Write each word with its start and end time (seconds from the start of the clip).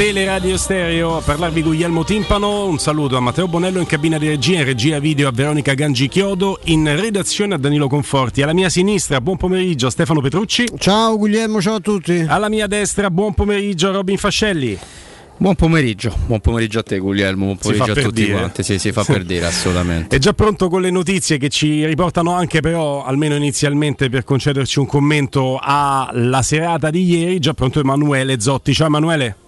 Teleradio 0.00 0.56
Stereo, 0.56 1.18
a 1.18 1.20
parlarvi 1.20 1.60
Guglielmo 1.60 2.04
Timpano, 2.04 2.64
un 2.64 2.78
saluto 2.78 3.18
a 3.18 3.20
Matteo 3.20 3.46
Bonello 3.46 3.80
in 3.80 3.84
cabina 3.84 4.16
di 4.16 4.28
regia, 4.28 4.60
in 4.60 4.64
regia 4.64 4.98
video 4.98 5.28
a 5.28 5.30
Veronica 5.30 5.74
Gangi 5.74 6.08
Chiodo, 6.08 6.58
in 6.64 6.96
redazione 6.98 7.52
a 7.52 7.58
Danilo 7.58 7.86
Conforti, 7.86 8.40
alla 8.40 8.54
mia 8.54 8.70
sinistra 8.70 9.20
buon 9.20 9.36
pomeriggio 9.36 9.88
a 9.88 9.90
Stefano 9.90 10.22
Petrucci. 10.22 10.66
Ciao 10.78 11.18
Guglielmo, 11.18 11.60
ciao 11.60 11.74
a 11.74 11.80
tutti. 11.80 12.24
Alla 12.26 12.48
mia 12.48 12.66
destra 12.66 13.10
buon 13.10 13.34
pomeriggio 13.34 13.90
a 13.90 13.92
Robin 13.92 14.16
Fascelli. 14.16 14.78
Buon 15.36 15.54
pomeriggio, 15.54 16.16
buon 16.24 16.40
pomeriggio 16.40 16.78
a 16.78 16.82
te 16.82 16.98
Guglielmo, 16.98 17.44
buon 17.44 17.58
pomeriggio 17.58 17.92
a 17.92 18.02
tutti 18.02 18.24
dire. 18.24 18.38
quanti, 18.38 18.62
sì, 18.62 18.78
si 18.78 18.92
fa 18.92 19.04
per 19.06 19.22
dire 19.24 19.44
assolutamente. 19.44 20.16
È 20.16 20.18
già 20.18 20.32
pronto 20.32 20.70
con 20.70 20.80
le 20.80 20.90
notizie 20.90 21.36
che 21.36 21.50
ci 21.50 21.84
riportano 21.84 22.32
anche 22.32 22.60
però, 22.60 23.04
almeno 23.04 23.34
inizialmente 23.34 24.08
per 24.08 24.24
concederci 24.24 24.78
un 24.78 24.86
commento 24.86 25.58
alla 25.60 26.40
serata 26.40 26.88
di 26.88 27.04
ieri, 27.04 27.38
già 27.38 27.52
pronto 27.52 27.80
Emanuele 27.80 28.40
Zotti. 28.40 28.72
Ciao 28.72 28.86
Emanuele. 28.86 29.39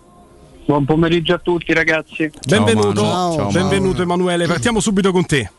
Buon 0.64 0.84
pomeriggio 0.84 1.34
a 1.34 1.38
tutti 1.38 1.72
ragazzi. 1.72 2.30
Benvenuto, 2.46 3.00
Ciao, 3.02 3.34
Ciao, 3.34 3.50
benvenuto 3.50 4.02
Emanuele, 4.02 4.46
partiamo 4.46 4.78
subito 4.78 5.10
con 5.10 5.26
te. 5.26 5.50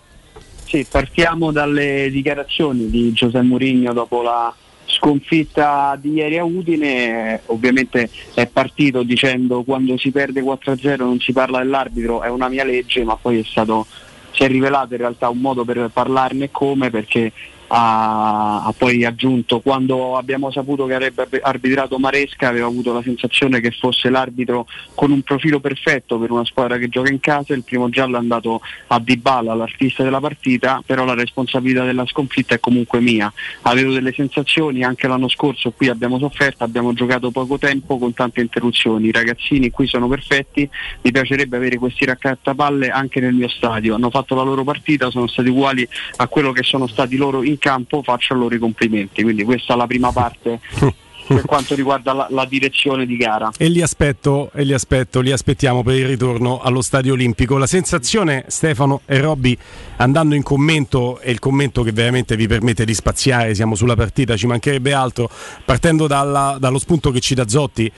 Sì, 0.65 0.85
partiamo 0.89 1.51
dalle 1.51 2.09
dichiarazioni 2.09 2.89
di 2.89 3.11
Giuseppe 3.11 3.45
Mourinho 3.45 3.91
dopo 3.91 4.21
la 4.21 4.53
sconfitta 4.85 5.97
di 5.99 6.13
ieri 6.13 6.37
a 6.37 6.45
Udine. 6.45 7.41
Ovviamente 7.47 8.09
è 8.33 8.47
partito 8.47 9.03
dicendo 9.03 9.63
quando 9.63 9.97
si 9.97 10.09
perde 10.09 10.41
4-0 10.41 10.97
non 10.97 11.19
si 11.19 11.33
parla 11.33 11.59
dell'arbitro, 11.59 12.21
è 12.21 12.29
una 12.29 12.47
mia 12.47 12.63
legge, 12.63 13.03
ma 13.03 13.17
poi 13.17 13.39
è 13.39 13.43
stato, 13.43 13.85
si 14.31 14.43
è 14.43 14.47
rivelato 14.47 14.93
in 14.93 14.99
realtà 14.99 15.27
un 15.27 15.39
modo 15.39 15.65
per 15.65 15.89
parlarne 15.91 16.49
come 16.49 16.89
perché 16.89 17.31
ha, 17.75 18.63
ha, 18.65 18.73
poi 18.77 19.03
aggiunto 19.03 19.59
quando 19.59 20.15
abbiamo 20.15 20.51
saputo 20.51 20.85
che 20.85 20.93
avrebbe 20.93 21.27
arbitrato 21.41 21.97
Maresca 21.97 22.47
aveva 22.47 22.67
avuto 22.67 22.93
la 22.93 23.01
sensazione 23.01 23.59
che 23.61 23.71
fosse 23.71 24.11
l'arbitro 24.11 24.67
con 24.93 25.11
un 25.11 25.23
profilo 25.23 25.59
perfetto 25.59 26.19
per 26.19 26.29
una 26.29 26.45
squadra 26.45 26.77
che 26.77 26.87
gioca 26.87 27.09
in 27.09 27.19
casa, 27.19 27.55
il 27.55 27.63
primo 27.63 27.89
giallo 27.89 28.17
è 28.17 28.19
andato 28.19 28.61
a 28.87 28.99
Dybala, 28.99 29.55
l'artista 29.55 30.03
della 30.03 30.19
partita, 30.19 30.83
però 30.85 31.03
la 31.03 31.15
responsabilità 31.15 31.83
della 31.83 32.05
sconfitta 32.05 32.53
è 32.53 32.59
comunque 32.59 32.99
mia. 32.99 33.33
Avevo 33.63 33.91
delle 33.91 34.13
sensazioni, 34.13 34.83
anche 34.83 35.07
l'anno 35.07 35.27
scorso 35.27 35.71
qui 35.71 35.87
abbiamo 35.87 36.19
sofferto, 36.19 36.63
abbiamo 36.63 36.93
giocato 36.93 37.31
poco 37.31 37.57
tempo 37.57 37.97
con 37.97 38.13
tante 38.13 38.41
interruzioni, 38.41 39.07
i 39.07 39.11
ragazzini 39.11 39.71
qui 39.71 39.87
sono 39.87 40.07
perfetti, 40.07 40.69
mi 41.01 41.11
piacerebbe 41.11 41.57
avere 41.57 41.77
questi 41.77 42.05
raccattapalle 42.05 42.89
anche 42.89 43.19
nel 43.19 43.33
mio 43.33 43.49
stadio, 43.49 43.95
hanno 43.95 44.11
fatto 44.11 44.35
la 44.35 44.43
loro 44.43 44.63
partita, 44.63 45.09
sono 45.09 45.25
stati 45.27 45.49
uguali 45.49 45.87
a 46.17 46.27
quello 46.27 46.51
che 46.51 46.61
sono 46.61 46.85
stati 46.85 47.15
loro 47.15 47.41
in 47.41 47.57
campo 47.63 48.03
faccio 48.03 48.33
loro 48.33 48.53
i 48.53 48.59
complimenti. 48.59 49.23
Quindi 49.23 49.43
questa 49.45 49.73
è 49.73 49.77
la 49.77 49.87
prima 49.87 50.11
parte 50.11 50.59
per 51.25 51.45
quanto 51.45 51.75
riguarda 51.75 52.11
la, 52.11 52.27
la, 52.29 52.45
direzione 52.45 53.05
di 53.05 53.15
gara. 53.15 53.51
E 53.57 53.69
li 53.69 53.81
aspetto, 53.81 54.51
e 54.53 54.63
li 54.63 54.73
aspetto, 54.73 55.21
li 55.21 55.31
aspettiamo 55.31 55.81
per 55.81 55.95
il 55.95 56.05
ritorno 56.05 56.59
allo 56.59 56.81
Stadio 56.81 57.13
Olimpico. 57.13 57.57
La 57.57 57.65
sensazione, 57.65 58.43
Stefano 58.47 59.01
e 59.05 59.21
Robby, 59.21 59.57
andando 59.95 60.35
in 60.35 60.43
commento, 60.43 61.21
e 61.21 61.31
il 61.31 61.39
commento 61.39 61.83
che 61.83 61.93
veramente 61.93 62.35
vi 62.35 62.47
permette 62.47 62.83
di 62.83 62.93
spaziare, 62.93 63.55
siamo 63.55 63.75
sulla 63.75 63.95
partita, 63.95 64.35
ci 64.35 64.47
mancherebbe 64.47 64.91
altro, 64.91 65.29
partendo 65.63 66.05
dalla, 66.07 66.57
dallo 66.59 66.79
spunto 66.79 67.11
che 67.11 67.21
ci 67.21 67.33
dà 67.33 67.47
Zotti 67.47 67.91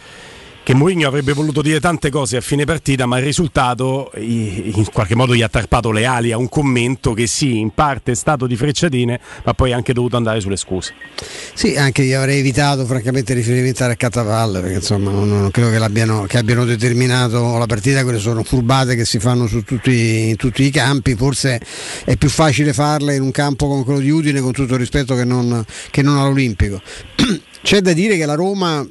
che 0.65 0.73
Mourinho 0.73 1.07
avrebbe 1.07 1.33
voluto 1.33 1.61
dire 1.61 1.79
tante 1.79 2.09
cose 2.09 2.37
a 2.37 2.41
fine 2.41 2.65
partita, 2.65 3.05
ma 3.05 3.19
il 3.19 3.23
risultato 3.23 4.11
in 4.15 4.83
qualche 4.91 5.13
modo 5.13 5.35
gli 5.35 5.43
ha 5.43 5.47
tarpato 5.47 5.91
le 5.91 6.07
ali 6.07 6.31
a 6.31 6.39
un 6.39 6.49
commento 6.49 7.13
che 7.13 7.27
sì, 7.27 7.59
in 7.59 7.69
parte 7.69 8.13
è 8.13 8.15
stato 8.15 8.47
di 8.47 8.55
frecciatine, 8.55 9.19
ma 9.43 9.53
poi 9.53 9.73
ha 9.73 9.75
anche 9.75 9.93
dovuto 9.93 10.17
andare 10.17 10.39
sulle 10.39 10.55
scuse. 10.55 10.95
Sì, 11.53 11.75
anche 11.75 12.01
io 12.01 12.17
avrei 12.17 12.39
evitato 12.39 12.83
francamente 12.87 13.35
riferimento 13.35 13.83
a 13.83 13.93
Cattavalle, 13.93 14.59
perché 14.59 14.77
insomma 14.77 15.11
non, 15.11 15.29
non 15.29 15.51
credo 15.51 15.69
che, 15.69 16.25
che, 16.25 16.37
abbiano 16.39 16.65
determinato 16.65 17.59
la 17.59 17.67
partita, 17.67 18.01
quelle 18.01 18.17
sono 18.17 18.41
furbate 18.41 18.95
che 18.95 19.05
si 19.05 19.19
fanno 19.19 19.45
su 19.45 19.63
tutti, 19.63 20.29
in 20.29 20.35
tutti 20.35 20.63
i 20.63 20.71
campi, 20.71 21.13
forse 21.13 21.61
è 22.05 22.17
più 22.17 22.29
facile 22.29 22.73
farle 22.73 23.13
in 23.13 23.21
un 23.21 23.29
campo 23.29 23.67
come 23.67 23.83
quello 23.83 23.99
di 23.99 24.09
Udine, 24.09 24.41
con 24.41 24.51
tutto 24.51 24.73
il 24.73 24.79
rispetto 24.79 25.13
che 25.13 25.25
non, 25.25 25.63
che 25.91 26.01
non 26.01 26.17
all'Olimpico. 26.17 26.81
C'è 27.61 27.81
da 27.81 27.93
dire 27.93 28.17
che 28.17 28.25
la 28.25 28.33
Roma 28.33 28.83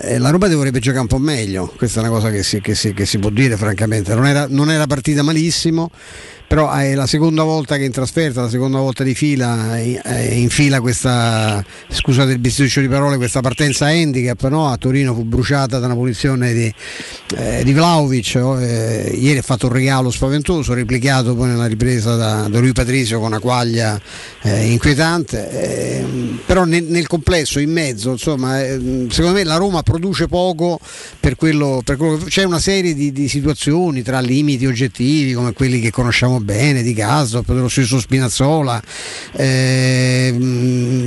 eh, 0.00 0.18
la 0.18 0.30
Roma 0.30 0.48
dovrebbe 0.48 0.78
giocare 0.78 1.02
un 1.02 1.06
po' 1.06 1.18
meglio, 1.18 1.72
questa 1.76 2.00
è 2.00 2.02
una 2.02 2.12
cosa 2.12 2.30
che 2.30 2.42
si, 2.42 2.60
che 2.60 2.74
si, 2.74 2.92
che 2.92 3.06
si 3.06 3.18
può 3.18 3.30
dire 3.30 3.56
francamente, 3.56 4.14
non 4.14 4.26
era, 4.26 4.46
non 4.48 4.70
era 4.70 4.86
partita 4.86 5.22
malissimo, 5.22 5.90
però 6.46 6.70
è 6.72 6.94
la 6.94 7.06
seconda 7.06 7.42
volta 7.42 7.76
che 7.76 7.84
in 7.84 7.92
trasferta, 7.92 8.42
la 8.42 8.48
seconda 8.48 8.78
volta 8.78 9.02
di 9.02 9.14
fila, 9.14 9.78
in 9.78 10.48
fila 10.48 10.80
questa, 10.80 11.64
scusate 11.88 12.32
il 12.32 12.38
bisticcio 12.38 12.80
di 12.80 12.88
parole, 12.88 13.16
questa 13.16 13.40
partenza 13.40 13.86
handicap, 13.86 14.46
no? 14.48 14.68
a 14.68 14.76
Torino 14.76 15.14
fu 15.14 15.24
bruciata 15.24 15.78
da 15.78 15.86
una 15.86 15.94
punizione 15.94 16.52
di, 16.52 16.72
eh, 17.36 17.62
di 17.64 17.72
Vlaovic, 17.72 18.34
eh, 18.36 19.10
ieri 19.18 19.38
ha 19.38 19.42
fatto 19.42 19.66
un 19.66 19.72
regalo 19.72 20.10
spaventoso, 20.10 20.72
replicato 20.72 21.34
poi 21.34 21.48
nella 21.48 21.66
ripresa 21.66 22.14
da, 22.14 22.46
da 22.48 22.58
lui 22.60 22.72
Patrizio 22.72 23.18
con 23.18 23.28
una 23.28 23.40
quaglia 23.40 24.00
eh, 24.42 24.70
inquietante, 24.70 25.50
eh, 25.50 26.04
però 26.46 26.64
nel, 26.64 26.84
nel, 26.84 27.06
complesso, 27.06 27.58
in 27.58 27.72
mezzo, 27.72 28.12
insomma, 28.12 28.62
eh, 28.62 29.06
secondo 29.10 29.38
me 29.38 29.44
la 29.44 29.56
Roma 29.56 29.82
produce 29.82 30.28
poco 30.28 30.78
per 31.18 31.36
quello, 31.36 31.80
per 31.84 31.96
quello 31.96 32.18
c'è 32.18 32.44
una 32.44 32.60
serie 32.60 32.94
di, 32.94 33.10
di 33.12 33.28
situazioni 33.28 34.02
tra 34.02 34.20
limiti 34.20 34.66
oggettivi 34.66 35.32
come 35.32 35.52
quelli 35.52 35.80
che 35.80 35.90
conosciamo 35.90 36.35
bene, 36.40 36.82
di 36.82 36.94
Caso, 36.94 37.42
dello 37.46 37.68
stesso 37.68 37.98
Spinazzola, 38.00 38.82
eh, 39.32 40.34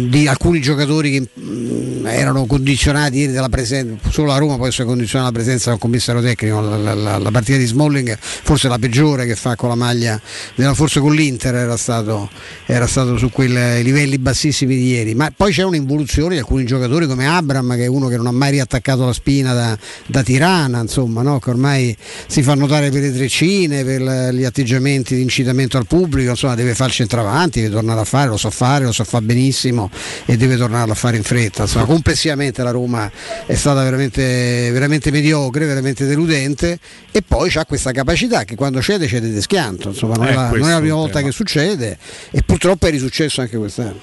di 0.09 0.27
alcuni 0.27 0.61
giocatori 0.61 1.11
che 1.11 1.41
mh, 1.41 2.07
erano 2.07 2.45
condizionati 2.45 3.17
ieri 3.19 3.33
dalla 3.33 3.49
presenza, 3.49 4.09
solo 4.09 4.31
a 4.31 4.37
Roma 4.37 4.55
può 4.55 4.67
essere 4.67 4.85
condizionata 4.85 5.31
la 5.31 5.35
presenza 5.35 5.69
del 5.71 5.79
commissario 5.79 6.21
tecnico, 6.21 6.61
la, 6.61 6.93
la, 6.93 7.17
la, 7.17 7.31
partita 7.31 7.57
di 7.57 7.65
Smalling 7.65 8.17
forse 8.19 8.67
la 8.67 8.77
peggiore 8.77 9.25
che 9.25 9.35
fa 9.35 9.55
con 9.55 9.69
la 9.69 9.75
maglia, 9.75 10.19
della, 10.55 10.73
forse 10.73 10.99
con 10.99 11.13
l'Inter 11.13 11.55
era 11.55 11.77
stato, 11.77 12.29
era 12.65 12.87
stato 12.87 13.17
su 13.17 13.29
quei 13.29 13.83
livelli 13.83 14.17
bassissimi 14.17 14.75
di 14.75 14.87
ieri, 14.87 15.15
ma 15.15 15.31
poi 15.35 15.51
c'è 15.51 15.63
un'involuzione 15.63 16.33
di 16.33 16.39
alcuni 16.39 16.65
giocatori 16.65 17.07
come 17.07 17.27
Abram 17.27 17.75
che 17.75 17.83
è 17.83 17.87
uno 17.87 18.07
che 18.07 18.17
non 18.17 18.27
ha 18.27 18.31
mai 18.31 18.51
riattaccato 18.51 19.05
la 19.05 19.13
spina 19.13 19.53
da, 19.53 19.77
da 20.05 20.23
Tirana, 20.23 20.81
insomma, 20.81 21.21
no? 21.21 21.39
che 21.39 21.49
ormai 21.49 21.95
si 22.27 22.41
fa 22.41 22.55
notare 22.55 22.89
per 22.89 23.01
le 23.01 23.13
treccine, 23.13 23.83
per 23.83 24.33
gli 24.33 24.43
atteggiamenti 24.43 25.18
incitamento 25.21 25.77
al 25.77 25.85
pubblico, 25.85 26.31
insomma 26.31 26.55
deve 26.55 26.73
fare 26.75 26.89
il 26.89 26.95
centravanti, 26.95 27.61
deve 27.61 27.73
tornare 27.73 27.99
a 27.99 28.05
fare, 28.05 28.29
lo 28.29 28.37
so 28.37 28.49
fare, 28.49 28.85
lo 28.85 28.91
so 28.91 29.03
fare 29.03 29.23
benissimo 29.23 29.89
e 30.25 30.37
deve 30.37 30.57
tornare 30.57 30.89
a 30.89 30.95
fare 30.95 31.17
in 31.17 31.23
fretta. 31.23 31.63
Insomma, 31.63 31.85
complessivamente 31.85 32.63
la 32.63 32.71
Roma 32.71 33.11
è 33.45 33.55
stata 33.55 33.83
veramente, 33.83 34.69
veramente 34.71 35.11
mediocre, 35.11 35.65
veramente 35.65 36.05
deludente 36.05 36.79
e 37.11 37.21
poi 37.21 37.51
ha 37.55 37.65
questa 37.65 37.91
capacità 37.91 38.43
che 38.43 38.55
quando 38.55 38.81
cede 38.81 39.07
cede 39.07 39.31
di 39.31 39.41
schianto, 39.41 39.89
insomma 39.89 40.15
non, 40.15 40.27
eh, 40.27 40.31
è, 40.31 40.33
la, 40.33 40.49
non 40.49 40.69
è 40.69 40.71
la 40.73 40.79
prima 40.79 40.95
volta 40.95 41.21
che 41.21 41.31
succede 41.31 41.97
e 42.31 42.41
purtroppo 42.43 42.87
è 42.87 42.91
risuccesso 42.91 43.41
anche 43.41 43.57
quest'anno. 43.57 43.99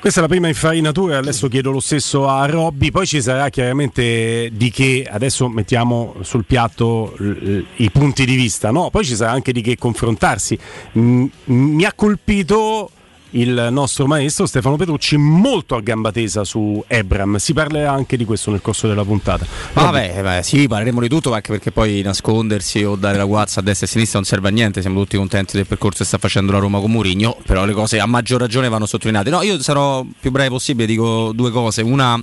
Questa 0.00 0.20
è 0.20 0.22
la 0.22 0.28
prima 0.28 0.48
infarinatura, 0.48 1.18
adesso 1.18 1.48
chiedo 1.48 1.70
lo 1.70 1.80
stesso 1.80 2.28
a 2.28 2.46
Robby, 2.46 2.90
poi 2.90 3.06
ci 3.06 3.20
sarà 3.20 3.48
chiaramente 3.48 4.50
di 4.52 4.70
che 4.70 5.06
adesso 5.10 5.48
mettiamo 5.48 6.16
sul 6.22 6.44
piatto 6.44 7.16
i 7.18 7.90
punti 7.90 8.24
di 8.24 8.34
vista, 8.34 8.70
no? 8.70 8.90
poi 8.90 9.04
ci 9.04 9.14
sarà 9.16 9.32
anche 9.32 9.52
di 9.52 9.60
che 9.60 9.76
confrontarsi 9.76 10.55
mi 10.92 11.84
ha 11.84 11.92
colpito 11.94 12.90
il 13.30 13.68
nostro 13.70 14.06
maestro 14.06 14.46
Stefano 14.46 14.76
Petrucci 14.76 15.16
molto 15.16 15.74
a 15.74 15.80
gamba 15.80 16.12
tesa 16.12 16.44
su 16.44 16.82
Ebram. 16.86 17.36
Si 17.36 17.52
parlerà 17.52 17.92
anche 17.92 18.16
di 18.16 18.24
questo 18.24 18.50
nel 18.50 18.60
corso 18.60 18.86
della 18.88 19.04
puntata. 19.04 19.46
Vabbè, 19.72 20.22
beh, 20.22 20.42
sì, 20.42 20.66
parleremo 20.66 21.00
di 21.00 21.08
tutto, 21.08 21.34
anche 21.34 21.50
perché 21.50 21.70
poi 21.70 22.00
nascondersi 22.02 22.82
o 22.84 22.96
dare 22.96 23.16
la 23.16 23.24
guazza 23.24 23.60
a 23.60 23.62
destra 23.62 23.86
e 23.86 23.88
a 23.88 23.92
sinistra 23.92 24.18
non 24.18 24.28
serve 24.28 24.48
a 24.48 24.50
niente. 24.50 24.80
Siamo 24.80 25.00
tutti 25.00 25.16
contenti 25.16 25.56
del 25.56 25.66
percorso 25.66 25.98
che 25.98 26.04
sta 26.04 26.18
facendo 26.18 26.52
la 26.52 26.58
Roma 26.58 26.80
con 26.80 26.90
Murigno, 26.90 27.36
però 27.44 27.64
le 27.64 27.72
cose 27.72 27.98
a 28.00 28.06
maggior 28.06 28.40
ragione 28.40 28.68
vanno 28.68 28.86
sottolineate. 28.86 29.30
No, 29.30 29.42
io 29.42 29.60
sarò 29.60 30.04
più 30.18 30.30
breve 30.30 30.48
possibile, 30.48 30.86
dico 30.86 31.32
due 31.34 31.50
cose. 31.50 31.82
Una 31.82 32.18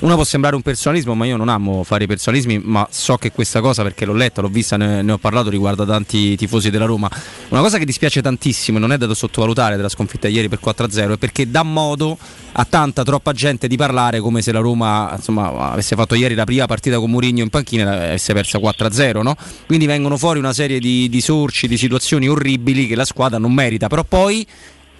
una 0.00 0.14
può 0.14 0.24
sembrare 0.24 0.56
un 0.56 0.62
personalismo, 0.62 1.14
ma 1.14 1.24
io 1.24 1.36
non 1.36 1.48
amo 1.48 1.82
fare 1.84 2.04
i 2.04 2.06
personalismi, 2.06 2.60
ma 2.62 2.86
so 2.90 3.16
che 3.16 3.32
questa 3.32 3.60
cosa, 3.60 3.82
perché 3.82 4.04
l'ho 4.04 4.12
letta, 4.12 4.40
l'ho 4.40 4.48
vista, 4.48 4.76
ne, 4.76 5.02
ne 5.02 5.12
ho 5.12 5.18
parlato, 5.18 5.50
riguarda 5.50 5.84
tanti 5.84 6.36
tifosi 6.36 6.70
della 6.70 6.84
Roma. 6.84 7.10
Una 7.48 7.60
cosa 7.60 7.78
che 7.78 7.84
dispiace 7.84 8.20
tantissimo 8.20 8.78
e 8.78 8.80
non 8.80 8.92
è 8.92 8.98
da 8.98 9.12
sottovalutare 9.14 9.76
della 9.76 9.88
sconfitta 9.88 10.28
ieri 10.28 10.48
per 10.48 10.58
4-0 10.64 11.12
è 11.12 11.16
perché 11.16 11.50
dà 11.50 11.62
modo 11.62 12.18
a 12.56 12.64
tanta, 12.64 13.02
troppa 13.02 13.32
gente 13.32 13.66
di 13.66 13.76
parlare 13.76 14.20
come 14.20 14.42
se 14.42 14.52
la 14.52 14.60
Roma 14.60 15.12
insomma, 15.16 15.70
avesse 15.72 15.96
fatto 15.96 16.14
ieri 16.14 16.34
la 16.34 16.44
prima 16.44 16.66
partita 16.66 16.98
con 16.98 17.10
Mourinho 17.10 17.42
in 17.42 17.50
panchina 17.50 17.94
e 17.94 18.06
avesse 18.06 18.32
persa 18.32 18.58
4-0, 18.58 19.22
no? 19.22 19.36
Quindi 19.66 19.86
vengono 19.86 20.16
fuori 20.16 20.38
una 20.38 20.52
serie 20.52 20.78
di, 20.78 21.08
di 21.08 21.20
sorci, 21.20 21.66
di 21.66 21.76
situazioni 21.76 22.28
orribili 22.28 22.86
che 22.86 22.94
la 22.94 23.04
squadra 23.04 23.38
non 23.38 23.52
merita, 23.52 23.88
però 23.88 24.04
poi 24.04 24.46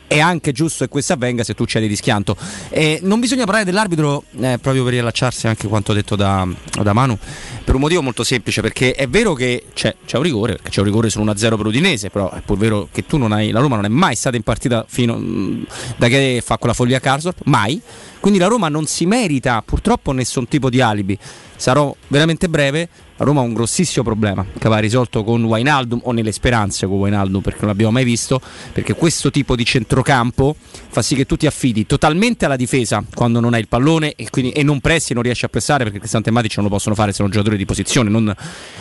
è 0.07 0.21
anche 0.21 0.53
giusto 0.53 0.85
che 0.85 0.91
questo 0.91 1.13
avvenga 1.13 1.45
se 1.45 1.55
tu 1.55 1.65
cedi 1.65 1.89
di 1.89 1.97
schianto. 1.97 2.37
Eh, 2.69 3.01
non 3.03 3.21
bisogna 3.21 3.45
parlare 3.45 3.65
dell'arbitro 3.65 4.25
eh, 4.41 4.59
proprio 4.61 4.85
per 4.85 4.93
riallacciarsi 4.93 5.47
anche 5.47 5.67
a 5.67 5.69
quanto 5.69 5.93
detto 5.93 6.17
da, 6.17 6.47
da, 6.83 6.93
Manu, 6.93 7.19
per 7.65 7.75
un 7.75 7.81
motivo 7.81 8.03
molto 8.03 8.25
semplice, 8.25 8.61
perché 8.61 8.93
è 8.93 9.09
vero 9.09 9.35
che 9.35 9.67
c'è, 9.75 9.95
c'è 10.05 10.17
un 10.17 10.23
rigore, 10.23 10.59
c'è 10.69 10.81
un 10.81 10.87
rigore 10.87 11.11
su 11.11 11.21
1-0 11.23 11.57
per 11.57 11.67
Udinese, 11.67 12.11
però 12.11 12.31
è 12.31 12.41
pur 12.41 12.59
vero 12.59 12.89
che 12.93 13.05
tu 13.07 13.17
non 13.17 13.33
hai, 13.33 13.51
la 13.51 13.61
Roma 13.61 13.77
non 13.77 13.85
è 13.85 13.89
mai 13.89 14.15
stata 14.15 14.37
in 14.37 14.43
partita 14.43 14.85
fino 14.89 15.17
mm, 15.17 15.63
da 15.97 16.09
che 16.09 16.43
fa 16.45 16.59
quella 16.59 16.75
follia 16.75 16.99
a 16.99 17.01
Karsdorp, 17.01 17.41
mai. 17.45 17.81
Quindi 18.21 18.41
la 18.41 18.47
Roma 18.47 18.69
non 18.69 18.87
si 18.87 19.05
merita 19.05 19.63
purtroppo 19.65 20.13
nessun 20.13 20.49
tipo 20.49 20.71
di 20.71 20.81
alibi. 20.81 21.19
Sarò 21.57 21.95
veramente 22.09 22.49
breve, 22.49 22.89
la 23.17 23.25
Roma 23.25 23.41
ha 23.41 23.45
un 23.45 23.55
grossissimo 23.55 24.03
problema 24.05 24.45
che 24.59 24.69
va 24.69 24.79
risolto 24.79 25.23
con 25.23 25.45
Wainaldum 25.45 26.01
o 26.05 26.13
nelle 26.13 26.33
speranze 26.33 26.87
con 26.87 26.99
Wainaldum 26.99 27.43
perché 27.43 27.61
non 27.61 27.69
l'abbiamo 27.69 27.93
mai 27.93 28.05
visto, 28.05 28.41
perché 28.73 28.95
questo 28.95 29.31
tipo 29.31 29.55
di 29.55 29.65
centrocampo 29.65 30.57
fa 30.89 31.01
sì 31.01 31.15
che 31.15 31.25
tu 31.25 31.37
ti 31.37 31.47
affidi 31.47 31.87
totalmente 31.87 32.45
alla 32.45 32.57
difesa 32.57 33.05
quando 33.15 33.39
non 33.39 33.55
hai 33.55 33.61
il 33.61 33.69
pallone 33.69 34.15
e, 34.15 34.29
quindi, 34.31 34.51
e 34.51 34.65
non 34.65 34.81
pressi 34.81 35.13
e 35.13 35.15
non 35.15 35.23
riesci 35.23 35.45
a 35.45 35.49
pressare 35.49 35.85
perché 35.85 35.99
Cristante 35.99 36.33
Matic 36.33 36.57
non 36.57 36.65
lo 36.65 36.71
possono 36.71 36.95
fare 36.97 37.11
se 37.11 37.19
sono 37.19 37.29
giocatori 37.29 37.57
di 37.57 37.65
posizione, 37.65 38.11
non 38.11 38.35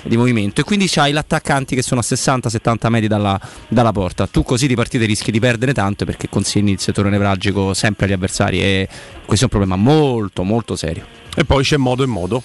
di 0.03 0.17
movimento 0.17 0.61
e 0.61 0.63
quindi 0.63 0.87
c'hai 0.87 1.13
gli 1.13 1.17
attaccanti 1.17 1.75
che 1.75 1.83
sono 1.83 1.99
a 1.99 2.03
60-70 2.03 2.87
metri 2.89 3.07
dalla, 3.07 3.39
dalla, 3.67 3.91
porta. 3.91 4.25
Tu 4.25 4.43
così 4.43 4.65
di 4.65 4.75
partite 4.75 5.05
rischi 5.05 5.31
di 5.31 5.39
perdere 5.39 5.73
tanto 5.73 6.05
perché 6.05 6.27
consegni 6.27 6.71
il 6.71 6.79
settore 6.79 7.09
nevralgico 7.09 7.73
sempre 7.75 8.07
agli 8.07 8.13
avversari 8.13 8.61
e 8.61 8.87
questo 9.25 9.45
è 9.45 9.49
un 9.51 9.59
problema 9.59 9.75
molto 9.75 10.43
molto 10.43 10.75
serio. 10.75 11.05
E 11.35 11.45
poi 11.45 11.63
c'è 11.63 11.77
modo 11.77 12.03
e 12.03 12.07
modo. 12.07 12.43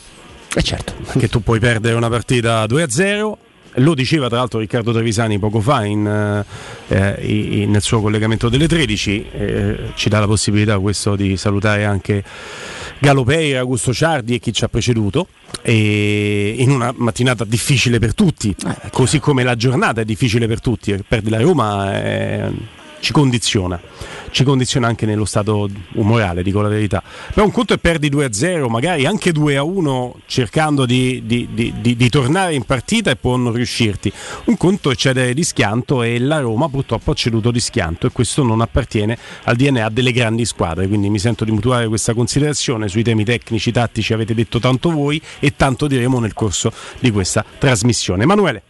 Eh 0.54 0.62
certo. 0.62 0.94
Che 1.18 1.28
tu 1.28 1.42
puoi 1.42 1.58
perdere 1.60 1.94
una 1.94 2.08
partita 2.08 2.64
2-0 2.64 3.32
lo 3.78 3.94
diceva 3.94 4.28
tra 4.28 4.38
l'altro 4.38 4.58
Riccardo 4.58 4.92
Trevisani 4.92 5.38
poco 5.38 5.60
fa 5.60 5.84
in, 5.84 6.44
eh, 6.88 7.16
in, 7.20 7.70
nel 7.70 7.82
suo 7.82 8.00
collegamento 8.00 8.48
delle 8.48 8.66
13, 8.66 9.26
eh, 9.30 9.78
ci 9.94 10.08
dà 10.08 10.20
la 10.20 10.26
possibilità 10.26 10.78
questo 10.78 11.16
di 11.16 11.36
salutare 11.36 11.84
anche 11.84 12.24
Galopei, 12.98 13.54
Augusto 13.54 13.92
Ciardi 13.92 14.34
e 14.34 14.38
chi 14.38 14.52
ci 14.52 14.64
ha 14.64 14.68
preceduto, 14.68 15.28
e 15.62 16.54
in 16.58 16.70
una 16.70 16.92
mattinata 16.96 17.44
difficile 17.44 17.98
per 17.98 18.14
tutti, 18.14 18.54
eh, 18.66 18.90
così 18.90 19.20
come 19.20 19.42
la 19.44 19.54
giornata 19.54 20.00
è 20.00 20.04
difficile 20.04 20.46
per 20.46 20.60
tutti, 20.60 20.96
perdi 21.06 21.30
la 21.30 21.40
Roma 21.40 22.02
eh, 22.02 22.50
ci 23.00 23.12
condiziona 23.12 23.80
ci 24.30 24.44
condiziona 24.44 24.86
anche 24.86 25.06
nello 25.06 25.24
stato 25.24 25.68
umorale, 25.94 26.42
dico 26.42 26.60
la 26.60 26.68
verità. 26.68 27.02
Però 27.32 27.44
un 27.44 27.52
conto 27.52 27.74
è 27.74 27.78
perdi 27.78 28.10
2-0, 28.10 28.68
magari 28.68 29.06
anche 29.06 29.30
2-1 29.32 30.12
cercando 30.26 30.86
di, 30.86 31.22
di, 31.24 31.48
di, 31.52 31.96
di, 31.96 32.08
tornare 32.08 32.54
in 32.54 32.64
partita 32.64 33.10
e 33.10 33.16
può 33.16 33.36
non 33.36 33.52
riuscirti. 33.52 34.12
Un 34.44 34.56
conto 34.56 34.90
è 34.90 34.94
cedere 34.94 35.34
di 35.34 35.44
schianto 35.44 36.02
e 36.02 36.18
la 36.18 36.40
Roma 36.40 36.68
purtroppo 36.68 37.10
ha 37.10 37.14
ceduto 37.14 37.50
di 37.50 37.60
schianto 37.60 38.06
e 38.06 38.10
questo 38.10 38.42
non 38.42 38.60
appartiene 38.60 39.18
al 39.44 39.56
DNA 39.56 39.88
delle 39.90 40.12
grandi 40.12 40.44
squadre, 40.44 40.88
quindi 40.88 41.08
mi 41.08 41.18
sento 41.18 41.44
di 41.44 41.50
mutuare 41.50 41.88
questa 41.88 42.14
considerazione 42.14 42.88
sui 42.88 43.02
temi 43.02 43.24
tecnici, 43.24 43.72
tattici, 43.72 44.12
avete 44.12 44.34
detto 44.34 44.58
tanto 44.58 44.90
voi 44.90 45.20
e 45.38 45.54
tanto 45.56 45.86
diremo 45.86 46.18
nel 46.18 46.34
corso 46.34 46.72
di 47.00 47.10
questa 47.10 47.44
trasmissione. 47.58 48.22
Emanuele. 48.22 48.62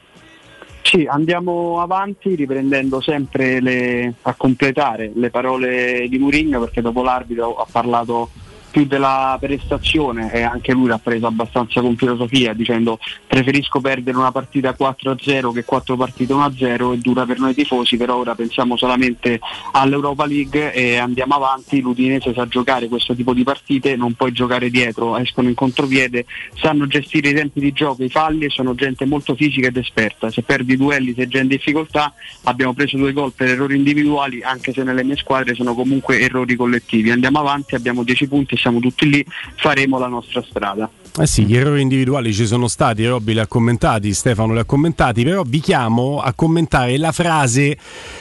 Sì, 0.83 1.07
andiamo 1.07 1.81
avanti 1.83 2.35
riprendendo 2.35 3.01
sempre 3.01 3.61
le, 3.61 4.15
a 4.23 4.35
completare 4.35 5.13
le 5.15 5.31
parole 5.31 6.07
di 6.09 6.19
Mourinho 6.19 6.61
perché 6.61 6.81
dopo 6.81 7.03
l'arbitro 7.03 7.57
ha 7.57 7.67
parlato 7.71 8.31
più 8.71 8.87
della 8.87 9.37
prestazione 9.41 10.33
e 10.33 10.43
anche 10.43 10.73
lui 10.73 10.89
l'ha 10.89 10.99
preso 10.99 11.27
abbastanza 11.27 11.81
con 11.81 11.97
filosofia 11.97 12.53
dicendo 12.53 12.99
preferisco 13.27 13.81
perdere 13.81 14.17
una 14.17 14.33
partita 14.33 14.75
4-0 14.79 15.53
che 15.53 15.65
4 15.65 15.97
partite 15.97 16.35
1-0 16.35 16.95
è 16.95 16.97
dura 16.99 17.25
per 17.25 17.39
noi 17.39 17.55
tifosi 17.55 17.97
però 17.97 18.17
ora 18.17 18.35
pensiamo 18.35 18.77
solamente 18.77 19.41
all'Europa 19.73 20.27
League 20.27 20.73
e 20.73 20.97
andiamo 20.97 21.35
avanti. 21.35 21.81
l'Udinese 21.81 22.33
sa 22.35 22.47
giocare 22.47 22.89
questo 22.89 23.15
tipo 23.15 23.33
di 23.33 23.43
partite 23.43 23.97
non 23.97 24.15
puoi 24.15 24.33
giocare 24.33 24.71
dietro 24.71 25.17
escono 25.17 25.49
in 25.49 25.55
contropiede 25.55 26.27
sanno 26.55 26.87
gestire 26.87 27.31
i 27.31 27.35
tempi 27.35 27.61
di 27.61 27.73
gioco 27.73 28.05
i 28.05 28.09
falli 28.09 28.45
e 28.45 28.51
sono 28.51 28.75
gente 28.75 29.05
molto 29.07 29.35
fisica 29.35 29.69
ed 29.69 29.77
esperta. 29.77 30.31
Se 30.31 30.43
perdi 30.43 30.77
duelli 30.77 31.15
sei 31.15 31.29
già 31.29 31.41
in 31.41 31.49
difficoltà 31.49 32.13
abbiamo 32.45 32.75
preso 32.75 32.97
due 32.97 33.13
gol 33.13 33.33
per 33.33 33.49
errori 33.49 33.77
individuali 33.77 34.43
anche 34.43 34.73
se 34.73 34.83
nelle 34.83 35.05
mie 35.05 35.17
squadre 35.17 35.55
sono 35.55 35.75
comunque 35.75 36.21
errori 36.21 36.55
collettivi. 36.57 37.11
Andiamo 37.11 37.39
avanti 37.39 37.75
abbiamo 37.75 38.03
10 38.03 38.29
punti 38.29 38.57
siamo 38.59 38.81
tutti 38.81 39.09
lì, 39.09 39.25
faremo 39.57 39.99
la 39.99 40.09
nostra 40.09 40.43
strada. 40.43 40.91
Eh 41.17 41.27
sì, 41.27 41.45
gli 41.45 41.57
errori 41.57 41.81
individuali 41.81 42.33
ci 42.33 42.47
sono 42.47 42.69
stati, 42.69 43.05
Robby 43.05 43.33
li 43.33 43.41
ha 43.41 43.47
commentati, 43.49 44.13
Stefano 44.13 44.53
li 44.53 44.61
ha 44.61 44.65
commentati, 44.65 45.25
però 45.25 45.43
vi 45.45 45.59
chiamo 45.59 46.21
a 46.21 46.33
commentare 46.33 46.97
la 46.97 47.11
frase 47.11 47.77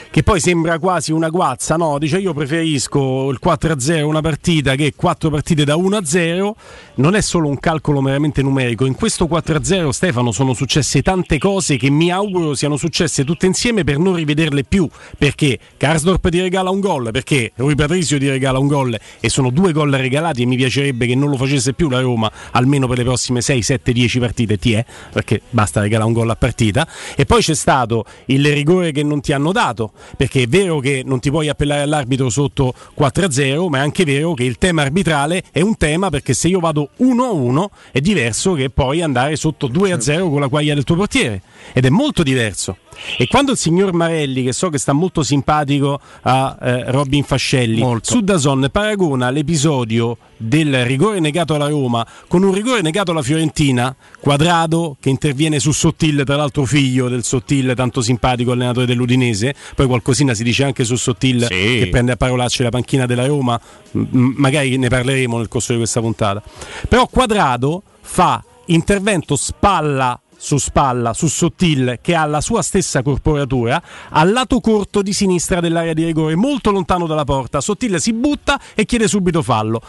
che 0.09 0.23
poi 0.23 0.39
sembra 0.39 0.79
quasi 0.79 1.11
una 1.11 1.29
guazza, 1.29 1.75
no? 1.75 1.99
Dice 1.99 2.17
io 2.17 2.33
preferisco 2.33 3.29
il 3.29 3.39
4-0 3.43 4.03
una 4.03 4.21
partita 4.21 4.73
che 4.73 4.93
4 4.95 5.29
partite 5.29 5.63
da 5.63 5.75
1-0, 5.75 6.51
non 6.95 7.15
è 7.15 7.21
solo 7.21 7.49
un 7.49 7.59
calcolo 7.59 8.01
meramente 8.01 8.41
numerico, 8.41 8.85
in 8.85 8.95
questo 8.95 9.25
4-0 9.25 9.89
Stefano 9.89 10.31
sono 10.31 10.53
successe 10.53 11.03
tante 11.03 11.37
cose 11.37 11.77
che 11.77 11.91
mi 11.91 12.09
auguro 12.09 12.55
siano 12.55 12.77
successe 12.77 13.23
tutte 13.23 13.45
insieme 13.45 13.83
per 13.83 13.99
non 13.99 14.15
rivederle 14.15 14.63
più, 14.63 14.89
perché 15.19 15.59
Karsdorp 15.77 16.29
ti 16.29 16.41
regala 16.41 16.71
un 16.71 16.79
gol, 16.79 17.11
perché 17.11 17.51
Rui 17.57 17.75
Patrizio 17.75 18.17
ti 18.17 18.27
regala 18.27 18.57
un 18.57 18.67
gol 18.67 18.97
e 19.19 19.29
sono 19.29 19.51
due 19.51 19.71
gol 19.71 19.91
regalati 19.91 20.41
e 20.41 20.45
mi 20.45 20.55
piacerebbe 20.55 21.05
che 21.05 21.13
non 21.13 21.29
lo 21.29 21.37
facesse 21.37 21.73
più 21.73 21.89
la 21.89 21.99
Roma, 21.99 22.31
almeno 22.51 22.76
per 22.85 22.97
le 22.97 23.03
prossime 23.03 23.41
6, 23.41 23.61
7, 23.61 23.91
10 23.91 24.19
partite, 24.19 24.57
ti 24.57 24.73
è, 24.73 24.85
perché 25.11 25.41
basta 25.49 25.81
regalare 25.81 26.07
un 26.07 26.13
gol 26.13 26.29
a 26.29 26.35
partita, 26.35 26.87
e 27.15 27.25
poi 27.25 27.41
c'è 27.41 27.55
stato 27.55 28.05
il 28.25 28.45
rigore 28.53 28.91
che 28.91 29.01
non 29.01 29.21
ti 29.21 29.33
hanno 29.33 29.51
dato, 29.51 29.93
perché 30.15 30.43
è 30.43 30.47
vero 30.47 30.79
che 30.79 31.01
non 31.05 31.19
ti 31.19 31.31
puoi 31.31 31.49
appellare 31.49 31.81
all'arbitro 31.81 32.29
sotto 32.29 32.73
4-0, 32.95 33.69
ma 33.69 33.77
è 33.77 33.81
anche 33.81 34.03
vero 34.03 34.33
che 34.33 34.43
il 34.43 34.57
tema 34.57 34.83
arbitrale 34.83 35.43
è 35.51 35.61
un 35.61 35.77
tema 35.77 36.09
perché 36.09 36.33
se 36.33 36.47
io 36.47 36.59
vado 36.59 36.89
1-1 36.99 37.65
è 37.91 38.01
diverso 38.01 38.53
che 38.53 38.69
poi 38.69 39.01
andare 39.01 39.35
sotto 39.35 39.67
2-0 39.69 40.29
con 40.29 40.39
la 40.39 40.47
quaglia 40.47 40.73
del 40.73 40.83
tuo 40.83 40.95
portiere 40.95 41.41
ed 41.73 41.85
è 41.85 41.89
molto 41.89 42.23
diverso. 42.23 42.77
E 43.17 43.27
quando 43.27 43.51
il 43.51 43.57
signor 43.57 43.93
Marelli, 43.93 44.43
che 44.43 44.53
so 44.53 44.69
che 44.69 44.77
sta 44.77 44.91
molto 44.91 45.23
simpatico 45.23 45.99
a 46.21 46.57
eh, 46.59 46.91
Robin 46.91 47.23
Fascelli, 47.23 47.79
molto. 47.79 48.11
su 48.11 48.21
Dazon 48.21 48.69
paragona 48.71 49.29
l'episodio 49.29 50.17
del 50.35 50.83
rigore 50.85 51.19
negato 51.19 51.53
alla 51.53 51.67
Roma 51.67 52.05
con 52.27 52.43
un 52.43 52.53
rigore 52.53 52.66
negato 52.81 53.11
alla 53.11 53.21
Fiorentina, 53.21 53.95
Quadrado 54.19 54.97
che 54.99 55.09
interviene 55.09 55.59
su 55.59 55.71
Sottil, 55.71 56.23
tra 56.25 56.35
l'altro 56.35 56.65
figlio 56.65 57.09
del 57.09 57.23
Sottil, 57.23 57.73
tanto 57.75 58.01
simpatico 58.01 58.51
allenatore 58.51 58.85
dell'Udinese, 58.85 59.55
poi 59.75 59.87
qualcosina 59.87 60.33
si 60.33 60.43
dice 60.43 60.63
anche 60.63 60.83
su 60.83 60.95
Sottil 60.95 61.43
sì. 61.43 61.79
che 61.79 61.87
prende 61.89 62.11
a 62.11 62.15
parolacce 62.17 62.63
la 62.63 62.69
panchina 62.69 63.05
della 63.05 63.25
Roma, 63.25 63.59
M- 63.91 64.33
magari 64.37 64.77
ne 64.77 64.89
parleremo 64.89 65.37
nel 65.37 65.47
corso 65.47 65.71
di 65.71 65.77
questa 65.77 66.01
puntata. 66.01 66.41
Però 66.87 67.07
Quadrado 67.07 67.83
fa 68.01 68.43
intervento 68.65 69.35
spalla 69.35 70.19
su 70.37 70.57
spalla, 70.57 71.13
su 71.13 71.27
Sottil, 71.27 71.97
che 72.01 72.13
ha 72.13 72.25
la 72.25 72.41
sua 72.41 72.61
stessa 72.61 73.01
corporatura, 73.01 73.81
al 74.09 74.31
lato 74.31 74.59
corto 74.59 75.01
di 75.01 75.11
sinistra 75.11 75.59
dell'area 75.59 75.93
di 75.93 76.05
rigore, 76.05 76.35
molto 76.35 76.71
lontano 76.71 77.07
dalla 77.07 77.23
porta. 77.23 77.59
Sottil 77.59 77.99
si 77.99 78.13
butta 78.13 78.59
e 78.75 78.85
chiede 78.85 79.07
subito 79.07 79.41
fallo. 79.41 79.81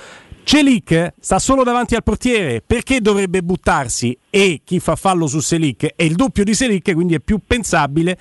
Celic 0.49 1.13
sta 1.21 1.39
solo 1.39 1.63
davanti 1.63 1.95
al 1.95 2.03
portiere, 2.03 2.63
perché 2.67 3.03
dovrebbe 3.03 3.43
buttarsi? 3.43 4.17
E 4.31 4.63
chi 4.65 4.81
fa 4.81 4.97
fallo 4.97 5.27
su 5.27 5.41
Selic 5.41 5.93
è 5.95 6.03
il 6.03 6.15
doppio 6.15 6.43
di 6.43 6.55
Selic, 6.55 6.95
quindi 6.95 7.15
è 7.15 7.21
più 7.21 7.39
pensabile 7.47 8.17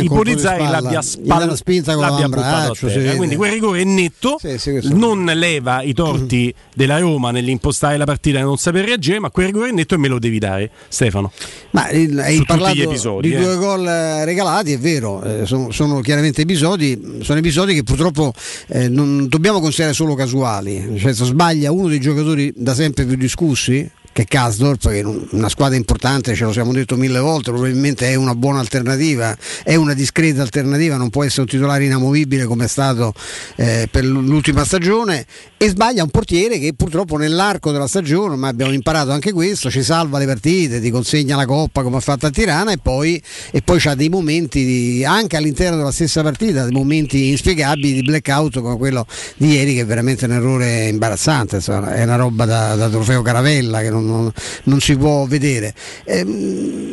ipotizzare 0.00 0.58
che 0.58 0.70
l'abbia, 0.70 1.02
spalla, 1.02 1.56
spinta 1.56 1.94
con 1.94 2.02
l'abbia 2.02 2.28
buttato 2.28 2.74
sì, 2.74 3.14
Quindi 3.16 3.34
quel 3.34 3.52
rigore 3.52 3.80
è 3.80 3.84
netto, 3.84 4.36
sì, 4.38 4.56
sì, 4.56 4.80
non 4.92 5.24
leva 5.24 5.82
i 5.82 5.92
torti 5.94 6.54
mm. 6.56 6.70
della 6.74 6.98
Roma 6.98 7.32
nell'impostare 7.32 7.96
la 7.96 8.04
partita 8.04 8.38
e 8.38 8.42
non 8.42 8.56
saper 8.56 8.84
reagire, 8.84 9.18
ma 9.18 9.30
quel 9.30 9.46
rigore 9.46 9.70
è 9.70 9.72
netto 9.72 9.94
e 9.94 9.98
me 9.98 10.06
lo 10.06 10.20
devi 10.20 10.38
dare, 10.38 10.70
Stefano. 10.86 11.32
Ma 11.70 11.88
il, 11.90 12.16
hai 12.20 12.36
Su 12.36 12.44
parlato 12.44 12.80
episodi, 12.82 13.30
di 13.30 13.34
eh. 13.34 13.40
due 13.40 13.56
gol 13.56 13.86
eh, 13.86 14.24
regalati, 14.24 14.72
è 14.72 14.78
vero, 14.78 15.22
eh, 15.24 15.44
sono, 15.44 15.72
sono, 15.72 16.00
chiaramente 16.00 16.42
episodi, 16.42 17.18
sono 17.22 17.40
episodi 17.40 17.74
che 17.74 17.82
purtroppo 17.82 18.32
eh, 18.68 18.88
non 18.88 19.26
dobbiamo 19.28 19.58
considerare 19.58 19.94
solo 19.94 20.14
casuali, 20.14 20.96
cioè 20.98 21.12
sbaglia 21.12 21.63
Italia 21.64 21.72
uno 21.72 21.88
dei 21.88 22.00
giocatori 22.00 22.52
da 22.54 22.74
sempre 22.74 23.04
più 23.04 23.16
discussi 23.16 23.90
che 24.14 24.26
Kasdorp, 24.26 24.88
che 24.90 25.00
è 25.00 25.04
una 25.04 25.48
squadra 25.48 25.76
importante, 25.76 26.36
ce 26.36 26.44
lo 26.44 26.52
siamo 26.52 26.72
detto 26.72 26.96
mille 26.96 27.18
volte, 27.18 27.50
probabilmente 27.50 28.08
è 28.08 28.14
una 28.14 28.36
buona 28.36 28.60
alternativa, 28.60 29.36
è 29.64 29.74
una 29.74 29.92
discreta 29.92 30.40
alternativa, 30.40 30.96
non 30.96 31.10
può 31.10 31.24
essere 31.24 31.42
un 31.42 31.48
titolare 31.48 31.84
inamovibile 31.84 32.44
come 32.44 32.66
è 32.66 32.68
stato 32.68 33.12
eh, 33.56 33.88
per 33.90 34.04
l'ultima 34.04 34.64
stagione. 34.64 35.26
E 35.56 35.68
sbaglia 35.68 36.02
un 36.02 36.10
portiere 36.10 36.58
che 36.58 36.74
purtroppo 36.74 37.16
nell'arco 37.16 37.72
della 37.72 37.88
stagione, 37.88 38.36
ma 38.36 38.48
abbiamo 38.48 38.72
imparato 38.72 39.10
anche 39.10 39.32
questo, 39.32 39.68
ci 39.68 39.82
salva 39.82 40.18
le 40.18 40.26
partite, 40.26 40.80
ti 40.80 40.90
consegna 40.90 41.34
la 41.34 41.46
coppa 41.46 41.82
come 41.82 41.96
ha 41.96 42.00
fatto 42.00 42.26
a 42.26 42.30
Tirana 42.30 42.70
e 42.70 42.78
poi, 42.80 43.20
e 43.50 43.62
poi 43.62 43.80
ha 43.84 43.94
dei 43.96 44.10
momenti 44.10 44.64
di, 44.64 45.04
anche 45.04 45.36
all'interno 45.36 45.76
della 45.76 45.90
stessa 45.90 46.22
partita, 46.22 46.62
dei 46.62 46.72
momenti 46.72 47.30
inspiegabili 47.30 47.94
di 47.94 48.02
blackout 48.02 48.60
come 48.60 48.76
quello 48.76 49.06
di 49.36 49.54
ieri 49.54 49.74
che 49.74 49.80
è 49.80 49.86
veramente 49.86 50.26
un 50.26 50.32
errore 50.32 50.86
imbarazzante, 50.86 51.56
insomma, 51.56 51.94
è 51.94 52.04
una 52.04 52.16
roba 52.16 52.44
da, 52.44 52.76
da 52.76 52.88
trofeo 52.88 53.22
Caravella 53.22 53.80
che 53.80 53.90
non 53.90 54.03
non, 54.04 54.32
non 54.64 54.80
si 54.80 54.96
può 54.96 55.26
vedere. 55.26 55.74
Eh, 56.04 56.22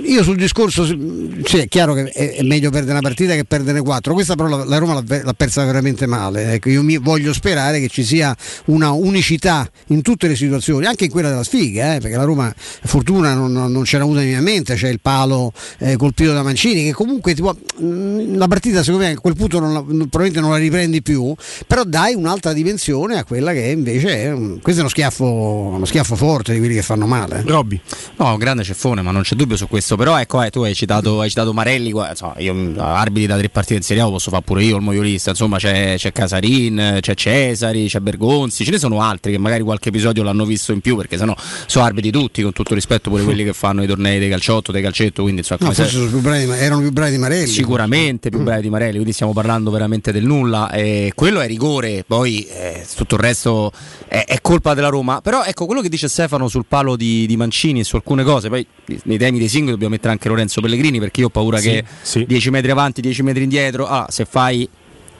io 0.05 0.23
sul 0.23 0.35
discorso, 0.37 0.85
sì, 0.85 1.57
è 1.57 1.67
chiaro 1.67 1.93
che 1.93 2.09
è, 2.09 2.35
è, 2.35 2.43
meglio 2.43 2.69
perdere 2.69 2.93
una 2.93 3.01
partita 3.01 3.33
che 3.35 3.45
perdere 3.45 3.81
quattro, 3.81 4.13
questa 4.13 4.35
però 4.35 4.49
la, 4.49 4.63
la 4.65 4.77
Roma 4.77 4.93
l'ha, 4.93 5.21
l'ha, 5.23 5.33
persa 5.33 5.63
veramente 5.65 6.05
male. 6.05 6.53
Ecco, 6.53 6.69
io 6.69 6.83
mi 6.83 6.97
voglio 6.97 7.33
sperare 7.33 7.79
che 7.79 7.87
ci 7.87 8.03
sia 8.03 8.35
una 8.65 8.91
unicità 8.91 9.69
in 9.87 10.01
tutte 10.01 10.27
le 10.27 10.35
situazioni, 10.35 10.85
anche 10.85 11.05
in 11.05 11.11
quella 11.11 11.29
della 11.29 11.43
sfiga, 11.43 11.95
eh, 11.95 11.99
perché 11.99 12.17
la 12.17 12.23
Roma 12.23 12.53
fortuna 12.55 13.33
non, 13.33 13.51
non 13.51 13.83
c'era 13.83 14.03
avuta 14.03 14.21
mente, 14.41 14.75
c'è 14.75 14.89
il 14.89 14.99
palo 14.99 15.53
eh, 15.79 15.95
colpito 15.95 16.33
da 16.33 16.43
Mancini 16.43 16.83
che 16.83 16.93
comunque 16.93 17.33
può, 17.35 17.55
mm, 17.81 18.35
la 18.35 18.47
partita 18.47 18.83
secondo 18.83 19.05
me 19.05 19.11
a 19.13 19.19
quel 19.19 19.35
punto 19.35 19.59
non 19.59 19.73
la, 19.73 19.81
probabilmente 19.81 20.39
non 20.39 20.51
la 20.51 20.57
riprendi 20.57 21.01
più, 21.01 21.33
però 21.67 21.83
dai 21.83 22.13
un'altra 22.13 22.53
dimensione 22.53 23.17
a 23.17 23.23
quella 23.23 23.51
che 23.53 23.67
invece 23.67 24.23
è, 24.23 24.33
questo 24.61 24.81
è 24.81 24.83
uno 24.83 24.89
schiaffo, 24.89 25.25
uno 25.25 25.85
schiaffo 25.85 26.15
forte 26.15 26.53
di 26.53 26.59
quelli 26.59 26.75
che 26.75 26.81
fanno 26.81 27.00
male. 27.07 27.43
Robby. 27.45 27.79
No, 28.17 28.31
un 28.31 28.37
grande 28.37 28.63
ceffone, 28.63 29.01
ma 29.01 29.11
non 29.11 29.21
c'è 29.23 29.35
dubbio 29.35 29.55
su 29.55 29.67
questo, 29.67 29.95
però 29.95 30.19
ecco, 30.19 30.41
eh, 30.41 30.49
tu 30.49 30.61
hai 30.61 30.73
citato, 30.75 31.21
hai 31.21 31.29
citato 31.29 31.53
Marelli, 31.53 31.89
insomma, 31.89 32.33
io 32.37 32.73
arbitri 32.77 33.27
da 33.27 33.37
tre 33.37 33.49
partite 33.49 33.75
in 33.75 33.81
Serie 33.83 34.03
A 34.03 34.07
posso 34.07 34.29
fare 34.29 34.43
pure 34.43 34.63
io 34.63 34.75
il 34.75 34.81
moiolista, 34.81 35.31
insomma 35.31 35.57
c'è, 35.57 35.95
c'è 35.97 36.11
Casarin, 36.11 36.97
c'è 37.01 37.13
Cesari, 37.13 37.87
c'è 37.87 37.99
Bergonzi, 37.99 38.63
ce 38.63 38.71
ne 38.71 38.79
sono 38.79 39.01
altri 39.01 39.31
che 39.31 39.37
magari 39.37 39.63
qualche 39.63 39.89
episodio 39.89 40.23
l'hanno 40.23 40.45
visto 40.45 40.71
in 40.71 40.81
più 40.81 40.95
perché 40.95 41.17
sennò 41.17 41.35
sono 41.65 41.85
arbitri 41.85 42.11
tutti, 42.11 42.41
con 42.41 42.53
tutto 42.53 42.73
rispetto 42.73 43.09
pure 43.09 43.23
quelli 43.23 43.43
che 43.43 43.53
fanno 43.53 43.83
i 43.83 43.87
tornei 43.87 44.19
dei 44.19 44.29
calciotto, 44.29 44.71
dei 44.71 44.81
calcetto, 44.81 45.21
quindi 45.21 45.41
insomma, 45.41 45.67
no, 45.67 45.73
forse 45.73 46.07
più 46.07 46.19
bravi, 46.19 46.49
erano 46.49 46.81
più 46.81 46.91
bravi 46.91 47.11
di 47.11 47.17
Marelli. 47.17 47.47
Sicuramente 47.47 48.29
più 48.29 48.41
bravi 48.41 48.61
di 48.61 48.69
Marelli, 48.69 48.93
quindi 48.93 49.13
stiamo 49.13 49.33
parlando 49.33 49.71
veramente 49.71 50.11
del 50.11 50.25
nulla. 50.25 50.71
E 50.71 51.11
quello 51.15 51.39
è 51.39 51.47
rigore, 51.47 52.03
poi 52.05 52.45
eh, 52.45 52.85
tutto 52.95 53.15
il 53.15 53.21
resto 53.21 53.71
è, 54.07 54.23
è, 54.25 54.41
colpa 54.41 54.73
della 54.73 54.89
Roma. 54.89 55.21
Però 55.21 55.43
ecco 55.43 55.65
quello 55.65 55.81
che 55.81 55.89
dice 55.89 56.07
Stefano 56.07 56.47
sul 56.47 56.65
palo 56.67 56.90
di, 56.95 57.25
di, 57.25 57.37
Mancini 57.37 57.81
e 57.81 57.83
su 57.83 57.95
alcune 57.95 58.23
cose, 58.23 58.49
poi 58.49 58.65
nei 59.03 59.17
temi 59.17 59.39
dei 59.39 59.47
singoli 59.47 59.71
dobbiamo 59.71 59.93
mettere 59.93 60.11
anche 60.11 60.27
Lorenzo 60.27 60.61
Pellegrini 60.61 60.99
perché 60.99 61.21
io 61.21 61.27
ho 61.27 61.29
paura 61.29 61.57
sì, 61.57 61.69
che 61.69 61.85
sì. 62.01 62.25
10 62.25 62.49
metri 62.49 62.71
avanti, 62.71 63.01
10 63.01 63.23
metri 63.23 63.43
indietro, 63.43 63.87
ah, 63.87 64.07
se 64.09 64.25
fai 64.25 64.67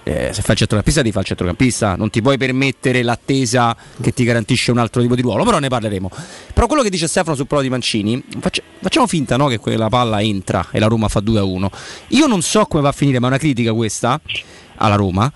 eh, 0.04 0.32
se 0.34 0.42
fai 0.42 0.52
il 0.52 0.58
centrocampista 0.58 1.02
ti 1.04 1.12
fa 1.12 1.20
il 1.20 1.26
centrocampista, 1.26 1.96
non 1.96 2.10
ti 2.10 2.22
puoi 2.22 2.38
permettere 2.38 3.04
l'attesa 3.04 3.76
che 4.02 4.12
ti 4.12 4.24
garantisce 4.24 4.72
un 4.72 4.80
altro 4.80 5.02
tipo 5.02 5.16
di 5.16 5.22
ruolo, 5.22 5.44
però 5.44 5.60
ne 5.60 5.68
parleremo. 5.68 6.10
Però 6.54 6.68
quello 6.68 6.82
che 6.82 6.90
dice 6.90 7.08
Stefano 7.08 7.36
sul 7.36 7.48
prolo 7.48 7.62
di 7.62 7.70
Mancini, 7.70 8.24
faccia, 8.40 8.64
facciamo 8.80 9.06
finta 9.06 9.38
no, 9.38 9.48
che 9.48 9.60
quella 9.60 9.90
palla 9.90 10.22
entra 10.22 10.68
e 10.72 10.80
la 10.80 10.88
Roma 10.88 11.08
fa 11.08 11.20
2 11.20 11.40
a 11.40 11.44
1. 11.44 11.72
Io 12.10 12.28
non 12.28 12.42
so 12.42 12.66
come 12.66 12.82
va 12.82 12.90
a 12.90 12.94
finire, 12.94 13.20
ma 13.20 13.28
è 13.28 13.30
una 13.30 13.40
critica 13.40 13.74
questa 13.74 14.20
alla 14.78 14.96
Roma. 14.96 15.32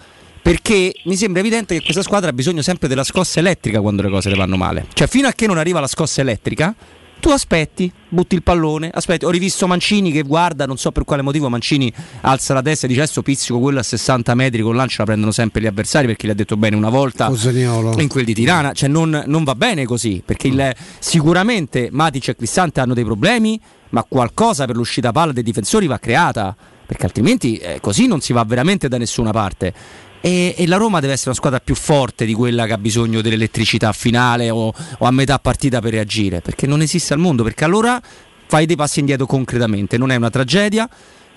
Perché 0.45 0.93
mi 1.05 1.15
sembra 1.15 1.39
evidente 1.39 1.73
che 1.73 1.81
questa 1.81 2.03
squadra 2.03 2.29
ha 2.29 2.31
bisogno 2.33 2.61
sempre 2.61 2.87
della 2.87 3.03
scossa 3.03 3.39
elettrica 3.39 3.81
quando 3.81 4.03
le 4.03 4.11
cose 4.11 4.29
le 4.29 4.35
vanno 4.35 4.57
male. 4.57 4.85
Cioè, 4.93 5.07
fino 5.07 5.27
a 5.27 5.31
che 5.31 5.47
non 5.47 5.57
arriva 5.57 5.79
la 5.79 5.87
scossa 5.87 6.21
elettrica, 6.21 6.71
tu 7.19 7.29
aspetti, 7.29 7.91
butti 8.07 8.35
il 8.35 8.43
pallone, 8.43 8.91
aspetti. 8.93 9.25
Ho 9.25 9.31
rivisto 9.31 9.65
Mancini 9.65 10.11
che 10.11 10.21
guarda, 10.21 10.67
non 10.67 10.77
so 10.77 10.91
per 10.91 11.03
quale 11.03 11.23
motivo 11.23 11.49
Mancini 11.49 11.91
alza 12.21 12.53
la 12.53 12.61
testa 12.61 12.85
e 12.85 12.89
dice 12.89 13.01
adesso 13.01 13.23
pizzico 13.23 13.57
quello 13.59 13.79
a 13.79 13.81
60 13.81 14.35
metri 14.35 14.61
con 14.61 14.75
lancio 14.75 14.97
la 14.99 15.05
prendono 15.05 15.31
sempre 15.31 15.61
gli 15.61 15.65
avversari 15.65 16.05
perché 16.05 16.27
gli 16.27 16.29
ha 16.29 16.35
detto 16.35 16.57
bene 16.57 16.75
una 16.75 16.89
volta 16.89 17.25
Cosaniolo. 17.25 17.99
in 17.99 18.07
quel 18.07 18.25
di 18.25 18.35
Tirana, 18.35 18.71
cioè 18.73 18.87
non, 18.87 19.23
non 19.25 19.43
va 19.43 19.55
bene 19.55 19.85
così, 19.85 20.21
perché 20.23 20.45
il, 20.45 20.75
sicuramente 20.99 21.89
Matic 21.91 22.27
e 22.27 22.35
Cristante 22.35 22.81
hanno 22.81 22.93
dei 22.93 23.03
problemi, 23.03 23.59
ma 23.89 24.03
qualcosa 24.07 24.65
per 24.65 24.75
l'uscita 24.75 25.11
palla 25.11 25.31
dei 25.31 25.41
difensori 25.41 25.87
va 25.87 25.97
creata, 25.97 26.55
perché 26.85 27.05
altrimenti 27.05 27.57
eh, 27.57 27.79
così 27.81 28.05
non 28.05 28.21
si 28.21 28.31
va 28.31 28.43
veramente 28.43 28.87
da 28.87 28.99
nessuna 28.99 29.31
parte 29.31 29.73
e, 30.25 30.55
e, 30.57 30.65
la 30.65 30.77
Roma 30.77 30.99
deve 30.99 31.13
essere 31.13 31.29
una 31.29 31.37
squadra 31.37 31.59
più 31.59 31.75
forte 31.75 32.25
di 32.25 32.33
quella 32.33 32.65
che 32.65 32.73
ha 32.73 32.79
bisogno 32.79 33.21
dell'elettricità 33.21 33.91
finale 33.91 34.49
o, 34.49 34.73
o 34.97 35.05
a 35.05 35.11
metà 35.11 35.37
partita 35.37 35.79
per 35.81 35.91
reagire, 35.91 36.41
perché 36.41 36.65
non 36.65 36.81
esiste 36.81 37.13
al 37.13 37.19
mondo, 37.19 37.43
perché 37.43 37.63
allora 37.63 38.01
fai 38.47 38.65
dei 38.65 38.75
passi 38.75 39.01
indietro 39.01 39.27
concretamente, 39.27 39.99
non 39.99 40.09
è 40.09 40.15
una 40.15 40.31
tragedia 40.31 40.89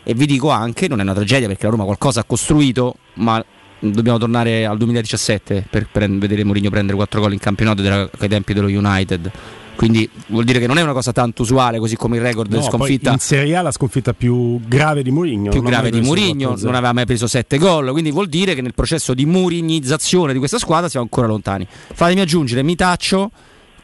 e 0.02 0.14
vi 0.14 0.24
dico 0.24 0.48
anche, 0.48 0.88
non 0.88 1.00
è 1.00 1.02
una 1.02 1.12
tragedia 1.12 1.46
perché 1.48 1.64
la 1.64 1.72
Roma 1.72 1.84
qualcosa 1.84 2.20
ha 2.20 2.24
costruito, 2.24 2.94
ma 3.16 3.44
dobbiamo 3.78 4.16
tornare 4.16 4.64
al 4.64 4.78
2017 4.78 5.66
per, 5.68 5.88
per 5.92 6.10
vedere 6.10 6.42
Mourinho 6.44 6.70
prendere 6.70 6.96
4 6.96 7.20
gol 7.20 7.34
in 7.34 7.40
campionato 7.40 7.82
ai 7.82 8.28
tempi 8.28 8.54
dello 8.54 8.68
United 8.68 9.30
quindi 9.78 10.10
vuol 10.26 10.42
dire 10.42 10.58
che 10.58 10.66
non 10.66 10.76
è 10.76 10.82
una 10.82 10.92
cosa 10.92 11.12
tanto 11.12 11.42
usuale, 11.42 11.78
così 11.78 11.94
come 11.94 12.16
il 12.16 12.22
record 12.22 12.50
no, 12.50 12.58
di 12.58 12.64
sconfitta. 12.64 13.12
in 13.12 13.20
Serie 13.20 13.54
A 13.54 13.62
la 13.62 13.70
sconfitta 13.70 14.12
più 14.12 14.58
grave 14.66 15.04
di 15.04 15.12
Mourinho. 15.12 15.50
Più 15.50 15.62
grave 15.62 15.92
di 15.92 16.00
Mourinho, 16.00 16.56
non 16.58 16.74
aveva 16.74 16.92
mai 16.92 17.06
preso 17.06 17.28
7 17.28 17.58
gol, 17.58 17.92
quindi 17.92 18.10
vuol 18.10 18.26
dire 18.26 18.56
che 18.56 18.60
nel 18.60 18.74
processo 18.74 19.14
di 19.14 19.24
murignizzazione 19.24 20.32
di 20.32 20.40
questa 20.40 20.58
squadra 20.58 20.88
siamo 20.88 21.06
ancora 21.08 21.28
lontani. 21.28 21.64
Fatemi 21.68 22.20
aggiungere, 22.20 22.64
mi 22.64 22.74
taccio 22.74 23.30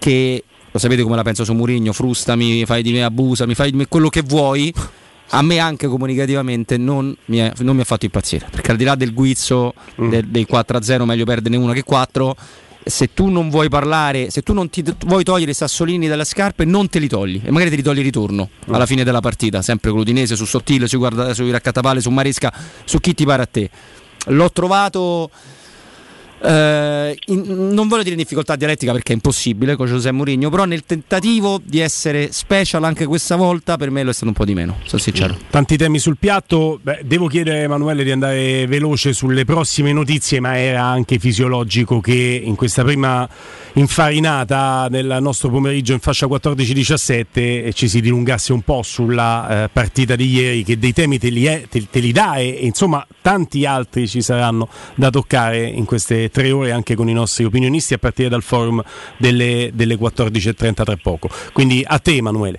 che 0.00 0.42
lo 0.68 0.78
sapete 0.80 1.04
come 1.04 1.14
la 1.14 1.22
penso 1.22 1.44
su 1.44 1.52
Mourinho, 1.52 1.92
frustami, 1.92 2.66
fai 2.66 2.82
di 2.82 2.90
me, 2.90 3.04
abusami, 3.04 3.54
fai 3.54 3.70
di 3.70 3.76
me 3.76 3.86
quello 3.86 4.08
che 4.08 4.22
vuoi. 4.22 4.74
A 5.28 5.42
me 5.42 5.58
anche 5.60 5.86
comunicativamente 5.86 6.76
non 6.76 7.16
mi, 7.26 7.38
è, 7.38 7.52
non 7.60 7.76
mi 7.76 7.82
ha 7.82 7.84
fatto 7.84 8.04
impazzire, 8.04 8.48
perché 8.50 8.72
al 8.72 8.76
di 8.76 8.84
là 8.84 8.96
del 8.96 9.14
guizzo 9.14 9.74
mm. 10.00 10.08
del, 10.08 10.26
dei 10.26 10.44
4-0 10.50 11.04
meglio 11.04 11.24
perderne 11.24 11.56
una 11.56 11.72
che 11.72 11.84
4 11.84 12.36
se 12.84 13.14
tu 13.14 13.28
non 13.28 13.48
vuoi 13.48 13.68
parlare, 13.68 14.30
se 14.30 14.42
tu 14.42 14.52
non 14.52 14.68
ti 14.68 14.84
vuoi 15.06 15.24
togliere 15.24 15.50
i 15.50 15.54
sassolini 15.54 16.06
dalle 16.06 16.24
scarpe, 16.24 16.64
non 16.64 16.88
te 16.88 16.98
li 16.98 17.08
togli 17.08 17.40
e 17.42 17.50
magari 17.50 17.70
te 17.70 17.76
li 17.76 17.82
togli 17.82 17.96
di 17.96 18.02
ritorno 18.02 18.50
mm. 18.68 18.74
alla 18.74 18.86
fine 18.86 19.04
della 19.04 19.20
partita, 19.20 19.62
sempre 19.62 19.90
con 19.90 19.98
l'Udinese, 19.98 20.36
su 20.36 20.44
Sottile, 20.44 20.86
sui, 20.86 20.98
guarda, 20.98 21.32
sui 21.32 21.50
raccattapale, 21.50 22.00
su 22.00 22.10
Maresca, 22.10 22.52
su 22.84 22.98
chi 23.00 23.14
ti 23.14 23.24
pare 23.24 23.42
a 23.42 23.46
te. 23.46 23.70
L'ho 24.28 24.50
trovato 24.52 25.30
eh, 26.44 27.18
in, 27.26 27.72
non 27.72 27.88
voglio 27.88 28.02
dire 28.02 28.14
in 28.14 28.20
difficoltà 28.20 28.54
dialettica 28.54 28.92
perché 28.92 29.12
è 29.12 29.14
impossibile 29.14 29.76
con 29.76 29.86
José 29.86 30.12
Mourinho, 30.12 30.50
però 30.50 30.64
nel 30.64 30.84
tentativo 30.84 31.60
di 31.64 31.80
essere 31.80 32.32
special 32.32 32.84
anche 32.84 33.06
questa 33.06 33.36
volta 33.36 33.76
per 33.76 33.90
me 33.90 34.02
lo 34.02 34.10
è 34.10 34.12
stato 34.12 34.28
un 34.28 34.34
po' 34.34 34.44
di 34.44 34.54
meno, 34.54 34.78
sono 34.84 35.00
sincero. 35.00 35.36
Tanti 35.48 35.76
temi 35.76 35.98
sul 35.98 36.18
piatto, 36.18 36.78
Beh, 36.82 37.00
devo 37.04 37.28
chiedere 37.28 37.60
a 37.60 37.62
Emanuele 37.62 38.04
di 38.04 38.10
andare 38.10 38.66
veloce 38.66 39.12
sulle 39.14 39.44
prossime 39.44 39.92
notizie, 39.92 40.40
ma 40.40 40.58
era 40.58 40.82
anche 40.82 41.18
fisiologico 41.18 42.00
che 42.00 42.42
in 42.44 42.56
questa 42.56 42.82
prima 42.84 43.26
infarinata 43.74 44.88
nel 44.90 45.18
nostro 45.20 45.48
pomeriggio 45.48 45.94
in 45.94 46.00
fascia 46.00 46.26
14-17 46.26 47.72
ci 47.72 47.88
si 47.88 48.00
dilungasse 48.00 48.52
un 48.52 48.62
po' 48.62 48.82
sulla 48.82 49.64
eh, 49.64 49.68
partita 49.72 50.14
di 50.14 50.30
ieri 50.30 50.62
che 50.62 50.78
dei 50.78 50.92
temi 50.92 51.18
te 51.18 51.28
li, 51.28 51.46
è, 51.46 51.64
te, 51.68 51.86
te 51.90 51.98
li 51.98 52.12
dà 52.12 52.36
e, 52.36 52.48
e 52.60 52.66
insomma 52.66 53.04
tanti 53.20 53.66
altri 53.66 54.06
ci 54.06 54.22
saranno 54.22 54.68
da 54.94 55.10
toccare 55.10 55.64
in 55.64 55.84
queste 55.86 56.30
tre 56.34 56.50
ore 56.50 56.72
anche 56.72 56.96
con 56.96 57.08
i 57.08 57.12
nostri 57.12 57.44
opinionisti 57.44 57.94
a 57.94 57.98
partire 57.98 58.28
dal 58.28 58.42
forum 58.42 58.82
delle, 59.16 59.70
delle 59.72 59.94
14.30 59.94 60.72
tra 60.82 60.96
poco. 61.00 61.28
Quindi 61.52 61.84
a 61.86 62.00
te 62.00 62.16
Emanuele. 62.16 62.58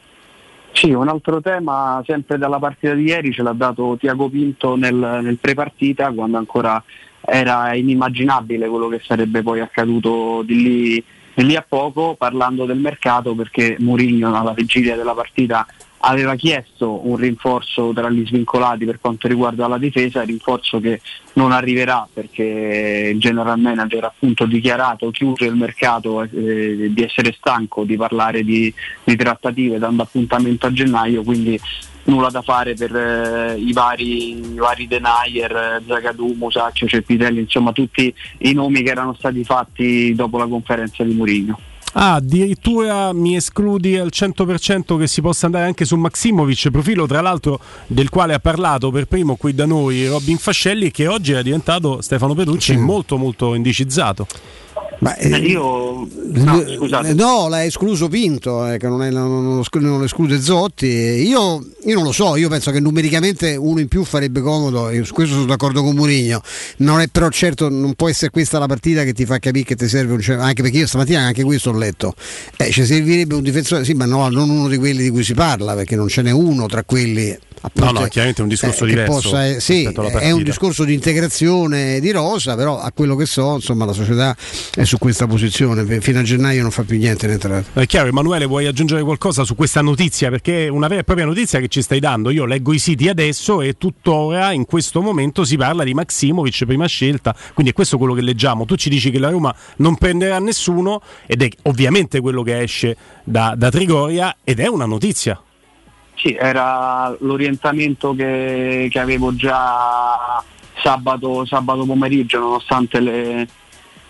Sì, 0.72 0.92
un 0.92 1.10
altro 1.10 1.42
tema 1.42 2.02
sempre 2.06 2.38
dalla 2.38 2.58
partita 2.58 2.94
di 2.94 3.04
ieri 3.04 3.34
ce 3.34 3.44
l'ha 3.44 3.52
dato 3.52 3.98
Tiago 4.00 4.30
Pinto 4.30 4.78
nel, 4.78 4.96
nel 4.96 5.38
pre-partita 5.38 6.12
quando 6.12 6.38
ancora 6.38 6.82
era 7.20 7.74
inimmaginabile 7.74 8.70
quello 8.70 8.88
che 8.88 9.02
sarebbe 9.04 9.42
poi 9.42 9.60
accaduto 9.60 10.42
di 10.44 10.62
lì, 10.62 11.04
di 11.34 11.46
lì 11.46 11.56
a 11.56 11.66
poco 11.68 12.16
parlando 12.16 12.66
del 12.66 12.78
mercato 12.78 13.36
perché 13.36 13.76
Mourinho 13.80 14.34
alla 14.38 14.54
vigilia 14.54 14.96
della 14.96 15.14
partita 15.14 15.66
aveva 16.08 16.36
chiesto 16.36 17.08
un 17.08 17.16
rinforzo 17.16 17.92
tra 17.94 18.10
gli 18.10 18.26
svincolati 18.26 18.86
per 18.86 19.00
quanto 19.00 19.28
riguarda 19.28 19.68
la 19.68 19.78
difesa, 19.78 20.22
rinforzo 20.22 20.80
che 20.80 21.02
non 21.34 21.52
arriverà 21.52 22.08
perché 22.12 23.12
il 23.14 23.20
general 23.20 23.60
manager 23.60 24.04
ha 24.04 24.08
appunto 24.08 24.46
dichiarato 24.46 25.10
chiuso 25.10 25.46
il 25.46 25.56
mercato 25.56 26.22
eh, 26.22 26.90
di 26.92 27.04
essere 27.04 27.34
stanco 27.36 27.84
di 27.84 27.98
parlare 27.98 28.44
di, 28.44 28.72
di, 29.04 29.16
trattative 29.16 29.80
dando 29.80 30.04
appuntamento 30.04 30.68
a 30.68 30.72
gennaio, 30.72 31.24
quindi 31.24 31.60
nulla 32.04 32.30
da 32.30 32.44
fare 32.44 32.76
per 32.76 32.96
eh, 32.96 33.56
i, 33.58 33.74
vari, 33.74 34.38
i 34.38 34.56
vari 34.56 34.88
Denayer, 34.88 35.82
Zagadou, 35.88 36.36
Musaccio, 36.38 36.88
Cepitelli, 36.88 37.40
insomma 37.40 37.72
tutti 37.72 38.14
i 38.40 38.54
nomi 38.54 38.84
che 38.84 38.92
erano 38.92 39.16
stati 39.16 39.44
fatti 39.44 40.14
dopo 40.14 40.38
la 40.38 40.46
conferenza 40.46 41.04
di 41.04 41.14
Mourinho. 41.14 41.60
Ah, 41.98 42.16
addirittura 42.16 43.14
mi 43.14 43.38
escludi 43.38 43.98
al 43.98 44.10
100% 44.12 44.98
che 44.98 45.08
si 45.08 45.22
possa 45.22 45.46
andare 45.46 45.66
anche 45.66 45.86
su 45.86 45.96
Maximovic, 45.96 46.70
profilo 46.70 47.08
tra 47.08 47.22
l'altro 47.22 47.58
del 47.88 48.10
quale 48.10 48.34
ha 48.34 48.40
parlato 48.40 48.92
per 48.92 49.06
primo 49.06 49.36
qui 49.38 49.56
da 49.56 49.66
noi 49.66 50.06
Robin 50.06 50.38
Fascelli 50.38 50.92
che 50.92 51.08
oggi 51.08 51.32
è 51.32 51.42
diventato 51.42 52.02
Stefano 52.02 52.34
Petrucci 52.34 52.74
sì. 52.74 52.78
molto 52.78 53.18
molto 53.18 53.54
indicizzato. 53.54 54.28
Ma, 55.00 55.16
eh, 55.16 55.30
io 55.38 56.08
no, 56.24 56.64
no, 57.14 57.48
l'ha 57.48 57.64
escluso 57.64 58.08
Pinto, 58.08 58.72
eh, 58.72 58.78
che 58.78 58.88
non, 58.88 59.04
è, 59.04 59.10
non, 59.10 59.30
non, 59.30 59.98
lo 59.98 60.04
esclude 60.04 60.42
Zotti. 60.42 60.86
Io, 60.86 61.66
io, 61.84 61.96
non 61.96 62.04
lo 62.04 62.12
so, 62.12 62.36
io 62.36 62.50
penso 62.50 62.72
che 62.72 62.80
numericamente 62.80 63.56
uno 63.56 63.80
in 63.80 63.88
più 63.88 64.04
farebbe 64.04 64.42
comodo, 64.42 64.92
su 65.04 65.14
questo 65.14 65.36
sono 65.36 65.46
d'accordo 65.46 65.84
con 65.84 65.96
Murigno. 65.96 66.42
Non 66.78 67.00
è 67.02 67.08
però 67.08 67.30
certo, 67.30 67.70
non 67.70 67.94
può 67.94 68.10
essere 68.10 68.32
questa 68.32 68.60
la 68.60 68.68
partita 68.68 69.04
che 69.04 69.14
ti 69.14 69.26
fa 69.26 69.40
capire 69.40 69.66
che 69.66 69.76
ti 69.76 69.88
serve 69.88 70.14
un 70.14 70.40
anche 70.40 70.62
perché 70.62 70.78
io 70.78 70.88
stamattina 70.88 71.22
anche 71.22 71.44
questo 71.44 71.70
ho 71.72 71.78
letto. 71.78 72.14
Eh, 72.58 72.72
ci 72.72 72.86
servirebbe 72.86 73.36
un 73.36 73.44
difensore, 73.44 73.84
sì, 73.84 73.94
ma 73.94 74.06
no, 74.06 74.28
non 74.30 74.50
uno 74.50 74.68
di 74.68 74.78
quelli 74.78 75.04
di 75.04 75.10
cui 75.10 75.24
si 75.24 75.34
parla, 75.34 75.74
perché 75.74 75.96
non 75.96 76.08
ce 76.08 76.22
n'è 76.22 76.32
uno 76.32 76.68
tra 76.68 76.84
quelli 76.84 77.38
no, 77.74 77.92
no, 77.92 78.02
chiaramente 78.08 78.40
è 78.40 78.44
un 78.44 78.50
discorso 78.50 78.86
eh, 78.86 78.88
diverso. 78.88 79.30
Possa, 79.30 79.60
sì, 79.60 79.84
è 79.84 80.32
un 80.32 80.44
discorso 80.44 80.84
di 80.84 80.94
integrazione 80.94 82.00
di 82.00 82.12
Rosa, 82.12 82.56
però 82.56 82.80
a 82.80 82.92
quello 82.92 83.16
che 83.16 83.26
so, 83.26 83.56
insomma, 83.56 83.86
la 83.86 83.94
società 83.94 84.36
è 84.74 84.84
su 84.84 84.98
questa 84.98 85.28
posizione. 85.28 85.84
Fino 86.02 86.20
a 86.20 86.24
gennaio 86.24 86.62
non 86.62 86.72
fa 86.72 86.84
più 86.84 86.98
niente 86.98 87.26
in 87.26 87.32
entrata. 87.34 87.82
È 87.82 87.86
chiaro, 87.86 88.08
Emanuele, 88.08 88.46
vuoi 88.46 88.66
aggiungere 88.66 89.02
qualcosa 89.04 89.44
su 89.44 89.56
questa 89.56 89.82
notizia? 89.82 90.30
Perché 90.30 90.66
è 90.66 90.68
una 90.68 90.88
vera 90.88 91.02
e 91.02 91.04
propria 91.04 91.26
notizia 91.26 91.60
che 91.60 91.68
ci 91.68 91.82
stai 91.82 92.00
dando. 92.00 92.30
Io 92.30 92.46
leggo 92.46 92.74
i 92.74 92.80
siti 92.80 93.08
adesso 93.08 93.62
e 93.62 93.78
tuttora 93.78 94.52
in 94.52 94.66
questo 94.66 95.02
momento 95.02 95.44
si 95.44 95.58
parla 95.58 95.84
di 95.84 95.94
Maximovic 95.94 96.66
prima 96.66 96.86
scelta, 96.88 97.36
quindi 97.54 97.72
è 97.72 97.76
questo 97.76 97.98
quello 97.98 98.14
che 98.14 98.22
leggiamo. 98.22 98.66
Tu 98.66 98.76
ci 98.76 98.90
dici 98.90 99.12
che 99.12 99.20
la 99.20 99.30
Roma 99.30 99.54
non 99.78 99.98
prenderà 99.98 100.40
nessuno 100.40 101.02
ed 101.26 101.42
è 101.42 101.50
ovviamente 101.64 102.20
quello 102.20 102.44
che 102.44 102.62
esce 102.62 102.96
da, 103.24 103.54
da 103.58 103.70
Trigoria 103.70 104.38
ed 104.44 104.60
è 104.60 104.68
una 104.68 104.86
notizia. 104.86 105.40
Sì, 106.16 106.34
era 106.34 107.16
l'orientamento 107.20 108.16
che, 108.16 108.88
che 108.90 109.00
avevo 109.00 109.36
già 109.36 110.44
sabato, 110.82 111.46
sabato 111.46 111.86
pomeriggio, 111.86 112.40
nonostante 112.40 113.00
le, 113.00 113.48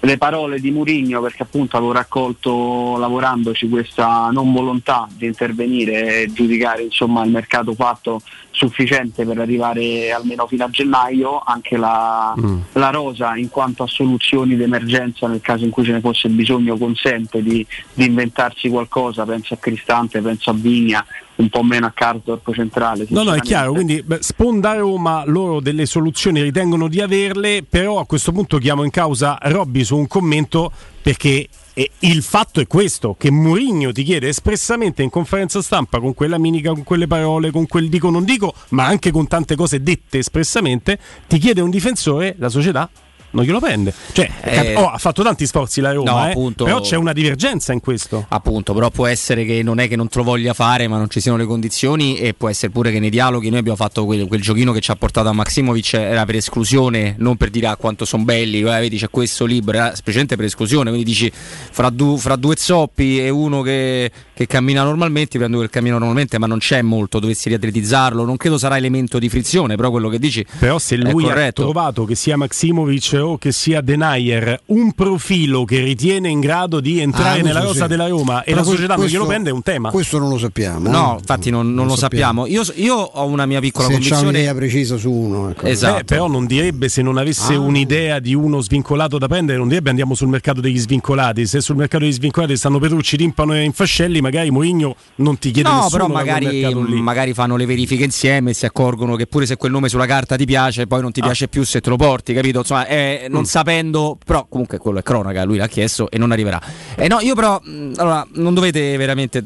le 0.06 0.18
parole 0.18 0.60
di 0.60 0.72
Murigno 0.72 1.20
perché 1.22 1.44
appunto 1.44 1.78
avevo 1.78 1.92
raccolto 1.92 2.96
lavorandoci 2.98 3.68
questa 3.68 4.30
non 4.32 4.54
volontà 4.54 5.08
di 5.12 5.26
intervenire 5.26 6.22
e 6.22 6.32
giudicare 6.32 6.84
insomma, 6.84 7.24
il 7.24 7.32
mercato 7.32 7.74
fatto 7.74 8.22
sufficiente 8.56 9.26
per 9.26 9.38
arrivare 9.38 10.12
almeno 10.12 10.48
fino 10.48 10.64
a 10.64 10.70
gennaio, 10.70 11.42
anche 11.46 11.76
la, 11.76 12.34
mm. 12.40 12.60
la, 12.74 12.90
Rosa 12.90 13.36
in 13.36 13.50
quanto 13.50 13.84
a 13.84 13.88
soluzioni 13.88 14.56
d'emergenza 14.56 15.28
nel 15.28 15.42
caso 15.42 15.66
in 15.66 15.72
cui 15.72 15.84
ce 15.84 15.92
ne 15.92 16.00
fosse 16.00 16.30
bisogno 16.30 16.78
consente 16.78 17.44
di, 17.44 17.66
di 17.94 18.06
inventarsi 18.06 18.70
qualcosa, 18.70 19.26
penso 19.26 19.56
a 19.56 19.58
Cristante, 19.58 20.22
penso 20.22 20.52
a 20.52 20.54
Vigna, 20.54 21.06
un 21.36 21.50
po' 21.50 21.64
meno 21.64 21.86
a 21.86 21.92
Cardorp 21.94 22.54
centrale. 22.54 23.06
No, 23.10 23.24
no, 23.24 23.34
è 23.34 23.42
chiaro, 23.42 23.74
quindi 23.74 24.02
beh, 24.02 24.20
Sponda 24.22 24.74
Roma 24.76 25.24
loro 25.26 25.60
delle 25.60 25.86
soluzioni 25.86 26.42
ritengono 26.42 26.88
di 26.88 27.02
averle, 27.02 27.64
però 27.70 28.00
a 28.00 28.06
questo 28.06 28.32
punto 28.32 28.58
chiamo 28.58 28.84
in 28.84 28.90
causa 28.90 29.38
Robby 29.42 29.84
su 29.84 29.98
un 29.98 30.08
commento 30.08 30.72
perché 31.02 31.48
e 31.78 31.92
il 32.00 32.24
fatto 32.24 32.62
è 32.62 32.68
questo, 32.68 33.18
che 33.20 33.30
Mourinho 33.30 33.92
ti 33.92 34.04
chiede 34.04 34.30
espressamente 34.30 35.04
in 35.04 35.10
conferenza 35.10 35.62
stampa 35.62 36.00
con 36.00 36.14
quella 36.14 36.38
minica, 36.38 36.72
con 36.72 36.84
quelle 36.84 37.06
parole, 37.06 37.52
con 37.52 37.68
quel 37.68 37.90
dico 37.90 38.10
non 38.10 38.24
dico, 38.24 38.54
ma 38.70 38.86
anche 38.86 39.12
con 39.12 39.28
tante 39.28 39.58
cose 39.58 39.84
dette 39.84 40.20
espressamente, 40.20 40.98
ti 41.28 41.38
chiede 41.38 41.60
un 41.60 41.70
difensore, 41.70 42.36
la 42.40 42.48
società 42.48 42.90
non 43.36 43.44
glielo 43.44 43.60
prende. 43.60 43.94
Cioè, 44.14 44.30
eh, 44.42 44.76
oh, 44.76 44.90
ha 44.90 44.98
fatto 44.98 45.22
tanti 45.22 45.46
sforzi 45.46 45.82
la 45.82 45.92
Roma, 45.92 46.12
no, 46.12 46.26
eh, 46.26 46.30
appunto, 46.30 46.64
però 46.64 46.80
c'è 46.80 46.96
una 46.96 47.14
divergenza 47.14 47.74
in 47.74 47.82
questo. 47.82 48.26
Appunto, 48.30 48.74
però 48.74 48.90
può 48.90 49.06
essere 49.06 49.46
che 49.46 49.62
non 49.62 49.80
è 49.80 49.88
che 49.88 49.96
non 49.96 50.08
te 50.08 50.18
lo 50.20 50.24
voglia 50.24 50.54
fare, 50.54 50.88
ma 50.88 50.98
non 50.98 51.10
ci 51.10 51.20
siano 51.20 51.38
le 51.38 51.46
condizioni 51.46 52.18
e 52.18 52.34
può 52.34 52.50
essere 52.50 52.72
pure 52.72 52.92
che 52.92 53.00
nei 53.00 53.10
dialoghi 53.10 53.50
noi 53.50 53.60
abbiamo 53.60 53.78
fatto 53.78 54.06
quel, 54.06 54.28
quel 54.28 54.42
giochino 54.42 54.72
che 54.72 54.80
ci 54.80 54.92
ha 54.92 54.96
portato 54.96 55.28
a 55.28 55.34
Maximovic 55.34 55.94
era 55.94 56.26
per 56.26 56.36
esclusione, 56.36 57.16
non 57.18 57.36
per 57.36 57.50
dire 57.50 57.68
ah, 57.68 57.76
quanto 57.76 58.06
sono 58.06 58.24
belli, 58.24 58.62
eh, 58.62 58.64
vedi 58.64 58.98
c'è 58.98 59.10
questo 59.10 59.46
libro, 59.46 59.76
era 59.76 59.94
semplicemente 59.94 60.36
per 60.36 60.46
esclusione, 60.46 60.90
quindi 60.90 61.06
dici 61.06 61.32
fra, 61.32 61.90
du, 61.90 62.18
fra 62.18 62.38
due 62.38 62.56
zoppi 62.58 63.20
e 63.20 63.30
uno 63.30 63.62
che, 63.62 64.10
che 64.34 64.48
cammina 64.48 64.84
normalmente, 64.84 65.38
prendo 65.38 65.58
quel 65.58 65.70
cammino 65.70 65.98
normalmente, 65.98 66.38
ma 66.40 66.48
non 66.48 66.60
c'è 66.60 66.82
molto, 66.82 67.20
dovessi 67.20 67.50
riatletizzarlo, 67.50 68.24
non 68.24 68.38
credo 68.38 68.58
sarà 68.58 68.78
elemento 68.78 69.20
di 69.20 69.28
frizione, 69.30 69.76
però 69.76 69.92
quello 69.92 70.10
che 70.10 70.20
dici 70.20 70.46
Però 70.60 70.80
se 70.80 70.96
lui 70.96 71.30
ha 71.30 71.52
trovato 71.52 72.06
che 72.06 72.16
sia 72.16 72.38
Maximovic 72.38 73.14
o 73.28 73.38
che 73.38 73.52
sia 73.52 73.82
Denayer 73.82 74.62
un 74.68 74.94
profilo 74.94 75.66
che 75.66 75.80
ritiene 75.80 76.30
in 76.30 76.40
grado 76.40 76.80
di 76.80 77.00
entrare 77.00 77.40
ah, 77.40 77.44
nella 77.44 77.62
rosa 77.62 77.84
sì. 77.84 77.88
della 77.88 78.08
Roma 78.08 78.42
e 78.42 78.52
Però 78.52 78.58
la 78.58 78.64
società 78.64 78.96
questo, 78.96 79.02
non 79.02 79.10
glielo 79.10 79.26
prende 79.26 79.50
è 79.50 79.54
un 79.54 79.64
tema. 79.64 79.90
Questo 79.90 80.18
non 80.18 80.30
lo 80.30 80.38
sappiamo. 80.38 80.90
No, 80.90 81.16
eh? 81.16 81.20
infatti 81.20 81.50
non, 81.50 81.66
non, 81.66 81.76
non 81.76 81.88
lo 81.88 81.96
sappiamo. 81.96 82.46
sappiamo. 82.46 82.48
Io, 82.48 82.84
io, 82.84 82.96
ho 82.96 83.26
una 83.26 83.46
mia 83.46 83.60
piccola 83.60 83.88
se 83.88 83.94
convinzione. 83.94 84.30
un'idea 84.30 84.54
precisa 84.56 84.98
su 84.98 85.12
uno. 85.12 85.50
Ecco. 85.50 85.66
Esatto. 85.66 86.00
Eh, 86.00 86.04
però 86.04 86.28
non 86.28 86.46
direbbe 86.46 86.90
se 86.90 87.02
non 87.02 87.18
avesse 87.18 87.54
ah. 87.54 87.60
un'idea 87.60 88.20
di 88.20 88.34
uno 88.34 88.62
svincolato 88.62 89.18
da 89.18 89.28
prendere, 89.28 89.58
non 89.58 89.68
direbbe 89.68 89.90
andiamo 89.90 90.16
sul 90.16 90.28
mercato 90.28 90.62
degli 90.62 90.80
svincolati. 90.80 91.46
Se 91.46 91.62
sul 91.62 91.76
mercato 91.76 92.04
degli 92.04 92.14
svincolati 92.14 92.56
stanno 92.56 92.80
Petrucci, 92.80 93.16
Rimpano 93.18 93.54
e 93.54 93.64
Infascelli, 93.64 94.22
magari 94.22 94.52
Mourinho 94.52 94.96
non 95.16 95.38
ti 95.38 95.52
chiede 95.52 95.70
no, 95.70 95.88
però 95.90 96.08
magari, 96.08 96.64
magari, 96.74 97.34
fanno 97.34 97.56
le 97.56 97.66
verifiche 97.66 98.04
insieme 98.04 98.52
e 98.52 98.54
si 98.54 98.66
accorgono 98.66 99.16
che 99.16 99.28
pure 99.28 99.46
se 99.46 99.58
quel 99.58 99.72
nome 99.72 99.90
sulla 99.90 100.06
carta 100.06 100.36
ti 100.36 100.46
piace, 100.46 100.88
poi 100.88 101.02
non 101.02 101.12
ti 101.12 101.20
ah. 101.22 101.24
piace 101.24 101.48
più 101.48 101.64
se 101.64 101.82
te 101.82 101.90
lo 101.90 101.96
porti, 101.96 102.34
capito? 102.34 102.60
Insomma, 102.60 102.88
eh, 103.24 103.28
non 103.28 103.42
mm. 103.42 103.46
sapendo 103.46 104.18
però 104.24 104.46
comunque 104.48 104.78
quello 104.78 105.00
è 105.00 105.04
cronaca, 105.04 105.44
lui 105.44 105.58
l'ha 105.58 105.68
chiesto 105.68 106.10
e 106.10 106.18
non 106.18 106.32
arriverà. 106.32 106.62
Eh 106.96 107.08
no, 107.08 107.20
io 107.20 107.36
però, 107.36 107.62
allora, 107.96 108.26
non 108.34 108.54
dovete 108.54 108.98
veramente, 108.98 109.42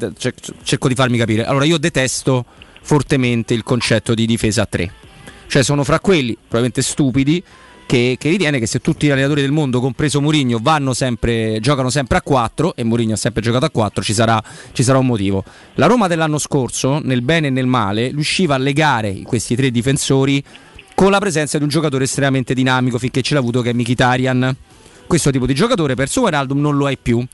cerco 0.62 0.88
di 0.88 0.94
farmi 0.94 1.18
capire, 1.18 1.44
allora 1.44 1.64
io 1.64 1.78
detesto 1.78 2.44
fortemente 2.82 3.54
il 3.54 3.62
concetto 3.62 4.14
di 4.14 4.26
difesa 4.26 4.62
a 4.62 4.66
3, 4.66 4.92
cioè 5.46 5.62
sono 5.62 5.84
fra 5.84 6.00
quelli 6.00 6.34
probabilmente 6.34 6.82
stupidi 6.82 7.42
che, 7.90 8.16
che, 8.20 8.28
ritiene 8.28 8.60
che 8.60 8.66
se 8.66 8.78
tutti 8.78 9.08
gli 9.08 9.10
allenatori 9.10 9.40
del 9.40 9.50
mondo, 9.50 9.80
compreso 9.80 10.20
Mourinho, 10.20 10.60
vanno 10.62 10.94
sempre, 10.94 11.58
giocano 11.60 11.90
sempre 11.90 12.18
a 12.18 12.22
4 12.22 12.76
e 12.76 12.84
Mourinho 12.84 13.14
ha 13.14 13.16
sempre 13.16 13.42
giocato 13.42 13.64
a 13.64 13.70
4, 13.70 14.00
ci 14.04 14.14
sarà, 14.14 14.40
ci 14.70 14.84
sarà, 14.84 14.98
un 14.98 15.06
motivo. 15.06 15.42
La 15.74 15.86
Roma 15.86 16.06
dell'anno 16.06 16.38
scorso, 16.38 17.00
nel 17.02 17.22
bene 17.22 17.48
e 17.48 17.50
nel 17.50 17.66
male, 17.66 18.10
riusciva 18.10 18.54
a 18.54 18.58
legare 18.58 19.22
questi 19.22 19.56
tre 19.56 19.72
difensori 19.72 20.40
con 21.00 21.10
la 21.10 21.18
presenza 21.18 21.56
di 21.56 21.62
un 21.62 21.70
giocatore 21.70 22.04
estremamente 22.04 22.52
dinamico 22.52 22.98
finché 22.98 23.22
ce 23.22 23.32
l'ha 23.32 23.40
avuto 23.40 23.62
che 23.62 23.70
è 23.70 23.72
Mkhitaryan. 23.72 24.54
Questo 25.06 25.30
tipo 25.30 25.46
di 25.46 25.54
giocatore 25.54 25.94
per 25.94 26.10
su 26.10 26.20
Wijnaldum 26.20 26.60
non 26.60 26.76
lo 26.76 26.90
è 26.90 26.98
più. 26.98 27.26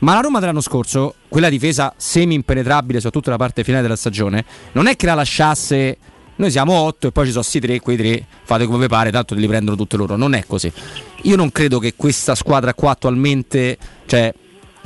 Ma 0.00 0.14
la 0.14 0.22
Roma 0.22 0.40
dell'anno 0.40 0.60
scorso, 0.60 1.14
quella 1.28 1.48
difesa 1.48 1.94
semi 1.96 2.34
impenetrabile, 2.34 2.98
soprattutto 2.98 3.30
la 3.30 3.36
parte 3.36 3.62
finale 3.62 3.82
della 3.82 3.94
stagione, 3.94 4.44
non 4.72 4.88
è 4.88 4.96
che 4.96 5.06
la 5.06 5.14
lasciasse 5.14 5.98
noi 6.34 6.50
siamo 6.50 6.74
8 6.74 7.06
e 7.06 7.12
poi 7.12 7.26
ci 7.26 7.30
sono 7.30 7.44
sti 7.44 7.60
3, 7.60 7.78
quei 7.78 7.96
3, 7.96 8.26
fate 8.42 8.66
come 8.66 8.78
vi 8.78 8.86
pare, 8.88 9.12
tanto 9.12 9.36
li 9.36 9.46
prendono 9.46 9.76
tutte 9.76 9.96
loro. 9.96 10.16
Non 10.16 10.34
è 10.34 10.42
così. 10.44 10.72
Io 11.22 11.36
non 11.36 11.52
credo 11.52 11.78
che 11.78 11.94
questa 11.94 12.34
squadra 12.34 12.74
qua 12.74 12.90
attualmente, 12.90 13.78
cioè 14.06 14.34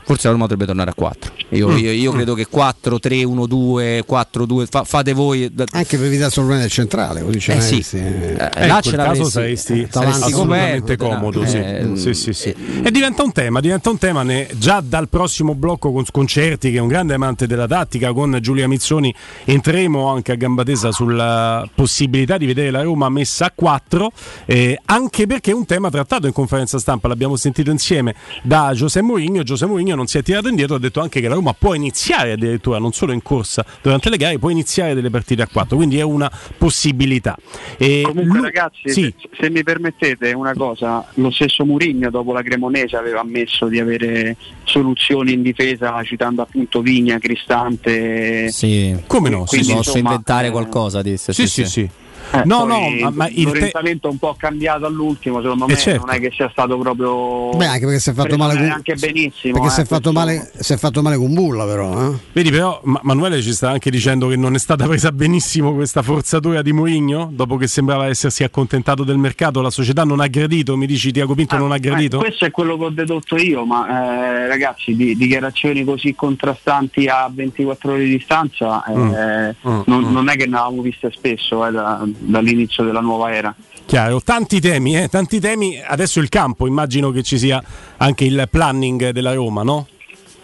forse 0.07 0.29
la 0.29 0.35
Roma 0.35 0.45
dovrebbe 0.45 0.67
tornare 0.67 0.91
a 0.91 0.95
4. 0.95 1.33
Io, 1.51 1.69
mm. 1.69 1.77
io, 1.79 1.91
io 1.91 2.13
credo 2.13 2.35
che 2.35 2.47
4, 2.47 3.01
3, 3.01 3.25
1, 3.25 3.47
2, 3.47 4.05
4, 4.07 4.47
2, 4.47 4.67
fa, 4.67 4.85
fate 4.85 5.13
voi. 5.13 5.53
Anche 5.73 5.97
per 5.97 6.07
evitare 6.07 6.29
il 6.29 6.33
problema 6.33 6.61
del 6.61 6.71
centrale, 6.71 7.23
così 7.23 7.39
eh, 7.51 7.61
sì. 7.61 7.85
eh, 7.97 8.51
eh, 8.55 8.67
là 8.69 8.81
ce 8.81 8.95
caso 8.95 9.25
saresti, 9.25 9.83
eh, 9.83 9.89
saresti 9.91 10.33
assolutamente 10.33 10.97
comodo. 10.97 11.45
Sì. 11.45 11.57
Eh, 11.57 11.91
sì, 11.97 12.15
sì, 12.15 12.33
sì. 12.33 12.55
E 12.85 12.91
diventa 12.93 13.25
un 13.25 13.33
tema, 13.33 13.59
diventa 13.59 13.91
un 13.91 13.99
tema 13.99 14.23
ne, 14.23 14.49
già 14.57 14.81
dal 14.81 15.09
prossimo 15.09 15.57
blocco 15.57 15.91
con 15.91 16.05
Sconcerti, 16.05 16.71
che 16.71 16.77
è 16.77 16.81
un 16.81 16.89
grande 16.89 17.15
amante 17.15 17.49
della 17.49 17.67
tattica, 17.67 18.13
con 18.13 18.39
Giulia 18.41 18.69
Mizzoni 18.69 19.13
entreremo 19.45 20.09
anche 20.09 20.31
a 20.31 20.37
gamba 20.37 20.63
tesa 20.63 20.93
sulla 20.93 21.69
possibilità 21.75 22.39
di 22.39 22.47
vedere 22.47 22.71
la 22.71 22.83
Roma 22.83 23.09
messa 23.09 23.47
a 23.47 23.53
4, 23.53 24.13
eh, 24.45 24.81
anche 24.85 25.27
perché 25.27 25.51
è 25.51 25.55
un 25.55 25.67
tema 25.67 25.91
trattato 25.91 26.29
in 26.29 26.33
conferenza 26.33 26.79
stampa, 26.79 27.09
l'abbiamo 27.09 27.35
sentito 27.35 27.73
insieme 27.73 28.15
da 28.45 28.71
Giuseppe 28.73 29.05
Mourinho. 29.05 29.43
Giuseppe 29.43 29.71
Mourinho 29.73 29.96
non 29.97 30.07
si 30.07 30.19
è 30.19 30.23
tirato 30.23 30.49
indietro, 30.49 30.77
ha 30.77 30.79
detto 30.79 31.01
anche 31.01 31.21
che 31.21 31.29
la 31.29 31.35
Roma 31.35 31.55
può 31.55 31.75
iniziare 31.75 32.33
addirittura, 32.33 32.79
non 32.79 32.93
solo 32.93 33.13
in 33.13 33.23
corsa 33.23 33.65
durante 33.83 34.11
le 34.11 34.17
gare, 34.17 34.39
può 34.39 34.51
iniziare 34.51 34.95
delle 34.95 35.11
partite 35.11 35.43
a 35.43 35.49
4, 35.51 35.77
quindi 35.77 35.99
è 35.99 36.03
una 36.03 36.31
possibilità. 36.57 37.37
E 37.77 38.03
Comunque 38.05 38.39
lui... 38.39 38.43
ragazzi, 38.43 38.91
sì. 38.91 39.15
se, 39.19 39.29
se, 39.41 39.51
mi 39.51 39.63
permettete 39.63 40.33
una 40.33 40.55
cosa, 40.55 41.05
lo 41.15 41.31
stesso 41.31 41.65
Murigno 41.65 42.11
dopo 42.11 42.33
la 42.33 42.43
Cremonese 42.43 42.97
aveva 42.97 43.21
ammesso 43.21 43.67
di 43.67 43.81
avere 43.81 44.37
soluzioni 44.65 45.33
in 45.33 45.43
difesa 45.43 46.03
citando 46.05 46.43
appunto 46.43 46.81
Vigna, 46.81 47.19
Cristante. 47.19 48.51
Sì, 48.51 48.97
come 49.07 49.31
no, 49.31 49.47
si 49.47 49.65
posso 49.73 49.99
inventare 49.99 50.49
eh, 50.49 50.51
qualcosa, 50.51 51.03
disse. 51.03 51.33
sì, 51.33 51.47
sì. 51.47 51.65
sì. 51.65 51.71
sì. 51.71 51.91
Eh, 52.33 52.43
no, 52.45 52.65
no, 52.65 52.89
ma, 53.01 53.11
ma 53.11 53.29
il 53.29 53.45
l'orientamento 53.45 54.09
te... 54.09 54.13
un 54.13 54.19
po' 54.19 54.35
cambiato 54.39 54.87
all'ultimo, 54.87 55.41
secondo 55.41 55.67
eh, 55.67 55.69
me 55.69 55.77
certo. 55.77 56.07
non 56.07 56.15
è 56.15 56.21
che 56.21 56.31
sia 56.33 56.49
stato 56.51 56.77
proprio 56.79 57.51
Beh, 57.57 57.67
anche 57.67 57.85
perché 57.85 58.01
si 58.01 58.11
è 58.11 58.13
fatto 58.13 58.37
male 58.37 58.55
con 58.57 58.71
anche 58.71 58.95
benissimo. 58.95 59.55
Perché 59.55 59.69
eh, 59.69 59.71
si, 59.71 59.81
è 59.81 59.85
fatto 59.85 60.13
male, 60.13 60.51
si 60.59 60.73
è 60.73 60.77
fatto 60.77 61.03
male 61.03 61.17
con 61.17 61.33
Bulla 61.33 61.65
però, 61.65 62.11
eh? 62.11 62.19
Vedi 62.33 62.51
però 62.51 62.81
Manuele 62.85 63.41
ci 63.43 63.53
sta 63.53 63.71
anche 63.71 63.91
dicendo 63.91 64.29
che 64.29 64.37
non 64.37 64.55
è 64.55 64.59
stata 64.59 64.87
presa 64.87 65.13
benissimo 65.13 65.75
questa 65.75 66.03
forzatura 66.03 66.63
di 66.63 66.73
Mourinho, 66.73 67.31
dopo 67.33 67.57
che 67.57 67.67
sembrava 67.67 68.07
essersi 68.07 68.45
accontentato 68.45 69.05
del 69.05 69.19
mercato, 69.19 69.61
la 69.61 69.71
società 69.71 70.05
non 70.05 70.21
ha 70.21 70.27
gradito, 70.27 70.77
mi 70.77 70.87
dici 70.87 71.13
Tiago 71.13 71.35
Pinto 71.35 71.55
ah, 71.55 71.59
non 71.59 71.73
ha 71.73 71.79
gradito? 71.79 72.19
questo 72.19 72.45
è 72.45 72.51
quello 72.51 72.77
che 72.77 72.85
ho 72.85 72.91
dedotto 72.91 73.37
io, 73.37 73.65
ma 73.65 73.89
eh, 73.89 74.49
ragazzi, 74.49 74.95
di, 74.95 75.17
dichiarazioni 75.17 75.85
così 75.85 76.15
contrastanti 76.15 77.07
a 77.07 77.31
24 77.33 77.93
ore 77.93 78.05
di 78.05 78.11
distanza 78.11 78.85
mm. 78.91 78.99
mm. 78.99 79.81
non, 79.87 80.05
mm. 80.05 80.13
non, 80.13 80.29
è 80.29 80.37
che 80.37 80.47
ne 80.47 80.57
avevamo 80.57 80.83
viste 80.83 81.11
spesso 81.13 81.69
da, 81.71 82.05
dall'inizio 82.19 82.85
della 82.85 83.01
nuova 83.01 83.33
era. 83.33 83.55
Chiaro, 83.87 84.21
tanti 84.21 84.61
temi, 84.61 84.97
eh? 84.97 85.09
tanti 85.09 85.39
temi, 85.39 85.81
adesso 85.81 86.19
il 86.19 86.29
campo, 86.29 86.67
immagino 86.67 87.11
che 87.11 87.23
ci 87.23 87.39
sia 87.39 87.63
anche 87.99 88.25
il 88.25 88.49
planning 88.51 89.11
della 89.11 89.33
Roma, 89.33 89.63
no? 89.63 89.87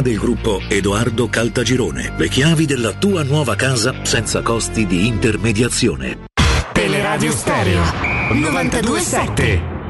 del 0.00 0.18
gruppo 0.18 0.60
Edoardo 0.68 1.28
Caltagirone. 1.28 2.14
Le 2.16 2.28
chiavi 2.28 2.64
della 2.64 2.92
tua 2.92 3.22
nuova 3.22 3.54
casa 3.56 3.94
senza 4.02 4.40
costi 4.40 4.86
di 4.86 5.06
intermediazione. 5.06 6.30
Teleradio 6.72 7.32
Stereo 7.32 7.82
927 8.32 9.80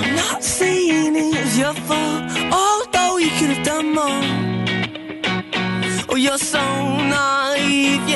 I'm 0.00 0.14
not 0.14 0.42
saying 0.42 1.16
it's 1.16 1.58
your 1.58 1.74
fault, 1.74 2.22
although 2.52 3.18
you 3.18 3.30
could 3.38 3.50
have 3.50 3.64
done 3.64 3.92
more. 3.92 4.22
Oh, 6.10 6.16
you're 6.16 6.38
so 6.38 6.60
naive, 6.60 8.07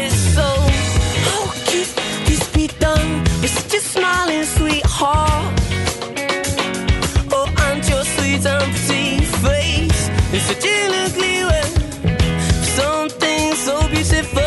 a 3.74 3.80
smiling 3.80 4.44
sweetheart? 4.44 5.60
Oh, 7.30 7.48
and 7.68 7.84
your 7.88 8.04
sweet 8.04 8.44
empty 8.44 9.24
face 9.40 10.10
is 10.32 10.42
such 10.42 10.64
an 10.66 10.92
ugly 11.06 11.44
way. 11.44 11.62
Something 12.76 13.54
so 13.54 13.88
beautiful. 13.88 14.42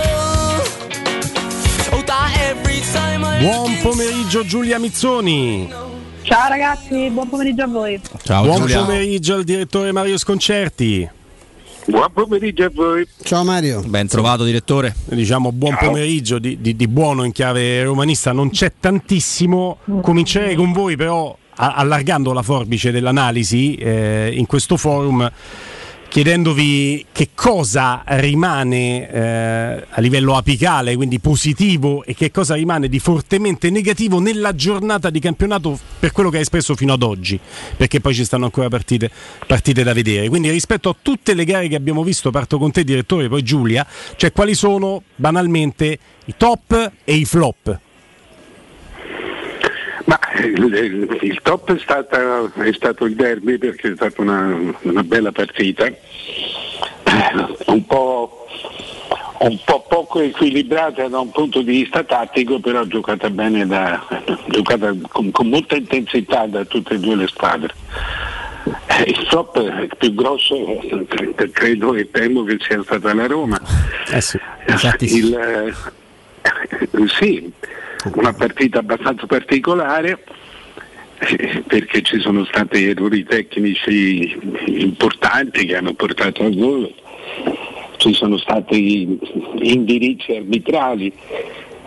Oh, 1.93 2.03
that 2.05 2.37
every 2.49 2.81
time 2.93 3.23
I. 3.23 3.39
Buon 3.39 3.77
pomeriggio 3.81 4.43
Giulia 4.45 4.77
Mizzoni. 4.79 5.73
Ciao 6.23 6.49
ragazzi, 6.49 7.09
buon 7.09 7.29
pomeriggio 7.29 7.63
a 7.63 7.67
voi. 7.67 7.99
Buon 8.25 8.57
Giulia. 8.61 8.79
pomeriggio 8.79 9.35
al 9.35 9.43
direttore 9.43 9.91
Mario 9.91 10.17
Sconcerti. 10.17 11.09
Buon 11.87 12.07
pomeriggio 12.13 12.63
a 12.65 12.71
voi. 12.73 13.07
Ciao 13.23 13.43
Mario. 13.43 13.81
Ben 13.85 14.07
trovato 14.07 14.43
direttore. 14.43 14.95
Diciamo 15.05 15.51
buon 15.51 15.75
pomeriggio 15.79 16.39
di, 16.39 16.59
di- 16.59 16.75
di 16.75 16.87
buono 16.87 17.23
in 17.23 17.31
chiave 17.31 17.83
romanista, 17.83 18.31
non 18.31 18.49
c'è 18.49 18.73
tantissimo. 18.79 19.77
Comincerei 20.01 20.55
con 20.55 20.71
voi 20.71 20.95
però 20.95 21.35
a- 21.57 21.73
allargando 21.75 22.33
la 22.33 22.41
forbice 22.41 22.91
dell'analisi 22.91 23.75
eh, 23.75 24.31
in 24.33 24.45
questo 24.47 24.77
forum 24.77 25.29
chiedendovi 26.15 27.07
che 27.11 27.31
cosa 27.35 28.01
rimane 28.05 29.11
eh, 29.11 29.85
a 29.89 29.99
livello 29.99 30.37
apicale, 30.37 30.95
quindi 30.95 31.19
positivo, 31.19 32.05
e 32.05 32.13
che 32.13 32.31
cosa 32.31 32.55
rimane 32.55 32.87
di 32.87 32.99
fortemente 32.99 33.69
negativo 33.69 34.21
nella 34.21 34.55
giornata 34.55 35.09
di 35.09 35.19
campionato 35.19 35.77
per 35.99 36.13
quello 36.13 36.29
che 36.29 36.37
ha 36.37 36.39
espresso 36.39 36.73
fino 36.73 36.93
ad 36.93 37.03
oggi, 37.03 37.37
perché 37.75 37.99
poi 37.99 38.13
ci 38.13 38.23
stanno 38.23 38.45
ancora 38.45 38.69
partite, 38.69 39.11
partite 39.45 39.83
da 39.83 39.91
vedere. 39.91 40.29
Quindi 40.29 40.49
rispetto 40.51 40.87
a 40.87 40.95
tutte 41.01 41.33
le 41.33 41.43
gare 41.43 41.67
che 41.67 41.75
abbiamo 41.75 42.01
visto, 42.01 42.31
parto 42.31 42.57
con 42.59 42.71
te 42.71 42.85
direttore, 42.85 43.27
poi 43.27 43.43
Giulia, 43.43 43.85
cioè 44.15 44.31
quali 44.31 44.55
sono 44.55 45.03
banalmente 45.17 45.99
i 46.27 46.33
top 46.37 46.91
e 47.03 47.13
i 47.13 47.25
flop? 47.25 47.79
Ma 50.05 50.19
il, 50.43 50.63
il- 50.73 51.17
il 51.21 51.39
top 51.41 51.73
è, 51.73 51.79
stata- 51.79 52.51
è 52.61 52.71
stato 52.73 53.05
il 53.05 53.15
derby 53.15 53.57
perché 53.57 53.91
è 53.91 53.95
stata 53.95 54.21
una, 54.21 54.55
una 54.81 55.03
bella 55.03 55.31
partita, 55.31 55.85
Eh, 55.87 55.97
un 57.67 57.85
po', 57.85 58.45
un 59.39 59.59
po' 59.65 59.85
poco 59.87 60.19
equilibrata 60.19 61.07
da 61.07 61.19
un 61.19 61.31
punto 61.31 61.61
di 61.61 61.71
vista 61.83 62.03
tattico, 62.03 62.59
però 62.59 62.83
giocata 62.85 63.29
bene, 63.29 63.65
da, 63.65 64.05
giocata 64.47 64.93
con, 65.09 65.31
con 65.31 65.47
molta 65.49 65.75
intensità 65.75 66.45
da 66.47 66.63
tutte 66.65 66.95
e 66.95 66.99
due 66.99 67.15
le 67.15 67.27
squadre. 67.27 67.73
Eh, 68.87 69.03
Il 69.09 69.25
flop 69.27 69.95
più 69.97 70.13
grosso 70.13 70.55
eh, 70.81 71.51
credo 71.51 71.93
e 71.95 72.09
temo 72.11 72.43
che 72.43 72.57
sia 72.59 72.81
stata 72.83 73.13
la 73.13 73.25
Roma. 73.27 73.59
Il, 75.17 75.35
eh, 75.35 77.07
sì, 77.19 77.51
una 78.13 78.33
partita 78.33 78.79
abbastanza 78.79 79.25
particolare 79.25 80.23
eh, 81.19 81.63
perché 81.65 82.01
ci 82.01 82.19
sono 82.19 82.45
stati 82.45 82.85
errori 82.85 83.23
tecnici 83.23 84.37
importanti 84.65 85.65
che 85.65 85.75
hanno 85.75 85.93
portato 85.93 86.43
al 86.43 86.55
gol, 86.55 86.93
ci 87.97 88.13
sono 88.13 88.37
stati 88.37 89.17
indirizzi 89.61 90.33
arbitrali, 90.33 91.11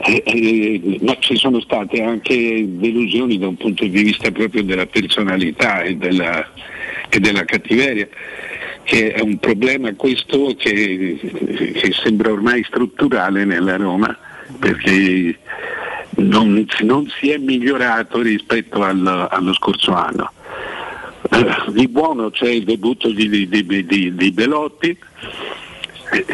eh, 0.01 0.23
eh, 0.25 0.99
ma 1.03 1.17
ci 1.19 1.37
sono 1.37 1.61
state 1.61 2.03
anche 2.03 2.65
delusioni 2.67 3.39
da 3.39 3.49
un 3.49 3.57
punto 3.57 3.85
di 3.85 4.03
vista 4.03 4.31
proprio 4.31 4.63
della 4.63 4.87
personalità 4.87 5.83
e 5.83 5.97
della, 5.97 6.47
e 7.09 7.21
della 7.21 7.45
cattiveria 7.45 8.09
che 8.85 9.13
è 9.13 9.21
un 9.21 9.37
problema 9.37 9.93
questo 9.95 10.55
che, 10.57 11.19
che 11.21 11.93
sembra 11.93 12.33
ormai 12.33 12.65
strutturale 12.65 13.45
nella 13.45 13.77
Roma 13.77 14.17
perché 14.59 15.37
non, 16.19 16.67
non 16.83 17.09
si 17.19 17.31
è 17.31 17.39
migliorato 17.39 18.21
rispetto 18.21 18.83
al- 18.83 19.29
allo 19.31 19.53
scorso 19.55 19.93
anno. 19.93 20.31
Eh, 21.31 21.73
Di 21.73 21.89
buono 21.89 22.31
c'è 22.31 22.49
il 22.49 22.65
debutto 22.65 23.11
di, 23.11 23.29
di- 23.29 23.49
di- 23.87 24.15
di- 24.15 24.33
Belotti, 24.33 24.97
eh, 26.13 26.25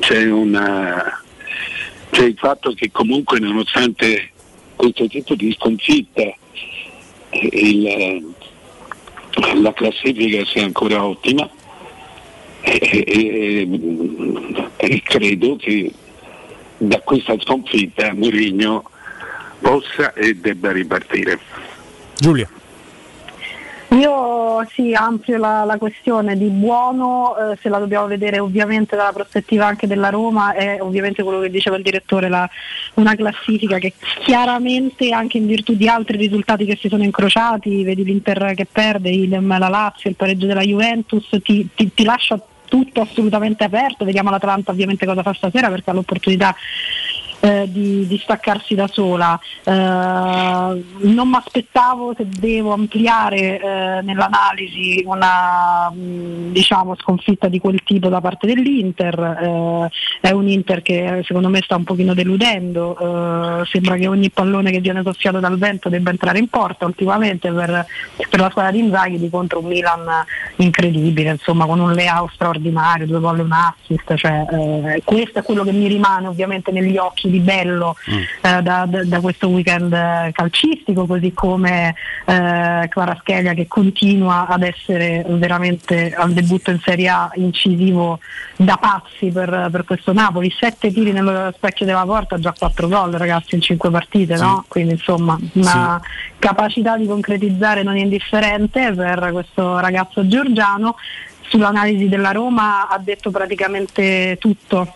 c'è, 0.00 0.30
una- 0.30 1.22
c'è 2.10 2.24
il 2.24 2.36
fatto 2.38 2.72
che 2.72 2.90
comunque 2.92 3.38
nonostante 3.40 4.30
questo 4.76 5.06
tipo 5.08 5.34
di 5.34 5.52
sconfitta 5.52 6.22
eh, 6.22 6.36
il- 7.52 8.34
la 9.60 9.72
classifica 9.72 10.44
sia 10.44 10.64
ancora 10.64 11.04
ottima 11.04 11.48
e, 12.60 13.04
e- 13.06 13.68
e 14.76 15.02
credo 15.02 15.56
che 15.56 15.92
da 16.78 17.00
questa 17.00 17.34
sconfitta 17.40 18.14
Mourinho 18.14 18.84
possa 19.64 20.12
e 20.12 20.34
debba 20.34 20.72
ripartire. 20.72 21.38
Giulia. 22.18 22.46
Io 23.88 24.66
sì, 24.72 24.92
ampio 24.92 25.38
la, 25.38 25.64
la 25.64 25.78
questione 25.78 26.36
di 26.36 26.48
buono, 26.48 27.34
eh, 27.36 27.58
se 27.62 27.68
la 27.68 27.78
dobbiamo 27.78 28.06
vedere 28.06 28.40
ovviamente 28.40 28.96
dalla 28.96 29.12
prospettiva 29.12 29.66
anche 29.66 29.86
della 29.86 30.10
Roma, 30.10 30.52
è 30.52 30.78
ovviamente 30.80 31.22
quello 31.22 31.40
che 31.40 31.48
diceva 31.48 31.76
il 31.76 31.82
direttore, 31.82 32.28
la- 32.28 32.48
una 32.94 33.14
classifica 33.14 33.78
che 33.78 33.94
chiaramente 34.24 35.10
anche 35.10 35.38
in 35.38 35.46
virtù 35.46 35.74
di 35.74 35.88
altri 35.88 36.16
risultati 36.18 36.64
che 36.64 36.76
si 36.78 36.88
sono 36.88 37.04
incrociati, 37.04 37.84
vedi 37.84 38.04
l'Inter 38.04 38.52
che 38.54 38.66
perde, 38.70 39.10
il, 39.10 39.30
la 39.30 39.68
Lazio, 39.68 40.10
il 40.10 40.16
pareggio 40.16 40.46
della 40.46 40.62
Juventus, 40.62 41.28
ti, 41.42 41.68
ti- 41.74 41.94
ti 41.94 42.04
lascia 42.04 42.38
tutto 42.66 43.02
assolutamente 43.02 43.62
aperto, 43.62 44.04
vediamo 44.04 44.30
l'Atalanta 44.30 44.72
ovviamente 44.72 45.06
cosa 45.06 45.22
fa 45.22 45.32
stasera 45.32 45.68
perché 45.68 45.90
ha 45.90 45.92
l'opportunità 45.92 46.56
eh, 47.44 47.68
di, 47.70 48.06
di 48.06 48.18
staccarsi 48.18 48.74
da 48.74 48.88
sola. 48.88 49.38
Eh, 49.64 49.70
non 49.72 51.28
mi 51.28 51.36
aspettavo 51.36 52.14
se 52.16 52.26
devo 52.26 52.72
ampliare 52.72 53.60
eh, 53.60 54.02
nell'analisi 54.02 55.02
una 55.04 55.90
mh, 55.90 56.52
diciamo, 56.52 56.96
sconfitta 56.96 57.48
di 57.48 57.58
quel 57.58 57.82
tipo 57.84 58.08
da 58.08 58.20
parte 58.20 58.46
dell'Inter. 58.46 59.18
Eh, 59.18 60.28
è 60.28 60.30
un 60.30 60.48
Inter 60.48 60.80
che 60.80 61.22
secondo 61.24 61.48
me 61.50 61.60
sta 61.62 61.76
un 61.76 61.84
pochino 61.84 62.14
deludendo. 62.14 62.96
eh, 63.60 63.66
sembra 63.66 63.96
che 63.96 64.06
ogni 64.06 64.30
pallone 64.30 64.70
che 64.70 64.80
viene 64.80 65.02
soffiato 65.02 65.38
dal 65.38 65.58
vento 65.58 65.88
debba 65.90 66.10
entrare 66.10 66.38
in 66.38 66.48
porta 66.48 66.86
ultimamente 66.86 67.50
per, 67.52 67.86
per 68.30 68.40
la 68.40 68.48
squadra 68.50 68.70
di 68.72 68.78
Inzaghi 68.78 69.18
di 69.18 69.28
contro 69.28 69.60
un 69.60 69.66
Milan 69.66 70.06
incredibile, 70.56 71.32
insomma 71.32 71.66
con 71.66 71.80
un 71.80 71.92
layout 71.92 72.32
straordinario, 72.32 73.06
due 73.06 73.20
gol 73.20 73.40
e 73.40 73.42
un 73.42 73.52
assist. 73.52 74.14
Cioè, 74.14 74.46
eh, 74.50 75.02
questo 75.04 75.40
è 75.40 75.42
quello 75.42 75.62
che 75.64 75.72
mi 75.72 75.88
rimane 75.88 76.28
ovviamente 76.28 76.70
negli 76.70 76.96
occhi 76.96 77.30
di 77.34 77.40
bello 77.40 77.96
eh, 78.42 78.62
da, 78.62 78.86
da- 78.86 79.20
questo 79.20 79.48
weekend 79.48 79.92
eh, 79.92 80.30
calcistico, 80.32 81.06
così 81.06 81.32
come 81.32 81.94
eh, 82.24 82.86
Kvaratskhelia 82.88 83.54
che 83.54 83.66
continua 83.66 84.46
ad 84.46 84.62
essere 84.62 85.24
veramente 85.26 86.12
al 86.14 86.32
debutto 86.32 86.70
in 86.70 86.78
Serie 86.80 87.08
A 87.08 87.30
incisivo 87.34 88.20
da 88.56 88.76
pazzi 88.76 89.30
per, 89.30 89.68
per 89.70 89.84
questo 89.84 90.12
Napoli, 90.12 90.52
sette 90.56 90.92
tiri 90.92 91.10
nello 91.12 91.52
specchio 91.56 91.86
della 91.86 92.04
porta, 92.04 92.38
già 92.38 92.54
quattro 92.56 92.86
gol 92.88 93.12
ragazzi 93.12 93.56
in 93.56 93.60
cinque 93.60 93.90
partite, 93.90 94.36
no? 94.36 94.64
quindi 94.68 94.92
insomma 94.92 95.38
una 95.54 96.00
capacità 96.38 96.96
di 96.96 97.06
concretizzare 97.06 97.82
non 97.82 97.96
indifferente 97.96 98.92
per 98.92 99.30
questo 99.32 99.78
ragazzo 99.78 100.26
georgiano. 100.26 100.96
Sull'analisi 101.46 102.08
della 102.08 102.30
Roma 102.30 102.88
ha 102.88 102.98
detto 102.98 103.30
praticamente 103.30 104.38
tutto 104.40 104.94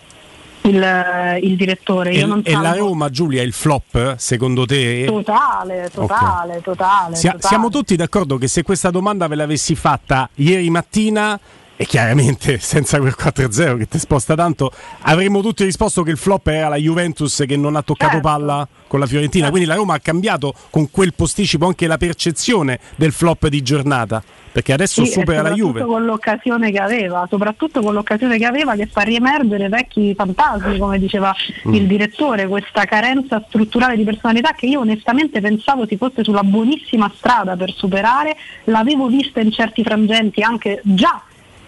il, 0.68 1.38
il 1.42 1.56
direttore. 1.56 2.14
Io 2.14 2.40
E, 2.42 2.52
e 2.52 2.56
la 2.56 2.72
Roma, 2.72 3.10
Giulia, 3.10 3.42
è 3.42 3.44
il 3.44 3.52
flop 3.52 4.16
secondo 4.16 4.66
te? 4.66 5.04
Totale, 5.06 5.90
totale, 5.92 6.60
totale. 6.62 7.16
Sia- 7.16 7.32
totale. 7.32 7.48
siamo 7.48 7.68
tutti 7.70 7.96
d'accordo 7.96 8.36
che 8.36 8.48
se 8.48 8.62
questa 8.62 8.90
domanda 8.90 9.26
ve 9.26 9.34
l'avessi 9.34 9.74
fatta 9.74 10.28
ieri 10.34 10.70
mattina 10.70 11.38
e 11.80 11.86
chiaramente 11.86 12.58
senza 12.60 12.98
quel 12.98 13.14
4-0 13.16 13.78
che 13.78 13.86
ti 13.86 13.98
sposta 14.00 14.34
tanto, 14.34 14.72
avremmo 15.02 15.40
tutti 15.42 15.62
risposto 15.64 16.02
che 16.02 16.10
il 16.10 16.16
flop 16.18 16.48
era 16.48 16.66
la 16.68 16.76
Juventus 16.76 17.44
che 17.46 17.56
non 17.56 17.76
ha 17.76 17.82
toccato 17.82 18.14
Certo. 18.14 18.28
palla 18.28 18.66
con 18.88 18.98
la 19.00 19.06
Fiorentina, 19.06 19.50
quindi 19.50 19.68
la 19.68 19.74
Roma 19.76 19.94
ha 19.94 20.00
cambiato 20.00 20.52
con 20.70 20.90
quel 20.90 21.14
posticipo 21.14 21.66
anche 21.66 21.86
la 21.86 21.98
percezione 21.98 22.80
del 22.96 23.12
flop 23.12 23.46
di 23.48 23.60
giornata, 23.62 24.22
perché 24.50 24.72
adesso 24.72 25.04
Sì, 25.04 25.10
supera 25.12 25.42
la 25.42 25.52
Juve. 25.52 25.82
con 25.84 26.04
l'occasione 26.06 26.70
che 26.72 26.78
aveva, 26.78 27.26
soprattutto 27.28 27.80
con 27.82 27.92
l'occasione 27.92 28.38
che 28.38 28.46
aveva 28.46 28.74
che 28.76 28.86
fa 28.86 29.02
riemergere 29.02 29.68
vecchi 29.68 30.14
fantasmi, 30.16 30.78
come 30.78 30.98
diceva 30.98 31.32
Mm. 31.68 31.74
il 31.74 31.86
direttore, 31.86 32.46
questa 32.48 32.84
carenza 32.86 33.44
strutturale 33.46 33.94
di 33.96 34.04
personalità 34.04 34.52
che 34.52 34.66
io 34.66 34.80
onestamente 34.80 35.40
pensavo 35.40 35.86
si 35.86 35.96
fosse 35.98 36.24
sulla 36.24 36.42
buonissima 36.42 37.12
strada 37.16 37.56
per 37.56 37.72
superare, 37.76 38.34
l'avevo 38.64 39.06
vista 39.08 39.40
in 39.40 39.52
certi 39.52 39.82
frangenti 39.84 40.40
anche 40.42 40.80
già 40.82 41.22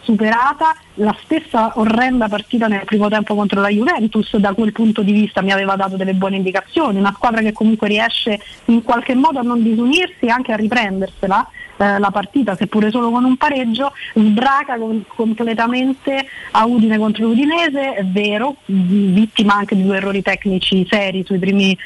superata 0.04 0.74
la 1.00 1.16
stessa 1.22 1.72
orrenda 1.76 2.28
partita 2.28 2.66
nel 2.66 2.84
primo 2.84 3.08
tempo 3.08 3.34
contro 3.34 3.60
la 3.60 3.68
Juventus 3.68 4.36
da 4.36 4.52
quel 4.52 4.72
punto 4.72 5.02
di 5.02 5.12
vista 5.12 5.40
mi 5.40 5.52
aveva 5.52 5.74
dato 5.74 5.96
delle 5.96 6.14
buone 6.14 6.36
indicazioni 6.36 6.98
una 6.98 7.12
squadra 7.14 7.40
che 7.40 7.52
comunque 7.52 7.88
riesce 7.88 8.38
in 8.66 8.82
qualche 8.82 9.14
modo 9.14 9.38
a 9.38 9.42
non 9.42 9.62
disunirsi 9.62 10.26
e 10.26 10.28
anche 10.28 10.52
a 10.52 10.56
riprendersela 10.56 11.48
eh, 11.80 11.98
la 11.98 12.10
partita 12.10 12.54
seppure 12.56 12.90
solo 12.90 13.10
con 13.10 13.24
un 13.24 13.36
pareggio 13.38 13.92
sbraca 14.12 14.76
con- 14.76 15.04
completamente 15.06 16.26
a 16.50 16.66
Udine 16.66 16.98
contro 16.98 17.24
l'Udinese 17.24 17.94
è 17.94 18.04
vero 18.04 18.56
vittima 18.66 19.54
anche 19.54 19.74
di 19.74 19.84
due 19.84 19.96
errori 19.96 20.20
tecnici 20.20 20.86
seri 20.90 21.24
sui 21.24 21.38
primi, 21.38 21.76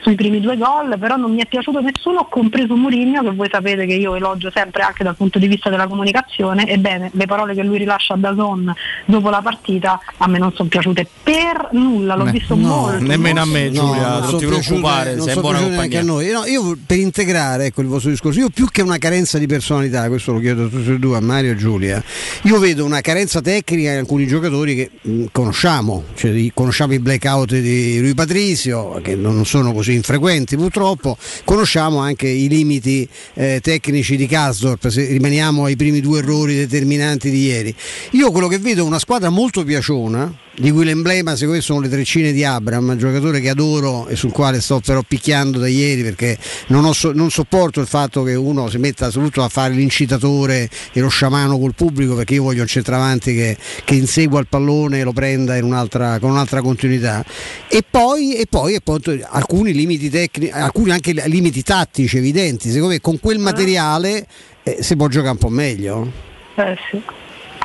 sui 0.00 0.14
primi 0.14 0.40
due 0.40 0.56
gol 0.56 0.98
però 0.98 1.16
non 1.16 1.34
mi 1.34 1.42
è 1.42 1.46
piaciuto 1.46 1.80
nessuno 1.80 2.24
compreso 2.30 2.74
Mourinho 2.74 3.22
che 3.22 3.30
voi 3.32 3.50
sapete 3.50 3.84
che 3.84 3.92
io 3.92 4.14
elogio 4.14 4.50
sempre 4.50 4.82
anche 4.84 5.04
dal 5.04 5.16
punto 5.16 5.38
di 5.38 5.48
vista 5.48 5.68
della 5.68 5.86
comunicazione 5.86 6.66
ebbene 6.66 7.10
le 7.12 7.26
parole 7.26 7.54
che 7.54 7.62
lui 7.62 7.76
rilascia 7.76 8.14
a 8.14 8.16
Dazon 8.16 8.61
dopo 9.06 9.30
la 9.30 9.40
partita 9.42 10.00
a 10.18 10.28
me 10.28 10.38
non 10.38 10.52
sono 10.54 10.68
piaciute 10.68 11.06
per 11.22 11.68
nulla 11.72 12.14
l'ho 12.14 12.24
Beh, 12.24 12.30
visto 12.30 12.54
no, 12.54 12.66
molto 12.66 13.04
nemmeno 13.04 13.40
a 13.40 13.44
me, 13.44 13.70
Giulia, 13.70 14.08
non 14.08 14.20
non 14.20 14.24
sono 14.24 14.38
ti 14.38 14.46
preoccupare, 14.46 15.14
non 15.14 15.26
sei 15.26 15.40
buona 15.40 15.60
compagnia. 15.60 16.00
a 16.00 16.02
noi. 16.02 16.30
No, 16.30 16.44
io 16.44 16.76
per 16.84 16.98
integrare 16.98 17.66
ecco, 17.66 17.80
il 17.80 17.86
vostro 17.86 18.10
discorso, 18.10 18.38
io 18.38 18.48
più 18.48 18.66
che 18.70 18.82
una 18.82 18.98
carenza 18.98 19.38
di 19.38 19.46
personalità, 19.46 20.08
questo 20.08 20.32
lo 20.32 20.38
chiedo 20.38 20.64
a 20.64 20.68
tutti 20.68 20.90
e 20.90 20.98
due, 20.98 21.16
a 21.16 21.20
Mario 21.20 21.52
e 21.52 21.56
Giulia, 21.56 22.02
io 22.42 22.58
vedo 22.58 22.84
una 22.84 23.00
carenza 23.00 23.40
tecnica 23.40 23.92
in 23.92 23.98
alcuni 23.98 24.26
giocatori 24.26 24.74
che 24.74 24.90
mh, 25.00 25.24
conosciamo, 25.32 26.04
cioè, 26.14 26.50
conosciamo 26.54 26.94
i 26.94 26.98
blackout 26.98 27.56
di 27.56 28.00
Rui 28.00 28.14
Patrizio, 28.14 29.00
che 29.02 29.14
non 29.14 29.44
sono 29.44 29.72
così 29.72 29.94
infrequenti 29.94 30.56
purtroppo, 30.56 31.16
conosciamo 31.44 31.98
anche 31.98 32.28
i 32.28 32.48
limiti 32.48 33.08
eh, 33.34 33.60
tecnici 33.62 34.16
di 34.16 34.26
Kasdorp, 34.26 34.88
se 34.88 35.06
rimaniamo 35.06 35.64
ai 35.64 35.76
primi 35.76 36.00
due 36.00 36.18
errori 36.18 36.54
determinanti 36.54 37.30
di 37.30 37.44
ieri. 37.44 37.74
Io 38.12 38.30
quello 38.30 38.48
che 38.48 38.51
vedo 38.58 38.82
è 38.82 38.84
una 38.84 38.98
squadra 38.98 39.30
molto 39.30 39.64
piaciona, 39.64 40.32
di 40.54 40.70
cui 40.70 40.84
l'emblema 40.84 41.34
secondo 41.34 41.54
me 41.54 41.60
sono 41.60 41.80
le 41.80 41.88
treccine 41.88 42.32
di 42.32 42.44
Abram, 42.44 42.88
un 42.88 42.98
giocatore 42.98 43.40
che 43.40 43.48
adoro 43.48 44.06
e 44.08 44.16
sul 44.16 44.32
quale 44.32 44.60
sto 44.60 44.80
però 44.80 45.02
picchiando 45.02 45.58
da 45.58 45.68
ieri 45.68 46.02
perché 46.02 46.36
non, 46.68 46.92
so- 46.94 47.12
non 47.12 47.30
sopporto 47.30 47.80
il 47.80 47.86
fatto 47.86 48.22
che 48.22 48.34
uno 48.34 48.68
si 48.68 48.78
metta 48.78 49.10
soprattutto 49.10 49.42
a 49.42 49.48
fare 49.48 49.74
l'incitatore 49.74 50.68
e 50.92 51.00
lo 51.00 51.08
sciamano 51.08 51.58
col 51.58 51.74
pubblico 51.74 52.14
perché 52.14 52.34
io 52.34 52.42
voglio 52.42 52.62
un 52.62 52.68
centravanti 52.68 53.34
che, 53.34 53.56
che 53.84 53.94
insegua 53.94 54.40
il 54.40 54.46
pallone 54.48 55.00
e 55.00 55.02
lo 55.04 55.12
prenda 55.12 55.56
in 55.56 55.64
un'altra, 55.64 56.18
con 56.18 56.30
un'altra 56.30 56.60
continuità 56.60 57.24
e 57.68 57.82
poi, 57.88 58.34
e 58.34 58.46
poi 58.48 58.74
appunto, 58.74 59.16
alcuni 59.22 59.72
limiti 59.72 60.10
tecnici, 60.10 60.52
alcuni 60.52 60.90
anche 60.90 61.12
limiti 61.26 61.62
tattici 61.62 62.18
evidenti, 62.18 62.68
secondo 62.70 62.94
me 62.94 63.00
con 63.00 63.18
quel 63.20 63.38
materiale 63.38 64.26
eh, 64.62 64.78
si 64.80 64.96
può 64.96 65.08
giocare 65.08 65.32
un 65.32 65.38
po' 65.38 65.48
meglio. 65.48 66.10
Eh, 66.56 66.76
sì. 66.90 67.00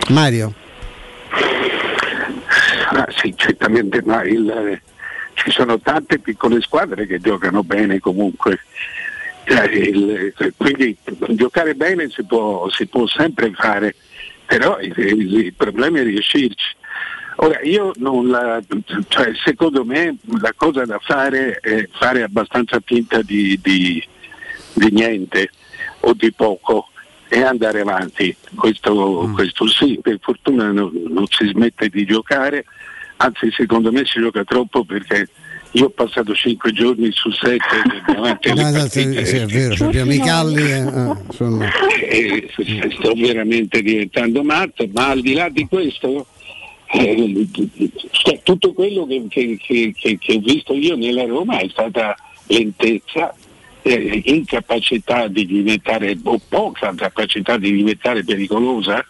Mario. 0.09 0.53
Ah, 2.89 3.07
sì, 3.15 3.33
certamente, 3.35 4.01
ma 4.03 4.23
il- 4.23 4.49
eh, 4.49 4.81
ci 5.33 5.51
sono 5.51 5.79
tante 5.79 6.19
piccole 6.19 6.61
squadre 6.61 7.05
che 7.05 7.19
giocano 7.19 7.63
bene 7.63 7.99
comunque. 7.99 8.59
Cioè, 9.45 9.69
il- 9.69 10.33
eh, 10.37 10.53
quindi 10.55 10.95
giocare 11.29 11.75
bene 11.75 12.09
si 12.09 12.23
può, 12.23 12.69
si 12.69 12.85
può 12.87 13.05
sempre 13.07 13.51
fare, 13.53 13.95
però 14.45 14.79
il, 14.79 14.93
il- 14.97 15.35
il 15.45 15.53
problema 15.53 15.99
è 15.99 16.03
riuscirci. 16.03 16.75
Ora, 17.39 17.61
io 17.61 17.91
non 17.97 18.29
la, 18.29 18.59
cioè, 19.09 19.31
secondo 19.43 19.85
me 19.85 20.15
la 20.41 20.53
cosa 20.55 20.85
da 20.85 20.97
fare 20.99 21.59
è 21.61 21.87
fare 21.91 22.23
abbastanza 22.23 22.81
finta 22.83 23.21
di, 23.21 23.59
di- 23.61 24.03
di 24.73 24.89
niente 24.91 25.51
o 26.01 26.13
di 26.13 26.31
poco 26.33 26.89
e 27.29 27.41
andare 27.43 27.81
avanti. 27.81 28.35
Questo, 28.55 29.29
questo 29.33 29.67
sì, 29.67 29.99
per 30.01 30.17
fortuna 30.21 30.71
non, 30.71 30.91
non 31.07 31.25
si 31.27 31.47
smette 31.47 31.89
di 31.89 32.05
giocare, 32.05 32.65
anzi 33.17 33.51
secondo 33.51 33.91
me 33.91 34.05
si 34.05 34.19
gioca 34.19 34.43
troppo 34.43 34.83
perché 34.85 35.27
io 35.71 35.85
ho 35.85 35.89
passato 35.89 36.33
cinque 36.33 36.71
giorni 36.71 37.11
su 37.11 37.29
sette 37.31 37.81
davanti 38.07 38.49
alle 38.49 38.63
No, 38.63 38.71
partite. 38.71 39.25
sì, 39.25 39.35
è 39.37 39.45
vero, 39.45 39.85
abbiamo 39.85 40.13
i 40.13 40.19
calli 40.19 40.61
eh, 40.63 40.77
eh, 40.77 41.15
sono- 41.31 41.65
E 42.09 42.49
sto 42.97 43.13
veramente 43.15 43.81
diventando 43.81 44.43
matto, 44.43 44.87
ma 44.93 45.09
al 45.09 45.19
di 45.21 45.33
là 45.33 45.49
di 45.49 45.67
questo, 45.67 46.25
eh, 46.93 47.47
tutto 48.43 48.71
quello 48.73 49.05
che- 49.05 49.25
che- 49.29 49.59
che- 49.59 50.17
che 50.17 50.33
ho 50.33 50.39
visto 50.39 50.73
io 50.73 50.95
nella 50.95 51.25
Roma 51.25 51.59
è 51.59 51.67
stata 51.69 52.15
lentezza, 52.47 53.35
eh, 53.87 54.21
incapacità 54.25 55.27
di 55.27 55.45
diventare, 55.45 56.17
o 56.23 56.39
poca 56.47 56.93
capacità 56.95 57.57
di 57.57 57.71
diventare 57.71 58.23
pericolosa. 58.23 59.05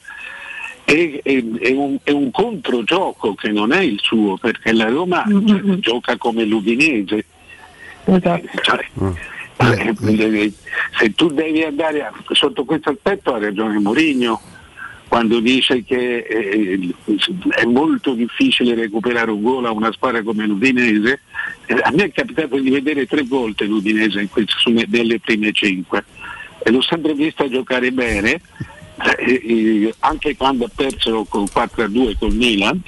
E, 0.86 1.20
e- 1.24 1.52
è 1.60 1.72
un, 1.72 1.98
è 2.04 2.12
un 2.12 2.32
controgioco 2.32 3.36
che 3.36 3.50
non 3.52 3.74
è 3.74 3.82
il 3.82 4.00
suo 4.02 4.38
perché 4.38 4.72
la 4.72 4.88
Roma 4.88 5.26
cioè, 5.28 5.62
gioca 5.80 6.18
come 6.18 6.46
l'Udinese. 6.46 7.26
Cioè, 8.62 8.86
eh, 9.58 9.96
eh, 10.02 10.54
se 10.98 11.14
tu 11.14 11.28
devi 11.28 11.64
andare 11.64 12.04
a- 12.04 12.14
sotto 12.32 12.64
questo 12.64 12.92
aspetto 12.92 13.34
ha 13.34 13.40
ragione 13.40 13.80
Mourinho 13.80 14.40
quando 15.08 15.40
dice 15.40 15.84
che 15.84 16.18
eh, 16.18 16.94
è 17.50 17.66
molto 17.66 18.14
difficile 18.14 18.76
recuperare 18.76 19.32
un 19.32 19.42
gol 19.42 19.66
a 19.66 19.72
una 19.72 19.92
squadra 19.92 20.22
come 20.22 20.46
l'Udinese, 20.46 21.22
eh, 21.66 21.80
a 21.82 21.92
me 21.92 22.06
è 22.06 22.12
capitato 22.12 22.58
di 22.58 22.70
vedere 22.70 23.06
tre 23.06 23.24
volte 23.24 23.66
l'Udinese 23.66 24.22
in 24.22 24.30
queste, 24.30 24.54
nelle 24.88 25.20
prime 25.20 25.52
cinque 25.54 26.04
e 26.60 26.72
l'ho 26.72 26.82
sempre 26.82 27.14
vista 27.14 27.48
giocare 27.48 27.92
bene, 27.92 28.42
eh, 29.20 29.42
eh, 29.46 29.94
anche 30.00 30.36
quando 30.36 30.66
ha 30.66 30.70
perso 30.74 31.26
con 31.30 31.46
4-2 31.46 32.18
col 32.20 32.34
Milan, 32.34 32.82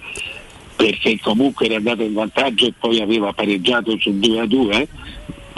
perché 0.75 1.17
comunque 1.21 1.67
era 1.67 1.77
andato 1.77 2.03
in 2.03 2.13
vantaggio 2.13 2.65
e 2.65 2.73
poi 2.77 3.01
aveva 3.01 3.31
pareggiato 3.31 3.97
sul 3.97 4.15
2-2. 4.15 4.87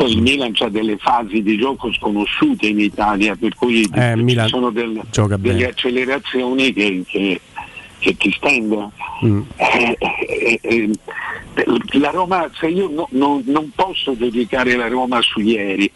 Poi 0.01 0.13
il 0.13 0.21
Milan 0.23 0.53
ha 0.57 0.69
delle 0.69 0.97
fasi 0.97 1.43
di 1.43 1.57
gioco 1.57 1.93
sconosciute 1.93 2.65
in 2.65 2.79
Italia, 2.79 3.35
per 3.35 3.53
cui 3.53 3.87
Eh, 3.93 4.15
ci 4.17 4.47
sono 4.47 4.71
del- 4.71 4.99
delle 5.11 5.37
bene. 5.37 5.65
accelerazioni 5.65 6.73
che, 6.73 7.03
che- 7.07 7.41
che 7.99 8.17
ti 8.17 8.31
stendono. 8.31 8.91
Mm. 9.23 9.41
Eh, 9.57 9.97
eh, 9.99 10.59
eh, 10.63 10.89
la 11.99 12.09
Roma, 12.09 12.49
se 12.55 12.65
io 12.69 12.89
no- 12.89 13.07
no- 13.11 13.43
non 13.45 13.69
posso 13.75 14.17
giudicare 14.17 14.75
la 14.75 14.87
Roma 14.87 15.21
su 15.21 15.39
ieri, 15.39 15.91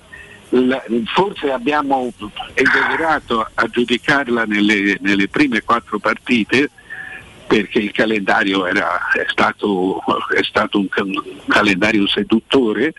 la- 0.49 0.83
forse 1.05 1.51
abbiamo 1.51 2.13
esagerato 2.53 3.47
a 3.55 3.67
giudicarla 3.67 4.43
nelle, 4.43 4.97
nelle 5.01 5.27
prime 5.29 5.61
quattro 5.63 5.97
partite 5.97 6.69
perché 7.47 7.79
il 7.79 7.91
calendario 7.91 8.67
era, 8.67 8.99
è, 9.13 9.25
stato, 9.29 9.99
è 10.35 10.43
stato 10.43 10.77
un, 10.77 10.87
un 10.95 11.13
calendario 11.47 12.07
seduttore, 12.07 12.93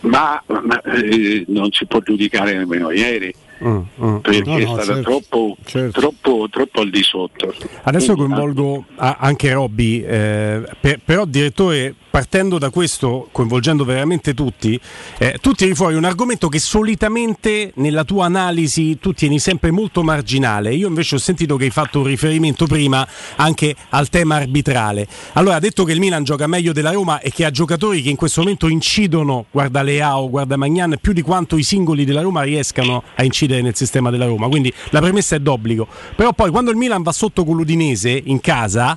ma, 0.00 0.42
ma, 0.46 0.80
eh, 0.82 1.44
non 1.48 1.70
si 1.72 1.86
può 1.86 2.00
giudicare 2.00 2.54
nemmeno 2.54 2.90
ieri 2.90 3.34
Mm, 3.62 3.80
mm. 4.02 4.16
perché 4.18 4.42
No, 4.44 4.56
è 4.56 4.64
no, 4.64 4.72
stata 4.72 4.84
certo. 4.94 5.02
troppo, 5.02 5.56
troppo, 5.92 6.46
troppo 6.50 6.80
al 6.80 6.90
di 6.90 7.02
sotto. 7.02 7.54
Adesso 7.82 8.14
Quindi, 8.14 8.32
coinvolgo 8.34 8.84
a- 8.96 9.16
anche 9.20 9.52
Robby, 9.52 10.02
eh, 10.02 10.62
per- 10.80 11.00
però 11.04 11.24
direttore, 11.26 11.94
partendo 12.10 12.58
da 12.58 12.70
questo, 12.70 13.28
coinvolgendo 13.30 13.84
veramente 13.84 14.32
tutti, 14.34 14.80
eh, 15.18 15.36
tu 15.40 15.52
tiri 15.52 15.74
fuori 15.74 15.94
un 15.94 16.04
argomento 16.04 16.48
che 16.48 16.58
solitamente 16.58 17.72
nella 17.76 18.04
tua 18.04 18.24
analisi 18.26 18.98
tu 18.98 19.12
tieni 19.12 19.38
sempre 19.38 19.70
molto 19.70 20.02
marginale. 20.02 20.74
Io 20.74 20.88
invece 20.88 21.16
ho 21.16 21.18
sentito 21.18 21.56
che 21.56 21.64
hai 21.64 21.70
fatto 21.70 22.00
un 22.00 22.06
riferimento 22.06 22.66
prima 22.66 23.06
anche 23.36 23.74
al 23.90 24.08
tema 24.08 24.36
arbitrale. 24.36 25.06
Allora, 25.34 25.58
detto 25.58 25.84
che 25.84 25.92
il 25.92 26.00
Milan 26.00 26.24
gioca 26.24 26.46
meglio 26.46 26.72
della 26.72 26.92
Roma 26.92 27.20
e 27.20 27.30
che 27.30 27.44
ha 27.44 27.50
giocatori 27.50 28.00
che 28.02 28.08
in 28.10 28.16
questo 28.16 28.40
momento 28.40 28.68
incidono, 28.68 29.46
guarda 29.50 29.82
Leao, 29.82 30.28
guarda 30.30 30.56
Magnan, 30.56 30.96
più 31.00 31.12
di 31.12 31.22
quanto 31.22 31.56
i 31.56 31.62
singoli 31.62 32.04
della 32.04 32.22
Roma 32.22 32.42
riescano 32.42 33.02
a 33.14 33.22
incidere 33.24 33.48
nel 33.60 33.74
sistema 33.74 34.10
della 34.10 34.26
Roma. 34.26 34.48
Quindi 34.48 34.72
la 34.90 35.00
premessa 35.00 35.36
è 35.36 35.40
d'obbligo. 35.40 35.86
Però 36.14 36.32
poi 36.32 36.50
quando 36.50 36.70
il 36.70 36.76
Milan 36.76 37.02
va 37.02 37.12
sotto 37.12 37.44
con 37.44 37.56
l'Udinese 37.56 38.10
in 38.10 38.40
casa 38.40 38.96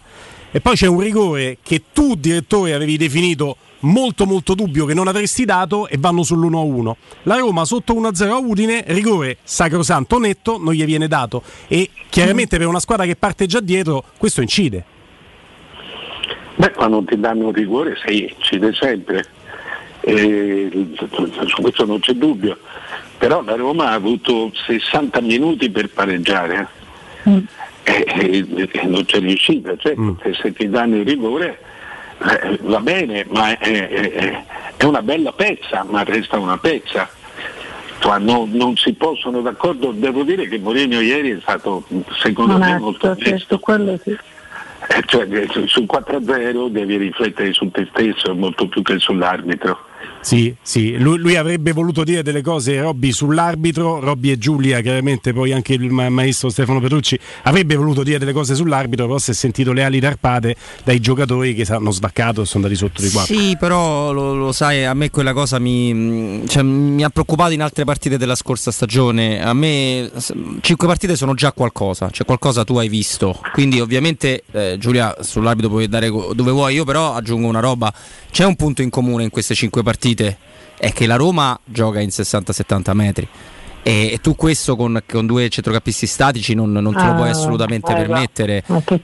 e 0.52 0.62
poi 0.62 0.76
c'è 0.76 0.88
un 0.88 1.00
rigore 1.00 1.58
che 1.64 1.84
tu, 1.92 2.16
direttore, 2.16 2.74
avevi 2.74 2.98
definito 2.98 3.58
molto 3.80 4.26
molto 4.26 4.54
dubbio 4.54 4.86
che 4.86 4.94
non 4.94 5.08
avresti 5.08 5.46
dato 5.46 5.88
e 5.88 5.98
vanno 5.98 6.22
sull'1-1. 6.22 6.94
La 7.24 7.38
Roma 7.38 7.66
sotto 7.66 7.94
1-0 7.94 8.30
a 8.30 8.38
Udine, 8.38 8.84
rigore 8.88 9.38
sacrosanto 9.44 10.20
netto, 10.20 10.58
non 10.60 10.74
gli 10.74 10.86
viene 10.86 11.08
dato 11.08 11.42
e 11.68 11.90
chiaramente 12.10 12.58
per 12.58 12.68
una 12.68 12.80
squadra 12.80 13.06
che 13.06 13.16
parte 13.16 13.46
già 13.46 13.60
dietro 13.60 14.04
questo 14.18 14.42
incide. 14.42 14.86
Beh, 16.56 16.72
quando 16.72 17.04
ti 17.04 17.20
danno 17.20 17.48
un 17.48 17.52
rigore 17.52 17.98
sei, 18.06 18.32
incide 18.38 18.74
sempre, 18.74 19.26
E 20.06 20.70
su 21.48 21.62
questo 21.62 21.86
non 21.86 22.00
c'è 22.00 22.12
dubbio, 22.12 22.58
però 23.24 23.42
la 23.42 23.56
Roma 23.56 23.86
ha 23.90 23.94
avuto 23.94 24.52
60 24.54 25.22
minuti 25.22 25.70
per 25.70 25.88
pareggiare 25.90 26.68
e, 27.84 28.06
e- 28.20 28.70
e 28.70 28.86
non 28.86 29.06
c'è 29.06 29.20
riuscita, 29.20 29.78
cioè, 29.78 29.94
se- 30.22 30.34
se 30.34 30.52
ti 30.52 30.68
danno 30.68 30.98
il 30.98 31.06
rigore 31.06 31.58
eh, 32.20 32.60
va 32.64 32.82
bene, 32.82 33.26
ma 33.30 33.58
è, 33.58 33.88
è- 33.88 34.44
è 34.76 34.84
una 34.84 35.02
bella 35.02 35.32
pezza, 35.32 35.86
ma 35.90 36.04
resta 36.04 36.38
una 36.38 36.58
pezza. 36.58 37.10
Cioè, 38.00 38.20
non, 38.20 38.50
non 38.52 38.76
si 38.76 38.92
possono 38.92 39.40
d'accordo, 39.40 39.92
devo 39.92 40.24
dire 40.24 40.50
che 40.50 40.60
Mourinho 40.60 41.00
ieri 41.00 41.32
è 41.32 41.40
stato 41.42 41.84
secondo 42.20 42.58
me 42.58 42.78
molto 42.80 43.08
Onesto, 43.12 43.58
sì. 44.04 44.18
Eh, 44.90 45.02
cioè, 45.06 45.26
eh, 45.32 45.48
su- 45.50 45.66
sul 45.68 45.86
4-0 45.86 46.68
devi 46.70 46.98
riflettere 46.98 47.54
su 47.54 47.72
te 47.72 47.88
stesso 47.90 48.36
molto 48.36 48.68
più 48.68 48.82
che 48.82 49.00
sull'arbitro. 49.00 49.80
Sì, 50.24 50.56
sì, 50.62 50.98
lui, 50.98 51.18
lui 51.18 51.36
avrebbe 51.36 51.74
voluto 51.74 52.06
dire 52.06 52.24
delle 52.24 52.42
cose 52.42 52.80
Robby 52.80 53.12
sull'arbitro, 53.12 54.00
Robby 54.00 54.32
e 54.32 54.38
Giulia, 54.38 54.80
chiaramente 54.80 55.34
poi 55.34 55.52
anche 55.52 55.74
il 55.74 55.90
ma- 55.90 56.08
maestro 56.08 56.50
Stefano 56.50 56.80
Petrucci 56.80 57.20
avrebbe 57.44 57.76
voluto 57.76 58.04
dire 58.04 58.20
delle 58.20 58.32
cose 58.32 58.56
sull'arbitro, 58.56 59.06
però 59.06 59.18
si 59.18 59.32
è 59.32 59.34
sentito 59.34 59.74
le 59.74 59.84
ali 59.84 60.00
tarpate 60.00 60.56
dai 60.86 61.02
giocatori 61.02 61.54
che 61.54 61.72
hanno 61.74 61.92
sbaccato 61.92 62.42
e 62.42 62.46
sono 62.46 62.64
andati 62.64 62.80
sotto 62.80 63.02
di 63.02 63.10
quattro. 63.10 63.36
Sì, 63.36 63.58
però 63.60 64.14
lo, 64.14 64.34
lo 64.34 64.52
sai, 64.54 64.86
a 64.86 64.94
me 64.94 65.10
quella 65.10 65.34
cosa 65.34 65.60
mi, 65.60 66.44
cioè, 66.48 66.64
mi 66.64 67.04
ha 67.04 67.10
preoccupato 67.10 67.52
in 67.52 67.62
altre 67.62 67.84
partite 67.84 68.18
della 68.18 68.36
scorsa 68.36 68.72
stagione. 68.72 69.44
A 69.44 69.54
me 69.54 70.10
cinque 70.62 70.88
partite 70.88 71.18
sono 71.18 71.34
già 71.34 71.52
qualcosa, 71.52 72.10
cioè 72.10 72.26
qualcosa 72.26 72.64
tu 72.64 72.78
hai 72.78 72.88
visto. 72.88 73.42
Quindi 73.52 73.82
ovviamente 73.82 74.44
eh, 74.52 74.78
Giulia 74.80 75.16
sull'arbitro 75.20 75.70
puoi 75.70 75.90
dare 75.90 76.10
dove 76.10 76.52
vuoi, 76.52 76.76
io 76.76 76.86
però 76.86 77.14
aggiungo 77.14 77.48
una 77.48 77.60
roba. 77.60 77.94
C'è 78.32 78.46
un 78.46 78.56
punto 78.56 78.82
in 78.82 78.90
comune 78.90 79.24
in 79.24 79.30
queste 79.30 79.54
cinque 79.54 79.84
partite, 79.84 79.93
è 80.78 80.92
che 80.92 81.06
la 81.06 81.16
Roma 81.16 81.58
gioca 81.64 82.00
in 82.00 82.10
60-70 82.10 82.92
metri. 82.94 83.28
E, 83.86 84.20
tu 84.22 84.36
questo 84.36 84.78
con, 84.78 85.02
con 85.06 85.26
due 85.26 85.50
centrocampisti 85.50 86.08
statici 86.08 86.54
non, 86.54 86.72
non 86.72 86.94
te 86.94 87.04
lo 87.04 87.12
Ah, 87.12 87.16
puoi 87.16 87.30
assolutamente 87.30 87.92
eh, 87.92 87.96
permettere. 87.96 88.64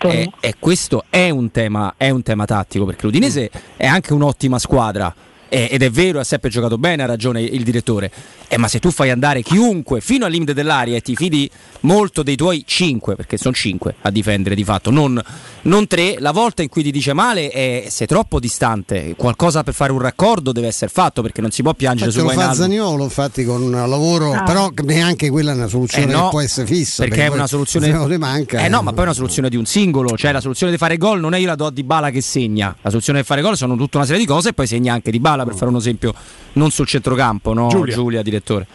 E, 0.10 0.32
e 0.40 0.56
questo 0.58 1.04
è 1.10 1.30
un, 1.30 1.52
tema, 1.52 1.96
è 1.98 2.10
un 2.10 2.24
tema 2.24 2.46
tattico 2.46 2.86
perché 2.86 3.06
l'Udinese 3.06 3.50
è 3.76 3.86
anche 3.86 4.14
un'ottima 4.14 4.58
squadra. 4.58 5.14
Eh, 5.50 5.68
ed 5.72 5.82
è 5.84 5.90
vero, 5.90 6.20
ha 6.20 6.24
sempre 6.24 6.50
giocato 6.50 6.78
bene, 6.78 7.04
ha 7.04 7.06
ragione 7.06 7.42
il 7.42 7.64
direttore. 7.64 8.12
Eh, 8.48 8.58
ma 8.58 8.68
se 8.68 8.80
tu 8.80 8.90
fai 8.92 9.10
andare 9.12 9.42
chiunque 9.44 10.02
fino 10.02 10.26
al 10.26 10.32
limite 10.32 10.54
dell'aria 10.54 10.96
e 10.98 11.02
ti 11.02 11.16
fidi 11.16 11.50
molto 11.82 12.24
dei 12.24 12.36
tuoi 12.36 12.64
5, 12.66 13.16
perché 13.16 13.38
sono 13.38 13.54
5 13.54 13.96
a 14.02 14.10
difendere 14.10 14.56
di 14.56 14.64
fatto, 14.64 14.90
non, 14.90 15.22
non 15.64 15.86
3, 15.88 16.16
la 16.20 16.32
volta 16.32 16.62
in 16.64 16.70
cui 16.70 16.82
ti 16.84 16.92
dice 16.92 17.14
male 17.14 17.50
è 17.50 17.86
sei 17.90 18.08
troppo 18.08 18.40
distante. 18.40 19.14
Qualcosa 19.16 19.64
per 19.64 19.74
fare 19.74 19.92
un 19.92 20.00
raccordo 20.00 20.52
deve 20.52 20.68
essere 20.68 20.90
fatto 20.92 21.22
perché 21.22 21.42
non 21.42 21.52
si 21.52 21.62
può 21.62 21.74
piangere 21.74 22.10
Infatti 22.10 22.28
su 22.28 22.34
Wijnaldum. 22.36 22.62
Zaniolo 22.64 23.04
infatti 23.04 23.44
con 23.44 23.62
un 23.62 23.72
lavoro, 23.72 24.34
Ah. 24.34 24.44
però 24.44 24.70
neanche 24.84 25.30
quella 25.30 25.52
è 25.52 25.56
una 25.56 25.68
soluzione 25.68 26.12
Eh 26.12 26.16
no, 26.16 26.24
che 26.26 26.30
può 26.30 26.42
essere 26.42 26.66
fissa. 26.68 27.04
perché 27.04 27.26
è 27.26 27.28
poi 27.28 27.38
una 27.38 27.48
soluzione 27.48 27.86
se 28.08 28.18
manca. 28.18 28.60
Eh 28.64 28.68
no, 28.70 28.82
ma 28.82 28.92
poi 28.92 29.02
è 29.02 29.04
una 29.04 29.14
soluzione 29.14 29.50
di 29.50 29.56
un 29.58 29.66
singolo, 29.66 30.16
cioè 30.18 30.32
la 30.32 30.42
soluzione 30.42 30.72
di 30.72 30.78
fare 30.78 30.98
gol 30.98 31.20
non 31.20 31.34
è 31.34 31.38
io 31.38 31.48
la 31.48 31.56
do 31.56 31.66
a 31.68 31.72
Dybala 31.72 32.10
che 32.10 32.22
segna. 32.22 32.76
La 32.82 32.90
soluzione 32.90 33.20
di 33.20 33.26
fare 33.26 33.42
gol 33.42 33.56
sono 33.58 33.76
tutta 33.76 33.98
una 33.98 34.06
serie 34.06 34.22
di 34.22 34.28
cose 34.28 34.50
e 34.50 34.54
poi 34.54 34.66
segna 34.68 34.94
anche 34.94 35.12
Dybala 35.40 35.46
per 35.46 35.56
fare 35.56 35.72
un 35.72 35.78
esempio 35.78 36.14
non 36.54 36.72
sul 36.72 36.88
centrocampo, 36.88 37.54
no? 37.54 37.68
Giulia. 37.70 37.94
Giulia 37.94 38.22
direttore. 38.22 38.68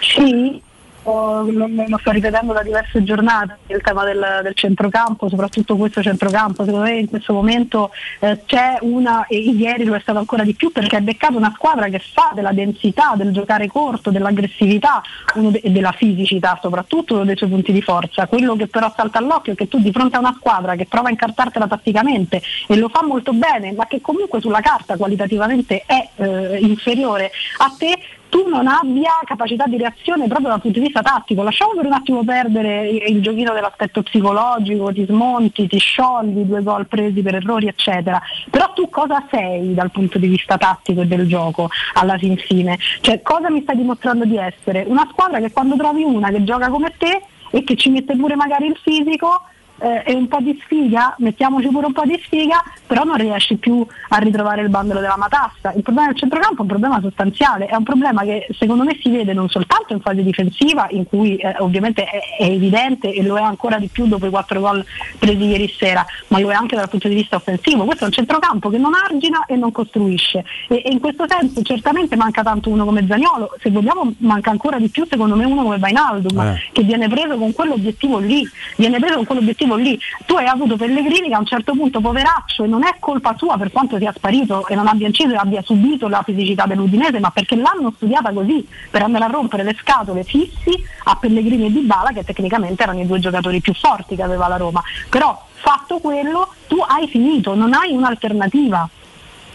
Sì, 0.00 0.60
ho- 1.08 1.50
lo, 1.50 1.68
lo 1.86 1.98
sto 1.98 2.10
ripetendo 2.10 2.52
da 2.52 2.62
diverse 2.62 3.02
giornate, 3.02 3.58
il 3.68 3.80
tema 3.80 4.04
del, 4.04 4.40
del 4.42 4.54
centrocampo, 4.54 5.28
soprattutto 5.28 5.76
questo 5.76 6.02
centrocampo, 6.02 6.64
secondo 6.64 6.86
me 6.86 6.98
in 6.98 7.08
questo 7.08 7.32
momento 7.32 7.90
eh, 8.20 8.42
c'è 8.44 8.78
una, 8.82 9.26
e 9.26 9.38
ieri 9.38 9.84
lo 9.84 9.94
è 9.94 10.00
stato 10.00 10.18
ancora 10.18 10.44
di 10.44 10.54
più 10.54 10.70
perché 10.70 10.98
è 10.98 11.00
beccato 11.00 11.36
una 11.36 11.52
squadra 11.54 11.88
che 11.88 11.98
fa 11.98 12.32
della 12.34 12.52
densità, 12.52 13.14
del 13.16 13.32
giocare 13.32 13.66
corto, 13.68 14.10
dell'aggressività 14.10 15.02
de- 15.34 15.60
e 15.62 15.70
della 15.70 15.92
fisicità 15.92 16.58
soprattutto 16.60 17.14
uno 17.14 17.24
dei 17.24 17.36
suoi 17.36 17.50
punti 17.50 17.72
di 17.72 17.82
forza. 17.82 18.26
Quello 18.26 18.56
che 18.56 18.66
però 18.66 18.92
salta 18.94 19.18
all'occhio 19.18 19.52
è 19.52 19.56
che 19.56 19.68
tu 19.68 19.78
di 19.78 19.92
fronte 19.92 20.16
a 20.16 20.20
una 20.20 20.34
squadra 20.38 20.76
che 20.76 20.86
prova 20.86 21.08
a 21.08 21.10
incartartela 21.10 21.66
tatticamente 21.66 22.42
e 22.66 22.76
lo 22.76 22.88
fa 22.88 23.02
molto 23.04 23.32
bene, 23.32 23.72
ma 23.72 23.86
che 23.86 24.00
comunque 24.00 24.40
sulla 24.40 24.60
carta 24.60 24.96
qualitativamente 24.96 25.84
è 25.86 26.08
eh, 26.16 26.58
inferiore 26.60 27.30
a 27.58 27.74
te, 27.76 27.98
tu 28.28 28.48
non 28.48 28.66
abbia 28.66 29.12
capacità 29.24 29.64
di 29.66 29.76
reazione 29.76 30.26
proprio 30.26 30.48
dal 30.48 30.60
punto 30.60 30.78
di 30.78 30.84
vista 30.84 31.02
tattico. 31.02 31.42
Lasciamo 31.42 31.72
per 31.74 31.86
un 31.86 31.92
attimo 31.92 32.24
perdere 32.24 32.88
il 32.88 33.20
giochino 33.20 33.52
dell'aspetto 33.52 34.02
psicologico, 34.02 34.92
ti 34.92 35.04
smonti, 35.04 35.66
ti 35.66 35.78
sciogli, 35.78 36.42
due 36.42 36.62
gol 36.62 36.86
presi 36.86 37.22
per 37.22 37.36
errori, 37.36 37.66
eccetera. 37.68 38.20
Però 38.50 38.72
tu 38.72 38.88
cosa 38.88 39.24
sei 39.30 39.74
dal 39.74 39.90
punto 39.90 40.18
di 40.18 40.26
vista 40.26 40.56
tattico 40.56 41.02
e 41.02 41.06
del 41.06 41.26
gioco 41.26 41.68
alla 41.94 42.18
fin 42.18 42.36
fine? 42.36 42.78
Cioè 43.00 43.22
cosa 43.22 43.50
mi 43.50 43.62
stai 43.62 43.76
dimostrando 43.76 44.24
di 44.24 44.36
essere? 44.36 44.84
Una 44.86 45.06
squadra 45.10 45.38
che 45.40 45.50
quando 45.52 45.76
trovi 45.76 46.02
una 46.02 46.30
che 46.30 46.44
gioca 46.44 46.68
come 46.68 46.92
te 46.96 47.22
e 47.50 47.64
che 47.64 47.76
ci 47.76 47.90
mette 47.90 48.16
pure 48.16 48.36
magari 48.36 48.66
il 48.66 48.78
fisico, 48.82 49.42
eh, 49.78 50.02
e 50.06 50.14
un 50.14 50.28
po' 50.28 50.38
di 50.40 50.58
sfiga, 50.62 51.14
mettiamoci 51.18 51.68
pure 51.68 51.86
un 51.86 51.92
po' 51.92 52.04
di 52.04 52.20
sfiga, 52.24 52.62
però 52.86 53.04
non 53.04 53.16
riesci 53.16 53.56
più 53.56 53.86
a 54.08 54.16
ritrovare 54.18 54.62
il 54.62 54.68
bandolo 54.68 55.00
della 55.00 55.16
matassa. 55.16 55.72
Il 55.76 55.82
problema 55.82 56.08
del 56.08 56.16
centrocampo 56.16 56.58
è 56.58 56.62
un 56.62 56.68
problema 56.68 57.00
sostanziale, 57.00 57.66
è 57.66 57.74
un 57.74 57.82
problema 57.84 58.22
che 58.22 58.46
secondo 58.58 58.84
me 58.84 58.98
si 59.00 59.10
vede 59.10 59.32
non 59.32 59.48
soltanto 59.48 59.92
in 59.92 60.00
fase 60.00 60.22
difensiva, 60.22 60.86
in 60.90 61.04
cui 61.06 61.36
eh, 61.36 61.54
ovviamente 61.58 62.04
è, 62.04 62.20
è 62.38 62.44
evidente 62.44 63.12
e 63.12 63.22
lo 63.22 63.36
è 63.36 63.42
ancora 63.42 63.78
di 63.78 63.88
più 63.88 64.06
dopo 64.06 64.26
i 64.26 64.30
quattro 64.30 64.60
gol 64.60 64.84
presi 65.18 65.44
ieri 65.44 65.68
sera, 65.68 66.04
ma 66.28 66.38
lo 66.38 66.50
è 66.50 66.54
anche 66.54 66.76
dal 66.76 66.88
punto 66.88 67.08
di 67.08 67.14
vista 67.14 67.36
offensivo. 67.36 67.84
Questo 67.84 68.04
è 68.04 68.06
un 68.06 68.12
centrocampo 68.12 68.70
che 68.70 68.78
non 68.78 68.92
argina 68.94 69.44
e 69.46 69.56
non 69.56 69.72
costruisce 69.72 70.44
e, 70.68 70.82
e 70.84 70.90
in 70.90 71.00
questo 71.00 71.26
senso 71.28 71.62
certamente 71.62 72.16
manca 72.16 72.42
tanto 72.42 72.70
uno 72.70 72.84
come 72.84 73.06
Zagnolo, 73.06 73.54
se 73.60 73.70
vogliamo 73.70 74.12
manca 74.18 74.50
ancora 74.50 74.78
di 74.78 74.88
più 74.88 75.06
secondo 75.08 75.36
me 75.36 75.44
uno 75.44 75.62
come 75.62 75.78
Vainaldum 75.78 76.38
Eh. 76.40 76.70
che 76.72 76.82
viene 76.82 77.08
preso 77.08 77.36
con 77.36 77.52
quell'obiettivo 77.52 78.18
lì, 78.18 78.48
viene 78.76 78.98
preso 78.98 79.16
con 79.16 79.24
quell'obiettivo 79.24 79.67
lì. 79.76 79.98
Tu 80.26 80.34
hai 80.34 80.46
avuto 80.46 80.76
Pellegrini 80.76 81.28
che 81.28 81.34
a 81.34 81.38
un 81.38 81.46
certo 81.46 81.72
punto 81.72 82.00
poveraccio 82.00 82.64
e 82.64 82.66
non 82.66 82.84
è 82.84 82.96
colpa 82.98 83.34
sua 83.36 83.56
per 83.56 83.70
quanto 83.70 83.98
sia 83.98 84.12
sparito 84.14 84.66
e 84.66 84.74
non 84.74 84.86
abbia 84.86 85.06
inciso 85.06 85.32
e 85.32 85.36
abbia 85.36 85.62
subito 85.62 86.08
la 86.08 86.22
fisicità 86.22 86.66
dell'Udinese, 86.66 87.20
ma 87.20 87.30
perché 87.30 87.56
l'hanno 87.56 87.92
studiata 87.96 88.32
così 88.32 88.66
per 88.90 89.02
andare 89.02 89.24
a 89.24 89.28
rompere 89.28 89.62
le 89.62 89.76
scatole 89.78 90.24
fissi 90.24 90.72
a 91.04 91.16
Pellegrini 91.16 91.66
e 91.66 91.72
Dybala 91.72 92.10
che 92.12 92.24
tecnicamente 92.24 92.82
erano 92.82 93.00
i 93.00 93.06
due 93.06 93.18
giocatori 93.18 93.60
più 93.60 93.74
forti 93.74 94.16
che 94.16 94.22
aveva 94.22 94.48
la 94.48 94.56
Roma. 94.56 94.82
Però 95.08 95.46
fatto 95.54 95.98
quello 95.98 96.54
tu 96.66 96.78
hai 96.86 97.08
finito, 97.08 97.54
non 97.54 97.72
hai 97.74 97.92
un'alternativa. 97.92 98.88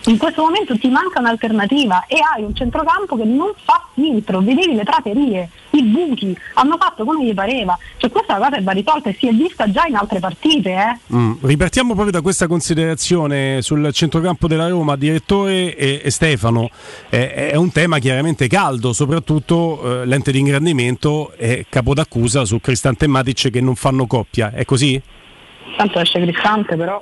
In 0.05 0.17
questo 0.17 0.41
momento 0.41 0.77
ti 0.77 0.89
manca 0.89 1.19
un'alternativa 1.19 2.05
e 2.07 2.17
hai 2.19 2.43
un 2.43 2.53
centrocampo 2.53 3.15
che 3.15 3.23
non 3.23 3.53
fa 3.63 3.87
filtro, 3.93 4.41
vedevi 4.41 4.75
le 4.75 4.83
praterie, 4.83 5.49
i 5.69 5.83
buchi, 5.83 6.37
hanno 6.55 6.75
fatto 6.77 7.05
come 7.05 7.23
gli 7.23 7.33
pareva. 7.33 7.77
Cioè 7.95 8.11
questa 8.11 8.35
cosa 8.35 8.59
va 8.61 8.71
risolta 8.73 9.09
e 9.09 9.15
si 9.17 9.29
è 9.29 9.31
vista 9.31 9.71
già 9.71 9.85
in 9.87 9.95
altre 9.95 10.19
partite. 10.19 10.71
Eh. 10.71 11.15
Mm, 11.15 11.33
Ripartiamo 11.41 11.93
proprio 11.93 12.11
da 12.11 12.21
questa 12.21 12.47
considerazione 12.47 13.61
sul 13.61 13.93
centrocampo 13.93 14.47
della 14.47 14.67
Roma, 14.67 14.97
direttore 14.97 15.73
e, 15.73 16.01
e 16.03 16.09
Stefano. 16.11 16.69
Eh, 17.09 17.51
è 17.51 17.55
un 17.55 17.71
tema 17.71 17.99
chiaramente 17.99 18.47
caldo, 18.47 18.91
soprattutto 18.91 20.01
eh, 20.01 20.05
l'ente 20.05 20.33
di 20.33 20.39
ingrandimento 20.39 21.31
è 21.37 21.65
capo 21.69 21.93
d'accusa 21.93 22.43
su 22.43 22.59
Cristante 22.59 23.05
e 23.05 23.07
Matic 23.07 23.49
che 23.49 23.61
non 23.61 23.75
fanno 23.75 24.05
coppia. 24.05 24.51
È 24.51 24.65
così? 24.65 25.01
Tanto 25.77 25.99
esce 25.99 26.19
Cristante 26.19 26.75
però. 26.75 27.01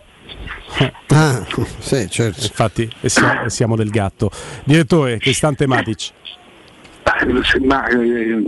Ah, 1.07 1.45
sì, 1.79 2.07
certo. 2.09 2.43
Infatti, 2.45 2.89
siamo, 3.05 3.49
siamo 3.49 3.75
del 3.75 3.89
gatto. 3.89 4.31
Direttore, 4.63 5.17
Cristante 5.17 5.67
Matic. 5.67 6.11
Ma 7.63 7.87
eh, 7.87 7.97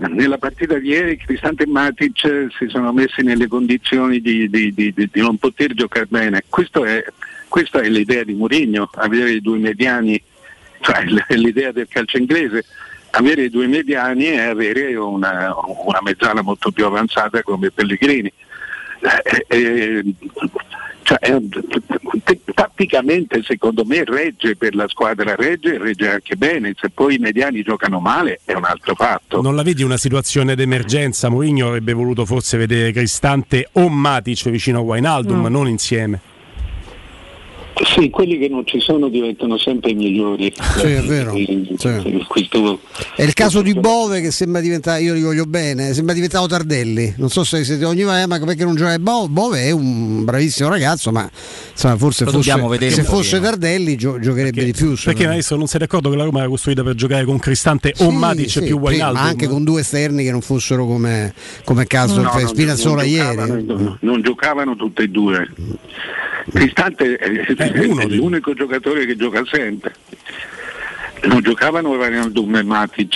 nella 0.09 0.37
partita 0.37 0.77
di 0.77 0.89
ieri 0.89 1.17
Cristante 1.17 1.63
e 1.63 1.67
Matic 1.67 2.23
eh, 2.23 2.47
si 2.57 2.67
sono 2.69 2.91
messi 2.93 3.21
nelle 3.23 3.47
condizioni 3.47 4.19
di, 4.21 4.47
di- 4.49 4.73
di- 4.73 4.93
di- 4.93 5.09
non 5.15 5.37
poter 5.37 5.73
giocare 5.73 6.05
bene. 6.07 6.43
Questo 6.49 6.85
è- 6.85 7.03
questa 7.47 7.81
è 7.81 7.89
l'idea 7.89 8.23
di 8.23 8.33
Mourinho, 8.33 8.89
avere 8.95 9.31
i 9.31 9.41
due 9.41 9.57
mediani, 9.57 10.21
cioè 10.81 11.03
l'idea 11.35 11.71
del 11.71 11.87
calcio 11.87 12.17
inglese. 12.17 12.65
Avere 13.15 13.43
i 13.43 13.49
due 13.49 13.67
mediani 13.67 14.25
e 14.25 14.39
avere 14.39 14.95
una, 14.95 15.53
una 15.85 15.99
mezzala 16.01 16.41
molto 16.41 16.71
più 16.71 16.85
avanzata 16.85 17.43
come 17.43 17.69
Pellegrini. 17.69 18.31
Eh, 19.01 19.45
eh, 19.49 20.03
cioè, 21.03 21.17
è 21.19 21.31
un- 21.33 21.49
t- 21.49 22.39
tatticamente 22.53 23.41
secondo 23.43 23.83
me 23.85 24.03
regge 24.03 24.55
per 24.55 24.75
la 24.75 24.87
squadra, 24.87 25.35
regge 25.35 25.75
e 25.75 25.77
regge 25.77 26.09
anche 26.09 26.35
bene, 26.35 26.73
se 26.79 26.89
poi 26.89 27.15
i 27.15 27.17
mediani 27.17 27.61
giocano 27.61 27.99
male 27.99 28.39
è 28.45 28.53
un 28.53 28.65
altro 28.65 28.95
fatto. 28.95 29.41
Non 29.41 29.55
la 29.55 29.63
vedi 29.63 29.83
una 29.83 29.97
situazione 29.97 30.55
d'emergenza? 30.55 31.29
Mourinho 31.29 31.67
avrebbe 31.67 31.93
voluto 31.93 32.25
forse 32.25 32.57
vedere 32.57 32.91
Cristante 32.91 33.69
o 33.73 33.89
Matic 33.89 34.49
vicino 34.49 34.79
a 34.79 34.81
Wijnaldum, 34.81 35.45
Mm. 35.47 35.51
non 35.51 35.67
insieme. 35.67 36.19
Sì, 37.95 38.09
quelli 38.11 38.37
che 38.37 38.47
non 38.49 38.65
ci 38.65 38.79
sono 38.79 39.09
diventano 39.09 39.57
sempre 39.57 39.91
i 39.91 39.93
migliori. 39.95 40.53
Sì, 40.77 40.85
è 40.91 41.01
vero. 41.01 41.33
Questo- 42.27 42.79
È 43.15 43.23
il 43.23 43.33
caso 43.33 43.61
di 43.61 43.73
Bove 43.73 44.21
che 44.21 44.29
sembra 44.31 44.61
diventare, 44.61 45.01
io 45.01 45.13
li 45.13 45.21
voglio 45.21 45.45
bene, 45.45 45.93
sembra 45.93 46.13
diventato 46.13 46.45
Tardelli. 46.47 47.15
Non 47.17 47.29
so 47.29 47.43
se 47.43 47.63
siete 47.63 47.83
ogni 47.85 48.03
ma 48.03 48.27
perché 48.45 48.63
non 48.63 48.75
gioca 48.75 48.97
Bo- 48.99 49.27
Bove 49.27 49.61
è 49.63 49.71
un 49.71 50.23
bravissimo 50.23 50.69
ragazzo, 50.69 51.11
ma 51.11 51.27
insomma, 51.71 51.97
forse 51.97 52.25
fosse, 52.25 52.37
dobbiamo 52.37 52.67
vedere 52.67 52.91
se 52.91 53.03
fosse 53.03 53.37
pochino. 53.37 53.49
Tardelli 53.49 53.95
gio- 53.95 54.19
giocherebbe 54.19 54.65
di 54.65 54.71
più. 54.73 54.95
Perché 55.03 55.25
adesso 55.27 55.55
non 55.55 55.65
sei 55.67 55.79
d'accordo 55.79 56.09
che 56.11 56.15
la 56.15 56.23
Roma 56.25 56.39
era 56.39 56.47
costruita 56.49 56.83
per 56.83 56.93
giocare 56.95 57.25
con 57.25 57.39
Cristante 57.39 57.93
o 57.97 58.09
Sì, 58.09 58.15
Matic 58.15 58.49
sì, 58.49 58.59
più 58.59 58.67
sì, 58.77 58.81
Wijnaldum? 58.83 59.21
ma 59.21 59.27
anche 59.27 59.47
con 59.47 59.63
due 59.63 59.81
esterni 59.81 60.23
che 60.23 60.31
non 60.31 60.41
fossero 60.41 60.85
come, 60.85 61.33
come 61.63 61.85
caso 61.87 62.21
No, 62.21 62.29
per 62.31 62.43
no, 62.43 62.47
Spinazzola 62.49 63.01
non 63.01 63.09
ieri. 63.09 63.35
giocavano- 63.35 63.97
Non 64.01 64.21
giocavano 64.21 64.75
tutte 64.75 65.03
e 65.03 65.07
due. 65.07 65.47
Cristante 66.51 67.15
è, 67.15 67.45
è 67.55 68.07
l'unico 68.07 68.53
giocatore 68.53 69.05
che 69.05 69.15
gioca 69.15 69.43
sempre. 69.49 69.93
Non 71.23 71.41
giocavano 71.41 71.89
Wijnaldum 71.89 72.55
e 72.55 72.63
Matic 72.63 73.15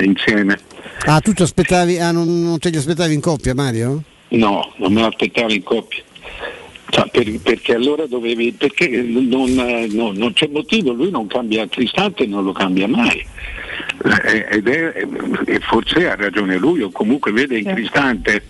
insieme. 0.00 0.58
Ah, 1.06 1.20
tu 1.20 1.32
ti 1.32 1.42
aspettavi, 1.42 1.98
ah, 1.98 2.10
non, 2.10 2.42
non 2.42 2.58
te 2.58 2.70
li 2.70 2.76
aspettavi 2.78 3.12
in 3.12 3.20
coppia, 3.20 3.54
Mario? 3.54 4.02
No, 4.28 4.72
non 4.76 4.92
me 4.92 5.02
l'aspettavo 5.02 5.52
in 5.52 5.62
coppia. 5.62 6.02
Cioè, 6.88 7.08
per- 7.10 7.40
perché 7.40 7.74
allora 7.74 8.06
dovevi. 8.06 8.52
Perché 8.52 8.88
non, 8.88 9.48
eh, 9.58 9.88
no, 9.90 10.12
non 10.12 10.32
c'è 10.32 10.48
motivo, 10.50 10.92
lui 10.92 11.10
non 11.10 11.26
cambia 11.26 11.68
Cristante 11.68 12.22
e 12.22 12.26
non 12.26 12.44
lo 12.44 12.52
cambia 12.52 12.88
mai. 12.88 13.26
Eh, 14.24 14.46
Ed 14.50 14.68
è, 14.68 15.06
e 15.44 15.58
forse 15.60 16.08
ha 16.08 16.14
ragione 16.14 16.56
lui, 16.56 16.82
o 16.82 16.90
comunque 16.90 17.32
vede 17.32 17.58
in 17.58 17.66
Cristante 17.66 18.44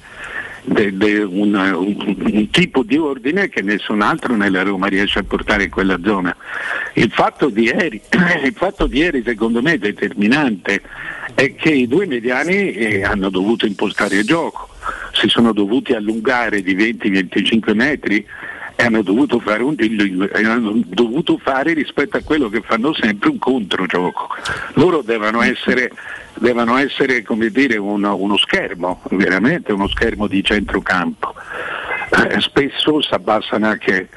de- 0.64 0.96
de- 0.96 1.22
un, 1.22 1.54
un- 1.54 2.16
un 2.32 2.50
tipo 2.50 2.82
di 2.82 2.96
ordine 2.96 3.48
che 3.48 3.62
nessun 3.62 4.00
altro 4.00 4.34
nella 4.34 4.62
Roma 4.62 4.86
riesce 4.86 5.18
a 5.20 5.22
portare 5.22 5.64
in 5.64 5.70
quella 5.70 5.98
zona. 6.02 6.34
Il 6.94 7.10
fatto 7.10 7.48
di 7.48 7.64
ieri, 7.64 8.00
fatto 8.54 8.86
di 8.86 8.98
ieri 8.98 9.22
secondo 9.24 9.60
me 9.62 9.74
è 9.74 9.78
determinante, 9.78 10.82
è 11.34 11.54
che 11.54 11.70
i 11.70 11.86
due 11.86 12.06
mediani 12.06 12.72
eh, 12.72 13.04
hanno 13.04 13.28
dovuto 13.30 13.66
impostare 13.66 14.16
il 14.16 14.24
gioco, 14.24 14.68
si 15.12 15.28
sono 15.28 15.52
dovuti 15.52 15.92
allungare 15.92 16.62
di 16.62 16.74
20-25 16.74 17.74
metri 17.74 18.26
e 18.76 18.82
hanno 18.82 19.02
dovuto, 19.02 19.38
fare 19.38 19.62
un, 19.62 19.76
hanno 20.32 20.80
dovuto 20.86 21.38
fare 21.38 21.74
rispetto 21.74 22.16
a 22.16 22.22
quello 22.22 22.48
che 22.48 22.60
fanno 22.62 22.92
sempre 22.92 23.28
un 23.28 23.38
controgioco. 23.38 24.28
Loro 24.74 25.02
devono 25.02 25.42
essere, 25.42 25.90
devono 26.34 26.76
essere 26.76 27.22
come 27.22 27.50
dire, 27.50 27.76
uno, 27.76 28.16
uno 28.16 28.36
schermo, 28.36 29.02
veramente 29.10 29.72
uno 29.72 29.88
schermo 29.88 30.26
di 30.26 30.42
centrocampo. 30.42 31.34
Eh, 32.10 32.40
spesso 32.40 33.00
si 33.00 33.12
abbassano 33.12 33.66
anche, 33.66 34.08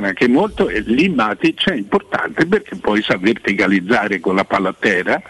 anche 0.00 0.28
molto 0.28 0.68
e 0.68 0.80
lì 0.80 1.08
Matic 1.08 1.68
è 1.68 1.74
importante 1.74 2.46
perché 2.46 2.76
poi 2.76 3.02
sa 3.02 3.18
verticalizzare 3.18 4.20
con 4.20 4.34
la 4.34 4.44
palla 4.44 4.70
a 4.70 4.74
terra 4.78 5.20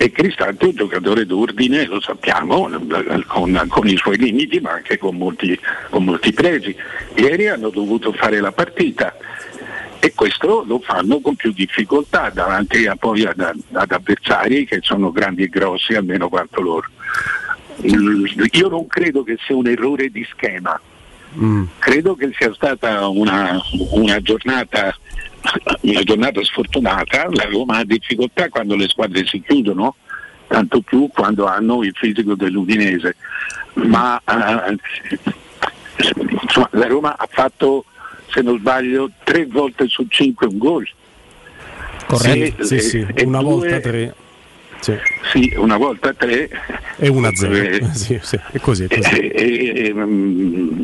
e 0.00 0.12
Cristante 0.12 0.64
è 0.64 0.68
un 0.68 0.76
giocatore 0.76 1.26
d'ordine, 1.26 1.84
lo 1.86 2.00
sappiamo, 2.00 2.70
con, 3.26 3.64
con 3.66 3.88
i 3.88 3.96
suoi 3.96 4.16
limiti 4.16 4.60
ma 4.60 4.70
anche 4.70 4.96
con 4.96 5.16
molti, 5.16 5.58
con 5.90 6.04
molti 6.04 6.32
pregi. 6.32 6.74
Ieri 7.16 7.48
hanno 7.48 7.68
dovuto 7.70 8.12
fare 8.12 8.38
la 8.38 8.52
partita 8.52 9.16
e 9.98 10.12
questo 10.14 10.62
lo 10.64 10.78
fanno 10.78 11.18
con 11.18 11.34
più 11.34 11.52
difficoltà 11.52 12.30
davanti 12.30 12.86
a, 12.86 12.94
poi 12.94 13.24
ad, 13.24 13.40
ad 13.72 13.90
avversari 13.90 14.64
che 14.66 14.78
sono 14.82 15.10
grandi 15.10 15.42
e 15.42 15.48
grossi 15.48 15.94
almeno 15.94 16.28
quanto 16.28 16.60
loro. 16.60 16.88
Mm, 17.84 18.26
Io 18.52 18.68
non 18.68 18.86
credo 18.86 19.24
che 19.24 19.36
sia 19.44 19.56
un 19.56 19.66
errore 19.66 20.10
di 20.10 20.24
schema, 20.30 20.80
credo 21.78 22.14
che 22.14 22.30
sia 22.38 22.54
stata 22.54 23.08
una, 23.08 23.60
una 23.90 24.20
giornata 24.20 24.96
una 25.80 26.02
giornata 26.02 26.42
sfortunata, 26.44 27.28
la 27.30 27.44
Roma 27.44 27.78
ha 27.78 27.84
difficoltà 27.84 28.48
quando 28.48 28.76
le 28.76 28.88
squadre 28.88 29.26
si 29.26 29.40
chiudono, 29.40 29.96
tanto 30.46 30.80
più 30.80 31.08
quando 31.12 31.46
hanno 31.46 31.82
il 31.82 31.92
fisico 31.94 32.34
dell'Udinese, 32.34 33.16
ma 33.74 34.20
eh, 34.24 34.76
insomma, 36.42 36.68
la 36.72 36.86
Roma 36.86 37.16
ha 37.16 37.28
fatto, 37.30 37.84
se 38.30 38.42
non 38.42 38.58
sbaglio, 38.58 39.10
tre 39.24 39.46
volte 39.46 39.86
su 39.88 40.06
cinque 40.08 40.46
un 40.46 40.58
gol. 40.58 40.88
Corretto, 42.06 42.64
Se- 42.64 42.80
sì, 42.80 42.88
sì, 42.88 43.06
e 43.14 43.24
una 43.24 43.40
due- 43.40 43.50
volta 43.50 43.80
tre. 43.80 44.14
Sì. 44.80 44.94
Sì, 45.32 45.52
una 45.56 45.76
volta 45.76 46.12
tre. 46.14 46.48
E 46.96 47.08
una 47.08 47.34
zero. 47.34 47.54
Eh, 47.54 47.84
Sì, 47.94 48.18
sì, 48.22 48.38
è 48.52 48.58
così, 48.60 48.84
è 48.88 48.96
così. 48.96 49.18
e, 49.18 49.32
e- 49.34 49.86
e, 49.88 49.92
mm, 49.94 50.80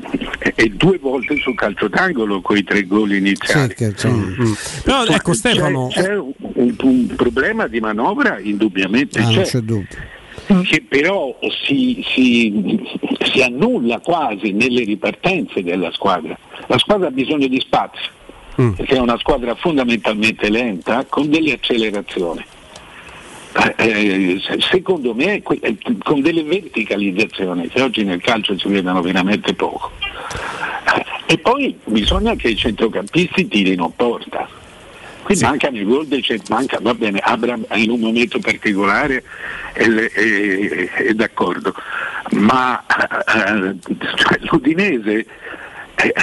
e 0.54 0.68
due 0.70 0.98
volte 0.98 1.36
sul 1.36 1.54
calcio 1.54 1.88
d'angolo 1.88 2.40
con 2.40 2.56
i 2.56 2.64
tre 2.64 2.84
gol 2.86 3.12
iniziali. 3.12 3.74
Mm. 4.06 4.52
Però 4.84 5.04
Cioè, 5.04 5.14
ecco 5.14 5.32
Stefano, 5.32 5.88
c'è, 5.88 6.02
c'è 6.02 6.16
un, 6.16 6.32
un 6.82 7.06
problema 7.16 7.66
di 7.68 7.80
manovra 7.80 8.38
indubbiamente 8.40 9.18
Ah, 9.20 9.22
non 9.24 9.32
c'è, 9.34 9.42
c'è 9.42 9.58
dubbio. 9.60 9.86
che 10.64 10.84
però 10.88 11.36
si, 11.64 12.04
si- 12.14 12.80
si 13.32 13.42
annulla 13.42 13.98
quasi 14.00 14.52
nelle 14.52 14.84
ripartenze 14.84 15.62
della 15.62 15.90
squadra. 15.92 16.36
La 16.66 16.78
squadra 16.78 17.08
ha 17.08 17.12
bisogno 17.12 17.46
di 17.46 17.60
spazio, 17.60 18.10
Mm. 18.60 18.70
perché 18.74 18.94
è 18.94 19.00
una 19.00 19.18
squadra 19.18 19.56
fondamentalmente 19.56 20.48
lenta 20.48 21.04
con 21.08 21.28
delle 21.28 21.54
accelerazioni. 21.54 22.44
Eh, 23.56 23.74
eh, 23.76 24.40
se- 24.44 24.60
secondo 24.60 25.14
me 25.14 25.40
eh, 25.60 25.76
con 26.02 26.20
delle 26.20 26.42
verticalizzazioni 26.42 27.68
che 27.68 27.80
oggi 27.82 28.02
nel 28.02 28.20
calcio 28.20 28.58
si 28.58 28.66
vedono 28.68 29.00
veramente 29.00 29.54
poco. 29.54 29.92
E 31.26 31.38
poi 31.38 31.78
bisogna 31.84 32.34
che 32.34 32.48
i 32.48 32.56
centrocampisti 32.56 33.46
tirino 33.46 33.92
porta. 33.94 34.48
Qui 35.22 35.38
mancano 35.40 35.78
i 35.78 35.84
gol 35.84 36.06
dei 36.06 36.22
cent- 36.22 36.48
manca, 36.50 36.78
va 36.82 36.94
bene, 36.94 37.18
Abram 37.20 37.64
in 37.74 37.90
un 37.90 38.00
momento 38.00 38.40
particolare 38.40 39.22
è, 39.72 39.84
è- 39.88 40.90
è 40.92 41.14
d'accordo, 41.14 41.72
ma 42.32 42.84
eh, 42.86 43.74
cioè, 44.16 44.38
l'Udinese 44.50 45.26
eh, 45.94 46.14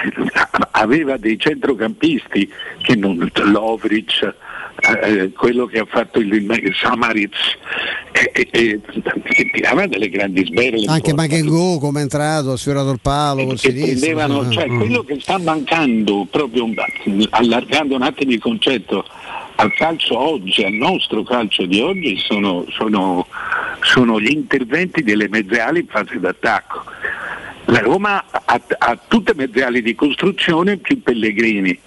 aveva 0.72 1.18
dei 1.18 1.40
centrocampisti 1.40 2.52
che 2.82 2.96
non 2.96 3.28
Lovric, 3.46 4.34
eh, 4.82 5.32
quello 5.32 5.66
che 5.66 5.80
ha 5.80 5.86
fatto 5.86 6.20
il, 6.20 6.34
il 6.34 6.76
Samaritz, 6.76 7.38
eh, 8.12 8.32
eh, 8.34 8.48
eh, 8.52 8.80
che 9.24 9.50
tirava 9.52 9.86
delle 9.88 10.10
grandi 10.10 10.46
sberle. 10.46 10.86
Anche 10.88 11.14
Magengo 11.14 11.78
come 11.80 12.00
è 12.00 12.04
entrato, 12.04 12.52
ha 12.52 12.58
sfiorato 12.58 12.92
il 12.92 13.00
palo 13.02 13.46
col 13.46 13.60
prendevano, 13.60 14.50
cioè 14.50 14.68
Mm. 14.68 14.78
quello 14.78 15.04
che 15.04 15.20
sta 15.20 15.38
mancando 15.38 16.28
proprio 16.30 16.68
allargando 17.32 17.96
un 17.96 18.02
attimo 18.02 18.32
il 18.32 18.40
concetto 18.40 19.06
al 19.56 19.74
calcio 19.76 20.18
oggi, 20.18 20.64
al 20.64 20.74
nostro 20.74 21.24
calcio 21.24 21.66
di 21.66 21.80
oggi 21.80 22.18
sono, 22.18 22.66
sono- 22.70 23.28
sono 23.82 24.20
gli 24.20 24.32
interventi 24.32 25.04
delle 25.04 25.28
mezze 25.30 25.60
ali 25.60 25.80
in 25.82 25.88
fase 25.88 26.20
d'attacco. 26.20 26.84
La 27.66 27.80
Roma 27.80 28.24
ha, 28.32 28.62
ha 28.80 29.00
tutte 29.08 29.34
mezze 29.36 29.64
ali 29.64 29.82
di 29.84 29.94
costruzione 29.94 30.78
più 30.78 31.02
Pellegrini 31.02 31.78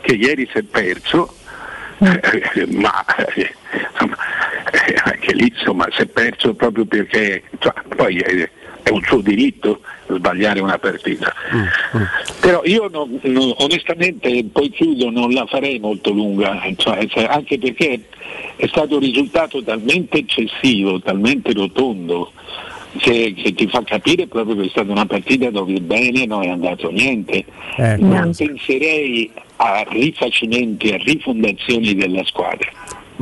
che 0.00 0.14
ieri 0.14 0.48
si 0.52 0.58
è 0.58 0.62
perso, 0.62 1.34
eh, 1.34 1.43
ma 2.70 3.04
eh, 3.34 3.54
insomma, 3.92 4.16
eh, 4.72 4.94
anche 5.04 5.34
lì 5.34 5.52
insomma, 5.54 5.86
si 5.90 6.02
è 6.02 6.06
perso 6.06 6.54
proprio 6.54 6.84
perché 6.84 7.42
insomma, 7.50 7.82
poi 7.96 8.16
è, 8.18 8.50
è 8.82 8.90
un 8.90 9.02
suo 9.02 9.20
diritto 9.20 9.80
sbagliare 10.08 10.60
una 10.60 10.78
partita. 10.78 11.32
Però 12.40 12.60
io 12.64 12.88
non- 12.88 13.18
non- 13.22 13.54
onestamente 13.58 14.44
poi 14.52 14.68
chiudo, 14.70 15.10
non 15.10 15.30
la 15.32 15.46
farei 15.46 15.78
molto 15.78 16.10
lunga, 16.10 16.60
cioè, 16.76 17.06
anche 17.28 17.58
perché 17.58 18.00
è 18.56 18.66
stato 18.66 18.94
un 18.96 19.00
risultato 19.00 19.62
talmente 19.62 20.18
eccessivo, 20.18 21.00
talmente 21.00 21.52
rotondo, 21.54 22.32
che, 22.98 23.34
che 23.36 23.54
ti 23.54 23.66
fa 23.66 23.82
capire 23.82 24.26
proprio 24.28 24.54
che 24.56 24.66
è 24.66 24.68
stata 24.68 24.90
una 24.92 25.06
partita 25.06 25.50
dove 25.50 25.80
bene 25.80 26.26
non 26.26 26.42
è 26.44 26.48
andato 26.48 26.90
niente. 26.90 27.44
Ecco. 27.76 28.04
Non 28.04 28.32
penserei 28.36 29.30
a 29.56 29.84
rifacimenti, 29.88 30.90
a 30.90 30.96
rifondazioni 30.96 31.94
della 31.94 32.24
squadra. 32.24 32.70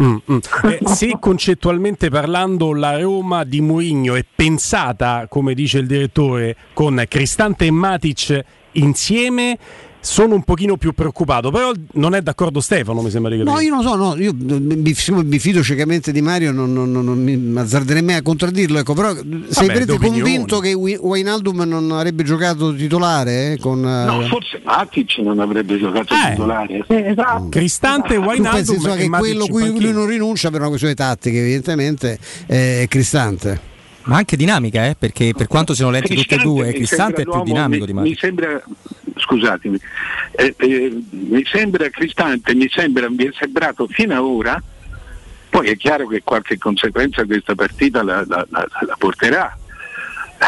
Mm, 0.01 0.17
mm. 0.31 0.39
Eh, 0.65 0.79
se 0.85 1.17
concettualmente 1.21 2.09
parlando 2.09 2.73
la 2.73 2.99
Roma 2.99 3.45
di 3.45 3.61
Mourinho 3.61 4.15
è 4.15 4.25
pensata, 4.35 5.27
come 5.29 5.53
dice 5.53 5.79
il 5.79 5.87
direttore, 5.87 6.57
con 6.73 7.03
Cristante 7.07 7.67
e 7.67 7.71
Matic 7.71 8.45
insieme, 8.73 9.59
sono 10.03 10.35
un 10.35 10.43
pochino 10.43 10.77
più 10.77 10.93
preoccupato. 10.93 11.51
Però 11.53 11.71
non 11.93 12.15
è 12.15 12.21
d'accordo 12.23 12.61
Stefano, 12.61 13.01
mi 13.03 13.11
sembra 13.11 13.31
di 13.31 13.39
capire. 13.39 13.55
No, 13.55 13.61
io 13.63 13.73
non 13.75 13.83
so, 13.83 13.95
no, 13.95 14.17
io 14.17 14.33
mi, 14.37 14.93
siccome 14.95 15.23
mi 15.23 15.39
fido 15.39 15.63
ciecamente 15.63 16.11
di 16.13 16.21
Mario, 16.21 16.51
non, 16.53 16.73
non- 16.73 16.91
non- 16.91 17.05
non 17.05 17.23
mi 17.23 17.59
azzarderei 17.59 18.03
mai 18.03 18.17
a 18.17 18.23
contraddirlo. 18.23 18.79
Ecco, 18.81 18.95
però 18.95 19.15
sei 19.15 19.69
Vabbè, 19.69 19.97
convinto 19.97 20.59
che 20.59 20.75
Wijnaldum 20.75 21.63
non 21.63 21.91
avrebbe 21.93 22.25
giocato 22.25 22.75
titolare? 22.75 23.53
eh, 23.53 23.59
con, 23.59 23.81
No, 23.81 24.23
eh, 24.23 24.27
forse 24.29 24.61
Matic 24.65 25.19
non 25.19 25.39
avrebbe 25.39 25.79
giocato 25.79 26.15
titolare. 26.31 26.85
esatto. 26.89 27.49
Cristante, 27.49 28.15
tu 28.15 28.21
pensi 28.23 28.29
Wijnaldum 28.41 28.75
insomma, 28.75 28.97
che 28.97 29.09
Matic 29.09 29.27
quello 29.29 29.47
cui 29.47 29.81
lui 29.81 29.93
non 29.93 30.07
rinuncia 30.07 30.51
per 30.51 30.59
una 30.61 30.69
questione 30.69 30.95
tattica, 30.95 31.39
evidentemente, 31.39 32.19
è 32.47 32.87
Cristante. 32.89 33.71
Ma 34.05 34.17
anche 34.17 34.37
dinamica, 34.37 34.87
eh, 34.87 34.95
perché 34.99 35.33
per 35.37 35.47
quanto 35.47 35.75
siano 35.75 35.91
lenti 35.91 36.15
tutte 36.15 36.35
e 36.35 36.39
due, 36.39 36.73
Cristante 36.73 37.23
è 37.23 37.25
più 37.25 37.43
dinamico 37.43 37.85
di 37.85 37.93
mi, 37.93 37.99
Matic. 38.01 38.13
mi 38.13 38.19
sembra, 38.19 38.63
scusatemi, 39.17 39.79
eh, 40.33 40.55
eh, 40.59 41.03
mi 41.11 41.45
sembra 41.45 41.89
Cristante, 41.89 42.55
mi 42.55 42.69
sembra, 42.69 43.09
mi 43.09 43.25
è 43.27 43.31
sembrato 43.39 43.87
fino 43.89 44.13
ad 44.15 44.21
ora, 44.23 44.63
poi 45.51 45.69
è 45.69 45.77
chiaro 45.77 46.07
che 46.09 46.23
qualche 46.25 46.59
conseguenza 46.59 47.25
questa 47.25 47.55
partita 47.55 48.03
la, 48.03 48.25
la- 48.27 48.47
la- 48.51 48.69
la 48.87 48.97
porterà. 48.99 49.57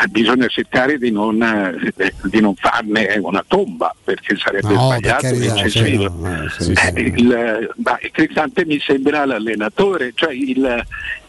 Eh, 0.03 0.09
Bisogna 0.09 0.49
cercare 0.49 0.99
di 0.99 1.13
non, 1.13 1.41
eh, 1.41 2.13
di 2.25 2.41
non 2.41 2.55
farne 2.57 3.17
una 3.21 3.45
tomba 3.47 3.95
perché 4.03 4.35
sarebbe 4.37 4.75
No, 4.75 4.87
sbagliato 4.87 5.27
e 5.27 5.47
eccessivo. 5.47 6.03
sì, 6.17 6.23
no, 6.23 6.43
eh, 6.45 6.49
sì, 6.51 6.73
Eh, 6.73 7.01
il, 7.01 7.71
ma 7.77 7.97
il 8.03 8.11
Cristante 8.11 8.65
mi 8.67 8.81
sembra 8.81 9.25
l'allenatore, 9.25 10.11
cioè 10.15 10.33
il- 10.33 10.85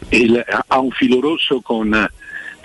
il- 0.09 0.43
ha 0.67 0.79
un 0.79 0.89
filo 0.89 1.19
rosso 1.19 1.61
con, 1.61 1.91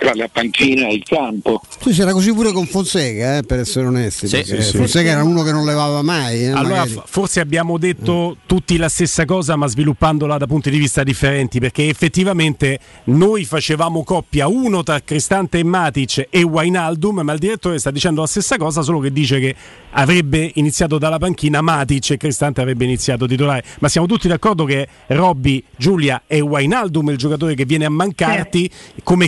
tra 0.01 0.15
la 0.15 0.27
panchina 0.27 0.87
e 0.87 0.95
il 0.95 1.03
campo. 1.03 1.61
Tu 1.79 1.91
c'era 1.91 2.11
così 2.11 2.33
pure 2.33 2.51
con 2.51 2.65
Fonseca, 2.65 3.37
eh, 3.37 3.43
per 3.43 3.59
essere 3.59 3.85
onesti. 3.85 4.27
Sì, 4.27 4.41
sì, 4.43 4.59
sì. 4.59 4.77
Fonseca 4.77 5.11
era 5.11 5.23
uno 5.23 5.43
che 5.43 5.51
non 5.51 5.63
levava 5.63 6.01
mai. 6.01 6.45
eh, 6.45 6.49
Allora, 6.49 6.87
f- 6.87 7.03
forse 7.05 7.39
abbiamo 7.39 7.77
detto 7.77 8.37
tutti 8.47 8.77
la 8.77 8.89
stessa 8.89 9.25
cosa, 9.25 9.55
ma 9.55 9.67
sviluppandola 9.67 10.39
da 10.39 10.47
punti 10.47 10.71
di 10.71 10.79
vista 10.79 11.03
differenti, 11.03 11.59
perché 11.59 11.87
effettivamente 11.87 12.79
noi 13.05 13.45
facevamo 13.45 14.03
coppia 14.03 14.47
uno 14.47 14.81
tra 14.81 14.99
Cristante 15.01 15.59
e 15.59 15.63
Matic 15.63 16.25
e 16.31 16.41
Wijnaldum, 16.41 17.19
ma 17.19 17.33
il 17.33 17.39
direttore 17.39 17.77
sta 17.77 17.91
dicendo 17.91 18.21
la 18.21 18.27
stessa 18.27 18.57
cosa, 18.57 18.81
solo 18.81 18.97
che 19.01 19.11
dice 19.11 19.39
che 19.39 19.55
avrebbe 19.91 20.49
iniziato 20.55 20.97
dalla 20.97 21.19
panchina 21.19 21.61
Matic 21.61 22.09
e 22.11 22.17
Cristante 22.17 22.59
avrebbe 22.59 22.85
iniziato 22.85 23.27
titolare. 23.27 23.63
Ma 23.79 23.87
siamo 23.87 24.07
tutti 24.07 24.27
d'accordo 24.27 24.65
che 24.65 24.87
Robby, 25.07 25.63
Giulia 25.75 26.23
e 26.25 26.39
Wijnaldum 26.41 27.09
il 27.09 27.17
giocatore 27.17 27.53
che 27.53 27.65
viene 27.65 27.85
a 27.85 27.89
mancarti 27.91 28.67
come 29.03 29.27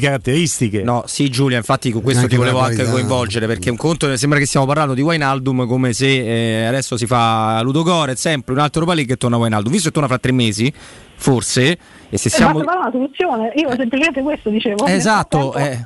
caratteristiche. 0.63 0.83
No, 0.83 1.03
sì, 1.05 1.29
Giulia, 1.29 1.57
infatti 1.57 1.91
con 1.91 2.01
questo 2.01 2.23
Anche 2.23 2.33
ti 2.33 2.39
volevo 2.39 2.59
anche 2.59 2.83
coinvolgere 2.85 3.47
perché 3.47 3.69
un 3.69 3.77
conto 3.77 4.15
sembra 4.15 4.39
che 4.39 4.45
stiamo 4.45 4.65
parlando 4.65 4.93
di 4.93 5.01
Wijnaldum 5.01 5.67
come 5.67 5.93
se 5.93 6.61
eh, 6.61 6.65
adesso 6.65 6.97
si 6.97 7.05
fa 7.05 7.61
Ludo 7.61 7.83
Gorez, 7.83 8.19
sempre 8.19 8.53
un 8.53 8.59
altro 8.59 8.81
Europa 8.81 8.95
League 8.95 9.13
e 9.13 9.17
torna 9.17 9.37
Wijnaldum. 9.37 9.71
Visto 9.71 9.87
che 9.87 9.93
torna 9.93 10.07
fra 10.07 10.19
tre 10.19 10.31
mesi, 10.31 10.71
forse, 11.15 11.77
e 12.09 12.17
se 12.17 12.29
siamo... 12.29 12.61
Esatto, 12.61 12.65
però 12.65 12.79
una 12.81 12.91
soluzione, 12.91 13.51
io 13.55 13.69
semplicemente 13.75 14.21
questo 14.21 14.49
dicevo. 14.49 14.85
Esatto, 14.85 15.53
eh, 15.55 15.85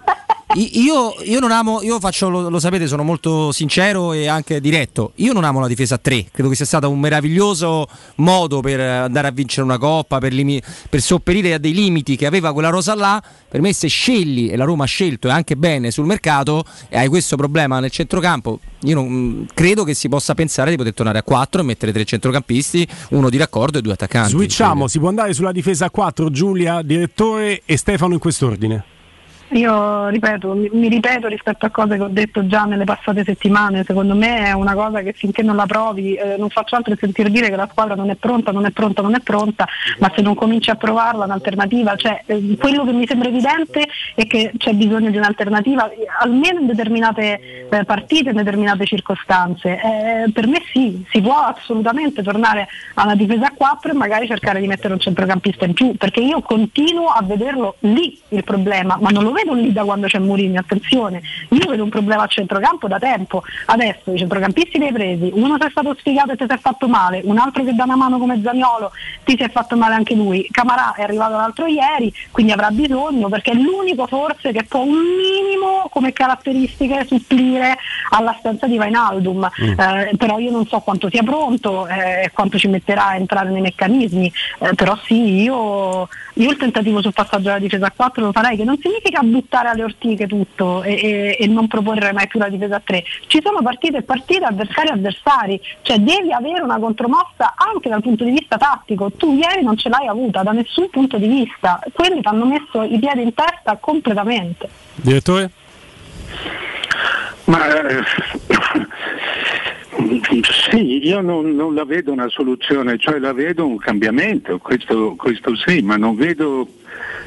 io, 0.56 1.14
io 1.24 1.39
non 1.41 1.52
amo, 1.52 1.82
io 1.82 2.00
faccio, 2.00 2.30
lo, 2.30 2.50
lo 2.50 2.60
sapete, 2.60 2.88
sono 2.88 3.04
molto 3.04 3.52
sincero 3.52 4.14
e 4.14 4.28
anche 4.28 4.62
diretto. 4.62 5.12
Io 5.16 5.34
non 5.34 5.43
amo 5.43 5.60
la 5.60 5.68
difesa 5.68 5.95
a 5.95 5.98
3, 5.98 6.28
credo 6.32 6.48
che 6.48 6.56
sia 6.56 6.66
stato 6.66 6.89
un 6.89 7.00
meraviglioso 7.00 7.86
modo 8.16 8.62
per 8.62 8.80
andare 8.80 9.28
a 9.28 9.32
vincere 9.32 9.64
una 9.64 9.78
coppa, 9.78 10.20
per, 10.20 10.32
limi- 10.32 10.62
per 10.89 11.02
sopperire 11.02 11.54
a 11.54 11.58
dei 11.58 11.74
limiti 11.74 12.16
che 12.16 12.26
aveva 12.26 12.54
quella 12.54 12.70
rosa 12.70 12.95
là. 12.95 13.22
Per 13.50 13.60
me, 13.60 13.74
se 13.74 13.88
scegli, 13.88 14.50
e 14.50 14.56
la 14.56 14.64
Roma 14.64 14.86
ha 14.86 14.88
scelto 14.88 15.28
e 15.28 15.32
anche 15.32 15.58
bene 15.58 15.91
sul 15.91 16.06
mercato, 16.06 16.64
e 16.88 16.98
hai 16.98 17.08
questo 17.10 17.36
problema 17.36 17.80
nel 17.80 17.91
centrocampo, 17.91 18.60
io 18.82 18.95
non, 18.95 19.48
credo 19.54 19.84
che 19.84 19.93
si 19.93 20.08
possa 20.08 20.34
pensare 20.34 20.70
di 20.70 20.78
poter 20.78 20.93
tornare 20.93 21.20
a 21.20 21.24
4 21.24 21.62
e 21.62 21.64
mettere 21.64 21.91
tre 21.91 22.06
centrocampisti, 22.06 22.88
uno 23.10 23.30
di 23.30 23.38
raccordo 23.38 23.80
e 23.80 23.82
due 23.82 23.93
attaccanti. 23.93 24.32
Switchiamo, 24.32 24.88
si 24.88 25.00
può 25.00 25.10
andare 25.10 25.34
sulla 25.34 25.52
difesa 25.52 25.86
a 25.86 25.89
4, 25.89 26.30
Giulia, 26.30 26.82
direttore 26.82 27.62
e 27.66 27.78
Stefano 27.78 28.14
in 28.14 28.20
quest'ordine. 28.20 28.95
Io 29.52 30.08
ripeto, 30.10 30.54
mi, 30.72 30.89
ripeto 30.89 31.28
rispetto 31.28 31.66
a 31.66 31.70
cose 31.70 31.95
che 31.95 32.04
ho 32.04 32.10
detto 32.10 32.45
già 32.48 32.64
nelle 32.64 32.84
passate 32.84 33.24
settimane, 33.24 33.84
secondo 33.86 34.14
me 34.14 34.45
è 34.45 34.52
una 34.52 34.74
cosa 34.74 35.02
che 35.02 35.14
finché 35.14 35.41
non 35.41 35.56
la 35.56 35.66
provi 35.66 36.16
eh, 36.16 36.36
non 36.38 36.50
faccio 36.50 36.76
altro 36.76 36.93
che 36.93 37.00
sentir 37.00 37.30
dire 37.30 37.50
che 37.50 37.56
la 37.56 37.68
squadra 37.72 37.95
non 37.95 38.10
è 38.10 38.16
pronta, 38.16 38.52
non 38.52 38.66
è 38.66 38.72
pronta, 38.72 39.02
non 39.02 39.16
è 39.16 39.20
pronta, 39.20 39.66
ma 40.00 40.12
se 40.14 40.22
non 40.22 40.36
cominci 40.36 40.70
a 40.70 40.76
provarla 40.76 41.26
un'alternativa, 41.26 41.95
cioè 41.95 42.24
eh, 42.26 42.58
quello 42.58 42.84
che 42.84 42.91
mi 42.91 43.08
sembra 43.08 43.30
evidente 43.30 43.88
è 44.16 44.28
che 44.28 44.52
c'è 44.58 44.74
bisogno 44.74 45.10
di 45.10 45.18
un'alternativa, 45.18 45.89
eh, 45.91 46.06
almeno 46.20 46.60
in 46.60 46.68
determinate 46.68 47.68
eh, 47.70 47.86
partite, 47.86 48.32
in 48.32 48.36
determinate 48.36 48.86
circostanze. 48.86 49.80
Eh, 49.80 50.32
per 50.32 50.48
me 50.48 50.62
sì, 50.72 51.06
si 51.10 51.22
può 51.22 51.38
assolutamente 51.38 52.22
tornare 52.22 52.68
a 52.95 53.04
una 53.04 53.16
difesa 53.16 53.48
a 53.48 53.54
4 53.56 53.91
e 53.91 53.93
magari 53.93 54.28
cercare 54.28 54.60
di 54.60 54.68
mettere 54.68 54.93
un 54.93 55.00
centrocampista 55.00 55.66
in 55.66 55.74
più, 55.74 55.95
perché 55.95 56.20
io 56.20 56.41
continuo 56.41 57.08
a 57.08 57.22
vederlo 57.24 57.76
lì 57.80 58.20
il 58.30 58.43
problema, 58.43 58.98
ma 59.00 59.10
non 59.10 59.24
lo 59.24 59.32
vedo 59.38 59.54
lì 59.54 59.72
da 59.72 59.84
quando 59.84 60.08
c'è 60.08 60.20
Mourinho, 60.20 60.60
attenzione, 60.60 61.22
io 61.50 61.70
vedo 61.70 61.84
un 61.84 61.90
problema 61.90 62.24
a 62.24 62.28
centrocampo 62.28 62.88
da 62.88 62.98
tempo, 62.98 63.44
adesso 63.66 64.12
i 64.12 64.18
centrocampisti 64.18 64.80
li 64.80 64.86
hai 64.86 64.94
presi, 64.94 65.32
uno 65.34 65.58
si 65.60 65.68
è 65.68 65.70
stato 65.70 65.96
sfigato 66.00 66.32
e 66.32 66.36
ti 66.38 66.46
si 66.48 66.54
è 66.54 66.58
fatto 66.58 66.88
male, 66.88 67.22
un 67.24 67.38
altro 67.38 67.64
che 67.64 67.74
dà 67.74 67.84
una 67.84 67.96
mano 67.96 68.18
come 68.18 68.42
Zaniolo 68.44 68.92
ti 69.24 69.36
si 69.38 69.44
è 69.44 69.50
fatto 69.50 69.76
male 69.76 69.96
anche 69.96 70.16
lui, 70.16 70.48
Camarà 70.50 70.94
è 70.94 71.04
arrivato 71.04 71.36
l'altro 71.36 71.66
ieri, 71.68 72.12
quindi 72.32 72.52
avrà 72.52 72.72
bisogno 72.72 73.30
perché 73.30 73.52
è 73.52 73.56
l'unico 73.56 74.08
forse 74.08 74.52
che 74.52 74.64
può 74.64 74.82
un 74.82 74.98
minimo 74.98 75.88
come 75.90 76.14
caratteristiche 76.14 77.06
supplire 77.06 77.78
all'assenza 78.10 78.68
di 78.68 78.78
Vainaldum, 78.78 79.50
Eh, 79.58 80.16
però 80.18 80.40
io 80.40 80.52
non 80.52 80.66
so 80.66 80.80
quanto 80.80 81.10
sia 81.10 81.24
pronto 81.24 81.88
eh, 81.88 82.24
e 82.26 82.32
quanto 82.34 82.58
ci 82.58 82.68
metterà 82.68 83.08
a 83.08 83.16
entrare 83.16 83.50
nei 83.50 83.62
meccanismi, 83.62 84.32
Eh, 84.60 84.74
però 84.76 84.98
sì, 85.06 85.42
io, 85.42 86.08
io 86.34 86.50
il 86.50 86.58
tentativo 86.58 87.02
sul 87.02 87.14
passaggio 87.14 87.50
alla 87.50 87.60
difesa 87.60 87.88
a 87.88 87.94
4 87.96 88.24
lo 88.24 88.32
farei, 88.32 88.58
che 88.58 88.64
non 88.64 88.78
significa 88.82 89.22
buttare 89.32 89.70
alle 89.70 89.84
ortiche 89.84 90.28
tutto 90.28 90.84
e, 90.84 90.94
e- 90.94 91.38
e 91.40 91.48
non 91.48 91.68
proporre 91.68 92.12
mai 92.14 92.28
più 92.28 92.40
la 92.40 92.50
difesa 92.50 92.78
a 92.78 92.82
3. 92.84 93.04
Ci 93.28 93.42
sono 93.44 93.62
partite 93.62 93.98
e 93.98 94.02
partite, 94.04 94.46
avversari 94.46 94.90
e 94.90 94.92
avversari, 94.92 95.62
cioè 95.82 95.98
devi 96.00 96.32
avere 96.32 96.62
una 96.62 96.80
contromossa 96.80 97.56
anche 97.56 97.90
dal 97.90 98.02
punto 98.02 98.24
di 98.24 98.32
vista 98.32 98.58
tattico. 98.58 99.12
Tu 99.12 99.34
ieri 99.34 99.64
non 99.64 99.78
ce 99.78 99.90
l'hai 99.90 100.08
avuta 100.08 100.44
da 100.44 100.52
nessun 100.52 100.90
punto 100.90 101.18
di 101.18 101.28
vista, 101.28 101.80
quelli 101.94 102.22
ti 102.22 102.28
hanno 102.28 102.46
messo 102.46 102.84
i 102.84 103.00
piedi 103.00 103.22
in 103.22 103.34
testa 103.34 103.78
completamente. 103.80 104.70
Direttore? 104.96 105.52
Ma 107.46 107.88
eh, 107.88 108.04
Sì, 110.70 111.08
io 111.08 111.22
non, 111.22 111.56
non 111.56 111.74
la 111.74 111.84
vedo 111.84 112.12
una 112.12 112.28
soluzione, 112.30 112.98
cioè 112.98 113.20
la 113.20 113.34
vedo 113.34 113.66
un 113.66 113.78
cambiamento, 113.78 114.58
questo, 114.60 115.16
questo 115.16 115.56
sì, 115.56 115.82
ma 115.82 115.96
non 115.98 116.16
vedo, 116.16 116.68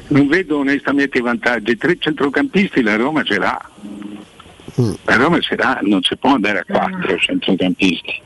non 0.07 0.27
vedo 0.27 0.59
onestamente 0.59 1.17
i 1.17 1.21
vantaggi. 1.21 1.77
Tre 1.77 1.97
centrocampisti 1.99 2.81
la 2.81 2.95
Roma 2.95 3.23
ce 3.23 3.37
l'ha. 3.37 3.69
La 5.03 5.15
Roma 5.15 5.39
ce 5.39 5.55
l'ha, 5.55 5.79
non 5.83 6.01
si 6.01 6.15
può 6.15 6.33
andare 6.33 6.59
a 6.59 6.65
quattro 6.65 7.17
centrocampisti. 7.17 8.21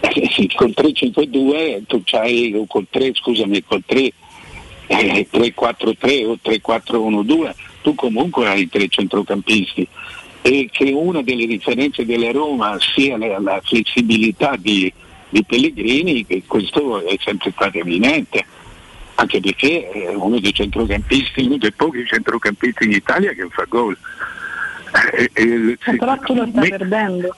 Eh, 0.00 0.28
sì, 0.32 0.50
col 0.54 0.74
3-5-2 0.76 1.84
tu 1.86 2.02
c'hai, 2.04 2.52
o 2.54 2.66
col 2.66 2.86
3, 2.90 3.12
scusami, 3.14 3.62
col 3.62 3.82
3, 3.86 4.12
eh, 4.88 5.26
3-4-3 5.30 6.26
o 6.26 6.38
3-4-1-2, 6.42 7.54
tu 7.82 7.94
comunque 7.94 8.48
hai 8.48 8.68
tre 8.68 8.88
centrocampisti 8.88 9.86
e 10.42 10.68
che 10.72 10.90
una 10.90 11.22
delle 11.22 11.46
differenze 11.46 12.04
della 12.04 12.32
Roma 12.32 12.76
sia 12.80 13.16
la, 13.16 13.38
la 13.38 13.60
flessibilità 13.62 14.56
di, 14.58 14.92
di 15.28 15.44
Pellegrini, 15.44 16.26
che 16.26 16.42
questo 16.46 17.06
è 17.06 17.16
sempre 17.22 17.52
stato 17.52 17.78
evidente, 17.78 18.44
anche 19.22 19.40
perché 19.40 19.88
è 19.88 20.14
uno 20.14 20.38
dei 20.40 20.52
centrocampisti, 20.52 21.44
uno 21.46 21.56
dei 21.56 21.72
pochi 21.72 22.04
centrocampisti 22.04 22.84
in 22.84 22.92
Italia 22.92 23.32
che 23.32 23.46
fa 23.50 23.64
gol. 23.68 23.96
Eh, 25.16 25.30
eh, 25.32 25.78
Eh, 25.84 25.96
Però 25.96 26.16
tu 26.18 26.34
lo 26.34 26.46
stai 26.50 26.68
perdendo 26.68 27.34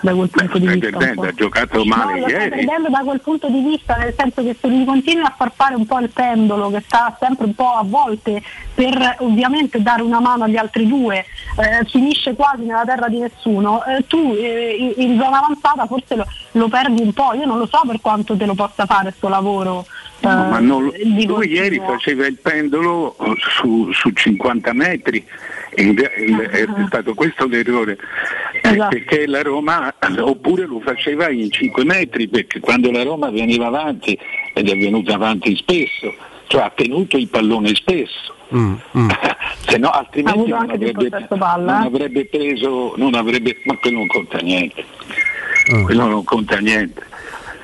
da 0.00 0.12
quel 0.14 0.28
punto 0.28 0.58
di 0.58 0.66
stai 0.66 0.80
vista. 0.80 0.98
perdendo, 0.98 1.22
ha 1.22 1.32
giocato 1.32 1.84
male 1.84 2.20
No, 2.20 2.26
ieri. 2.28 2.48
perdendo 2.50 2.88
da 2.90 2.98
quel 3.04 3.20
punto 3.20 3.48
di 3.48 3.60
vista, 3.62 3.96
nel 3.96 4.12
senso 4.16 4.42
che 4.42 4.56
se 4.60 4.68
gli 4.68 4.84
continui 4.84 5.24
a 5.24 5.32
far 5.36 5.52
fare 5.54 5.74
un 5.76 5.86
po' 5.86 5.98
il 6.00 6.10
pendolo, 6.10 6.68
che 6.70 6.82
sta 6.84 7.16
sempre 7.20 7.46
un 7.46 7.54
po' 7.54 7.70
a 7.70 7.82
volte 7.84 8.42
per 8.74 9.16
ovviamente 9.20 9.80
dare 9.80 10.02
una 10.02 10.20
mano 10.20 10.44
agli 10.44 10.56
altri 10.56 10.86
due, 10.86 11.18
eh, 11.18 11.84
finisce 11.88 12.34
quasi 12.34 12.64
nella 12.64 12.84
terra 12.84 13.08
di 13.08 13.18
nessuno, 13.20 13.82
eh, 13.84 14.04
tu 14.06 14.34
eh, 14.36 14.94
in- 14.96 15.18
zona 15.18 15.38
avanzata 15.38 15.86
forse 15.86 16.16
lo, 16.16 16.26
lo 16.52 16.68
perdi 16.68 17.00
un 17.02 17.12
po', 17.12 17.32
io 17.34 17.46
non 17.46 17.58
lo 17.58 17.66
so 17.66 17.80
per 17.86 18.00
quanto 18.02 18.36
te 18.36 18.44
lo 18.46 18.54
possa 18.54 18.84
fare 18.86 19.12
sto 19.16 19.28
lavoro. 19.28 19.86
Eh, 20.20 20.26
No, 20.26 20.48
ma 20.48 20.58
non- 20.58 20.90
di 20.96 21.26
lui 21.26 21.48
ieri 21.50 21.78
faceva 21.78 22.26
il 22.26 22.38
pendolo 22.40 23.16
su, 23.38 23.90
su 23.92 24.10
50 24.10 24.72
metri. 24.72 25.24
Il- 25.76 25.98
è 26.00 26.66
stato 26.86 27.14
questo 27.14 27.46
l'errore. 27.46 27.98
Eh, 28.62 28.70
Esatto. 28.70 28.88
perché 28.96 29.26
la 29.26 29.42
Roma 29.42 29.92
oppure 30.18 30.66
lo 30.66 30.80
faceva 30.80 31.28
in 31.30 31.50
5 31.50 31.84
metri 31.84 32.28
perché 32.28 32.60
quando 32.60 32.90
la 32.90 33.02
Roma 33.02 33.30
veniva 33.30 33.66
avanti 33.66 34.18
ed 34.54 34.68
è 34.68 34.76
venuta 34.76 35.14
avanti 35.14 35.54
spesso 35.56 36.14
cioè 36.46 36.62
ha 36.62 36.72
tenuto 36.74 37.16
il 37.16 37.28
pallone 37.28 37.74
spesso. 37.74 38.32
Se 39.66 39.78
no 39.78 39.88
altrimenti 39.90 40.48
non 40.50 40.70
avrebbe, 40.70 41.10
palla, 41.36 41.78
non 41.78 41.82
eh? 41.82 41.86
avrebbe 41.86 42.26
preso 42.26 42.94
non 42.96 43.14
avrebbe 43.14 43.60
ma 43.64 43.76
quello 43.78 43.98
non 43.98 44.06
conta 44.06 44.38
niente. 44.38 44.84
Quello 45.84 46.06
non 46.06 46.24
conta 46.24 46.58
niente. 46.58 47.02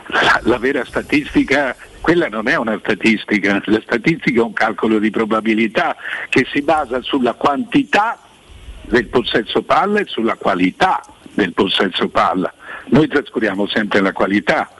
La, 0.08 0.40
la 0.44 0.58
vera 0.58 0.84
statistica, 0.84 1.76
quella 2.00 2.28
non 2.28 2.48
è 2.48 2.56
una 2.56 2.78
statistica, 2.78 3.60
la 3.64 3.80
statistica 3.82 4.40
è 4.40 4.44
un 4.44 4.52
calcolo 4.52 4.98
di 4.98 5.10
probabilità 5.10 5.96
che 6.28 6.46
si 6.50 6.62
basa 6.62 7.00
sulla 7.02 7.34
quantità 7.34 8.18
del 8.82 9.06
possesso 9.06 9.62
palla 9.62 10.00
e 10.00 10.06
sulla 10.06 10.34
qualità 10.36 11.00
del 11.34 11.52
possesso 11.52 12.08
palla. 12.08 12.52
Noi 12.86 13.06
trascuriamo 13.06 13.66
sempre 13.66 14.00
la 14.00 14.12
qualità. 14.12 14.70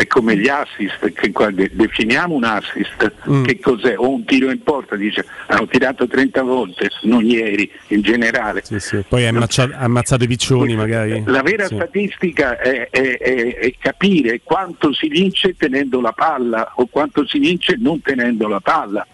È 0.00 0.06
come 0.06 0.34
gli 0.34 0.48
assist, 0.48 1.12
che 1.12 1.30
definiamo 1.72 2.34
un 2.34 2.44
assist, 2.44 3.12
che 3.44 3.60
cos'è? 3.60 3.98
O 3.98 4.08
un 4.14 4.24
tiro 4.24 4.50
in 4.50 4.62
porta, 4.62 4.96
dice 4.96 5.26
hanno 5.48 5.66
tirato 5.66 6.06
30 6.06 6.40
volte, 6.40 6.88
non 7.02 7.22
ieri, 7.22 7.70
in 7.88 8.00
generale. 8.00 8.62
Sì, 8.64 8.80
sì. 8.80 9.04
Poi 9.06 9.26
ha 9.26 9.28
ammazzato, 9.28 9.74
ammazzato 9.76 10.24
i 10.24 10.26
piccioni 10.26 10.74
magari. 10.74 11.22
La 11.26 11.42
vera 11.42 11.66
Sì. 11.66 11.74
statistica 11.74 12.58
è, 12.58 12.88
è- 12.88 13.18
è- 13.18 13.56
è 13.58 13.74
capire 13.78 14.40
quanto 14.42 14.90
si 14.94 15.08
vince 15.08 15.54
tenendo 15.54 16.00
la 16.00 16.12
palla 16.12 16.72
o 16.76 16.86
quanto 16.86 17.26
si 17.26 17.38
vince 17.38 17.76
non 17.78 18.00
tenendo 18.00 18.48
la 18.48 18.60
palla. 18.60 19.06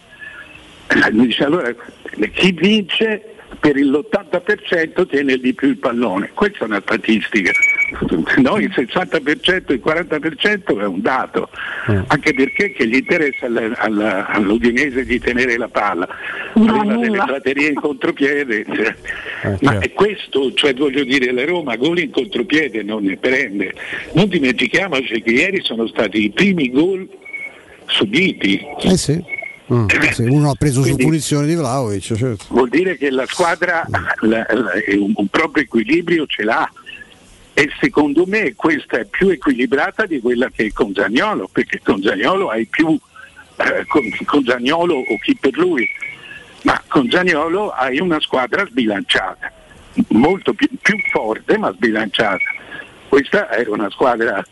Eh, 0.87 1.43
allora, 1.45 1.75
chi 2.33 2.53
vince 2.53 3.33
per 3.59 3.75
l'80% 3.75 5.05
tiene 5.09 5.37
di 5.39 5.53
più 5.53 5.67
il 5.69 5.79
pallone, 5.79 6.31
questa 6.33 6.59
è 6.65 6.69
una 6.69 6.81
statistica. 6.81 7.51
Noi 8.39 8.65
il 8.65 8.73
60% 8.75 9.65
e 9.69 9.75
il 9.75 9.83
40% 9.85 10.81
è 10.81 10.85
un 10.85 11.01
dato, 11.01 11.49
anche 12.09 12.35
perché 12.35 12.73
che 12.73 12.87
gli 12.89 12.97
interessa 12.97 13.47
alla- 13.47 13.71
alla- 13.77 14.27
all'Udinese 14.27 15.05
di 15.05 15.19
tenere 15.21 15.57
la 15.57 15.69
palla. 15.69 16.09
Prima 16.53 16.97
delle 16.97 17.19
praterie 17.19 17.69
in 17.69 17.75
contropiede, 17.75 18.65
cioè, 18.75 18.95
ma 19.63 19.79
è 19.79 19.93
questo, 19.93 20.53
cioè 20.55 20.75
voglio 20.75 21.05
dire, 21.05 21.33
la 21.33 21.45
Roma 21.45 21.77
gol 21.77 21.99
in 22.01 22.11
contropiede 22.11 22.83
non 22.83 23.05
ne 23.05 23.17
prende. 23.17 23.73
Non 24.15 24.29
dimentichiamoci 24.29 25.23
che 25.23 25.31
ieri 25.31 25.61
sono 25.63 25.87
stati 25.87 26.25
i 26.25 26.31
primi 26.31 26.71
gol 26.71 27.09
subiti. 27.87 28.61
Eh 28.83 28.97
sì. 28.97 29.35
Mm, 29.73 29.87
sì, 30.13 30.23
uno 30.23 30.51
ha 30.51 30.55
preso 30.55 30.85
su 30.85 30.95
punizione 30.95 31.45
di 31.47 31.57
Vlaovic, 31.57 32.15
certo. 32.15 32.45
Vuol 32.51 32.69
dire 32.69 32.97
che 32.97 33.11
la 33.11 33.27
squadra 33.27 33.85
la- 34.21 34.47
la- 34.49 34.71
è 34.73 34.95
un, 34.95 35.11
un 35.15 35.27
proprio 35.27 35.65
equilibrio 35.65 36.25
ce 36.27 36.45
l'ha. 36.45 36.71
E 37.59 37.71
secondo 37.81 38.27
me 38.27 38.55
questa 38.55 38.99
è 38.99 39.07
più 39.07 39.31
equilibrata 39.31 40.05
di 40.05 40.21
quella 40.21 40.51
che 40.51 40.67
è 40.67 40.73
con 40.73 40.93
Zagnolo, 40.93 41.49
perché 41.51 41.81
con 41.83 42.03
Zagnolo 42.03 42.51
hai 42.51 42.67
più 42.67 42.99
eh, 43.57 43.87
con, 43.87 44.03
con 44.27 44.45
Zaniolo 44.45 44.95
o 44.95 45.17
chi 45.23 45.35
per 45.35 45.57
lui, 45.57 45.89
ma 46.65 46.79
con 46.87 47.09
Zagnolo 47.11 47.71
hai 47.71 47.99
una 47.99 48.21
squadra 48.21 48.67
sbilanciata, 48.67 49.51
molto 50.09 50.53
più, 50.53 50.69
più 50.83 50.99
forte 51.11 51.57
ma 51.57 51.73
sbilanciata. 51.73 52.45
Questa 53.09 53.51
era 53.51 53.71
una 53.71 53.89
squadra 53.89 54.45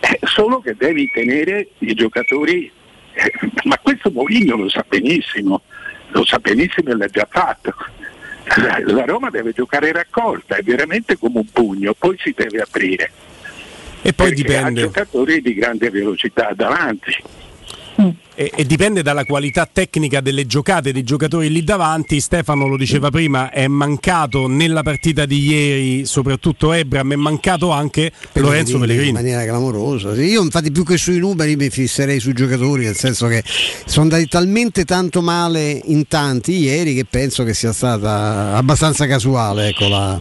eh, 0.00 0.18
solo 0.26 0.60
che 0.60 0.74
devi 0.76 1.10
tenere 1.10 1.68
i 1.78 1.94
giocatori, 1.94 2.70
eh, 3.14 3.32
ma 3.64 3.78
questo 3.78 4.10
Mourinho 4.10 4.56
lo 4.56 4.68
sa 4.68 4.84
benissimo, 4.86 5.62
lo 6.08 6.26
sa 6.26 6.38
benissimo 6.38 6.90
e 6.90 6.96
l'ha 6.96 7.08
già 7.08 7.26
fatto. 7.30 7.74
La- 8.44 9.04
Roma 9.04 9.30
deve 9.30 9.52
giocare 9.52 9.92
raccolta, 9.92 10.56
è 10.56 10.62
veramente 10.62 11.16
come 11.16 11.38
un 11.38 11.50
pugno, 11.52 11.94
poi 11.94 12.16
si 12.18 12.34
deve 12.36 12.60
aprire. 12.60 13.10
E 14.02 14.12
poi 14.12 14.28
Perché 14.28 14.42
dipende. 14.42 14.80
Ha 14.80 14.84
giocatori 14.84 15.40
di 15.40 15.54
grande 15.54 15.90
velocità 15.90 16.52
davanti. 16.54 17.14
E, 18.40 18.50
e 18.54 18.64
dipende 18.64 19.02
dalla 19.02 19.26
qualità 19.26 19.68
tecnica 19.70 20.22
delle 20.22 20.46
giocate 20.46 20.92
dei 20.92 21.02
giocatori 21.02 21.50
lì 21.50 21.62
davanti. 21.62 22.20
Stefano 22.20 22.66
lo 22.66 22.78
diceva 22.78 23.10
prima, 23.10 23.50
è 23.50 23.66
mancato 23.68 24.46
nella 24.46 24.82
partita 24.82 25.26
di 25.26 25.46
ieri, 25.46 26.06
soprattutto 26.06 26.72
Ebram, 26.72 27.12
è 27.12 27.16
mancato 27.16 27.70
anche 27.70 28.10
Lorenzo 28.32 28.76
in 28.76 28.80
Pellegrini. 28.80 29.12
maniera 29.12 29.44
clamorosa. 29.44 30.14
Io 30.14 30.42
infatti 30.42 30.72
più 30.72 30.84
che 30.84 30.96
sui 30.96 31.18
numeri 31.18 31.54
mi 31.54 31.68
fisserei 31.68 32.18
sui 32.18 32.32
giocatori, 32.32 32.86
nel 32.86 32.96
senso 32.96 33.26
che 33.26 33.44
sono 33.44 34.04
andati 34.04 34.26
talmente 34.26 34.86
tanto 34.86 35.20
male 35.20 35.78
in 35.84 36.08
tanti 36.08 36.60
ieri 36.60 36.94
che 36.94 37.04
penso 37.04 37.44
che 37.44 37.52
sia 37.52 37.74
stata 37.74 38.56
abbastanza 38.56 39.06
casuale 39.06 39.68
ecco, 39.68 39.86
la, 39.86 40.18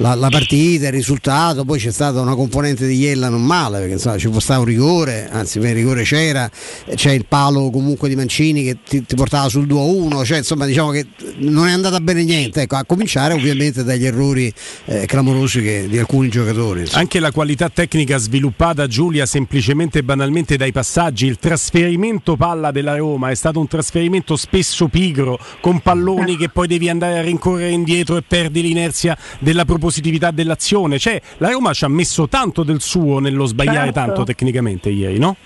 la- 0.00 0.14
la 0.14 0.28
partita, 0.30 0.86
il 0.86 0.92
risultato, 0.92 1.64
poi 1.64 1.78
c'è 1.78 1.90
stata 1.92 2.20
una 2.20 2.34
componente 2.34 2.86
di 2.86 2.96
Iella 2.96 3.28
non 3.28 3.42
male, 3.42 3.78
perché 3.80 3.92
insomma, 3.94 4.16
ci 4.18 4.28
può 4.28 4.40
stare 4.40 4.60
un 4.60 4.64
rigore, 4.66 5.28
anzi 5.30 5.58
il 5.58 5.74
rigore 5.74 6.02
c'era, 6.04 6.50
c'è 6.94 7.10
il 7.12 7.26
palo 7.26 7.70
comunque 7.70 8.08
di 8.08 8.16
Mancini 8.16 8.62
che 8.64 8.78
ti, 8.82 9.04
ti 9.04 9.14
portava 9.14 9.48
sul 9.48 9.66
2-1, 9.66 10.24
cioè 10.24 10.38
insomma 10.38 10.64
diciamo 10.64 10.90
che 10.90 11.06
non 11.38 11.68
è 11.68 11.72
andata 11.72 12.00
bene 12.00 12.24
niente, 12.24 12.62
ecco, 12.62 12.76
a 12.76 12.84
cominciare 12.84 13.34
ovviamente 13.34 13.84
dagli 13.84 14.06
errori 14.06 14.52
eh, 14.86 15.04
clamorosi 15.06 15.60
che- 15.60 15.86
di 15.88 15.98
alcuni 15.98 16.28
giocatori. 16.28 16.80
insomma. 16.80 17.00
Anche 17.00 17.20
la 17.20 17.30
qualità 17.30 17.68
tecnica 17.68 18.16
sviluppata 18.16 18.86
Giulia 18.86 19.26
semplicemente 19.26 19.98
e 19.98 20.02
banalmente 20.02 20.56
dai 20.56 20.72
passaggi, 20.72 21.26
il 21.26 21.38
trasferimento 21.38 22.36
palla 22.36 22.70
della 22.70 22.96
Roma 22.96 23.28
è 23.30 23.34
stato 23.34 23.60
un 23.60 23.68
trasferimento 23.68 24.34
spesso 24.36 24.88
pigro, 24.88 25.38
con 25.60 25.80
palloni 25.80 26.36
che 26.38 26.48
poi 26.48 26.66
devi 26.66 26.88
andare 26.88 27.18
a 27.18 27.22
rincorrere 27.22 27.70
indietro 27.70 28.16
e 28.16 28.22
perdi 28.26 28.62
l'inerzia 28.62 29.14
della 29.40 29.64
propositività 29.90 30.30
dell'azione. 30.30 30.98
Cioè, 30.98 31.20
la 31.38 31.50
Roma 31.50 31.72
ci 31.72 31.84
ha 31.84 31.88
messo 31.88 32.28
tanto 32.28 32.62
del 32.62 32.80
suo 32.80 33.18
nello 33.18 33.44
sbagliare 33.44 33.92
Certo. 33.92 34.00
tanto 34.00 34.24
tecnicamente 34.24 34.88
ieri, 34.88 35.18
no? 35.18 35.36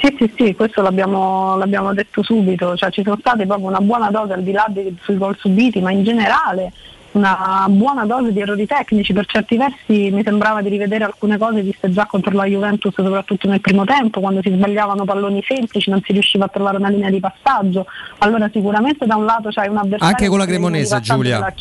Sì, 0.00 0.16
sì, 0.18 0.32
sì, 0.36 0.54
questo 0.54 0.82
l'abbiamo, 0.82 1.56
l'abbiamo 1.56 1.94
detto 1.94 2.24
subito, 2.24 2.76
cioè 2.76 2.90
ci 2.90 3.02
sono 3.04 3.16
state 3.20 3.46
proprio 3.46 3.68
una 3.68 3.80
buona 3.80 4.10
dose 4.10 4.32
al 4.32 4.42
di 4.42 4.50
là 4.50 4.66
dei, 4.68 4.96
sui 5.00 5.16
gol 5.16 5.36
subiti, 5.38 5.80
ma 5.80 5.92
in 5.92 6.02
generale 6.02 6.72
una 7.12 7.66
buona 7.68 8.04
dose 8.04 8.32
di 8.32 8.40
errori 8.40 8.66
tecnici, 8.66 9.12
per 9.12 9.26
certi 9.26 9.56
versi 9.56 10.10
mi 10.10 10.22
sembrava 10.22 10.62
di 10.62 10.68
rivedere 10.68 11.04
alcune 11.04 11.36
cose 11.38 11.60
viste 11.62 11.90
già 11.90 12.06
contro 12.06 12.32
la 12.32 12.44
Juventus, 12.44 12.94
soprattutto 12.94 13.48
nel 13.48 13.60
primo 13.60 13.84
tempo, 13.84 14.20
quando 14.20 14.40
si 14.42 14.50
sbagliavano 14.50 15.04
palloni 15.04 15.42
semplici, 15.46 15.90
non 15.90 16.00
si 16.04 16.12
riusciva 16.12 16.46
a 16.46 16.48
trovare 16.48 16.78
una 16.78 16.88
linea 16.88 17.10
di 17.10 17.20
passaggio. 17.20 17.86
Allora 18.18 18.48
sicuramente 18.52 19.06
da 19.06 19.16
un 19.16 19.24
lato 19.24 19.50
c'hai 19.50 19.68
un 19.68 19.76
avversario 19.76 20.06
Anche 20.06 20.28
con 20.28 20.38
la 20.38 20.46
Cremonese, 20.46 21.00
Giulia. 21.00 21.54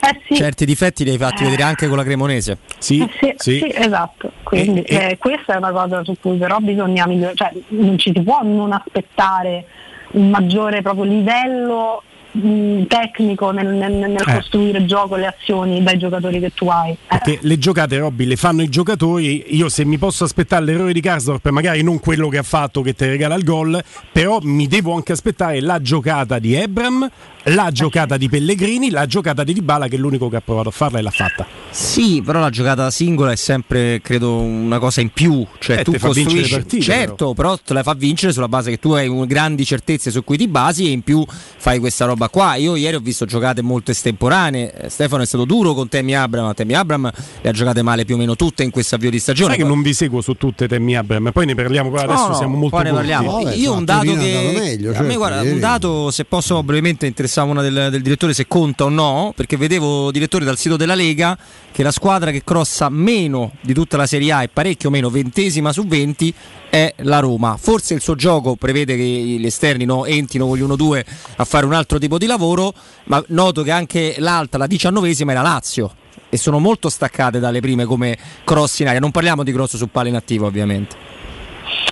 Eh 0.00 0.20
sì, 0.28 0.36
Certi 0.36 0.64
difetti 0.64 1.02
li 1.02 1.10
hai 1.10 1.18
fatti 1.18 1.42
Eh. 1.42 1.46
vedere 1.46 1.64
anche 1.64 1.88
con 1.88 1.96
la 1.96 2.04
Cremonese. 2.04 2.58
Sì, 2.78 3.00
eh 3.00 3.34
sì, 3.36 3.58
sì, 3.58 3.72
esatto. 3.74 4.30
Quindi 4.44 4.82
eh, 4.82 5.16
questa 5.18 5.54
è 5.54 5.56
una 5.56 5.72
cosa 5.72 6.04
su 6.04 6.14
cui 6.20 6.36
però 6.36 6.58
bisogna 6.58 7.04
migliorare, 7.06 7.34
cioè 7.34 7.52
non 7.68 7.98
ci 7.98 8.12
si 8.14 8.22
può 8.22 8.40
non 8.44 8.72
aspettare 8.72 9.64
un 10.10 10.30
maggiore 10.30 10.82
proprio 10.82 11.04
livello 11.04 12.02
mh, 12.40 12.86
tecnico 12.86 13.50
nel, 13.50 13.66
nel- 13.68 13.92
nel 13.92 14.16
Eh. 14.26 14.34
costruire 14.34 14.84
gioco 14.84 15.16
le 15.16 15.26
azioni 15.26 15.82
dai 15.82 15.98
giocatori 15.98 16.40
che 16.40 16.52
tu 16.54 16.68
hai. 16.68 16.92
Eh, 16.92 16.96
Perché 17.08 17.38
le 17.42 17.58
giocate, 17.58 17.98
Robby, 17.98 18.24
le 18.24 18.36
fanno 18.36 18.62
i 18.62 18.68
giocatori. 18.68 19.56
Io 19.56 19.68
se 19.68 19.84
mi 19.84 19.98
posso 19.98 20.24
aspettare 20.24 20.64
l'errore 20.64 20.92
di 20.92 21.00
Karsdorp, 21.00 21.48
magari 21.50 21.82
non 21.82 21.98
quello 22.00 22.28
che 22.28 22.38
ha 22.38 22.42
fatto 22.42 22.82
che 22.82 22.94
ti 22.94 23.04
regala 23.06 23.34
il 23.34 23.44
gol, 23.44 23.82
però 24.12 24.38
mi 24.42 24.66
devo 24.66 24.94
anche 24.94 25.12
aspettare 25.12 25.60
la 25.60 25.80
giocata 25.80 26.38
di 26.38 26.54
Ebram, 26.54 27.08
la 27.44 27.70
giocata 27.70 28.16
di 28.16 28.28
Pellegrini, 28.28 28.90
la 28.90 29.06
giocata 29.06 29.42
di 29.42 29.54
Dybala 29.54 29.88
che 29.88 29.96
è 29.96 29.98
l'unico 29.98 30.28
che 30.28 30.36
ha 30.36 30.40
provato 30.42 30.68
a 30.68 30.72
farla 30.72 30.98
e 30.98 31.02
l'ha 31.02 31.10
fatta. 31.10 31.46
Sì, 31.70 32.20
però 32.24 32.40
la 32.40 32.50
giocata 32.50 32.90
singola 32.90 33.32
è 33.32 33.36
sempre, 33.36 34.00
credo, 34.02 34.36
una 34.40 34.78
cosa 34.78 35.00
in 35.00 35.10
più. 35.10 35.46
Cioè, 35.58 35.78
Eh, 35.80 35.84
tu 35.84 35.92
costruisci. 35.98 36.40
le 36.42 36.48
partite, 36.48 36.82
certo, 36.82 37.32
però. 37.34 37.56
te 37.56 37.72
la 37.72 37.82
fa 37.82 37.94
vincere 37.94 38.32
sulla 38.32 38.48
base 38.48 38.70
che 38.70 38.78
tu 38.78 38.92
hai 38.92 39.06
un- 39.08 39.26
grandi 39.26 39.64
certezze 39.64 40.10
su 40.10 40.24
cui 40.24 40.36
ti 40.36 40.48
basi 40.48 40.86
e 40.86 40.90
in 40.90 41.02
più 41.02 41.24
fai 41.28 41.78
questa 41.78 42.04
roba 42.04 42.27
qua. 42.28 42.54
Io 42.56 42.76
ieri 42.76 42.96
ho 42.96 43.00
visto 43.00 43.24
giocate 43.24 43.62
molto 43.62 43.90
estemporanee. 43.90 44.72
Eh, 44.72 44.88
Stefano 44.88 45.22
è 45.22 45.26
stato 45.26 45.44
duro 45.44 45.74
con 45.74 45.88
Temi 45.88 46.14
Abram, 46.14 46.46
ma 46.46 46.54
Temi 46.54 46.74
Abram 46.74 47.10
le 47.40 47.48
ha 47.48 47.52
giocate 47.52 47.82
male 47.82 48.04
più 48.04 48.14
o 48.14 48.18
meno 48.18 48.36
tutte 48.36 48.62
in 48.62 48.70
questo 48.70 48.94
avvio 48.94 49.10
di 49.10 49.18
stagione. 49.18 49.54
Sai 49.54 49.62
che 49.62 49.68
non 49.68 49.82
vi 49.82 49.92
seguo 49.92 50.20
su 50.20 50.34
tutte 50.34 50.68
Temmi 50.68 50.96
Abram, 50.96 51.30
poi 51.32 51.46
ne 51.46 51.54
parliamo, 51.54 51.90
poi 51.90 52.00
adesso 52.00 52.22
No, 52.22 52.28
no, 52.28 52.34
siamo 52.34 52.56
molto 52.56 52.76
poi 52.76 52.84
ne 52.84 52.92
parliamo. 52.92 53.50
Io 53.50 53.72
un 53.72 53.84
dato 53.84 54.14
che 54.14 54.78
a 54.94 55.02
me 55.02 55.16
guarda, 55.16 55.42
un 55.42 55.58
dato 55.58 56.10
se 56.10 56.24
posso 56.24 56.54
probabilmente 56.54 57.06
interessava 57.06 57.50
una 57.50 57.62
del, 57.62 57.88
del 57.90 58.02
direttore 58.02 58.32
se 58.32 58.46
conta 58.46 58.84
o 58.84 58.88
no, 58.88 59.32
perché 59.34 59.56
vedevo 59.56 60.10
direttore 60.10 60.44
dal 60.44 60.58
sito 60.58 60.76
della 60.76 60.94
Lega 60.94 61.36
che 61.70 61.82
la 61.82 61.92
squadra 61.92 62.30
che 62.30 62.42
crossa 62.44 62.88
meno 62.88 63.52
di 63.60 63.72
tutta 63.72 63.96
la 63.96 64.06
Serie 64.06 64.32
A 64.32 64.42
e 64.42 64.48
parecchio 64.48 64.90
meno, 64.90 65.10
ventesima 65.10 65.72
su 65.72 65.86
20 65.86 66.34
è 66.70 66.92
la 66.98 67.18
Roma. 67.20 67.56
Forse 67.56 67.94
il 67.94 68.00
suo 68.00 68.14
gioco 68.14 68.56
prevede 68.56 68.96
che 68.96 69.02
gli 69.02 69.46
esterni 69.46 69.84
no, 69.84 70.04
entrino 70.04 70.46
con 70.46 70.56
gli 70.56 70.62
1-2 70.62 71.04
a 71.36 71.44
fare 71.44 71.66
un 71.66 71.72
altro 71.72 71.98
tipo 71.98 72.18
di 72.18 72.26
lavoro, 72.26 72.72
ma 73.04 73.22
noto 73.28 73.62
che 73.62 73.70
anche 73.70 74.16
l'alta, 74.18 74.58
la 74.58 74.66
diciannovesima 74.66 75.32
è 75.32 75.34
la 75.34 75.42
Lazio 75.42 75.94
e 76.28 76.36
sono 76.36 76.58
molto 76.58 76.88
staccate 76.88 77.38
dalle 77.38 77.60
prime 77.60 77.84
come 77.84 78.16
cross 78.44 78.80
in 78.80 78.88
aria. 78.88 79.00
Non 79.00 79.10
parliamo 79.10 79.42
di 79.42 79.52
cross 79.52 79.76
su 79.76 79.88
palla 79.90 80.08
inattivo 80.08 80.46
ovviamente. 80.46 80.96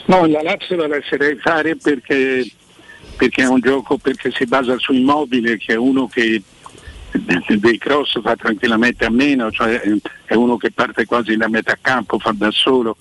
No, 0.06 0.26
la 0.26 0.42
Lazio 0.42 0.76
la 0.76 0.86
lascerei 0.86 1.36
fare 1.36 1.76
perché, 1.76 2.48
perché 3.16 3.42
è 3.42 3.48
un 3.48 3.60
gioco 3.60 3.96
perché 3.96 4.30
si 4.32 4.44
basa 4.44 4.76
su 4.78 4.92
immobile, 4.92 5.56
che 5.56 5.72
è 5.72 5.76
uno 5.76 6.06
che 6.06 6.42
dei 7.58 7.78
cross 7.78 8.20
fa 8.20 8.36
tranquillamente 8.36 9.04
a 9.04 9.10
meno, 9.10 9.50
cioè 9.50 9.80
è 10.24 10.34
uno 10.34 10.56
che 10.56 10.70
parte 10.70 11.06
quasi 11.06 11.36
da 11.36 11.48
metà 11.48 11.78
campo, 11.80 12.18
fa 12.18 12.32
da 12.36 12.50
solo, 12.50 12.98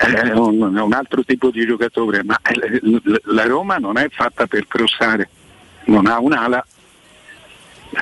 è 0.00 0.32
un, 0.32 0.62
un 0.62 0.92
altro 0.94 1.22
tipo 1.24 1.50
di 1.50 1.66
giocatore, 1.66 2.24
ma 2.24 2.38
eh, 2.42 2.80
la 3.24 3.44
Roma 3.44 3.76
non 3.76 3.98
è 3.98 4.08
fatta 4.08 4.46
per 4.46 4.66
crossare, 4.66 5.28
non 5.84 6.06
ha 6.06 6.18
un'ala, 6.18 6.64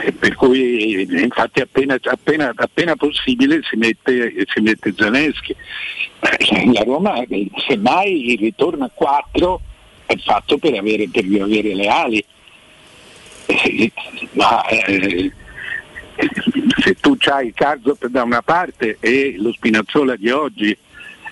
eh, 0.04 0.12
per 0.12 0.36
cui 0.36 1.06
eh, 1.08 1.20
infatti 1.20 1.60
appena, 1.60 1.98
appena- 2.00 2.52
appena 2.54 2.94
possibile 2.94 3.60
si 3.68 3.76
mette, 3.76 4.32
si 4.46 4.60
mette 4.60 4.94
Zaleschi. 4.96 5.56
Eh, 6.20 6.72
La 6.72 6.82
Roma 6.84 7.20
eh, 7.22 7.50
semmai 7.66 8.32
il 8.32 8.38
ritorno 8.38 8.84
a 8.84 8.90
4 8.94 9.60
è 10.06 10.16
fatto 10.18 10.56
per 10.58 10.74
avere, 10.74 11.08
per 11.08 11.24
avere 11.24 11.74
le 11.74 11.88
ali. 11.88 12.24
Eh, 13.46 13.92
ma 14.32 14.64
eh, 14.66 15.32
se 16.80 16.94
tu 17.00 17.16
hai 17.26 17.48
il 17.48 17.54
Karzop 17.54 18.06
da 18.06 18.22
una 18.22 18.42
parte 18.42 18.98
e 19.00 19.34
lo 19.36 19.52
Spinazzola 19.52 20.14
di 20.14 20.30
oggi, 20.30 20.76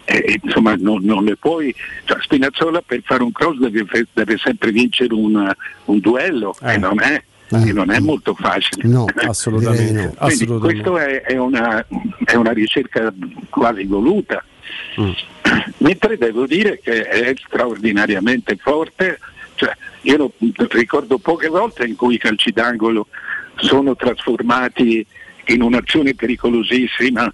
eh, 0.07 0.39
insomma 0.43 0.77
non, 0.77 1.03
non 1.03 1.25
le 1.25 1.37
puoi, 1.37 1.75
cioè, 2.05 2.19
Spinazzola 2.21 2.81
per 2.81 3.03
fare 3.05 3.25
un 3.25 3.33
cross 3.33 3.59
deve, 3.59 4.07
deve 4.13 4.37
sempre 4.39 4.71
vincere 4.71 5.13
un, 5.13 5.53
un 5.87 5.99
duello 5.99 6.55
e 6.63 6.79
non 6.79 7.01
è, 7.01 7.23
e 7.51 7.73
non 7.73 7.91
è 7.91 7.99
molto 7.99 8.35
facile. 8.35 8.89
No, 8.89 9.07
assolutamente. 9.27 10.15
Assolutamente. 10.17 10.83
questo 10.83 10.99
è, 10.99 11.23
è 11.23 11.37
una, 11.37 11.85
è 12.25 12.35
una 12.37 12.53
ricerca 12.53 13.13
quasi 13.51 13.85
voluta. 13.85 14.43
Mentre 15.79 16.17
devo 16.19 16.47
dire 16.47 16.81
che 16.81 17.03
è 17.03 17.35
straordinariamente 17.37 18.57
forte, 18.57 19.19
cioè, 19.57 19.77
io 20.03 20.17
lo- 20.17 20.33
ricordo 20.71 21.19
poche 21.19 21.49
volte 21.49 21.85
in 21.85 21.97
cui 21.97 22.15
i 22.15 22.19
calci 22.19 22.53
d'angolo 22.53 23.09
sono 23.57 23.97
trasformati 23.97 25.05
in 25.47 25.63
un'azione 25.63 26.15
pericolosissima 26.15 27.33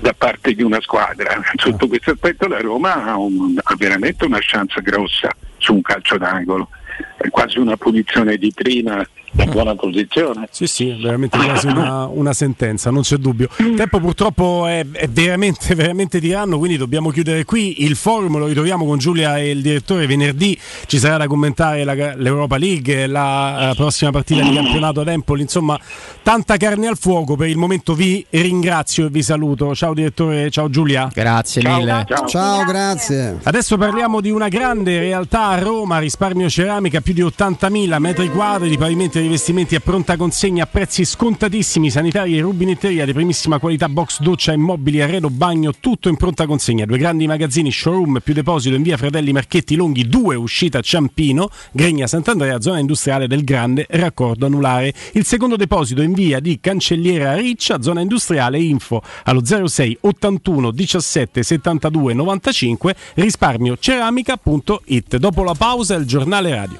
da 0.00 0.12
parte 0.12 0.52
di 0.54 0.62
una 0.62 0.80
squadra. 0.80 1.40
Sotto 1.56 1.88
questo 1.88 2.12
aspetto 2.12 2.46
la 2.46 2.60
Roma 2.60 3.04
ha, 3.04 3.16
un- 3.16 3.58
ha 3.62 3.74
veramente 3.76 4.24
una 4.24 4.38
chance 4.40 4.80
grossa 4.82 5.30
su 5.58 5.74
un 5.74 5.82
calcio 5.82 6.16
d'angolo, 6.18 6.68
è 7.16 7.28
quasi 7.28 7.58
una 7.58 7.76
punizione 7.76 8.36
di 8.36 8.52
prima 8.54 9.04
buona 9.44 9.74
posizione. 9.74 10.48
Sì, 10.50 10.66
sì, 10.66 10.88
è 10.88 10.96
veramente 10.96 11.36
quasi 11.36 11.66
una, 11.66 12.06
una 12.06 12.32
sentenza, 12.32 12.90
non 12.90 13.02
c'è 13.02 13.16
dubbio. 13.16 13.48
Il 13.58 13.74
tempo 13.74 14.00
purtroppo 14.00 14.66
è, 14.66 14.84
è 14.90 15.08
veramente, 15.08 15.74
veramente 15.74 16.20
tiranno, 16.20 16.58
quindi 16.58 16.76
dobbiamo 16.76 17.10
chiudere 17.10 17.44
qui. 17.44 17.84
Il 17.84 17.96
forum 17.96 18.38
lo 18.38 18.46
ritroviamo 18.46 18.84
con 18.86 18.98
Giulia 18.98 19.38
e 19.38 19.50
il 19.50 19.62
direttore 19.62 20.06
venerdì. 20.06 20.58
Ci 20.86 20.98
sarà 20.98 21.18
da 21.18 21.26
commentare 21.26 21.84
la- 21.84 22.14
l'Europa 22.16 22.56
League, 22.56 23.06
la 23.06 23.70
eh, 23.70 23.74
prossima 23.74 24.10
partita 24.10 24.42
di 24.42 24.54
campionato 24.54 25.00
ad 25.00 25.08
Empoli. 25.08 25.42
Insomma, 25.42 25.78
tanta 26.22 26.56
carne 26.56 26.86
al 26.86 26.96
fuoco. 26.98 27.36
Per 27.36 27.48
il 27.48 27.56
momento 27.56 27.94
vi 27.94 28.24
ringrazio 28.30 29.06
e 29.06 29.10
vi 29.10 29.22
saluto. 29.22 29.74
Ciao 29.74 29.94
direttore, 29.94 30.50
ciao 30.50 30.70
Giulia. 30.70 31.10
Grazie 31.12 31.62
mille. 31.62 32.06
Ciao, 32.26 32.64
grazie. 32.64 33.38
Adesso 33.42 33.76
parliamo 33.76 34.20
di 34.20 34.30
una 34.30 34.48
grande 34.48 34.98
realtà 34.98 35.48
a 35.48 35.58
Roma, 35.58 35.98
risparmio 35.98 36.48
ceramica, 36.48 37.00
più 37.00 37.12
di 37.12 37.22
80.000 37.22 37.98
metri 37.98 38.28
quadri 38.30 38.68
di 38.68 38.78
pavimenti 38.78 39.18
e 39.26 39.28
rivestimenti 39.28 39.74
a 39.74 39.80
pronta 39.80 40.16
consegna 40.16 40.62
a 40.64 40.66
prezzi 40.66 41.04
scontatissimi, 41.04 41.90
sanitari 41.90 42.38
e 42.38 42.40
rubinetteria 42.40 43.04
di 43.04 43.12
primissima 43.12 43.58
qualità, 43.58 43.88
box, 43.88 44.20
doccia, 44.20 44.52
immobili, 44.52 45.00
arredo, 45.00 45.30
bagno, 45.30 45.72
tutto 45.78 46.08
in 46.08 46.14
pronta 46.16 46.46
consegna. 46.46 46.86
Due 46.86 46.96
grandi 46.96 47.26
magazzini, 47.26 47.72
showroom 47.72 48.20
più 48.22 48.34
deposito 48.34 48.76
in 48.76 48.82
via 48.82 48.96
Fratelli 48.96 49.32
Marchetti 49.32 49.74
Longhi 49.74 50.06
2, 50.08 50.36
uscita 50.36 50.80
Ciampino, 50.80 51.50
Gregna 51.72 52.06
Sant'Andrea, 52.06 52.60
zona 52.60 52.78
industriale 52.78 53.26
del 53.26 53.42
Grande 53.44 53.86
Raccordo 53.88 54.46
Anulare. 54.46 54.94
Il 55.12 55.24
secondo 55.24 55.56
deposito 55.56 56.02
in 56.02 56.12
via 56.12 56.38
di 56.40 56.60
Cancelliera 56.60 57.34
Riccia, 57.34 57.82
zona 57.82 58.00
industriale 58.00 58.60
info 58.60 59.02
allo 59.24 59.44
06 59.44 59.98
81 60.02 60.70
17 60.70 61.42
72 61.42 62.14
95 62.14 62.94
risparmioceramica.it. 63.14 65.16
Dopo 65.16 65.42
la 65.42 65.54
pausa 65.54 65.96
il 65.96 66.06
giornale 66.06 66.54
radio. 66.54 66.78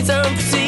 Oh, 0.00 0.12
and 0.12 0.14
your 0.14 0.38
sweet 0.38 0.38
empty 0.38 0.42
face. 0.42 0.67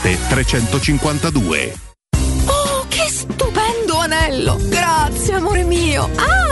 352. 0.00 1.74
Oh, 2.46 2.86
che 2.88 3.08
stupendo 3.08 3.98
anello! 3.98 4.58
Grazie, 4.60 5.34
amore 5.34 5.64
mio! 5.64 6.08
Ah, 6.16 6.51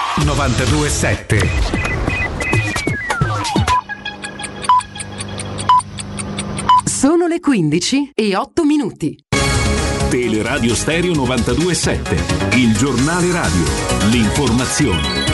927. 0.23 1.49
Sono 6.85 7.27
le 7.27 7.39
15 7.39 8.11
e 8.13 8.35
8 8.35 8.63
minuti. 8.63 9.17
Teleradio 10.09 10.75
Stereo 10.75 11.13
927, 11.13 12.57
il 12.57 12.75
giornale 12.77 13.31
radio, 13.31 13.63
l'informazione. 14.09 15.30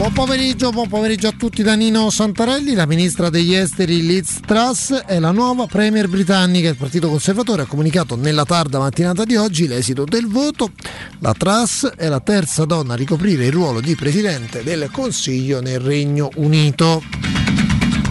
Buon 0.00 0.14
pomeriggio, 0.14 0.70
buon 0.70 0.88
pomeriggio 0.88 1.28
a 1.28 1.34
tutti 1.36 1.62
da 1.62 1.74
Nino 1.74 2.08
Santarelli. 2.08 2.72
La 2.72 2.86
ministra 2.86 3.28
degli 3.28 3.52
esteri 3.52 4.00
Liz 4.06 4.40
Truss 4.46 4.94
è 4.94 5.18
la 5.18 5.30
nuova 5.30 5.66
premier 5.66 6.08
britannica. 6.08 6.70
Il 6.70 6.76
Partito 6.76 7.10
Conservatore 7.10 7.62
ha 7.62 7.66
comunicato 7.66 8.16
nella 8.16 8.46
tarda 8.46 8.78
mattinata 8.78 9.24
di 9.26 9.36
oggi 9.36 9.66
l'esito 9.66 10.06
del 10.06 10.26
voto. 10.26 10.70
La 11.18 11.34
Truss 11.34 11.86
è 11.86 12.08
la 12.08 12.20
terza 12.20 12.64
donna 12.64 12.94
a 12.94 12.96
ricoprire 12.96 13.44
il 13.44 13.52
ruolo 13.52 13.82
di 13.82 13.94
presidente 13.94 14.62
del 14.62 14.88
Consiglio 14.90 15.60
nel 15.60 15.80
Regno 15.80 16.30
Unito. 16.36 17.02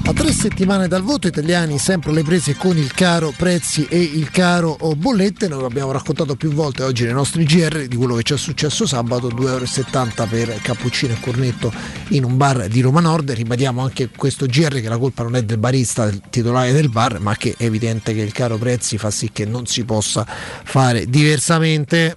A 0.10 0.14
tre 0.14 0.32
settimane 0.32 0.88
dal 0.88 1.04
voto 1.04 1.28
italiani 1.28 1.78
sempre 1.78 2.10
alle 2.10 2.24
prese 2.24 2.56
con 2.56 2.76
il 2.76 2.92
caro 2.92 3.32
prezzi 3.38 3.86
e 3.86 4.02
il 4.02 4.32
caro 4.32 4.76
bollette, 4.98 5.48
noi 5.48 5.64
abbiamo 5.64 5.92
raccontato 5.92 6.36
più 6.36 6.52
volte 6.52 6.82
oggi 6.82 7.04
nei 7.04 7.14
nostri 7.14 7.44
GR 7.44 7.86
di 7.86 7.96
quello 7.96 8.16
che 8.16 8.24
ci 8.24 8.34
è 8.34 8.38
successo 8.38 8.88
sabato, 8.88 9.28
2,70 9.28 9.44
euro 9.46 10.28
per 10.30 10.62
cappuccino 10.64 11.14
e 11.14 11.20
cornetto 11.20 11.72
in 12.08 12.24
un 12.24 12.38
bar 12.38 12.68
di 12.70 12.82
Roma 12.82 13.02
Nord, 13.02 13.30
ribadiamo 13.30 13.84
anche 13.84 14.10
questo 14.10 14.48
GR 14.48 14.82
che 14.82 14.90
la 14.90 14.98
colpa 14.98 15.22
non 15.22 15.36
è 15.36 15.44
del 15.44 15.60
barista, 15.60 16.06
del 16.06 16.24
titolare 16.28 16.72
del 16.72 16.90
bar, 16.90 17.20
ma 17.20 17.36
che 17.36 17.54
è 17.56 17.66
evidente 17.66 18.12
che 18.16 18.22
il 18.22 18.32
caro 18.32 18.58
prezzi 18.58 18.98
fa 18.98 19.12
sì 19.12 19.30
che 19.32 19.46
non 19.46 19.68
si 19.68 19.84
possa 19.84 20.26
fare 20.26 21.06
diversamente. 21.06 22.16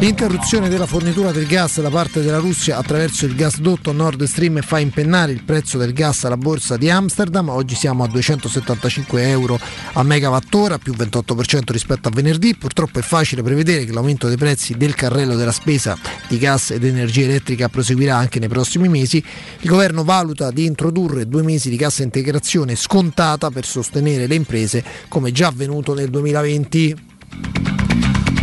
L'interruzione 0.00 0.68
della 0.68 0.86
fornitura 0.86 1.32
del 1.32 1.46
gas 1.46 1.80
da 1.80 1.88
parte 1.88 2.20
della 2.20 2.38
Russia 2.38 2.76
attraverso 2.76 3.24
il 3.24 3.34
gasdotto 3.34 3.92
Nord 3.92 4.24
Stream 4.24 4.60
fa 4.60 4.78
impennare 4.78 5.32
il 5.32 5.42
prezzo 5.44 5.78
del 5.78 5.94
gas 5.94 6.24
alla 6.24 6.36
borsa 6.36 6.76
di 6.76 6.90
Amsterdam. 6.90 7.48
Oggi 7.48 7.74
siamo 7.74 8.04
a 8.04 8.08
275 8.08 9.28
euro 9.28 9.58
a 9.92 10.02
megawattora, 10.02 10.78
più 10.78 10.92
28% 10.92 11.72
rispetto 11.72 12.08
a 12.08 12.10
venerdì. 12.10 12.54
Purtroppo 12.54 12.98
è 12.98 13.02
facile 13.02 13.42
prevedere 13.42 13.84
che 13.84 13.92
l'aumento 13.92 14.28
dei 14.28 14.36
prezzi 14.36 14.76
del 14.76 14.94
carrello 14.94 15.36
della 15.36 15.52
spesa 15.52 15.96
di 16.28 16.38
gas 16.38 16.72
ed 16.72 16.84
energia 16.84 17.22
elettrica 17.22 17.68
proseguirà 17.68 18.16
anche 18.16 18.38
nei 18.38 18.48
prossimi 18.48 18.88
mesi. 18.88 19.24
Il 19.60 19.68
governo 19.68 20.04
valuta 20.04 20.50
di 20.50 20.66
introdurre 20.66 21.26
due 21.26 21.42
mesi 21.42 21.70
di 21.70 21.76
cassa 21.76 22.02
integrazione 22.02 22.74
scontata 22.74 23.50
per 23.50 23.64
sostenere 23.64 24.26
le 24.26 24.34
imprese, 24.34 24.84
come 25.08 25.32
già 25.32 25.46
avvenuto 25.46 25.94
nel 25.94 26.10
2020. 26.10 27.73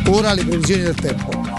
Ora 0.08 0.34
le 0.34 0.43
previsioni 0.43 0.84
del 0.84 0.95
tempo. 0.95 1.51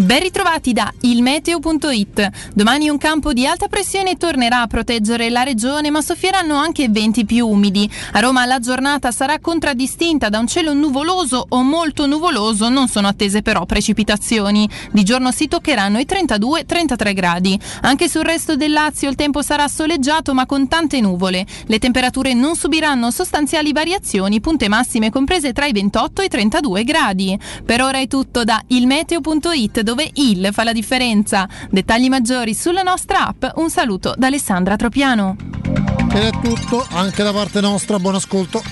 Ben 0.00 0.20
ritrovati 0.20 0.72
da 0.72 0.90
ilmeteo.it. 1.02 2.30
Domani 2.54 2.88
un 2.88 2.96
campo 2.96 3.34
di 3.34 3.46
alta 3.46 3.68
pressione 3.68 4.16
tornerà 4.16 4.62
a 4.62 4.66
proteggere 4.66 5.28
la 5.28 5.42
regione, 5.42 5.90
ma 5.90 6.00
soffieranno 6.00 6.54
anche 6.54 6.88
venti 6.88 7.26
più 7.26 7.46
umidi. 7.46 7.88
A 8.12 8.20
Roma 8.20 8.46
la 8.46 8.60
giornata 8.60 9.10
sarà 9.10 9.38
contraddistinta 9.38 10.30
da 10.30 10.38
un 10.38 10.46
cielo 10.46 10.72
nuvoloso 10.72 11.44
o 11.50 11.62
molto 11.62 12.06
nuvoloso, 12.06 12.70
non 12.70 12.88
sono 12.88 13.08
attese 13.08 13.42
però 13.42 13.66
precipitazioni. 13.66 14.66
Di 14.90 15.02
giorno 15.04 15.32
si 15.32 15.48
toccheranno 15.48 15.98
i 15.98 16.06
32-33 16.08 17.12
gradi. 17.12 17.60
Anche 17.82 18.08
sul 18.08 18.22
resto 18.22 18.56
del 18.56 18.72
Lazio 18.72 19.10
il 19.10 19.16
tempo 19.16 19.42
sarà 19.42 19.68
soleggiato 19.68 20.32
ma 20.32 20.46
con 20.46 20.66
tante 20.66 20.98
nuvole. 21.02 21.44
Le 21.66 21.78
temperature 21.78 22.32
non 22.32 22.56
subiranno 22.56 23.10
sostanziali 23.10 23.74
variazioni, 23.74 24.40
punte 24.40 24.66
massime 24.66 25.10
comprese 25.10 25.52
tra 25.52 25.66
i 25.66 25.72
28 25.72 26.22
e 26.22 26.24
i 26.24 26.28
32 26.28 26.84
gradi. 26.84 27.38
Per 27.66 27.82
ora 27.82 27.98
è 27.98 28.06
tutto 28.06 28.44
da 28.44 28.62
ilmeteo.it 28.66 29.88
dove 29.90 30.08
il 30.14 30.50
fa 30.52 30.62
la 30.62 30.72
differenza. 30.72 31.48
Dettagli 31.68 32.08
maggiori 32.08 32.54
sulla 32.54 32.82
nostra 32.82 33.26
app. 33.26 33.44
Un 33.56 33.70
saluto 33.70 34.14
da 34.16 34.28
Alessandra 34.28 34.76
Tropiano. 34.76 35.36
Ed 36.12 36.22
è 36.22 36.30
tutto, 36.40 36.86
anche 36.92 37.24
da 37.24 37.32
parte 37.32 37.60
nostra, 37.60 37.98
buon 37.98 38.14
ascolto. 38.14 38.62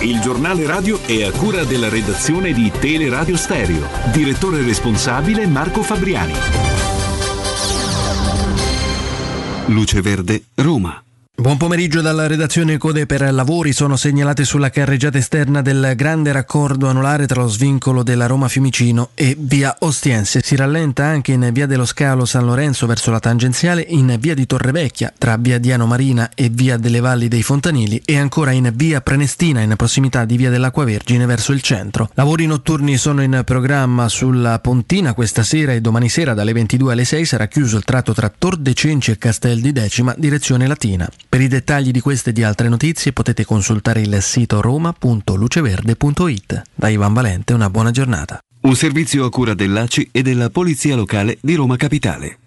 Il 0.00 0.20
giornale 0.20 0.66
radio 0.66 1.00
è 1.02 1.22
a 1.22 1.30
cura 1.30 1.62
della 1.62 1.88
redazione 1.88 2.52
di 2.52 2.70
Teleradio 2.76 3.36
Stereo. 3.36 3.86
Direttore 4.12 4.62
responsabile 4.62 5.46
Marco 5.46 5.82
Fabriani. 5.82 6.34
Luce 9.66 10.00
Verde, 10.00 10.42
Roma. 10.56 11.05
Buon 11.38 11.58
pomeriggio 11.58 12.00
dalla 12.00 12.26
redazione 12.26 12.78
Code 12.78 13.04
per 13.04 13.30
lavori 13.30 13.74
sono 13.74 13.96
segnalate 13.96 14.42
sulla 14.42 14.70
carreggiata 14.70 15.18
esterna 15.18 15.60
del 15.60 15.92
grande 15.94 16.32
raccordo 16.32 16.88
anulare 16.88 17.26
tra 17.26 17.42
lo 17.42 17.48
svincolo 17.48 18.02
della 18.02 18.24
Roma 18.24 18.48
Fiumicino 18.48 19.10
e 19.12 19.36
via 19.38 19.76
Ostiense. 19.80 20.40
Si 20.42 20.56
rallenta 20.56 21.04
anche 21.04 21.32
in 21.32 21.50
via 21.52 21.66
dello 21.66 21.84
Scalo 21.84 22.24
San 22.24 22.46
Lorenzo 22.46 22.86
verso 22.86 23.10
la 23.10 23.20
tangenziale, 23.20 23.84
in 23.86 24.16
via 24.18 24.34
di 24.34 24.46
Torrevecchia 24.46 25.12
tra 25.16 25.36
via 25.36 25.58
Diano 25.58 25.84
Marina 25.84 26.30
e 26.34 26.48
via 26.48 26.78
delle 26.78 27.00
Valli 27.00 27.28
dei 27.28 27.42
Fontanili 27.42 28.00
e 28.06 28.16
ancora 28.16 28.52
in 28.52 28.72
via 28.74 29.02
Prenestina 29.02 29.60
in 29.60 29.74
prossimità 29.76 30.24
di 30.24 30.38
via 30.38 30.48
dell'Acqua 30.48 30.84
Vergine 30.84 31.26
verso 31.26 31.52
il 31.52 31.60
centro. 31.60 32.08
Lavori 32.14 32.46
notturni 32.46 32.96
sono 32.96 33.22
in 33.22 33.42
programma 33.44 34.08
sulla 34.08 34.58
Pontina 34.58 35.12
questa 35.12 35.42
sera 35.42 35.74
e 35.74 35.82
domani 35.82 36.08
sera 36.08 36.32
dalle 36.32 36.54
22 36.54 36.92
alle 36.92 37.04
6 37.04 37.26
sarà 37.26 37.46
chiuso 37.46 37.76
il 37.76 37.84
tratto 37.84 38.14
tra 38.14 38.32
Tor 38.36 38.56
de 38.56 38.72
Cenci 38.72 39.10
e 39.10 39.18
Castel 39.18 39.60
di 39.60 39.72
Decima 39.72 40.14
direzione 40.16 40.66
Latina. 40.66 41.06
Per 41.28 41.40
i 41.40 41.48
dettagli 41.48 41.90
di 41.90 42.00
queste 42.00 42.30
e 42.30 42.32
di 42.32 42.42
altre 42.42 42.68
notizie 42.68 43.12
potete 43.12 43.44
consultare 43.44 44.00
il 44.00 44.22
sito 44.22 44.60
roma.luceverde.it. 44.60 46.62
Da 46.74 46.88
Ivan 46.88 47.12
Valente 47.12 47.52
una 47.52 47.68
buona 47.68 47.90
giornata. 47.90 48.38
Un 48.60 48.74
servizio 48.74 49.24
a 49.24 49.30
cura 49.30 49.54
dell'ACI 49.54 50.08
e 50.12 50.22
della 50.22 50.50
Polizia 50.50 50.96
Locale 50.96 51.38
di 51.40 51.54
Roma 51.54 51.76
Capitale. 51.76 52.38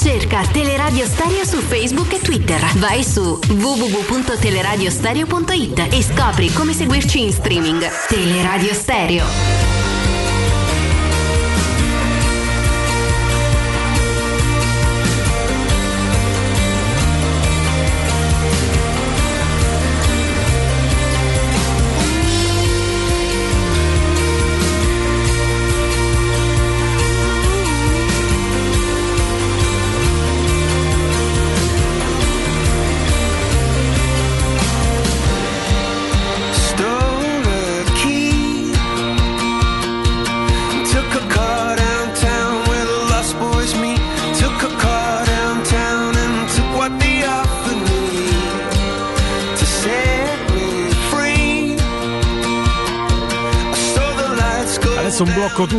Cerca 0.00 0.46
Teleradio 0.46 1.04
Stereo 1.04 1.44
su 1.44 1.58
Facebook 1.58 2.12
e 2.12 2.20
Twitter. 2.20 2.64
Vai 2.76 3.02
su 3.02 3.36
www.teleradiostereo.it 3.48 5.88
e 5.90 6.02
scopri 6.02 6.52
come 6.52 6.72
seguirci 6.72 7.20
in 7.20 7.32
streaming. 7.32 7.84
Teleradio 8.08 8.72
Stereo. 8.72 9.77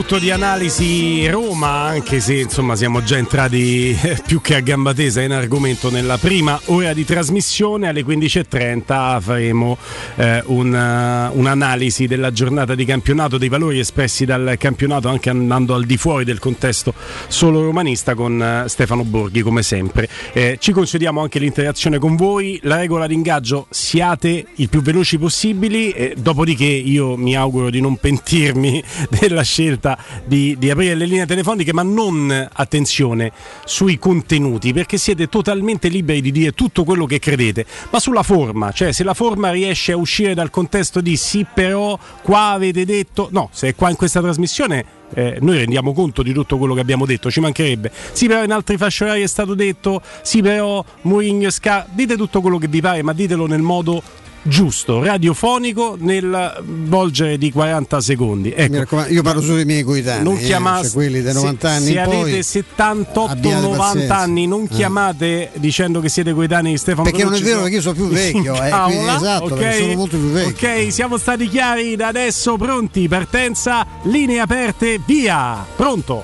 Tutto 0.10 0.24
di 0.24 0.32
analisi 0.32 1.28
Roma, 1.28 1.84
anche 1.84 2.20
se 2.20 2.34
insomma 2.34 2.76
siamo 2.76 3.04
già 3.04 3.18
entrati 3.18 3.92
eh, 3.92 4.20
più 4.26 4.42
che 4.42 4.56
a 4.56 4.60
gamba 4.60 4.92
tesa 4.92 5.22
in 5.22 5.32
argomento 5.32 5.92
nella 5.92 6.18
prima 6.18 6.60
ora 6.66 6.94
di 6.94 7.06
trasmissione. 7.06 7.88
Alle 7.88 8.02
15.30 8.02 9.22
faremo 9.22 9.78
eh, 10.16 10.42
un, 10.48 10.74
eh, 10.74 11.30
un'analisi 11.32 12.08
della 12.08 12.32
giornata 12.32 12.74
di 12.74 12.86
campionato, 12.86 13.38
dei 13.38 13.50
valori 13.50 13.78
espressi 13.78 14.26
dal 14.26 14.56
campionato, 14.58 15.10
anche 15.10 15.30
andando 15.30 15.76
al 15.76 15.86
di 15.86 15.98
fuori 15.98 16.24
del 16.24 16.40
contesto 16.40 16.92
solo 17.28 17.62
romanista 17.62 18.16
con 18.16 18.42
eh, 18.42 18.64
Stefano 18.68 19.04
Borghi, 19.04 19.42
come 19.42 19.62
sempre. 19.62 20.10
Eh, 20.34 20.58
ci 20.60 20.72
concediamo 20.72 21.22
anche 21.22 21.38
l'interazione 21.38 22.00
con 22.00 22.16
voi. 22.16 22.60
La 22.64 22.78
regola 22.78 23.06
d'ingaggio 23.06 23.68
siate 23.70 24.44
il 24.56 24.70
più 24.70 24.82
veloci 24.82 25.20
possibili, 25.20 25.92
eh, 25.92 26.16
dopodiché 26.18 26.66
io 26.66 27.16
mi 27.16 27.36
auguro 27.36 27.70
di 27.70 27.80
non 27.80 27.96
pentirmi 27.98 28.84
della 29.20 29.44
scelta 29.44 29.98
di, 30.26 30.56
di 30.58 30.70
aprire 30.70 30.96
le 30.96 31.06
linee 31.06 31.26
telefoniche, 31.26 31.74
ma 31.74 31.84
non 31.84 32.48
attenzione 32.52 33.32
sui 33.66 33.98
contenuti, 33.98 34.74
perché 34.74 34.98
siete 34.98 35.28
totalmente 35.28 35.88
liberi 35.88 36.22
di 36.22 36.32
dire 36.32 36.52
tutto 36.54 36.84
quello 36.84 37.06
che 37.06 37.20
credete, 37.20 37.66
ma 37.90 38.00
sulla 38.00 38.24
forma, 38.24 38.72
cioè 38.72 38.92
se 38.92 39.04
la 39.04 39.14
forma 39.14 39.52
riesce 39.52 39.92
a 39.92 39.98
uscire 39.98 40.34
dal 40.34 40.50
contesto 40.50 41.02
di 41.02 41.16
sì, 41.16 41.46
però 41.52 41.98
qua 42.22 42.50
avete 42.50 42.86
detto, 42.86 43.30
no, 43.32 43.50
se 43.52 43.70
è 43.70 43.76
qua 43.76 43.90
in 43.90 43.96
questa 43.96 44.22
trasmissione 44.22 44.98
eh, 45.14 45.38
noi 45.42 45.58
rendiamo 45.58 45.94
conto 45.94 46.22
di 46.22 46.34
tutto 46.34 46.58
quello 46.58 46.74
che 46.74 46.82
abbiamo 46.82 47.06
detto, 47.06 47.32
ci 47.32 47.40
mancherebbe. 47.40 47.92
Sì, 48.12 48.28
però 48.28 48.44
in 48.44 48.52
altri 48.52 48.78
fasce 48.78 49.06
orarie 49.06 49.24
è 49.24 49.28
stato 49.28 49.54
detto, 49.54 50.02
sì, 50.22 50.42
però 50.42 50.84
Mourinho 51.02 51.50
Sca, 51.50 51.86
dite 51.90 52.16
tutto 52.16 52.42
quello 52.42 52.58
che 52.58 52.68
vi 52.68 52.82
pare, 52.82 53.02
ma 53.02 53.14
ditelo 53.14 53.48
nel 53.48 53.62
modo 53.62 54.02
giusto, 54.42 55.04
radiofonico 55.04 55.96
nel 56.00 56.62
volgere 56.64 57.38
di 57.38 57.52
40 57.52 58.02
secondi. 58.02 58.52
Ecco. 58.56 59.06
Io 59.08 59.22
parlo 59.22 59.42
solo 59.42 59.56
dei 59.56 59.66
miei 59.66 59.84
coetanei, 59.84 60.24
Non 60.24 60.36
eh, 60.38 60.40
chiamate 60.44 60.84
cioè 60.84 60.92
quelli 60.94 61.22
dei 61.22 61.34
90 61.34 61.68
se, 61.70 61.76
anni 61.76 61.86
se 61.86 61.92
in 61.92 62.04
poi, 62.06 62.22
avete 62.22 62.44
78 62.44 63.32
abbiate 63.32 63.62
90 63.62 63.84
pazienza. 63.84 64.18
anni, 64.18 64.48
non 64.48 64.64
Eh. 64.64 64.68
chiamate 64.76 65.52
dicendo 65.56 66.00
che 66.00 66.10
siete 66.10 66.34
coetanei 66.34 66.72
di 66.72 66.78
Stefano 66.78 67.04
Perché 67.04 67.24
non 67.24 67.34
è 67.34 67.40
vero, 67.40 67.60
perché 67.62 67.76
io 67.76 67.82
sono 67.82 67.94
più 67.96 68.08
vecchio, 68.10 68.54
eh, 68.56 68.70
quindi 68.70 69.08
esatto, 69.08 69.44
ok? 69.46 69.54
perché 69.54 69.78
sono 69.80 69.94
molto 69.96 70.18
più 70.18 70.30
vecchio. 70.32 70.70
Ok, 70.70 70.92
siamo 70.92 71.18
stati 71.18 71.48
chiari 71.48 71.96
da 71.96 72.08
adesso, 72.08 72.56
pronti, 72.58 73.08
partenza, 73.08 73.86
linee 74.04 74.40
aperte, 74.40 75.00
via, 75.06 75.66
pronto. 75.76 76.24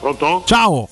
Pronto? 0.00 0.42
Ciao. 0.46 0.88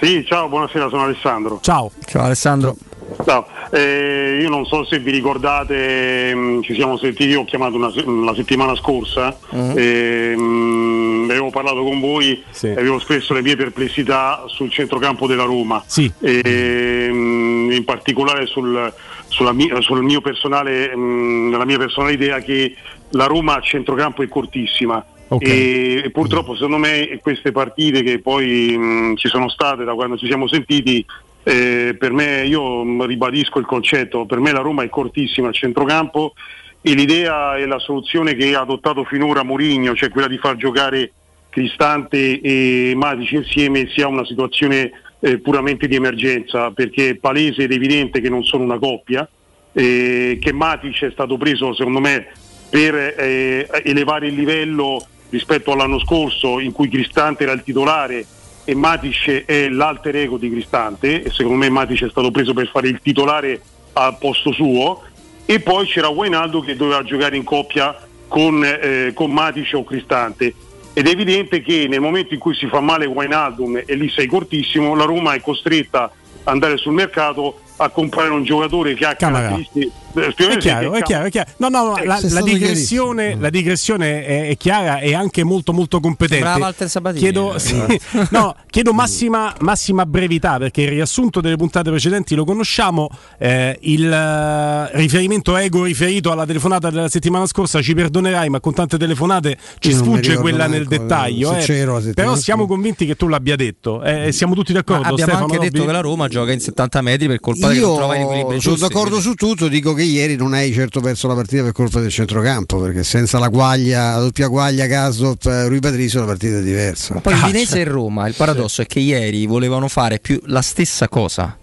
Sì, 0.00 0.24
ciao, 0.26 0.48
buonasera, 0.48 0.88
sono 0.88 1.02
Alessandro. 1.02 1.58
Ciao. 1.62 1.90
Ciao 2.06 2.22
Alessandro. 2.24 2.76
Ciao. 3.24 3.46
Eh, 3.72 4.38
io 4.40 4.48
non 4.48 4.64
so 4.66 4.84
se 4.84 4.98
vi 4.98 5.10
ricordate, 5.10 6.34
mh, 6.34 6.62
ci 6.62 6.74
siamo 6.74 6.96
sentiti, 6.96 7.28
io 7.30 7.40
ho 7.40 7.44
chiamato 7.44 7.76
una, 7.76 7.90
la 8.24 8.34
settimana 8.34 8.74
scorsa, 8.76 9.36
Mm. 9.54 9.72
e, 9.76 10.36
mh, 10.36 11.26
avevo 11.30 11.50
parlato 11.50 11.82
con 11.82 12.00
voi 12.00 12.42
Sì. 12.50 12.66
e 12.66 12.72
avevo 12.72 12.96
espresso 12.96 13.34
le 13.34 13.42
mie 13.42 13.56
perplessità 13.56 14.44
sul 14.46 14.70
centrocampo 14.70 15.26
della 15.26 15.44
Roma. 15.44 15.82
Sì. 15.86 16.10
E, 16.20 17.08
mh, 17.12 17.70
in 17.72 17.84
particolare 17.84 18.46
sul, 18.46 18.92
sulla 19.28 19.52
mia- 19.52 19.80
sul 19.80 20.02
mio 20.02 20.20
personale, 20.20 20.94
mh, 20.94 21.56
la 21.56 21.64
mia 21.64 21.78
personale 21.78 22.12
idea 22.12 22.38
che 22.40 22.74
la 23.10 23.26
Roma 23.26 23.56
a 23.56 23.60
centrocampo 23.60 24.22
è 24.22 24.28
cortissima. 24.28 25.04
Ok. 25.32 25.46
E, 25.46 26.02
e 26.06 26.10
purtroppo 26.10 26.54
secondo 26.54 26.78
me 26.78 27.18
queste 27.22 27.52
partite 27.52 28.02
che 28.02 28.18
poi 28.18 28.76
mh, 28.76 29.14
ci 29.16 29.28
sono 29.28 29.48
state 29.48 29.84
da 29.84 29.94
quando 29.94 30.16
ci 30.16 30.26
siamo 30.26 30.48
sentiti 30.48 31.04
eh, 31.42 31.96
per 31.98 32.12
me 32.12 32.44
io 32.44 33.04
ribadisco 33.06 33.58
il 33.58 33.66
concetto 33.66 34.26
per 34.26 34.40
me 34.40 34.52
la 34.52 34.60
Roma 34.60 34.82
è 34.82 34.88
cortissima 34.88 35.48
a 35.48 35.52
centrocampo 35.52 36.34
e 36.82 36.94
l'idea 36.94 37.56
e 37.56 37.66
la 37.66 37.78
soluzione 37.78 38.34
che 38.34 38.54
ha 38.54 38.60
adottato 38.60 39.04
finora 39.04 39.42
Mourinho 39.42 39.94
cioè 39.94 40.10
quella 40.10 40.28
di 40.28 40.38
far 40.38 40.56
giocare 40.56 41.12
Cristante 41.48 42.40
e 42.40 42.92
Matic 42.94 43.32
insieme 43.32 43.88
sia 43.88 44.06
una 44.06 44.24
situazione 44.24 44.92
eh, 45.18 45.38
puramente 45.38 45.88
di 45.88 45.96
emergenza 45.96 46.70
perché 46.70 47.10
è 47.10 47.14
palese 47.16 47.64
ed 47.64 47.72
evidente 47.72 48.20
che 48.20 48.28
non 48.28 48.44
sono 48.44 48.64
una 48.64 48.78
coppia 48.78 49.28
eh, 49.72 50.38
che 50.40 50.52
Matic 50.52 51.04
è 51.04 51.10
stato 51.10 51.36
preso 51.36 51.74
secondo 51.74 52.00
me 52.00 52.28
per 52.68 52.94
eh, 52.94 53.66
elevare 53.84 54.28
il 54.28 54.34
livello 54.34 55.04
rispetto 55.30 55.72
all'anno 55.72 55.98
scorso 55.98 56.60
in 56.60 56.72
cui 56.72 56.88
Cristante 56.88 57.44
era 57.44 57.52
il 57.52 57.62
titolare 57.62 58.24
e 58.70 58.74
Matic 58.76 59.46
è 59.46 59.68
l'alter 59.68 60.14
ego 60.14 60.36
di 60.36 60.48
Cristante 60.48 61.24
e 61.24 61.30
secondo 61.30 61.58
me 61.58 61.68
Matic 61.68 62.04
è 62.04 62.08
stato 62.08 62.30
preso 62.30 62.54
per 62.54 62.68
fare 62.68 62.86
il 62.86 63.00
titolare 63.02 63.60
al 63.94 64.16
posto 64.16 64.52
suo. 64.52 65.02
E 65.44 65.58
poi 65.58 65.86
c'era 65.86 66.06
Wainaldo 66.06 66.60
che 66.60 66.76
doveva 66.76 67.02
giocare 67.02 67.36
in 67.36 67.42
coppia 67.42 67.98
con, 68.28 68.62
eh, 68.64 69.10
con 69.12 69.32
Matic 69.32 69.72
o 69.74 69.82
Cristante. 69.82 70.54
Ed 70.92 71.08
è 71.08 71.10
evidente 71.10 71.62
che 71.62 71.88
nel 71.88 72.00
momento 72.00 72.32
in 72.32 72.38
cui 72.38 72.54
si 72.54 72.68
fa 72.68 72.78
male 72.78 73.06
Wainaldum 73.06 73.82
e 73.84 73.94
lì 73.96 74.08
sei 74.08 74.28
cortissimo 74.28 74.94
la 74.94 75.04
Roma 75.04 75.34
è 75.34 75.40
costretta 75.40 76.04
ad 76.04 76.12
andare 76.44 76.76
sul 76.76 76.92
mercato 76.92 77.62
a 77.78 77.88
comprare 77.88 78.28
un 78.28 78.44
giocatore 78.44 78.94
che 78.94 79.04
ha 79.04 79.16
caratteristiche 79.16 79.90
È 80.12 80.30
spiegami 80.32 80.58
chiaro, 80.58 80.90
che 80.90 80.98
è 80.98 81.02
chiaro, 81.02 81.24
è 81.26 81.30
chiaro. 81.30 81.50
No, 81.58 81.68
no, 81.68 81.84
no, 81.84 81.96
Eh, 81.98 82.04
la, 82.04 82.18
la 82.22 82.40
digressione, 82.42 83.36
la 83.38 83.50
digressione 83.50 84.24
è, 84.24 84.48
è 84.48 84.56
chiara 84.56 84.98
e 84.98 85.14
anche 85.14 85.44
molto 85.44 85.72
molto 85.72 86.00
competente. 86.00 86.42
Sembrava 86.44 86.64
Walter 86.64 86.88
Sabatini. 86.88 87.20
Chiedo, 87.20 87.58
sì, 87.58 87.76
no, 88.30 88.54
chiedo 88.68 88.92
massima, 88.92 89.54
massima 89.60 90.06
brevità 90.06 90.58
perché 90.58 90.82
il 90.82 90.88
riassunto 90.88 91.40
delle 91.40 91.56
puntate 91.56 91.90
precedenti 91.90 92.34
lo 92.34 92.44
conosciamo. 92.44 93.08
eh, 93.38 93.78
il 93.82 94.10
eh, 94.12 94.96
riferimento 94.96 95.56
ego 95.56 95.84
riferito 95.84 96.32
alla 96.32 96.46
telefonata 96.46 96.90
della 96.90 97.08
settimana 97.08 97.46
scorsa 97.46 97.80
ci 97.80 97.94
perdonerai, 97.94 98.48
ma 98.48 98.60
con 98.60 98.74
tante 98.74 98.98
telefonate 98.98 99.56
ci 99.78 99.92
sfugge 99.92 100.36
quella 100.36 100.66
nel 100.66 100.86
dettaglio. 100.86 101.58
se 101.60 101.80
eh. 101.82 102.12
Però 102.14 102.34
siamo 102.36 102.66
convinti 102.66 103.06
che 103.06 103.16
tu 103.16 103.28
l'abbia 103.28 103.56
detto 103.56 104.02
eh, 104.02 104.32
siamo 104.32 104.54
tutti 104.54 104.72
Ma 104.72 104.78
d'accordo. 104.80 105.02
abbiamo 105.08 105.22
Stefano 105.30 105.44
anche 105.44 105.58
detto 105.58 105.76
Robbi? 105.78 105.86
che 105.86 105.92
la 105.92 106.00
Roma 106.00 106.28
gioca 106.28 106.52
in 106.52 106.60
70 106.60 107.00
metri 107.02 107.26
per 107.26 107.40
colpa 107.40 107.68
che 107.68 107.74
Io 107.74 107.86
non 107.88 107.96
trova 107.96 108.16
gli 108.16 108.20
equilibri 108.20 108.60
sono 108.60 108.74
giusti. 108.76 108.92
d'accordo 108.92 109.20
su 109.20 109.34
tutto, 109.34 109.68
dico 109.68 109.92
che 109.94 109.99
ieri 110.04 110.36
non 110.36 110.52
hai 110.54 110.72
certo 110.72 111.00
perso 111.00 111.28
la 111.28 111.34
partita 111.34 111.62
per 111.62 111.72
colpa 111.72 112.00
del 112.00 112.10
centrocampo, 112.10 112.78
perché 112.80 113.04
senza 113.04 113.38
la 113.38 113.48
guaglia, 113.48 114.14
la 114.14 114.20
doppia 114.20 114.46
guaglia 114.48 114.86
Gasdorp, 114.86 115.46
eh, 115.46 115.68
Rui 115.68 115.80
Patricio 115.80 116.20
la 116.20 116.26
partita 116.26 116.58
è 116.58 116.62
diversa. 116.62 117.14
Poi 117.20 117.32
Ah, 117.32 117.44
Udinese 117.44 117.66
cioè. 117.72 117.80
e 117.80 117.84
Roma, 117.84 118.26
il 118.28 118.34
paradosso 118.34 118.82
è 118.82 118.86
che 118.86 119.00
ieri 119.00 119.46
volevano 119.46 119.88
fare 119.88 120.18
più 120.18 120.40
la 120.46 120.62
stessa 120.62 121.08
cosa. 121.08 121.56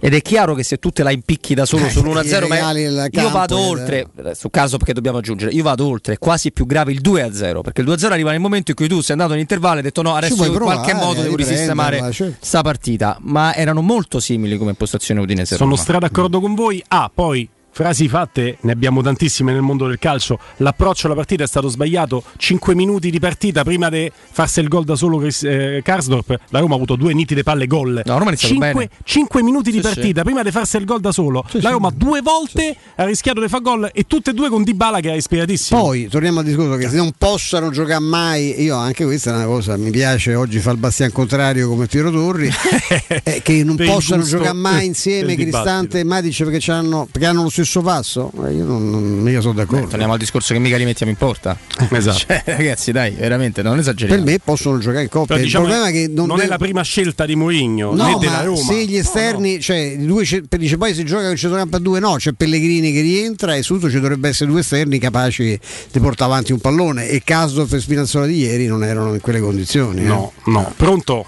Ed 0.00 0.12
è 0.12 0.20
chiaro 0.20 0.54
che 0.54 0.64
se 0.64 0.76
tu 0.78 0.90
te 0.90 1.02
la 1.02 1.10
impicchi 1.10 1.54
da 1.54 1.64
solo 1.64 1.86
Eh, 1.86 1.90
sull'1-0, 1.90 2.44
gli 2.44 2.48
ma 2.48 2.72
io 2.72 3.08
campo, 3.10 3.30
vado 3.30 3.56
eh. 3.56 3.66
oltre, 3.68 4.06
eh, 4.22 4.34
su 4.34 4.50
caso 4.50 4.76
perché 4.76 4.92
dobbiamo 4.92 5.16
aggiungere, 5.16 5.50
io 5.52 5.62
vado 5.62 5.86
oltre, 5.86 6.14
è 6.14 6.18
quasi 6.18 6.52
più 6.52 6.66
grave 6.66 6.92
il 6.92 7.00
2-0, 7.00 7.62
perché 7.62 7.80
il 7.80 7.86
2-0 7.86 8.12
arriva 8.12 8.30
nel 8.30 8.40
momento 8.40 8.70
in 8.72 8.76
cui 8.76 8.86
tu 8.86 9.00
sei 9.00 9.12
andato 9.12 9.32
in 9.32 9.38
intervallo 9.38 9.76
e 9.76 9.78
hai 9.78 9.84
detto 9.84 10.02
no, 10.02 10.14
adesso 10.14 10.44
in 10.44 10.52
qualche 10.52 10.56
provare 10.56 10.92
modo 10.92 11.22
devo 11.22 11.36
risistemare 11.36 12.12
certo. 12.12 12.36
sta 12.44 12.60
partita, 12.60 13.16
ma 13.22 13.54
erano 13.54 13.80
molto 13.80 14.20
simili 14.20 14.58
come 14.58 14.74
postazione 14.74 15.20
Udinese 15.20 15.54
e 15.54 15.56
Sono 15.56 15.74
stra 15.74 15.98
d'accordo 15.98 16.38
con 16.38 16.54
voi. 16.54 16.84
Ah, 16.88 17.10
poi 17.12 17.48
frasi 17.74 18.06
fatte, 18.08 18.56
ne 18.60 18.70
abbiamo 18.72 19.02
tantissime 19.02 19.52
nel 19.52 19.60
mondo 19.60 19.88
del 19.88 19.98
calcio. 19.98 20.38
L'approccio 20.58 21.06
alla 21.06 21.16
partita 21.16 21.42
è 21.42 21.46
stato 21.48 21.68
sbagliato. 21.68 22.22
5 22.36 22.72
minuti 22.74 23.10
di 23.10 23.18
partita 23.18 23.64
prima 23.64 23.88
di 23.88 24.10
farsi 24.30 24.60
il 24.60 24.68
gol 24.68 24.84
da 24.84 24.94
solo 24.94 25.18
Chris- 25.18 25.42
eh, 25.42 25.80
Karsdorp. 25.82 26.38
La 26.50 26.60
Roma 26.60 26.74
ha 26.74 26.76
avuto 26.76 26.94
due 26.94 27.12
nitide 27.12 27.42
palle 27.42 27.66
gol. 27.66 28.00
No, 28.04 28.12
Roma 28.12 28.26
ha 28.26 28.28
iniziato 28.28 28.54
5, 28.54 28.72
bene. 28.72 29.42
minuti 29.42 29.72
di 29.72 29.78
Sì, 29.78 29.82
partita 29.82 30.22
prima 30.22 30.42
di 30.44 30.52
farsi 30.52 30.76
il 30.76 30.84
gol 30.84 31.00
da 31.00 31.10
solo. 31.10 31.44
Sì, 31.48 31.60
la 31.60 31.68
sì. 31.68 31.74
Roma 31.74 31.90
due 31.92 32.20
volte 32.20 32.76
ha 32.94 33.04
rischiato 33.04 33.40
di 33.40 33.48
fare 33.48 33.62
gol 33.62 33.90
e 33.92 34.04
tutte 34.06 34.30
e 34.30 34.34
due 34.34 34.48
con 34.48 34.62
Dybala 34.62 35.00
che 35.00 35.08
era 35.08 35.16
ispiratissimo. 35.16 35.80
Poi 35.80 36.06
torniamo 36.08 36.38
al 36.38 36.44
discorso 36.44 36.76
che 36.76 36.88
se 36.88 36.96
non 36.96 37.10
possano 37.18 37.70
giocare 37.70 37.98
mai, 38.00 38.62
io 38.62 38.76
anche 38.76 39.04
questa 39.04 39.32
è 39.32 39.34
una 39.34 39.46
cosa, 39.46 39.76
mi 39.76 39.90
piace 39.90 40.36
oggi 40.36 40.60
fa 40.60 40.70
il 40.70 40.76
bastian 40.78 41.10
contrario 41.10 41.68
come 41.68 41.86
Piero 41.86 42.12
Torri, 42.12 42.48
eh, 43.24 43.42
che 43.42 43.64
non 43.64 43.74
possano 43.76 44.22
giocare 44.22 44.52
mai 44.52 44.86
insieme. 44.94 45.34
Cristante 45.34 45.98
e 45.98 46.04
Matic 46.04 46.36
perché, 46.44 46.58
c'hanno- 46.60 47.08
perché 47.10 47.26
hanno 47.26 47.42
lo 47.42 47.48
stesso 47.48 47.62
passo. 47.82 48.30
Eh, 48.46 48.52
io 48.54 48.64
non, 48.64 48.90
non 48.90 49.02
mica 49.20 49.40
sono 49.40 49.54
d'accordo. 49.54 49.86
Torniamo 49.88 50.12
al 50.14 50.18
discorso 50.18 50.52
che 50.52 50.60
mica 50.60 50.76
li 50.76 50.84
mettiamo 50.84 51.10
in 51.12 51.18
porta. 51.18 51.56
Esatto. 51.90 52.18
Cioè, 52.26 52.42
ragazzi, 52.46 52.92
dai, 52.92 53.10
veramente, 53.12 53.62
non 53.62 53.78
esageriamo. 53.78 54.22
Per 54.22 54.32
me 54.32 54.38
possono 54.42 54.78
giocare 54.78 55.02
in 55.04 55.08
coppia. 55.08 55.26
Però, 55.34 55.38
il 55.40 55.44
diciamo, 55.44 55.64
problema 55.66 55.88
è 55.88 55.92
che 55.92 56.08
non, 56.12 56.26
non 56.26 56.40
è 56.40 56.46
la 56.46 56.58
prima 56.58 56.82
scelta 56.82 57.26
di 57.26 57.34
Mourinho 57.36 57.92
né 57.94 58.10
No, 58.12 58.18
della 58.18 58.32
ma 58.38 58.42
Roma. 58.42 58.56
se 58.62 58.84
gli 58.84 58.96
esterni, 58.96 59.60
cioè 59.60 59.76
i 59.76 60.04
due 60.06 60.24
ce- 60.24 60.42
per- 60.48 60.58
dice 60.58 60.76
poi 60.76 60.94
si 60.94 61.04
gioca 61.04 61.22
con 61.22 61.32
il 61.32 61.38
centrocampo 61.38 61.76
a 61.76 61.78
due, 61.78 62.00
no, 62.00 62.14
c'è 62.16 62.32
Pellegrini 62.32 62.92
che 62.92 63.00
rientra 63.00 63.54
e 63.54 63.62
subito 63.62 63.88
ci 63.90 64.00
dovrebbe 64.00 64.28
essere 64.28 64.50
due 64.50 64.60
esterni 64.60 64.98
capaci 64.98 65.58
di 65.90 66.00
portare 66.00 66.30
avanti 66.30 66.52
un 66.52 66.60
pallone 66.60 67.08
e 67.08 67.22
Casdorf 67.24 67.72
e 67.72 67.80
Spinazzola 67.80 68.26
di 68.26 68.38
ieri 68.38 68.66
non 68.66 68.82
erano 68.84 69.12
in 69.14 69.20
quelle 69.20 69.40
condizioni. 69.40 70.00
eh. 70.02 70.06
No, 70.06 70.32
no. 70.46 70.72
Pronto? 70.76 71.26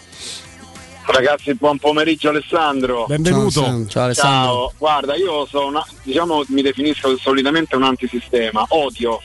Ragazzi, 1.06 1.54
buon 1.54 1.78
pomeriggio 1.78 2.28
Alessandro. 2.30 3.06
Benvenuto. 3.06 3.62
Ciao 3.88 4.04
Alessandro. 4.04 4.14
Ciao, 4.14 4.72
guarda, 4.76 5.14
io 5.14 5.46
sono 5.46 5.66
una- 5.66 5.86
diciamo 6.02 6.42
mi 6.48 6.62
definisco 6.62 7.16
solitamente 7.16 7.76
un 7.76 7.84
antisistema, 7.84 8.64
odio, 8.70 9.20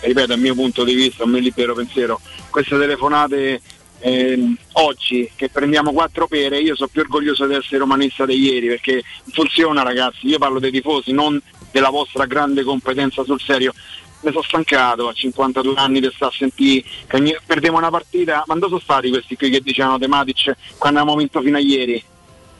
ripeto, 0.00 0.26
dal 0.26 0.38
mio 0.38 0.54
punto 0.54 0.84
di 0.84 0.94
vista, 0.94 1.24
un 1.24 1.30
mio 1.30 1.40
libero 1.40 1.74
pensiero, 1.74 2.20
queste 2.50 2.78
telefonate 2.78 3.60
ehm, 4.04 4.56
oggi 4.72 5.30
che 5.34 5.48
prendiamo 5.48 5.92
quattro 5.92 6.26
pere, 6.26 6.58
io 6.60 6.74
sono 6.74 6.88
più 6.92 7.00
orgoglioso 7.02 7.46
di 7.46 7.54
essere 7.54 7.78
romanista 7.78 8.26
di 8.26 8.34
ieri 8.38 8.66
perché 8.66 9.02
funziona 9.32 9.82
ragazzi, 9.82 10.26
io 10.26 10.38
parlo 10.38 10.58
dei 10.58 10.70
tifosi, 10.72 11.12
non 11.12 11.40
della 11.70 11.88
vostra 11.90 12.26
grande 12.26 12.62
competenza 12.62 13.24
sul 13.24 13.40
serio. 13.40 13.72
Mi 14.22 14.30
sono 14.30 14.42
stancato 14.42 15.08
a 15.08 15.12
52 15.12 15.74
anni 15.76 16.00
di 16.00 16.10
stare 16.14 16.32
a 16.32 16.36
sentire 16.36 16.84
che 17.08 17.16
ogni- 17.16 17.36
perdevo 17.44 17.76
una 17.76 17.90
partita, 17.90 18.44
ma 18.46 18.54
dove 18.54 18.68
sono 18.68 18.80
stati 18.80 19.10
questi 19.10 19.36
qui 19.36 19.50
che 19.50 19.60
dicevano 19.60 19.98
Tematic 19.98 20.54
quando 20.78 21.00
abbiamo 21.00 21.18
vinto 21.18 21.40
fino 21.40 21.56
a 21.56 21.60
ieri? 21.60 22.02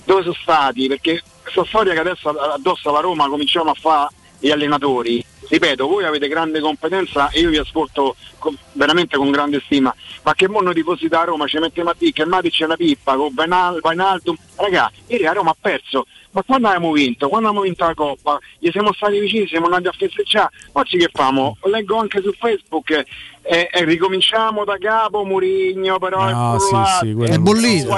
dove 0.05 0.23
sono 0.23 0.35
stati? 0.35 0.89
Perché 0.89 1.23
questa 1.43 1.65
storia 1.65 1.93
che 1.93 2.01
adesso 2.01 2.29
addosso 2.31 2.89
alla 2.89 2.99
Roma 2.99 3.29
cominciamo 3.29 3.71
a 3.71 3.75
fare 3.75 4.09
gli 4.41 4.51
allenatori, 4.51 5.25
ripeto, 5.49 5.87
voi 5.87 6.05
avete 6.05 6.27
grande 6.27 6.59
competenza 6.59 7.29
e 7.31 7.39
io 7.39 7.51
vi 7.51 7.59
ascolto 7.59 8.17
con- 8.39 8.57
veramente 8.73 9.17
con 9.17 9.31
grande 9.31 9.63
stima, 9.65 9.95
ma 10.25 10.35
che 10.35 10.49
mondo 10.49 10.73
tifosi 10.73 11.07
da 11.07 11.23
Roma 11.23 11.47
ci 11.47 11.59
mettiamo 11.59 11.91
a 11.91 11.95
dire 11.97 12.11
che 12.11 12.25
Matic 12.25 12.61
è 12.61 12.65
una 12.65 12.75
pippa 12.75 13.15
con 13.15 13.33
Vainal- 13.33 13.79
Vainaldum, 13.81 14.37
ragazzi, 14.57 15.03
ieri 15.07 15.23
la 15.23 15.33
Roma 15.33 15.51
ha 15.51 15.57
perso, 15.61 16.07
ma 16.33 16.43
quando 16.43 16.69
abbiamo 16.69 16.93
vinto? 16.93 17.29
Quando 17.29 17.49
abbiamo 17.49 17.65
vinto 17.65 17.85
la 17.85 17.95
Coppa? 17.95 18.39
Gli 18.59 18.71
siamo 18.71 18.93
stati 18.93 19.19
vicini, 19.19 19.47
siamo 19.47 19.67
andati 19.67 19.89
a 19.89 19.93
festeggiare, 19.93 20.51
oggi 20.73 20.99
che 20.99 21.09
famo? 21.13 21.57
Leggo 21.65 21.99
anche 21.99 22.21
su 22.21 22.33
Facebook 22.33 23.05
e, 23.43 23.69
e 23.73 23.85
ricominciamo 23.85 24.64
da 24.64 24.77
capo 24.78 25.24
Murigno 25.24 25.98
però 25.98 26.31
No, 26.31 26.56
è 26.56 26.59
sì, 26.60 27.14
sì, 27.27 27.32
è 27.32 27.39
bollito. 27.39 27.89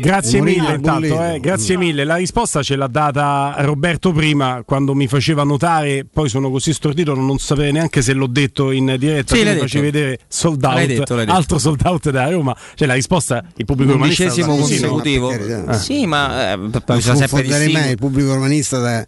Grazie 0.00 0.38
Mourinho 0.38 0.62
mille 0.62 0.74
intanto, 0.74 1.22
eh, 1.24 1.40
grazie 1.40 1.76
mille. 1.76 2.04
La 2.04 2.16
risposta 2.16 2.62
ce 2.62 2.76
l'ha 2.76 2.86
data 2.86 3.54
Roberto 3.58 4.12
prima 4.12 4.62
quando 4.64 4.94
mi 4.94 5.06
faceva 5.06 5.42
notare, 5.44 6.06
poi 6.10 6.28
sono 6.28 6.50
così 6.50 6.72
stordito 6.72 7.14
non, 7.14 7.38
sapere 7.38 7.70
neanche 7.70 8.02
se 8.02 8.12
l'ho 8.12 8.26
detto 8.26 8.70
in 8.70 8.96
diretta, 8.98 9.34
Sì, 9.34 9.44
l'hai 9.44 9.54
mi 9.54 9.60
facevi 9.60 9.90
detto. 9.90 9.98
vedere 9.98 10.20
sold 10.28 10.62
L'hai 10.62 10.72
out, 10.82 10.86
detto, 10.86 11.14
l'hai 11.14 11.24
detto. 11.24 11.36
altro 11.36 11.58
sold 11.58 11.80
out 11.84 12.10
da 12.10 12.30
Roma. 12.30 12.56
Cioè 12.74 12.86
la 12.86 12.94
risposta 12.94 13.42
il 13.56 13.64
pubblico 13.64 13.92
romanista 13.92 14.24
Undicesimo 14.24 14.54
no? 14.54 14.60
consecutivo. 14.60 15.30
Eh. 15.32 15.74
Sì, 15.74 16.06
ma 16.06 16.52
eh, 16.52 16.58
bisogna 16.58 17.26
sempre 17.26 17.68
mai 17.72 17.90
il 17.90 17.96
pubblico 17.96 18.34
romanista 18.34 18.78
da- 18.78 19.06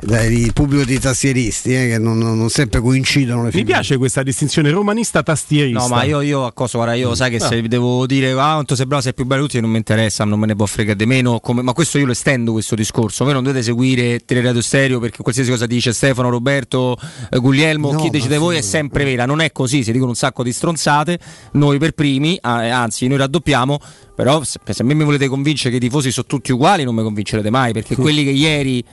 dal 0.00 0.50
pubblico 0.52 0.84
dei 0.84 0.98
tastieristi 0.98 1.74
eh, 1.74 1.88
che 1.88 1.98
non, 1.98 2.18
non- 2.18 2.36
non 2.38 2.48
sempre 2.50 2.80
coincidono 2.80 3.44
le 3.44 3.50
Mi 3.52 3.64
piace 3.64 3.96
questa 3.96 4.22
distinzione 4.22 4.56
romanista 4.62 5.22
tastierista. 5.22 5.80
No, 5.80 5.88
ma 5.88 6.02
io, 6.04 6.20
io 6.20 6.44
a 6.44 6.52
cosa, 6.52 6.78
guarda, 6.78 6.94
io 6.94 7.14
sai 7.14 7.30
che 7.30 7.38
se 7.40 7.62
devo 7.62 8.06
dire 8.06 8.32
ah, 8.32 8.54
quanto 8.54 8.74
sei 8.74 8.86
bravo, 8.86 9.02
sei 9.02 9.14
più 9.14 9.24
bello 9.24 9.42
di 9.42 9.46
tutti, 9.48 9.60
non 9.60 9.70
mi 9.70 9.76
interessa, 9.76 10.24
non 10.24 10.38
me 10.38 10.46
ne 10.46 10.56
può 10.56 10.66
fregare 10.66 10.96
di 10.96 11.06
meno. 11.06 11.40
come- 11.40 11.62
ma 11.62 11.72
questo 11.72 11.98
io 11.98 12.06
lo 12.06 12.12
estendo 12.12 12.52
questo 12.52 12.74
discorso. 12.74 13.24
Voi 13.24 13.32
non 13.32 13.42
dovete 13.42 13.62
seguire 13.62 14.20
Teleradio 14.24 14.60
Stereo 14.60 14.98
perché 15.00 15.22
qualsiasi 15.22 15.50
cosa 15.50 15.66
dice 15.66 15.92
Stefano, 15.92 16.28
Roberto. 16.28 16.96
Eh, 17.30 17.38
Guglielmo, 17.38 17.92
No, 17.92 17.98
chi 18.00 18.10
decide 18.10 18.38
voi 18.38 18.56
è 18.56 18.60
sempre 18.60 19.04
vera. 19.04 19.24
Non 19.26 19.40
è 19.40 19.52
così, 19.52 19.82
si 19.82 19.92
dicono 19.92 20.10
un 20.10 20.16
sacco 20.16 20.42
di 20.42 20.52
stronzate, 20.52 21.18
noi 21.52 21.78
per 21.78 21.92
primi, 21.92 22.38
ah, 22.40 22.64
eh, 22.64 22.70
anzi 22.70 23.06
noi 23.06 23.18
raddoppiamo, 23.18 23.78
però 24.14 24.42
se, 24.44 24.58
se 24.68 24.82
a 24.82 24.84
me 24.84 24.94
mi 24.94 25.04
volete 25.04 25.28
convincere 25.28 25.70
che 25.70 25.76
i 25.76 25.80
tifosi 25.80 26.10
sono 26.10 26.26
tutti 26.26 26.52
uguali 26.52 26.84
non 26.84 26.94
mi 26.94 27.02
convincerete 27.02 27.50
mai, 27.50 27.72
perché 27.72 27.94
quelli 27.96 28.24
che 28.24 28.30
ieri... 28.30 28.84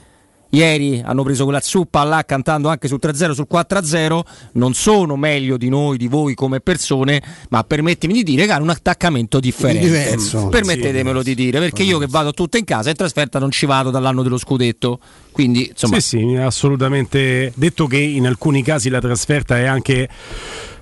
Ieri 0.50 1.02
hanno 1.04 1.22
preso 1.22 1.44
quella 1.44 1.60
zuppa 1.60 2.04
là 2.04 2.24
cantando 2.24 2.68
anche 2.68 2.88
sul 2.88 2.98
3-0, 3.02 3.32
sul 3.32 3.46
4-0, 3.50 4.20
non 4.52 4.74
sono 4.74 5.16
meglio 5.16 5.56
di 5.56 5.68
noi, 5.68 5.96
di 5.96 6.06
voi 6.06 6.34
come 6.34 6.60
persone, 6.60 7.22
ma 7.50 7.64
permettimi 7.64 8.12
di 8.12 8.22
dire 8.22 8.46
che 8.46 8.52
hanno 8.52 8.64
un 8.64 8.70
attaccamento 8.70 9.40
differente. 9.40 9.84
Diverso. 9.84 10.48
Permettetemelo 10.48 11.22
di 11.22 11.34
dire, 11.34 11.58
perché 11.58 11.82
io 11.82 11.98
che 11.98 12.06
vado 12.08 12.32
tutto 12.32 12.56
in 12.56 12.64
casa 12.64 12.90
in 12.90 12.96
trasferta 12.96 13.38
non 13.38 13.50
ci 13.50 13.66
vado 13.66 13.90
dall'anno 13.90 14.22
dello 14.22 14.38
scudetto. 14.38 15.00
Quindi, 15.32 15.68
insomma, 15.68 16.00
Sì, 16.00 16.18
sì, 16.18 16.36
assolutamente. 16.36 17.52
Detto 17.54 17.86
che 17.86 17.98
in 17.98 18.26
alcuni 18.26 18.62
casi 18.62 18.88
la 18.88 19.00
trasferta 19.00 19.58
è 19.58 19.64
anche 19.64 20.08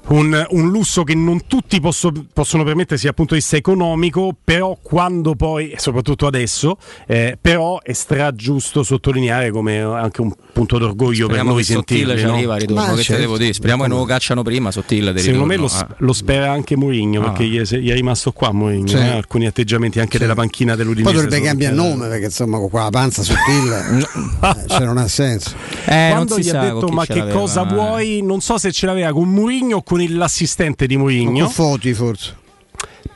un, 0.06 0.46
un 0.50 0.68
lusso 0.70 1.02
che 1.02 1.14
non 1.14 1.46
tutti 1.46 1.80
posso- 1.80 2.12
possono 2.32 2.62
permettersi 2.64 3.04
dal 3.06 3.14
punto 3.14 3.34
di 3.34 3.40
vista 3.40 3.56
economico, 3.56 4.34
però 4.44 4.76
quando 4.82 5.34
poi, 5.34 5.74
soprattutto 5.76 6.26
adesso, 6.26 6.76
eh, 7.06 7.38
però 7.40 7.80
è 7.82 7.92
stra 7.92 8.32
giusto 8.32 8.82
sottolineare 8.82 9.50
come 9.50 9.80
anche 9.80 10.20
un 10.20 10.32
punto 10.52 10.78
d'orgoglio 10.78 11.26
per 11.26 11.36
speriamo 11.36 11.50
noi 11.52 11.64
che 11.64 11.72
Sottil 11.72 11.96
sentirli. 11.96 12.20
ci 12.20 12.26
no? 12.26 12.34
arriva 12.34 12.56
ritorno, 12.56 12.94
che 12.94 13.02
certo. 13.02 13.20
devo 13.22 13.38
dire? 13.38 13.52
Speriamo 13.52 13.82
che 13.82 13.88
non 13.88 13.98
lo 13.98 14.04
cacciano 14.04 14.42
prima 14.42 14.70
Sottil 14.70 15.12
di 15.12 15.20
Secondo 15.20 15.46
me 15.46 15.56
ritorno. 15.56 15.78
lo, 15.88 15.92
ah. 15.92 15.96
lo 15.98 16.12
spera 16.12 16.50
anche 16.52 16.76
Mourinho 16.76 17.20
Ah. 17.20 17.24
perché 17.30 17.46
gli 17.46 17.58
è, 17.58 17.76
gli 17.78 17.90
è 17.90 17.94
rimasto 17.94 18.32
qua 18.32 18.52
Mourinho, 18.52 18.86
Sì. 18.88 18.96
eh, 18.96 19.08
alcuni 19.08 19.46
atteggiamenti 19.46 20.00
anche 20.00 20.18
della 20.18 20.34
panchina 20.34 20.76
dell'Udinese. 20.76 21.12
Poi 21.12 21.22
dovrebbe 21.22 21.44
cambiare 21.44 21.74
chiari. 21.74 21.88
nome 21.90 22.08
perché 22.08 22.24
insomma 22.26 22.58
con 22.58 22.68
quella 22.70 22.90
panza 22.90 23.22
sottile 23.22 24.00
eh, 24.42 24.68
cioè 24.68 24.84
non 24.84 24.98
ha 24.98 25.08
senso. 25.08 25.54
Eh, 25.86 26.08
Quando 26.10 26.34
non 26.34 26.42
si 26.42 26.50
gli 26.50 26.54
ha 26.54 26.60
detto 26.60 26.88
ma 26.88 27.06
che 27.06 27.28
cosa 27.28 27.62
eh." 27.68 27.72
vuoi, 27.72 28.22
non 28.22 28.40
so 28.40 28.58
se 28.58 28.70
ce 28.70 28.86
l'aveva 28.86 29.12
con 29.12 29.28
Mourinho 29.28 29.76
o 29.78 29.82
con 29.82 29.93
il- 30.00 30.16
l'assistente 30.16 30.86
di 30.86 30.94
Con 30.94 31.02
Mourinho, 31.04 31.48
Foti 31.48 31.92
forse. 31.94 32.36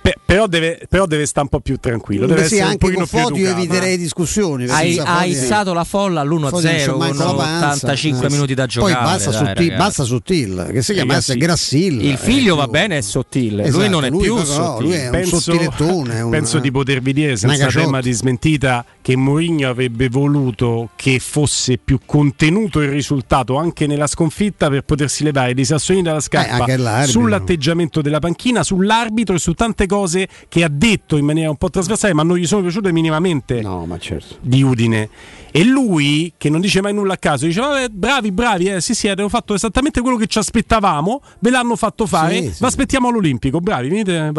Pe- 0.01 0.17
però, 0.25 0.47
deve, 0.47 0.81
però 0.89 1.07
deve 1.07 1.25
stare 1.27 1.49
un 1.51 1.51
po' 1.51 1.61
più 1.61 1.77
tranquillo, 1.79 2.27
deve 2.27 2.41
sì, 2.41 2.55
essere 2.57 2.63
un 2.63 2.67
anche 2.73 2.79
pochino 2.79 3.07
con 3.07 3.37
io 3.39 3.51
eviterei 3.51 3.97
discussioni. 3.97 4.67
perché 4.67 4.81
Hai, 4.83 4.99
ha 4.99 5.25
issato 5.25 5.73
la 5.73 5.85
folla 5.85 6.23
Foti 6.23 6.35
non 6.41 6.45
all'1-0 6.45 6.85
c'ha 6.85 6.91
con 6.91 6.99
manco 6.99 7.25
la 7.25 7.33
panza. 7.33 7.87
85 7.87 8.27
Eh, 8.27 8.31
minuti 8.31 8.55
da 8.55 8.67
giocare. 8.67 8.93
Poi 8.95 9.03
basta, 9.03 9.31
dai, 9.31 9.39
Sottil, 9.39 9.55
ragazzi. 9.57 9.77
basta 9.77 10.05
Sottil, 10.05 10.69
che 10.73 10.83
si 10.83 10.93
chiama 10.93 11.09
Ragazzi, 11.13 11.31
essere 11.31 11.45
Grassil. 11.47 12.05
Il 12.05 12.17
figlio 12.19 12.55
eh, 12.55 12.57
va 12.57 12.63
più- 12.65 12.73
bene, 12.73 12.97
è 12.99 13.01
sottile. 13.01 13.57
lui 13.63 13.69
Esatto, 13.69 13.89
non 13.89 14.05
è 14.05 14.11
lui 14.11 14.23
più 14.23 14.37
sottile. 14.45 14.89
lui 15.11 15.19
è 15.19 15.23
un 15.23 15.25
sottilettone. 15.41 16.21
un- 16.21 16.31
penso 16.31 16.59
di 16.59 16.71
potervi 16.71 17.13
dire 17.13 17.37
senza 17.37 17.67
tema 17.69 18.01
di 18.01 18.13
smentita 18.13 18.85
che 19.01 19.17
Mourinho 19.17 19.69
avrebbe 19.71 20.09
voluto 20.09 20.91
che 20.97 21.19
fosse 21.19 21.79
più 21.83 22.01
contenuto 22.05 22.81
il 22.81 22.91
risultato 22.91 23.57
anche 23.57 23.87
nella 23.87 24.07
sconfitta 24.07 24.69
per 24.69 24.83
potersi 24.83 25.25
levare 25.25 25.55
dei 25.55 25.65
sassolini 25.65 26.05
dalla 26.05 26.19
Eh, 26.19 26.23
scarpa 26.23 26.77
l'arbitro. 26.77 27.21
sull'atteggiamento 27.21 28.03
della 28.03 28.19
panchina, 28.19 28.63
sull'arbitro 28.63 29.35
e 29.35 29.39
su 29.39 29.55
tante 29.55 29.78
cose 29.87 30.29
che 30.49 30.65
ha 30.65 30.69
detto 30.71 31.17
in 31.17 31.25
maniera 31.25 31.51
un 31.51 31.57
po' 31.57 31.71
trasversale 31.71 32.13
ma 32.15 32.23
non 32.23 32.37
gli 32.37 32.47
sono 32.47 32.63
piaciute 32.63 32.93
minimamente 32.93 33.61
No, 33.61 33.85
ma 33.87 33.99
certo. 33.99 34.37
di 34.41 34.63
Udine. 34.63 35.09
E 35.51 35.65
lui, 35.65 36.33
che 36.37 36.51
non 36.51 36.61
dice 36.61 36.83
mai 36.83 36.93
nulla 36.93 37.15
a 37.15 37.17
caso, 37.17 37.47
dice: 37.47 37.61
Vabbè, 37.61 37.89
bravi, 37.89 38.33
bravi, 38.33 38.67
eh, 38.67 38.81
sì, 38.83 38.95
sì, 38.95 39.09
hanno 39.09 39.29
fatto 39.31 39.55
esattamente 39.55 40.03
quello 40.03 40.17
che 40.19 40.27
ci 40.27 40.39
aspettavamo, 40.39 41.23
ve 41.39 41.51
l'hanno 41.51 41.75
fatto 41.75 42.05
fare. 42.07 42.35
Sì, 42.35 42.41
Vi 42.49 42.53
sì. 42.53 42.65
aspettiamo 42.65 43.09
all'Olimpico, 43.09 43.59
bravi, 43.61 43.89
venite. 43.89 44.31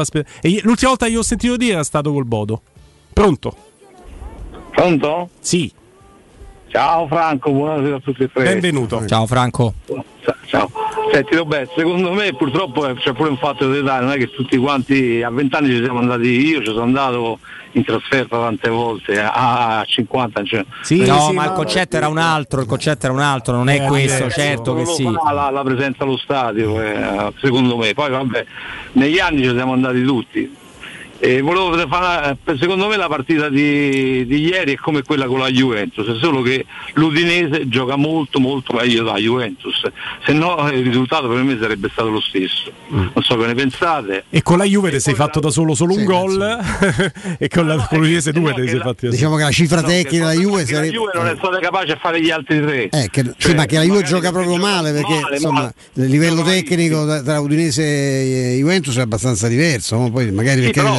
E 0.42 0.60
l'ultima 0.64 0.90
volta 0.90 1.06
che 1.08 1.12
io 1.12 1.20
ho 1.20 1.24
sentito 1.24 1.58
dire 1.58 1.74
era 1.74 1.84
stato 1.84 2.14
col 2.14 2.26
Bodo. 2.26 2.62
Pronto? 3.12 3.56
Pronto? 4.72 5.30
Sì, 5.40 5.72
Ciao 6.70 7.08
Franco, 7.08 7.52
buonasera 7.52 7.96
a 7.96 8.00
tutti 8.00 8.24
e 8.24 8.30
tre. 8.32 8.44
benvenuto. 8.44 9.04
Ciao 9.08 9.26
Franco. 9.26 9.74
Ciao. 10.46 10.70
Senti 11.12 11.36
Roberto, 11.36 11.74
secondo 11.76 12.12
me 12.12 12.32
purtroppo 12.36 12.88
eh, 12.88 12.94
c'è 12.94 13.14
pure 13.14 13.30
un 13.30 13.38
fatto 13.38 13.72
di 13.72 13.80
età, 13.80 14.00
non 14.00 14.12
è 14.12 14.18
che 14.18 14.30
tutti 14.30 14.56
quanti 14.58 15.24
a 15.24 15.32
20 15.32 15.56
anni 15.56 15.70
ci 15.70 15.82
siamo 15.84 15.98
andati, 16.00 16.28
io 16.28 16.60
ci 16.60 16.66
sono 16.68 16.84
andato 16.84 17.40
in 17.72 17.84
trasferta 17.84 18.38
tante 18.38 18.70
volte, 18.70 19.20
a 19.20 19.84
50 19.84 20.44
cioè, 20.44 20.66
Sì, 20.84 21.04
no, 21.06 21.20
sì, 21.22 21.34
ma 21.34 21.46
il 21.46 21.52
concetto 21.54 21.98
era 21.98 22.08
un 22.08 22.20
altro, 22.20 22.62
il 22.62 22.68
concetto 22.68 23.06
era 23.08 23.14
un 23.16 23.22
altro, 23.22 23.56
non 23.56 23.70
è 23.70 23.84
Eh, 23.84 23.88
questo, 23.88 24.26
eh, 24.26 24.30
certo 24.30 24.76
che 24.76 24.84
non 24.84 24.90
lo 24.90 24.96
sì. 24.96 25.04
fa 25.24 25.32
la, 25.32 25.50
la 25.50 25.64
presenza 25.64 26.04
allo 26.04 26.18
stadio, 26.18 26.80
eh, 26.80 27.34
secondo 27.42 27.76
me. 27.78 27.94
Poi 27.96 28.10
vabbè, 28.12 28.46
negli 28.94 29.18
anni 29.18 29.44
ci 29.44 29.50
siamo 29.52 29.74
andati 29.74 30.04
tutti. 30.04 30.56
E 31.22 31.42
volevo 31.42 31.76
fare, 31.90 32.38
secondo 32.58 32.88
me 32.88 32.96
la 32.96 33.08
partita 33.08 33.50
di, 33.50 34.26
di 34.26 34.46
ieri 34.48 34.74
è 34.74 34.76
come 34.78 35.04
quella 35.04 35.26
con 35.26 35.40
la 35.40 35.50
Juventus, 35.50 36.08
è 36.08 36.18
solo 36.18 36.42
che 36.42 36.66
l'Udinese 36.94 37.68
gioca 37.68 37.98
molto 37.98 38.40
molto 38.40 38.72
meglio 38.74 39.04
della 39.04 39.18
Juventus, 39.18 39.82
se 40.26 40.32
no 40.32 40.70
il 40.72 40.82
risultato 40.82 41.28
per 41.28 41.44
me 41.44 41.58
sarebbe 41.60 41.90
stato 41.92 42.10
lo 42.10 42.22
stesso. 42.22 42.72
Non 42.88 43.12
so 43.22 43.36
che 43.38 43.46
ne 43.48 43.54
pensate. 43.54 44.24
E 44.30 44.42
con 44.42 44.58
la 44.60 44.64
Juve 44.64 44.92
ti 44.92 45.00
sei 45.02 45.14
fatto 45.14 45.42
da 45.42 45.50
solo 45.50 45.76
solo 45.76 45.92
un 45.94 46.00
Sì, 46.00 46.06
gol 46.06 46.58
e 47.38 47.48
con 47.50 47.68
la 47.68 47.86
con 47.88 48.00
l'Udinese 48.00 48.32
due 48.32 48.54
te 48.54 48.62
li 48.62 48.70
sei 48.70 48.80
fatti 48.80 49.06
da 49.06 49.12
Diciamo 49.12 49.36
che 49.36 49.44
la 49.44 49.52
cifra 49.52 49.82
No, 49.82 49.88
tecnica 49.88 50.28
della 50.30 50.40
Juve 50.42 50.64
che 50.64 50.72
la 50.72 50.78
sarebbe. 50.78 50.94
Juve 50.96 51.12
non 51.16 51.28
è 51.28 51.36
stata 51.38 51.60
capace 51.60 51.92
a 51.92 51.98
fare 51.98 52.22
gli 52.22 52.32
altri 52.32 52.62
tre. 52.62 52.90
Eh, 52.90 53.10
che- 53.12 53.24
sì, 53.24 53.34
Cioè, 53.38 53.56
ma 53.56 53.66
che 53.66 53.76
la 53.76 53.84
Juve 53.84 54.04
gioca 54.04 54.32
proprio 54.32 54.56
gioca 54.56 54.68
male 54.68 54.92
perché 54.94 55.20
male, 55.20 55.36
insomma, 55.36 55.60
male. 55.60 55.74
il 55.96 56.06
livello 56.06 56.42
tecnico 56.44 57.22
tra, 57.24 57.40
Udinese 57.42 57.84
e 58.54 58.58
Juventus 58.58 58.96
è 58.98 59.02
abbastanza 59.02 59.48
diverso. 59.50 59.98
ma 60.00 60.10
Poi 60.10 60.32
magari 60.32 60.62
Sì, 60.62 60.66
perché 60.72 60.82
però 60.82 60.94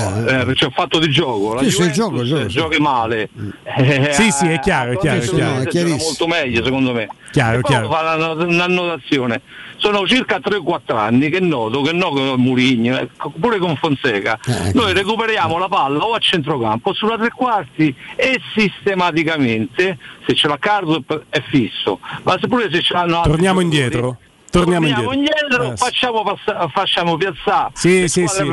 eh, 0.49 0.53
c'è 0.55 0.65
un 0.67 0.73
fatto 0.73 0.99
di 0.99 1.09
gioco, 1.11 1.55
la 1.55 1.63
Sì, 1.63 1.69
Juventus 1.69 1.97
gioco, 1.97 2.25
gioco, 2.25 2.47
gioca 2.47 2.81
male. 2.81 3.29
Eh, 3.65 4.09
Sì, 4.13 4.31
sì, 4.31 4.47
è 4.49 4.59
chiaro, 4.61 4.93
è 4.93 4.97
chiaro, 4.99 5.21
è 5.21 5.23
attualmente 5.25 5.31
chiaro. 5.35 5.53
È 5.53 5.59
gioca 5.59 5.71
chiarissimo. 5.71 6.03
molto 6.03 6.27
meglio 6.27 6.65
secondo 6.65 6.93
me. 6.93 7.09
Chiaro, 7.31 7.61
chiaro. 7.61 7.89
fa 7.91 8.15
una- 8.17 8.45
un'annotazione. 8.45 9.41
Sono 9.77 10.07
circa 10.07 10.41
3-4 10.41 10.95
anni 10.99 11.31
che 11.31 11.41
noto 11.41 11.81
che 11.81 11.93
no 11.93 12.11
con 12.11 12.35
Murigno, 12.39 12.99
eh, 12.99 13.09
pure 13.41 13.59
con 13.59 13.77
Fonseca, 13.77 14.39
Eh, 14.45 14.73
noi 14.75 14.93
recuperiamo 14.93 15.57
la 15.57 15.69
palla 15.69 16.05
o 16.05 16.13
a 16.13 16.19
centrocampo 16.19 16.91
o 16.91 16.93
sulla 16.93 17.17
tre 17.17 17.31
quarti 17.31 17.95
e 18.15 18.39
sistematicamente 18.55 19.97
se 20.27 20.35
ce 20.35 20.49
l'ha 20.49 20.59
Cardo 20.59 21.03
è 21.31 21.41
fisso, 21.49 21.99
ma 22.25 22.37
se 22.39 22.47
pure 22.49 22.69
se 22.71 22.83
ce 22.83 22.93
l'hanno 22.93 23.17
altri 23.17 23.31
Torniamo 23.33 23.61
indietro. 23.61 24.19
Torniamo 24.51 24.87
Torniamo 24.87 25.13
indietro. 25.13 25.39
indietro, 25.45 25.73
Eh, 25.73 25.77
facciamo, 25.77 26.23
passa- 26.25 26.69
facciamo 26.69 27.17
piazzare 27.17 27.71
Sì, 27.75 28.09
sì, 28.09 28.27
sì, 28.27 28.45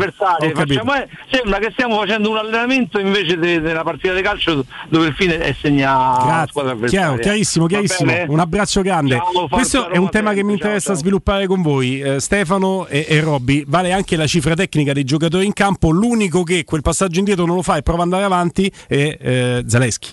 facciamo- 0.53 0.93
eh, 0.95 1.07
sembra 1.31 1.57
che 1.59 1.69
stiamo 1.71 1.97
facendo 1.99 2.29
un 2.29 2.37
allenamento 2.37 2.99
invece 2.99 3.37
de- 3.37 3.59
della 3.61 3.83
partita 3.83 4.13
di 4.13 4.21
calcio 4.21 4.63
dove 4.89 5.07
il 5.07 5.13
fine 5.15 5.39
è 5.39 5.55
segnare 5.59 6.25
la 6.25 6.45
squadra 6.47 6.71
Grazie, 6.71 6.71
avversaria. 6.71 6.89
chiaro, 6.89 7.17
chiarissimo, 7.21 7.65
chiarissimo. 7.65 8.13
Un 8.27 8.39
abbraccio 8.39 8.81
grande. 8.81 9.15
Ciao, 9.17 9.47
Questo 9.47 9.89
è 9.89 9.97
un 9.97 10.09
tema 10.09 10.33
che 10.33 10.43
mi 10.43 10.53
interessa 10.53 10.79
ciao, 10.79 10.93
ciao. 10.93 11.01
sviluppare 11.01 11.47
con 11.47 11.61
voi, 11.61 11.99
eh, 11.99 12.19
Stefano 12.19 12.85
e, 12.87 13.05
e 13.09 13.19
Robby. 13.19 13.63
Vale 13.67 13.91
anche 13.91 14.15
la 14.15 14.27
cifra 14.27 14.53
tecnica 14.53 14.93
dei 14.93 15.03
giocatori 15.03 15.45
in 15.45 15.53
campo. 15.53 15.89
L'unico 15.89 16.43
che 16.43 16.63
quel 16.63 16.81
passaggio 16.81 17.17
indietro 17.19 17.45
non 17.45 17.55
lo 17.55 17.61
fa 17.63 17.77
e 17.77 17.81
prova 17.81 17.99
ad 18.03 18.05
andare 18.05 18.23
avanti 18.23 18.71
è 18.87 19.17
eh, 19.19 19.63
Zaleschi. 19.65 20.09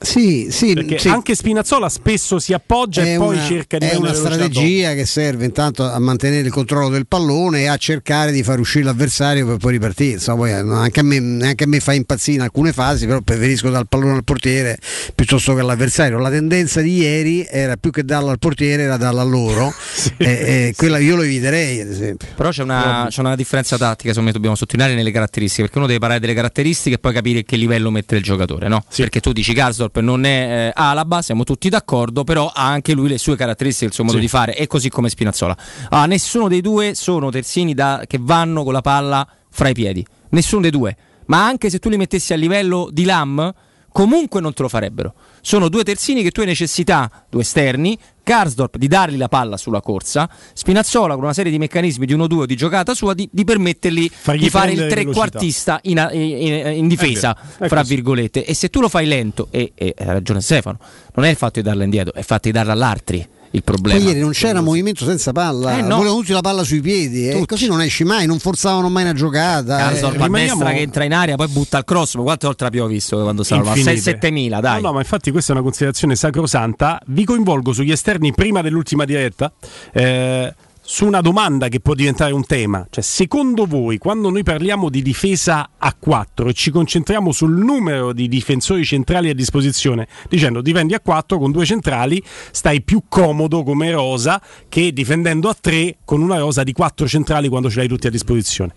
Sì, 0.00 0.48
sì, 0.50 0.74
Perché 0.74 0.98
sì. 0.98 1.08
anche 1.08 1.34
Spinazzola 1.34 1.88
spesso 1.88 2.38
si 2.38 2.52
appoggia 2.52 3.02
è 3.02 3.14
e 3.14 3.16
poi 3.16 3.36
una, 3.36 3.46
cerca 3.46 3.78
di 3.78 3.86
è 3.86 3.94
una 3.96 4.12
strategia 4.12 4.94
che 4.94 5.06
serve 5.06 5.44
intanto 5.44 5.84
a 5.84 5.98
mantenere 5.98 6.46
il 6.46 6.52
controllo 6.52 6.88
del 6.88 7.06
pallone 7.06 7.62
e 7.62 7.66
a 7.66 7.76
cercare 7.76 8.30
di 8.30 8.42
far 8.42 8.58
uscire 8.58 8.84
l'avversario 8.84 9.46
per 9.46 9.56
poi 9.56 9.72
ripartire. 9.72 10.12
Insomma, 10.12 10.38
poi, 10.38 10.50
eh, 10.50 10.54
anche, 10.54 11.00
a 11.00 11.02
me, 11.02 11.16
anche 11.46 11.64
a 11.64 11.66
me 11.66 11.80
fa 11.80 11.92
impazzire 11.92 12.36
in 12.36 12.42
alcune 12.42 12.72
fasi, 12.72 13.06
però 13.06 13.20
preferisco 13.20 13.70
dal 13.70 13.86
pallone 13.88 14.12
al 14.12 14.24
portiere 14.24 14.78
piuttosto 15.14 15.54
che 15.54 15.60
all'avversario. 15.60 16.18
La 16.18 16.30
tendenza 16.30 16.80
di 16.80 16.98
ieri 16.98 17.46
era 17.48 17.76
più 17.76 17.90
che 17.90 18.04
darlo 18.04 18.30
al 18.30 18.38
portiere, 18.38 18.82
era 18.82 18.96
darla 18.96 19.22
a 19.22 19.24
loro. 19.24 19.72
e, 20.18 20.26
e 20.26 20.74
quella 20.76 20.98
io 20.98 21.16
lo 21.16 21.22
eviterei, 21.22 21.80
ad 21.80 21.88
esempio. 21.88 22.28
Però 22.34 22.50
c'è 22.50 22.62
una, 22.62 23.06
c'è 23.08 23.20
una 23.20 23.34
differenza 23.34 23.76
tattica, 23.76 24.08
secondo 24.10 24.28
me 24.28 24.32
dobbiamo 24.32 24.56
sottolineare 24.56 24.94
nelle 24.94 25.10
caratteristiche, 25.10 25.62
perché 25.62 25.78
uno 25.78 25.86
deve 25.86 25.98
parlare 25.98 26.20
delle 26.20 26.34
caratteristiche 26.34 26.96
e 26.96 26.98
poi 26.98 27.12
capire 27.12 27.42
che 27.44 27.56
livello 27.56 27.90
mette 27.90 28.16
il 28.16 28.22
giocatore, 28.22 28.68
no? 28.68 28.84
Perché 28.94 29.20
tu 29.20 29.32
dici 29.32 29.54
Garsdorp 29.86 29.98
non 30.00 30.24
è 30.24 30.68
eh, 30.68 30.72
Alaba, 30.74 31.22
siamo 31.22 31.44
tutti 31.44 31.68
d'accordo, 31.68 32.24
però 32.24 32.50
ha 32.52 32.66
anche 32.66 32.92
lui 32.92 33.08
le 33.08 33.18
sue 33.18 33.36
caratteristiche, 33.36 33.86
il 33.86 33.92
suo 33.92 34.04
modo 34.04 34.16
Sì. 34.16 34.22
di 34.22 34.28
fare, 34.28 34.56
e 34.56 34.66
così 34.66 34.88
come 34.88 35.08
Spinazzola. 35.08 35.56
Ah, 35.90 36.06
nessuno 36.06 36.48
dei 36.48 36.60
due 36.60 36.94
sono 36.94 37.30
terzini 37.30 37.74
da- 37.74 38.02
che 38.06 38.18
vanno 38.20 38.64
con 38.64 38.72
la 38.72 38.80
palla 38.80 39.26
fra 39.50 39.68
i 39.68 39.74
piedi, 39.74 40.04
nessuno 40.30 40.62
dei 40.62 40.70
due. 40.70 40.96
Ma 41.26 41.44
anche 41.44 41.70
se 41.70 41.78
tu 41.78 41.88
li 41.88 41.96
mettessi 41.96 42.32
a 42.32 42.36
livello 42.36 42.88
di 42.90 43.04
Lam, 43.04 43.52
comunque 43.96 44.42
non 44.42 44.52
te 44.52 44.60
lo 44.60 44.68
farebbero. 44.68 45.14
Sono 45.40 45.70
due 45.70 45.82
terzini 45.82 46.22
che 46.22 46.30
tu 46.30 46.40
hai 46.40 46.46
necessità, 46.46 47.10
due 47.30 47.40
esterni, 47.40 47.98
Karsdorp 48.22 48.76
di 48.76 48.88
dargli 48.88 49.16
la 49.16 49.28
palla 49.28 49.56
sulla 49.56 49.80
corsa, 49.80 50.28
Spinazzola 50.52 51.14
con 51.14 51.22
una 51.22 51.32
serie 51.32 51.50
di 51.50 51.56
meccanismi 51.56 52.04
di 52.04 52.14
1-2 52.14 52.34
o 52.34 52.44
di 52.44 52.56
giocata 52.56 52.92
sua 52.92 53.14
di, 53.14 53.26
di 53.32 53.44
permettergli 53.44 54.10
Fargli 54.12 54.40
di 54.40 54.50
fare 54.50 54.72
il 54.72 54.86
trequartista 54.86 55.78
in, 55.84 56.06
in- 56.12 56.72
in 56.74 56.88
difesa, 56.88 57.34
è 57.58 57.68
fra 57.68 57.82
virgolette. 57.82 58.44
E 58.44 58.52
se 58.52 58.68
tu 58.68 58.80
lo 58.80 58.90
fai 58.90 59.06
lento, 59.06 59.48
e, 59.50 59.72
e 59.74 59.94
ha 59.96 60.12
ragione 60.12 60.42
Stefano, 60.42 60.78
non 61.14 61.24
è 61.24 61.30
il 61.30 61.36
fatto 61.36 61.60
di 61.60 61.66
darla 61.66 61.84
indietro, 61.84 62.12
è 62.12 62.18
il 62.18 62.24
fatto 62.24 62.48
di 62.48 62.52
darla 62.52 62.72
all'altri. 62.72 63.26
Il 63.56 63.62
problema. 63.64 63.98
Poi 63.98 64.08
ieri 64.08 64.20
non 64.20 64.30
c'era 64.32 64.60
movimento 64.60 65.04
senza 65.04 65.32
palla, 65.32 65.78
Eh, 65.78 65.82
no. 65.82 65.96
volevano 65.96 66.20
tutti 66.20 66.32
la 66.32 66.40
palla 66.40 66.62
sui 66.62 66.80
piedi, 66.80 67.28
e 67.28 67.32
Tutti. 67.32 67.46
così 67.46 67.66
non 67.66 67.80
esci 67.80 68.04
mai, 68.04 68.26
non 68.26 68.38
forzavano 68.38 68.88
mai 68.88 69.02
una 69.04 69.12
giocata. 69.14 69.76
Caso 69.78 70.12
eh, 70.12 70.22
a 70.22 70.28
destra 70.28 70.72
che 70.72 70.80
entra 70.80 71.04
in 71.04 71.14
aria, 71.14 71.36
poi 71.36 71.48
butta 71.48 71.78
il 71.78 71.84
cross. 71.84 72.14
Ma 72.16 72.22
quante 72.22 72.46
volte 72.46 72.64
l'abbiamo 72.64 72.88
visto 72.88 73.20
quando 73.22 73.42
stava? 73.42 73.62
Ma 73.64 73.76
Infinite. 73.76 74.18
6-7 74.18 74.28
dai. 74.60 74.80
No, 74.82 74.88
no, 74.88 74.92
ma 74.94 75.00
infatti 75.00 75.30
questa 75.30 75.52
è 75.52 75.54
una 75.56 75.64
considerazione 75.64 76.14
sacrosanta. 76.16 77.00
Vi 77.06 77.24
coinvolgo 77.24 77.72
sugli 77.72 77.90
esterni 77.92 78.32
prima 78.32 78.60
dell'ultima 78.62 79.04
diretta. 79.04 79.50
eh, 79.92 80.54
su 80.88 81.04
una 81.04 81.20
domanda 81.20 81.66
che 81.66 81.80
può 81.80 81.94
diventare 81.94 82.32
un 82.32 82.46
tema, 82.46 82.86
cioè 82.88 83.02
secondo 83.02 83.66
voi 83.66 83.98
quando 83.98 84.30
noi 84.30 84.44
parliamo 84.44 84.88
di 84.88 85.02
difesa 85.02 85.70
a 85.76 85.92
4 85.92 86.48
e 86.48 86.52
ci 86.52 86.70
concentriamo 86.70 87.32
sul 87.32 87.50
numero 87.50 88.12
di 88.12 88.28
difensori 88.28 88.84
centrali 88.84 89.28
a 89.28 89.34
disposizione, 89.34 90.06
dicendo 90.28 90.60
difendi 90.60 90.94
a 90.94 91.00
4 91.00 91.38
con 91.38 91.50
due 91.50 91.64
centrali, 91.64 92.22
stai 92.52 92.82
più 92.82 93.02
comodo 93.08 93.64
come 93.64 93.90
rosa 93.90 94.40
che 94.68 94.92
difendendo 94.92 95.48
a 95.48 95.56
3 95.60 95.98
con 96.04 96.22
una 96.22 96.38
rosa 96.38 96.62
di 96.62 96.72
4 96.72 97.08
centrali 97.08 97.48
quando 97.48 97.68
ce 97.68 97.78
l'hai 97.78 97.88
tutti 97.88 98.06
a 98.06 98.10
disposizione. 98.10 98.72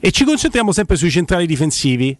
E 0.00 0.10
ci 0.10 0.24
concentriamo 0.24 0.72
sempre 0.72 0.96
sui 0.96 1.12
centrali 1.12 1.46
difensivi. 1.46 2.18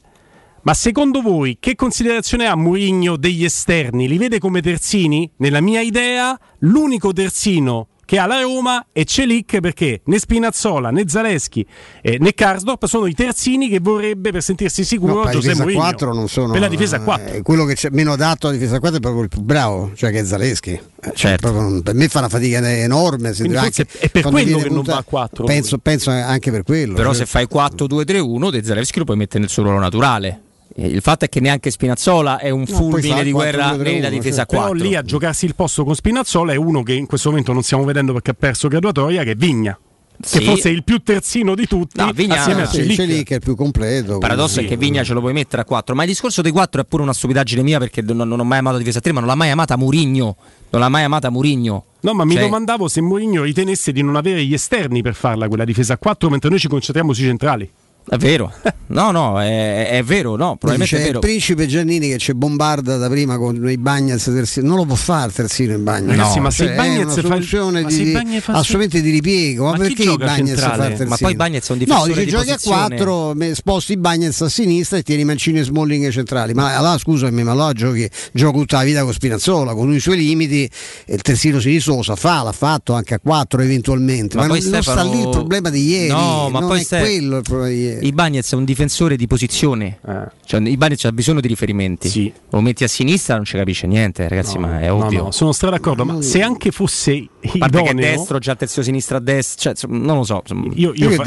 Ma 0.63 0.75
secondo 0.75 1.21
voi 1.21 1.57
che 1.59 1.75
considerazione 1.75 2.47
ha 2.47 2.55
Mourinho 2.55 3.17
degli 3.17 3.43
esterni? 3.43 4.07
Li 4.07 4.19
vede 4.19 4.39
come 4.39 4.61
terzini? 4.61 5.29
Nella 5.39 5.61
mia 5.61 5.81
idea, 5.81 6.39
l'unico 6.59 7.13
terzino 7.13 7.89
che 8.11 8.19
ha 8.19 8.27
la 8.27 8.41
Roma 8.41 8.87
è 8.91 9.05
Celic 9.05 9.61
perché 9.61 10.01
né 10.07 10.19
Spinazzola 10.19 10.91
né 10.91 11.05
Zaleschi 11.07 11.65
eh, 12.03 12.17
né 12.19 12.35
Karsdorp 12.35 12.87
sono 12.87 13.07
i 13.07 13.15
terzini 13.15 13.69
che 13.69 13.79
vorrebbe 13.79 14.33
per 14.33 14.43
sentirsi 14.43 14.83
sicuro 14.83 15.13
No, 15.13 15.19
per 15.21 15.27
la 15.27 15.31
Giuseppe 15.35 15.59
Mourinho. 15.59 15.79
4 15.81 16.13
non 16.13 16.29
sono. 16.29 16.51
Per 16.51 16.61
la 16.61 16.67
difesa 16.67 16.97
a 16.97 17.01
4. 17.03 17.35
eh, 17.35 17.43
quello 17.43 17.65
che 17.67 17.75
c'è 17.75 17.89
meno 17.93 18.11
adatto 18.15 18.49
alla 18.49 18.57
difesa 18.57 18.75
a 18.75 18.81
4 18.81 18.99
è 18.99 19.01
proprio 19.01 19.23
il 19.23 19.29
più 19.29 19.43
bravo, 19.43 19.93
cioè 19.95 20.11
che 20.11 20.19
è 20.19 20.25
Zaleschi. 20.25 20.71
Eh, 20.73 20.81
cioè, 21.03 21.15
Certo. 21.15 21.53
proprio 21.53 21.83
per 21.83 21.95
me 21.95 22.09
fa 22.09 22.19
una 22.19 22.29
fatica 22.29 22.69
enorme. 22.69 23.33
se 23.33 23.45
anche- 23.45 23.87
è 24.01 24.09
per 24.09 24.25
quello 24.25 24.59
che 24.59 24.69
non 24.71 24.83
va 24.83 24.97
a 24.97 25.05
4. 25.05 25.45
Penso, 25.45 25.79
penso 25.79 26.11
anche 26.11 26.51
per 26.51 26.65
quello. 26.65 26.95
Però 26.95 27.11
cioè- 27.11 27.19
se 27.21 27.27
fai 27.27 27.47
4-2-3-1, 27.47 28.51
De 28.51 28.65
Zalewski 28.65 28.99
lo 28.99 29.05
puoi 29.05 29.19
mettere 29.19 29.39
nel 29.39 29.51
suo 29.51 29.63
ruolo 29.63 29.79
naturale. 29.79 30.41
Eh, 30.83 30.87
Il 30.89 31.03
fatto 31.03 31.25
è 31.27 31.29
che 31.29 31.41
neanche 31.41 31.71
Spinazzola 31.71 32.39
è 32.39 32.49
un 32.51 32.65
puoi 32.65 32.77
fulmine 32.77 33.23
di 33.23 33.33
guerra 33.33 33.73
4-2-3-1, 33.73 33.83
nella 33.83 34.09
difesa 34.09 34.43
a 34.43 34.47
Però 34.47 34.61
4. 34.69 34.79
lì 34.83 34.95
a 34.97 35.03
giocarsi 35.03 35.45
il 35.45 35.55
posto 35.55 35.85
con 35.85 35.95
Spinazzola 35.95 36.53
è 36.53 36.57
uno 36.57 36.83
che 36.83 36.95
in 36.95 37.07
questo 37.07 37.29
momento 37.29 37.53
non 37.53 37.63
stiamo 37.63 37.85
vedendo 37.85 38.13
perché 38.13 38.31
ha 38.31 38.35
perso 38.35 38.69
graduatoria, 38.69 39.23
che 39.23 39.33
è 39.33 39.37
Vigna. 39.37 39.79
Sì. 40.23 40.39
Che 40.41 40.45
forse 40.45 40.69
è 40.69 40.73
il 40.73 40.85
più 40.85 40.99
terzino 40.99 41.55
di 41.55 41.67
tutti 41.67 41.99
No, 41.99 42.11
Vigna- 42.13 42.39
assieme 42.39 42.63
a 42.63 42.67
Sì, 42.67 42.77
Celic. 42.83 42.95
Celic 42.97 43.31
è 43.31 43.35
il 43.37 43.41
più 43.41 43.57
completo. 43.57 44.13
Il 44.15 44.19
paradosso 44.19 44.57
quindi- 44.57 44.75
è 44.75 44.77
che 44.77 44.83
Vigna 44.85 45.03
ce 45.03 45.15
lo 45.15 45.21
puoi 45.21 45.33
mettere 45.33 45.63
a 45.63 45.65
4, 45.65 45.95
ma 45.95 46.03
il 46.03 46.09
discorso 46.09 46.43
dei 46.43 46.53
4 46.53 46.83
è 46.83 46.85
pure 46.85 47.03
una 47.03 47.15
stupidaggine 47.15 47.63
mia 47.63 47.79
perché 47.79 48.03
non, 48.03 48.29
non 48.29 48.39
ho 48.39 48.45
mai 48.45 48.59
amato 48.59 48.77
difesa 48.77 48.99
a 48.99 49.01
3, 49.01 49.13
ma 49.13 49.21
non 49.21 49.29
l'ha 49.31 49.35
mai 49.35 49.49
amata 49.51 49.77
Murigno. 49.79 50.37
Non 50.71 50.81
l'ha 50.83 50.89
mai 50.91 51.05
amata 51.05 51.31
Murigno. 51.31 51.85
No, 52.01 52.13
ma 52.15 52.25
mi 52.25 52.35
Cioè, 52.35 52.43
domandavo 52.43 52.87
se 52.89 53.01
Mourinho 53.01 53.43
ritenesse 53.43 53.93
di 53.93 54.03
non 54.03 54.15
avere 54.17 54.45
gli 54.45 54.53
esterni 54.55 55.01
per 55.03 55.15
farla 55.15 55.49
quella 55.49 55.65
difesa 55.65 55.95
a 55.95 55.99
4 55.99 56.29
mentre 56.29 56.51
noi 56.51 56.59
ci 56.59 56.69
concentriamo 56.69 57.13
sui 57.15 57.25
centrali. 57.25 57.71
È 58.11 58.17
vero. 58.17 58.53
No, 58.89 59.13
no, 59.13 59.41
è, 59.41 59.89
è 59.91 60.03
vero, 60.03 60.35
no, 60.35 60.57
probabilmente 60.57 60.97
c'è 60.97 61.01
è 61.03 61.05
vero. 61.07 61.19
il 61.21 61.25
principe 61.25 61.67
Giannini 61.69 62.09
che 62.09 62.19
ci 62.19 62.35
bombarda 62.35 62.97
da 62.97 63.09
prima 63.09 63.39
con 63.39 63.71
i 63.71 63.79
Bagnets 63.79 64.25
terzino. 64.25 64.67
non 64.67 64.79
lo 64.79 64.85
può 64.85 64.97
fare 64.97 65.29
il 65.29 65.33
terzino 65.33 65.75
in 65.75 65.85
bagno 65.85 66.09
Ragazzi, 66.09 66.41
ma 66.41 66.51
se 66.51 66.65
Cioè, 66.65 66.73
i 66.73 66.77
è 66.77 66.81
una 66.81 67.29
fa 67.29 67.35
il- 67.37 67.87
di, 67.87 67.95
se 67.95 68.03
i 68.03 68.11
Bagnez 68.11 68.43
fa- 68.43 68.53
assolutamente 68.55 69.01
di 69.01 69.11
ripiego 69.13 69.63
ma, 69.67 69.71
Ma 69.71 69.77
chi 69.77 69.83
perché 69.83 70.03
i 70.03 70.05
gioca 70.07 70.25
Bagnets 70.25 70.61
fa 70.61 70.77
terzino 70.77 71.09
Ma 71.09 71.17
poi 71.21 71.35
Bagnez 71.37 71.69
è 71.69 71.73
un 71.73 71.79
no 71.79 71.85
difensore 71.85 72.13
dice 72.15 72.25
di 72.25 72.31
giochi 72.33 72.51
a 72.51 72.53
posizione. 72.55 72.97
4 72.97 73.35
me- 73.37 73.55
sposti 73.55 73.93
i 73.93 73.97
Bagnets 73.97 74.41
a 74.41 74.49
sinistra 74.49 74.99
e 74.99 75.03
tieni 75.05 75.25
Mancini 75.25 75.59
e 75.61 75.63
Smalling 75.63 76.11
centrali 76.11 76.53
ma 76.53 76.77
allora 76.77 76.99
scusami 76.99 77.43
ma 77.45 77.53
allora 77.53 77.73
giochi 77.73 78.11
gioco 78.33 78.59
tutta 78.59 78.79
la 78.79 78.83
vita 78.83 79.05
con 79.05 79.13
Spinazzola 79.13 79.73
con 79.75 79.95
i 79.95 80.01
suoi 80.01 80.17
limiti 80.17 80.69
e 81.07 81.15
il 81.15 81.23
terzino 81.23 81.61
sinistro 81.61 81.95
lo 81.95 82.03
sa 82.03 82.17
fa 82.17 82.43
l'ha 82.43 82.51
fatto 82.51 82.93
anche 82.93 83.15
a 83.15 83.21
4 83.21 83.63
eventualmente 83.63 84.35
ma, 84.37 84.43
Ma 84.43 84.49
non, 84.49 84.59
poi 84.59 84.69
non 84.69 84.83
Stefano- 84.83 85.01
sta 85.09 85.15
lì 85.17 85.23
il 85.23 85.29
problema 85.31 85.71
di 85.71 85.87
ieri 85.89 86.09
No, 86.09 86.49
ma 86.51 86.59
non 86.59 86.69
poi 86.71 86.81
è 86.81 86.83
Ste- 86.83 86.99
quello 86.99 87.37
il 87.37 87.43
problema 87.43 87.69
di 87.71 87.81
ieri 87.81 87.99
I 88.01 88.13
Bagnez 88.13 88.53
è 88.53 88.57
un 88.57 88.65
difensore 88.65 89.17
di 89.17 89.27
posizione. 89.27 89.99
Cioè, 90.45 90.61
i 90.61 90.77
Bagnez 90.77 91.05
ha 91.05 91.13
bisogno 91.13 91.41
di 91.41 91.49
riferimenti. 91.49 92.33
Lo 92.51 92.61
metti 92.61 92.85
a 92.85 92.89
sinistra 92.89 93.37
non 93.37 93.45
ci 93.45 93.57
capisce 93.57 93.87
niente, 93.87 94.27
ragazzi, 94.29 94.59
ma 94.59 94.81
è 94.81 94.89
No, 94.89 95.05
ovvio. 95.05 95.23
no, 95.25 95.31
sono 95.31 95.53
stra 95.53 95.71
d'accordo, 95.71 96.05
ma 96.05 96.21
se 96.23 96.43
anche 96.43 96.71
fosse 96.71 97.13
a 97.15 97.59
parte 97.59 97.83
che 97.83 97.91
idoneo, 97.91 98.17
destro, 98.17 98.39
già 98.39 98.55
terzio 98.57 98.83
sinistra 98.83 99.17
a 99.19 99.21
destra, 99.21 99.73
cioè, 99.73 99.91
non 99.91 100.17
lo 100.17 100.25
so. 100.25 100.41
insomma. 100.43 100.73
io, 100.75 100.93
io 100.95 101.11
fa- 101.11 101.25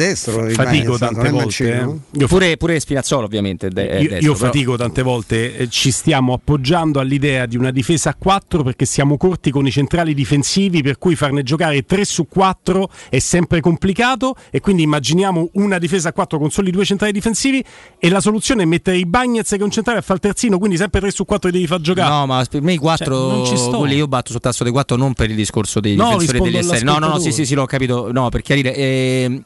fatico 0.51 0.97
tante 0.97 1.29
volte. 1.29 1.79
eh. 1.79 1.95
Io 2.19 2.27
pure, 2.27 2.57
pure 2.57 2.79
Spinazzola, 2.79 3.25
ovviamente. 3.25 3.69
de- 3.69 3.81
io, 3.83 4.09
destro, 4.09 4.15
io 4.17 4.33
però- 4.33 4.45
fatico 4.45 4.75
tante 4.77 5.01
volte, 5.01 5.57
eh, 5.57 5.69
ci 5.69 5.91
stiamo 5.91 6.33
appoggiando 6.33 6.99
all'idea 6.99 7.45
di 7.45 7.57
una 7.57 7.71
difesa 7.71 8.09
a 8.11 8.15
4 8.17 8.63
perché 8.63 8.85
siamo 8.85 9.17
corti 9.17 9.49
con 9.51 9.65
i 9.65 9.71
centrali 9.71 10.13
difensivi, 10.13 10.81
per 10.81 10.97
cui 10.97 11.15
farne 11.15 11.43
giocare 11.43 11.83
3 11.85 12.05
su 12.05 12.27
4 12.27 12.89
è 13.09 13.19
sempre 13.19 13.61
complicato 13.61 14.35
e 14.51 14.59
quindi 14.59 14.83
immaginiamo 14.83 15.49
una 15.53 15.77
difesa 15.77 16.09
a 16.09 16.13
4 16.13 16.37
con 16.37 16.51
soli 16.53 16.71
due 16.71 16.85
centrali 16.85 17.11
difensivi 17.11 17.63
e 17.97 18.09
la 18.09 18.21
soluzione 18.21 18.63
è 18.63 18.65
mettere 18.65 18.97
i 18.97 19.05
Bagnets 19.05 19.49
che 19.49 19.57
è 19.57 19.63
un 19.63 19.71
centrale 19.71 19.99
a 19.99 20.01
fare 20.01 20.13
il 20.15 20.19
terzino, 20.21 20.57
quindi 20.59 20.77
sempre 20.77 20.99
3 21.01 21.11
su 21.11 21.25
4 21.25 21.49
li 21.49 21.55
devi 21.55 21.67
far 21.67 21.81
giocare. 21.81 22.09
No, 22.09 22.25
ma 22.27 22.45
per 22.49 22.61
me 22.61 22.73
i 22.73 22.77
quattro 22.77 23.43
Cioè, 23.45 23.75
quelli 23.75 23.95
io 23.95 24.07
batto 24.07 24.31
sul 24.31 24.39
tasto 24.39 24.63
dei 24.63 24.71
quattro 24.71 24.95
non 24.95 25.13
per 25.13 25.29
il 25.29 25.35
discorso 25.35 25.79
dei 25.79 25.95
No, 25.95 26.17
difensori 26.17 26.37
e 26.37 26.41
degli 26.41 26.57
esterni. 26.57 26.83
No, 26.85 26.99
no, 26.99 27.07
no, 27.07 27.19
sì, 27.19 27.31
sì, 27.31 27.45
sì, 27.45 27.55
l'ho 27.55 27.65
capito. 27.65 28.11
No, 28.11 28.29
per 28.29 28.41
chiarire. 28.41 28.75
ehm, 28.75 29.45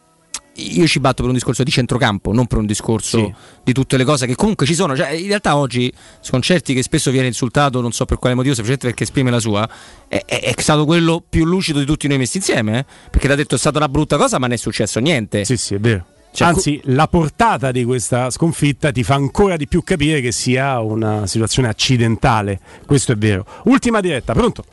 io 0.60 0.88
ci 0.88 1.00
batto 1.00 1.18
per 1.22 1.28
un 1.28 1.34
discorso 1.34 1.62
di 1.62 1.70
centrocampo, 1.70 2.34
non 2.34 2.48
per 2.48 2.58
un 2.58 2.66
discorso 2.66 3.20
Sì. 3.20 3.34
di 3.64 3.74
tutte 3.74 3.96
le 3.96 4.04
cose 4.04 4.26
che 4.26 4.34
comunque 4.34 4.66
ci 4.66 4.74
sono. 4.74 4.96
Cioè, 4.96 5.10
in 5.12 5.28
realtà 5.28 5.56
oggi 5.56 5.94
Sconcerti, 6.20 6.74
che 6.74 6.82
spesso 6.82 7.12
viene 7.12 7.28
insultato, 7.28 7.80
non 7.80 7.92
so 7.92 8.06
per 8.06 8.18
quale 8.18 8.34
motivo, 8.34 8.56
semplicemente 8.56 8.88
perché 8.88 9.04
esprime 9.04 9.30
la 9.30 9.40
sua, 9.40 9.70
è, 10.08 10.24
è- 10.26 10.54
è 10.56 10.62
stato 10.62 10.86
quello 10.86 11.24
più 11.28 11.46
lucido 11.46 11.78
di 11.78 11.86
tutti 11.86 12.08
noi 12.08 12.18
messi 12.18 12.38
insieme. 12.38 12.80
eh? 12.80 12.86
Perché 13.12 13.28
ti 13.28 13.34
ha 13.34 13.36
detto 13.36 13.54
è 13.54 13.58
stata 13.60 13.78
una 13.78 13.88
brutta 13.88 14.18
cosa, 14.18 14.40
ma 14.40 14.48
non 14.48 14.56
è 14.56 14.58
successo 14.58 15.00
niente. 15.00 15.46
Sì, 15.46 15.58
sì, 15.58 15.76
è 15.76 15.80
vero. 15.80 16.06
Cioè, 16.32 16.48
Anzi, 16.48 16.80
la 16.86 17.08
portata 17.08 17.72
di 17.72 17.84
questa 17.84 18.30
sconfitta 18.30 18.92
ti 18.92 19.04
fa 19.04 19.16
ancora 19.16 19.58
di 19.58 19.68
più 19.68 19.82
capire 19.84 20.22
che 20.22 20.32
sia 20.32 20.80
una 20.82 21.26
situazione 21.26 21.68
accidentale. 21.68 22.60
Questo 22.86 23.12
è 23.14 23.16
vero. 23.16 23.46
Ultima 23.64 24.02
diretta, 24.02 24.34
pronto? 24.34 24.64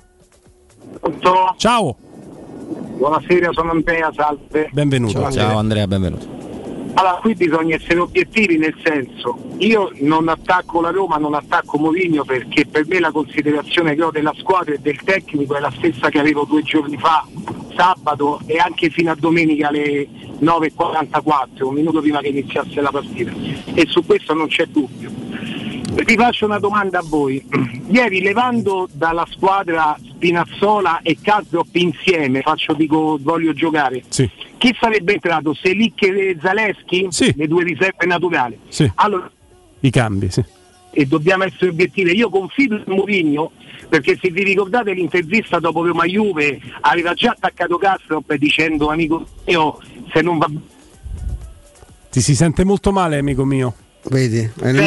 Ciao, 1.56 1.96
Buonasera, 2.96 3.50
sono 3.52 3.72
Andrea, 3.72 4.10
salve. 4.14 4.70
benvenuto. 4.72 5.30
Ciao 5.30 5.58
Andrea, 5.58 5.86
benvenuto. 5.86 6.43
Allora, 6.96 7.18
qui 7.20 7.34
bisogna 7.34 7.74
essere 7.74 7.98
obiettivi 7.98 8.56
nel 8.56 8.74
senso, 8.84 9.36
io 9.58 9.90
non 10.00 10.28
attacco 10.28 10.80
la 10.80 10.90
Roma, 10.90 11.16
non 11.16 11.34
attacco 11.34 11.76
Mourinho 11.76 12.24
perché 12.24 12.66
per 12.66 12.86
me 12.86 13.00
la 13.00 13.10
considerazione 13.10 13.96
che 13.96 14.02
ho 14.04 14.12
della 14.12 14.32
squadra 14.38 14.74
e 14.74 14.78
del 14.78 15.02
tecnico 15.02 15.56
è 15.56 15.60
la 15.60 15.72
stessa 15.76 16.08
che 16.08 16.20
avevo 16.20 16.44
due 16.44 16.62
giorni 16.62 16.96
fa, 16.96 17.26
sabato 17.74 18.40
e 18.46 18.58
anche 18.58 18.90
fino 18.90 19.10
a 19.10 19.16
domenica 19.18 19.68
alle 19.68 20.06
9.44, 20.40 21.64
un 21.64 21.74
minuto 21.74 22.00
prima 22.00 22.20
che 22.20 22.28
iniziasse 22.28 22.80
la 22.80 22.90
partita. 22.90 23.32
E 23.74 23.86
su 23.88 24.06
questo 24.06 24.32
non 24.32 24.46
c'è 24.46 24.66
dubbio. 24.66 25.10
Vi 25.94 26.16
faccio 26.16 26.44
una 26.44 26.58
domanda 26.58 26.98
a 26.98 27.02
voi. 27.06 27.44
Ieri 27.88 28.20
levando 28.20 28.88
dalla 28.92 29.26
squadra 29.30 29.96
Spinazzola 30.10 31.00
e 31.02 31.16
Kazdrop 31.20 31.74
insieme, 31.76 32.40
faccio 32.42 32.72
dico 32.74 33.18
voglio 33.20 33.52
giocare, 33.52 34.02
Sì. 34.08 34.28
chi 34.58 34.74
sarebbe 34.78 35.14
entrato? 35.14 35.54
Selic 35.54 36.02
e 36.02 36.36
Zaleschi? 36.40 37.08
Le 37.36 37.46
due 37.46 37.62
riserve 37.64 38.06
naturali. 38.06 38.58
Sì. 38.68 38.90
Allora, 38.96 39.30
I 39.80 39.90
cambi, 39.90 40.30
sì. 40.30 40.44
e 40.90 41.06
dobbiamo 41.06 41.44
essere 41.44 41.70
obiettivi. 41.70 42.14
Io 42.16 42.28
confido 42.28 42.76
in 42.76 42.82
Mourinho 42.86 43.52
perché 43.88 44.18
se 44.20 44.30
vi 44.30 44.42
ricordate 44.42 44.92
l'intervista 44.92 45.58
dopo 45.60 45.86
Roma 45.86 46.04
Juve 46.04 46.60
aveva 46.80 47.14
già 47.14 47.30
attaccato 47.32 47.76
Kastrop 47.78 48.34
dicendo 48.34 48.88
amico 48.88 49.26
mio 49.46 49.78
se 50.12 50.22
non 50.22 50.38
va 50.38 50.48
Ti 52.10 52.20
si 52.20 52.34
sente 52.34 52.64
molto 52.64 52.90
male, 52.92 53.18
amico 53.18 53.44
mio. 53.44 53.74
Vedi? 54.10 54.50
Mi 54.62 54.78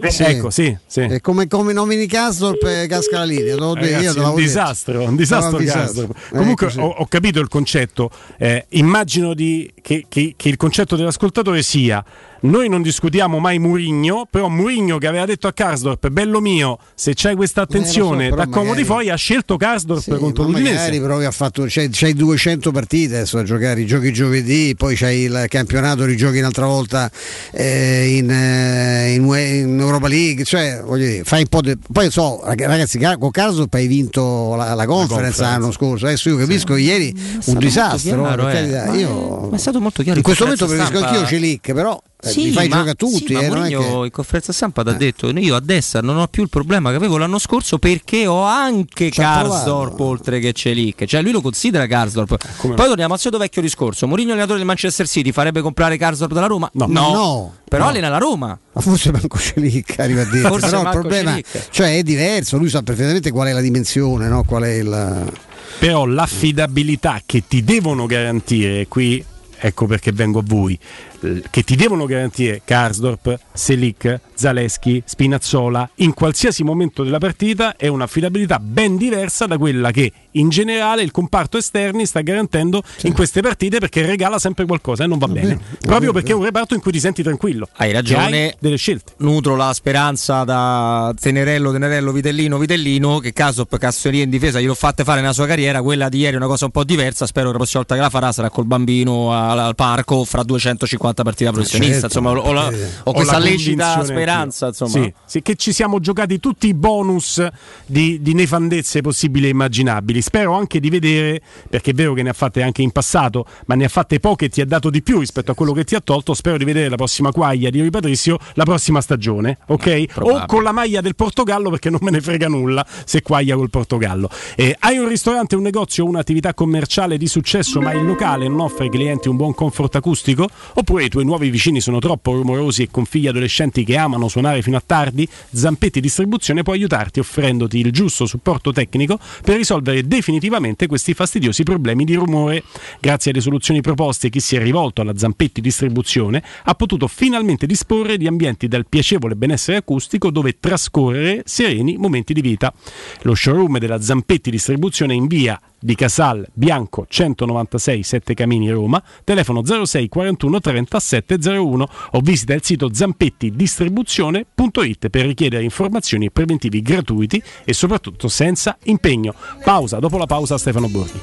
Ah, 0.00 0.10
senti? 0.10 0.22
Ecco, 0.36 0.50
sì, 0.50 0.76
sì. 0.86 1.00
È 1.02 1.20
come, 1.20 1.46
come 1.46 1.72
nomini 1.72 2.06
Casdorp 2.06 2.64
e 2.64 2.86
casca 2.88 3.18
la 3.18 3.24
linea. 3.24 3.54
Ragazzi, 3.56 4.02
io 4.04 4.12
te 4.14 4.20
un 4.20 4.34
disastro, 4.34 5.02
un 5.04 5.14
disastro, 5.16 5.56
un 5.56 5.62
disastro. 5.62 6.08
Comunque 6.30 6.66
Eh, 6.66 6.68
così. 6.70 6.80
ho, 6.80 6.88
ho 6.88 7.06
capito 7.06 7.38
il 7.38 7.46
concetto. 7.48 8.10
Eh, 8.38 8.66
immagino 8.70 9.34
di- 9.34 9.72
che, 9.80 10.06
che- 10.08 10.34
che 10.36 10.48
il 10.48 10.56
concetto 10.56 10.96
dell'ascoltatore 10.96 11.62
sia: 11.62 12.04
noi 12.42 12.68
non 12.68 12.82
discutiamo 12.82 13.38
mai 13.38 13.58
Murigno, 13.58 14.26
però 14.30 14.48
Murigno 14.48 14.98
che 14.98 15.06
aveva 15.06 15.24
detto 15.26 15.46
a 15.46 15.52
Karsdorp, 15.52 16.08
bello 16.08 16.40
mio, 16.40 16.78
se 16.94 17.12
c'hai 17.14 17.34
questa 17.36 17.62
attenzione, 17.62 18.26
Eh, 18.26 18.30
so, 18.30 18.36
t'accomodi 18.36 18.66
magari- 18.68 18.84
fuori, 18.84 19.10
ha 19.10 19.14
scelto 19.16 19.56
Karsdorp 19.56 20.16
contro 20.18 20.44
Ma 20.44 20.50
l'Udinese. 20.50 20.74
magari 20.76 21.00
però 21.00 21.18
che 21.18 21.24
ha 21.26 21.30
fatto 21.30 21.64
c'hai, 21.68 21.88
c'hai 21.90 22.14
200 22.14 22.70
partite 22.72 23.16
adesso 23.16 23.38
a 23.38 23.42
giocare, 23.42 23.84
giochi 23.84 24.12
giovedì, 24.12 24.74
poi 24.76 24.94
c'hai 24.96 25.20
il 25.22 25.44
campionato, 25.48 26.04
rigiochi 26.04 26.38
un'altra 26.38 26.66
volta 26.66 27.10
eh, 27.52 28.16
in, 28.16 28.30
eh, 28.30 29.12
in 29.14 29.24
UE 29.24 29.48
in 29.58 29.78
Europa 29.78 30.08
League, 30.08 30.44
cioè 30.44 30.80
voglio 30.84 31.06
dire, 31.06 31.24
fai 31.24 31.40
un 31.40 31.48
po' 31.48 31.60
di... 31.60 31.76
Poi 31.92 32.10
so, 32.10 32.40
rag- 32.44 32.64
ragazzi, 32.64 32.98
con 33.18 33.30
Caso 33.30 33.66
hai 33.70 33.86
vinto 33.86 34.54
la, 34.56 34.74
la 34.74 34.86
conference 34.86 35.08
conference. 35.08 35.42
l'anno 35.42 35.72
scorso, 35.72 36.06
adesso 36.06 36.28
io 36.28 36.36
capisco 36.36 36.76
ieri 36.76 37.14
un 37.46 37.58
disastro, 37.58 38.22
chiaro, 38.22 38.44
per 38.46 38.56
eh. 38.56 38.84
Ma- 38.86 38.94
io- 38.96 39.48
ma 39.50 39.56
è 39.56 39.58
stato 39.58 39.80
molto 39.80 40.02
chiaro 40.02 40.12
in 40.12 40.16
in 40.18 40.22
questo 40.22 40.44
momento 40.44 40.66
conferenza 40.66 40.90
preferisco 40.92 40.98
stampa. 40.98 41.08
anch'io 41.18 41.26
Celic, 41.38 41.72
però 41.72 42.00
eh, 42.22 42.32
li 42.34 42.50
fai 42.52 42.68
ma, 42.68 42.76
giocare 42.76 42.94
tutti. 42.96 43.26
sì, 43.26 43.32
ma 43.32 43.40
eh, 43.40 43.48
non 43.48 43.56
è 43.64 43.70
Mourinho 43.70 44.00
che- 44.00 44.04
in 44.06 44.10
conferenza 44.10 44.52
stampa 44.52 44.82
ti 44.82 44.88
ha 44.90 44.92
detto 44.92 45.28
io 45.30 45.54
a 45.56 45.60
destra 45.60 46.00
non 46.00 46.18
ho 46.18 46.26
più 46.28 46.42
il 46.42 46.48
problema 46.48 46.90
che 46.90 46.96
avevo 46.96 47.16
l'anno 47.16 47.38
scorso 47.38 47.78
perché 47.78 48.26
ho 48.26 48.42
anche 48.42 49.08
Karsdorp 49.10 49.98
oltre 50.00 50.38
che 50.40 50.52
Celic 50.52 51.04
cioè 51.04 51.22
lui 51.22 51.32
lo 51.32 51.40
considera 51.40 51.86
Karsdorp 51.86 52.36
poi 52.60 52.74
torniamo 52.86 53.14
al 53.14 53.20
solito 53.20 53.40
vecchio 53.40 53.62
discorso 53.62 54.06
Mourinho 54.06 54.30
allenatore 54.32 54.58
del 54.58 54.66
Manchester 54.66 55.06
City 55.08 55.32
farebbe 55.32 55.60
comprare 55.62 55.96
Karsdorp 55.96 56.32
dalla 56.32 56.46
Roma? 56.46 56.68
no, 56.74 56.86
No. 56.86 57.54
però 57.68 57.84
No. 57.84 57.90
allena 57.90 58.08
la 58.08 58.18
Roma 58.18 58.58
Ma 58.72 58.80
forse 58.80 59.10
manco 59.12 59.38
Celic 59.38 59.98
arriva 59.98 60.22
a 60.22 60.24
dire. 60.26 60.46
Forse 60.48 60.66
Però 60.66 60.78
il 60.78 60.84
manco 60.84 61.00
problema 61.00 61.30
Celic. 61.30 61.68
cioè, 61.70 61.96
è 61.96 62.02
diverso, 62.02 62.56
lui 62.56 62.68
sa 62.68 62.82
perfettamente 62.82 63.30
qual 63.30 63.48
è 63.48 63.52
la 63.52 63.60
dimensione, 63.60 64.28
no? 64.28 64.44
qual 64.44 64.62
è 64.64 64.70
il. 64.74 65.32
Però 65.78 66.04
l'affidabilità 66.06 67.20
che 67.24 67.42
ti 67.46 67.62
devono 67.64 68.06
garantire 68.06 68.86
qui, 68.88 69.22
ecco 69.58 69.86
perché 69.86 70.12
vengo 70.12 70.38
a 70.40 70.42
voi, 70.44 70.74
eh, 70.74 71.09
che 71.50 71.62
ti 71.62 71.76
devono 71.76 72.06
garantire 72.06 72.62
Karsdorp, 72.64 73.38
Selic, 73.52 74.20
Zaleschi, 74.34 75.02
Spinazzola. 75.04 75.88
In 75.96 76.14
qualsiasi 76.14 76.62
momento 76.64 77.02
della 77.04 77.18
partita 77.18 77.76
è 77.76 77.86
un'affidabilità 77.86 78.58
ben 78.58 78.96
diversa 78.96 79.46
da 79.46 79.58
quella 79.58 79.90
che 79.90 80.12
in 80.32 80.48
generale 80.48 81.02
il 81.02 81.10
comparto 81.10 81.58
esterni 81.58 82.06
sta 82.06 82.20
garantendo 82.20 82.82
in 83.02 83.12
queste 83.12 83.40
partite 83.40 83.78
perché 83.78 84.04
regala 84.04 84.38
sempre 84.38 84.64
qualcosa 84.66 85.04
e 85.04 85.06
non 85.06 85.18
va 85.18 85.26
bene. 85.28 85.58
Proprio 85.80 86.12
perché 86.12 86.32
è 86.32 86.34
un 86.34 86.44
reparto 86.44 86.74
in 86.74 86.80
cui 86.80 86.92
ti 86.92 87.00
senti 87.00 87.22
tranquillo. 87.22 87.68
hai 87.76 87.92
ragione 87.92 88.44
hai 88.44 88.54
delle 88.58 88.76
scelte. 88.76 89.12
nutro 89.18 89.56
la 89.56 89.72
speranza 89.72 90.44
da 90.44 91.12
Tenerello, 91.18 91.72
Tenerello, 91.72 92.12
Vitellino, 92.12 92.58
Vitellino 92.58 93.18
che 93.18 93.32
caso 93.32 93.66
Cassonia 93.66 94.22
in 94.22 94.30
difesa 94.30 94.60
gliel'ho 94.60 94.74
fatte 94.74 95.04
fare 95.04 95.20
nella 95.20 95.32
sua 95.32 95.46
carriera 95.46 95.80
quella 95.80 96.08
di 96.10 96.18
ieri 96.18 96.34
è 96.34 96.36
una 96.36 96.46
cosa 96.46 96.66
un 96.66 96.70
po' 96.70 96.84
diversa 96.84 97.24
spero 97.26 97.46
che 97.46 97.52
la 97.52 97.58
prossima 97.58 97.78
volta 97.80 97.94
che 97.94 98.00
la 98.02 98.10
farà 98.10 98.30
sarà 98.32 98.50
col 98.50 98.66
bambino 98.66 99.32
al, 99.32 99.58
al 99.58 99.74
parco 99.74 100.24
fra 100.24 100.42
250 100.42 101.22
partite 101.22 101.44
da 101.44 101.52
professionista 101.52 102.08
certo. 102.08 102.18
insomma 102.18 102.30
ho, 102.38 102.42
ho 102.42 102.52
la- 102.52 102.66
ho 102.66 103.10
Ho 103.10 103.12
questa 103.12 103.38
la 103.38 103.44
lecita 103.44 104.04
speranza 104.04 104.66
insomma 104.66 104.90
Sì, 104.90 105.12
sì, 105.24 105.42
che 105.42 105.54
ci 105.56 105.72
siamo 105.72 105.98
giocati 106.00 106.38
tutti 106.40 106.66
i 106.68 106.74
bonus 106.74 107.44
di, 107.86 108.20
di 108.20 108.34
nefandezze 108.34 109.00
possibili 109.00 109.46
e 109.46 109.50
immaginabili. 109.50 110.19
Spero 110.20 110.54
anche 110.54 110.80
di 110.80 110.90
vedere, 110.90 111.40
perché 111.68 111.90
è 111.90 111.94
vero 111.94 112.14
che 112.14 112.22
ne 112.22 112.30
ha 112.30 112.34
fatte 112.34 112.62
anche 112.62 112.82
in 112.82 112.90
passato, 112.90 113.46
ma 113.66 113.74
ne 113.74 113.84
ha 113.84 113.88
fatte 113.88 114.20
poche 114.20 114.46
e 114.46 114.48
ti 114.48 114.60
ha 114.60 114.66
dato 114.66 114.90
di 114.90 115.02
più 115.02 115.18
rispetto 115.18 115.50
a 115.50 115.54
quello 115.54 115.72
che 115.72 115.84
ti 115.84 115.94
ha 115.94 116.00
tolto. 116.00 116.34
Spero 116.34 116.56
di 116.56 116.64
vedere 116.64 116.88
la 116.88 116.96
prossima 116.96 117.32
quaglia 117.32 117.70
di 117.70 117.80
Rui 117.80 117.90
Patricio 117.90 118.38
la 118.54 118.64
prossima 118.64 119.00
stagione, 119.00 119.58
ok? 119.66 120.04
o 120.08 120.12
probabile. 120.12 120.46
con 120.46 120.62
la 120.62 120.72
maglia 120.72 121.00
del 121.00 121.14
Portogallo, 121.14 121.70
perché 121.70 121.90
non 121.90 122.00
me 122.02 122.10
ne 122.10 122.20
frega 122.20 122.48
nulla 122.48 122.86
se 123.04 123.22
quaglia 123.22 123.56
col 123.56 123.70
Portogallo. 123.70 124.28
Eh, 124.56 124.76
hai 124.78 124.98
un 124.98 125.08
ristorante, 125.08 125.56
un 125.56 125.62
negozio 125.62 126.04
o 126.04 126.08
un'attività 126.08 126.54
commerciale 126.54 127.16
di 127.16 127.26
successo, 127.26 127.80
ma 127.80 127.92
il 127.92 128.04
locale 128.04 128.48
non 128.48 128.60
offre 128.60 128.84
ai 128.84 128.90
clienti 128.90 129.28
un 129.28 129.36
buon 129.36 129.54
comfort 129.54 129.96
acustico? 129.96 130.48
Oppure 130.74 131.04
i 131.04 131.08
tuoi 131.08 131.24
nuovi 131.24 131.50
vicini 131.50 131.80
sono 131.80 131.98
troppo 131.98 132.32
rumorosi 132.32 132.82
e 132.82 132.88
con 132.90 133.04
figli 133.04 133.26
adolescenti 133.26 133.84
che 133.84 133.96
amano 133.96 134.28
suonare 134.28 134.62
fino 134.62 134.76
a 134.76 134.82
tardi? 134.84 135.28
Zampetti 135.50 136.00
Distribuzione 136.00 136.62
può 136.62 136.72
aiutarti 136.72 137.20
offrendoti 137.20 137.78
il 137.78 137.92
giusto 137.92 138.26
supporto 138.26 138.72
tecnico 138.72 139.18
per 139.42 139.56
risolvere 139.56 140.06
definitivamente 140.10 140.88
questi 140.88 141.14
fastidiosi 141.14 141.62
problemi 141.62 142.04
di 142.04 142.14
rumore. 142.14 142.64
Grazie 142.98 143.30
alle 143.30 143.40
soluzioni 143.40 143.80
proposte, 143.80 144.28
chi 144.28 144.40
si 144.40 144.56
è 144.56 144.60
rivolto 144.60 145.02
alla 145.02 145.16
Zampetti 145.16 145.60
Distribuzione 145.60 146.42
ha 146.64 146.74
potuto 146.74 147.06
finalmente 147.06 147.64
disporre 147.64 148.16
di 148.16 148.26
ambienti 148.26 148.66
dal 148.66 148.86
piacevole 148.88 149.36
benessere 149.36 149.76
acustico 149.76 150.32
dove 150.32 150.58
trascorrere 150.58 151.42
sereni 151.44 151.96
momenti 151.96 152.32
di 152.32 152.40
vita. 152.40 152.74
Lo 153.22 153.36
showroom 153.36 153.78
della 153.78 154.00
Zampetti 154.00 154.50
Distribuzione 154.50 155.14
in 155.14 155.28
via 155.28 155.60
di 155.80 155.94
Casal 155.94 156.46
Bianco 156.52 157.06
196 157.08 158.02
7 158.02 158.34
Camini 158.34 158.70
Roma, 158.70 159.02
telefono 159.24 159.62
06 159.64 160.08
41 160.08 160.60
30 160.60 161.00
701 161.00 161.88
o 162.12 162.20
visita 162.20 162.52
il 162.54 162.62
sito 162.62 162.92
zampettidistribuzione.it 162.92 165.08
per 165.08 165.26
richiedere 165.26 165.64
informazioni 165.64 166.26
e 166.26 166.30
preventivi 166.30 166.82
gratuiti 166.82 167.42
e 167.64 167.72
soprattutto 167.72 168.28
senza 168.28 168.76
impegno. 168.84 169.34
Pausa, 169.64 169.98
dopo 169.98 170.18
la 170.18 170.26
pausa 170.26 170.58
Stefano 170.58 170.88
Borghi. 170.88 171.20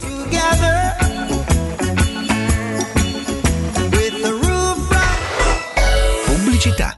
Pubblicità. 6.25 6.97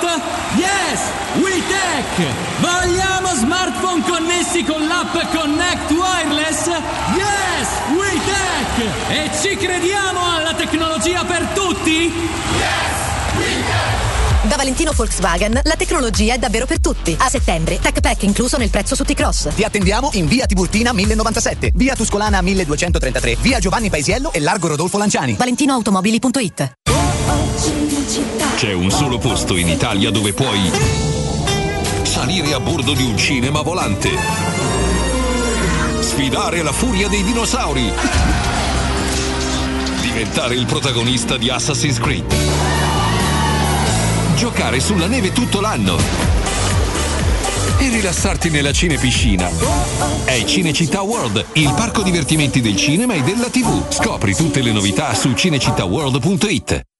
Yes! 0.91 1.09
WeTech! 1.35 2.33
Vogliamo 2.59 3.29
smartphone 3.35 4.03
connessi 4.03 4.65
con 4.65 4.85
l'app 4.87 5.13
Connect 5.33 5.89
Wireless? 5.89 6.67
Yes! 7.15 7.69
WeTech! 7.95 9.09
E 9.09 9.31
ci 9.39 9.55
crediamo 9.55 10.19
alla 10.35 10.53
tecnologia 10.53 11.23
per 11.23 11.47
tutti? 11.53 12.11
Da 14.51 14.57
Valentino 14.57 14.91
Volkswagen 14.91 15.61
la 15.63 15.75
tecnologia 15.77 16.33
è 16.33 16.37
davvero 16.37 16.65
per 16.65 16.81
tutti. 16.81 17.15
A 17.17 17.29
settembre, 17.29 17.79
Tech 17.79 18.01
Pack 18.01 18.23
incluso 18.23 18.57
nel 18.57 18.69
prezzo 18.69 18.95
su 18.95 19.05
T-Cross. 19.05 19.53
Ti 19.55 19.63
attendiamo 19.63 20.09
in 20.15 20.27
via 20.27 20.45
Tiburtina 20.45 20.91
1097, 20.91 21.71
via 21.73 21.95
Tuscolana 21.95 22.41
1233, 22.41 23.37
via 23.39 23.59
Giovanni 23.59 23.89
Paesiello 23.89 24.33
e 24.33 24.41
largo 24.41 24.67
Rodolfo 24.67 24.97
Lanciani. 24.97 25.35
ValentinoAutomobili.it 25.35 26.71
C'è 28.57 28.73
un 28.73 28.91
solo 28.91 29.19
posto 29.19 29.55
in 29.55 29.69
Italia 29.69 30.11
dove 30.11 30.33
puoi 30.33 30.69
salire 32.03 32.51
a 32.51 32.59
bordo 32.59 32.91
di 32.93 33.03
un 33.03 33.17
cinema 33.17 33.61
volante, 33.61 34.09
sfidare 36.01 36.61
la 36.61 36.73
furia 36.73 37.07
dei 37.07 37.23
dinosauri, 37.23 37.89
diventare 40.01 40.55
il 40.55 40.65
protagonista 40.65 41.37
di 41.37 41.49
Assassin's 41.49 41.99
Creed, 41.99 42.25
giocare 44.41 44.79
sulla 44.79 45.05
neve 45.05 45.31
tutto 45.33 45.61
l'anno 45.61 45.97
e 47.77 47.89
rilassarti 47.89 48.49
nella 48.49 48.71
cinepiscina. 48.71 49.47
È 50.25 50.43
Cinecittà 50.45 51.03
World, 51.03 51.45
il 51.53 51.71
parco 51.75 52.01
divertimenti 52.01 52.59
del 52.59 52.75
cinema 52.75 53.13
e 53.13 53.21
della 53.21 53.51
TV. 53.51 53.91
Scopri 53.91 54.33
tutte 54.33 54.63
le 54.63 54.71
novità 54.71 55.13
su 55.13 55.33
cinecittàworld.it. 55.33 56.90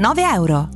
299 0.00 0.36
euro. 0.36 0.75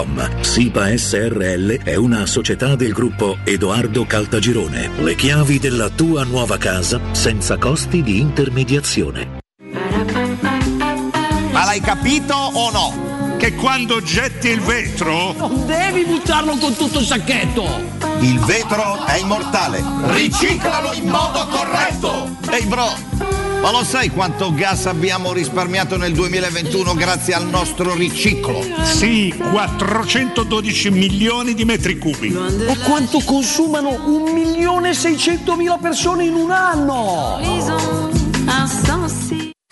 www.keicalt.com. 0.01 0.41
SIPA 0.41 0.97
SRL 0.97 1.83
è 1.83 1.95
una 1.95 2.25
società 2.25 2.75
del 2.75 2.91
gruppo 2.91 3.37
Edoardo 3.43 4.05
Caltagirone. 4.05 4.89
Le 4.97 5.15
chiavi 5.15 5.59
della 5.59 5.89
tua 5.89 6.23
nuova 6.23 6.57
casa 6.57 6.99
senza 7.11 7.57
costi 7.57 8.01
di 8.01 8.19
intermediazione. 8.19 9.39
Ma 11.51 11.65
l'hai 11.65 11.81
capito 11.81 12.33
o 12.33 12.71
no? 12.71 13.37
Che 13.37 13.55
quando 13.55 14.01
getti 14.01 14.49
il 14.49 14.61
vetro, 14.61 15.33
Non 15.33 15.65
devi 15.65 16.05
buttarlo 16.05 16.55
con 16.57 16.75
tutto 16.75 16.99
il 16.99 17.05
sacchetto! 17.05 17.99
il 18.19 18.39
vetro 18.39 19.03
è 19.05 19.17
immortale. 19.17 19.83
Riciclalo 20.13 20.93
in 20.93 21.07
modo 21.07 21.47
corretto! 21.47 22.37
Ehi 22.51 22.65
bro, 22.65 22.85
ma 23.61 23.71
lo 23.71 23.83
sai 23.83 24.09
quanto 24.09 24.53
gas 24.53 24.87
abbiamo 24.87 25.31
risparmiato 25.33 25.95
nel 25.95 26.13
2021 26.13 26.93
grazie 26.95 27.33
al 27.33 27.47
nostro 27.47 27.93
riciclo? 27.93 28.65
Sì, 28.83 29.33
412 29.51 30.89
milioni 30.89 31.53
di 31.53 31.63
metri 31.63 31.97
cubi. 31.97 32.35
E 32.67 32.77
quanto 32.79 33.19
consumano 33.19 33.89
un 34.07 34.33
milione 34.33 34.89
e 34.89 34.93
seicentomila 34.93 35.77
persone 35.77 36.25
in 36.25 36.33
un 36.33 36.51
anno! 36.51 37.39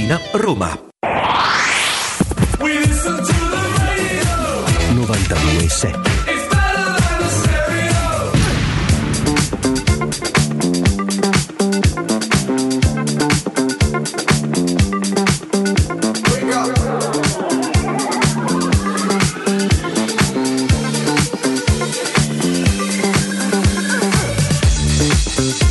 Tiburtina, 0.00 0.20
Roma. 0.32 0.78
92.7 4.94 6.08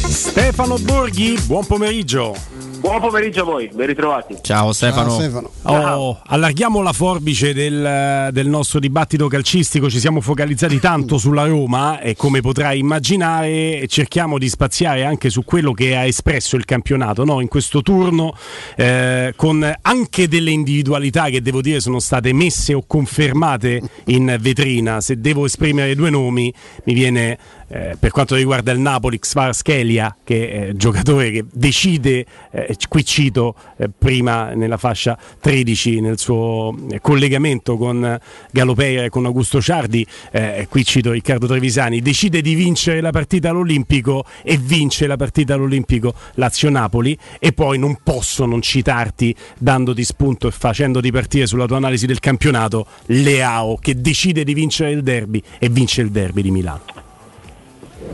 Stefano 0.08 0.78
Borghi, 0.78 1.40
buon 1.48 1.66
pomeriggio. 1.66 2.59
Buon 2.80 3.02
pomeriggio 3.02 3.42
a 3.42 3.44
voi, 3.44 3.70
ben 3.74 3.88
ritrovati. 3.88 4.38
Ciao 4.42 4.72
Stefano. 4.72 5.52
Oh, 5.64 6.22
allarghiamo 6.26 6.82
la 6.82 6.94
forbice 6.94 7.54
del, 7.54 8.30
del 8.32 8.48
nostro 8.48 8.80
dibattito 8.80 9.28
calcistico, 9.28 9.90
ci 9.90 10.00
siamo 10.00 10.22
focalizzati 10.22 10.80
tanto 10.80 11.18
sulla 11.18 11.46
Roma 11.46 12.00
e 12.00 12.16
come 12.16 12.40
potrai 12.40 12.80
immaginare 12.80 13.86
cerchiamo 13.88 14.38
di 14.38 14.48
spaziare 14.48 15.04
anche 15.04 15.30
su 15.30 15.44
quello 15.44 15.74
che 15.74 15.98
ha 15.98 16.06
espresso 16.06 16.56
il 16.56 16.64
campionato 16.64 17.26
no? 17.26 17.42
in 17.42 17.50
questo 17.50 17.82
turno 17.82 18.34
eh, 18.78 19.34
con 19.36 19.70
anche 19.82 20.28
delle 20.30 20.52
individualità 20.52 21.26
che 21.26 21.42
devo 21.42 21.62
dire 21.62 21.82
sono 21.82 22.00
state 22.00 22.32
messe 22.32 22.74
o 22.74 22.86
confermate 22.88 23.82
in 24.06 24.38
vetrina. 24.40 25.02
Se 25.02 25.20
devo 25.20 25.46
esprimere 25.46 25.96
due 25.96 26.10
nomi 26.10 26.54
mi 26.86 26.94
viene 26.94 27.38
eh, 27.70 27.96
per 28.00 28.12
quanto 28.12 28.36
riguarda 28.36 28.72
il 28.72 28.80
Napoli, 28.80 29.20
Kvaratskhelia, 29.20 30.18
che 30.24 30.70
è 30.70 30.74
giocatore 30.74 31.32
che 31.32 31.46
decide, 31.52 32.26
eh, 32.52 32.76
qui 32.88 33.06
cito 33.06 33.56
eh, 33.78 33.90
prima 33.96 34.54
nella 34.54 34.78
fascia 34.78 35.18
13 35.40 36.02
nel 36.02 36.18
suo 36.18 36.76
eh, 36.90 37.00
collegamento 37.00 37.78
con 37.78 38.20
Galopeira 38.52 39.04
e 39.04 39.10
con 39.10 39.26
Augusto 39.26 39.62
Ciardi, 39.62 40.06
eh, 40.32 40.68
qui 40.70 40.84
cito 40.84 41.12
Riccardo 41.12 41.46
Trevisani, 41.46 42.02
decide 42.02 42.42
di 42.42 42.56
vincere 42.56 43.02
la 43.02 43.12
partita 43.12 43.50
all'Olimpico 43.50 44.26
e 44.44 44.58
vince 44.58 45.06
la 45.06 45.16
partita 45.16 45.54
all'Olimpico 45.54 46.14
Lazio-Napoli 46.36 47.18
e 47.40 47.54
poi 47.54 47.78
non 47.78 48.00
posso 48.04 48.46
non 48.46 48.62
citarti 48.62 49.36
dandoti 49.58 50.04
spunto 50.04 50.48
e 50.48 50.52
facendoti 50.52 51.12
partire 51.12 51.46
sulla 51.46 51.66
tua 51.66 51.78
analisi 51.78 52.08
del 52.08 52.20
campionato 52.20 52.88
Leao 53.08 53.78
che 53.78 53.96
decide 53.96 54.44
di 54.44 54.54
vincere 54.54 54.92
il 54.92 55.04
derby 55.04 55.42
e 55.60 55.70
vince 55.70 56.02
il 56.02 56.10
derby 56.10 56.42
di 56.42 56.52
Milano. 56.52 57.09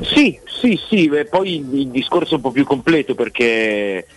Sì, 0.01 0.39
sì, 0.45 0.79
sì, 0.89 1.09
beh, 1.09 1.25
poi 1.25 1.55
il 1.55 1.89
discorso 1.89 2.33
è 2.33 2.35
un 2.35 2.41
po' 2.41 2.51
più 2.51 2.65
completo 2.65 3.15
perché, 3.15 4.07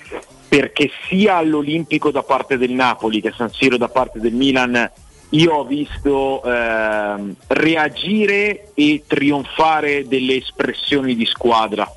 perché 0.49 0.91
sia 1.09 1.37
all'Olimpico 1.37 2.11
da 2.11 2.23
parte 2.23 2.57
del 2.57 2.73
Napoli 2.73 3.21
che 3.21 3.29
a 3.29 3.35
San 3.37 3.53
Siro 3.53 3.77
da 3.77 3.89
parte 3.89 4.21
del 4.21 4.35
Milan 4.35 4.91
io 5.31 5.53
ho 5.53 5.65
visto 5.65 6.43
ehm, 6.43 7.35
reagire 7.49 8.71
e 8.75 9.05
trionfare 9.07 10.07
delle 10.09 10.37
espressioni 10.37 11.15
di 11.15 11.27
squadra 11.27 11.91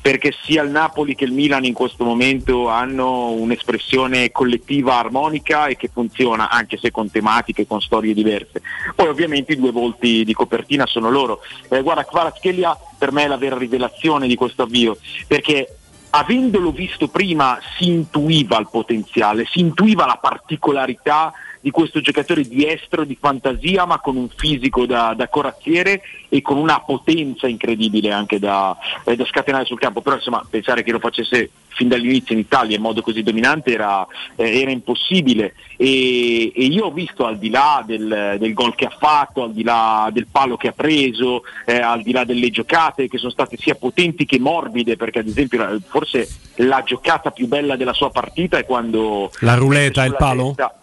perché 0.00 0.32
sia 0.42 0.62
il 0.62 0.70
Napoli 0.70 1.14
che 1.14 1.24
il 1.24 1.32
Milan 1.32 1.64
in 1.64 1.74
questo 1.74 2.04
momento 2.04 2.68
hanno 2.68 3.30
un'espressione 3.30 4.30
collettiva 4.30 4.98
armonica 4.98 5.66
e 5.66 5.76
che 5.76 5.90
funziona 5.92 6.48
anche 6.48 6.78
se 6.78 6.90
con 6.90 7.10
tematiche, 7.10 7.66
con 7.66 7.80
storie 7.80 8.14
diverse. 8.14 8.62
Poi 8.94 9.08
ovviamente 9.08 9.52
i 9.52 9.56
due 9.56 9.72
volti 9.72 10.24
di 10.24 10.32
copertina 10.32 10.86
sono 10.86 11.10
loro. 11.10 11.40
Eh, 11.68 11.82
guarda, 11.82 12.04
Kvaratskhelia 12.04 12.76
per 12.98 13.12
me 13.12 13.24
è 13.24 13.28
la 13.28 13.36
vera 13.36 13.56
rivelazione 13.56 14.26
di 14.26 14.34
questo 14.34 14.62
avvio, 14.62 14.98
perché 15.26 15.76
avendolo 16.10 16.70
visto 16.70 17.08
prima 17.08 17.58
si 17.76 17.88
intuiva 17.88 18.58
il 18.58 18.68
potenziale, 18.70 19.46
si 19.50 19.60
intuiva 19.60 20.06
la 20.06 20.18
particolarità 20.20 21.32
di 21.60 21.70
questo 21.70 22.00
giocatore 22.00 22.42
di 22.42 22.66
estro, 22.66 23.04
di 23.04 23.16
fantasia, 23.20 23.84
ma 23.84 23.98
con 24.00 24.16
un 24.16 24.28
fisico 24.28 24.86
da, 24.86 25.14
da 25.16 25.28
corazziere 25.28 26.02
e 26.28 26.42
con 26.42 26.56
una 26.56 26.80
potenza 26.80 27.46
incredibile 27.46 28.12
anche 28.12 28.38
da, 28.38 28.76
eh, 29.04 29.16
da 29.16 29.24
scatenare 29.24 29.64
sul 29.64 29.78
campo. 29.78 30.00
Però 30.00 30.16
insomma 30.16 30.44
pensare 30.48 30.82
che 30.82 30.92
lo 30.92 30.98
facesse 30.98 31.50
fin 31.78 31.88
dall'inizio 31.88 32.34
in 32.34 32.40
Italia 32.40 32.76
in 32.76 32.82
modo 32.82 33.02
così 33.02 33.22
dominante 33.22 33.72
era, 33.72 34.04
eh, 34.34 34.60
era 34.60 34.72
impossibile 34.72 35.54
e, 35.76 36.52
e, 36.52 36.64
io 36.64 36.86
ho 36.86 36.90
visto 36.90 37.24
al 37.24 37.38
di 37.38 37.50
là 37.50 37.84
del, 37.86 38.36
del, 38.36 38.52
gol 38.52 38.74
che 38.74 38.86
ha 38.86 38.96
fatto, 38.98 39.44
al 39.44 39.52
di 39.52 39.62
là 39.62 40.10
del 40.12 40.26
palo 40.26 40.56
che 40.56 40.68
ha 40.68 40.72
preso, 40.72 41.42
eh, 41.64 41.78
al 41.78 42.02
di 42.02 42.10
là 42.10 42.24
delle 42.24 42.50
giocate 42.50 43.08
che 43.08 43.16
sono 43.16 43.30
state 43.30 43.56
sia 43.56 43.76
potenti 43.76 44.26
che 44.26 44.40
morbide, 44.40 44.96
perché 44.96 45.20
ad 45.20 45.28
esempio 45.28 45.80
forse 45.86 46.28
la 46.56 46.82
giocata 46.82 47.30
più 47.30 47.46
bella 47.46 47.76
della 47.76 47.92
sua 47.92 48.10
partita 48.10 48.58
è 48.58 48.64
quando... 48.64 49.30
La 49.40 49.54
ruleta 49.54 50.02
e 50.02 50.08
il 50.08 50.16
palo? 50.16 50.54
Testa, 50.56 50.74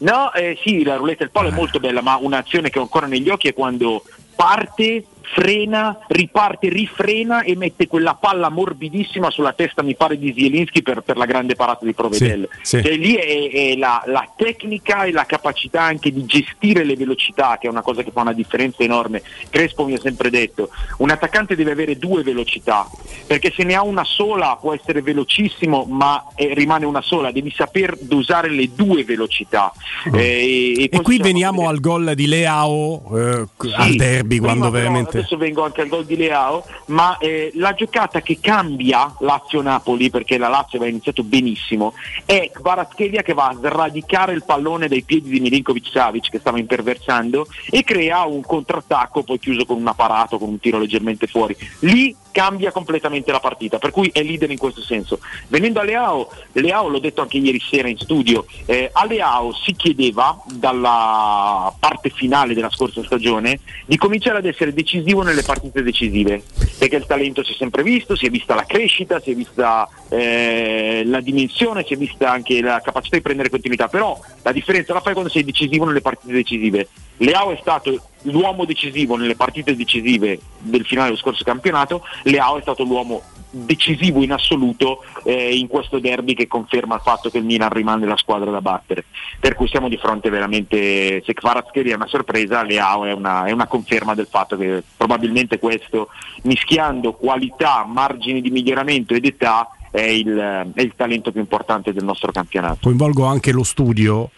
No, 0.00 0.32
eh, 0.32 0.58
sì, 0.62 0.82
la 0.82 0.96
ruletta 0.96 1.24
del 1.24 1.30
palo 1.30 1.48
è 1.48 1.52
molto 1.52 1.80
bella, 1.80 2.02
ma 2.02 2.16
un'azione 2.16 2.70
che 2.70 2.78
ho 2.78 2.82
ancora 2.82 3.06
negli 3.06 3.28
occhi 3.28 3.48
è 3.48 3.54
quando 3.54 4.02
parte, 4.34 5.04
frena, 5.24 5.98
riparte, 6.08 6.68
rifrena 6.68 7.42
e 7.42 7.56
mette 7.56 7.86
quella 7.86 8.14
palla 8.14 8.48
morbidissima 8.48 9.30
sulla 9.30 9.52
testa, 9.52 9.82
mi 9.82 9.94
pare, 9.94 10.18
di 10.18 10.32
Zielinski 10.36 10.82
per, 10.82 11.00
per 11.00 11.16
la 11.16 11.24
grande 11.24 11.54
parata 11.54 11.84
di 11.84 11.94
Provedel. 11.94 12.48
Sì, 12.62 12.76
sì. 12.76 12.82
Cioè, 12.82 12.96
lì 12.96 13.14
è, 13.14 13.50
è 13.50 13.76
la, 13.76 14.02
la 14.06 14.28
tecnica 14.36 15.04
e 15.04 15.12
la 15.12 15.24
capacità 15.24 15.82
anche 15.82 16.12
di 16.12 16.24
gestire 16.24 16.84
le 16.84 16.96
velocità, 16.96 17.58
che 17.60 17.66
è 17.66 17.70
una 17.70 17.82
cosa 17.82 18.02
che 18.02 18.10
fa 18.12 18.20
una 18.20 18.32
differenza 18.32 18.82
enorme. 18.82 19.22
Crespo 19.48 19.84
mi 19.84 19.94
ha 19.94 20.00
sempre 20.00 20.30
detto, 20.30 20.68
un 20.98 21.10
attaccante 21.10 21.56
deve 21.56 21.72
avere 21.72 21.96
due 21.96 22.22
velocità, 22.22 22.88
perché 23.26 23.52
se 23.54 23.64
ne 23.64 23.74
ha 23.74 23.82
una 23.82 24.04
sola 24.04 24.58
può 24.60 24.74
essere 24.74 25.02
velocissimo, 25.02 25.84
ma 25.84 26.24
eh, 26.34 26.52
rimane 26.54 26.84
una 26.84 27.02
sola, 27.02 27.30
devi 27.30 27.52
saper 27.54 27.96
dosare 28.00 28.50
le 28.50 28.70
due 28.74 29.04
velocità. 29.04 29.72
Mm. 30.08 30.14
Eh, 30.14 30.72
e, 30.82 30.88
e 30.90 31.00
qui 31.00 31.18
veniamo 31.18 31.68
al 31.68 31.80
gol 31.80 32.14
di 32.14 32.26
Leao 32.26 33.02
eh, 33.16 33.48
al 33.74 33.94
derby 33.94 34.38
quando 34.38 34.70
veramente... 34.70 35.13
Però, 35.14 35.24
adesso 35.24 35.36
vengo 35.36 35.64
anche 35.64 35.80
al 35.80 35.88
gol 35.88 36.04
di 36.04 36.16
Leao, 36.16 36.64
ma 36.86 37.16
eh, 37.18 37.50
la 37.54 37.74
giocata 37.74 38.20
che 38.20 38.38
cambia 38.40 39.14
Lazio-Napoli, 39.20 40.10
perché 40.10 40.38
la 40.38 40.48
Lazio 40.48 40.78
aveva 40.78 40.90
iniziato 40.90 41.22
benissimo, 41.22 41.94
è 42.24 42.50
Kvaratskhelia 42.52 43.22
che 43.22 43.34
va 43.34 43.48
a 43.48 43.54
sradicare 43.54 44.32
il 44.32 44.44
pallone 44.44 44.88
dai 44.88 45.02
piedi 45.02 45.28
di 45.28 45.40
Milinkovic-Savic 45.40 46.30
che 46.30 46.38
stava 46.38 46.58
imperversando 46.58 47.46
e 47.70 47.84
crea 47.84 48.24
un 48.24 48.42
contrattacco 48.42 49.22
poi 49.22 49.38
chiuso 49.38 49.64
con 49.64 49.76
una 49.76 49.94
parata, 49.94 50.36
con 50.36 50.48
un 50.48 50.58
tiro 50.58 50.78
leggermente 50.78 51.26
fuori. 51.26 51.56
Lì 51.80 52.14
cambia 52.34 52.72
completamente 52.72 53.30
la 53.30 53.38
partita, 53.38 53.78
per 53.78 53.92
cui 53.92 54.10
è 54.12 54.20
leader 54.20 54.50
in 54.50 54.58
questo 54.58 54.82
senso. 54.82 55.20
Venendo 55.46 55.78
a 55.78 55.84
Leao, 55.84 56.28
Leao 56.50 56.88
l'ho 56.88 56.98
detto 56.98 57.20
anche 57.20 57.36
ieri 57.36 57.60
sera 57.60 57.86
in 57.86 57.96
studio, 57.96 58.44
eh, 58.66 58.90
a 58.92 59.06
Leao 59.06 59.52
si 59.52 59.72
chiedeva 59.74 60.36
dalla 60.52 61.72
parte 61.78 62.10
finale 62.10 62.52
della 62.52 62.70
scorsa 62.70 63.04
stagione 63.04 63.60
di 63.86 63.96
cominciare 63.96 64.38
ad 64.38 64.46
essere 64.46 64.74
decisivo 64.74 65.22
nelle 65.22 65.42
partite 65.42 65.84
decisive, 65.84 66.42
perché 66.76 66.96
il 66.96 67.06
talento 67.06 67.44
si 67.44 67.52
è 67.52 67.54
sempre 67.56 67.84
visto, 67.84 68.16
si 68.16 68.26
è 68.26 68.30
vista 68.30 68.56
la 68.56 68.64
crescita, 68.66 69.20
si 69.20 69.30
è 69.30 69.34
vista 69.36 69.88
eh, 70.08 71.04
la 71.06 71.20
dimensione, 71.20 71.84
si 71.86 71.94
è 71.94 71.96
vista 71.96 72.32
anche 72.32 72.60
la 72.60 72.80
capacità 72.82 73.14
di 73.14 73.22
prendere 73.22 73.48
continuità, 73.48 73.86
però 73.86 74.18
la 74.42 74.50
differenza 74.50 74.92
la 74.92 75.00
fai 75.00 75.12
quando 75.12 75.30
sei 75.30 75.44
decisivo 75.44 75.84
nelle 75.84 76.00
partite 76.00 76.32
decisive. 76.32 76.88
Leao 77.18 77.52
è 77.52 77.58
stato 77.60 78.00
l'uomo 78.22 78.64
decisivo 78.64 79.16
nelle 79.16 79.36
partite 79.36 79.76
decisive 79.76 80.38
del 80.58 80.84
finale 80.84 81.08
dello 81.08 81.18
scorso 81.18 81.44
campionato, 81.44 82.02
Leao 82.24 82.58
è 82.58 82.62
stato 82.62 82.84
l'uomo 82.84 83.22
decisivo 83.50 84.22
in 84.22 84.32
assoluto 84.32 85.04
eh, 85.22 85.56
in 85.56 85.68
questo 85.68 86.00
derby 86.00 86.34
che 86.34 86.48
conferma 86.48 86.96
il 86.96 87.00
fatto 87.02 87.30
che 87.30 87.38
il 87.38 87.44
Milan 87.44 87.70
rimane 87.70 88.06
la 88.06 88.16
squadra 88.16 88.50
da 88.50 88.60
battere. 88.60 89.04
Per 89.38 89.54
cui 89.54 89.68
siamo 89.68 89.88
di 89.88 89.96
fronte 89.96 90.28
veramente, 90.28 91.22
se 91.24 91.32
Kvaratskhelia 91.32 91.92
è 91.92 91.96
una 91.96 92.08
sorpresa, 92.08 92.64
Leao 92.64 93.04
è 93.04 93.12
una, 93.12 93.44
è 93.44 93.52
una 93.52 93.66
conferma 93.66 94.14
del 94.14 94.26
fatto 94.28 94.56
che 94.56 94.82
probabilmente 94.96 95.58
questo, 95.58 96.08
mischiando 96.42 97.12
qualità, 97.12 97.84
margini 97.86 98.40
di 98.40 98.50
miglioramento 98.50 99.14
ed 99.14 99.24
età, 99.24 99.68
è 99.90 100.00
il, 100.00 100.72
è 100.74 100.80
il 100.80 100.92
talento 100.96 101.30
più 101.30 101.40
importante 101.40 101.92
del 101.92 102.02
nostro 102.02 102.32
campionato. 102.32 102.78
Coinvolgo 102.82 103.24
anche 103.24 103.52
lo 103.52 103.62
studio 103.62 104.30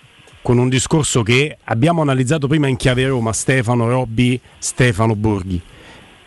con 0.47 0.59
un 0.59 0.69
discorso 0.69 1.25
che 1.25 1.59
abbiamo 1.65 2.03
analizzato 2.03 2.47
prima 2.47 2.69
in 2.69 2.77
chiave 2.77 3.09
Roma, 3.09 3.33
Stefano 3.33 3.89
Robbi, 3.89 4.41
Stefano 4.59 5.17
Borghi. 5.17 5.61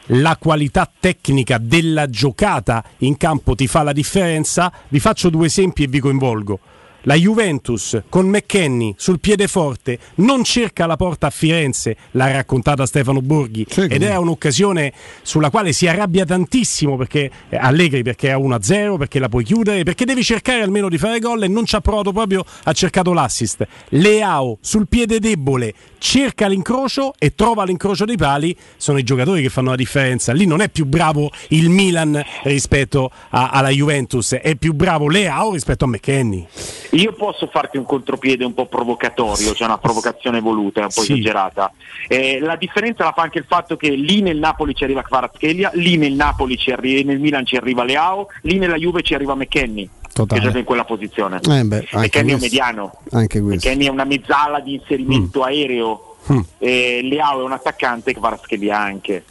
La 0.07 0.35
qualità 0.37 0.91
tecnica 0.99 1.57
della 1.57 2.09
giocata 2.09 2.83
in 2.97 3.15
campo 3.15 3.55
ti 3.55 3.65
fa 3.65 3.81
la 3.81 3.93
differenza. 3.93 4.73
Vi 4.89 4.99
faccio 4.99 5.29
due 5.29 5.45
esempi 5.45 5.83
e 5.83 5.87
vi 5.87 6.01
coinvolgo. 6.01 6.59
La 7.03 7.15
Juventus 7.15 8.01
con 8.09 8.27
McKenny 8.27 8.93
sul 8.97 9.19
piede 9.19 9.47
forte 9.47 9.97
non 10.15 10.43
cerca 10.43 10.85
la 10.85 10.97
porta 10.97 11.27
a 11.27 11.29
Firenze, 11.29 11.95
l'ha 12.11 12.31
raccontata 12.31 12.85
Stefano 12.85 13.21
Borghi 13.21 13.65
ed 13.95 14.01
era 14.01 14.19
un'occasione 14.19 14.91
sulla 15.21 15.49
quale 15.49 15.71
si 15.71 15.87
arrabbia 15.87 16.25
tantissimo 16.25 16.97
perché 16.97 17.31
eh, 17.49 17.55
Allegri 17.55 18.03
perché 18.03 18.31
è 18.31 18.35
1-0, 18.35 18.97
perché 18.97 19.19
la 19.19 19.29
puoi 19.29 19.43
chiudere, 19.45 19.83
perché 19.83 20.03
devi 20.03 20.23
cercare 20.23 20.61
almeno 20.61 20.89
di 20.89 20.97
fare 20.97 21.19
gol 21.19 21.43
e 21.43 21.47
non 21.47 21.65
ci 21.65 21.75
ha 21.75 21.81
provato 21.81 22.11
proprio, 22.11 22.43
ha 22.63 22.73
cercato 22.73 23.13
l'assist. 23.13 23.65
Leao 23.89 24.57
sul 24.59 24.87
piede 24.87 25.19
debole 25.19 25.73
cerca 25.99 26.47
l'incrocio 26.47 27.13
e 27.17 27.35
trova 27.35 27.63
l'incrocio 27.63 28.05
dei 28.05 28.17
pali, 28.17 28.55
sono 28.77 28.97
i 28.97 29.03
giocatori 29.03 29.41
che 29.41 29.49
fanno 29.49 29.69
la 29.69 29.75
differenza. 29.75 30.33
Lì 30.33 30.45
non 30.45 30.61
è 30.61 30.69
più 30.69 30.85
bravo 30.85 31.31
il 31.49 31.69
Milan 31.69 32.21
rispetto 32.43 33.11
a- 33.29 33.49
alla 33.49 33.69
Juventus, 33.69 34.33
è 34.33 34.55
più 34.55 34.73
bravo 34.73 35.07
Leao 35.07 35.53
rispetto 35.53 35.85
a 35.85 35.87
McKenny. 35.87 36.47
Io 36.91 37.13
posso 37.13 37.47
farti 37.47 37.77
un 37.77 37.85
contropiede 37.85 38.43
un 38.43 38.53
po' 38.53 38.65
provocatorio, 38.65 39.53
cioè 39.53 39.67
una 39.67 39.77
provocazione 39.77 40.39
voluta, 40.39 40.81
un 40.81 40.87
po' 40.87 41.01
Sì. 41.01 41.13
esagerata. 41.13 41.71
Eh, 42.07 42.39
la 42.39 42.55
differenza 42.55 43.03
la 43.03 43.11
fa 43.13 43.21
anche 43.21 43.37
il 43.37 43.45
fatto 43.47 43.77
che 43.77 43.89
lì 43.91 44.21
nel 44.21 44.37
Napoli 44.37 44.73
ci 44.73 44.83
arriva 44.83 45.03
Kvaratskhelia, 45.03 45.71
lì 45.75 45.97
nel 45.97 46.13
Napoli 46.13 46.57
ci 46.57 46.71
arri- 46.71 47.03
nel 47.03 47.19
Milan 47.19 47.45
ci 47.45 47.55
arriva 47.57 47.83
Leao, 47.83 48.27
lì 48.41 48.57
nella 48.57 48.75
Juve 48.77 49.01
ci 49.03 49.13
arriva 49.13 49.35
McKenny. 49.35 49.87
Totale. 50.11 50.39
Che 50.41 50.45
gioca 50.47 50.59
in 50.59 50.65
quella 50.65 50.83
posizione. 50.85 51.39
Eh 51.47 51.63
beh, 51.63 51.87
McKenny 51.93 52.31
è 52.31 52.33
un 52.33 52.39
mediano, 52.41 52.91
Anche. 53.11 53.39
McKenny 53.39 53.85
è 53.85 53.89
una 53.89 54.03
mezzala 54.05 54.59
di 54.59 54.73
inserimento 54.73 55.43
aereo, 55.43 56.03
Mm. 56.33 56.39
eh, 56.57 56.99
Leao 57.03 57.39
è 57.41 57.43
un 57.43 57.51
attaccante, 57.53 58.13
Kvaratskhelia 58.13 58.77
anche. 58.77 59.23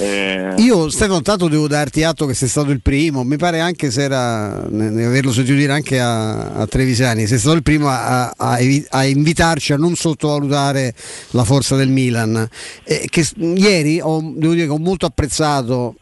Eh, 0.00 0.54
Io 0.58 0.88
Stefano 0.90 1.22
tanto 1.22 1.48
devo 1.48 1.66
darti 1.66 2.04
atto 2.04 2.24
che 2.26 2.34
sei 2.34 2.48
stato 2.48 2.70
il 2.70 2.80
primo, 2.80 3.24
mi 3.24 3.36
pare 3.36 3.58
anche 3.58 3.90
se 3.90 4.02
era 4.02 4.64
ne- 4.70 5.04
averlo 5.04 5.32
sentito 5.32 5.56
dire 5.56 5.72
anche 5.72 5.98
a, 5.98 6.52
a 6.52 6.66
Trevisani, 6.66 7.26
sei 7.26 7.38
stato 7.38 7.56
il 7.56 7.62
primo 7.62 7.88
a, 7.88 8.32
a 8.36 8.58
a 8.90 9.04
invitarci 9.04 9.72
a 9.72 9.76
non 9.76 9.96
sottovalutare 9.96 10.94
la 11.30 11.44
forza 11.44 11.74
del 11.74 11.88
Milan. 11.88 12.48
Eh, 12.84 13.06
che 13.10 13.26
ieri 13.36 14.00
ho, 14.00 14.20
devo 14.36 14.52
dire 14.52 14.66
che 14.66 14.72
ho 14.72 14.78
molto 14.78 15.06
apprezzato, 15.06 15.96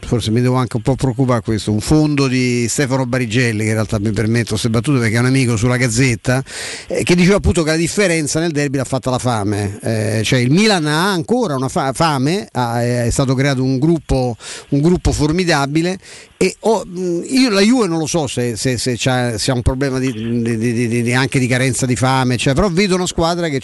forse 0.00 0.30
mi 0.30 0.40
devo 0.40 0.56
anche 0.56 0.76
un 0.76 0.82
po' 0.82 0.94
preoccupare 0.94 1.40
questo, 1.40 1.72
un 1.72 1.80
fondo 1.80 2.28
di 2.28 2.66
Stefano 2.68 3.06
Barigelli, 3.06 3.62
che 3.62 3.68
in 3.68 3.72
realtà 3.72 3.98
mi 3.98 4.10
permetto 4.12 4.50
queste 4.50 4.68
battute 4.70 4.98
perché 4.98 5.16
è 5.16 5.18
un 5.18 5.26
amico 5.26 5.56
sulla 5.56 5.76
Gazzetta, 5.76 6.44
eh, 6.88 7.02
che 7.02 7.14
diceva 7.14 7.36
appunto 7.36 7.62
che 7.62 7.70
la 7.70 7.76
differenza 7.76 8.38
nel 8.38 8.52
derby 8.52 8.76
l'ha 8.76 8.84
fatta 8.84 9.10
la 9.10 9.18
fame, 9.18 9.78
Eh, 9.82 10.20
cioè 10.24 10.38
il 10.40 10.50
Milan 10.50 10.86
ha 10.86 11.10
ancora 11.10 11.54
una 11.56 11.68
fa- 11.68 11.92
fame, 11.92 12.48
ha- 12.52 12.82
è 12.82 13.10
stato 13.10 13.34
creato 13.34 13.62
un 13.62 13.78
gruppo, 13.78 14.36
un 14.70 14.80
gruppo 14.80 15.12
formidabile 15.12 15.98
e 16.38 16.56
mh, 16.84 17.22
io 17.28 17.50
la 17.50 17.60
Juve 17.62 17.86
non 17.86 17.98
lo 17.98 18.06
so 18.06 18.26
se, 18.26 18.56
se, 18.56 18.76
se 18.76 18.96
se 18.96 19.50
ha 19.50 19.54
un 19.54 19.62
problema 19.62 19.98
di- 19.98 20.12
di- 20.12 21.02
di- 21.02 21.12
anche 21.14 21.38
di 21.38 21.46
carenza 21.46 21.86
di 21.86 21.96
fame, 21.96 22.36
cioè, 22.36 22.52
però 22.54 22.68
vedo 22.68 22.94
una 22.94 23.06
squadra 23.06 23.48
che 23.48 23.60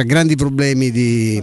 ha 0.00 0.02
grandi 0.02 0.36
problemi 0.36 0.90
di, 0.90 1.42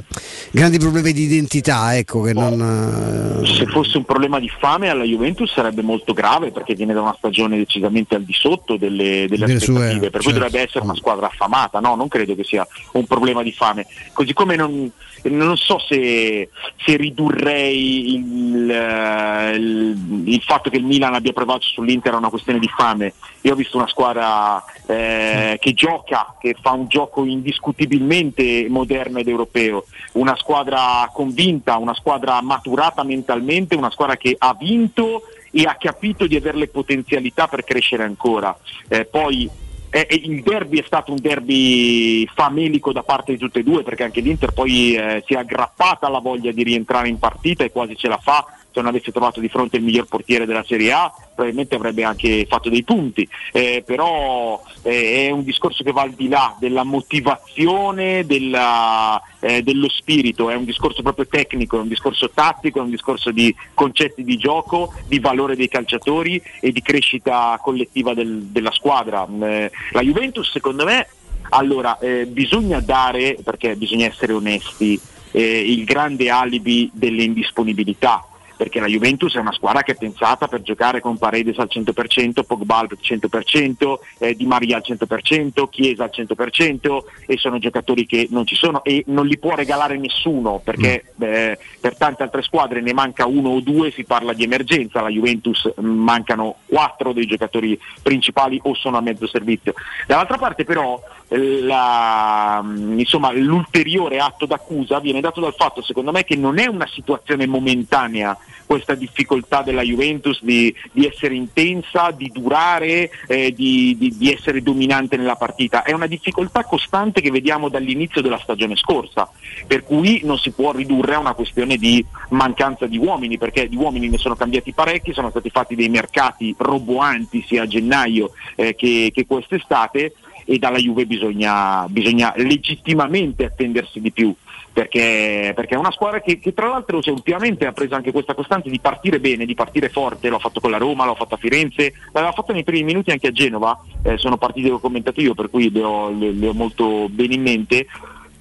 grandi 0.52 0.78
problemi 0.78 1.12
di 1.14 1.24
identità, 1.24 1.98
ecco, 1.98 2.22
che 2.22 2.34
non... 2.34 3.42
se 3.46 3.66
fosse 3.66 3.98
un 3.98 4.06
problema 4.06 4.40
di 4.40 4.50
fame 4.60 4.90
alla 4.90 5.04
Juventus 5.04 5.52
sarebbe 5.52 5.82
molto 5.82 6.14
grave 6.14 6.52
perché 6.52 6.76
viene 6.76 6.94
da 6.94 7.02
una 7.02 7.16
stagione 7.18 7.58
decisamente 7.58 8.14
al 8.16 8.24
di 8.24 8.34
sotto 8.34 8.78
delle, 8.78 9.26
delle 9.28 9.46
Delle 9.48 9.60
sue, 9.60 9.76
aspettative, 9.76 10.10
per 10.12 10.22
cui 10.22 10.32
certo. 10.34 10.40
dovrebbe 10.46 10.64
essere 10.68 10.84
una 10.84 10.96
squadra 10.96 11.26
affamata, 11.28 11.80
no? 11.80 11.96
Non 11.96 12.08
credo 12.08 12.36
che 12.36 12.44
sia 12.44 12.68
un 12.94 13.06
problema 13.08 13.42
di 13.42 13.52
fame. 13.52 13.88
Così 14.14 14.34
come 14.34 14.56
non, 14.56 14.92
non 15.24 15.58
so 15.58 15.80
se, 15.80 16.50
se 16.86 16.96
ridurrei 16.96 18.14
il, 18.16 18.70
eh, 18.70 19.56
il- 19.56 20.10
il 20.12 20.42
fatto 20.42 20.70
che 20.70 20.78
il 20.78 20.84
Milan 20.84 21.14
abbia 21.14 21.34
provato 21.34 21.62
sull'Inter 21.62 22.14
a 22.14 22.18
una 22.18 22.30
questione 22.30 22.60
di 22.60 22.68
fame. 22.68 23.14
Io 23.42 23.54
ho 23.54 23.56
visto 23.56 23.78
una 23.78 23.88
squadra 23.88 24.64
eh, 24.86 25.58
che 25.60 25.74
gioca, 25.74 26.36
che 26.40 26.56
fa 26.60 26.72
un 26.72 26.88
gioco 26.88 27.24
indiscutibilmente 27.24 28.68
moderno 28.70 29.20
ed 29.20 29.28
europeo, 29.28 29.86
una 30.14 30.36
squadra 30.36 31.10
convinta, 31.14 31.78
una 31.78 31.94
squadra 31.94 32.42
maturata 32.42 33.04
mentalmente, 33.04 33.76
una 33.76 33.92
squadra 33.92 34.18
che 34.18 34.36
ha 34.38 34.56
vinto 34.60 35.24
e 35.52 35.64
ha 35.64 35.76
capito 35.76 36.28
di 36.28 36.36
avere 36.36 36.58
le 36.58 36.68
potenzialità 36.68 37.48
per 37.48 37.64
crescere 37.64 38.04
ancora. 38.04 38.56
Eh, 38.88 39.06
poi 39.06 39.50
eh, 39.94 40.08
il 40.24 40.42
derby 40.42 40.80
è 40.80 40.84
stato 40.86 41.12
un 41.12 41.20
derby 41.20 42.26
famelico 42.34 42.94
da 42.94 43.04
parte 43.04 43.34
di 43.34 43.38
tutte 43.38 43.60
e 43.60 43.64
due 43.64 43.84
perché 43.84 44.04
anche 44.04 44.22
l'Inter 44.22 44.54
poi 44.54 44.96
eh, 44.96 45.22
si 45.26 45.34
è 45.34 45.38
aggrappata 45.38 46.08
alla 46.08 46.20
voglia 46.20 46.52
di 46.52 46.64
rientrare 46.64 47.10
in 47.10 47.20
partita 47.20 47.66
e 47.66 47.72
quasi 47.72 47.98
ce 47.98 48.08
la 48.08 48.18
fa 48.18 48.46
se 48.72 48.80
non 48.80 48.88
avesse 48.88 49.12
trovato 49.12 49.40
di 49.40 49.50
fronte 49.50 49.78
il 49.78 49.84
miglior 49.84 50.06
portiere 50.06 50.46
della 50.46 50.64
Serie 50.64 50.92
A, 50.92 51.12
probabilmente 51.34 51.76
avrebbe 51.76 52.04
anche 52.04 52.46
fatto 52.48 52.70
dei 52.70 52.84
punti, 52.84 53.28
eh, 53.52 53.84
però 53.86 54.62
eh, 54.84 55.28
è 55.28 55.32
un 55.32 55.44
discorso 55.44 55.84
che 55.84 55.92
va 55.92 56.02
al 56.02 56.12
di 56.12 56.28
là 56.28 56.56
della 56.60 56.84
motivazione, 56.84 58.26
della, 58.26 59.22
eh, 59.40 59.62
dello 59.62 59.90
spirito, 59.90 60.50
è 60.50 60.56
un 60.56 60.66
discorso 60.66 61.02
proprio 61.02 61.28
tecnico, 61.28 61.78
è 61.78 61.82
un 61.82 61.88
discorso 61.88 62.30
tattico, 62.30 62.80
è 62.80 62.82
un 62.82 62.90
discorso 62.90 63.32
di 63.32 63.54
concetti 63.74 64.24
di 64.24 64.38
gioco, 64.38 64.94
di 65.08 65.20
valore 65.20 65.56
dei 65.56 65.68
calciatori 65.68 66.42
e 66.60 66.72
di 66.72 66.82
crescita 66.82 67.60
collettiva 67.62 68.14
del- 68.14 68.44
della 68.44 68.72
squadra. 68.72 69.28
Eh, 69.42 69.72
la 69.92 70.02
Juventus 70.02 70.50
secondo 70.52 70.86
me 70.86 71.08
allora, 71.54 71.98
eh, 72.00 72.28
bisogna 72.28 72.80
dare, 72.80 73.38
perché 73.44 73.76
bisogna 73.76 74.06
essere 74.06 74.32
onesti, 74.32 75.00
eh, 75.32 75.72
il 75.72 75.84
grande 75.84 76.30
alibi 76.30 76.90
delle 76.94 77.24
indisponibilità, 77.24 78.26
perché 78.62 78.80
la 78.80 78.86
Juventus 78.86 79.34
è 79.34 79.40
una 79.40 79.54
squadra 79.54 79.82
che 79.82 79.94
è 79.94 79.96
pensata 79.96 80.48
per 80.48 80.62
giocare 80.62 81.02
con 81.02 81.18
Paredes 81.18 81.58
al 81.58 81.68
100%, 81.68 82.44
Pogba 82.46 82.78
al 82.78 82.90
100%, 83.02 84.00
eh, 84.20 84.36
Di 84.36 84.46
Maria 84.46 84.76
al 84.76 84.84
100%, 84.86 85.68
Chiesa 85.68 86.04
al 86.04 86.12
100% 86.14 87.00
e 87.26 87.38
sono 87.38 87.58
giocatori 87.58 88.06
che 88.06 88.28
non 88.30 88.46
ci 88.46 88.54
sono 88.54 88.84
e 88.84 89.04
non 89.08 89.26
li 89.26 89.40
può 89.40 89.56
regalare 89.56 89.98
nessuno 89.98 90.62
perché 90.64 91.06
eh, 91.20 91.58
per 91.80 91.98
tante 91.98 92.22
altre 92.22 92.44
squadre 92.44 92.82
ne 92.82 92.94
manca 92.94 93.26
uno 93.26 93.50
o 93.50 93.62
due, 93.62 93.90
si 93.90 94.04
parla 94.04 94.34
di 94.34 94.44
emergenza, 94.44 95.00
alla 95.00 95.10
Juventus 95.10 95.68
mh, 95.76 95.84
mancano 95.84 96.58
quattro 96.68 97.14
dei 97.14 97.26
giocatori 97.26 97.80
principali 98.04 98.60
o 98.62 98.76
sono 98.76 98.98
a 98.98 99.02
mezzo 99.02 99.26
servizio. 99.26 99.74
Dall'altra 100.06 100.38
parte 100.38 100.66
però 100.66 101.02
la- 101.38 102.62
mh, 102.62 103.00
insomma, 103.00 103.32
l'ulteriore 103.32 104.20
atto 104.20 104.46
d'accusa 104.46 105.00
viene 105.00 105.22
dato 105.22 105.40
dal 105.40 105.54
fatto 105.56 105.82
secondo 105.82 106.12
me 106.12 106.24
che 106.24 106.36
non 106.36 106.60
è 106.60 106.68
una 106.68 106.88
situazione 106.88 107.48
momentanea 107.48 108.38
questa 108.66 108.96
difficoltà 108.96 109.64
della 109.64 109.82
Juventus 109.82 110.42
di, 110.42 110.74
di 110.94 111.06
essere 111.06 111.36
intensa, 111.36 112.12
di 112.12 112.30
durare, 112.34 113.10
eh, 113.28 113.52
di, 113.54 113.98
di- 113.98 114.16
di 114.18 114.32
essere 114.32 114.62
dominante 114.62 115.18
nella 115.18 115.36
partita. 115.36 115.84
È 115.84 115.92
una 115.92 116.08
difficoltà 116.08 116.64
costante 116.64 117.20
che 117.20 117.32
vediamo 117.32 117.68
dall'inizio 117.68 118.22
della 118.22 118.40
stagione 118.40 118.78
scorsa, 118.78 119.30
per 119.68 119.84
cui 119.84 120.22
non 120.24 120.38
si 120.38 120.52
può 120.52 120.72
ridurre 120.72 121.16
a 121.16 121.20
una 121.20 121.34
questione 121.34 121.76
di 121.76 122.06
mancanza 122.30 122.86
di 122.86 122.98
uomini, 122.98 123.38
perché 123.38 123.68
di 123.68 123.76
uomini 123.76 124.08
ne 124.08 124.18
sono 124.18 124.36
cambiati 124.36 124.72
parecchi, 124.72 125.12
sono 125.14 125.30
stati 125.32 125.50
fatti 125.50 125.76
dei 125.76 125.90
mercati 125.90 126.56
roboanti 126.58 127.44
sia 127.46 127.64
a 127.64 127.68
gennaio 127.68 128.32
eh, 128.56 128.74
che, 128.76 129.12
che 129.14 129.26
quest'estate 129.26 130.14
e 130.52 130.60
dalla 130.60 130.78
Juve 130.78 131.06
bisogna, 131.06 131.88
bisogna 131.88 132.34
legittimamente 132.36 133.46
attendersi 133.46 134.02
di 134.02 134.12
più 134.12 134.36
perché, 134.74 135.52
perché 135.56 135.76
è 135.76 135.78
una 135.78 135.92
squadra 135.92 136.22
che, 136.22 136.40
che 136.40 136.54
tra 136.54 136.68
l'altro 136.68 137.02
cioè, 137.02 137.14
ultimamente 137.14 137.66
ha 137.66 137.72
preso 137.72 137.96
anche 137.96 138.12
questa 138.12 138.34
costante 138.34 138.70
di 138.70 138.80
partire 138.80 139.20
bene, 139.20 139.46
di 139.46 139.54
partire 139.54 139.90
forte, 139.90 140.30
l'ho 140.30 140.40
fatto 140.40 140.60
con 140.60 140.72
la 140.72 140.78
Roma, 140.78 141.06
l'ho 141.06 141.16
fatto 141.16 141.36
a 141.36 141.38
Firenze, 141.38 141.94
l'aveva 142.14 142.32
fatto 142.32 142.54
nei 142.54 142.64
primi 142.64 142.84
minuti 142.84 143.12
anche 143.12 143.28
a 143.28 143.32
Genova, 143.32 143.78
eh, 144.04 144.18
sono 144.18 144.38
partite 144.38 144.68
che 144.68 144.74
ho 144.74 144.80
commentato 144.80 145.20
io 145.22 145.34
per 145.34 145.50
cui 145.50 145.72
le 145.72 145.84
ho, 145.84 146.10
le- 146.10 146.32
le 146.32 146.48
ho 146.48 146.54
molto 146.54 147.08
bene 147.10 147.34
in 147.34 147.42
mente 147.42 147.88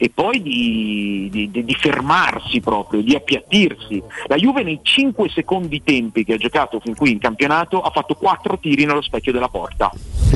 e 0.02 0.08
poi 0.08 0.40
di, 0.40 1.28
di- 1.30 1.50
di- 1.62 1.74
fermarsi 1.74 2.60
proprio, 2.60 3.02
di 3.02 3.14
appiattirsi. 3.14 4.02
La 4.28 4.36
Juve 4.36 4.62
nei 4.62 4.80
5 4.82 5.28
secondi 5.28 5.82
tempi 5.84 6.24
che 6.24 6.32
ha 6.34 6.38
giocato 6.38 6.80
fin 6.80 6.94
qui 6.96 7.10
in 7.12 7.18
campionato 7.18 7.82
ha 7.82 7.90
fatto 7.90 8.14
4 8.14 8.58
tiri 8.58 8.86
nello 8.86 9.02
specchio 9.02 9.30
della 9.30 9.48
porta. 9.48 9.90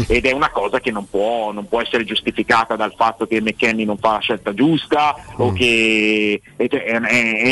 Ed 0.07 0.27
è 0.27 0.32
una 0.32 0.51
cosa 0.51 0.81
che 0.81 0.91
non 0.91 1.09
può, 1.09 1.51
non 1.53 1.66
può 1.66 1.81
essere 1.81 2.05
giustificata 2.05 2.77
dal 2.77 2.93
fatto 2.95 3.27
che 3.27 3.41
McKenny 3.41 3.85
non 3.85 3.97
fa 3.97 4.12
la 4.12 4.19
scelta 4.19 4.53
giusta 4.53 5.15
o 5.36 5.53
che 5.53 6.43
è, 6.57 6.66
è- 6.66 7.01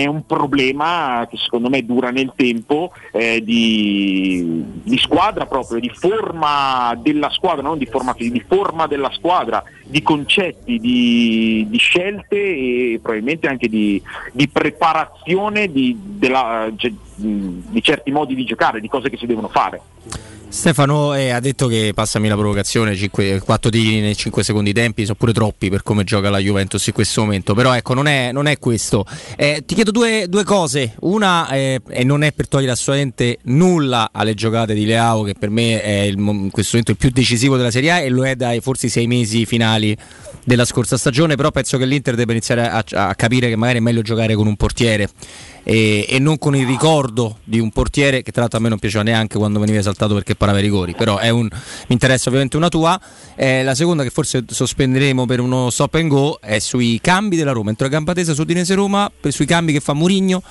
è 0.03 0.07
un 0.07 0.27
problema 0.27 1.27
che 1.31 1.39
secondo 1.39 1.71
me 1.71 1.83
dura 1.87 2.11
nel 2.11 2.33
tempo 2.37 2.93
eh, 3.13 3.41
di, 3.43 4.63
di 4.83 4.99
squadra 4.99 5.47
proprio, 5.47 5.79
di 5.81 5.91
forma 5.95 6.95
della 7.01 7.31
squadra, 7.31 7.63
non 7.63 7.79
di 7.79 7.87
forma 7.87 8.13
fisica, 8.13 8.35
di 8.37 8.45
forma 8.47 8.87
della 8.87 9.11
squadra, 9.13 9.63
di 9.85 10.03
concetti, 10.03 10.79
di, 10.79 11.65
di 11.69 11.79
scelte 11.79 12.01
e 12.93 12.99
probabilmente 13.01 13.47
anche 13.47 13.69
di, 13.69 14.03
di 14.33 14.49
preparazione 14.49 15.71
di, 15.71 15.97
della- 15.99 16.71
di 16.75 17.83
certi 17.83 18.11
modi 18.11 18.35
di 18.35 18.45
giocare, 18.45 18.81
di 18.81 18.89
cose 18.89 19.11
che 19.11 19.17
si 19.17 19.27
devono 19.27 19.49
fare. 19.49 19.81
Stefano 20.53 21.15
eh, 21.15 21.31
ha 21.31 21.41
detto 21.41 21.67
che, 21.67 21.93
passami 21.95 22.29
la 22.29 22.37
provocazione, 22.37 22.95
4 23.09 23.71
tiri 23.71 24.01
nei 24.01 24.15
5 24.15 24.45
secondi 24.45 24.75
tempi 24.75 25.05
sono 25.05 25.17
pure 25.19 25.33
troppi 25.33 25.71
per 25.71 25.83
come 25.83 26.05
gioca 26.05 26.29
la 26.29 26.39
Juventus 26.39 26.87
in 26.87 26.93
questo 26.93 27.23
momento, 27.23 27.55
però 27.55 27.75
ecco 27.75 27.95
non 27.95 28.07
è, 28.07 28.33
non 28.33 28.47
è 28.47 28.59
questo. 28.59 29.07
Eh, 29.37 29.63
ti 29.65 29.75
chiedo 29.75 29.91
due, 29.91 30.27
due 30.29 30.45
cose, 30.45 30.95
una 31.01 31.49
eh, 31.49 31.81
e 31.89 32.05
non 32.05 32.23
è 32.23 32.33
per 32.33 32.49
togliere 32.49 32.73
assolutamente 32.73 33.39
nulla 33.45 34.11
alle 34.13 34.35
giocate 34.35 34.75
di 34.75 34.85
Leao 34.85 35.23
che 35.23 35.35
per 35.39 35.49
me 35.49 35.83
è 35.83 36.01
il 36.03 36.19
in 36.19 36.51
questo 36.51 36.77
momento 36.77 36.91
il 36.91 36.99
più 36.99 37.09
decisivo 37.11 37.57
della 37.57 37.71
Serie 37.71 37.91
A 37.91 38.01
e 38.01 38.11
lo 38.11 38.27
è 38.27 38.37
dai 38.37 38.61
forse 38.61 38.89
sei 38.89 39.07
mesi 39.07 39.47
finali 39.47 39.97
della 40.45 40.67
scorsa 40.67 40.99
stagione, 40.99 41.35
però 41.35 41.51
penso 41.51 41.79
che 41.79 41.87
l'Inter 41.87 42.15
debba 42.15 42.33
iniziare 42.33 42.69
a, 42.69 42.85
a 43.09 43.15
capire 43.15 43.49
che 43.49 43.57
magari 43.57 43.79
è 43.79 43.81
meglio 43.81 44.03
giocare 44.03 44.35
con 44.35 44.47
un 44.47 44.57
portiere 44.57 45.09
e, 45.63 46.07
e 46.09 46.19
non 46.19 46.39
con 46.39 46.57
il 46.57 46.67
ricordo 46.67 47.39
di 47.45 47.59
un 47.59 47.71
portiere 47.71 48.23
che 48.23 48.33
tra 48.33 48.43
l'altro 48.43 48.59
a 48.59 48.63
me 48.63 48.69
non 48.69 48.79
piaceva 48.79 49.03
neanche 49.03 49.39
quando 49.39 49.59
veniva 49.59 49.79
esaltato 49.79 50.15
perché 50.15 50.35
parava 50.35 50.59
i 50.59 50.63
rigori, 50.63 50.95
però 50.95 51.19
un, 51.31 51.49
mi 51.53 51.87
interessa 51.89 52.29
ovviamente 52.29 52.57
una 52.57 52.69
tua. 52.69 53.01
Eh, 53.35 53.63
la 53.63 53.75
seconda 53.75 54.03
che 54.03 54.11
forse 54.11 54.45
sospenderemo 54.47 55.27
per 55.27 55.41
uno 55.41 55.71
stop 55.71 55.95
and 55.95 56.09
go 56.09 56.39
è 56.41 56.59
sui 56.59 56.99
cambi 57.01 57.37
della 57.37 57.53
Roma, 57.53 57.71
entro 57.71 57.87
la 57.87 57.93
gamba 57.93 58.13
tesa 58.13 58.35
su 58.35 58.43
Udinese 58.43 58.75
Roma, 58.75 59.11
per- 59.21 59.33
sui 59.33 59.47
cambi 59.47 59.73
che 59.73 59.81
fa 59.81 59.95
Murigno 59.95 60.43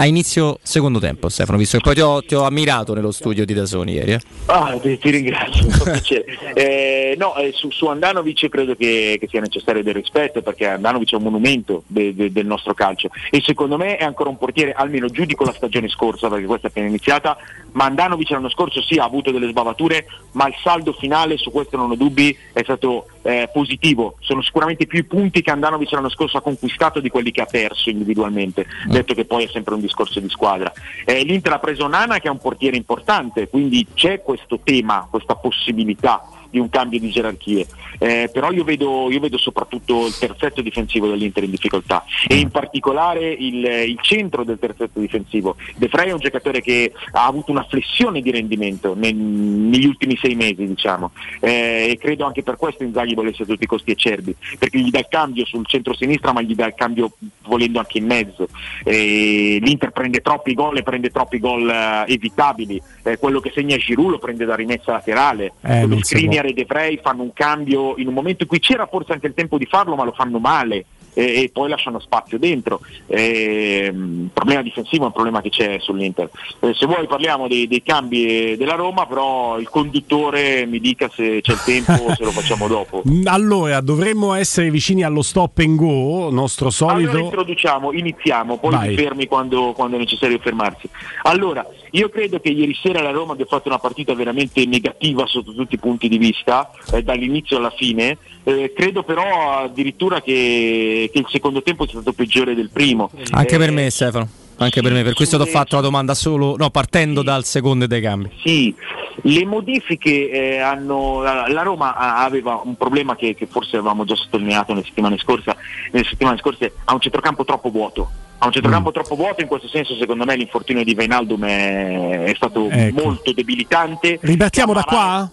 a 0.00 0.06
inizio 0.06 0.58
secondo 0.62 1.00
tempo 1.00 1.28
Stefano, 1.28 1.58
visto 1.58 1.76
che 1.76 1.82
poi 1.82 1.94
ti 1.94 2.00
ho, 2.00 2.22
ti 2.22 2.34
ho 2.36 2.44
ammirato 2.44 2.94
nello 2.94 3.10
studio 3.10 3.44
di 3.44 3.52
Dasoni 3.52 3.94
ieri. 3.94 4.12
eh. 4.12 4.20
Ah, 4.46 4.78
ti, 4.80 4.96
ti 4.98 5.10
ringrazio. 5.10 5.66
Eh, 6.54 7.14
no, 7.18 7.36
eh, 7.36 7.52
su, 7.54 7.70
su 7.70 7.86
Andanovic 7.86 8.48
credo 8.48 8.74
che, 8.74 9.16
che 9.20 9.28
sia 9.28 9.40
necessario 9.40 9.82
del 9.82 9.94
rispetto 9.94 10.42
perché 10.42 10.66
Andanovic 10.66 11.12
è 11.12 11.16
un 11.16 11.22
monumento 11.22 11.82
de- 11.86 12.14
de- 12.14 12.32
del 12.32 12.46
nostro 12.46 12.74
calcio 12.74 13.10
e 13.30 13.40
secondo 13.44 13.76
me 13.76 13.96
è 13.96 14.04
ancora 14.04 14.28
un 14.28 14.38
portiere, 14.38 14.72
almeno 14.72 15.08
giudico 15.08 15.44
la 15.44 15.52
stagione 15.52 15.88
scorsa 15.88 16.28
perché 16.28 16.46
questa 16.46 16.66
è 16.66 16.70
appena 16.70 16.88
iniziata, 16.88 17.36
ma 17.78 17.84
Andanovic 17.84 18.30
l'anno 18.30 18.48
scorso 18.48 18.82
sì 18.82 18.96
ha 18.96 19.04
avuto 19.04 19.30
delle 19.30 19.48
sbavature, 19.48 20.04
ma 20.32 20.48
il 20.48 20.54
saldo 20.64 20.92
finale 20.92 21.36
su 21.36 21.52
questo 21.52 21.76
non 21.76 21.92
ho 21.92 21.94
dubbi 21.94 22.36
è 22.52 22.64
stato 22.64 23.06
eh, 23.22 23.48
positivo. 23.52 24.16
Sono 24.18 24.42
sicuramente 24.42 24.86
più 24.86 24.98
i 24.98 25.04
punti 25.04 25.42
che 25.42 25.52
Andanovic 25.52 25.92
l'anno 25.92 26.08
scorso 26.08 26.38
ha 26.38 26.42
conquistato 26.42 26.98
di 26.98 27.08
quelli 27.08 27.30
che 27.30 27.40
ha 27.40 27.46
perso 27.46 27.88
individualmente, 27.88 28.66
detto 28.86 29.14
che 29.14 29.26
poi 29.26 29.44
è 29.44 29.48
sempre 29.48 29.74
un 29.74 29.80
discorso 29.80 30.18
di 30.18 30.28
squadra. 30.28 30.72
Eh, 31.04 31.22
L'Inter 31.22 31.52
ha 31.52 31.58
preso 31.60 31.86
Nana 31.86 32.18
che 32.18 32.26
è 32.26 32.32
un 32.32 32.38
portiere 32.38 32.76
importante, 32.76 33.48
quindi 33.48 33.86
c'è 33.94 34.22
questo 34.22 34.58
tema, 34.64 35.06
questa 35.08 35.36
possibilità 35.36 36.24
di 36.50 36.58
un 36.58 36.68
cambio 36.68 36.98
di 36.98 37.10
gerarchie. 37.10 37.66
Eh, 37.98 38.30
però 38.32 38.52
io 38.52 38.64
vedo, 38.64 39.10
io 39.10 39.20
vedo 39.20 39.36
soprattutto 39.38 40.06
il 40.06 40.16
terzetto 40.16 40.62
difensivo 40.62 41.08
dell'Inter 41.08 41.44
in 41.44 41.50
difficoltà 41.50 42.04
e 42.26 42.36
in 42.36 42.50
particolare 42.50 43.30
il, 43.30 43.64
il 43.64 43.98
centro 44.00 44.44
del 44.44 44.58
terzetto 44.58 45.00
difensivo. 45.00 45.56
De 45.76 45.88
Frey 45.88 46.08
è 46.08 46.12
un 46.12 46.20
giocatore 46.20 46.60
che 46.60 46.92
ha 47.12 47.26
avuto 47.26 47.50
una 47.50 47.64
flessione 47.68 48.20
di 48.20 48.30
rendimento 48.30 48.94
nel- 48.94 49.14
negli 49.14 49.86
ultimi 49.86 50.16
sei 50.16 50.34
mesi, 50.34 50.66
diciamo, 50.66 51.10
eh, 51.40 51.88
e 51.90 51.98
credo 51.98 52.24
anche 52.24 52.42
per 52.42 52.56
questo 52.56 52.84
Inzaghi 52.84 53.14
volesse 53.14 53.42
a 53.42 53.46
tutti 53.46 53.64
i 53.64 53.66
costi 53.66 53.90
Acerbi, 53.90 54.34
perché 54.58 54.78
gli 54.78 54.90
dà 54.90 55.00
il 55.00 55.08
cambio 55.08 55.44
sul 55.44 55.66
centro-sinistra 55.66 56.32
ma 56.32 56.40
gli 56.40 56.54
dà 56.54 56.66
il 56.66 56.74
cambio 56.74 57.10
volendo 57.46 57.78
anche 57.78 57.98
in 57.98 58.06
mezzo. 58.06 58.48
Eh, 58.84 59.58
L'Inter 59.60 59.90
prende 59.90 60.20
troppi 60.20 60.54
gol 60.54 60.76
e 60.76 60.82
prende 60.82 61.10
troppi 61.10 61.38
gol 61.38 61.68
eh, 61.68 62.12
evitabili, 62.12 62.80
Eh, 63.02 63.16
quello 63.18 63.40
che 63.40 63.50
segna 63.54 63.76
Giroud 63.76 64.10
lo 64.10 64.18
prende 64.18 64.44
da 64.44 64.54
rimessa 64.54 64.92
laterale, 64.92 65.54
Eh, 65.62 65.86
può. 65.88 65.98
Skriniar 66.00 66.46
e 66.46 66.52
De 66.52 66.64
Vrij 66.64 67.00
fanno 67.00 67.22
un 67.22 67.32
cambio 67.32 67.87
in 67.96 68.08
un 68.08 68.14
momento 68.14 68.42
in 68.42 68.48
cui 68.48 68.60
c'era 68.60 68.86
forse 68.86 69.12
anche 69.12 69.26
il 69.26 69.34
tempo 69.34 69.58
di 69.58 69.66
farlo 69.66 69.96
ma 69.96 70.04
lo 70.04 70.12
fanno 70.12 70.38
male 70.38 70.84
e, 71.18 71.42
e 71.42 71.50
poi 71.52 71.68
lasciano 71.68 71.98
spazio 71.98 72.38
dentro. 72.38 72.80
Eh, 73.08 73.90
il 73.92 74.30
problema 74.32 74.62
difensivo 74.62 75.02
è 75.02 75.06
un 75.06 75.12
problema 75.12 75.40
che 75.40 75.48
c'è 75.48 75.78
sull'Inter. 75.80 76.30
Eh, 76.60 76.74
se 76.74 76.86
vuoi 76.86 77.08
parliamo 77.08 77.48
dei, 77.48 77.66
dei 77.66 77.82
cambi 77.82 78.52
eh, 78.52 78.56
della 78.56 78.74
Roma, 78.74 79.04
però 79.06 79.58
il 79.58 79.68
conduttore 79.68 80.64
mi 80.66 80.78
dica 80.78 81.10
se 81.12 81.40
c'è 81.40 81.52
il 81.52 81.62
tempo 81.64 81.92
o 81.92 82.14
se 82.14 82.22
lo 82.22 82.30
facciamo 82.30 82.68
dopo. 82.68 83.02
Allora, 83.24 83.80
dovremmo 83.80 84.34
essere 84.34 84.70
vicini 84.70 85.02
allo 85.02 85.22
stop 85.22 85.58
and 85.58 85.76
go, 85.76 86.30
nostro 86.30 86.70
solito. 86.70 87.10
Allora 87.10 87.24
introduciamo, 87.24 87.92
iniziamo, 87.92 88.58
poi 88.58 88.70
Vai. 88.70 88.88
ti 88.90 89.02
fermi 89.02 89.26
quando, 89.26 89.72
quando 89.72 89.96
è 89.96 89.98
necessario 89.98 90.38
fermarsi. 90.38 90.88
Allora, 91.22 91.66
io 91.92 92.08
credo 92.10 92.38
che 92.38 92.50
ieri 92.50 92.76
sera 92.80 93.02
la 93.02 93.10
Roma 93.10 93.32
abbia 93.32 93.46
fatto 93.46 93.68
una 93.68 93.78
partita 93.78 94.14
veramente 94.14 94.64
negativa 94.66 95.26
sotto 95.26 95.52
tutti 95.52 95.74
i 95.74 95.78
punti 95.78 96.08
di 96.08 96.18
vista, 96.18 96.70
eh, 96.92 97.02
dall'inizio 97.02 97.56
alla 97.56 97.72
fine. 97.76 98.18
Eh, 98.48 98.72
credo 98.74 99.02
però 99.02 99.64
addirittura 99.64 100.22
che, 100.22 101.10
che 101.12 101.18
il 101.18 101.26
secondo 101.28 101.62
tempo 101.62 101.84
sia 101.84 102.00
stato 102.00 102.14
peggiore 102.14 102.54
del 102.54 102.70
primo. 102.72 103.10
Anche 103.32 103.56
Eh, 103.56 103.58
per 103.58 103.70
me 103.72 103.90
Stefano, 103.90 104.26
anche 104.56 104.80
per 104.80 104.90
me, 104.92 105.02
per 105.02 105.12
questo 105.12 105.36
ti 105.36 105.42
ho 105.42 105.46
fatto 105.46 105.76
la 105.76 105.82
domanda 105.82 106.14
solo, 106.14 106.56
no, 106.56 106.70
partendo 106.70 107.20
dal 107.22 107.44
secondo 107.44 107.86
dei 107.86 108.00
cambi. 108.00 108.30
Sì, 108.42 108.74
Le 109.22 109.44
modifiche 109.44 110.30
eh, 110.30 110.58
hanno. 110.60 111.20
La 111.20 111.62
Roma 111.62 111.94
aveva 111.94 112.62
un 112.64 112.76
problema 112.76 113.16
che, 113.16 113.34
che, 113.34 113.46
forse 113.46 113.76
avevamo 113.76 114.04
già 114.04 114.14
sottolineato 114.14 114.72
nelle 114.72 114.86
settimane 114.86 115.18
scorse, 115.18 115.54
nelle 115.92 116.06
settimane 116.06 116.38
scorse 116.38 116.72
ha 116.84 116.94
un 116.94 117.00
centrocampo 117.00 117.44
troppo 117.44 117.68
vuoto. 117.68 118.10
Ha 118.38 118.46
un 118.46 118.52
centrocampo 118.52 118.88
mm. 118.88 118.92
troppo 118.92 119.14
vuoto, 119.14 119.42
in 119.42 119.48
questo 119.48 119.68
senso 119.68 119.94
secondo 119.96 120.24
me 120.24 120.36
l'infortunio 120.36 120.84
di 120.84 120.94
Veinaldum 120.94 121.44
è, 121.44 122.22
è 122.22 122.34
stato 122.34 122.70
ecco. 122.70 123.02
molto 123.02 123.32
debilitante. 123.32 124.20
Ribattiamo 124.22 124.72
da 124.72 124.84
qua? 124.84 125.30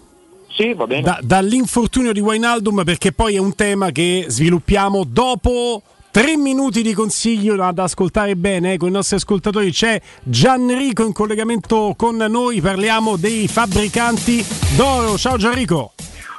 Sì, 0.50 0.72
va 0.72 0.86
bene. 0.86 1.02
Da, 1.02 1.18
dall'infortunio 1.22 2.12
di 2.12 2.20
Wijnaldum 2.20 2.84
perché 2.84 3.12
poi 3.12 3.34
è 3.34 3.38
un 3.38 3.54
tema 3.54 3.90
che 3.90 4.26
sviluppiamo 4.28 5.04
dopo 5.04 5.82
Tre 6.16 6.34
minuti 6.38 6.80
di 6.80 6.94
consiglio 6.94 7.62
ad 7.62 7.78
ascoltare 7.78 8.36
bene 8.36 8.72
eh, 8.72 8.76
con 8.78 8.88
i 8.88 8.90
nostri 8.90 9.16
ascoltatori. 9.16 9.70
C'è 9.70 10.00
Gianrico 10.22 11.04
in 11.04 11.12
collegamento 11.12 11.92
con 11.94 12.16
noi. 12.16 12.62
Parliamo 12.62 13.16
dei 13.16 13.46
fabbricanti 13.46 14.42
d'oro. 14.76 15.18
Ciao 15.18 15.36
Gianrico. 15.36 15.92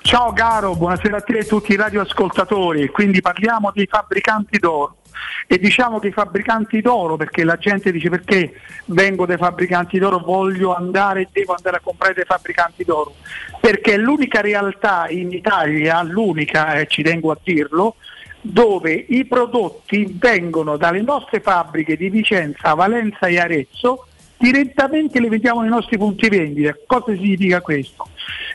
Ciao 0.07 0.31
caro, 0.31 0.73
buonasera 0.73 1.17
a 1.17 1.21
te 1.21 1.35
e 1.35 1.39
a 1.39 1.43
tutti 1.43 1.73
i 1.73 1.75
radioascoltatori. 1.75 2.88
Quindi 2.88 3.19
parliamo 3.19 3.71
dei 3.73 3.88
fabbricanti 3.88 4.57
d'oro. 4.57 4.99
E 5.45 5.59
diciamo 5.59 5.99
che 5.99 6.07
i 6.07 6.11
fabbricanti 6.13 6.79
d'oro, 6.79 7.17
perché 7.17 7.43
la 7.43 7.57
gente 7.57 7.91
dice 7.91 8.07
perché 8.07 8.53
vengo 8.85 9.25
dai 9.25 9.35
fabbricanti 9.35 9.99
d'oro, 9.99 10.19
voglio 10.19 10.73
andare 10.73 11.23
e 11.23 11.27
devo 11.29 11.55
andare 11.55 11.75
a 11.75 11.81
comprare 11.84 12.13
dei 12.13 12.23
fabbricanti 12.23 12.85
d'oro, 12.85 13.15
perché 13.59 13.95
è 13.95 13.97
l'unica 13.97 14.39
realtà 14.39 15.09
in 15.09 15.34
Italia, 15.34 16.01
l'unica, 16.03 16.75
eh, 16.75 16.88
ci 16.88 17.03
tengo 17.03 17.31
a 17.31 17.38
dirlo, 17.43 17.95
dove 18.39 18.93
i 18.93 19.25
prodotti 19.25 20.15
vengono 20.17 20.77
dalle 20.77 21.01
nostre 21.01 21.41
fabbriche 21.41 21.97
di 21.97 22.09
Vicenza, 22.09 22.75
Valenza 22.75 23.27
e 23.27 23.39
Arezzo 23.39 24.06
direttamente 24.38 25.19
li 25.19 25.30
vendiamo 25.30 25.61
nei 25.61 25.69
nostri 25.69 25.97
punti 25.97 26.30
vendita. 26.30 26.76
Cosa 26.85 27.14
significa 27.14 27.61
questo? 27.61 28.07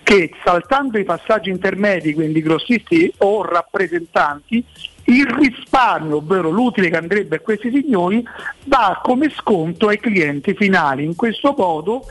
Che 0.02 0.30
saltando 0.44 0.98
i 0.98 1.04
passaggi 1.04 1.50
intermedi, 1.50 2.14
quindi 2.14 2.42
grossisti 2.42 3.12
o 3.18 3.42
rappresentanti, 3.42 4.64
il 5.04 5.26
risparmio, 5.26 6.16
ovvero 6.16 6.50
l'utile 6.50 6.88
che 6.88 6.96
andrebbe 6.96 7.36
a 7.36 7.40
questi 7.40 7.70
signori, 7.70 8.24
va 8.64 9.00
come 9.02 9.30
sconto 9.30 9.88
ai 9.88 9.98
clienti 9.98 10.54
finali. 10.54 11.04
In 11.04 11.16
questo 11.16 11.54
modo 11.56 12.06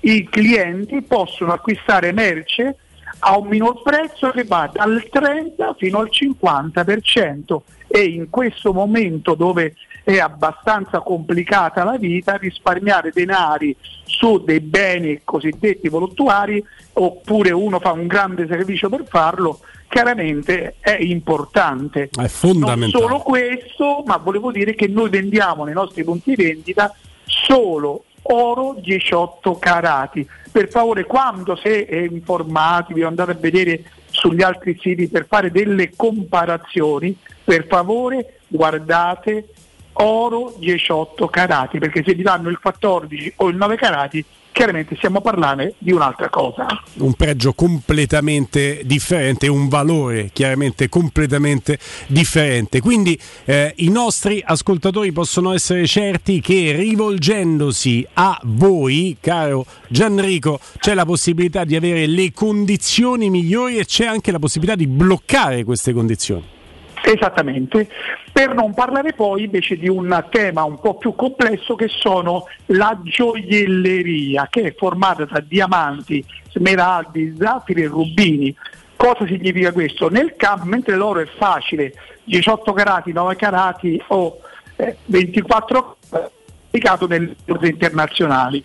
i 0.00 0.28
clienti 0.28 1.02
possono 1.02 1.52
acquistare 1.52 2.12
merce 2.12 2.76
a 3.20 3.36
un 3.38 3.48
minor 3.48 3.82
prezzo 3.82 4.30
che 4.30 4.44
va 4.44 4.70
dal 4.72 5.06
30 5.10 5.74
fino 5.78 5.98
al 5.98 6.10
50% 6.10 7.56
e 7.88 8.04
in 8.04 8.28
questo 8.30 8.72
momento 8.72 9.34
dove 9.34 9.74
è 10.12 10.20
abbastanza 10.20 11.00
complicata 11.00 11.82
la 11.82 11.96
vita 11.96 12.36
risparmiare 12.36 13.10
denari 13.12 13.76
su 14.04 14.38
dei 14.44 14.60
beni 14.60 15.22
cosiddetti 15.24 15.88
voluttuari 15.88 16.64
oppure 16.92 17.50
uno 17.50 17.80
fa 17.80 17.90
un 17.90 18.06
grande 18.06 18.46
servizio 18.46 18.88
per 18.88 19.04
farlo 19.08 19.58
chiaramente 19.88 20.76
è 20.78 20.96
importante. 21.00 22.10
È 22.12 22.28
fondamentale. 22.28 22.92
Non 22.92 23.02
solo 23.02 23.18
questo, 23.18 24.04
ma 24.06 24.16
volevo 24.18 24.52
dire 24.52 24.76
che 24.76 24.86
noi 24.86 25.10
vendiamo 25.10 25.64
nei 25.64 25.74
nostri 25.74 26.04
punti 26.04 26.36
vendita 26.36 26.94
solo 27.24 28.04
oro 28.22 28.76
18 28.78 29.58
carati. 29.58 30.24
Per 30.52 30.68
favore, 30.68 31.04
quando 31.04 31.56
se 31.56 31.78
informatevi 32.10 33.02
o 33.02 33.08
andate 33.08 33.32
a 33.32 33.36
vedere 33.38 33.82
sugli 34.10 34.42
altri 34.42 34.78
siti 34.80 35.08
per 35.08 35.26
fare 35.26 35.50
delle 35.50 35.90
comparazioni, 35.96 37.16
per 37.42 37.66
favore 37.66 38.38
guardate 38.46 39.48
oro 39.98 40.54
18 40.58 41.28
carati, 41.28 41.78
perché 41.78 42.02
se 42.04 42.14
vi 42.14 42.22
danno 42.22 42.48
il 42.48 42.58
14 42.58 43.34
o 43.36 43.48
il 43.48 43.56
9 43.56 43.76
carati 43.76 44.24
chiaramente 44.56 44.96
stiamo 44.96 45.20
parlando 45.20 45.70
di 45.76 45.92
un'altra 45.92 46.30
cosa. 46.30 46.66
Un 46.94 47.12
pregio 47.12 47.52
completamente 47.52 48.80
differente, 48.86 49.48
un 49.48 49.68
valore 49.68 50.30
chiaramente 50.32 50.88
completamente 50.88 51.78
differente. 52.06 52.80
Quindi 52.80 53.20
eh, 53.44 53.74
i 53.76 53.90
nostri 53.90 54.42
ascoltatori 54.42 55.12
possono 55.12 55.52
essere 55.52 55.86
certi 55.86 56.40
che 56.40 56.72
rivolgendosi 56.74 58.06
a 58.14 58.40
voi, 58.44 59.18
caro 59.20 59.66
Gianrico, 59.88 60.58
c'è 60.78 60.94
la 60.94 61.04
possibilità 61.04 61.64
di 61.64 61.76
avere 61.76 62.06
le 62.06 62.32
condizioni 62.32 63.28
migliori 63.28 63.76
e 63.76 63.84
c'è 63.84 64.06
anche 64.06 64.32
la 64.32 64.38
possibilità 64.38 64.74
di 64.74 64.86
bloccare 64.86 65.64
queste 65.64 65.92
condizioni. 65.92 66.55
Esattamente, 67.04 67.88
per 68.32 68.54
non 68.54 68.74
parlare 68.74 69.12
poi 69.12 69.44
invece 69.44 69.76
di 69.76 69.88
un 69.88 70.24
tema 70.30 70.64
un 70.64 70.80
po' 70.80 70.96
più 70.96 71.14
complesso 71.14 71.74
che 71.76 71.88
sono 71.88 72.46
la 72.66 72.98
gioielleria, 73.02 74.48
che 74.50 74.62
è 74.62 74.74
formata 74.74 75.24
da 75.24 75.40
diamanti, 75.40 76.24
smeraldi, 76.50 77.36
zaffiri 77.38 77.82
e 77.82 77.86
rubini. 77.86 78.56
Cosa 78.96 79.26
significa 79.26 79.72
questo? 79.72 80.08
Nel 80.08 80.34
campo, 80.36 80.64
mentre 80.64 80.96
l'oro 80.96 81.20
è 81.20 81.26
facile, 81.26 81.92
18 82.24 82.72
carati, 82.72 83.12
9 83.12 83.36
carati 83.36 84.02
o 84.08 84.40
eh, 84.76 84.96
24 85.04 85.96
carati, 86.10 86.34
applicato 86.76 87.06
nelle 87.06 87.34
borse 87.44 87.68
internazionali. 87.68 88.62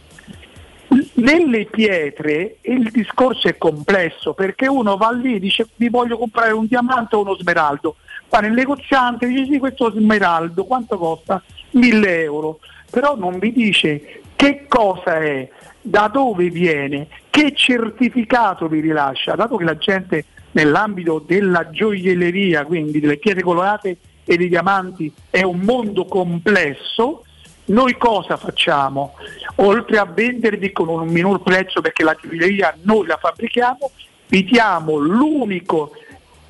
Nelle 1.13 1.65
pietre 1.65 2.57
il 2.63 2.89
discorso 2.91 3.47
è 3.47 3.57
complesso 3.57 4.33
perché 4.33 4.67
uno 4.67 4.97
va 4.97 5.11
lì 5.11 5.35
e 5.35 5.39
dice 5.39 5.67
vi 5.75 5.87
voglio 5.87 6.17
comprare 6.17 6.51
un 6.51 6.65
diamante 6.65 7.15
o 7.15 7.21
uno 7.21 7.35
smeraldo 7.35 7.95
va 8.31 8.39
nel 8.39 8.53
negoziante 8.53 9.27
dice 9.27 9.51
sì 9.51 9.59
questo 9.59 9.91
smeraldo 9.91 10.63
quanto 10.63 10.97
costa? 10.97 11.43
1000 11.71 12.23
euro 12.23 12.59
però 12.89 13.15
non 13.15 13.37
vi 13.37 13.51
dice 13.51 14.21
che 14.35 14.65
cosa 14.67 15.19
è, 15.19 15.47
da 15.81 16.09
dove 16.11 16.49
viene, 16.49 17.07
che 17.29 17.53
certificato 17.55 18.67
vi 18.67 18.79
rilascia, 18.79 19.35
dato 19.35 19.55
che 19.55 19.63
la 19.63 19.77
gente 19.77 20.25
nell'ambito 20.51 21.23
della 21.25 21.69
gioielleria, 21.69 22.65
quindi 22.65 22.99
delle 22.99 23.17
pietre 23.17 23.43
colorate 23.43 23.97
e 24.25 24.37
dei 24.37 24.49
diamanti, 24.49 25.11
è 25.29 25.43
un 25.43 25.59
mondo 25.59 26.05
complesso, 26.05 27.23
noi 27.65 27.95
cosa 27.97 28.35
facciamo? 28.35 29.13
Oltre 29.57 29.97
a 29.97 30.05
vendervi 30.05 30.71
con 30.71 30.89
un 30.89 31.07
minor 31.07 31.41
prezzo 31.41 31.79
perché 31.79 32.03
la 32.03 32.17
gioielleria 32.19 32.77
noi 32.81 33.05
la 33.05 33.17
fabbrichiamo, 33.17 33.91
vi 34.27 34.43
diamo 34.43 34.97
l'unico 34.97 35.91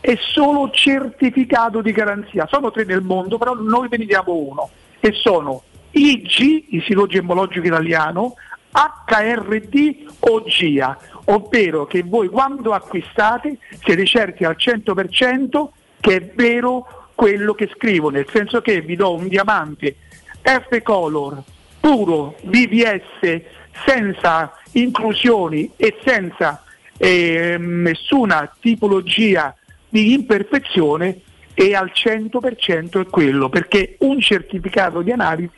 è 0.01 0.17
solo 0.19 0.69
certificato 0.71 1.81
di 1.81 1.91
garanzia. 1.91 2.47
Sono 2.49 2.71
tre 2.71 2.83
nel 2.83 3.01
mondo, 3.01 3.37
però 3.37 3.53
noi 3.53 3.87
ve 3.87 3.97
ne 3.97 4.05
diamo 4.05 4.33
uno 4.33 4.69
e 4.99 5.13
sono 5.13 5.63
IG, 5.91 6.65
Istituto 6.69 7.07
Gemmologico 7.07 7.65
Italiano, 7.65 8.33
HRD 8.71 10.05
o 10.19 10.43
GIA, 10.43 10.97
ovvero 11.25 11.85
che 11.85 12.03
voi 12.03 12.29
quando 12.29 12.73
acquistate 12.73 13.57
siete 13.83 14.05
certi 14.05 14.43
al 14.43 14.55
100% 14.57 15.67
che 15.99 16.15
è 16.15 16.31
vero 16.35 17.09
quello 17.13 17.53
che 17.53 17.69
scrivo, 17.75 18.09
nel 18.09 18.25
senso 18.31 18.61
che 18.61 18.81
vi 18.81 18.95
do 18.95 19.13
un 19.13 19.27
diamante 19.27 19.97
F 20.41 20.81
Color 20.81 21.43
puro 21.79 22.35
BVS 22.41 23.41
senza 23.85 24.53
inclusioni 24.73 25.71
e 25.75 25.97
senza 26.03 26.63
eh, 26.97 27.57
nessuna 27.59 28.51
tipologia 28.59 29.55
di 29.91 30.13
imperfezione 30.13 31.21
e 31.53 31.75
al 31.75 31.91
100% 31.93 33.01
è 33.01 33.09
quello, 33.09 33.49
perché 33.49 33.97
un 33.99 34.19
certificato 34.19 35.01
di 35.01 35.11
analisi 35.11 35.51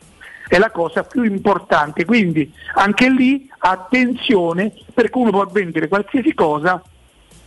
è 0.47 0.57
la 0.57 0.71
cosa 0.71 1.03
più 1.03 1.23
importante, 1.23 2.03
quindi 2.03 2.51
anche 2.75 3.09
lì 3.09 3.49
attenzione 3.59 4.73
perché 4.93 5.17
uno 5.17 5.29
può 5.29 5.45
vendere 5.45 5.87
qualsiasi 5.87 6.33
cosa 6.33 6.81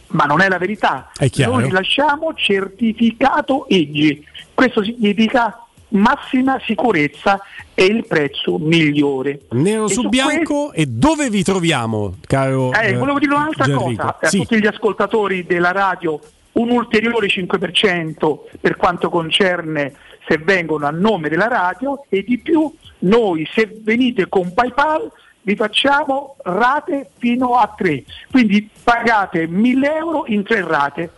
ma 0.08 0.24
non 0.24 0.40
è 0.40 0.48
la 0.48 0.58
verità. 0.58 1.10
È 1.16 1.28
Noi 1.44 1.64
rilasciamo 1.64 2.32
certificato 2.34 3.66
EGI, 3.68 4.24
questo 4.54 4.82
significa 4.84 5.66
massima 5.88 6.60
sicurezza 6.64 7.40
e 7.74 7.84
il 7.84 8.06
prezzo 8.06 8.58
migliore. 8.58 9.40
Nero 9.50 9.88
su, 9.88 10.02
su 10.02 10.08
bianco 10.08 10.68
questo... 10.68 10.72
e 10.72 10.86
dove 10.86 11.28
vi 11.28 11.42
troviamo, 11.42 12.14
caro? 12.26 12.72
Eh, 12.72 12.94
volevo 12.94 13.18
dire 13.18 13.34
un'altra 13.34 13.64
Gianrico. 13.64 14.02
cosa 14.02 14.18
a 14.20 14.26
sì. 14.28 14.38
tutti 14.38 14.60
gli 14.60 14.66
ascoltatori 14.66 15.44
della 15.44 15.72
radio 15.72 16.20
un 16.56 16.70
ulteriore 16.70 17.26
5% 17.26 18.58
per 18.60 18.76
quanto 18.76 19.08
concerne 19.08 19.94
se 20.26 20.38
vengono 20.38 20.86
a 20.86 20.90
nome 20.90 21.28
della 21.28 21.48
radio 21.48 22.04
e 22.08 22.22
di 22.22 22.38
più 22.38 22.72
noi 23.00 23.48
se 23.52 23.70
venite 23.82 24.28
con 24.28 24.52
PayPal 24.52 25.10
vi 25.42 25.54
facciamo 25.54 26.36
rate 26.42 27.10
fino 27.18 27.54
a 27.54 27.72
3, 27.76 28.02
quindi 28.32 28.68
pagate 28.82 29.46
1000 29.46 29.94
euro 29.94 30.24
in 30.26 30.42
3 30.42 30.66
rate 30.66 31.10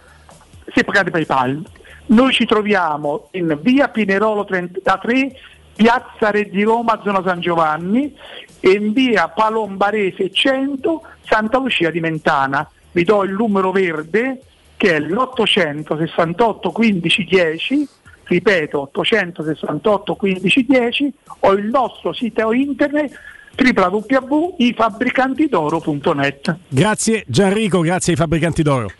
se 0.70 0.84
pagate 0.84 1.10
PayPal. 1.10 1.64
Noi 2.06 2.32
ci 2.32 2.44
troviamo 2.44 3.28
in 3.32 3.58
via 3.62 3.88
Pinerolo 3.88 4.44
33, 4.44 5.34
piazza 5.74 6.30
Re 6.30 6.48
di 6.48 6.62
Roma, 6.62 7.00
zona 7.02 7.22
San 7.22 7.40
Giovanni 7.40 8.14
e 8.60 8.70
in 8.70 8.92
via 8.92 9.28
Palombarese 9.28 10.30
100, 10.30 11.02
Santa 11.24 11.58
Lucia 11.58 11.90
di 11.90 12.00
Mentana. 12.00 12.68
Vi 12.92 13.04
do 13.04 13.24
il 13.24 13.32
numero 13.32 13.70
verde 13.70 14.42
che 14.78 14.94
è 14.94 15.00
l'868 15.00 16.72
15 16.72 17.24
10, 17.24 17.86
ripeto 18.24 18.80
868 18.80 20.14
15 20.14 20.66
10, 20.66 21.12
o 21.40 21.52
il 21.52 21.66
nostro 21.66 22.14
sito 22.14 22.50
internet 22.52 23.12
www.ifabbricantidoro.net. 23.58 26.56
Grazie 26.68 27.24
Gianrico, 27.26 27.80
grazie 27.80 28.12
ai 28.12 28.18
fabbricanti 28.18 28.62
d'oro. 28.62 28.90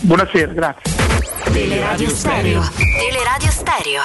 Buonasera, 0.00 0.52
grazie. 0.52 0.92
Teleradio 1.52 2.08
Stereo. 2.08 2.62
Teleradio 2.74 3.50
Stereo. 3.50 4.00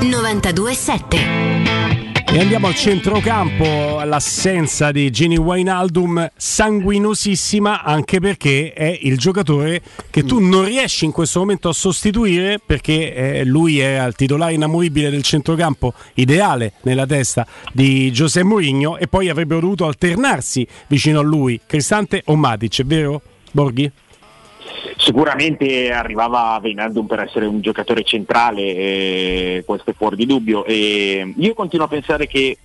92.7. 0.00 2.05
E 2.36 2.40
andiamo 2.40 2.66
al 2.66 2.74
centrocampo, 2.74 4.04
l'assenza 4.04 4.92
di 4.92 5.10
Gini 5.10 5.38
Wijnaldum 5.38 6.32
sanguinosissima 6.36 7.82
anche 7.82 8.20
perché 8.20 8.74
è 8.74 8.98
il 9.04 9.16
giocatore 9.16 9.80
che 10.10 10.22
tu 10.22 10.38
non 10.38 10.66
riesci 10.66 11.06
in 11.06 11.12
questo 11.12 11.38
momento 11.38 11.70
a 11.70 11.72
sostituire 11.72 12.58
perché 12.58 13.14
eh, 13.14 13.44
lui 13.46 13.80
è 13.80 14.04
il 14.04 14.14
titolare 14.14 14.52
inamovibile 14.52 15.08
del 15.08 15.22
centrocampo 15.22 15.94
ideale 16.16 16.74
nella 16.82 17.06
testa 17.06 17.46
di 17.72 18.10
José 18.10 18.42
Mourinho 18.42 18.98
e 18.98 19.06
poi 19.06 19.30
avrebbero 19.30 19.60
dovuto 19.60 19.86
alternarsi 19.86 20.68
vicino 20.88 21.20
a 21.20 21.22
lui 21.22 21.58
Cristante 21.64 22.20
o 22.26 22.36
Matic, 22.36 22.80
è 22.80 22.84
vero 22.84 23.22
Borghi? 23.50 23.90
Sicuramente 24.96 25.92
arrivava 25.92 26.58
Wijnaldum 26.62 27.06
per 27.06 27.20
essere 27.20 27.46
un 27.46 27.60
giocatore 27.60 28.02
centrale, 28.02 28.62
eh, 28.62 29.62
questo 29.66 29.90
è 29.90 29.94
fuori 29.94 30.16
di 30.16 30.26
dubbio. 30.26 30.64
E 30.64 31.34
io 31.36 31.54
continuo 31.54 31.86
a 31.86 31.88
pensare 31.88 32.26
che 32.26 32.58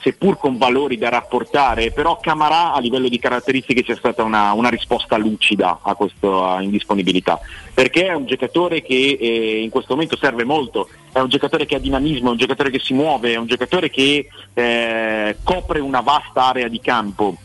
seppur 0.00 0.38
con 0.38 0.58
valori 0.58 0.96
da 0.96 1.08
rapportare, 1.08 1.90
però 1.90 2.18
Camarà 2.20 2.72
a 2.72 2.80
livello 2.80 3.08
di 3.08 3.18
caratteristiche 3.18 3.82
sia 3.84 3.96
stata 3.96 4.22
una, 4.22 4.52
una 4.52 4.68
risposta 4.68 5.16
lucida 5.16 5.80
a 5.82 5.94
questa 5.94 6.58
indisponibilità, 6.60 7.38
perché 7.74 8.06
è 8.06 8.14
un 8.14 8.26
giocatore 8.26 8.82
che 8.82 9.18
eh, 9.20 9.62
in 9.62 9.70
questo 9.70 9.94
momento 9.94 10.16
serve 10.16 10.44
molto, 10.44 10.88
è 11.12 11.18
un 11.18 11.28
giocatore 11.28 11.66
che 11.66 11.74
ha 11.74 11.80
dinamismo, 11.80 12.28
è 12.28 12.32
un 12.32 12.38
giocatore 12.38 12.70
che 12.70 12.78
si 12.78 12.94
muove, 12.94 13.32
è 13.32 13.36
un 13.36 13.46
giocatore 13.46 13.90
che 13.90 14.28
eh, 14.54 15.36
copre 15.42 15.80
una 15.80 16.00
vasta 16.00 16.44
area 16.44 16.68
di 16.68 16.80
campo 16.80 17.36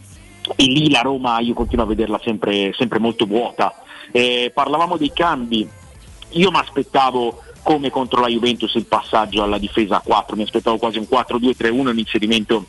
e 0.55 0.63
lì 0.65 0.89
la 0.89 1.01
Roma 1.01 1.39
io 1.39 1.53
continuo 1.53 1.85
a 1.85 1.87
vederla 1.87 2.19
sempre, 2.23 2.71
sempre 2.73 2.99
molto 2.99 3.25
vuota. 3.25 3.82
Eh, 4.15 4.51
parlavamo 4.53 4.95
dei 4.95 5.11
cambi, 5.11 5.67
io 6.29 6.51
mi 6.51 6.57
aspettavo 6.57 7.41
come 7.63 7.89
contro 7.89 8.21
la 8.21 8.27
Juventus 8.27 8.75
il 8.75 8.85
passaggio 8.85 9.41
alla 9.41 9.57
difesa 9.57 9.95
a 9.95 10.01
4, 10.01 10.35
mi 10.35 10.43
aspettavo 10.43 10.77
quasi 10.77 10.99
un 10.99 11.07
4-2-3-1, 11.09 11.87
un 11.87 11.97
inserimento 11.97 12.65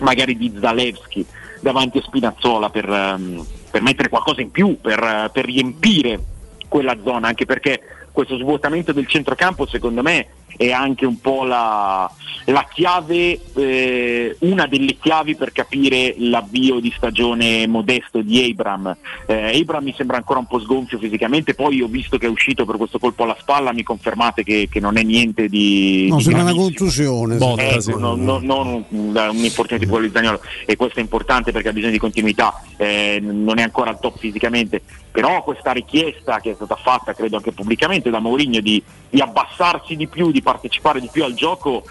magari 0.00 0.36
di 0.36 0.52
Zalewski 0.60 1.24
davanti 1.60 1.98
a 1.98 2.02
Spinazzola 2.02 2.70
per, 2.70 2.88
um, 2.88 3.46
per 3.70 3.82
mettere 3.82 4.08
qualcosa 4.08 4.40
in 4.40 4.50
più, 4.50 4.80
per, 4.80 5.30
per 5.32 5.44
riempire 5.44 6.18
quella 6.66 6.96
zona, 7.04 7.28
anche 7.28 7.46
perché 7.46 7.80
questo 8.10 8.36
svuotamento 8.36 8.92
del 8.92 9.06
centrocampo 9.06 9.66
secondo 9.66 10.02
me 10.02 10.26
è 10.56 10.70
anche 10.70 11.06
un 11.06 11.20
po' 11.20 11.44
la, 11.44 12.10
la 12.46 12.66
chiave, 12.72 13.40
eh, 13.54 14.36
una 14.40 14.66
delle 14.66 14.96
chiavi 15.00 15.34
per 15.34 15.52
capire 15.52 16.14
l'avvio 16.18 16.80
di 16.80 16.92
stagione 16.96 17.66
modesto 17.66 18.22
di 18.22 18.50
Abram. 18.50 18.96
Eh, 19.26 19.58
Abram 19.58 19.84
mi 19.84 19.94
sembra 19.96 20.16
ancora 20.16 20.38
un 20.38 20.46
po' 20.46 20.60
sgonfio 20.60 20.98
fisicamente, 20.98 21.54
poi 21.54 21.80
ho 21.82 21.88
visto 21.88 22.18
che 22.18 22.26
è 22.26 22.30
uscito 22.30 22.64
per 22.64 22.76
questo 22.76 22.98
colpo 22.98 23.24
alla 23.24 23.36
spalla, 23.38 23.72
mi 23.72 23.82
confermate 23.82 24.42
che, 24.42 24.68
che 24.70 24.80
non 24.80 24.96
è 24.96 25.02
niente 25.02 25.48
di... 25.48 26.08
No, 26.08 26.16
di 26.16 26.22
sembra 26.22 26.42
una 26.42 26.54
contusione. 26.54 27.36
Botta, 27.36 27.80
sì. 27.80 27.90
ecco, 27.90 27.98
no, 27.98 28.14
no, 28.14 28.38
non 28.42 28.84
un, 28.88 29.16
un 29.16 29.36
infortunio 29.36 29.78
tipo 29.78 29.92
quello 29.92 30.06
di 30.06 30.12
Zagnolo 30.12 30.40
e 30.66 30.76
questo 30.76 30.98
è 30.98 31.02
importante 31.02 31.52
perché 31.52 31.68
ha 31.68 31.72
bisogno 31.72 31.92
di 31.92 31.98
continuità, 31.98 32.62
eh, 32.76 33.18
non 33.20 33.58
è 33.58 33.62
ancora 33.62 33.90
al 33.90 34.00
top 34.00 34.18
fisicamente, 34.18 34.82
però 35.10 35.42
questa 35.42 35.72
richiesta 35.72 36.40
che 36.40 36.52
è 36.52 36.54
stata 36.54 36.76
fatta 36.76 37.14
credo 37.14 37.36
anche 37.36 37.52
pubblicamente 37.52 38.10
da 38.10 38.18
Mourinho 38.18 38.60
di, 38.60 38.82
di 39.08 39.20
abbassarsi 39.20 39.96
di 39.96 40.06
più, 40.06 40.30
di 40.30 40.41
partecipare 40.42 41.00
di 41.00 41.08
più 41.10 41.24
al 41.24 41.34
gioco 41.34 41.84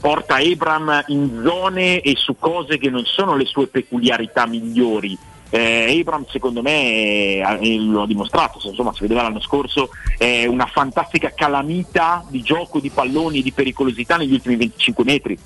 porta 0.00 0.36
Abram 0.36 1.04
in 1.08 1.42
zone 1.44 2.00
e 2.00 2.14
su 2.16 2.36
cose 2.38 2.78
che 2.78 2.90
non 2.90 3.04
sono 3.04 3.36
le 3.36 3.44
sue 3.44 3.66
peculiarità 3.66 4.46
migliori. 4.46 5.16
Eh, 5.50 5.98
Abram 5.98 6.26
secondo 6.28 6.60
me 6.60 7.36
eh, 7.38 7.78
lo 7.78 8.02
ha 8.02 8.06
dimostrato, 8.06 8.60
insomma 8.62 8.92
si 8.92 9.00
vedeva 9.00 9.22
l'anno 9.22 9.40
scorso, 9.40 9.90
è 10.18 10.44
una 10.44 10.66
fantastica 10.66 11.32
calamita 11.34 12.24
di 12.28 12.42
gioco, 12.42 12.80
di 12.80 12.90
palloni, 12.90 13.42
di 13.42 13.52
pericolosità 13.52 14.16
negli 14.16 14.32
ultimi 14.32 14.56
25 14.56 15.04
metri. 15.04 15.38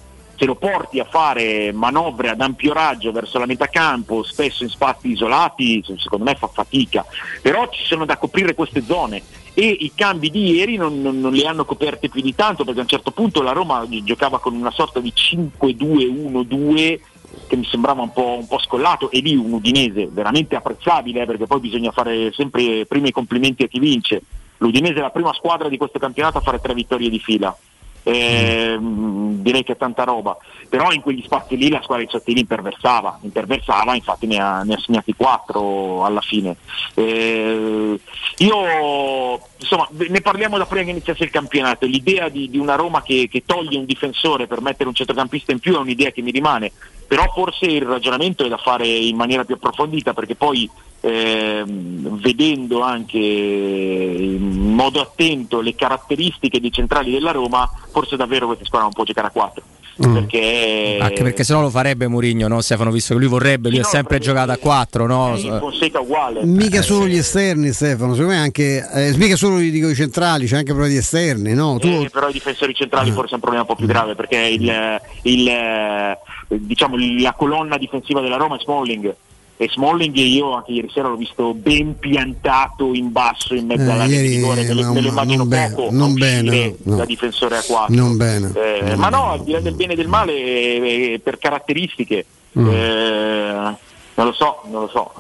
Se 0.43 0.49
lo 0.49 0.57
porti 0.57 0.99
a 0.99 1.05
fare 1.05 1.71
manovre 1.71 2.31
ad 2.31 2.41
ampio 2.41 2.73
raggio 2.73 3.13
verso 3.13 3.39
la 3.39 3.47
metà 3.47 3.69
campo, 3.69 4.25
spesso 4.25 4.65
in 4.65 4.71
spazi 4.71 5.13
isolati, 5.13 5.85
secondo 5.97 6.25
me 6.25 6.35
fa 6.35 6.49
fatica. 6.49 7.07
Però 7.41 7.69
ci 7.69 7.85
sono 7.85 8.05
da 8.05 8.17
coprire 8.17 8.53
queste 8.53 8.83
zone 8.83 9.23
e 9.55 9.65
i 9.65 9.93
cambi 9.95 10.31
di 10.31 10.51
ieri 10.51 10.75
non, 10.75 11.01
non, 11.01 11.21
non 11.21 11.33
li 11.33 11.47
hanno 11.47 11.65
coperte 11.65 12.09
più 12.09 12.21
di 12.21 12.35
tanto 12.35 12.65
perché 12.65 12.81
a 12.81 12.83
un 12.83 12.89
certo 12.89 13.13
punto 13.13 13.41
la 13.41 13.53
Roma 13.53 13.87
giocava 14.03 14.41
con 14.41 14.57
una 14.57 14.73
sorta 14.73 14.99
di 14.99 15.13
5-2-1-2 15.15 17.01
che 17.47 17.55
mi 17.55 17.65
sembrava 17.65 18.03
un 18.03 18.13
po', 18.13 18.39
un 18.39 18.49
po' 18.49 18.59
scollato 18.59 19.13
e 19.13 19.21
lì 19.21 19.37
un 19.37 19.53
Udinese 19.53 20.09
veramente 20.11 20.57
apprezzabile 20.57 21.23
eh, 21.23 21.27
perché 21.27 21.47
poi 21.47 21.61
bisogna 21.61 21.93
fare 21.93 22.33
sempre 22.33 22.85
i 22.91 23.11
complimenti 23.13 23.63
a 23.63 23.69
chi 23.69 23.79
vince. 23.79 24.21
L'Udinese 24.57 24.95
è 24.95 25.03
la 25.03 25.11
prima 25.11 25.33
squadra 25.35 25.69
di 25.69 25.77
questo 25.77 26.01
campionato 26.01 26.39
a 26.39 26.41
fare 26.41 26.61
tre 26.61 26.75
vittorie 26.75 27.09
di 27.09 27.21
fila. 27.21 27.57
Eh, 28.05 28.77
direi 28.81 29.63
che 29.63 29.73
è 29.73 29.77
tanta 29.77 30.05
roba. 30.05 30.37
Però 30.69 30.91
in 30.93 31.01
quegli 31.01 31.23
spazi 31.23 31.57
lì 31.57 31.69
la 31.69 31.83
squadra 31.83 32.05
di 32.05 32.11
Sottili 32.11 32.41
imperversava 32.41 33.19
imperversava 33.23 33.95
infatti 33.95 34.27
ne 34.27 34.39
ha, 34.39 34.63
ne 34.63 34.75
ha 34.75 34.79
segnati 34.79 35.15
quattro 35.15 36.05
alla 36.05 36.21
fine. 36.21 36.57
Eh, 36.95 38.01
io 38.39 39.41
insomma 39.63 39.89
ne 39.91 40.21
parliamo 40.21 40.59
da 40.59 40.67
prima 40.67 40.85
che 40.85 40.91
iniziasse 40.91 41.25
il 41.25 41.31
campionato. 41.31 41.87
L'idea 41.87 42.29
di, 42.29 42.51
di 42.51 42.59
una 42.59 42.75
Roma 42.75 43.03
che, 43.03 43.29
che 43.31 43.45
toglie 43.47 43.79
un 43.79 43.85
difensore 43.85 44.47
per 44.47 44.61
mettere 44.61 44.89
un 44.89 44.95
centrocampista 44.95 45.53
in 45.53 45.61
più 45.61 45.75
è 45.75 45.79
un'idea 45.79 46.11
che 46.11 46.23
mi 46.23 46.31
rimane. 46.31 46.73
Però 47.07 47.31
forse 47.33 47.67
il 47.67 47.83
ragionamento 47.83 48.45
è 48.45 48.49
da 48.49 48.57
fare 48.57 48.87
in 48.87 49.17
maniera 49.17 49.45
più 49.45 49.55
approfondita 49.55 50.15
perché 50.15 50.35
poi 50.35 50.69
ehm, 51.01 52.19
vedendo 52.21 52.81
anche 52.81 53.19
in 53.19 54.75
modo 54.75 55.01
attento 55.01 55.61
le 55.61 55.75
caratteristiche 55.75 56.61
dei 56.61 56.73
centrali 56.73 57.11
della 57.11 57.33
Roma 57.33 57.71
forse 57.91 58.17
davvero 58.17 58.47
questa 58.47 58.65
squadra 58.65 58.87
non 58.87 58.95
può 58.95 59.05
giocare 59.05 59.27
a 59.27 59.31
4 59.31 59.63
perché 59.97 60.99
Anche 61.01 61.23
perché 61.23 61.45
se 61.45 61.53
no 61.53 61.61
lo 61.63 61.71
farebbe 61.71 62.07
Mourinho, 62.07 62.49
no? 62.49 62.61
Stefano, 62.61 62.91
visto 62.91 63.15
che 63.15 63.21
lui 63.21 63.29
vorrebbe, 63.29 63.69
lui 63.69 63.79
ha 63.79 63.83
no, 63.83 63.89
sempre 63.89 64.19
giocato 64.19 64.51
a 64.53 64.57
4, 64.57 65.07
no? 65.07 65.37
Fonseca 65.59 66.01
uguale 66.01 66.45
Mica 66.45 66.79
Eh, 66.79 66.83
solo 66.83 67.05
sì. 67.05 67.11
gli 67.11 67.17
esterni, 67.17 67.73
Stefano, 67.73 68.15
secondo 68.15 68.35
me 68.35 68.39
anche, 68.41 68.89
eh, 68.93 69.17
mica 69.17 69.37
solo 69.37 69.59
dico, 69.59 69.89
i 69.89 69.95
centrali, 69.95 70.47
c'è 70.47 70.57
anche 70.57 70.73
proprio 70.73 70.93
gli 70.93 70.97
esterni, 70.97 71.55
no? 71.55 71.79
Tu, 71.79 71.89
Eh, 71.89 72.09
però 72.11 72.29
i 72.29 72.33
difensori 72.33 72.75
centrali 72.75 73.11
Ah. 73.11 73.13
forse 73.15 73.33
è 73.33 73.35
un 73.35 73.41
problema 73.41 73.65
un 73.65 73.69
po' 73.69 73.77
più 73.77 73.87
grave 73.87 74.15
perché 74.15 74.37
il, 74.39 75.01
il, 75.23 75.49
eh, 75.49 76.19
diciamo, 76.49 76.97
la 77.21 77.33
colonna 77.33 77.77
difensiva 77.79 78.21
della 78.21 78.37
Roma 78.37 78.57
è 78.57 78.61
Smalling 78.61 79.15
e 79.63 79.69
Smalling 79.71 80.17
io 80.17 80.55
anche 80.55 80.73
ieri 80.73 80.91
sera 80.93 81.09
l'ho 81.09 81.17
visto 81.17 81.55
ben 81.55 81.99
piantato 81.99 82.93
in 82.95 83.13
basso 83.13 83.55
in 83.55 83.67
mezzo 83.67 83.83
Eh, 83.91 84.07
di 84.07 84.13
ieri 84.15 84.29
rigore 84.37 84.65
me 84.65 84.73
lo, 84.75 84.81
immagino 85.09 85.37
non 85.39 85.49
bene, 85.49 85.75
poco 85.75 85.89
non 85.93 86.15
bene, 86.15 86.75
no. 86.83 86.97
da 86.97 87.05
difensore 87.05 87.57
a 87.59 87.63
4 87.63 87.95
non 87.95 88.17
bene. 88.17 88.53
Eh, 88.55 88.97
ma 88.97 89.09
no, 89.09 89.31
al 89.31 89.45
di 89.45 89.53
là 89.53 89.61
del 89.61 89.75
bene 89.75 89.93
e 89.93 89.97
del 89.97 90.09
male, 90.09 90.33
eh, 90.35 91.21
per 91.23 91.39
caratteristiche, 91.39 92.25
Mm. 92.59 92.69
eh, 92.69 93.77
non 94.15 94.27
lo 94.27 94.33
so, 94.33 94.61
non 94.71 94.83
lo 94.83 94.89
so. 94.89 95.11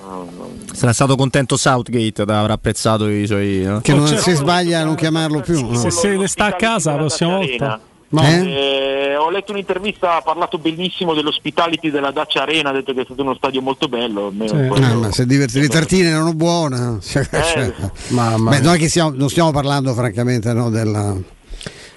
Sarà 0.74 0.92
stato 0.92 1.16
contento 1.16 1.56
Southgate, 1.56 2.20
avrà 2.22 2.52
apprezzato 2.52 3.08
i 3.08 3.26
suoi. 3.26 3.62
no? 3.64 3.80
che 3.80 3.94
non 3.94 4.06
si 4.06 4.32
sbaglia 4.32 4.80
a 4.80 4.84
non 4.84 4.96
chiamarlo 4.96 5.40
più. 5.40 5.66
no? 5.66 5.74
Se 5.76 5.90
se 5.90 6.14
ne 6.16 6.26
sta 6.28 6.44
a 6.46 6.52
casa 6.52 6.90
la 6.90 6.98
prossima 6.98 7.36
volta. 7.36 7.80
No. 8.12 8.22
Eh, 8.22 9.16
ho 9.16 9.30
letto 9.30 9.52
un'intervista, 9.52 10.16
ha 10.16 10.20
parlato 10.20 10.58
benissimo 10.58 11.14
dell'hospitality 11.14 11.90
della 11.90 12.10
Dacia 12.10 12.42
Arena, 12.42 12.68
ha 12.68 12.72
detto 12.72 12.92
che 12.92 13.00
è 13.00 13.04
stato 13.04 13.22
uno 13.22 13.34
stadio 13.34 13.62
molto 13.62 13.88
bello. 13.88 14.30
Eh, 14.38 14.68
ma 14.94 15.10
se 15.10 15.24
diverti 15.24 15.60
le 15.60 15.68
tartine 15.68 16.08
erano 16.08 16.34
buone. 16.34 16.98
Cioè, 17.12 17.24
cioè, 17.24 17.72
Beh, 18.08 18.60
noi 18.60 18.78
che 18.78 18.88
stiamo- 18.88 19.12
non 19.14 19.30
stiamo 19.30 19.50
parlando 19.50 19.94
francamente 19.94 20.52
no, 20.52 20.68
della, 20.68 21.16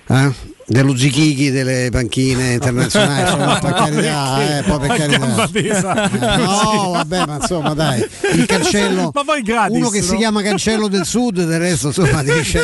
eh, 0.08 0.32
dello 0.68 0.98
zichichi 0.98 1.52
delle 1.52 1.90
panchine 1.92 2.54
internazionali, 2.54 3.38
no, 3.38 3.58
per 3.62 3.74
carità, 3.74 4.58
eh, 4.60 4.64
poi 4.64 4.80
per 4.80 4.98
carità. 4.98 5.50
Eh, 5.54 6.36
No, 6.38 6.92
vabbè, 6.94 7.26
ma 7.26 7.38
insomma, 7.40 7.74
dai, 7.74 8.04
il 8.34 8.46
cancello, 8.48 9.12
Ma 9.14 9.24
poi 9.24 9.42
gratis, 9.42 9.76
uno 9.76 9.90
che 9.90 10.02
si 10.02 10.12
no? 10.14 10.18
chiama 10.18 10.42
cancello 10.42 10.88
del 10.88 11.06
sud, 11.06 11.44
del 11.46 11.60
resto 11.60 11.88
insomma 11.88 12.24
dice, 12.24 12.60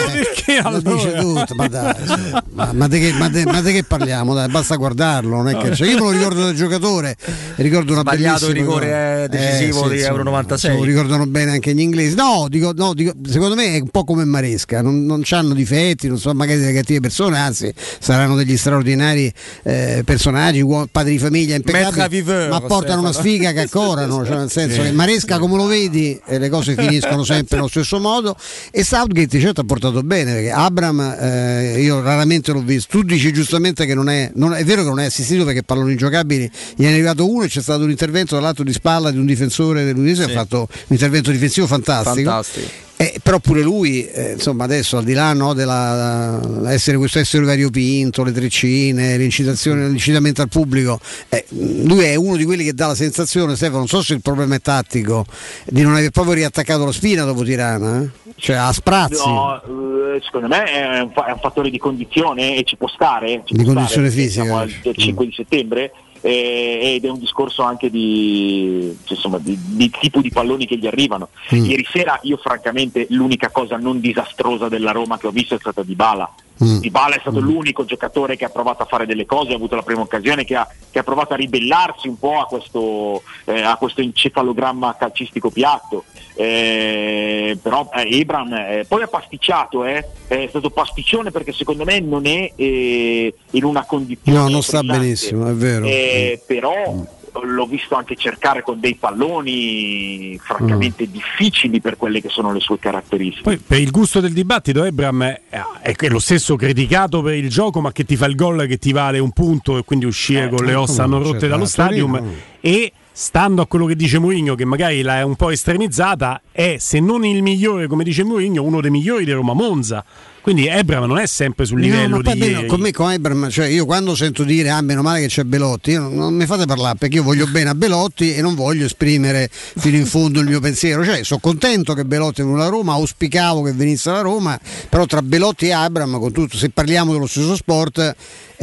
allora? 0.63 0.93
dice 0.95 1.13
tutto, 1.13 1.55
ma 1.55 1.67
dai, 1.67 1.93
insomma, 1.99 2.43
ma, 2.53 2.69
ma 2.73 2.87
di 2.87 2.99
che, 2.99 3.13
ma 3.13 3.29
de- 3.29 3.45
ma 3.45 3.61
di 3.61 3.71
che 3.73 3.83
parliamo? 3.83 4.33
Dai, 4.33 4.49
basta 4.49 4.75
guardarlo, 4.75 5.35
non 5.35 5.49
è 5.49 5.57
che 5.57 5.75
cioè, 5.75 5.87
io 5.87 5.95
me 5.95 6.01
lo 6.01 6.11
ricordo 6.11 6.41
da 6.45 6.53
giocatore, 6.53 7.15
ricordo 7.57 7.91
una 7.93 8.01
Sbagliato 8.01 8.47
il 8.47 8.53
rigore, 8.53 9.23
eh, 9.25 9.27
decisivo 9.29 9.87
di 9.87 9.99
Euro 10.01 10.23
96. 10.23 10.71
se 10.71 10.77
lo 10.77 10.83
ricordano 10.83 11.25
bene 11.27 11.51
anche 11.51 11.73
gli 11.73 11.79
inglesi. 11.81 12.15
No, 12.15 12.47
dico, 12.49 12.73
no, 12.75 12.93
dico, 12.93 13.13
secondo 13.27 13.55
me 13.55 13.75
è 13.75 13.79
un 13.79 13.89
po' 13.89 14.03
come 14.03 14.25
Maresca, 14.25 14.81
non, 14.81 15.05
non 15.05 15.21
hanno 15.29 15.53
difetti, 15.53 16.07
non 16.07 16.17
sono 16.17 16.33
magari 16.33 16.59
delle 16.59 16.73
cattive 16.73 16.99
persone, 16.99 17.37
anzi 17.37 17.71
saranno 17.99 18.35
degli 18.35 18.57
straordinari 18.57 19.31
eh, 19.63 20.01
personaggi, 20.05 20.61
uom- 20.61 20.87
padri 20.91 21.13
di 21.13 21.19
famiglia 21.19 21.55
impeccabili, 21.55 22.07
viveur, 22.07 22.49
ma 22.49 22.61
portano 22.61 23.01
una 23.01 23.13
sfiga 23.13 23.51
che 23.51 23.61
accorano, 23.61 24.23
cioè 24.25 24.37
nel 24.37 24.51
senso 24.51 24.81
che 24.81 24.91
Maresca 24.91 25.37
come 25.39 25.55
lo 25.57 25.65
vedi 25.65 26.19
e 26.25 26.37
le 26.37 26.49
cose 26.49 26.75
finiscono 26.75 27.23
sempre 27.23 27.57
nello 27.57 27.67
stesso 27.69 27.99
modo 27.99 28.35
e 28.71 28.83
Southgate 28.83 29.39
certo 29.39 29.61
ha 29.61 29.63
portato 29.65 30.01
bene 30.03 30.33
perché 30.33 30.51
Abram 30.51 30.99
eh, 31.19 31.81
io 31.81 32.01
raramente 32.01 32.51
l'ho 32.51 32.61
visto, 32.61 32.97
tu 32.97 33.03
dici 33.03 33.31
giustamente 33.33 33.85
che 33.85 33.93
non 33.93 34.09
è, 34.09 34.31
non- 34.35 34.53
è 34.53 34.63
vero 34.63 34.83
che 34.83 34.89
non 34.89 34.99
è 34.99 35.05
assistito 35.05 35.43
perché 35.45 35.63
palloni 35.63 35.91
ingiocabili, 35.91 36.49
gli 36.75 36.83
è 36.85 36.87
arrivato 36.91 37.29
uno 37.29 37.43
e 37.43 37.47
c'è 37.47 37.61
stato 37.61 37.83
un 37.83 37.89
intervento 37.89 38.35
dall'alto 38.35 38.63
di 38.63 38.73
spalla 38.73 39.11
di 39.11 39.17
un 39.17 39.25
difensore 39.25 39.83
dell'Udinese 39.83 40.21
Sì. 40.23 40.27
che 40.27 40.33
ha 40.33 40.37
fatto 40.39 40.67
un 40.69 40.77
intervento 40.89 41.31
difensivo 41.31 41.67
fantastico. 41.67 42.29
Fantastico. 42.29 42.89
Eh, 43.01 43.19
però 43.23 43.39
pure 43.39 43.63
lui, 43.63 44.05
eh, 44.05 44.33
insomma, 44.33 44.63
adesso 44.65 44.97
al 44.97 45.03
di 45.03 45.13
là 45.13 45.33
no, 45.33 45.55
della 45.55 46.39
essere 46.67 46.97
questo 46.97 47.17
essere 47.17 47.43
variopinto, 47.43 48.23
le 48.23 48.31
treccine, 48.31 49.17
l'incitazione, 49.17 49.87
l'incitamento 49.87 50.43
al 50.43 50.49
pubblico, 50.49 50.99
eh, 51.29 51.43
lui 51.49 52.03
è 52.03 52.13
uno 52.13 52.35
di 52.35 52.45
quelli 52.45 52.63
che 52.63 52.75
dà 52.75 52.85
la 52.85 52.95
sensazione, 52.95 53.55
Stefano, 53.55 53.79
non 53.79 53.87
so 53.87 54.03
se 54.03 54.13
il 54.13 54.21
problema 54.21 54.53
è 54.53 54.61
tattico, 54.61 55.25
di 55.65 55.81
non 55.81 55.95
aver 55.95 56.11
proprio 56.11 56.35
riattaccato 56.35 56.85
la 56.85 56.91
spina 56.91 57.23
dopo 57.23 57.43
Tirana, 57.43 58.03
eh? 58.03 58.33
cioè 58.35 58.57
a 58.57 58.71
sprazzi. 58.71 59.25
No, 59.25 59.59
eh, 59.63 60.21
secondo 60.21 60.47
me 60.47 60.63
è 60.65 60.99
un, 60.99 61.11
fattore 61.41 61.71
di 61.71 61.79
condizione 61.79 62.55
e 62.55 62.63
ci 62.65 62.75
può 62.75 62.87
stare. 62.87 63.41
ci 63.45 63.55
Di 63.55 63.63
può 63.63 63.73
condizione 63.73 64.09
stare, 64.11 64.23
fisica, 64.23 64.43
Siamo 64.43 64.59
al 64.59 64.67
dici. 64.67 64.81
del 64.83 64.95
5 64.95 65.25
di 65.25 65.33
settembre 65.33 65.91
eh, 66.21 66.93
ed 66.95 67.05
è 67.05 67.09
un 67.09 67.19
discorso 67.19 67.63
anche 67.63 67.89
di, 67.89 68.95
cioè, 69.03 69.15
insomma, 69.17 69.39
di, 69.39 69.57
di 69.59 69.89
tipo 69.89 70.21
di 70.21 70.29
palloni 70.29 70.65
che 70.65 70.77
gli 70.77 70.87
arrivano. 70.87 71.29
Mm. 71.53 71.65
Ieri 71.65 71.85
sera 71.91 72.19
io 72.23 72.37
francamente 72.37 73.07
l'unica 73.09 73.49
cosa 73.49 73.77
non 73.77 73.99
disastrosa 73.99 74.69
della 74.69 74.91
Roma 74.91 75.17
che 75.17 75.27
ho 75.27 75.31
visto 75.31 75.55
è 75.55 75.59
stata 75.59 75.83
Di 75.83 75.95
Bala. 75.95 76.31
Mm. 76.63 76.77
Dybala 76.77 77.15
è 77.15 77.19
stato 77.19 77.39
l'unico 77.39 77.85
giocatore 77.85 78.35
che 78.35 78.45
ha 78.45 78.49
provato 78.49 78.83
a 78.83 78.85
fare 78.85 79.05
delle 79.05 79.25
cose, 79.25 79.53
ha 79.53 79.55
avuto 79.55 79.75
la 79.75 79.81
prima 79.81 80.01
occasione, 80.01 80.45
che 80.45 80.55
ha, 80.55 80.67
che 80.89 80.99
ha 80.99 81.03
provato 81.03 81.33
a 81.33 81.37
ribellarsi 81.37 82.07
un 82.07 82.19
po' 82.19 82.39
a 82.39 82.45
questo, 82.45 83.23
eh, 83.45 83.61
a 83.61 83.75
questo 83.77 84.01
encefalogramma 84.01 84.95
calcistico 84.97 85.49
piatto. 85.49 86.03
Eh, 86.35 87.57
però 87.61 87.89
eh, 87.93 88.19
Ebram 88.19 88.53
eh, 88.53 88.85
poi 88.87 89.03
ha 89.03 89.07
pasticciato, 89.07 89.85
eh, 89.85 90.07
è 90.27 90.45
stato 90.49 90.69
pasticcione 90.69 91.29
perché 91.31 91.51
secondo 91.51 91.83
me 91.83 91.99
non 91.99 92.25
è 92.25 92.51
eh, 92.55 93.33
in 93.51 93.63
una 93.63 93.85
condizione. 93.85 94.37
No, 94.37 94.47
non 94.47 94.61
sta 94.61 94.81
benissimo, 94.81 95.47
è 95.49 95.53
vero. 95.53 95.85
Eh, 95.85 96.41
però 96.45 97.05
l'ho 97.43 97.65
visto 97.65 97.95
anche 97.95 98.15
cercare 98.15 98.61
con 98.61 98.79
dei 98.79 98.95
palloni 98.95 100.37
francamente 100.41 101.07
Mm. 101.07 101.11
difficili 101.11 101.79
per 101.81 101.97
quelle 101.97 102.21
che 102.21 102.29
sono 102.29 102.51
le 102.51 102.59
sue 102.59 102.77
caratteristiche. 102.79 103.43
Poi 103.43 103.57
per 103.57 103.79
il 103.79 103.91
gusto 103.91 104.19
del 104.19 104.33
dibattito 104.33 104.83
Ebram 104.83 105.23
è, 105.23 105.41
è 105.81 106.07
lo 106.09 106.19
stesso 106.19 106.55
criticato 106.55 107.21
per 107.21 107.35
il 107.35 107.49
gioco 107.49 107.79
ma 107.81 107.91
che 107.91 108.03
ti 108.03 108.15
fa 108.15 108.25
il 108.25 108.35
gol 108.35 108.65
che 108.67 108.77
ti 108.77 108.91
vale 108.91 109.19
un 109.19 109.31
punto 109.31 109.77
e 109.77 109.83
quindi 109.83 110.05
uscire 110.05 110.49
con 110.49 110.65
le 110.65 110.73
ossa 110.75 111.05
non 111.05 111.19
rotte 111.19 111.31
certo, 111.39 111.47
dallo 111.47 111.65
stadium 111.65 112.11
Torino. 112.17 112.31
e 112.59 112.91
stando 113.11 113.61
a 113.61 113.67
quello 113.67 113.85
che 113.85 113.95
dice 113.95 114.19
Mourinho 114.19 114.55
che 114.55 114.65
magari 114.65 115.01
l'ha 115.01 115.25
un 115.25 115.35
po' 115.35 115.49
estremizzata 115.49 116.41
è 116.51 116.77
se 116.79 116.99
non 116.99 117.25
il 117.25 117.41
migliore 117.41 117.87
come 117.87 118.03
dice 118.03 118.23
Mourinho 118.23 118.63
uno 118.63 118.81
dei 118.81 118.91
migliori 118.91 119.25
di 119.25 119.31
Roma 119.31 119.53
Monza 119.53 120.03
quindi 120.41 120.67
Ebram 120.67 121.05
non 121.05 121.17
è 121.17 121.27
sempre 121.27 121.65
sul 121.65 121.79
No, 121.79 121.85
livello 121.85 122.17
ma 122.17 122.21
poi 122.21 122.37
di 122.37 122.65
con 122.65 122.79
me 122.79 122.91
con 122.91 123.11
Ebram, 123.11 123.49
cioè 123.49 123.67
io 123.67 123.85
quando 123.85 124.15
sento 124.15 124.43
dire 124.43 124.69
ah 124.69 124.81
meno 124.81 125.01
male 125.01 125.21
che 125.21 125.27
c'è 125.27 125.43
Belotti, 125.43 125.91
io 125.91 126.01
non, 126.01 126.15
non 126.15 126.33
mi 126.33 126.45
fate 126.45 126.65
parlare 126.65 126.97
perché 126.97 127.17
io 127.17 127.23
voglio 127.23 127.47
bene 127.47 127.69
a 127.69 127.75
Belotti 127.75 128.33
e 128.33 128.41
non 128.41 128.55
voglio 128.55 128.85
esprimere 128.85 129.49
fino 129.51 129.97
in 129.97 130.05
fondo 130.05 130.39
il 130.39 130.47
mio 130.47 130.59
pensiero, 130.59 131.03
cioè 131.05 131.23
sono 131.23 131.39
contento 131.39 131.93
che 131.93 132.05
Belotti 132.05 132.41
è 132.41 132.43
venuto 132.43 132.61
alla 132.61 132.69
Roma, 132.69 132.93
auspicavo 132.93 133.61
che 133.61 133.71
venisse 133.73 134.09
alla 134.09 134.21
Roma, 134.21 134.59
però 134.89 135.05
tra 135.05 135.21
Belotti 135.21 135.67
e 135.67 135.71
Abram, 135.71 136.19
con 136.19 136.31
tutto, 136.31 136.57
se 136.57 136.69
parliamo 136.69 137.13
dello 137.13 137.27
stesso 137.27 137.55
sport 137.55 138.15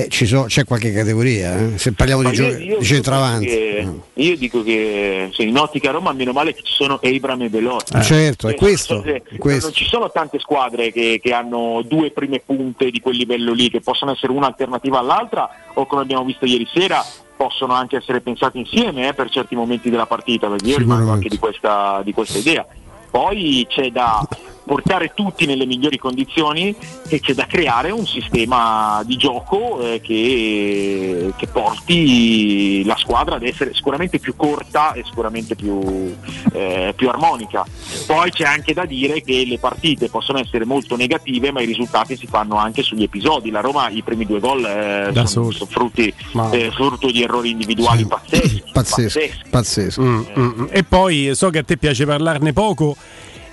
eh, 0.04 0.08
ci 0.08 0.26
so- 0.26 0.44
c'è 0.44 0.64
qualche 0.64 0.92
categoria, 0.92 1.56
eh. 1.58 1.78
se 1.78 1.92
parliamo 1.92 2.22
Ma 2.22 2.30
di, 2.30 2.36
io- 2.36 2.42
gio- 2.42 2.50
io 2.52 2.58
di 2.58 2.66
dico 2.68 2.84
centravanti. 2.84 3.46
che- 3.46 3.88
Io 4.14 4.36
dico 4.36 4.62
che 4.62 5.30
se 5.32 5.42
in 5.42 5.56
ottica 5.56 5.90
Roma 5.90 6.12
meno 6.12 6.32
male 6.32 6.54
che 6.54 6.62
ci 6.62 6.72
sono 6.72 6.98
Abram 7.02 7.42
e 7.42 7.48
Belotti. 7.48 7.96
Eh, 7.96 8.02
certo, 8.02 8.48
è 8.48 8.52
Eh, 8.52 8.54
questo, 8.54 9.02
se- 9.04 9.22
questo. 9.38 9.66
Non 9.66 9.74
ci 9.74 9.84
sono 9.86 10.10
tante 10.10 10.38
squadre 10.38 10.92
che, 10.92 11.20
che 11.22 11.32
hanno 11.32 11.82
due 11.86 12.10
prime 12.10 12.40
punte 12.44 12.90
di 12.90 13.00
quel 13.00 13.16
livello 13.16 13.52
lì, 13.52 13.70
che 13.70 13.80
possono 13.80 14.12
essere 14.12 14.32
un'alternativa 14.32 14.98
all'altra 14.98 15.48
o 15.74 15.86
come 15.86 16.02
abbiamo 16.02 16.24
visto 16.24 16.44
ieri 16.46 16.66
sera 16.72 17.04
possono 17.36 17.72
anche 17.72 17.96
essere 17.96 18.20
pensate 18.20 18.58
insieme 18.58 19.08
eh, 19.08 19.14
per 19.14 19.30
certi 19.30 19.54
momenti 19.54 19.90
della 19.90 20.06
partita, 20.06 20.48
perché 20.48 20.70
io 20.70 20.78
rimango 20.78 21.10
anche 21.12 21.28
di 21.28 21.38
questa, 21.38 22.00
di 22.04 22.12
questa 22.12 22.38
idea. 22.38 22.66
Poi 23.10 23.64
c'è 23.68 23.90
da 23.90 24.26
portare 24.68 25.12
tutti 25.14 25.46
nelle 25.46 25.64
migliori 25.64 25.96
condizioni 25.96 26.76
e 27.08 27.20
c'è 27.20 27.32
da 27.32 27.46
creare 27.46 27.90
un 27.90 28.06
sistema 28.06 29.02
di 29.04 29.16
gioco 29.16 29.80
eh, 29.80 30.00
che, 30.02 31.32
che 31.34 31.46
porti 31.46 32.84
la 32.84 32.96
squadra 32.98 33.36
ad 33.36 33.44
essere 33.44 33.72
sicuramente 33.72 34.18
più 34.18 34.36
corta 34.36 34.92
e 34.92 35.02
sicuramente 35.04 35.56
più, 35.56 36.14
eh, 36.52 36.92
più 36.94 37.08
armonica. 37.08 37.64
Poi 38.06 38.30
c'è 38.30 38.44
anche 38.44 38.74
da 38.74 38.84
dire 38.84 39.22
che 39.22 39.46
le 39.46 39.58
partite 39.58 40.10
possono 40.10 40.38
essere 40.38 40.66
molto 40.66 40.96
negative 40.96 41.50
ma 41.50 41.62
i 41.62 41.66
risultati 41.66 42.14
si 42.14 42.26
fanno 42.26 42.56
anche 42.56 42.82
sugli 42.82 43.04
episodi. 43.04 43.50
La 43.50 43.60
Roma 43.60 43.88
i 43.88 44.02
primi 44.02 44.26
due 44.26 44.38
gol 44.38 44.64
eh, 44.64 45.26
sono, 45.26 45.50
sono 45.50 45.70
frutti, 45.70 46.12
Ma- 46.32 46.50
eh, 46.50 46.70
frutto 46.72 47.10
di 47.10 47.22
errori 47.22 47.50
individuali 47.50 48.06
pazzeschi. 48.06 48.64
Pazzesco, 48.78 49.20
pazzesco. 49.50 50.02
Mm, 50.02 50.24
mm, 50.38 50.60
mm. 50.60 50.66
E 50.70 50.84
poi 50.84 51.30
so 51.34 51.48
che 51.48 51.58
a 51.58 51.64
te 51.64 51.78
piace 51.78 52.04
parlarne 52.04 52.52
poco 52.52 52.96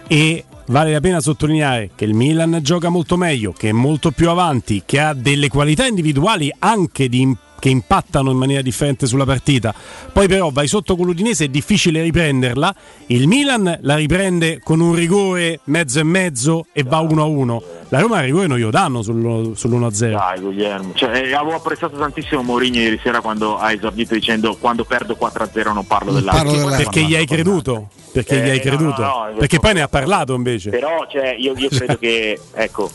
e 0.08 0.44
vale 0.68 0.92
la 0.92 1.00
pena 1.00 1.20
sottolineare 1.20 1.92
che 1.96 2.06
il 2.06 2.14
Milan 2.14 2.60
gioca 2.62 2.90
molto 2.90 3.18
meglio, 3.18 3.52
che 3.52 3.70
è 3.70 3.74
molto 3.74 4.12
più 4.12 4.30
avanti, 4.30 4.84
che 4.86 5.00
ha 5.00 5.14
delle 5.14 5.48
qualità 5.48 5.86
individuali 5.86 6.54
anche 6.60 7.10
di- 7.10 7.36
che 7.60 7.70
impattano 7.70 8.32
in 8.32 8.38
maniera 8.38 8.62
differente 8.62 9.08
sulla 9.08 9.26
partita. 9.26 9.74
Poi 10.12 10.28
però 10.28 10.50
vai 10.52 10.68
sotto 10.68 10.96
con 10.96 11.06
l'Udinese, 11.06 11.46
è 11.46 11.48
difficile 11.48 12.02
riprenderla. 12.02 12.76
Il 13.08 13.28
Milan 13.28 13.80
la 13.82 13.96
riprende 13.96 14.60
con 14.64 14.80
un 14.80 14.94
rigore 14.94 15.60
mezzo 15.66 16.00
e 16.00 16.04
mezzo 16.04 16.66
e 16.74 16.84
va 16.84 17.02
1-1. 17.02 17.62
La 17.90 18.00
Roma 18.00 18.18
il 18.20 18.26
rigore 18.26 18.48
non 18.48 18.58
glielo 18.58 18.72
danno 18.72 19.02
sul- 19.02 19.54
sull'1-0. 19.56 20.12
Dai 20.12 20.40
Guglielmo, 20.40 20.92
cioè, 20.96 21.16
eh, 21.16 21.34
avevo 21.34 21.56
apprezzato 21.56 21.98
tantissimo 21.98 22.42
Mourinho 22.44 22.78
ieri 22.78 23.00
sera 23.02 23.22
quando 23.22 23.58
ha 23.58 23.72
esordito 23.72 24.14
dicendo 24.14 24.56
quando 24.60 24.84
perdo 24.86 25.16
4-0 25.20 25.74
non 25.74 25.86
parlo 25.86 26.12
dell'altro. 26.12 26.68
Perché 26.76 27.02
gli 27.04 27.16
hai 27.16 27.26
creduto? 27.26 27.90
Perché 28.12 28.38
gli 28.38 28.48
Eh, 28.48 28.52
hai 28.52 28.58
no, 28.58 28.64
creduto? 28.64 29.02
no, 29.02 29.08
no, 29.32 29.38
Perché 29.38 29.60
poi 29.60 29.74
ne 29.74 29.82
ha 29.82 29.88
parlato 29.88 30.34
invece. 30.34 30.70
Però 30.70 31.06
cioè, 31.12 31.36
io, 31.38 31.54
io 31.58 31.70
credo 31.70 31.98
che, 32.00 32.40
ecco, 32.54 32.90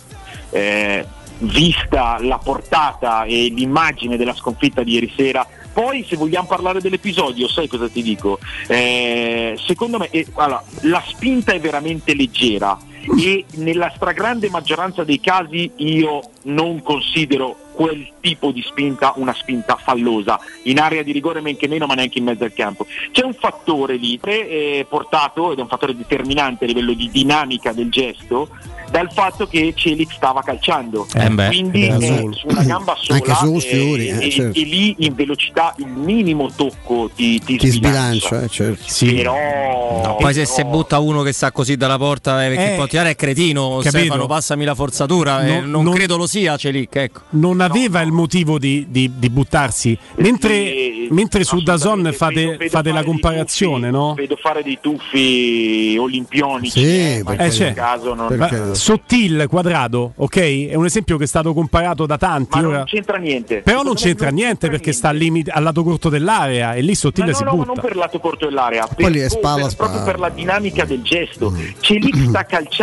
eh, 0.50 1.06
vista 1.40 2.18
la 2.20 2.38
portata 2.38 3.24
e 3.24 3.52
l'immagine 3.54 4.16
della 4.16 4.34
sconfitta 4.34 4.82
di 4.82 4.92
ieri 4.94 5.12
sera, 5.16 5.46
poi 5.72 6.04
se 6.08 6.16
vogliamo 6.16 6.46
parlare 6.46 6.80
dell'episodio, 6.80 7.48
sai 7.48 7.68
cosa 7.68 7.88
ti 7.88 8.02
dico? 8.02 8.38
Eh, 8.66 9.56
secondo 9.58 9.98
me 9.98 10.08
eh, 10.10 10.26
allora, 10.34 10.62
la 10.82 11.02
spinta 11.06 11.52
è 11.52 11.60
veramente 11.60 12.14
leggera 12.14 12.78
e 13.20 13.44
nella 13.56 13.92
stragrande 13.94 14.48
maggioranza 14.50 15.04
dei 15.04 15.20
casi 15.20 15.70
io 15.76 16.20
non 16.42 16.82
considero 16.82 17.56
quel 17.72 18.10
tipo 18.20 18.50
di 18.50 18.62
spinta 18.62 19.12
una 19.16 19.32
spinta 19.34 19.76
fallosa 19.76 20.38
in 20.64 20.78
area 20.78 21.02
di 21.02 21.12
rigore 21.12 21.40
men 21.40 21.56
che 21.56 21.66
meno 21.68 21.86
ma 21.86 21.94
neanche 21.94 22.18
in 22.18 22.24
mezzo 22.24 22.44
al 22.44 22.52
campo 22.52 22.86
c'è 23.10 23.24
un 23.24 23.32
fattore 23.32 23.96
lì 23.96 24.18
eh, 24.22 24.84
portato 24.88 25.52
ed 25.52 25.58
è 25.58 25.62
un 25.62 25.68
fattore 25.68 25.96
determinante 25.96 26.64
a 26.64 26.66
livello 26.68 26.92
di 26.92 27.08
dinamica 27.10 27.72
del 27.72 27.88
gesto 27.90 28.48
dal 28.90 29.10
fatto 29.12 29.46
che 29.46 29.72
Celic 29.76 30.12
stava 30.12 30.42
calciando 30.42 31.06
Eh 31.14 31.30
beh, 31.30 31.46
quindi 31.46 31.86
eh, 31.86 32.28
su 32.32 32.48
una 32.48 32.64
gamba 32.64 32.96
sola 33.00 33.18
Anche 33.18 33.34
su 33.36 33.54
eh, 33.54 33.60
Fiori, 33.60 34.08
eh, 34.08 34.26
e, 34.26 34.30
certo. 34.30 34.58
e 34.58 34.62
lì 34.64 34.96
in 34.98 35.14
velocità 35.14 35.72
il 35.78 35.86
minimo 35.86 36.50
tocco 36.54 37.08
ti, 37.14 37.38
ti, 37.38 37.56
Ti 37.56 37.68
sbilancia. 37.68 38.26
sbilancia, 38.48 38.64
eh, 38.66 38.76
certo. 38.76 39.14
però 39.14 40.16
Poi 40.16 40.34
se 40.34 40.44
si 40.44 40.64
butta 40.64 40.98
uno 40.98 41.22
che 41.22 41.32
sta 41.32 41.52
così 41.52 41.76
dalla 41.76 41.98
porta 41.98 42.44
eh, 42.44 42.48
perché 42.48 42.72
Eh, 42.72 42.76
può 42.76 42.86
tirare 42.90 43.10
è 43.10 43.14
cretino, 43.16 43.78
capito? 43.82 43.88
Stefano, 43.98 44.26
passami 44.26 44.64
la 44.64 44.74
forzatura, 44.74 45.44
eh, 45.46 45.60
No, 45.60 45.66
non, 45.66 45.84
non- 45.84 45.94
credo 45.94 46.16
lo 46.16 46.26
sia 46.26 46.56
Celic, 46.56 46.96
ecco. 46.96 47.20
non 47.30 47.60
aveva 47.60 48.00
il 48.00 48.10
motivo 48.10 48.58
di, 48.58 48.86
di- 48.90 49.12
di 49.16 49.30
buttarsi. 49.30 49.96
Mentre, 50.16 50.54
Sì, 50.54 51.08
mentre 51.10 51.44
su 51.44 51.62
Dazon 51.62 52.10
fate, 52.12 52.34
vedo- 52.34 52.56
vedo 52.58 52.70
fate 52.70 52.90
la 52.92 53.04
comparazione, 53.04 53.88
tuffi, 53.88 53.92
no? 53.92 54.14
Vedo 54.14 54.36
fare 54.36 54.62
dei 54.64 54.78
tuffi 54.80 55.96
olimpionici, 55.98 56.80
Sì, 56.80 56.84
eh, 56.98 57.22
ma 57.24 57.34
in 57.34 57.40
Eh, 57.42 57.48
c'è. 57.48 57.72
caso 57.72 58.14
non, 58.14 58.34
Ma 58.36 58.74
Sottil 58.74 59.46
quadrato, 59.48 60.12
ok? 60.16 60.68
È 60.68 60.74
un 60.74 60.84
esempio 60.84 61.16
che 61.16 61.24
è 61.24 61.26
stato 61.28 61.54
comparato 61.54 62.06
da 62.06 62.18
tanti. 62.18 62.58
ma 62.60 62.66
ora- 62.66 62.76
non 62.78 62.86
c'entra 62.86 63.18
niente. 63.18 63.60
Però 63.62 63.82
non 63.82 63.94
c'entra 63.94 64.30
niente 64.30 64.68
perché 64.68 64.92
sta 64.92 65.08
al, 65.10 65.16
limite- 65.16 65.50
al 65.52 65.62
lato 65.62 65.84
corto 65.84 66.08
dell'area 66.08 66.74
e 66.74 66.80
lì 66.80 66.88
Ma 66.88 66.94
Sottile 66.94 67.30
no, 67.30 67.36
si 67.36 67.44
no, 67.44 67.50
ma 67.50 67.56
butta. 67.56 67.72
non 67.72 67.80
per 67.80 67.90
il 67.92 67.98
lato 67.98 68.18
corto 68.18 68.46
dell'area, 68.46 68.86
per, 68.88 69.10
Poi 69.10 69.20
è 69.20 69.28
spalla 69.28 69.62
per- 69.62 69.70
spalla. 69.70 69.90
proprio 69.90 70.12
per 70.12 70.20
la 70.20 70.28
dinamica 70.30 70.84
del 70.84 71.02
gesto. 71.02 71.54
Celic 71.80 72.28
sta 72.28 72.44
calciando 72.50 72.78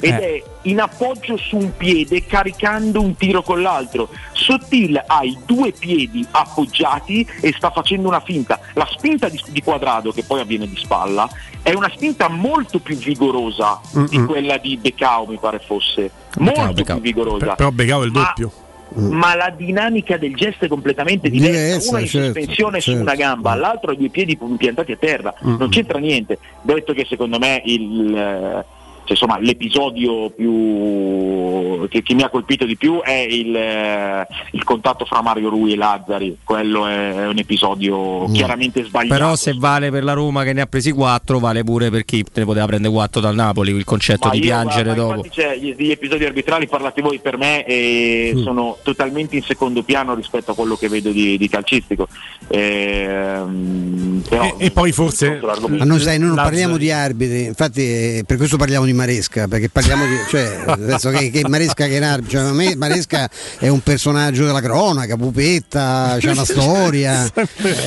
ed 0.00 0.14
Eh. 0.14 0.18
è 0.18 0.42
in 0.62 0.80
appoggio 0.80 1.36
su 1.36 1.56
un 1.56 1.76
piede 1.76 2.24
caricando 2.26 3.00
un 3.00 3.16
tiro 3.16 3.42
con 3.42 3.62
l'altro. 3.62 4.08
Sottil 4.32 5.02
ha 5.06 5.22
i 5.22 5.36
due 5.46 5.72
piedi 5.72 6.26
appoggiati 6.30 7.26
e 7.40 7.52
sta 7.56 7.70
facendo 7.70 8.08
una 8.08 8.20
finta. 8.20 8.58
La 8.74 8.86
spinta 8.90 9.28
di, 9.28 9.40
di 9.48 9.62
quadrado, 9.62 10.12
che 10.12 10.24
poi 10.24 10.40
avviene 10.40 10.66
di 10.68 10.76
spalla, 10.76 11.28
è 11.62 11.72
una 11.74 11.90
spinta 11.94 12.28
molto 12.28 12.78
più 12.80 12.96
vigorosa 12.96 13.80
di 13.92 14.18
Mm-mm. 14.18 14.26
quella 14.26 14.56
di 14.58 14.76
Becao, 14.76 15.26
mi 15.26 15.38
pare 15.38 15.58
fosse. 15.64 16.10
Molto 16.38 16.72
Becao. 16.72 16.94
più 16.98 17.04
vigorosa. 17.04 17.46
Per- 17.46 17.54
però 17.56 17.70
Becao 17.70 18.02
è 18.02 18.06
il 18.06 18.12
Ma- 18.12 18.20
doppio. 18.36 18.52
ma 18.94 19.34
la 19.34 19.50
dinamica 19.50 20.16
del 20.16 20.34
gesto 20.34 20.64
è 20.64 20.68
completamente 20.68 21.28
diversa. 21.28 21.58
Diversa, 21.60 21.90
Uno 21.90 21.98
in 22.00 22.06
certo, 22.06 22.26
sospensione 22.40 22.80
su 22.80 22.90
certo. 22.90 23.02
una 23.02 23.14
gamba, 23.16 23.54
l'altro 23.54 23.90
ha 23.90 23.94
due 23.94 24.08
piedi 24.08 24.38
piantati 24.56 24.92
a 24.92 24.96
terra, 24.96 25.34
Mm. 25.46 25.56
non 25.58 25.68
c'entra 25.68 25.98
niente. 25.98 26.38
Detto 26.62 26.92
che 26.94 27.04
secondo 27.08 27.38
me 27.38 27.60
il, 27.66 28.64
cioè, 29.08 29.16
insomma, 29.16 29.38
l'episodio 29.40 30.28
più, 30.30 31.88
che, 31.88 32.02
che 32.02 32.12
mi 32.14 32.22
ha 32.22 32.28
colpito 32.28 32.66
di 32.66 32.76
più 32.76 33.00
è 33.00 33.12
il, 33.28 33.56
eh, 33.56 34.26
il 34.52 34.62
contatto 34.64 35.06
fra 35.06 35.22
Mario 35.22 35.48
Rui 35.48 35.72
e 35.72 35.76
Lazzari, 35.76 36.36
quello 36.44 36.86
è, 36.86 37.14
è 37.14 37.26
un 37.26 37.38
episodio 37.38 38.26
Mm. 38.28 38.34
chiaramente 38.34 38.84
sbagliato. 38.84 39.14
Però 39.14 39.34
se 39.36 39.54
vale 39.56 39.90
per 39.90 40.04
la 40.04 40.12
Roma 40.12 40.42
che 40.44 40.52
ne 40.52 40.60
ha 40.60 40.66
presi 40.66 40.90
4, 40.92 41.38
vale 41.38 41.64
pure 41.64 41.88
per 41.90 42.04
chi 42.04 42.24
ne 42.34 42.44
poteva 42.44 42.66
prendere 42.66 42.92
4 42.92 43.20
dal 43.20 43.34
Napoli, 43.34 43.72
il 43.74 43.84
concetto 43.84 44.26
Ma 44.26 44.32
di 44.34 44.38
io, 44.38 44.44
piangere 44.44 44.90
ma 44.90 44.94
dopo. 44.94 45.14
infatti 45.14 45.28
c'è 45.30 45.56
gli, 45.56 45.74
gli 45.76 45.90
episodi 45.90 46.24
arbitrali 46.26 46.66
parlate 46.66 47.00
voi 47.00 47.18
per 47.18 47.38
me 47.38 47.64
e 47.64 48.32
Mm. 48.34 48.42
sono 48.42 48.76
totalmente 48.82 49.36
in 49.36 49.42
secondo 49.42 49.82
piano 49.82 50.14
rispetto 50.14 50.50
a 50.50 50.54
quello 50.54 50.76
che 50.76 50.88
vedo 50.88 51.10
di, 51.10 51.38
di 51.38 51.48
calcistico. 51.48 52.08
Ehm, 52.48 54.22
però, 54.28 54.54
E 54.58 54.70
poi 54.70 54.92
forse 54.92 55.40
Ma 55.68 55.84
noi 55.84 56.00
sai, 56.00 56.18
noi 56.18 56.28
non 56.28 56.36
Lazzari- 56.36 56.48
parliamo 56.50 56.76
di 56.76 56.90
arbitri, 56.90 57.44
infatti 57.44 57.80
eh, 57.82 58.24
per 58.26 58.36
questo 58.36 58.56
parliamo 58.56 58.84
di 58.84 58.92
Maresca, 58.98 59.46
perché 59.48 59.68
parliamo 59.68 60.04
di. 60.04 60.16
cioè, 60.28 60.64
senso 60.88 61.10
che, 61.10 61.30
che 61.30 61.48
Maresca 61.48 61.86
che 61.86 61.94
è 61.94 61.98
un 61.98 62.02
arbitro, 62.04 62.38
cioè, 62.38 62.48
a 62.48 62.52
me 62.52 62.74
Maresca 62.76 63.28
è 63.58 63.68
un 63.68 63.80
personaggio 63.80 64.44
della 64.44 64.60
cronaca, 64.60 65.16
pupetta, 65.16 66.16
c'è 66.18 66.32
una 66.32 66.44
storia, 66.44 67.30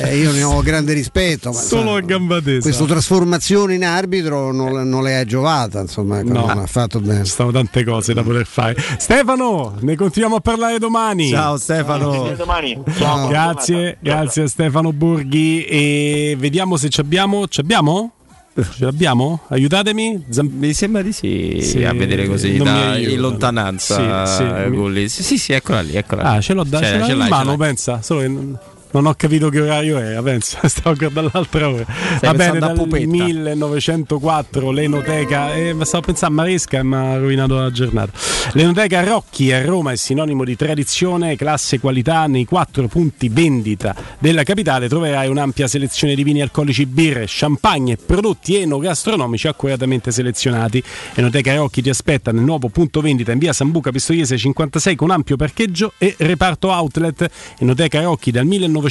eh, 0.02 0.16
io 0.16 0.32
ne 0.32 0.42
ho 0.42 0.60
grande 0.62 0.92
rispetto. 0.94 1.50
Ma, 1.52 1.60
Solo 1.60 1.94
a 1.96 2.00
gamba 2.00 2.40
tesa. 2.40 2.60
questa 2.60 2.84
trasformazione 2.84 3.74
in 3.74 3.84
arbitro 3.84 4.52
non, 4.52 4.88
non 4.88 5.02
le 5.02 5.20
è 5.20 5.24
giovata, 5.24 5.80
insomma, 5.80 6.18
ecco, 6.20 6.32
No. 6.32 6.46
non 6.46 6.58
ha 6.58 6.66
fatto 6.66 7.00
bene. 7.00 7.24
Ci 7.24 7.30
stanno 7.30 7.52
tante 7.52 7.84
cose 7.84 8.14
da 8.14 8.22
poter 8.22 8.46
fare. 8.46 8.74
Stefano, 8.98 9.74
ne 9.80 9.94
continuiamo 9.96 10.36
a 10.36 10.40
parlare 10.40 10.78
domani. 10.78 11.28
Ciao 11.28 11.56
Stefano. 11.58 12.32
Domani. 12.36 12.80
Ciao. 12.96 13.28
Grazie, 13.28 13.98
grazie 14.00 14.42
a 14.44 14.48
Stefano 14.48 14.92
Borghi 14.92 15.64
e 15.64 16.36
vediamo 16.38 16.76
se 16.76 16.88
ci 16.88 17.00
abbiamo. 17.00 17.46
Ci 17.48 17.60
abbiamo? 17.60 18.12
Ce 18.54 18.84
l'abbiamo? 18.84 19.40
Aiutatemi. 19.48 20.24
Zam- 20.28 20.50
Mi 20.52 20.74
sembra 20.74 21.00
di 21.02 21.12
sì, 21.12 21.58
Sì, 21.62 21.84
a 21.84 21.94
vedere 21.94 22.26
così 22.26 22.56
da, 22.58 22.98
in 22.98 23.18
lontananza. 23.18 24.26
Sì, 24.26 24.36
sì, 24.36 24.42
eh, 24.42 24.68
mi- 24.68 25.08
sì, 25.08 25.38
sì, 25.38 25.52
eccola 25.52 25.80
lì. 25.80 25.94
Eccola 25.96 26.22
Ah, 26.22 26.40
ce 26.40 26.52
l'ho, 26.52 26.62
da, 26.64 26.78
Ce- 26.80 27.00
ce 27.04 27.14
l'ho 27.14 27.22
in 27.22 27.28
mano, 27.28 27.56
pensa. 27.56 28.02
Solo 28.02 28.20
che 28.20 28.28
non, 28.28 28.58
non 28.92 29.06
ho 29.06 29.14
capito 29.14 29.48
che 29.48 29.60
orario 29.60 29.98
era, 29.98 30.22
pensa. 30.22 30.60
Stavo 30.68 30.94
guardando 30.96 31.30
l'altra 31.32 31.68
ora. 31.68 31.84
Va 32.20 32.34
bene, 32.34 32.58
dal 32.58 32.74
Pupetta. 32.74 33.06
1904 33.06 34.70
l'Enoteca. 34.70 35.54
Eh, 35.54 35.76
stavo 35.82 36.04
pensando 36.06 36.34
a 36.34 36.42
Maresca 36.42 36.78
e 36.78 36.84
mi 36.84 36.94
ha 36.94 37.16
rovinato 37.16 37.56
la 37.56 37.70
giornata. 37.70 38.12
L'Enoteca 38.52 39.02
Rocchi 39.02 39.52
a 39.52 39.64
Roma 39.64 39.92
è 39.92 39.96
sinonimo 39.96 40.44
di 40.44 40.56
tradizione, 40.56 41.36
classe 41.36 41.76
e 41.76 41.80
qualità. 41.80 42.26
Nei 42.26 42.44
quattro 42.44 42.86
punti 42.86 43.28
vendita 43.28 43.94
della 44.18 44.42
capitale 44.42 44.88
troverai 44.88 45.28
un'ampia 45.28 45.66
selezione 45.66 46.14
di 46.14 46.22
vini 46.22 46.42
alcolici, 46.42 46.86
birre, 46.86 47.24
champagne 47.26 47.94
e 47.94 47.96
prodotti 47.96 48.56
enogastronomici 48.56 49.48
accuratamente 49.48 50.10
selezionati. 50.10 50.82
Enoteca 51.14 51.54
Rocchi 51.54 51.82
ti 51.82 51.88
aspetta 51.88 52.30
nel 52.30 52.44
nuovo 52.44 52.68
punto 52.68 53.00
vendita 53.00 53.32
in 53.32 53.38
via 53.38 53.52
Sambuca 53.52 53.90
Pistoiese 53.90 54.36
56 54.36 54.94
con 54.96 55.10
ampio 55.10 55.36
parcheggio 55.36 55.92
e 55.98 56.14
reparto 56.18 56.68
outlet. 56.68 57.28
Enoteca 57.58 58.02
Rocchi 58.02 58.30
dal 58.30 58.44
1904, 58.44 58.81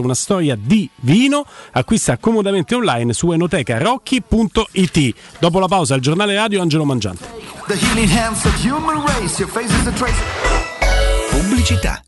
una 0.00 0.14
storia 0.14 0.56
di 0.56 0.88
vino. 0.96 1.44
Acquista 1.72 2.16
comodamente 2.18 2.74
online 2.74 3.12
su 3.12 3.32
enotecarocchi.it. 3.32 5.14
Dopo 5.38 5.58
la 5.58 5.68
pausa, 5.68 5.94
il 5.94 6.00
giornale 6.00 6.34
radio 6.34 6.60
Angelo 6.60 6.84
Mangiante. 6.84 7.26
The 7.66 7.76
healing 7.76 8.08
hands 8.08 8.44
of 8.44 8.54
human 8.64 9.04
race, 9.04 9.38
your 9.38 9.50
face 9.50 9.72
is 9.72 9.86
a 9.86 9.92
trace. 9.92 10.16
Pubblicità. 11.30 12.07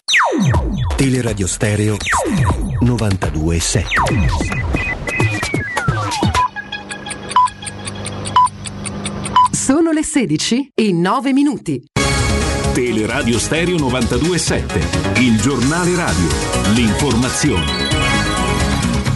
Teleradio 1.01 1.47
Stereo 1.47 1.97
92.7 2.83 3.85
Sono 9.51 9.91
le 9.91 10.03
16 10.03 10.73
e 10.75 10.93
9 10.93 11.33
minuti. 11.33 11.83
Teleradio 12.73 13.39
Stereo 13.39 13.77
92.7, 13.77 15.21
il 15.21 15.41
giornale 15.41 15.95
radio, 15.95 16.27
l'informazione. 16.75 17.65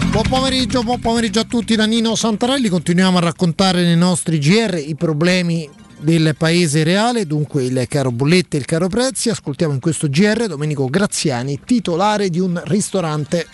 Buon 0.10 0.28
pomeriggio, 0.28 0.82
buon 0.82 0.99
pomeriggio 0.99 1.41
a 1.41 1.44
tutti 1.44 1.76
da 1.76 1.86
Nino 1.86 2.16
Santarelli. 2.16 2.68
Continuiamo 2.68 3.20
a 3.20 3.22
raccontare 3.22 3.84
nei 3.84 3.95
nostri 3.95 4.40
GR 4.40 4.82
i 4.84 4.95
problemi 4.95 5.70
del 5.99 6.35
paese 6.38 6.84
reale, 6.84 7.26
dunque 7.26 7.63
il 7.63 7.85
caro 7.88 8.11
bollette 8.11 8.57
e 8.57 8.59
il 8.59 8.65
caro 8.65 8.88
prezzi. 8.88 9.30
Ascoltiamo 9.30 9.73
in 9.73 9.80
questo 9.80 10.07
GR 10.09 10.47
Domenico 10.47 10.85
Graziani, 10.88 11.59
titolare 11.63 12.30
di 12.30 12.39
un 12.39 12.61
ristorante. 12.65 13.47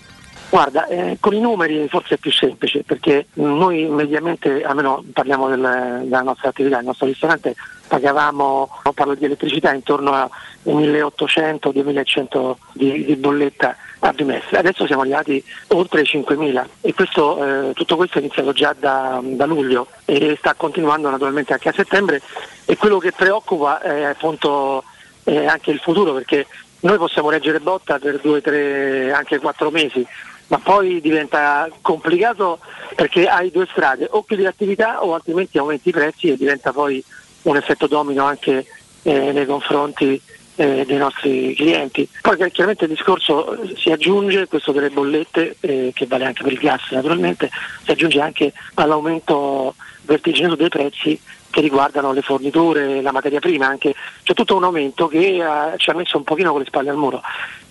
Guarda, 0.51 0.85
eh, 0.87 1.15
con 1.21 1.33
i 1.33 1.39
numeri 1.39 1.87
forse 1.87 2.15
è 2.15 2.17
più 2.17 2.29
semplice 2.29 2.83
perché 2.83 3.27
noi 3.35 3.85
mediamente, 3.85 4.61
almeno 4.63 5.01
parliamo 5.13 5.47
del- 5.47 6.01
della 6.03 6.23
nostra 6.23 6.49
attività, 6.49 6.79
il 6.79 6.85
nostro 6.85 7.05
ristorante 7.05 7.55
pagavamo, 7.87 8.69
parlo 8.93 9.15
di 9.15 9.23
elettricità, 9.23 9.73
intorno 9.73 10.11
a 10.11 10.29
1800-2100 10.65 12.55
di, 12.73 13.05
di 13.05 13.15
bolletta 13.15 13.77
a 13.99 14.11
bimestre. 14.11 14.57
Adesso 14.57 14.85
siamo 14.87 15.03
arrivati 15.03 15.41
oltre 15.67 16.01
i 16.01 16.05
5.000 16.05 16.65
e 16.81 16.93
questo, 16.93 17.69
eh, 17.69 17.73
tutto 17.73 17.95
questo 17.95 18.17
è 18.17 18.21
iniziato 18.21 18.51
già 18.51 18.75
da, 18.77 19.21
da 19.23 19.45
luglio 19.45 19.87
e 20.03 20.35
sta 20.37 20.53
continuando 20.55 21.09
naturalmente 21.09 21.53
anche 21.53 21.69
a 21.69 21.73
settembre 21.73 22.21
e 22.65 22.75
quello 22.75 22.97
che 22.97 23.13
preoccupa 23.13 23.79
è 23.79 24.03
appunto 24.03 24.83
eh, 25.23 25.45
anche 25.45 25.71
il 25.71 25.79
futuro 25.79 26.11
perché 26.13 26.45
noi 26.81 26.97
possiamo 26.97 27.29
reggere 27.29 27.61
botta 27.61 27.99
per 27.99 28.19
due, 28.19 28.41
tre, 28.41 29.13
anche 29.13 29.39
quattro 29.39 29.69
mesi, 29.69 30.05
ma 30.51 30.59
poi 30.59 30.99
diventa 30.99 31.69
complicato 31.79 32.59
perché 32.93 33.25
hai 33.25 33.51
due 33.51 33.67
strade, 33.71 34.07
o 34.11 34.23
chiudi 34.25 34.43
l'attività 34.43 35.01
o 35.01 35.13
altrimenti 35.13 35.57
aumenti 35.57 35.89
i 35.89 35.93
prezzi 35.93 36.27
e 36.27 36.35
diventa 36.35 36.73
poi 36.73 37.01
un 37.43 37.55
effetto 37.55 37.87
domino 37.87 38.25
anche 38.25 38.65
eh, 39.03 39.31
nei 39.31 39.45
confronti 39.45 40.21
eh, 40.55 40.83
dei 40.85 40.97
nostri 40.97 41.55
clienti. 41.55 42.07
Poi 42.21 42.35
chiaramente 42.51 42.83
il 42.83 42.89
discorso 42.89 43.59
si 43.77 43.91
aggiunge, 43.91 44.47
questo 44.47 44.73
delle 44.73 44.89
bollette, 44.89 45.55
eh, 45.61 45.91
che 45.95 46.05
vale 46.05 46.25
anche 46.25 46.43
per 46.43 46.51
il 46.51 46.59
gas 46.59 46.91
naturalmente, 46.91 47.49
si 47.85 47.91
aggiunge 47.91 48.19
anche 48.19 48.51
all'aumento 48.73 49.73
vertiginoso 50.01 50.55
dei 50.55 50.67
prezzi 50.67 51.17
che 51.49 51.61
riguardano 51.61 52.11
le 52.11 52.21
forniture, 52.21 53.01
la 53.01 53.13
materia 53.13 53.39
prima, 53.39 53.67
anche 53.67 53.95
c'è 54.23 54.33
tutto 54.33 54.57
un 54.57 54.65
aumento 54.65 55.07
che 55.07 55.37
eh, 55.37 55.77
ci 55.77 55.89
ha 55.89 55.93
messo 55.93 56.17
un 56.17 56.25
pochino 56.25 56.51
con 56.51 56.59
le 56.59 56.67
spalle 56.67 56.89
al 56.89 56.97
muro 56.97 57.21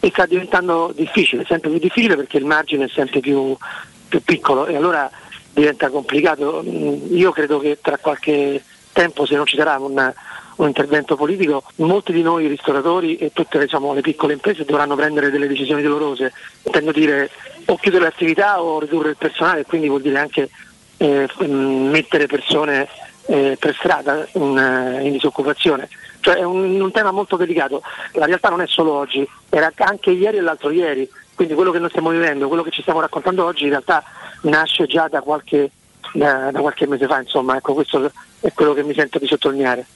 e 0.00 0.08
sta 0.10 0.26
diventando 0.26 0.92
difficile, 0.94 1.44
sempre 1.46 1.70
più 1.70 1.78
difficile 1.78 2.16
perché 2.16 2.38
il 2.38 2.46
margine 2.46 2.86
è 2.86 2.88
sempre 2.88 3.20
più, 3.20 3.54
più 4.08 4.22
piccolo 4.22 4.66
e 4.66 4.74
allora 4.74 5.10
diventa 5.52 5.90
complicato. 5.90 6.62
Mm, 6.66 7.14
Io 7.16 7.30
credo 7.32 7.58
che 7.58 7.78
tra 7.80 7.98
qualche 7.98 8.62
tempo, 8.92 9.26
se 9.26 9.36
non 9.36 9.46
ci 9.46 9.56
sarà 9.56 9.76
un, 9.78 10.12
un 10.56 10.66
intervento 10.66 11.16
politico, 11.16 11.62
molti 11.76 12.12
di 12.12 12.22
noi 12.22 12.46
ristoratori 12.46 13.16
e 13.16 13.30
tutte 13.32 13.58
diciamo, 13.58 13.92
le 13.92 14.00
piccole 14.00 14.32
imprese 14.32 14.64
dovranno 14.64 14.96
prendere 14.96 15.30
delle 15.30 15.46
decisioni 15.46 15.82
dolorose, 15.82 16.32
intendo 16.62 16.92
dire 16.92 17.30
o 17.66 17.76
chiudere 17.76 18.04
l'attività 18.04 18.62
o 18.62 18.80
ridurre 18.80 19.10
il 19.10 19.16
personale, 19.16 19.64
quindi 19.64 19.88
vuol 19.88 20.02
dire 20.02 20.18
anche 20.18 20.48
eh, 20.96 21.28
mettere 21.46 22.26
persone 22.26 22.88
eh, 23.26 23.56
per 23.58 23.74
strada 23.74 24.26
in, 24.32 24.58
eh, 24.58 25.04
in 25.04 25.12
disoccupazione. 25.12 25.88
Cioè 26.20 26.36
è 26.36 26.42
un, 26.42 26.80
un 26.80 26.90
tema 26.90 27.10
molto 27.10 27.36
delicato, 27.36 27.82
la 28.12 28.26
realtà 28.26 28.48
non 28.48 28.60
è 28.60 28.66
solo 28.66 28.92
oggi, 28.92 29.26
era 29.48 29.72
anche 29.76 30.10
ieri 30.10 30.36
e 30.36 30.40
l'altro 30.40 30.70
ieri, 30.70 31.08
quindi 31.34 31.54
quello 31.54 31.70
che 31.70 31.78
noi 31.78 31.88
stiamo 31.88 32.10
vivendo, 32.10 32.48
quello 32.48 32.62
che 32.62 32.70
ci 32.70 32.82
stiamo 32.82 33.00
raccontando 33.00 33.44
oggi 33.44 33.64
in 33.64 33.70
realtà 33.70 34.04
nasce 34.42 34.86
già 34.86 35.08
da 35.08 35.22
qualche, 35.22 35.70
da, 36.12 36.50
da 36.50 36.60
qualche 36.60 36.86
mese 36.86 37.06
fa, 37.06 37.20
insomma, 37.20 37.56
ecco 37.56 37.74
questo 37.74 38.10
è 38.40 38.52
quello 38.52 38.74
che 38.74 38.82
mi 38.82 38.94
sento 38.94 39.18
di 39.18 39.26
sottolineare. 39.26 39.86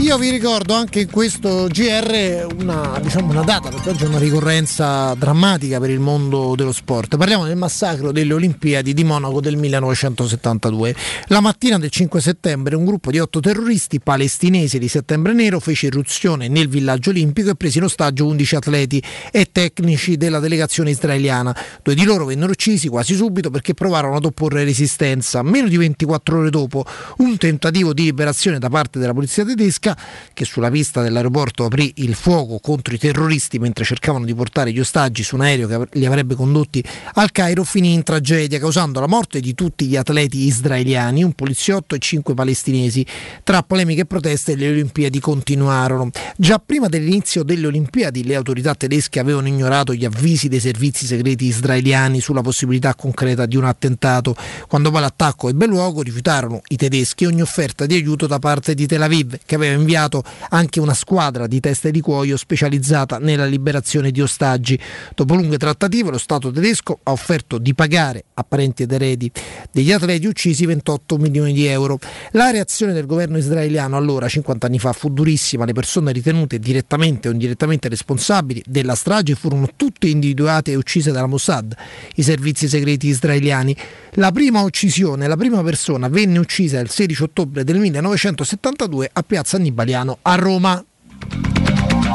Io 0.00 0.16
vi 0.16 0.30
ricordo 0.30 0.74
anche 0.74 1.00
in 1.00 1.10
questo 1.10 1.66
GR 1.66 2.46
una, 2.56 3.00
diciamo 3.02 3.32
una, 3.32 3.42
data, 3.42 3.68
perché 3.68 3.90
oggi 3.90 4.04
è 4.04 4.06
una 4.06 4.20
ricorrenza 4.20 5.12
drammatica 5.14 5.80
per 5.80 5.90
il 5.90 5.98
mondo 5.98 6.54
dello 6.54 6.70
sport. 6.70 7.16
Parliamo 7.16 7.44
del 7.44 7.56
massacro 7.56 8.12
delle 8.12 8.32
Olimpiadi 8.32 8.94
di 8.94 9.02
Monaco 9.02 9.40
del 9.40 9.56
1972. 9.56 10.94
La 11.26 11.40
mattina 11.40 11.78
del 11.78 11.90
5 11.90 12.20
settembre 12.20 12.76
un 12.76 12.84
gruppo 12.84 13.10
di 13.10 13.18
otto 13.18 13.40
terroristi 13.40 13.98
palestinesi 13.98 14.78
di 14.78 14.86
settembre 14.86 15.32
nero 15.32 15.58
fece 15.58 15.86
irruzione 15.86 16.46
nel 16.46 16.68
villaggio 16.68 17.10
olimpico 17.10 17.50
e 17.50 17.56
prese 17.56 17.78
in 17.78 17.84
ostaggio 17.84 18.24
11 18.26 18.54
atleti 18.54 19.02
e 19.32 19.48
tecnici 19.50 20.16
della 20.16 20.38
delegazione 20.38 20.90
israeliana. 20.90 21.54
Due 21.82 21.96
di 21.96 22.04
loro 22.04 22.24
vennero 22.24 22.52
uccisi 22.52 22.86
quasi 22.86 23.14
subito 23.14 23.50
perché 23.50 23.74
provarono 23.74 24.14
ad 24.14 24.24
opporre 24.24 24.62
resistenza. 24.62 25.42
Meno 25.42 25.66
di 25.66 25.76
24 25.76 26.38
ore 26.38 26.50
dopo 26.50 26.84
un 27.18 27.36
tentativo 27.36 27.92
di 27.92 28.04
liberazione 28.04 28.60
da 28.60 28.68
parte 28.68 29.00
della 29.00 29.12
polizia 29.12 29.44
tedesca 29.44 29.87
che 30.32 30.44
sulla 30.44 30.70
pista 30.70 31.02
dell'aeroporto 31.02 31.64
aprì 31.64 31.92
il 31.96 32.14
fuoco 32.14 32.58
contro 32.58 32.94
i 32.94 32.98
terroristi 32.98 33.58
mentre 33.58 33.84
cercavano 33.84 34.24
di 34.24 34.34
portare 34.34 34.72
gli 34.72 34.80
ostaggi 34.80 35.22
su 35.22 35.34
un 35.36 35.42
aereo 35.42 35.66
che 35.66 35.88
li 35.92 36.06
avrebbe 36.06 36.34
condotti 36.34 36.82
al 37.14 37.32
Cairo, 37.32 37.64
finì 37.64 37.92
in 37.92 38.02
tragedia 38.02 38.58
causando 38.58 39.00
la 39.00 39.06
morte 39.06 39.40
di 39.40 39.54
tutti 39.54 39.86
gli 39.86 39.96
atleti 39.96 40.46
israeliani, 40.46 41.22
un 41.22 41.32
poliziotto 41.32 41.94
e 41.94 41.98
cinque 41.98 42.34
palestinesi. 42.34 43.04
Tra 43.42 43.62
polemiche 43.62 44.02
e 44.02 44.06
proteste 44.06 44.54
le 44.56 44.68
Olimpiadi 44.68 45.20
continuarono. 45.20 46.10
Già 46.36 46.58
prima 46.58 46.88
dell'inizio 46.88 47.42
delle 47.42 47.66
Olimpiadi 47.66 48.24
le 48.24 48.34
autorità 48.34 48.74
tedesche 48.74 49.20
avevano 49.20 49.48
ignorato 49.48 49.94
gli 49.94 50.04
avvisi 50.04 50.48
dei 50.48 50.60
servizi 50.60 51.06
segreti 51.06 51.46
israeliani 51.46 52.20
sulla 52.20 52.42
possibilità 52.42 52.94
concreta 52.94 53.46
di 53.46 53.56
un 53.56 53.64
attentato. 53.64 54.36
Quando 54.66 54.90
poi 54.90 55.00
l'attacco 55.00 55.48
ebbe 55.48 55.66
luogo 55.66 56.02
rifiutarono 56.02 56.60
i 56.68 56.76
tedeschi 56.76 57.24
ogni 57.24 57.42
offerta 57.42 57.86
di 57.86 57.94
aiuto 57.94 58.26
da 58.26 58.38
parte 58.38 58.74
di 58.74 58.86
Tel 58.86 59.02
Aviv 59.02 59.38
che 59.44 59.54
aveva 59.54 59.74
inviato 59.78 60.22
anche 60.50 60.80
una 60.80 60.94
squadra 60.94 61.46
di 61.46 61.60
teste 61.60 61.90
di 61.90 62.00
cuoio 62.00 62.36
specializzata 62.36 63.18
nella 63.18 63.46
liberazione 63.46 64.10
di 64.10 64.20
ostaggi. 64.20 64.78
Dopo 65.14 65.34
lunghe 65.34 65.56
trattative 65.56 66.10
lo 66.10 66.18
Stato 66.18 66.50
tedesco 66.50 66.98
ha 67.02 67.12
offerto 67.12 67.58
di 67.58 67.74
pagare 67.74 68.24
a 68.34 68.44
parenti 68.44 68.82
ed 68.82 68.92
eredi 68.92 69.30
degli 69.72 69.92
atleti 69.92 70.26
uccisi 70.26 70.66
28 70.66 71.16
milioni 71.16 71.52
di 71.52 71.66
euro. 71.66 71.98
La 72.32 72.50
reazione 72.50 72.92
del 72.92 73.06
governo 73.06 73.38
israeliano 73.38 73.96
allora, 73.96 74.28
50 74.28 74.66
anni 74.66 74.78
fa, 74.78 74.92
fu 74.92 75.10
durissima. 75.10 75.64
Le 75.64 75.72
persone 75.72 76.12
ritenute 76.12 76.58
direttamente 76.58 77.28
o 77.28 77.32
indirettamente 77.32 77.88
responsabili 77.88 78.62
della 78.66 78.94
strage 78.94 79.34
furono 79.34 79.68
tutte 79.76 80.08
individuate 80.08 80.72
e 80.72 80.76
uccise 80.76 81.12
dalla 81.12 81.26
Mossad, 81.26 81.74
i 82.16 82.22
servizi 82.22 82.68
segreti 82.68 83.08
israeliani. 83.08 83.76
La 84.12 84.32
prima 84.32 84.62
uccisione, 84.62 85.28
la 85.28 85.36
prima 85.36 85.62
persona 85.62 86.08
venne 86.08 86.38
uccisa 86.38 86.80
il 86.80 86.90
16 86.90 87.22
ottobre 87.22 87.64
del 87.64 87.78
1972 87.78 89.10
a 89.12 89.22
Piazza 89.22 89.58
Annibaliano 89.68 90.18
a 90.22 90.34
Roma. 90.34 90.82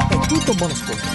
È 0.08 0.26
tutto 0.26 0.54
buon 0.54 0.70
ascolto. 0.70 1.12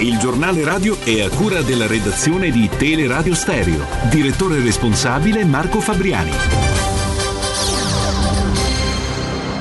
Il 0.00 0.18
giornale 0.18 0.64
radio 0.64 0.98
è 1.00 1.22
a 1.22 1.30
cura 1.30 1.62
della 1.62 1.86
redazione 1.86 2.50
di 2.50 2.68
Teleradio 2.68 3.34
Stereo. 3.34 3.86
Direttore 4.10 4.60
responsabile 4.60 5.44
Marco 5.44 5.80
Fabriani. 5.80 6.32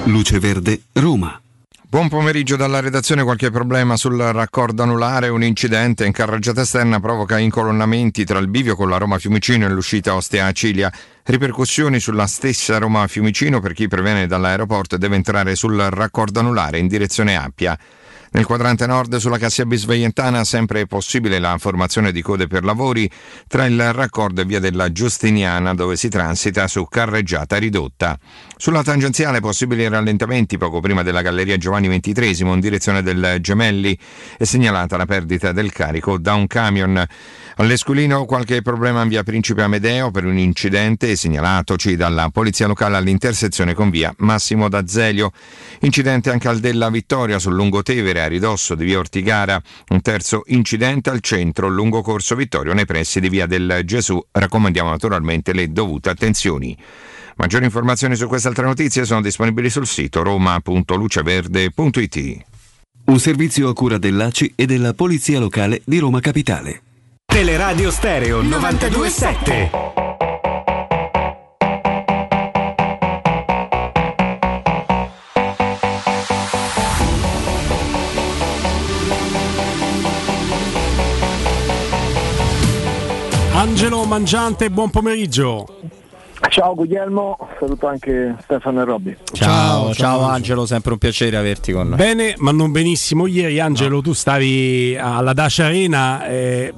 Luce 0.05 0.39
Verde, 0.39 0.81
Roma. 0.93 1.42
Buon 1.93 2.09
pomeriggio 2.09 2.55
dalla 2.55 2.79
redazione, 2.79 3.21
qualche 3.21 3.51
problema 3.51 3.95
sul 3.97 4.17
raccordo 4.17 4.81
anulare, 4.81 5.27
un 5.27 5.43
incidente 5.43 6.07
in 6.07 6.11
carreggiata 6.11 6.61
esterna 6.61 6.99
provoca 6.99 7.37
incolonnamenti 7.37 8.25
tra 8.25 8.39
il 8.39 8.47
bivio 8.47 8.75
con 8.75 8.89
la 8.89 8.97
Roma 8.97 9.19
Fiumicino 9.19 9.67
e 9.67 9.69
l'uscita 9.69 10.15
Ostia 10.15 10.51
Cilia. 10.53 10.91
Ripercussioni 11.21 11.99
sulla 11.99 12.25
stessa 12.25 12.79
Roma 12.79 13.05
Fiumicino 13.05 13.59
per 13.59 13.73
chi 13.73 13.87
previene 13.87 14.25
dall'aeroporto 14.25 14.95
e 14.95 14.97
deve 14.97 15.17
entrare 15.17 15.53
sul 15.53 15.77
raccordo 15.77 16.39
anulare 16.39 16.79
in 16.79 16.87
direzione 16.87 17.35
Appia. 17.37 17.77
Nel 18.35 18.47
quadrante 18.47 18.87
nord 18.87 19.15
sulla 19.17 19.37
Cassia 19.37 19.63
Bisveientana 19.63 20.43
sempre 20.43 20.87
possibile 20.87 21.37
la 21.37 21.55
formazione 21.59 22.11
di 22.11 22.23
code 22.23 22.47
per 22.47 22.63
lavori 22.63 23.07
tra 23.47 23.65
il 23.65 23.93
raccordo 23.93 24.41
e 24.41 24.45
via 24.45 24.59
della 24.59 24.91
Giustiniana 24.91 25.75
dove 25.75 25.95
si 25.95 26.09
transita 26.09 26.67
su 26.67 26.87
carreggiata 26.89 27.57
ridotta. 27.57 28.17
Sulla 28.57 28.81
tangenziale 28.81 29.39
possibili 29.39 29.87
rallentamenti 29.87 30.57
poco 30.57 30.79
prima 30.79 31.03
della 31.03 31.21
Galleria 31.21 31.57
Giovanni 31.57 31.87
XXIII 31.87 32.51
in 32.51 32.59
direzione 32.59 33.03
del 33.03 33.37
Gemelli 33.39 33.95
è 34.35 34.45
segnalata 34.45 34.97
la 34.97 35.05
perdita 35.05 35.51
del 35.51 35.71
carico 35.71 36.17
da 36.17 36.33
un 36.33 36.47
camion. 36.47 37.05
All'Esculino 37.57 38.25
qualche 38.25 38.63
problema 38.63 39.03
in 39.03 39.09
via 39.09 39.21
Principe 39.21 39.61
Amedeo 39.61 40.09
per 40.09 40.25
un 40.25 40.39
incidente 40.39 41.15
segnalatoci 41.15 41.95
dalla 41.95 42.29
Polizia 42.31 42.65
Locale 42.65 42.97
all'intersezione 42.97 43.75
con 43.75 43.91
via 43.91 44.11
Massimo 44.17 44.69
D'Azelio. 44.69 45.31
Incidente 45.81 46.31
anche 46.31 46.47
al 46.47 46.57
della 46.57 46.89
Vittoria 46.89 47.37
sul 47.37 47.53
Lungotevere 47.53 48.21
a 48.23 48.27
ridosso 48.27 48.75
di 48.75 48.85
via 48.85 48.99
Ortigara. 48.99 49.61
Un 49.89 50.01
terzo 50.01 50.43
incidente 50.47 51.09
al 51.09 51.21
centro 51.21 51.67
lungo 51.67 52.01
Corso 52.01 52.35
Vittorio 52.35 52.73
nei 52.73 52.85
pressi 52.85 53.19
di 53.19 53.29
via 53.29 53.45
del 53.45 53.81
Gesù. 53.85 54.23
Raccomandiamo 54.31 54.89
naturalmente 54.89 55.53
le 55.53 55.71
dovute 55.71 56.09
attenzioni. 56.09 56.75
Maggiori 57.35 57.65
informazioni 57.65 58.15
su 58.15 58.27
queste 58.27 58.47
altre 58.47 58.65
notizie 58.65 59.05
sono 59.05 59.21
disponibili 59.21 59.69
sul 59.69 59.87
sito 59.87 60.23
roma.luceverde.it. 60.23 62.37
Un 63.05 63.19
servizio 63.19 63.69
a 63.69 63.73
cura 63.73 63.97
dell'ACI 63.97 64.53
e 64.55 64.65
della 64.65 64.93
Polizia 64.93 65.39
Locale 65.39 65.81
di 65.83 65.99
Roma 65.99 66.19
Capitale. 66.19 66.81
Teleradio 67.25 67.91
Stereo 67.91 68.41
927. 68.41 70.12
Angelo 83.83 84.05
Mangiante, 84.05 84.69
buon 84.69 84.89
pomeriggio. 84.89 85.65
Ciao 86.47 86.73
Guglielmo, 86.73 87.37
saluto 87.59 87.87
anche 87.87 88.33
Stefano 88.41 88.81
e 88.81 88.85
Robby. 88.85 89.17
Ciao, 89.33 89.85
ciao, 89.87 89.93
ciao 89.93 90.21
Angelo, 90.21 90.65
sempre 90.65 90.93
un 90.93 90.97
piacere 90.97 91.35
averti 91.35 91.73
con 91.73 91.89
noi. 91.89 91.97
Bene, 91.97 92.33
ma 92.37 92.51
non 92.51 92.71
benissimo. 92.71 93.27
Ieri 93.27 93.59
Angelo, 93.59 93.95
no. 93.95 94.01
tu 94.01 94.13
stavi 94.13 94.97
alla 94.97 95.33
Dacia 95.33 95.65
Arena 95.65 96.25
eh, 96.27 96.73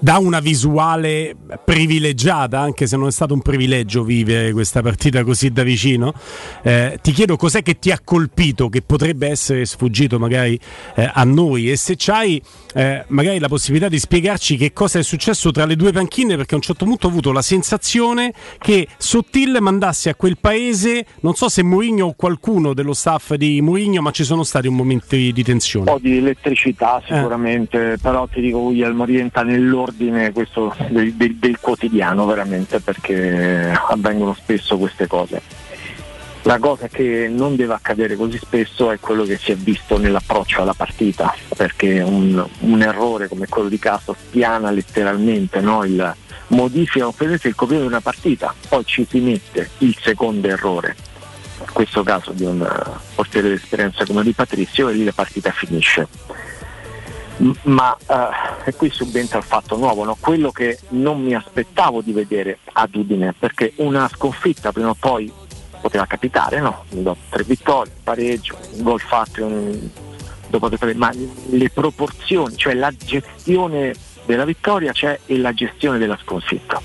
da 0.00 0.16
una 0.16 0.40
visuale 0.40 1.36
privilegiata, 1.62 2.58
anche 2.58 2.86
se 2.86 2.96
non 2.96 3.08
è 3.08 3.12
stato 3.12 3.34
un 3.34 3.42
privilegio 3.42 4.02
vivere 4.02 4.52
questa 4.52 4.80
partita 4.80 5.24
così 5.24 5.50
da 5.50 5.62
vicino. 5.62 6.14
Eh, 6.62 6.98
ti 7.02 7.12
chiedo 7.12 7.36
cos'è 7.36 7.62
che 7.62 7.78
ti 7.78 7.90
ha 7.90 8.00
colpito, 8.02 8.70
che 8.70 8.80
potrebbe 8.80 9.28
essere 9.28 9.66
sfuggito 9.66 10.18
magari 10.18 10.58
eh, 10.94 11.10
a 11.12 11.22
noi 11.24 11.70
e 11.70 11.76
se 11.76 11.96
c'hai 11.98 12.40
eh, 12.76 13.04
magari 13.08 13.38
la 13.38 13.48
possibilità 13.48 13.88
di 13.88 13.98
spiegarci 13.98 14.58
che 14.58 14.74
cosa 14.74 14.98
è 14.98 15.02
successo 15.02 15.50
tra 15.50 15.64
le 15.64 15.76
due 15.76 15.92
panchine, 15.92 16.36
perché 16.36 16.52
a 16.52 16.56
un 16.58 16.62
certo 16.62 16.84
punto 16.84 17.06
ho 17.06 17.10
avuto 17.10 17.32
la 17.32 17.40
sensazione 17.40 18.34
che 18.58 18.86
Sottil 18.98 19.56
mandasse 19.60 20.10
a 20.10 20.14
quel 20.14 20.36
paese, 20.38 21.06
non 21.20 21.34
so 21.34 21.48
se 21.48 21.62
Mourinho 21.62 22.08
o 22.08 22.14
qualcuno 22.14 22.74
dello 22.74 22.92
staff 22.92 23.32
di 23.32 23.62
Mourinho, 23.62 24.02
ma 24.02 24.10
ci 24.10 24.24
sono 24.24 24.42
stati 24.42 24.66
un 24.68 24.74
momento 24.74 25.16
di 25.16 25.42
tensione. 25.42 25.90
Un 25.90 25.96
po' 25.96 26.02
di 26.02 26.18
elettricità 26.18 27.02
sicuramente, 27.06 27.92
eh. 27.92 27.98
però 27.98 28.26
ti 28.26 28.42
dico 28.42 28.60
Guglielmo 28.60 29.04
rientra 29.06 29.42
nell'ordine 29.42 30.32
questo 30.32 30.74
del, 30.90 31.14
del, 31.14 31.36
del 31.36 31.58
quotidiano 31.58 32.26
veramente 32.26 32.80
perché 32.80 33.72
avvengono 33.88 34.34
spesso 34.34 34.76
queste 34.76 35.06
cose. 35.06 35.65
La 36.46 36.60
cosa 36.60 36.86
che 36.86 37.26
non 37.28 37.56
deve 37.56 37.74
accadere 37.74 38.14
così 38.14 38.38
spesso 38.38 38.92
è 38.92 39.00
quello 39.00 39.24
che 39.24 39.36
si 39.36 39.50
è 39.50 39.56
visto 39.56 39.98
nell'approccio 39.98 40.62
alla 40.62 40.74
partita, 40.74 41.34
perché 41.56 42.00
un, 42.00 42.46
un 42.60 42.82
errore 42.82 43.26
come 43.26 43.48
quello 43.48 43.68
di 43.68 43.80
Castro 43.80 44.14
spiana 44.16 44.70
letteralmente 44.70 45.60
no, 45.60 45.82
il, 45.82 46.14
modifica 46.48 47.04
il 47.08 47.54
copione 47.56 47.80
di 47.80 47.88
una 47.88 48.00
partita, 48.00 48.54
poi 48.68 48.84
ci 48.84 49.04
si 49.10 49.18
mette 49.18 49.70
il 49.78 49.98
secondo 50.00 50.46
errore, 50.46 50.94
in 51.62 51.72
questo 51.72 52.04
caso 52.04 52.30
di 52.30 52.44
un 52.44 52.64
portiere 53.16 53.48
d'esperienza 53.48 54.06
come 54.06 54.22
di 54.22 54.32
Patrizio, 54.32 54.88
e 54.88 54.92
lì 54.92 55.02
la 55.02 55.12
partita 55.12 55.50
finisce. 55.50 56.06
Ma 57.62 57.94
eh, 58.64 58.72
qui 58.72 58.88
subentra 58.90 59.38
il 59.38 59.44
fatto 59.44 59.76
nuovo, 59.76 60.04
no? 60.04 60.16
quello 60.20 60.52
che 60.52 60.78
non 60.90 61.20
mi 61.20 61.34
aspettavo 61.34 62.02
di 62.02 62.12
vedere 62.12 62.60
ad 62.72 62.94
Udine, 62.94 63.34
perché 63.36 63.72
una 63.78 64.08
sconfitta 64.08 64.70
prima 64.70 64.90
o 64.90 64.96
poi 64.96 65.44
poteva 65.86 66.06
capitare, 66.06 66.58
no? 66.58 66.84
tre 67.28 67.44
vittorie, 67.44 67.92
pareggio, 68.02 68.58
un 68.72 68.82
gol 68.82 69.00
fatto 69.00 69.44
un, 69.44 69.88
dopo 70.48 70.68
tre, 70.70 70.94
ma 70.94 71.12
le 71.50 71.70
proporzioni, 71.70 72.56
cioè 72.56 72.74
la 72.74 72.90
gestione 72.90 73.94
della 74.24 74.44
vittoria 74.44 74.90
c'è 74.90 75.20
e 75.26 75.38
la 75.38 75.52
gestione 75.52 75.98
della 75.98 76.18
sconfitta. 76.20 76.82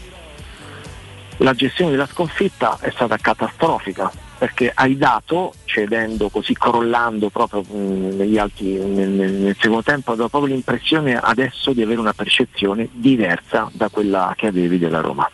La 1.37 1.53
gestione 1.55 1.89
della 1.89 2.05
sconfitta 2.05 2.77
è 2.79 2.91
stata 2.91 3.17
catastrofica 3.17 4.11
perché 4.37 4.71
hai 4.73 4.95
dato, 4.97 5.53
cedendo 5.65 6.29
così, 6.29 6.53
crollando 6.53 7.29
proprio 7.29 7.61
mh, 7.61 8.15
negli 8.17 8.37
alti, 8.37 8.73
nel, 8.73 9.09
nel- 9.09 9.55
secondo 9.59 9.83
tempo, 9.83 10.13
proprio 10.13 10.45
l'impressione 10.45 11.17
adesso 11.17 11.73
di 11.73 11.81
avere 11.81 11.99
una 11.99 12.13
percezione 12.13 12.87
diversa 12.91 13.67
da 13.73 13.89
quella 13.89 14.33
che 14.37 14.47
avevi 14.47 14.77
della 14.77 15.01
Roma. 15.01 15.27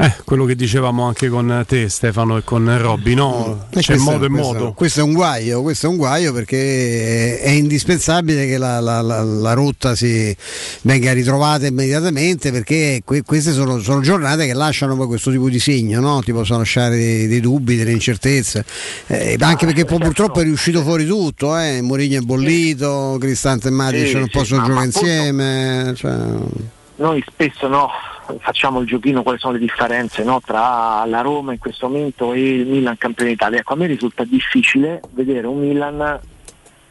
Eh, 0.00 0.14
quello 0.24 0.44
che 0.44 0.54
dicevamo 0.54 1.02
anche 1.08 1.28
con 1.28 1.64
te 1.66 1.88
Stefano 1.88 2.36
e 2.36 2.44
con 2.44 2.72
Robby, 2.80 3.14
no? 3.14 3.66
E 3.70 3.80
C'è 3.80 3.94
questo- 3.94 4.10
modo 4.12 4.24
e 4.26 4.28
modo. 4.28 4.72
Questo 4.72 5.00
è 5.00 5.02
un 5.02 5.12
guaio, 5.12 5.60
questo 5.62 5.86
è 5.86 5.88
un 5.88 5.96
guaio 5.96 6.32
perché 6.32 7.40
è 7.40 7.48
indispensabile 7.50 8.46
che 8.46 8.58
la, 8.58 8.78
la- 8.78 9.00
la- 9.00 9.24
la 9.24 9.52
rotta 9.54 9.96
si 9.96 10.34
venga 10.82 11.12
ritrovata 11.12 11.66
immediatamente 11.66 12.52
perché 12.52 13.02
que- 13.04 13.22
queste 13.22 13.50
sono, 13.52 13.80
sono 13.80 14.00
giornate 14.00 14.46
che 14.46 14.54
lasciano 14.54 14.94
poi 14.96 15.08
questo 15.08 15.32
tipo 15.32 15.48
di 15.48 15.58
segno, 15.58 15.98
no? 16.00 16.20
ti 16.22 16.30
possono 16.32 16.58
lasciare 16.58 16.94
dei, 16.96 17.26
dei 17.26 17.40
dubbi, 17.40 17.74
delle 17.74 17.90
incertezze, 17.90 18.64
Eh, 19.08 19.36
anche 19.40 19.66
perché 19.66 19.84
poi 19.84 19.98
purtroppo 19.98 20.38
è 20.40 20.44
riuscito 20.44 20.80
fuori 20.82 21.06
tutto, 21.06 21.56
eh? 21.58 21.80
Mourinho 21.82 22.18
è 22.18 22.22
bollito, 22.22 23.16
Cristante 23.18 23.66
e 23.66 23.70
Matic 23.72 24.14
non 24.14 24.28
possono 24.30 24.64
giocare 24.64 24.84
insieme. 24.86 25.92
cioè- 25.96 26.76
Noi 26.98 27.22
spesso 27.24 27.68
no, 27.68 27.90
facciamo 28.40 28.80
il 28.80 28.86
giochino 28.88 29.22
quali 29.22 29.38
sono 29.38 29.52
le 29.52 29.60
differenze 29.60 30.24
no, 30.24 30.40
tra 30.44 31.04
la 31.06 31.20
Roma 31.20 31.52
in 31.52 31.58
questo 31.60 31.86
momento 31.86 32.32
e 32.32 32.56
il 32.56 32.66
Milan 32.66 32.98
campione 32.98 33.30
d'Italia. 33.30 33.60
Ecco, 33.60 33.74
a 33.74 33.76
me 33.76 33.86
risulta 33.86 34.24
difficile 34.24 35.00
vedere 35.10 35.46
un 35.46 35.60
Milan, 35.60 36.20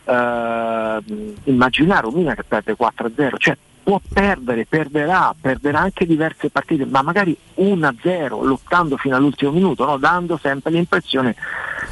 eh, 0.06 1.00
immaginare 1.44 2.08
un 2.08 2.14
Milan 2.14 2.36
che 2.36 2.46
perde 2.46 2.78
4-0, 2.78 3.38
cioè 3.38 3.58
può 3.84 4.00
perdere, 4.14 4.66
perderà, 4.66 5.36
perderà 5.40 5.80
anche 5.80 6.06
diverse 6.06 6.50
partite, 6.50 6.86
ma 6.86 7.02
magari 7.02 7.38
1-0, 7.56 8.46
lottando 8.46 8.96
fino 8.96 9.18
all'ultimo 9.18 9.52
minuto, 9.52 9.84
no, 9.84 9.98
dando 9.98 10.38
sempre 10.38 10.72
l'impressione 10.72 11.36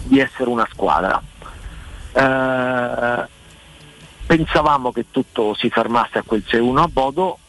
di 0.03 0.21
essere 0.21 0.49
una 0.49 0.67
squadra. 0.71 1.21
Eh, 2.13 3.27
pensavamo 4.25 4.93
che 4.93 5.05
tutto 5.11 5.53
si 5.53 5.69
fermasse 5.69 6.17
a 6.19 6.23
quel 6.25 6.43
6-1 6.47 6.77
a 6.77 6.87
Bodo, 6.87 7.39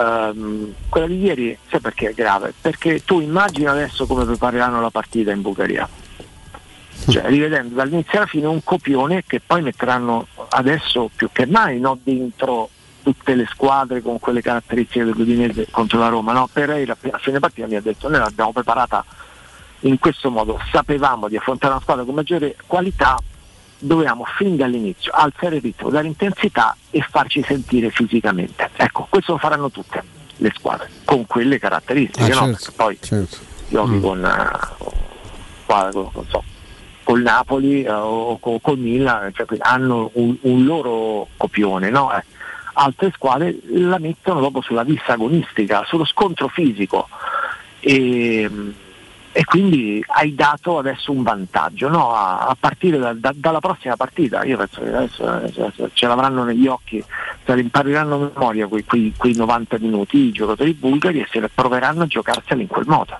Ehm, 0.00 0.74
quella 0.88 1.06
di 1.06 1.20
ieri, 1.20 1.56
sai 1.68 1.80
perché 1.80 2.10
è 2.10 2.14
grave? 2.14 2.54
Perché 2.58 3.04
tu 3.04 3.20
immagini 3.20 3.66
adesso 3.66 4.06
come 4.06 4.24
prepareranno 4.24 4.80
la 4.80 4.90
partita 4.90 5.30
in 5.30 5.42
Bulgaria. 5.42 5.88
Cioè, 7.08 7.24
rivedendo 7.26 7.74
dall'inizio 7.74 8.18
alla 8.18 8.26
fine 8.26 8.46
un 8.46 8.62
copione 8.62 9.24
che 9.26 9.40
poi 9.40 9.62
metteranno 9.62 10.26
adesso 10.50 11.10
più 11.14 11.28
che 11.32 11.46
mai 11.46 11.80
no, 11.80 11.98
dentro 12.02 12.68
tutte 13.02 13.34
le 13.34 13.46
squadre 13.50 14.02
con 14.02 14.18
quelle 14.18 14.42
caratteristiche 14.42 15.04
dell'Udinese 15.04 15.66
contro 15.70 15.98
la 15.98 16.08
Roma. 16.08 16.32
No? 16.32 16.48
Pereira 16.52 16.96
a 17.10 17.18
fine 17.18 17.38
partita 17.38 17.66
mi 17.66 17.76
ha 17.76 17.80
detto 17.80 18.08
noi 18.08 18.20
l'abbiamo 18.20 18.52
preparata 18.52 19.04
in 19.80 19.98
questo 19.98 20.30
modo, 20.30 20.60
sapevamo 20.70 21.26
di 21.28 21.36
affrontare 21.36 21.72
una 21.72 21.82
squadra 21.82 22.04
con 22.04 22.14
maggiore 22.14 22.54
qualità, 22.66 23.18
dovevamo 23.80 24.24
fin 24.36 24.56
dall'inizio 24.56 25.10
alzare 25.12 25.56
il 25.56 25.62
ritmo, 25.62 25.90
dare 25.90 26.06
intensità 26.06 26.76
e 26.90 27.00
farci 27.08 27.42
sentire 27.42 27.90
fisicamente. 27.90 28.70
Ecco, 28.76 29.06
questo 29.08 29.32
lo 29.32 29.38
faranno 29.38 29.70
tutte 29.70 30.02
le 30.36 30.52
squadre, 30.54 30.88
con 31.04 31.26
quelle 31.26 31.58
caratteristiche, 31.58 32.30
Ah, 32.32 32.46
no? 32.46 32.54
certo, 32.54 32.72
Perché 32.76 33.06
poi 33.08 33.26
giochi 33.68 34.00
con, 34.00 34.24
eh, 34.24 34.48
con- 35.66 36.10
non 36.12 36.24
so, 36.28 36.44
col 37.04 37.22
Napoli 37.22 37.82
eh, 37.82 37.90
o 37.90 38.38
co- 38.38 38.58
col 38.60 38.78
Milan, 38.78 39.32
cioè, 39.34 39.46
hanno 39.60 40.10
un, 40.14 40.36
un 40.42 40.64
loro 40.64 41.28
copione, 41.36 41.90
no? 41.90 42.12
Eh, 42.14 42.22
altre 42.74 43.10
squadre 43.14 43.58
la 43.72 43.98
mettono 43.98 44.40
proprio 44.40 44.62
sulla 44.62 44.84
vista 44.84 45.12
agonistica, 45.14 45.84
sullo 45.86 46.04
scontro 46.04 46.48
fisico. 46.48 47.08
E, 47.80 48.48
e 49.32 49.44
quindi 49.44 50.02
hai 50.08 50.34
dato 50.34 50.78
adesso 50.78 51.12
un 51.12 51.22
vantaggio 51.22 51.88
no? 51.88 52.12
a, 52.12 52.46
a 52.46 52.56
partire 52.58 52.98
da- 52.98 53.12
da- 53.12 53.32
dalla 53.34 53.60
prossima 53.60 53.96
partita. 53.96 54.44
Io 54.44 54.56
penso 54.56 54.80
che 54.80 54.88
adesso, 54.88 55.24
adesso 55.24 55.90
ce 55.92 56.06
l'avranno 56.06 56.44
negli 56.44 56.66
occhi, 56.66 57.02
se 57.44 57.54
le 57.54 57.68
a 57.72 58.04
memoria 58.04 58.66
quei, 58.66 58.84
quei- 58.84 59.14
quei 59.16 59.34
90 59.34 59.78
minuti 59.78 60.16
i 60.16 60.32
giocatori 60.32 60.72
bulgari 60.72 61.20
e 61.20 61.28
se 61.30 61.40
le 61.40 61.48
proveranno 61.52 62.02
a 62.02 62.06
giocarseli 62.06 62.62
in 62.62 62.68
quel 62.68 62.86
modo. 62.86 63.18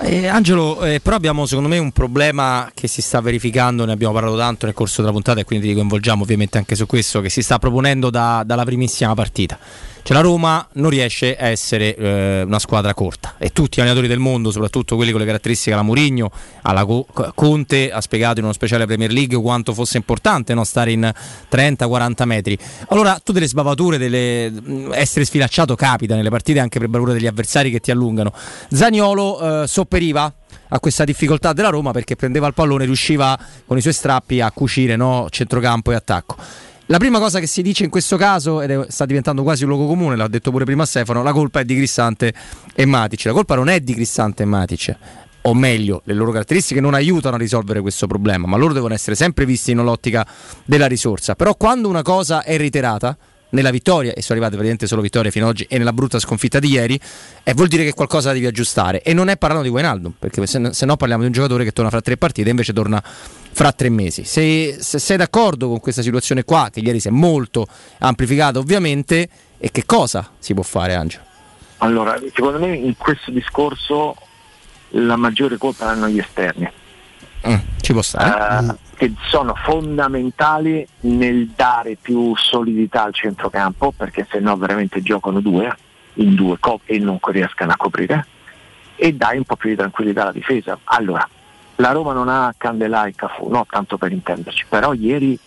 Eh, 0.00 0.26
Angelo, 0.26 0.82
eh, 0.84 1.00
però 1.00 1.14
abbiamo 1.16 1.46
secondo 1.46 1.68
me 1.68 1.78
un 1.78 1.92
problema 1.92 2.70
che 2.74 2.88
si 2.88 3.02
sta 3.02 3.20
verificando, 3.20 3.84
ne 3.84 3.92
abbiamo 3.92 4.12
parlato 4.12 4.36
tanto 4.36 4.66
nel 4.66 4.74
corso 4.74 5.00
della 5.00 5.12
puntata 5.12 5.38
e 5.40 5.44
quindi 5.44 5.68
ti 5.68 5.74
coinvolgiamo 5.74 6.22
ovviamente 6.22 6.58
anche 6.58 6.74
su 6.74 6.86
questo, 6.86 7.20
che 7.20 7.28
si 7.28 7.42
sta 7.42 7.58
proponendo 7.58 8.10
da- 8.10 8.42
dalla 8.44 8.64
primissima 8.64 9.14
partita. 9.14 9.58
Cioè 10.04 10.16
la 10.16 10.22
Roma 10.22 10.66
non 10.74 10.90
riesce 10.90 11.36
a 11.36 11.46
essere 11.46 11.94
eh, 11.94 12.42
una 12.42 12.58
squadra 12.58 12.92
corta 12.92 13.34
e 13.38 13.50
tutti 13.50 13.76
gli 13.76 13.80
allenatori 13.80 14.08
del 14.08 14.18
mondo, 14.18 14.50
soprattutto 14.50 14.96
quelli 14.96 15.12
con 15.12 15.20
le 15.20 15.26
caratteristiche 15.26 15.72
alla 15.72 15.82
Murigno, 15.82 16.30
alla 16.62 16.84
Co- 16.84 17.06
Conte, 17.34 17.92
ha 17.92 18.00
spiegato 18.00 18.38
in 18.38 18.44
uno 18.44 18.52
speciale 18.52 18.84
Premier 18.84 19.12
League 19.12 19.40
quanto 19.40 19.72
fosse 19.72 19.98
importante 19.98 20.54
no, 20.54 20.64
stare 20.64 20.90
in 20.90 21.10
30-40 21.50 22.24
metri. 22.24 22.58
Allora, 22.88 23.20
tu 23.22 23.32
delle 23.32 23.46
sbavature, 23.46 23.96
delle, 23.96 24.50
mh, 24.50 24.90
essere 24.92 25.24
sfilacciato 25.24 25.76
capita 25.76 26.16
nelle 26.16 26.30
partite 26.30 26.58
anche 26.58 26.80
per 26.80 26.88
bravura 26.88 27.12
degli 27.12 27.28
avversari 27.28 27.70
che 27.70 27.78
ti 27.78 27.92
allungano. 27.92 28.32
Zaniolo 28.70 29.62
eh, 29.62 29.66
sopperiva 29.68 30.32
a 30.68 30.80
questa 30.80 31.04
difficoltà 31.04 31.52
della 31.52 31.68
Roma 31.68 31.92
perché 31.92 32.16
prendeva 32.16 32.46
il 32.48 32.54
pallone 32.54 32.82
e 32.82 32.86
riusciva 32.86 33.38
con 33.66 33.76
i 33.76 33.80
suoi 33.80 33.92
strappi 33.92 34.40
a 34.40 34.50
cucire 34.50 34.96
no, 34.96 35.28
centrocampo 35.30 35.92
e 35.92 35.94
attacco. 35.94 36.36
La 36.92 36.98
prima 36.98 37.18
cosa 37.18 37.40
che 37.40 37.46
si 37.46 37.62
dice 37.62 37.84
in 37.84 37.88
questo 37.88 38.18
caso, 38.18 38.60
ed 38.60 38.70
è, 38.70 38.84
sta 38.88 39.06
diventando 39.06 39.42
quasi 39.42 39.62
un 39.62 39.70
luogo 39.70 39.86
comune, 39.86 40.14
l'ha 40.14 40.28
detto 40.28 40.50
pure 40.50 40.66
prima 40.66 40.84
Stefano, 40.84 41.22
la 41.22 41.32
colpa 41.32 41.60
è 41.60 41.64
di 41.64 41.74
Cristante 41.74 42.34
e 42.74 42.84
Matic. 42.84 43.24
La 43.24 43.32
colpa 43.32 43.54
non 43.54 43.70
è 43.70 43.80
di 43.80 43.94
Cristante 43.94 44.42
e 44.42 44.44
Matic, 44.44 44.96
o 45.40 45.54
meglio, 45.54 46.02
le 46.04 46.12
loro 46.12 46.32
caratteristiche 46.32 46.82
non 46.82 46.92
aiutano 46.92 47.36
a 47.36 47.38
risolvere 47.38 47.80
questo 47.80 48.06
problema, 48.06 48.46
ma 48.46 48.58
loro 48.58 48.74
devono 48.74 48.92
essere 48.92 49.16
sempre 49.16 49.46
visti 49.46 49.70
in 49.70 49.78
un'ottica 49.78 50.26
della 50.66 50.84
risorsa. 50.84 51.34
Però 51.34 51.54
quando 51.54 51.88
una 51.88 52.02
cosa 52.02 52.42
è 52.42 52.58
reiterata, 52.58 53.16
nella 53.52 53.70
vittoria, 53.70 54.12
e 54.12 54.20
sono 54.20 54.32
arrivate 54.32 54.56
praticamente 54.56 54.86
solo 54.86 55.00
vittorie 55.00 55.30
fino 55.30 55.46
ad 55.46 55.52
oggi, 55.52 55.66
e 55.70 55.78
nella 55.78 55.94
brutta 55.94 56.18
sconfitta 56.18 56.58
di 56.58 56.68
ieri, 56.68 57.00
eh, 57.42 57.54
vuol 57.54 57.68
dire 57.68 57.84
che 57.84 57.94
qualcosa 57.94 58.34
devi 58.34 58.44
aggiustare. 58.44 59.00
E 59.00 59.14
non 59.14 59.28
è 59.28 59.38
parlando 59.38 59.66
di 59.66 59.72
Wijnaldum, 59.72 60.12
perché 60.18 60.46
se, 60.46 60.74
se 60.74 60.84
no 60.84 60.96
parliamo 60.96 61.22
di 61.22 61.28
un 61.28 61.32
giocatore 61.32 61.64
che 61.64 61.72
torna 61.72 61.88
fra 61.88 62.02
tre 62.02 62.18
partite, 62.18 62.50
invece 62.50 62.74
torna 62.74 63.02
fra 63.52 63.72
tre 63.72 63.90
mesi. 63.90 64.24
Se, 64.24 64.76
se 64.80 64.98
sei 64.98 65.16
d'accordo 65.16 65.68
con 65.68 65.80
questa 65.80 66.02
situazione 66.02 66.44
qua, 66.44 66.68
che 66.72 66.80
ieri 66.80 67.00
si 67.00 67.08
è 67.08 67.12
molto 67.12 67.66
amplificata 67.98 68.58
ovviamente, 68.58 69.28
e 69.58 69.70
che 69.70 69.84
cosa 69.86 70.30
si 70.38 70.54
può 70.54 70.62
fare 70.62 70.94
Angelo? 70.94 71.24
Allora, 71.78 72.18
secondo 72.32 72.58
me 72.58 72.74
in 72.74 72.96
questo 72.96 73.30
discorso 73.30 74.16
la 74.90 75.16
maggiore 75.16 75.56
colpa 75.58 75.86
l'hanno 75.86 76.08
gli 76.08 76.18
esterni. 76.18 76.70
ci 77.80 77.92
può 77.92 78.02
stare. 78.02 78.66
Eh, 78.66 78.74
che 78.96 79.12
sono 79.28 79.54
fondamentali 79.54 80.86
nel 81.00 81.48
dare 81.56 81.96
più 82.00 82.36
solidità 82.36 83.04
al 83.04 83.14
centrocampo 83.14 83.92
perché 83.92 84.26
se 84.30 84.38
no 84.38 84.56
veramente 84.56 85.02
giocano 85.02 85.40
due 85.40 85.74
in 86.14 86.34
due 86.34 86.56
coppie 86.60 86.96
e 86.96 86.98
non 87.00 87.18
riescano 87.20 87.72
a 87.72 87.76
coprire 87.76 88.26
e 88.94 89.12
dai 89.14 89.38
un 89.38 89.44
po' 89.44 89.56
più 89.56 89.70
di 89.70 89.76
tranquillità 89.76 90.22
alla 90.22 90.32
difesa. 90.32 90.78
Allora, 90.84 91.28
la 91.76 91.92
Roma 91.92 92.12
non 92.12 92.28
ha 92.28 92.54
Candelà 92.56 93.06
e 93.06 93.14
Cafu, 93.14 93.48
no, 93.48 93.66
tanto 93.68 93.96
per 93.96 94.12
intenderci, 94.12 94.66
però 94.68 94.92
ieri 94.92 95.38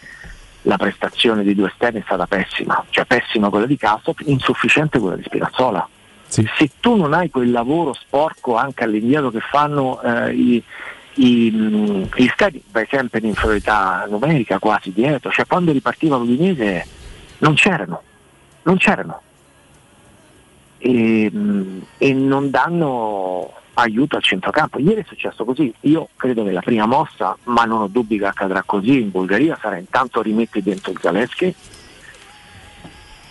la 0.64 0.78
prestazione 0.78 1.44
dei 1.44 1.56
due 1.56 1.68
esterni 1.68 2.00
è 2.00 2.04
stata 2.04 2.26
pessima, 2.26 2.84
cioè 2.90 3.06
pessima 3.06 3.50
quella 3.50 3.68
di 3.68 3.78
Castro, 3.78 4.16
insufficiente 4.26 5.00
quella 5.00 5.16
di 5.16 5.24
Spinazzola. 5.24 5.88
Se 6.28 6.72
tu 6.80 6.96
non 6.96 7.14
hai 7.14 7.30
quel 7.30 7.52
lavoro 7.52 7.94
sporco 7.94 8.56
anche 8.56 8.84
all'indietro 8.84 9.30
che 9.30 9.40
fanno 9.40 10.02
eh, 10.02 10.34
i, 10.34 10.64
i, 11.14 11.52
mh, 11.52 12.10
gli 12.16 12.28
stadi, 12.28 12.62
vai 12.72 12.88
sempre 12.90 13.20
in 13.20 13.28
inferiorità 13.28 14.06
numerica 14.10 14.58
quasi 14.60 14.92
dietro, 14.92 15.30
cioè 15.30 15.46
quando 15.46 15.72
ripartiva 15.72 16.18
l'Udinese 16.18 16.86
non 17.38 17.54
c'erano, 17.54 18.02
non 18.64 18.78
c'erano 18.78 19.22
e, 20.80 21.30
mh, 21.32 21.86
e 22.00 22.14
non 22.14 22.50
danno 22.50 23.54
aiuto 23.76 24.16
al 24.16 24.24
centrocampo. 24.24 24.80
Ieri 24.80 25.02
è 25.02 25.06
successo 25.08 25.46
così, 25.46 25.74
io 25.82 26.10
credo 26.16 26.44
che 26.44 26.52
la 26.52 26.62
prima 26.62 26.86
mossa, 26.86 27.38
ma 27.46 27.64
non 27.64 27.82
ho 27.82 27.88
dubbi 27.88 28.18
che 28.18 28.26
accadrà 28.26 28.64
così 28.64 29.02
in 29.02 29.12
Bulgaria, 29.12 29.58
sarà 29.62 29.78
intanto 29.78 30.22
rimetti 30.22 30.62
dentro 30.62 30.94
Zaleschi, 31.00 31.54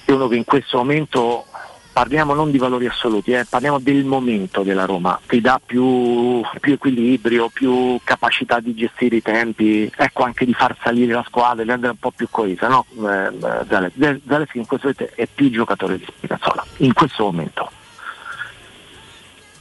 è 0.05 0.13
uno 0.13 0.29
che 0.29 0.37
in 0.37 0.45
questo 0.45 0.79
momento 0.79 1.47
parliamo 1.95 2.35
non 2.35 2.51
di 2.51 2.59
valori 2.59 2.87
assoluti, 2.87 3.33
eh, 3.33 3.47
parliamo 3.49 3.79
del 3.79 4.05
momento 4.05 4.63
della 4.63 4.85
Roma, 4.85 5.19
ti 5.27 5.41
dà 5.41 5.61
più, 5.65 6.43
più 6.61 6.73
equilibrio, 6.73 7.49
più 7.49 7.99
capacità 8.03 8.59
di 8.59 8.75
gestire 8.75 9.17
i 9.17 9.23
tempi, 9.23 9.91
ecco 9.97 10.25
anche 10.25 10.45
di 10.45 10.53
far 10.53 10.77
salire 10.83 11.15
la 11.15 11.25
squadra, 11.27 11.63
di 11.63 11.71
rendere 11.71 11.93
un 11.93 11.99
po' 11.99 12.11
più 12.11 12.27
coesa, 12.31 12.67
no? 12.67 12.85
Eh, 12.97 13.65
Zaleschi. 13.69 14.23
Zaleschi 14.27 14.59
in 14.59 14.67
questo 14.67 14.93
momento 14.93 15.15
è 15.15 15.29
più 15.33 15.51
giocatore 15.51 15.99
di 15.99 16.05
Spinazzola, 16.05 16.67
in 16.79 16.93
questo 16.93 17.25
momento. 17.25 17.71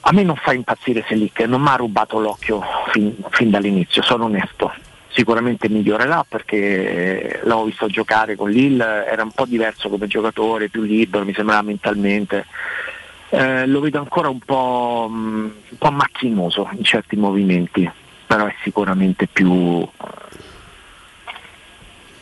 A 0.06 0.12
me 0.12 0.24
non 0.24 0.36
fa 0.36 0.52
impazzire 0.54 1.04
Selic, 1.08 1.40
non 1.42 1.62
mi 1.62 1.70
ha 1.70 1.76
rubato 1.76 2.20
l'occhio 2.20 2.62
fin, 2.92 3.16
fin 3.30 3.50
dall'inizio, 3.50 4.02
sono 4.02 4.26
onesto. 4.26 4.72
Sicuramente 5.08 5.70
migliorerà 5.70 6.26
perché 6.28 7.40
l'ho 7.44 7.64
visto 7.64 7.88
giocare 7.88 8.36
con 8.36 8.50
Lille, 8.50 9.06
era 9.06 9.24
un 9.24 9.32
po' 9.32 9.46
diverso 9.46 9.88
come 9.88 10.08
giocatore, 10.08 10.68
più 10.70 10.82
libero, 10.82 11.24
mi 11.24 11.34
sembrava 11.34 11.62
mentalmente. 11.62 12.46
Eh, 13.30 13.66
lo 13.66 13.80
vedo 13.80 14.00
ancora 14.00 14.28
un 14.28 14.40
po', 14.40 15.08
mh, 15.10 15.16
un 15.70 15.78
po' 15.78 15.92
macchinoso 15.92 16.68
in 16.76 16.84
certi 16.84 17.16
movimenti. 17.16 17.90
però 18.34 18.46
è 18.48 18.56
sicuramente 18.64 19.28
più 19.28 19.88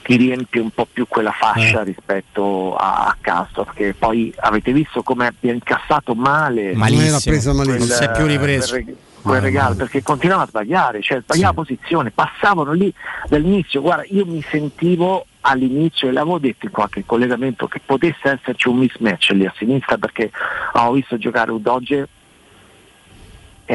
ti 0.03 0.15
riempie 0.17 0.59
un 0.61 0.69
po' 0.71 0.87
più 0.91 1.05
quella 1.07 1.31
fascia 1.31 1.81
Eh. 1.81 1.83
rispetto 1.83 2.75
a, 2.75 3.05
a 3.05 3.17
Castro 3.21 3.63
perché 3.65 3.93
poi 3.93 4.33
avete 4.37 4.73
visto 4.73 5.03
come 5.03 5.27
abbia 5.27 5.53
incassato 5.53 6.13
male 6.15 6.73
Malissimo. 6.73 7.11
L'ha 7.11 7.19
presa 7.23 7.53
malissimo. 7.53 7.77
quel, 7.77 7.87
Non 7.87 7.97
si 7.97 8.03
è 8.03 8.11
più 8.11 8.25
ripreso. 8.25 8.69
quel, 8.69 8.85
reg- 8.85 8.95
quel 9.21 9.41
regalo 9.41 9.75
perché 9.75 10.01
continuava 10.01 10.43
a 10.43 10.47
sbagliare 10.47 11.01
cioè 11.03 11.21
sbagliava 11.21 11.53
posizione 11.53 12.09
passavano 12.09 12.71
lì 12.71 12.91
dall'inizio 13.29 13.81
guarda 13.81 14.03
io 14.07 14.25
mi 14.25 14.43
sentivo 14.49 15.25
all'inizio 15.41 16.07
e 16.07 16.11
l'avevo 16.11 16.39
detto 16.39 16.65
in 16.65 16.71
qualche 16.71 17.03
collegamento 17.05 17.67
che 17.67 17.79
potesse 17.85 18.39
esserci 18.39 18.67
un 18.67 18.77
mismatch 18.77 19.29
lì 19.31 19.45
a 19.45 19.53
sinistra 19.57 19.97
perché 19.99 20.31
ho 20.73 20.91
visto 20.93 21.17
giocare 21.19 21.51
Udoge 21.51 22.07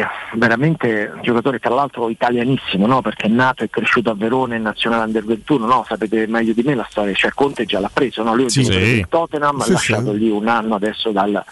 è 0.00 0.06
veramente 0.34 1.10
un 1.14 1.22
giocatore 1.22 1.58
tra 1.58 1.74
l'altro 1.74 2.10
italianissimo, 2.10 2.86
no? 2.86 3.00
perché 3.00 3.26
è 3.26 3.30
nato 3.30 3.64
e 3.64 3.70
cresciuto 3.70 4.10
a 4.10 4.14
Verona 4.14 4.54
in 4.54 4.62
nazionale 4.62 5.04
under 5.04 5.24
21, 5.24 5.66
no? 5.66 5.84
sapete 5.88 6.26
meglio 6.26 6.52
di 6.52 6.62
me 6.62 6.74
la 6.74 6.86
storia, 6.90 7.14
cioè 7.14 7.30
Conte 7.34 7.64
già 7.64 7.80
l'ha 7.80 7.90
preso, 7.92 8.22
no? 8.22 8.34
lui 8.34 8.44
è 8.46 8.50
Sì, 8.50 8.64
sì. 8.64 8.70
del 8.70 9.06
Tottenham, 9.08 9.60
Sì, 9.60 9.70
ha 9.70 9.72
lasciato 9.72 10.12
lì 10.12 10.28
un 10.28 10.48
anno 10.48 10.74
adesso 10.74 11.10
dal- 11.12 11.42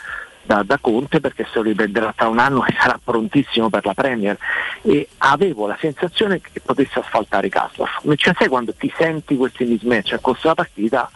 da, 0.43 0.63
da 0.63 0.77
Conte 0.79 1.21
perché 1.21 1.45
se 1.45 1.53
lo 1.55 1.63
riprenderà 1.63 2.13
tra 2.15 2.29
un 2.29 2.39
anno 2.39 2.65
e 2.69 2.75
sarà 2.79 3.01
prontissimo 3.03 3.71
per 3.71 3.87
la 3.87 3.95
Premier 3.95 4.37
e 4.83 5.09
avevo 5.19 5.67
la 5.67 5.79
sensazione 5.81 6.43
che 6.43 6.61
potesse 6.61 6.99
asfaltare 6.99 7.49
Kastorf, 7.49 8.03
cioè 8.17 8.35
sai 8.37 8.49
quando 8.49 8.75
ti 8.75 8.93
senti 8.95 9.37
questi 9.37 9.65
mismatch 9.65 10.13
a 10.13 10.19
corso 10.19 10.43
della 10.43 10.55
partita 10.55 11.11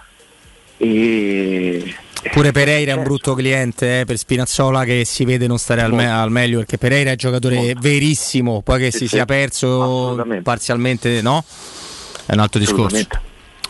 e 0.79 1.95
Pure 2.31 2.53
Pereira 2.53 2.93
è 2.93 2.95
un 2.95 3.03
brutto 3.03 3.35
cliente 3.35 4.01
eh, 4.01 4.05
per 4.05 4.17
Spinazzola 4.17 4.85
che 4.85 5.05
si 5.05 5.25
vede 5.25 5.47
non 5.47 5.59
stare 5.59 5.83
al, 5.83 5.93
me- 5.93 6.11
al 6.11 6.31
meglio 6.31 6.59
perché 6.59 6.79
Pereira 6.79 7.09
è 7.09 7.13
un 7.13 7.19
giocatore 7.19 7.75
verissimo, 7.81 8.63
poi 8.63 8.79
che 8.81 8.91
si 8.91 9.09
sia 9.09 9.25
perso 9.25 10.25
parzialmente, 10.43 11.21
no? 11.23 11.45
È 12.27 12.33
un 12.33 12.41
altro 12.41 12.61
discorso. 12.61 12.97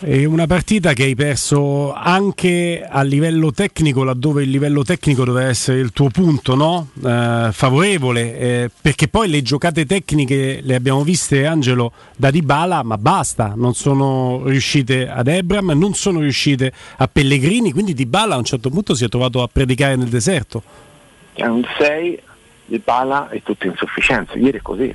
È 0.01 0.25
una 0.25 0.47
partita 0.47 0.93
che 0.93 1.03
hai 1.03 1.17
perso 1.17 1.93
anche 1.93 2.87
a 2.89 3.03
livello 3.03 3.51
tecnico, 3.51 4.05
laddove 4.05 4.45
il 4.45 4.49
livello 4.49 4.85
tecnico 4.85 5.25
doveva 5.25 5.49
essere 5.49 5.81
il 5.81 5.91
tuo 5.91 6.09
punto 6.09 6.55
no? 6.55 6.91
Eh, 7.05 7.49
favorevole, 7.51 8.39
eh, 8.39 8.71
perché 8.81 9.09
poi 9.09 9.29
le 9.29 9.43
giocate 9.43 9.87
tecniche 9.87 10.61
le 10.63 10.75
abbiamo 10.77 11.03
viste, 11.03 11.47
Angelo, 11.47 11.91
da 12.15 12.31
Dybala, 12.31 12.85
ma 12.85 12.97
basta, 12.97 13.55
non 13.57 13.75
sono 13.75 14.43
riuscite 14.45 15.09
ad 15.09 15.27
Ebram, 15.27 15.73
non 15.77 15.95
sono 15.95 16.21
riuscite 16.21 16.73
a 16.99 17.09
Pellegrini, 17.09 17.73
quindi 17.73 17.93
Dybala 17.93 18.37
a 18.37 18.39
un 18.39 18.45
certo 18.45 18.71
punto 18.71 18.95
si 18.95 19.05
è 19.05 19.09
trovato 19.09 19.43
a 19.43 19.49
predicare 19.53 19.97
nel 19.97 20.09
deserto. 20.09 20.63
è 21.33 21.45
un 21.45 21.65
6 21.77 22.23
di 22.67 22.79
pala 22.79 23.31
e 23.31 23.43
tutte 23.43 23.67
insufficienze, 23.67 24.39
ieri 24.39 24.59
è 24.59 24.63
così. 24.63 24.95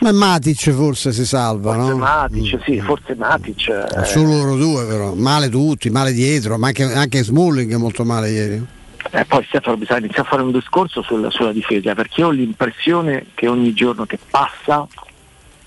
Ma 0.00 0.12
Matic 0.12 0.70
forse 0.72 1.12
si 1.12 1.24
salva, 1.24 1.74
Forse 1.74 1.90
no? 1.90 1.96
Matic, 1.96 2.58
sì, 2.64 2.80
forse 2.80 3.14
Matic. 3.14 3.68
eh, 3.68 4.04
Solo 4.04 4.36
loro 4.36 4.56
due 4.56 4.84
però, 4.84 5.14
male 5.14 5.48
tutti, 5.48 5.88
male 5.90 6.12
dietro, 6.12 6.58
ma 6.58 6.68
anche, 6.68 6.82
anche 6.84 7.22
Smalling 7.22 7.72
è 7.72 7.76
molto 7.76 8.04
male 8.04 8.30
ieri. 8.30 8.66
Eh, 9.10 9.24
poi 9.24 9.44
Stefano 9.48 9.76
bisogna 9.76 10.00
iniziare 10.00 10.26
a 10.28 10.30
fare 10.30 10.42
un 10.42 10.52
discorso 10.52 11.02
sul- 11.02 11.28
sulla 11.30 11.52
difesa 11.52 11.94
perché 11.94 12.22
ho 12.22 12.30
l'impressione 12.30 13.26
che 13.34 13.46
ogni 13.48 13.72
giorno 13.74 14.04
che 14.06 14.18
passa, 14.30 14.86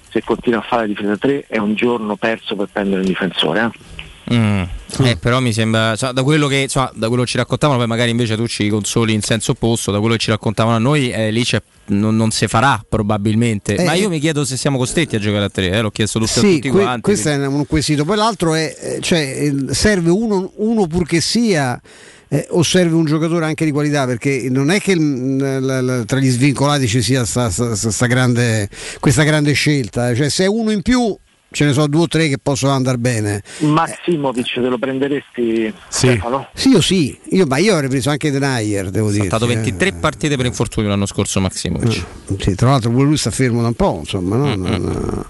se 0.10 0.24
continua 0.24 0.60
a 0.60 0.64
fare 0.64 0.82
la 0.84 0.88
difesa 0.88 1.18
3, 1.18 1.46
è 1.48 1.58
un 1.58 1.76
giorno 1.76 2.16
perso 2.16 2.56
per 2.56 2.70
prendere 2.72 3.02
il 3.02 3.08
difensore. 3.08 3.62
eh. 3.72 3.95
Mm. 4.34 4.64
Eh, 5.04 5.18
però 5.18 5.40
mi 5.40 5.54
sembra, 5.54 5.96
cioè, 5.96 6.12
da 6.12 6.24
quello 6.24 6.48
che 6.48 6.56
insomma, 6.58 6.92
da 6.96 7.08
quello 7.08 7.24
che 7.24 7.30
ci 7.30 7.38
raccontavano, 7.38 7.78
poi 7.78 7.88
magari 7.88 8.10
invece 8.12 8.36
tu 8.36 8.48
ci 8.48 8.68
consoli 8.70 9.14
in 9.14 9.22
senso 9.22 9.52
opposto, 9.52 9.92
da 9.92 10.00
quello 10.00 10.16
che 10.16 10.20
ci 10.22 10.30
raccontavano 10.32 10.76
a 10.76 10.80
noi, 10.80 11.12
eh, 11.12 11.30
lì 11.32 11.44
non, 11.88 12.16
non 12.16 12.32
si 12.32 12.48
farà 12.48 12.84
probabilmente. 12.88 13.76
Eh, 13.76 13.84
Ma 13.84 13.94
io 13.94 14.10
mi 14.10 14.20
chiedo 14.20 14.44
se 14.46 14.58
siamo 14.58 14.78
costretti 14.78 15.16
a 15.16 15.20
giocare 15.20 15.46
a 15.46 15.50
tre, 15.50 15.70
eh, 15.70 15.82
l'ho 15.82 15.92
chiesto 15.92 16.18
tutto 16.20 16.40
a 16.40 16.42
Sì, 16.44 16.56
tutti 16.56 16.70
que- 16.70 16.82
quanti. 16.82 17.02
questo 17.02 17.30
è 17.30 17.46
un 17.46 17.66
quesito. 17.68 18.04
Poi 18.06 18.16
l'altro 18.18 18.54
è, 18.56 18.76
eh, 18.80 18.98
cioè, 19.02 19.52
serve 19.70 20.10
uno, 20.10 20.52
uno 20.56 20.88
pur 20.88 21.06
che 21.06 21.22
sia. 21.22 21.80
eh, 22.28 22.48
o 22.50 22.64
serve 22.64 22.96
un 22.96 23.06
giocatore 23.06 23.46
anche 23.46 23.66
di 23.66 23.72
qualità 23.72 24.08
perché 24.08 24.48
non 24.50 24.72
è 24.72 24.80
che 24.82 24.94
il- 24.94 25.38
la- 25.38 25.80
la- 25.80 26.04
tra 26.06 26.18
gli 26.18 26.28
svincolati 26.28 26.88
ci 26.88 27.04
sia 27.04 27.24
sta- 27.24 27.52
sta- 27.52 27.76
sta- 27.76 28.06
grande, 28.08 28.68
questa 29.00 29.22
grande 29.22 29.54
scelta 29.54 30.14
cioè 30.16 30.28
se 30.30 30.46
è 30.46 30.48
uno 30.48 30.72
in 30.72 30.82
più 30.82 31.16
ce 31.56 31.64
ne 31.66 31.72
sono 31.74 31.88
due 31.88 32.02
o 32.02 32.08
tre 32.08 32.28
che 32.28 32.38
possono 32.38 32.74
andare 32.74 32.98
bene 32.98 33.42
Maximovic 33.60 34.54
te 34.56 34.60
lo 34.60 34.78
prenderesti 34.78 35.74
Stefano? 35.88 36.50
sì 36.54 36.70
io 36.70 36.82
sì 36.82 37.18
io, 37.30 37.46
ma 37.46 37.58
io 37.58 37.74
avrei 37.74 37.90
preso 37.90 38.10
anche 38.10 38.30
Denayer 38.30 38.90
devo 38.90 39.08
Ha 39.08 39.12
dire 39.12 39.28
saltato 39.30 39.46
23 39.48 39.94
partite 39.94 40.36
per 40.36 40.46
infortunio 40.46 40.90
l'anno 40.90 41.06
scorso 41.06 41.40
Maximovic. 41.40 42.04
sì, 42.40 42.56
tra 42.56 42.72
l'altro 42.72 42.90
pure 42.92 43.06
lui 43.06 43.18
sta 43.18 43.32
fermo 43.32 43.62
da 43.62 43.68
un 43.70 43.74
po' 43.74 43.98
insomma 44.02 44.36
no? 44.36 44.56
Non- 44.56 45.26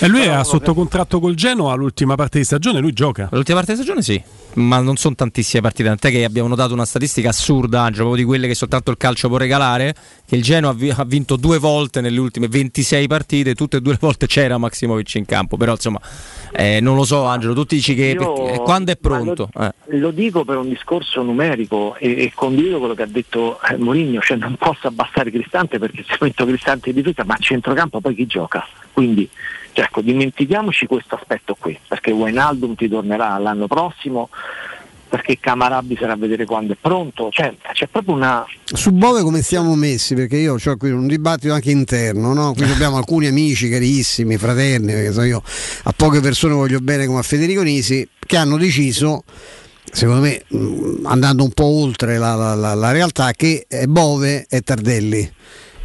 E 0.00 0.08
lui 0.08 0.22
era 0.22 0.42
sotto 0.44 0.74
contratto 0.74 1.20
col 1.20 1.34
Genoa 1.34 1.72
all'ultima 1.72 2.14
parte 2.16 2.38
di 2.38 2.44
stagione, 2.44 2.80
lui 2.80 2.92
gioca. 2.92 3.28
L'ultima 3.30 3.58
parte 3.58 3.72
di 3.74 3.78
stagione 3.82 4.02
sì, 4.02 4.20
ma 4.54 4.80
non 4.80 4.96
sono 4.96 5.14
tantissime 5.14 5.62
partite, 5.62 5.88
tant'è 5.88 6.10
che 6.10 6.24
abbiamo 6.24 6.48
notato 6.48 6.72
una 6.74 6.84
statistica 6.84 7.28
assurda, 7.28 7.82
Angelo, 7.82 8.06
proprio 8.08 8.24
di 8.24 8.28
quelle 8.28 8.46
che 8.48 8.54
soltanto 8.54 8.90
il 8.90 8.96
calcio 8.96 9.28
può 9.28 9.36
regalare, 9.36 9.94
che 10.26 10.34
il 10.34 10.42
Genoa 10.42 10.70
ha 10.70 10.74
vi- 10.74 10.90
ha 10.90 11.04
vinto 11.04 11.36
due 11.36 11.58
volte 11.58 12.00
nelle 12.00 12.18
ultime 12.18 12.48
26 12.48 13.06
partite, 13.06 13.54
tutte 13.54 13.76
e 13.76 13.80
due 13.80 13.92
le 13.92 13.98
volte 14.00 14.26
c'era 14.26 14.58
Maximovic 14.58 15.14
in 15.14 15.24
campo, 15.26 15.56
però 15.56 15.72
insomma 15.72 16.00
eh, 16.54 16.80
non 16.80 16.96
lo 16.96 17.04
so 17.04 17.24
Angelo, 17.24 17.54
tu 17.54 17.64
dici 17.64 17.94
che 17.94 18.06
Io- 18.18 18.32
perché- 18.32 18.54
eh, 18.54 18.58
quando 18.58 18.90
è 18.90 18.96
pronto? 18.96 19.48
Lo, 19.52 19.62
Eh. 19.64 19.98
lo 19.98 20.10
dico 20.10 20.44
per 20.44 20.56
un 20.56 20.68
discorso 20.68 21.22
numerico 21.22 21.94
e, 21.96 22.24
e 22.24 22.32
condivido 22.34 22.78
quello 22.80 22.94
che 22.94 23.02
ha 23.02 23.06
detto 23.06 23.60
eh, 23.70 23.76
Mourinho, 23.76 24.20
cioè 24.20 24.36
non 24.36 24.56
posso 24.56 24.88
abbassare 24.88 25.30
Cristante 25.30 25.78
perché 25.78 26.04
se 26.06 26.16
metto 26.20 26.44
Cristante 26.44 26.88
in 26.90 26.96
difesa, 26.96 27.24
ma 27.24 27.34
a 27.34 27.38
centrocampo 27.38 28.00
poi 28.00 28.14
chi 28.16 28.26
gioca? 28.26 28.66
Quindi 28.92 29.26
cioè, 29.72 29.84
ecco, 29.84 30.00
dimentichiamoci 30.00 30.86
questo 30.86 31.14
aspetto 31.16 31.56
qui, 31.58 31.78
perché 31.88 32.10
Wijnaldum 32.10 32.74
ti 32.74 32.88
tornerà 32.88 33.36
l'anno 33.38 33.66
prossimo, 33.66 34.28
perché 35.08 35.38
Camarà 35.38 35.82
bisogna 35.82 36.14
vedere 36.16 36.46
quando 36.46 36.72
è 36.72 36.76
pronto, 36.80 37.28
cioè 37.30 37.54
c'è 37.74 37.86
proprio 37.86 38.14
una, 38.14 38.46
su 38.64 38.92
Bove 38.92 39.20
come 39.22 39.42
stiamo 39.42 39.74
messi? 39.74 40.14
Perché 40.14 40.38
io 40.38 40.54
ho 40.62 40.76
qui 40.78 40.90
un 40.90 41.06
dibattito 41.06 41.52
anche 41.52 41.70
interno, 41.70 42.32
no? 42.32 42.54
qui 42.54 42.64
abbiamo 42.72 42.96
alcuni 42.96 43.26
amici 43.26 43.68
carissimi, 43.68 44.38
fraterni, 44.38 44.92
perché 44.92 45.12
so 45.12 45.22
io 45.22 45.42
a 45.82 45.92
poche 45.94 46.20
persone 46.20 46.54
voglio 46.54 46.78
bene 46.80 47.04
come 47.06 47.18
a 47.18 47.22
Federico 47.22 47.60
Nisi, 47.62 48.08
che 48.24 48.36
hanno 48.38 48.56
deciso, 48.56 49.24
secondo 49.84 50.22
me 50.22 50.42
andando 51.04 51.44
un 51.44 51.50
po' 51.52 51.66
oltre 51.66 52.16
la, 52.16 52.34
la- 52.34 52.54
la- 52.54 52.74
la 52.74 52.90
realtà, 52.90 53.32
che 53.32 53.66
eh, 53.68 53.86
Bove 53.86 54.46
è 54.48 54.62
Tardelli. 54.62 55.30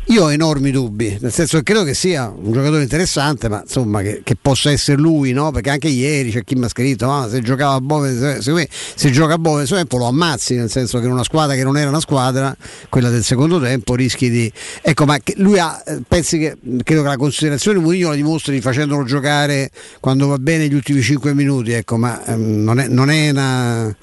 Io 0.09 0.23
ho 0.23 0.31
enormi 0.31 0.71
dubbi, 0.71 1.17
nel 1.19 1.33
senso 1.33 1.57
che 1.57 1.63
credo 1.63 1.83
che 1.83 1.93
sia 1.93 2.29
un 2.33 2.53
giocatore 2.53 2.81
interessante, 2.81 3.49
ma 3.49 3.59
insomma 3.61 4.01
che, 4.01 4.21
che 4.23 4.37
possa 4.41 4.71
essere 4.71 4.97
lui, 4.97 5.33
no? 5.33 5.51
Perché 5.51 5.69
anche 5.69 5.89
ieri 5.89 6.31
c'è 6.31 6.45
chi 6.45 6.55
mi 6.55 6.63
ha 6.63 6.69
scritto: 6.69 7.11
"Ah, 7.11 7.27
se 7.27 7.41
giocava 7.41 7.73
a 7.73 7.81
Bove, 7.81 8.39
se, 8.41 8.53
me, 8.53 8.69
se 8.71 9.11
gioca 9.11 9.33
a 9.33 9.37
Bove, 9.37 9.65
me 9.69 9.85
lo 9.89 10.05
ammazzi, 10.05 10.55
nel 10.55 10.69
senso 10.71 10.99
che 10.99 11.05
in 11.07 11.11
una 11.11 11.25
squadra 11.25 11.55
che 11.55 11.63
non 11.65 11.75
era 11.75 11.89
una 11.89 11.99
squadra, 11.99 12.55
quella 12.87 13.09
del 13.09 13.21
secondo 13.25 13.59
tempo, 13.59 13.95
rischi 13.95 14.29
di. 14.29 14.49
Ecco, 14.81 15.03
ma 15.03 15.17
lui 15.35 15.59
ha, 15.59 15.83
eh, 15.85 15.99
pensi 16.07 16.37
che 16.39 16.55
credo 16.83 17.01
che 17.01 17.07
la 17.09 17.17
considerazione 17.17 17.79
Mourinho 17.79 18.07
la 18.07 18.15
dimostri 18.15 18.61
facendolo 18.61 19.03
giocare 19.03 19.71
quando 19.99 20.27
va 20.27 20.37
bene 20.37 20.69
gli 20.69 20.73
ultimi 20.73 21.01
5 21.01 21.33
minuti, 21.33 21.73
ecco, 21.73 21.97
ma 21.97 22.23
ehm, 22.25 22.63
non, 22.63 22.79
è, 22.79 22.87
non 22.87 23.09
è 23.09 23.29
una. 23.31 23.95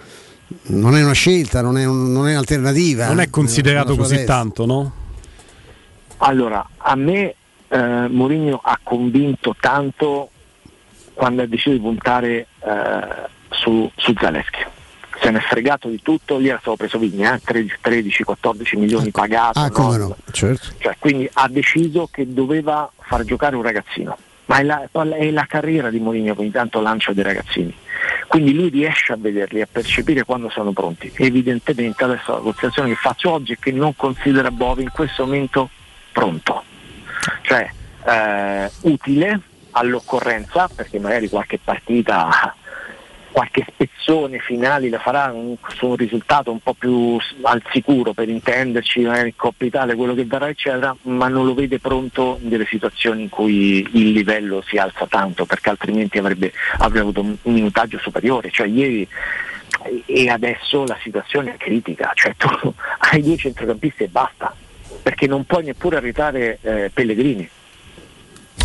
Non 0.66 0.94
è 0.96 1.02
una 1.02 1.12
scelta, 1.12 1.62
non 1.62 1.78
è, 1.78 1.84
un- 1.86 2.12
non 2.12 2.28
è 2.28 2.32
un'alternativa. 2.32 3.06
Non 3.06 3.20
è 3.20 3.30
considerato 3.30 3.96
così 3.96 4.16
testa. 4.16 4.34
tanto, 4.34 4.66
no? 4.66 4.92
Allora, 6.26 6.66
a 6.78 6.94
me 6.96 7.34
eh, 7.68 8.08
Mourinho 8.08 8.58
ha 8.62 8.78
convinto 8.82 9.54
tanto 9.60 10.30
quando 11.12 11.42
ha 11.42 11.46
deciso 11.46 11.70
di 11.70 11.80
puntare 11.80 12.46
eh, 12.60 13.28
su, 13.50 13.90
su 13.94 14.14
Zaleschi. 14.18 14.64
Se 15.20 15.30
ne 15.30 15.38
è 15.38 15.42
fregato 15.42 15.88
di 15.88 16.00
tutto, 16.02 16.38
lì 16.38 16.48
era 16.48 16.58
stato 16.58 16.76
preso 16.76 16.98
Vigna, 16.98 17.34
eh, 17.34 17.40
13-14 17.42 18.78
milioni 18.78 19.10
pagati. 19.10 19.58
Ah, 19.58 19.70
come 19.70 19.98
no? 19.98 20.16
Certo. 20.30 20.68
Cioè, 20.78 20.96
quindi 20.98 21.28
ha 21.30 21.46
deciso 21.48 22.08
che 22.10 22.32
doveva 22.32 22.90
far 23.00 23.22
giocare 23.24 23.56
un 23.56 23.62
ragazzino. 23.62 24.16
Ma 24.46 24.58
è 24.58 24.62
la, 24.62 24.88
è 24.90 25.30
la 25.30 25.46
carriera 25.46 25.90
di 25.90 26.00
Mourinho 26.00 26.34
che 26.34 26.40
ogni 26.40 26.50
tanto 26.50 26.80
lancia 26.80 27.12
dei 27.12 27.22
ragazzini. 27.22 27.74
Quindi 28.28 28.54
lui 28.54 28.70
riesce 28.70 29.12
a 29.12 29.16
vederli, 29.18 29.60
a 29.60 29.68
percepire 29.70 30.24
quando 30.24 30.48
sono 30.48 30.72
pronti. 30.72 31.12
Evidentemente 31.16 32.02
adesso 32.02 32.32
la 32.32 32.38
considerazione 32.38 32.88
che 32.88 32.96
faccio 32.96 33.30
oggi 33.30 33.52
è 33.52 33.58
che 33.58 33.72
non 33.72 33.94
considera 33.94 34.50
Bove 34.50 34.82
in 34.82 34.90
questo 34.90 35.24
momento 35.26 35.68
pronto. 36.14 36.62
Cioè 37.42 37.68
eh, 38.06 38.70
utile 38.82 39.40
all'occorrenza, 39.72 40.70
perché 40.74 41.00
magari 41.00 41.28
qualche 41.28 41.58
partita 41.62 42.54
qualche 43.34 43.66
spezzone 43.68 44.38
finale 44.38 44.88
la 44.88 45.00
farà 45.00 45.32
un- 45.32 45.56
su 45.66 45.88
un 45.88 45.96
risultato 45.96 46.52
un 46.52 46.60
po' 46.60 46.74
più 46.74 47.18
al 47.42 47.60
sicuro 47.72 48.12
per 48.12 48.28
intenderci, 48.28 49.00
magari 49.00 49.30
in 49.30 49.36
Coppa 49.36 49.64
Italia, 49.64 49.96
quello 49.96 50.14
che 50.14 50.24
verrà 50.24 50.48
eccetera, 50.48 50.94
ma 51.02 51.26
non 51.26 51.44
lo 51.44 51.52
vede 51.52 51.80
pronto 51.80 52.38
in 52.40 52.48
delle 52.48 52.64
situazioni 52.66 53.22
in 53.22 53.28
cui 53.30 53.84
il 53.94 54.12
livello 54.12 54.62
si 54.64 54.76
alza 54.76 55.08
tanto, 55.08 55.46
perché 55.46 55.70
altrimenti 55.70 56.16
avrebbe, 56.18 56.52
avrebbe 56.78 57.00
avuto 57.00 57.22
un 57.22 57.36
minutaggio 57.42 57.98
superiore. 57.98 58.52
Cioè 58.52 58.68
ieri 58.68 59.08
e 60.06 60.28
adesso 60.28 60.84
la 60.86 60.96
situazione 61.02 61.54
è 61.54 61.56
critica, 61.56 62.12
cioè 62.14 62.36
tu 62.36 62.48
hai 63.10 63.20
due 63.20 63.36
centrocampisti 63.36 64.04
e 64.04 64.08
basta, 64.08 64.54
perché 65.04 65.26
non 65.26 65.44
puoi 65.44 65.64
neppure 65.64 65.98
arretrare 65.98 66.58
eh, 66.62 66.90
Pellegrini. 66.92 67.46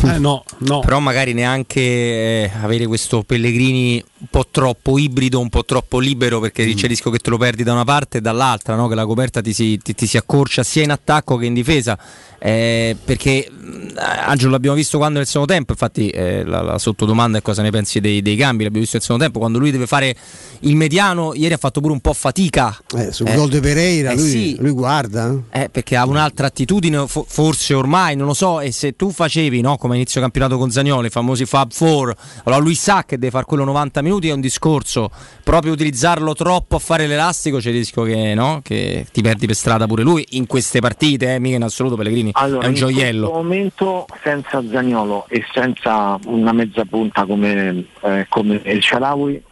Eh, 0.05 0.17
no, 0.19 0.45
no. 0.59 0.79
Però 0.79 0.99
magari 0.99 1.33
neanche 1.33 1.81
eh, 1.81 2.51
avere 2.61 2.85
questo 2.85 3.23
Pellegrini 3.23 4.01
un 4.19 4.27
po' 4.29 4.45
troppo 4.51 4.97
ibrido, 4.97 5.39
un 5.39 5.49
po' 5.49 5.63
troppo 5.63 5.99
libero, 5.99 6.39
perché 6.39 6.65
c'è 6.65 6.83
il 6.83 6.89
rischio 6.89 7.09
che 7.09 7.19
te 7.19 7.29
lo 7.29 7.37
perdi 7.37 7.63
da 7.63 7.71
una 7.71 7.85
parte 7.85 8.17
e 8.17 8.21
dall'altra, 8.21 8.75
no? 8.75 8.87
che 8.87 8.95
la 8.95 9.05
coperta 9.05 9.41
ti 9.41 9.53
si, 9.53 9.77
ti- 9.77 9.95
ti 9.95 10.05
si 10.07 10.17
accorcia 10.17 10.61
sia 10.63 10.83
in 10.83 10.91
attacco 10.91 11.37
che 11.37 11.45
in 11.45 11.53
difesa. 11.53 11.97
Eh, 12.41 12.95
perché 13.03 13.49
mh, 13.49 13.97
Angelo 13.97 14.51
l'abbiamo 14.51 14.75
visto 14.75 14.97
quando 14.97 15.17
nel 15.17 15.27
secondo 15.27 15.51
tempo, 15.53 15.71
infatti 15.73 16.09
eh, 16.09 16.43
la, 16.45 16.61
la 16.61 16.77
sottodomanda 16.77 17.37
è 17.37 17.41
cosa 17.41 17.61
ne 17.61 17.69
pensi 17.69 17.99
dei, 17.99 18.21
dei 18.21 18.35
cambi, 18.35 18.63
l'abbiamo 18.63 18.79
visto 18.81 18.95
nel 18.95 19.03
secondo 19.03 19.23
tempo, 19.23 19.39
quando 19.39 19.57
lui 19.57 19.71
deve 19.71 19.87
fare 19.87 20.15
il 20.61 20.75
mediano, 20.75 21.33
ieri 21.33 21.53
ha 21.53 21.57
fatto 21.57 21.79
pure 21.81 21.93
un 21.93 21.99
po' 22.01 22.13
fatica. 22.13 22.77
Eh, 22.95 23.11
sul 23.11 23.33
gol 23.33 23.49
di 23.49 23.59
Pereira 23.59 24.11
eh 24.11 24.15
lui, 24.15 24.29
sì. 24.29 24.57
lui 24.59 24.71
guarda. 24.71 25.33
Eh, 25.51 25.69
perché 25.69 25.95
ha 25.95 26.05
un'altra 26.05 26.47
attitudine, 26.47 27.07
fo- 27.07 27.25
forse 27.27 27.73
ormai, 27.73 28.15
non 28.15 28.27
lo 28.27 28.33
so, 28.33 28.59
e 28.59 28.71
se 28.71 28.95
tu 28.95 29.11
facevi, 29.11 29.61
no, 29.61 29.77
come 29.77 29.95
inizio 29.95 30.19
campionato 30.21 30.57
con 30.57 30.71
Zagnoli, 30.71 31.07
i 31.07 31.09
famosi 31.09 31.45
Fab 31.45 31.71
4, 31.73 32.15
allora 32.43 32.61
lui 32.61 32.75
sa 32.75 33.03
che 33.05 33.17
deve 33.17 33.31
fare 33.31 33.45
quello 33.45 33.63
90 33.65 34.01
minuti, 34.01 34.07
è 34.17 34.31
un 34.33 34.41
discorso, 34.41 35.11
proprio 35.43 35.71
utilizzarlo 35.71 36.33
troppo 36.33 36.75
a 36.75 36.79
fare 36.79 37.05
l'elastico, 37.07 37.59
c'è 37.59 37.69
il 37.69 37.75
rischio 37.75 38.03
che, 38.03 38.33
no, 38.33 38.61
che 38.63 39.05
ti 39.11 39.21
perdi 39.21 39.45
per 39.45 39.55
strada 39.55 39.85
pure 39.85 40.03
lui, 40.03 40.25
in 40.31 40.47
queste 40.47 40.79
partite, 40.79 41.35
eh, 41.35 41.39
mica 41.39 41.55
in 41.57 41.63
assoluto 41.63 41.95
Pellegrini, 41.95 42.31
Allora, 42.33 42.63
è 42.63 42.65
un 42.65 42.71
in 42.73 42.77
gioiello. 42.77 43.29
questo 43.29 43.43
momento 43.43 44.05
senza 44.23 44.63
Zagnolo 44.69 45.27
e 45.29 45.45
senza 45.53 46.19
una 46.25 46.51
mezza 46.51 46.83
punta 46.85 47.25
come, 47.25 47.85
eh, 48.01 48.25
come 48.27 48.61
El 48.63 48.81
Sharawi 48.81 49.43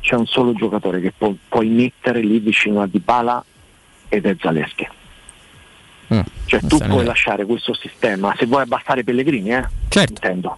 c'è 0.00 0.14
un 0.16 0.26
solo 0.26 0.52
giocatore 0.52 1.00
che 1.00 1.12
pu- 1.16 1.36
puoi 1.48 1.68
mettere 1.68 2.20
lì 2.20 2.38
vicino 2.40 2.82
a 2.82 2.86
Dybala 2.86 3.44
ed 4.08 4.26
è 4.26 4.36
Zaleschi. 4.38 4.88
Cioè 6.44 6.60
tu 6.66 6.76
puoi 6.76 7.04
lasciare 7.06 7.46
questo 7.46 7.72
sistema, 7.72 8.34
se 8.36 8.44
vuoi 8.44 8.62
abbassare 8.62 9.02
Pellegrini, 9.02 9.54
eh? 9.54 9.66
Certo. 9.88 10.12
Intendo. 10.12 10.56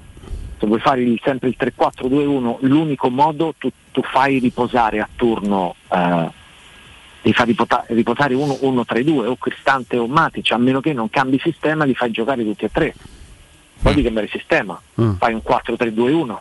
Se 0.58 0.66
vuoi 0.66 0.80
fare 0.80 1.02
il- 1.02 1.20
sempre 1.22 1.48
il 1.48 1.56
3-4-2-1, 1.58 2.58
l'unico 2.60 3.10
modo 3.10 3.54
tu, 3.58 3.70
tu 3.92 4.02
fai 4.02 4.38
riposare 4.38 5.00
a 5.00 5.08
turno 5.14 5.74
eh, 5.90 6.42
li 7.22 7.32
fai 7.32 7.46
ripota- 7.46 7.84
riposare 7.88 8.34
1-3-2 8.34 9.26
o 9.26 9.36
Cristante 9.36 9.96
o 9.96 10.06
Matic, 10.06 10.52
a 10.52 10.58
meno 10.58 10.80
che 10.80 10.92
non 10.92 11.08
cambi 11.10 11.38
sistema 11.42 11.84
li 11.84 11.94
fai 11.94 12.10
giocare 12.10 12.44
tutti 12.44 12.64
e 12.66 12.70
tre. 12.70 12.94
Poi 13.82 13.94
di 13.94 14.02
cambiare 14.02 14.28
sistema, 14.28 14.80
Mm. 15.00 15.14
fai 15.14 15.32
un 15.34 15.42
4-3-2-1. 15.42 16.40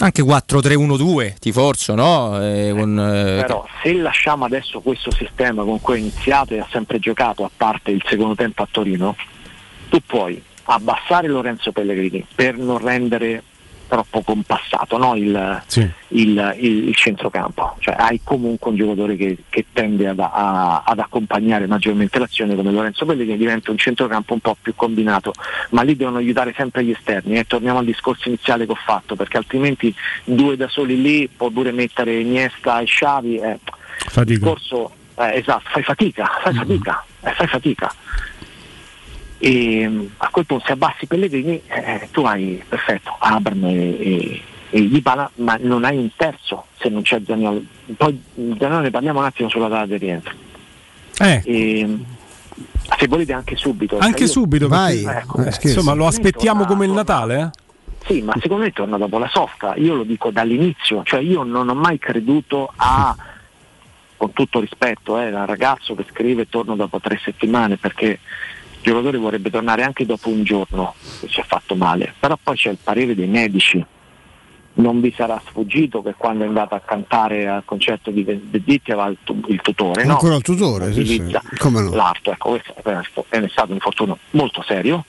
Anche 0.00 0.22
4-3-1-2, 0.22 1.34
ti 1.38 1.52
forzo, 1.52 1.94
no? 1.94 2.40
Eh, 2.42 2.72
con, 2.76 2.98
eh, 2.98 3.40
Però 3.42 3.66
se 3.82 3.92
lasciamo 3.94 4.44
adesso 4.46 4.80
questo 4.80 5.10
sistema 5.12 5.62
con 5.64 5.80
cui 5.80 5.94
è 5.96 5.98
iniziato 5.98 6.54
e 6.54 6.58
ha 6.60 6.66
sempre 6.70 6.98
giocato, 6.98 7.44
a 7.44 7.50
parte 7.54 7.90
il 7.92 8.02
secondo 8.08 8.34
tempo 8.34 8.62
a 8.62 8.68
Torino, 8.70 9.14
tu 9.90 10.00
puoi 10.04 10.42
abbassare 10.64 11.28
Lorenzo 11.28 11.72
Pellegrini 11.72 12.24
per 12.34 12.56
non 12.56 12.78
rendere 12.78 13.42
troppo 13.92 14.22
compassato 14.22 14.96
no? 14.96 15.14
il, 15.16 15.62
il- 16.08 16.54
il- 16.60 16.88
il 16.88 16.94
centrocampo, 16.94 17.76
cioè 17.78 17.94
hai 17.98 18.20
comunque 18.24 18.70
un 18.70 18.76
giocatore 18.78 19.16
che, 19.16 19.36
che 19.50 19.66
tende 19.70 20.08
ad, 20.08 20.18
a- 20.18 20.82
ad 20.82 20.98
accompagnare 20.98 21.66
maggiormente 21.66 22.18
l'azione 22.18 22.54
come 22.54 22.70
Lorenzo 22.72 23.04
Pellegrini 23.04 23.36
diventa 23.36 23.70
un 23.70 23.76
centrocampo 23.76 24.32
un 24.32 24.40
po' 24.40 24.56
più 24.62 24.74
combinato, 24.74 25.34
ma 25.70 25.82
lì 25.82 25.94
devono 25.94 26.16
aiutare 26.16 26.54
sempre 26.56 26.84
gli 26.84 26.90
esterni 26.90 27.36
e 27.36 27.44
torniamo 27.44 27.80
al 27.80 27.84
discorso 27.84 28.28
iniziale 28.28 28.64
che 28.64 28.72
ho 28.72 28.78
fatto, 28.82 29.14
perché 29.14 29.36
altrimenti 29.36 29.94
due 30.24 30.56
da 30.56 30.68
soli 30.68 30.98
lì 31.02 31.28
può 31.28 31.50
pure 31.50 31.70
mettere 31.70 32.18
Iniesta 32.18 32.80
e 32.80 32.84
Xavi, 32.86 33.36
eh, 33.36 33.58
il 34.22 34.38
discorso 34.38 34.90
eh, 35.18 35.36
esatto, 35.36 35.64
fai 35.70 35.82
fatica, 35.82 36.30
fai 36.42 36.54
fatica, 36.54 37.04
eh, 37.20 37.30
fai 37.32 37.46
fatica. 37.46 37.94
E 39.44 39.88
mm, 39.88 40.06
a 40.18 40.28
quel 40.30 40.46
punto 40.46 40.64
se 40.64 40.72
abbassi 40.72 41.06
Pellegrini 41.06 41.60
eh, 41.66 42.08
tu 42.12 42.22
hai 42.22 42.62
perfetto 42.68 43.16
Abram 43.18 43.64
e, 43.64 43.72
e, 43.74 44.42
e 44.70 44.88
Dybala, 44.88 45.28
ma 45.36 45.58
non 45.60 45.82
hai 45.84 45.96
un 45.96 46.10
terzo 46.14 46.66
se 46.78 46.88
non 46.88 47.02
c'è 47.02 47.20
Zaniolo. 47.26 47.60
Poi 47.96 48.22
Zaniolo 48.34 48.78
ne 48.82 48.90
parliamo 48.90 49.18
un 49.18 49.24
attimo 49.24 49.48
sulla 49.48 49.66
data 49.66 49.86
di 49.86 49.96
rientro. 49.98 50.32
Eh. 51.18 51.42
E, 51.44 51.84
mm, 51.86 52.00
se 52.96 53.08
volete 53.08 53.32
anche 53.32 53.56
subito. 53.56 53.98
Anche 53.98 54.18
Cioè 54.18 54.26
io- 54.26 54.32
subito, 54.32 54.68
perché- 54.68 55.00
Ecco, 55.02 55.42
eh, 55.44 55.52
insomma, 55.62 55.94
lo 55.94 56.06
aspettiamo 56.06 56.64
come 56.64 56.86
il 56.86 56.92
Natale? 56.92 57.40
Eh? 57.40 57.60
sì, 58.06 58.20
ma 58.22 58.34
secondo 58.40 58.62
me 58.64 58.72
torna 58.72 58.96
dopo 58.96 59.18
la 59.18 59.28
sosta, 59.28 59.74
io 59.76 59.94
lo 59.94 60.02
dico 60.04 60.30
dall'inizio, 60.30 61.02
cioè 61.04 61.20
io 61.20 61.42
non 61.42 61.68
ho 61.68 61.74
mai 61.74 61.98
creduto 61.98 62.72
a, 62.76 63.14
con 64.16 64.32
tutto 64.32 64.60
rispetto, 64.60 65.18
eh, 65.18 65.26
al 65.32 65.46
ragazzo 65.46 65.94
che 65.94 66.04
scrive 66.10 66.48
torno 66.48 66.74
dopo 66.76 67.00
tre 67.00 67.20
settimane 67.24 67.76
perché 67.76 68.18
giocatore 68.82 69.16
vorrebbe 69.18 69.50
tornare 69.50 69.82
anche 69.82 70.04
dopo 70.04 70.28
un 70.28 70.42
giorno 70.44 70.94
se 70.98 71.28
ci 71.28 71.40
ha 71.40 71.44
fatto 71.44 71.74
male, 71.74 72.14
però 72.18 72.38
poi 72.42 72.56
c'è 72.56 72.70
il 72.70 72.78
parere 72.82 73.14
dei 73.14 73.28
medici. 73.28 73.84
Non 74.74 75.02
vi 75.02 75.12
sarà 75.14 75.40
sfuggito 75.46 76.02
che 76.02 76.14
quando 76.16 76.44
è 76.44 76.46
andato 76.46 76.74
a 76.74 76.80
cantare 76.80 77.46
al 77.46 77.62
concerto 77.66 78.10
di 78.10 78.22
Venditti 78.24 78.90
aveva 78.90 79.08
il, 79.08 79.18
tu- 79.22 79.44
il 79.48 79.60
tutore, 79.60 80.04
no? 80.04 80.12
Ancora 80.12 80.36
il 80.36 80.42
tutore, 80.42 80.92
sì, 80.94 81.04
sì. 81.04 81.14
Utilizza 81.14 81.42
Come 81.58 81.82
no? 81.82 81.90
l'arto, 81.94 82.32
ecco, 82.32 82.50
questo 82.50 82.74
è 83.28 83.38
è 83.40 83.48
stato 83.48 83.68
un 83.68 83.74
infortunio 83.74 84.18
molto 84.30 84.62
serio, 84.62 85.04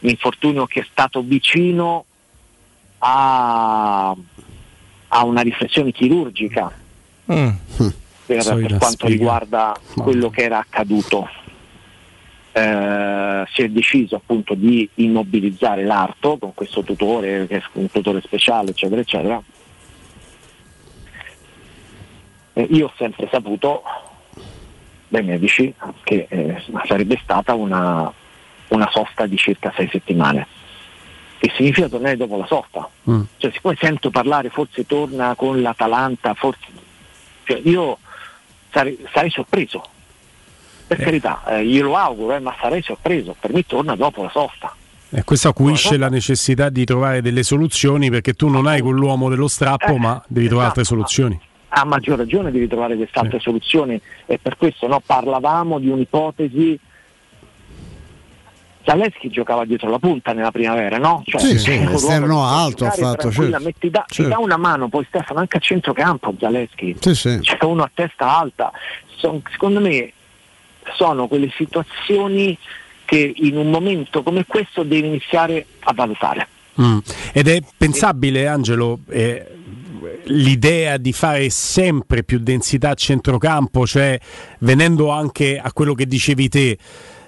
un 0.00 0.08
infortunio 0.10 0.66
che 0.66 0.80
è 0.80 0.86
stato 0.90 1.22
vicino 1.22 2.04
a, 2.98 4.14
a 5.08 5.24
una 5.24 5.40
riflessione 5.40 5.90
chirurgica 5.92 6.80
Mm. 7.32 7.48
per, 8.26 8.44
per 8.44 8.76
quanto 8.76 9.06
sfiga. 9.06 9.08
riguarda 9.08 9.76
quello 9.94 10.28
che 10.28 10.42
era 10.42 10.58
accaduto. 10.58 11.28
Eh, 12.54 13.44
si 13.54 13.62
è 13.62 13.68
deciso 13.68 14.16
appunto 14.16 14.52
di 14.54 14.88
immobilizzare 14.96 15.84
l'arto 15.84 16.36
con 16.36 16.52
questo 16.52 16.82
tutore, 16.82 17.46
che 17.46 17.56
è 17.56 17.62
un 17.72 17.90
tutore 17.90 18.20
speciale, 18.20 18.70
eccetera, 18.70 19.00
eccetera. 19.00 19.42
Eh, 22.54 22.66
io 22.70 22.86
ho 22.86 22.92
sempre 22.98 23.28
saputo 23.30 23.82
dai 25.08 25.22
medici 25.22 25.74
che 26.02 26.26
eh, 26.28 26.62
sarebbe 26.84 27.18
stata 27.22 27.54
una, 27.54 28.12
una 28.68 28.88
sosta 28.90 29.26
di 29.26 29.36
circa 29.36 29.72
sei 29.74 29.88
settimane. 29.90 30.46
Che 31.38 31.50
significa 31.56 31.88
tornare 31.88 32.16
dopo 32.16 32.36
la 32.36 32.46
sosta. 32.46 32.88
Cioè, 33.38 33.50
siccome 33.50 33.76
sento 33.80 34.10
parlare, 34.10 34.50
forse 34.50 34.86
torna 34.86 35.34
con 35.34 35.60
l'Atalanta, 35.60 36.34
forse. 36.34 36.66
cioè, 37.44 37.60
io 37.64 37.98
sarei, 38.70 38.98
sarei 39.12 39.30
sorpreso. 39.30 39.82
Per 40.96 41.04
carità, 41.04 41.42
eh, 41.46 41.64
glielo 41.64 41.96
auguro, 41.96 42.34
eh, 42.36 42.40
ma 42.40 42.54
sarei 42.60 42.82
sorpreso. 42.82 43.34
Per 43.38 43.52
me 43.52 43.64
torna 43.66 43.94
dopo 43.96 44.22
la 44.22 44.30
sosta. 44.30 44.74
E 45.10 45.24
questo 45.24 45.48
acuisce 45.48 45.98
la 45.98 46.08
necessità 46.08 46.70
di 46.70 46.84
trovare 46.84 47.20
delle 47.20 47.42
soluzioni 47.42 48.08
perché 48.10 48.32
tu 48.32 48.48
non 48.48 48.66
hai 48.66 48.80
quell'uomo 48.80 49.28
dello 49.28 49.46
strappo, 49.48 49.96
ma 49.98 50.22
devi 50.26 50.46
trovare 50.46 50.68
altre 50.68 50.84
soluzioni. 50.84 51.38
a 51.74 51.84
maggior 51.84 52.18
ragione 52.18 52.50
devi 52.50 52.66
trovare 52.68 52.96
quest'altre 52.96 53.38
soluzioni 53.40 53.98
e 54.26 54.38
per 54.38 54.56
questo 54.58 54.86
no, 54.86 55.00
parlavamo 55.04 55.78
di 55.78 55.88
un'ipotesi 55.88 56.78
Zaleschi 58.84 59.30
giocava 59.30 59.64
dietro 59.64 59.88
la 59.88 59.98
punta 59.98 60.32
nella 60.32 60.50
primavera, 60.50 60.98
no? 60.98 61.22
Cioè, 61.24 61.40
Sì, 61.40 61.58
sì, 61.58 61.72
esterno 61.72 62.40
che 62.40 62.46
alto 62.54 62.84
ha 62.86 62.90
fatto, 62.90 63.28
tranquillamente, 63.28 63.78
ti, 63.78 63.90
dà, 63.90 64.04
ti 64.08 64.14
certo. 64.14 64.30
dà 64.32 64.38
una 64.38 64.56
mano 64.56 64.88
poi 64.88 65.04
Stefano 65.08 65.38
anche 65.38 65.58
a 65.58 65.60
centrocampo 65.60 66.34
Zaleschi 66.38 66.96
Sì, 67.00 67.14
sì. 67.14 67.38
c'è 67.40 67.56
uno 67.64 67.84
a 67.84 67.90
testa 67.94 68.38
alta 68.38 68.72
Son- 69.16 69.40
secondo 69.50 69.78
me 69.80 70.12
sono 70.96 71.26
quelle 71.26 71.50
situazioni 71.56 72.56
che 73.04 73.32
in 73.36 73.56
un 73.56 73.70
momento 73.70 74.22
come 74.22 74.46
questo 74.46 74.82
devi 74.82 75.06
iniziare 75.06 75.66
a 75.80 75.92
valutare 75.92 76.48
Mm. 76.80 76.98
Ed 77.32 77.48
è 77.48 77.60
pensabile, 77.76 78.46
Angelo, 78.46 79.00
eh, 79.10 79.46
l'idea 80.24 80.96
di 80.96 81.12
fare 81.12 81.50
sempre 81.50 82.22
più 82.22 82.38
densità 82.38 82.90
a 82.90 82.94
centrocampo, 82.94 83.86
cioè 83.86 84.18
venendo 84.60 85.10
anche 85.10 85.58
a 85.58 85.72
quello 85.72 85.94
che 85.94 86.06
dicevi 86.06 86.48
te, 86.48 86.78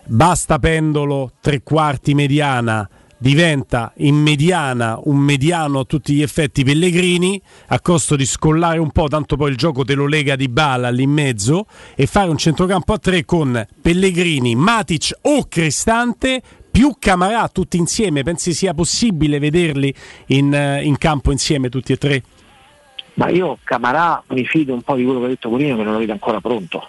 basta 0.07 0.59
pendolo 0.59 1.33
tre 1.41 1.63
quarti 1.63 2.15
mediana, 2.15 2.89
diventa 3.25 3.91
in 3.97 4.17
mediana 4.17 5.01
un 5.05 5.17
mediano 5.17 5.79
a 5.79 5.85
tutti 5.85 6.13
gli 6.13 6.21
effetti 6.21 6.63
Pellegrini, 6.63 7.41
a 7.69 7.81
costo 7.81 8.17
di 8.17 8.27
scollare 8.27 8.77
un 8.77 8.91
po', 8.91 9.09
tanto 9.09 9.37
poi 9.37 9.51
il 9.51 9.57
gioco 9.57 9.83
te 9.83 9.95
lo 9.95 10.07
lega 10.07 10.37
di 10.37 10.51
bala 10.51 10.91
lì 10.91 11.05
in 11.05 11.11
mezzo, 11.11 11.65
e 11.95 12.05
fare 12.05 12.29
un 12.29 12.37
centrocampo 12.37 12.93
a 12.93 12.99
tre 12.99 13.25
con 13.25 13.67
Pellegrini, 13.81 14.55
Matic 14.55 15.21
o 15.23 15.47
Cristante 15.49 16.43
più 16.71 16.97
Camarà 16.99 17.49
tutti 17.49 17.79
insieme, 17.79 18.23
pensi 18.23 18.53
sia 18.53 18.75
possibile 18.75 19.39
vederli 19.39 19.95
in, 20.27 20.53
eh, 20.53 20.83
in 20.83 20.99
campo 20.99 21.33
insieme 21.33 21.71
tutti 21.71 21.95
e 21.95 21.97
tre? 21.97 22.23
ma 23.15 23.29
io 23.31 23.57
Camarà 23.65 24.23
mi 24.31 24.45
fido 24.45 24.75
un 24.75 24.83
po' 24.83 24.97
di 24.97 25.05
quello 25.05 25.21
che 25.21 25.25
ha 25.27 25.29
detto 25.29 25.49
Corino 25.49 25.77
che 25.77 25.83
non 25.83 25.93
lo 25.93 25.99
vedo 26.01 26.13
ancora 26.13 26.41
pronto 26.41 26.89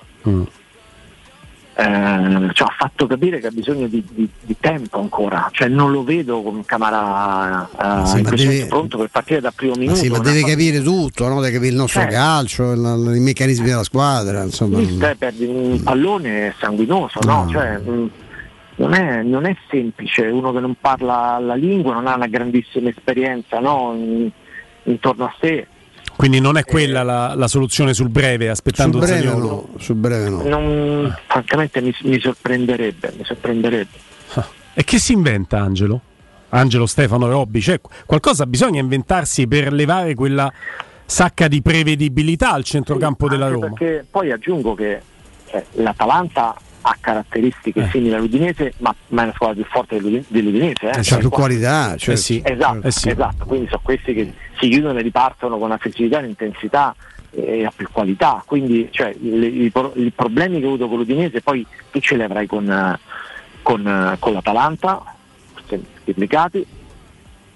Eh, 1.77 2.49
cioè, 2.53 2.67
ha 2.69 2.73
fatto 2.77 3.05
capire 3.05 3.39
che 3.39 3.47
ha 3.47 3.51
bisogno 3.51 3.87
di, 3.87 4.01
di- 4.09 4.29
di 4.39 4.55
tempo 4.61 4.97
ancora, 5.01 5.49
cioè 5.51 5.67
non 5.67 5.91
lo 5.91 6.03
vedo 6.05 6.41
come 6.41 6.63
Camarà 6.65 7.67
eh, 8.03 8.05
Sì, 8.07 8.21
ma 8.21 8.29
deve- 8.29 8.65
pronto 8.67 8.97
per 8.97 9.09
partire 9.09 9.41
dal 9.41 9.53
primo 9.53 9.73
Ma 9.73 9.79
minuto. 9.79 9.97
sì, 9.97 10.07
ma 10.09 10.19
deve 10.19 10.39
cosa- 10.39 10.53
capire 10.53 10.81
tutto, 10.81 11.27
no? 11.27 11.41
deve 11.41 11.51
capire 11.51 11.71
il 11.71 11.75
nostro 11.77 11.99
Certo. 11.99 12.15
calcio, 12.15 12.71
il- 12.71 13.13
i 13.17 13.19
meccanismi 13.19 13.65
della 13.67 13.83
squadra. 13.83 14.41
Insomma. 14.43 14.77
Lì 14.77 14.97
te 14.97 15.15
perdi 15.19 15.45
un 15.45 15.83
pallone 15.83 16.53
sanguinoso, 16.57 17.19
no? 17.25 17.43
No. 17.43 17.49
Cioè, 17.51 17.77
mh, 17.77 18.09
non 18.77 18.93
è, 18.93 19.21
non 19.23 19.45
è 19.45 19.53
semplice, 19.69 20.27
uno 20.27 20.53
che 20.53 20.59
non 20.61 20.75
parla 20.79 21.37
la 21.39 21.55
lingua, 21.55 21.93
non 21.93 22.07
ha 22.07 22.15
una 22.15 22.27
grandissima 22.27 22.87
esperienza 22.87 23.59
no? 23.59 23.91
in- 23.97 24.29
intorno 24.83 25.25
a 25.25 25.35
sé. 25.41 25.67
Quindi 26.15 26.39
non 26.39 26.57
è 26.57 26.63
quella 26.63 27.03
la, 27.03 27.33
la 27.35 27.47
soluzione 27.47 27.93
sul 27.93 28.09
breve, 28.09 28.49
aspettando 28.49 28.99
sul 28.99 29.07
breve 29.07 29.35
no, 29.35 29.67
sul 29.77 29.95
breve 29.95 30.29
no. 30.29 30.43
Non- 30.43 31.15
francamente 31.27 31.81
mi, 31.81 31.93
mi 32.03 32.19
sorprenderebbe, 32.19 33.13
mi 33.17 33.25
sorprenderebbe. 33.25 33.97
E 34.73 34.83
che 34.83 34.97
si 34.97 35.13
inventa 35.13 35.59
Angelo? 35.59 36.01
Angelo, 36.49 36.85
Stefano, 36.85 37.27
Robby, 37.27 37.59
cioè 37.59 37.79
qualcosa 38.05 38.45
bisogna 38.45 38.79
inventarsi 38.79 39.47
per 39.47 39.73
levare 39.73 40.15
quella 40.15 40.51
sacca 41.05 41.47
di 41.47 41.61
prevedibilità 41.61 42.51
al 42.51 42.63
centrocampo 42.63 43.27
della 43.27 43.47
Anche 43.47 43.59
Roma. 43.59 43.73
Perché 43.73 44.05
poi 44.09 44.31
aggiungo 44.31 44.73
che 44.73 45.01
cioè, 45.49 45.63
l'Atalanta 45.73 46.55
ha 46.88 46.95
caratteristiche 46.99 47.80
Eh. 47.81 47.89
simili 47.89 48.14
all'Udinese, 48.14 48.73
ma, 48.77 48.93
ma 49.07 49.22
è 49.22 49.23
una 49.25 49.33
squadra 49.33 49.55
più 49.55 49.65
forte 49.65 49.95
dell'Udi- 49.95 50.23
dell'Udinese. 50.27 50.89
Eh. 50.91 50.99
c'ha 51.01 51.17
più 51.17 51.30
qualità, 51.30 51.95
cioè- 51.97 52.14
Eh 52.14 52.17
sì. 52.17 52.41
Esatto, 52.45 52.85
Eh 52.88 52.91
sì. 52.91 53.09
esatto, 53.09 53.45
quindi 53.45 53.67
sono 53.67 53.81
questi 53.83 54.14
che 54.14 54.33
si 54.59 54.69
chiudono 54.69 54.99
e 54.99 55.01
ripartono 55.01 55.57
con 55.57 55.72
aggressività 55.72 56.22
e 56.22 56.27
intensità 56.27 56.95
e 57.31 57.65
a 57.65 57.73
più 57.75 57.88
qualità. 57.91 58.43
Quindi 58.45 58.88
cioè, 58.91 59.15
i, 59.19 59.69
pro- 59.73 59.93
i 59.95 60.11
problemi 60.15 60.59
che 60.59 60.65
ho 60.65 60.69
avuto 60.69 60.88
con 60.88 60.97
l'Udinese 60.99 61.41
poi 61.41 61.65
tu 61.91 61.99
ce 61.99 62.15
li 62.17 62.23
avrai 62.23 62.45
con, 62.45 62.69
eh, 62.69 62.99
con, 63.64 63.85
eh, 63.88 64.17
con 64.19 64.33
l'Atalanta, 64.33 65.01
duplicati. 66.03 66.65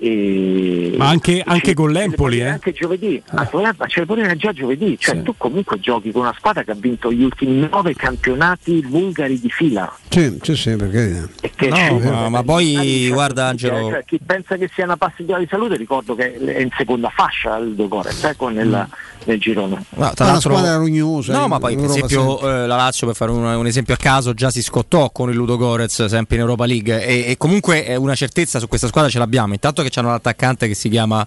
E 0.01 0.93
Ma 0.97 1.09
anche- 1.09 1.43
anche 1.45 1.73
con 1.73 1.91
l'Empoli, 1.91 2.39
eh. 2.39 2.47
Anche 2.47 2.71
giovedì, 2.71 3.21
Ah, 3.31 3.47
ma 3.51 3.87
ce 3.87 3.99
le 3.99 4.05
puoi 4.05 4.21
dire 4.21 4.35
già 4.37 4.53
giovedì, 4.53 4.97
cioè 4.97 5.21
tu 5.21 5.33
comunque 5.37 5.77
giochi 5.79 6.11
con 6.11 6.21
una 6.21 6.33
squadra 6.37 6.63
che 6.63 6.71
ha 6.71 6.75
vinto 6.75 7.11
gli 7.11 7.21
ultimi 7.23 7.67
nove 7.69 7.93
campionati 7.95 8.81
bulgari 8.87 9.39
di 9.39 9.49
fila. 9.49 9.93
Sì, 10.07 10.37
sì, 10.41 10.55
sì, 10.55 10.75
perché 10.77 11.27
che 11.55 11.67
No, 11.67 11.75
c'è- 11.75 11.91
ma, 12.11 12.29
ma 12.29 12.43
poi 12.43 13.09
guarda 13.11 13.41
cioè, 13.55 13.69
Angelo, 13.71 13.89
cioè, 13.89 14.03
chi 14.05 14.19
pensa 14.25 14.55
che 14.55 14.69
sia 14.73 14.85
una 14.85 14.95
passeggiata 14.97 15.39
di 15.39 15.47
salute 15.49 15.75
ricordo 15.75 16.15
che 16.15 16.33
è 16.33 16.61
in 16.61 16.69
seconda 16.77 17.09
fascia 17.13 17.57
il 17.57 17.73
Dogores 17.75 18.23
ecco, 18.23 18.47
nel, 18.47 18.87
nel 19.25 19.39
girone. 19.39 19.75
No, 19.75 19.83
tra 19.95 20.05
È 20.05 20.21
una 20.23 20.31
l'altro- 20.31 20.51
squadra 20.55 20.75
rognosa. 20.77 21.37
No, 21.37 21.47
ma 21.49 21.59
poi 21.59 21.75
per 21.75 21.85
esempio 21.85 22.39
eh, 22.39 22.67
la 22.67 22.75
Lazio, 22.77 23.05
per 23.05 23.15
fare 23.17 23.31
un, 23.31 23.43
un 23.43 23.67
esempio 23.67 23.93
a 23.93 23.97
caso, 23.97 24.33
già 24.33 24.49
si 24.49 24.61
scottò 24.61 25.09
con 25.11 25.29
il 25.29 25.35
Ludo 25.35 25.57
Gorez 25.57 26.05
sempre 26.05 26.35
in 26.35 26.41
Europa 26.41 26.65
League 26.65 27.05
e, 27.05 27.25
e 27.31 27.37
comunque 27.37 27.85
eh, 27.85 27.95
una 27.97 28.15
certezza 28.15 28.59
su 28.59 28.67
questa 28.67 28.87
squadra 28.87 29.09
ce 29.09 29.19
l'abbiamo. 29.19 29.53
Intanto 29.53 29.81
che 29.83 29.88
c'hanno 29.89 30.09
l'attaccante 30.09 30.67
che 30.67 30.73
si 30.75 30.89
chiama 30.89 31.25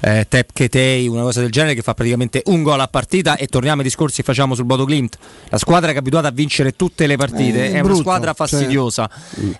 eh, 0.00 0.26
Tep 0.28 0.50
Ketei, 0.52 1.06
una 1.08 1.22
cosa 1.22 1.40
del 1.40 1.50
genere 1.50 1.74
che 1.74 1.82
fa 1.82 1.94
praticamente 1.94 2.42
un 2.46 2.62
gol 2.62 2.80
a 2.80 2.88
partita 2.88 3.36
e 3.36 3.46
torniamo 3.46 3.78
ai 3.78 3.84
discorsi 3.84 4.16
che 4.16 4.22
facciamo 4.22 4.54
sul 4.54 4.64
Bodo 4.64 4.86
Glimt. 4.86 5.16
La 5.48 5.58
squadra 5.58 5.88
che 5.90 5.96
è 5.96 5.98
abituata 6.00 6.28
a 6.28 6.32
vincere 6.32 6.72
tutte 6.76 7.06
le 7.06 7.16
partite 7.16 7.64
Eh, 7.66 7.68
è 7.68 7.72
una 7.74 7.82
brutto, 7.82 8.00
squadra 8.00 8.32
cioè- 8.34 8.48
fastidiosa. 8.48 9.10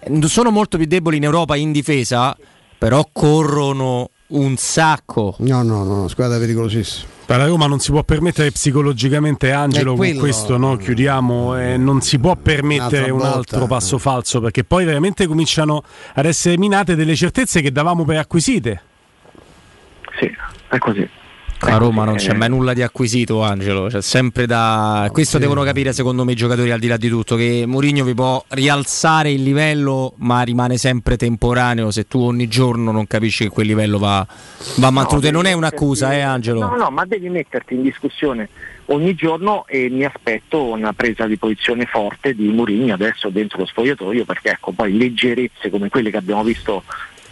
Eh, 0.00 0.26
Sono 0.28 0.50
molto 0.50 0.76
più 0.76 0.86
deboli 0.86 1.16
in 1.18 1.24
Europa 1.24 1.56
in 1.56 1.72
difesa, 1.72 2.36
però 2.78 3.06
corrono 3.12 4.10
un 4.28 4.56
sacco. 4.56 5.34
No, 5.38 5.62
no, 5.62 5.84
no, 5.84 6.08
squadra 6.08 6.38
pericolosissima. 6.38 7.16
Per 7.28 7.36
la 7.36 7.44
Roma 7.44 7.66
non 7.66 7.78
si 7.78 7.90
può 7.90 8.02
permettere 8.04 8.50
psicologicamente 8.52 9.52
Angelo, 9.52 9.92
È 9.92 9.96
con 9.96 9.96
quello. 9.96 10.18
questo 10.18 10.56
no, 10.56 10.76
chiudiamo, 10.76 11.58
eh, 11.58 11.76
non 11.76 12.00
si 12.00 12.18
può 12.18 12.34
permettere 12.36 13.10
un 13.10 13.20
altro 13.20 13.66
passo 13.66 13.98
falso 13.98 14.40
perché 14.40 14.64
poi 14.64 14.86
veramente 14.86 15.26
cominciano 15.26 15.82
ad 16.14 16.24
essere 16.24 16.56
minate 16.56 16.94
delle 16.94 17.14
certezze 17.14 17.60
che 17.60 17.70
davamo 17.70 18.06
per 18.06 18.16
acquisite. 18.16 18.82
Sì, 20.18 20.34
è 20.68 20.78
così. 20.78 21.06
A 21.60 21.76
Roma 21.76 22.04
non 22.04 22.14
c'è 22.14 22.34
mai 22.34 22.48
nulla 22.48 22.72
di 22.72 22.82
acquisito, 22.82 23.42
Angelo. 23.42 23.86
C'è 23.86 24.00
sempre 24.00 24.46
da. 24.46 25.08
Questo 25.12 25.38
devono 25.38 25.64
capire, 25.64 25.92
secondo 25.92 26.24
me, 26.24 26.32
i 26.32 26.36
giocatori 26.36 26.70
al 26.70 26.78
di 26.78 26.86
là 26.86 26.96
di 26.96 27.08
tutto. 27.08 27.34
Che 27.34 27.64
Mourinho 27.66 28.04
vi 28.04 28.14
può 28.14 28.42
rialzare 28.48 29.32
il 29.32 29.42
livello, 29.42 30.14
ma 30.18 30.42
rimane 30.42 30.76
sempre 30.76 31.16
temporaneo 31.16 31.90
se 31.90 32.06
tu 32.06 32.20
ogni 32.20 32.46
giorno 32.46 32.92
non 32.92 33.06
capisci 33.06 33.44
che 33.44 33.50
quel 33.50 33.66
livello 33.66 33.98
va, 33.98 34.24
va 34.76 34.90
mantenuto. 34.90 35.26
E 35.26 35.30
non 35.32 35.46
è 35.46 35.52
un'accusa, 35.52 36.14
eh, 36.14 36.20
Angelo. 36.20 36.60
No, 36.60 36.76
no, 36.76 36.90
ma 36.90 37.04
devi 37.04 37.28
metterti 37.28 37.74
in 37.74 37.82
discussione 37.82 38.48
ogni 38.90 39.14
giorno 39.14 39.66
e 39.66 39.88
mi 39.90 40.04
aspetto 40.04 40.62
una 40.64 40.92
presa 40.92 41.26
di 41.26 41.36
posizione 41.36 41.86
forte 41.86 42.34
di 42.34 42.48
Mourinho 42.48 42.94
adesso 42.94 43.28
dentro 43.28 43.58
lo 43.58 43.66
spogliatoio 43.66 44.24
perché 44.24 44.50
ecco 44.50 44.72
poi 44.72 44.96
leggerezze 44.96 45.68
come 45.68 45.90
quelle 45.90 46.10
che 46.10 46.16
abbiamo 46.16 46.42
visto 46.42 46.84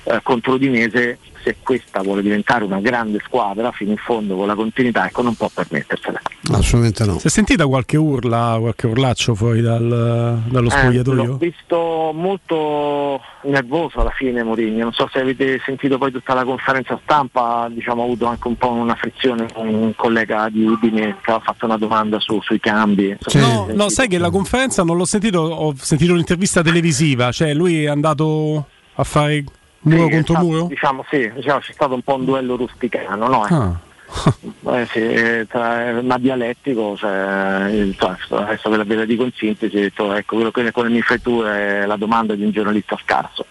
eh, 0.04 0.20
contro 0.22 0.52
l'Udinese 0.52 1.18
se 1.46 1.56
questa 1.62 2.02
vuole 2.02 2.22
diventare 2.22 2.64
una 2.64 2.80
grande 2.80 3.20
squadra 3.24 3.70
fino 3.70 3.92
in 3.92 3.96
fondo 3.98 4.34
con 4.34 4.48
la 4.48 4.56
continuità 4.56 5.06
ecco 5.06 5.22
non 5.22 5.36
può 5.36 5.48
permettersela. 5.52 6.20
Assolutamente 6.50 7.04
no. 7.04 7.18
Si 7.20 7.28
è 7.28 7.30
sentita 7.30 7.66
qualche 7.68 7.96
urla, 7.96 8.56
qualche 8.58 8.88
urlaccio 8.88 9.36
fuori 9.36 9.60
dal- 9.60 10.40
dallo 10.48 10.66
Eh, 10.68 10.70
spogliatoio? 10.70 11.24
l'ho 11.24 11.36
visto 11.36 12.10
molto 12.12 13.20
nervoso 13.42 14.00
alla 14.00 14.10
fine 14.10 14.42
Mourinho, 14.42 14.82
non 14.82 14.92
so 14.92 15.08
se 15.12 15.20
avete 15.20 15.60
sentito 15.64 15.98
poi 15.98 16.10
tutta 16.10 16.34
la 16.34 16.44
conferenza 16.44 16.98
stampa, 17.04 17.68
diciamo, 17.70 18.02
ho 18.02 18.04
avuto 18.06 18.26
anche 18.26 18.48
un 18.48 18.56
po' 18.56 18.72
una 18.72 18.96
frizione 18.96 19.46
con 19.52 19.68
un 19.68 19.94
collega 19.94 20.48
di 20.50 20.64
Udine 20.64 21.16
che 21.22 21.30
ha 21.30 21.38
fatto 21.38 21.64
una 21.66 21.76
domanda 21.78 22.18
su- 22.18 22.40
sui 22.42 22.58
cambi. 22.58 23.16
insomma, 23.20 23.46
No, 23.46 23.68
no, 23.72 23.88
sai 23.88 24.08
che 24.08 24.18
la 24.18 24.30
conferenza 24.30 24.82
non 24.82 24.96
l'ho 24.96 25.04
sentito, 25.04 25.38
ho 25.40 25.74
sentito 25.76 26.14
l'intervista 26.14 26.60
televisiva, 26.62 27.30
cioè 27.30 27.54
lui 27.54 27.84
è 27.84 27.88
andato 27.88 28.66
a 28.94 29.04
fare 29.04 29.44
muro 29.86 30.04
Sì, 30.06 30.10
contro 30.10 30.32
stato, 30.34 30.44
muro? 30.46 30.66
Diciamo 30.66 31.04
sì, 31.10 31.30
diciamo, 31.34 31.58
c'è 31.60 31.72
stato 31.72 31.94
un 31.94 32.02
po' 32.02 32.14
un 32.14 32.24
duello 32.24 32.56
rusticano, 32.56 33.28
no? 33.28 33.42
Ah. 33.42 33.84
Eh, 34.68 34.86
sì, 34.90 35.46
tra- 35.48 36.00
ma 36.02 36.18
dialettico, 36.18 36.96
cioè, 36.96 37.68
il- 37.70 37.94
cioè, 37.96 38.16
adesso 38.30 38.68
ve 38.70 38.76
la, 38.78 38.84
ve 38.84 38.94
la 38.96 39.04
dico 39.04 39.22
in 39.24 39.30
sintesi, 39.34 39.76
ho 39.76 39.80
detto, 39.80 40.12
ecco, 40.12 40.34
quello 40.36 40.50
che 40.50 40.70
come 40.72 40.88
mi 40.88 41.00
fai 41.02 41.20
tu 41.20 41.40
è 41.42 41.84
la 41.86 41.96
domanda 41.96 42.34
di 42.34 42.42
un 42.44 42.50
giornalista 42.50 42.96
scarso. 43.02 43.46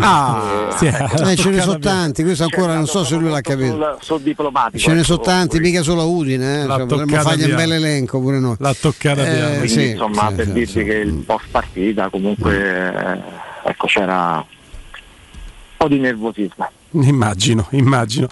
Ah, 0.00 0.68
Sì, 0.76 0.86
eh, 0.86 1.36
ce 1.36 1.50
ne 1.50 1.60
sono 1.60 1.78
tanti, 1.78 2.22
questo 2.22 2.44
ancora 2.44 2.74
non 2.74 2.86
so 2.86 3.02
se 3.04 3.16
lui 3.16 3.30
l'ha 3.30 3.40
capito. 3.40 3.72
Sul, 3.74 3.96
sul 4.00 4.20
diplomatico. 4.20 4.78
Ce 4.78 4.88
ne 4.90 4.96
ecco, 4.96 5.04
sono 5.04 5.20
tanti, 5.20 5.58
mica 5.60 5.82
solo 5.82 6.02
a 6.02 6.04
Udine, 6.04 6.62
eh. 6.62 6.66
Cioè, 6.66 6.86
potremmo 6.86 7.16
fargli 7.20 7.50
un 7.50 7.56
bel 7.56 7.72
elenco 7.72 8.20
pure 8.20 8.38
noi. 8.38 8.56
L'ha 8.58 8.74
toccata 8.78 9.26
Eh. 9.26 9.48
Quindi, 9.58 9.68
sì, 9.68 9.90
insomma, 9.90 10.28
sì, 10.28 10.34
per 10.34 10.44
sì, 10.46 10.52
dirti 10.52 10.72
sì. 10.72 10.84
che 10.84 10.94
il 10.94 11.12
post 11.26 11.46
partita 11.50 12.08
comunque 12.10 12.54
eh, 12.54 13.18
ecco, 13.70 13.86
c'era 13.86 14.44
po' 15.78 15.88
di 15.88 15.98
nervosismo. 15.98 16.77
Immagino, 16.90 17.66
immagino. 17.70 18.28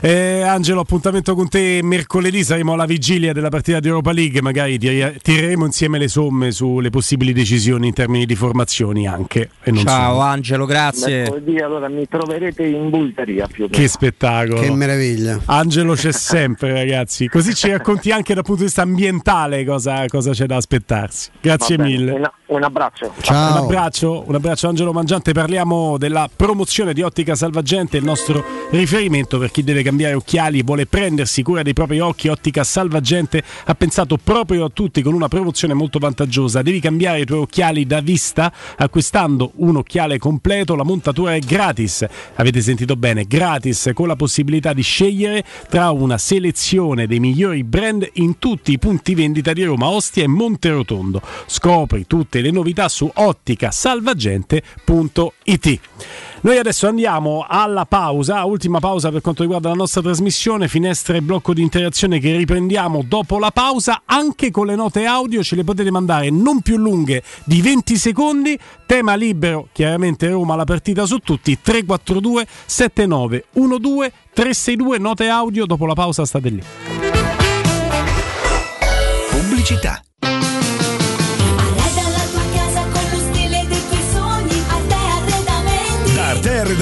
Eh, 0.00 0.42
Angelo, 0.42 0.80
appuntamento 0.80 1.34
con 1.34 1.48
te 1.48 1.80
mercoledì, 1.82 2.44
saremo 2.44 2.74
alla 2.74 2.84
vigilia 2.86 3.32
della 3.32 3.48
partita 3.48 3.80
di 3.80 3.88
Europa 3.88 4.12
League, 4.12 4.40
magari 4.42 4.78
tiri- 4.78 5.18
tireremo 5.20 5.64
insieme 5.64 5.98
le 5.98 6.08
somme 6.08 6.52
sulle 6.52 6.90
possibili 6.90 7.32
decisioni 7.32 7.88
in 7.88 7.94
termini 7.94 8.26
di 8.26 8.34
formazioni 8.34 9.06
anche. 9.08 9.50
E 9.62 9.70
non 9.72 9.84
Ciao 9.84 10.12
solo. 10.12 10.20
Angelo, 10.20 10.66
grazie. 10.66 11.22
Mercoledì 11.22 11.58
allora 11.58 11.88
mi 11.88 12.06
troverete 12.08 12.64
in 12.64 12.90
Bulgaria 12.90 13.46
più 13.46 13.64
o 13.64 13.68
meno. 13.68 13.82
Che 13.82 13.88
spettacolo! 13.88 14.60
Che 14.60 14.70
meraviglia. 14.70 15.40
Angelo 15.46 15.94
c'è 15.94 16.12
sempre, 16.12 16.72
ragazzi. 16.72 17.28
Così 17.28 17.54
ci 17.54 17.70
racconti 17.70 18.10
anche 18.12 18.34
dal 18.34 18.44
punto 18.44 18.60
di 18.60 18.66
vista 18.66 18.82
ambientale 18.82 19.64
cosa, 19.64 20.06
cosa 20.06 20.32
c'è 20.32 20.46
da 20.46 20.56
aspettarsi. 20.56 21.30
Grazie 21.40 21.76
bene, 21.76 21.88
mille. 21.88 22.12
Un, 22.12 22.30
un 22.46 22.62
abbraccio. 22.62 23.06
Un 23.06 23.22
Ciao. 23.22 23.64
abbraccio, 23.64 24.24
un 24.26 24.34
abbraccio 24.34 24.68
Angelo 24.68 24.92
Mangiante, 24.92 25.32
parliamo 25.32 25.98
della 25.98 26.28
promozione 26.34 26.92
di 26.92 27.02
Ottica 27.02 27.34
Salvagente, 27.34 27.95
il 27.98 28.04
nostro 28.04 28.44
riferimento 28.70 29.38
per 29.38 29.50
chi 29.50 29.62
deve 29.62 29.82
cambiare 29.82 30.14
occhiali 30.14 30.60
e 30.60 30.62
vuole 30.62 30.86
prendersi 30.86 31.42
cura 31.42 31.62
dei 31.62 31.72
propri 31.72 32.00
occhi. 32.00 32.28
Ottica 32.28 32.64
Salvagente 32.64 33.42
ha 33.64 33.74
pensato 33.74 34.16
proprio 34.16 34.64
a 34.64 34.70
tutti 34.70 35.02
con 35.02 35.14
una 35.14 35.28
promozione 35.28 35.74
molto 35.74 35.98
vantaggiosa. 35.98 36.62
Devi 36.62 36.80
cambiare 36.80 37.20
i 37.20 37.24
tuoi 37.24 37.40
occhiali 37.40 37.86
da 37.86 38.00
vista 38.00 38.52
acquistando 38.76 39.52
un 39.56 39.76
occhiale 39.76 40.18
completo, 40.18 40.74
la 40.74 40.84
montatura 40.84 41.34
è 41.34 41.38
gratis. 41.38 42.04
Avete 42.34 42.60
sentito 42.60 42.96
bene, 42.96 43.24
gratis 43.24 43.90
con 43.94 44.08
la 44.08 44.16
possibilità 44.16 44.72
di 44.72 44.82
scegliere 44.82 45.44
tra 45.68 45.90
una 45.90 46.18
selezione 46.18 47.06
dei 47.06 47.20
migliori 47.20 47.64
brand 47.64 48.08
in 48.14 48.38
tutti 48.38 48.72
i 48.72 48.78
punti 48.78 49.14
vendita 49.14 49.52
di 49.52 49.64
Roma, 49.64 49.88
Ostia 49.88 50.24
e 50.24 50.28
Monterotondo. 50.28 51.20
Scopri 51.46 52.06
tutte 52.06 52.40
le 52.40 52.50
novità 52.50 52.88
su 52.88 53.10
otticasalvagente.it. 53.12 55.80
Noi 56.46 56.58
adesso 56.58 56.86
andiamo 56.86 57.44
alla 57.44 57.86
pausa, 57.86 58.44
ultima 58.44 58.78
pausa 58.78 59.10
per 59.10 59.20
quanto 59.20 59.42
riguarda 59.42 59.70
la 59.70 59.74
nostra 59.74 60.00
trasmissione, 60.00 60.68
finestra 60.68 61.16
e 61.16 61.20
blocco 61.20 61.52
di 61.52 61.60
interazione 61.60 62.20
che 62.20 62.36
riprendiamo 62.36 63.02
dopo 63.02 63.40
la 63.40 63.50
pausa, 63.50 64.02
anche 64.04 64.52
con 64.52 64.66
le 64.66 64.76
note 64.76 65.06
audio 65.06 65.42
ce 65.42 65.56
le 65.56 65.64
potete 65.64 65.90
mandare 65.90 66.30
non 66.30 66.60
più 66.60 66.76
lunghe 66.76 67.24
di 67.42 67.60
20 67.60 67.96
secondi, 67.96 68.56
tema 68.86 69.16
libero, 69.16 69.70
chiaramente 69.72 70.30
Roma 70.30 70.54
la 70.54 70.62
partita 70.62 71.04
su 71.04 71.18
tutti, 71.18 71.58
342 71.60 72.46
7912 72.64 74.12
362 74.32 74.98
note 74.98 75.26
audio, 75.26 75.66
dopo 75.66 75.84
la 75.84 75.94
pausa 75.94 76.24
state 76.24 76.48
lì. 76.48 76.62
Pubblicità. 79.30 80.00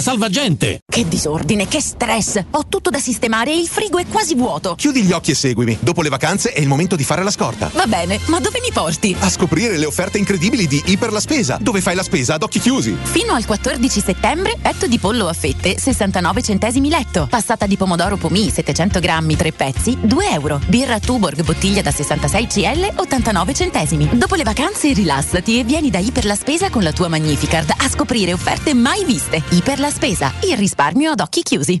Salvagente. 0.00 0.80
Che 0.86 1.08
disordine, 1.08 1.66
che 1.66 1.80
stress! 1.80 2.40
Ho 2.52 2.66
tutto 2.68 2.88
da 2.88 2.98
sistemare 2.98 3.50
e 3.50 3.58
il 3.58 3.66
frigo 3.66 3.98
è 3.98 4.06
quasi 4.06 4.36
vuoto. 4.36 4.76
Chiudi 4.76 5.02
gli 5.02 5.10
occhi 5.10 5.32
e 5.32 5.34
seguimi. 5.34 5.76
Dopo 5.80 6.02
le 6.02 6.08
vacanze 6.08 6.52
è 6.52 6.60
il 6.60 6.68
momento 6.68 6.94
di 6.94 7.02
fare 7.02 7.24
la 7.24 7.32
scorta. 7.32 7.68
Va 7.74 7.86
bene, 7.86 8.20
ma 8.26 8.38
dove 8.38 8.60
mi 8.62 8.70
porti? 8.72 9.16
A 9.18 9.28
scoprire 9.28 9.76
le 9.76 9.84
offerte 9.84 10.18
incredibili 10.18 10.68
di 10.68 10.80
Iper 10.86 11.10
la 11.10 11.18
Spesa, 11.18 11.58
dove 11.60 11.80
fai 11.80 11.96
la 11.96 12.04
spesa 12.04 12.34
ad 12.34 12.44
occhi 12.44 12.60
chiusi. 12.60 12.96
Fino 13.02 13.34
al 13.34 13.44
14 13.44 14.00
settembre, 14.00 14.56
petto 14.62 14.86
di 14.86 14.98
pollo 14.98 15.26
a 15.26 15.32
fette, 15.32 15.76
69 15.78 16.42
centesimi 16.42 16.88
letto. 16.88 17.26
Passata 17.28 17.66
di 17.66 17.76
pomodoro 17.76 18.16
pomì, 18.16 18.48
700 18.48 19.00
grammi, 19.00 19.34
3 19.34 19.52
pezzi, 19.52 19.98
2 20.00 20.30
euro. 20.30 20.60
Birra 20.68 21.00
Tuborg, 21.00 21.42
bottiglia 21.42 21.82
da 21.82 21.90
66 21.90 22.46
CL, 22.46 22.92
89 22.94 23.52
centesimi. 23.52 24.08
Dopo 24.12 24.36
le 24.36 24.44
vacanze 24.44 24.92
rilassati 24.92 25.58
e 25.58 25.64
vieni 25.64 25.90
da 25.90 25.98
Iper 25.98 26.24
la 26.24 26.36
Spesa 26.36 26.70
con 26.70 26.84
la 26.84 26.92
tua 26.92 27.08
Magnificard 27.08 27.74
a 27.76 27.88
scoprire 27.88 28.32
offerte 28.32 28.72
mai 28.72 29.04
viste. 29.04 29.45
Iper 29.50 29.78
la 29.78 29.90
Spesa, 29.90 30.32
il 30.42 30.56
risparmio 30.56 31.12
ad 31.12 31.20
occhi 31.20 31.42
chiusi. 31.42 31.80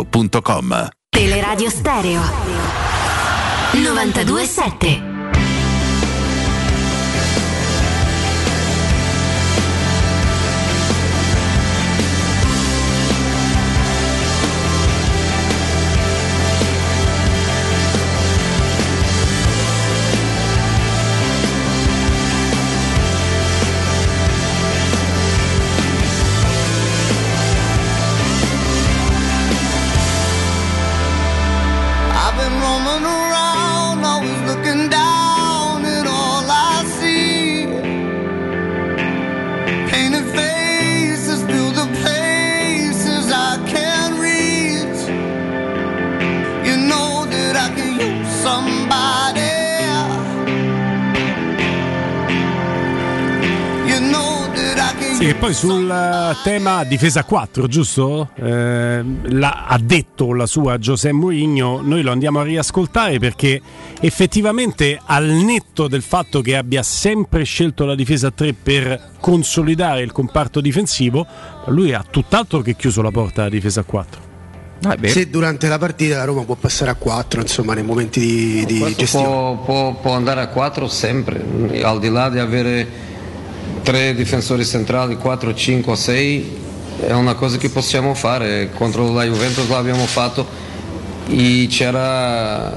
showroomdelmaterasso.com. 0.01 0.89
Teleradio 1.09 1.69
Stereo 1.69 2.21
927 3.73 5.10
poi 55.51 55.53
sul 55.53 55.89
eh, 55.89 56.35
tema 56.43 56.83
difesa 56.85 57.23
4, 57.23 57.67
giusto? 57.67 58.29
Eh, 58.35 59.03
l'ha- 59.23 59.65
ha 59.67 59.77
detto 59.79 60.33
la 60.33 60.45
sua 60.45 60.77
Giuseppe 60.77 61.13
Mourinho, 61.13 61.81
noi 61.83 62.01
lo 62.01 62.11
andiamo 62.11 62.39
a 62.39 62.43
riascoltare 62.43 63.19
perché 63.19 63.61
effettivamente 63.99 64.99
al 65.03 65.25
netto 65.25 65.87
del 65.87 66.01
fatto 66.01 66.41
che 66.41 66.55
abbia 66.55 66.83
sempre 66.83 67.43
scelto 67.43 67.85
la 67.85 67.95
difesa 67.95 68.27
a 68.27 68.31
3 68.31 68.53
per 68.53 69.09
consolidare 69.19 70.01
il 70.01 70.11
comparto 70.11 70.61
difensivo, 70.61 71.25
lui 71.67 71.93
ha 71.93 72.03
tutt'altro 72.09 72.61
che 72.61 72.75
chiuso 72.75 73.01
la 73.01 73.11
porta 73.11 73.41
alla 73.41 73.49
difesa 73.49 73.81
a 73.81 73.83
4. 73.83 74.29
Se 75.09 75.29
durante 75.29 75.67
la 75.67 75.77
partita 75.77 76.17
la 76.17 76.23
Roma 76.23 76.43
può 76.43 76.55
passare 76.55 76.89
a 76.89 76.95
4, 76.95 77.41
insomma, 77.41 77.75
nei 77.75 77.83
momenti 77.83 78.19
di, 78.19 78.65
di 78.65 78.95
gestione. 78.95 79.25
può, 79.27 79.55
può- 79.57 79.93
può 79.95 80.13
andare 80.13 80.41
a 80.41 80.47
4 80.47 80.87
sempre, 80.87 81.43
al 81.83 81.99
di 81.99 82.09
là 82.09 82.29
di 82.29 82.39
avere 82.39 83.09
tre 83.83 84.13
difensori 84.13 84.65
centrali, 84.65 85.17
4, 85.17 85.53
5, 85.53 85.95
6, 85.95 86.57
è 87.07 87.11
una 87.13 87.33
cosa 87.33 87.57
che 87.57 87.69
possiamo 87.69 88.13
fare. 88.13 88.69
Contro 88.75 89.11
la 89.11 89.23
Juventus 89.23 89.67
l'abbiamo 89.67 90.05
fatto, 90.05 90.45
e 91.27 91.67
c'era 91.69 92.71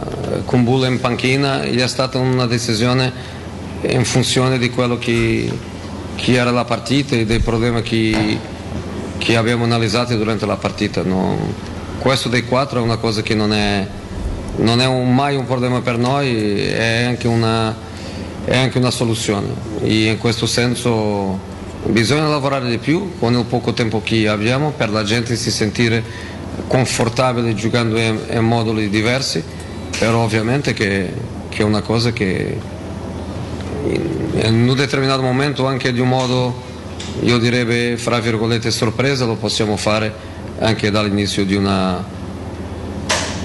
Kumbula 0.44 0.86
in 0.86 1.00
panchina, 1.00 1.62
e 1.62 1.82
è 1.82 1.88
stata 1.88 2.18
una 2.18 2.46
decisione 2.46 3.12
in 3.82 4.04
funzione 4.04 4.58
di 4.58 4.70
quello 4.70 4.98
che, 4.98 5.50
che 6.16 6.32
era 6.32 6.50
la 6.50 6.64
partita 6.64 7.16
e 7.16 7.26
dei 7.26 7.40
problemi 7.40 7.82
che, 7.82 8.38
che 9.18 9.36
abbiamo 9.36 9.64
analizzato 9.64 10.16
durante 10.16 10.46
la 10.46 10.56
partita. 10.56 11.02
no. 11.02 11.72
Questo 11.98 12.28
dei 12.28 12.44
quattro 12.44 12.80
è 12.80 12.82
una 12.82 12.96
cosa 12.96 13.22
che 13.22 13.34
non 13.34 13.52
è, 13.52 13.86
non 14.56 14.80
è 14.80 14.86
un- 14.86 15.14
mai 15.14 15.36
un 15.36 15.46
problema 15.46 15.80
per 15.80 15.96
noi, 15.96 16.60
è 16.60 17.04
anche 17.04 17.26
una, 17.28 17.74
è 18.44 18.56
anche 18.56 18.78
una 18.78 18.90
soluzione. 18.90 19.48
E 19.82 20.04
in 20.06 20.18
questo 20.18 20.46
senso 20.46 21.52
bisogna 21.86 22.28
lavorare 22.28 22.68
di 22.68 22.78
più 22.78 23.12
con 23.18 23.34
il 23.34 23.44
poco 23.44 23.72
tempo 23.72 24.00
che 24.02 24.26
abbiamo 24.28 24.70
per 24.70 24.90
la 24.90 25.02
gente 25.02 25.36
si 25.36 25.50
sentire 25.50 26.02
confortabile 26.66 27.54
giocando 27.54 27.98
in, 27.98 28.18
in 28.30 28.44
moduli 28.44 28.88
diversi, 28.88 29.42
però 29.98 30.22
ovviamente 30.22 30.72
che, 30.72 31.12
che 31.48 31.62
è 31.62 31.64
una 31.64 31.82
cosa 31.82 32.12
che 32.12 32.58
in, 33.86 34.40
in 34.42 34.68
un 34.68 34.74
determinato 34.74 35.22
momento 35.22 35.66
anche 35.66 35.92
di 35.92 36.00
un 36.00 36.08
modo, 36.08 36.62
io 37.20 37.38
direi, 37.38 37.96
fra 37.96 38.18
virgolette, 38.20 38.70
sorpresa, 38.70 39.24
lo 39.24 39.34
possiamo 39.34 39.76
fare 39.76 40.12
anche 40.60 40.90
dall'inizio 40.90 41.44
di 41.44 41.54
una, 41.54 42.02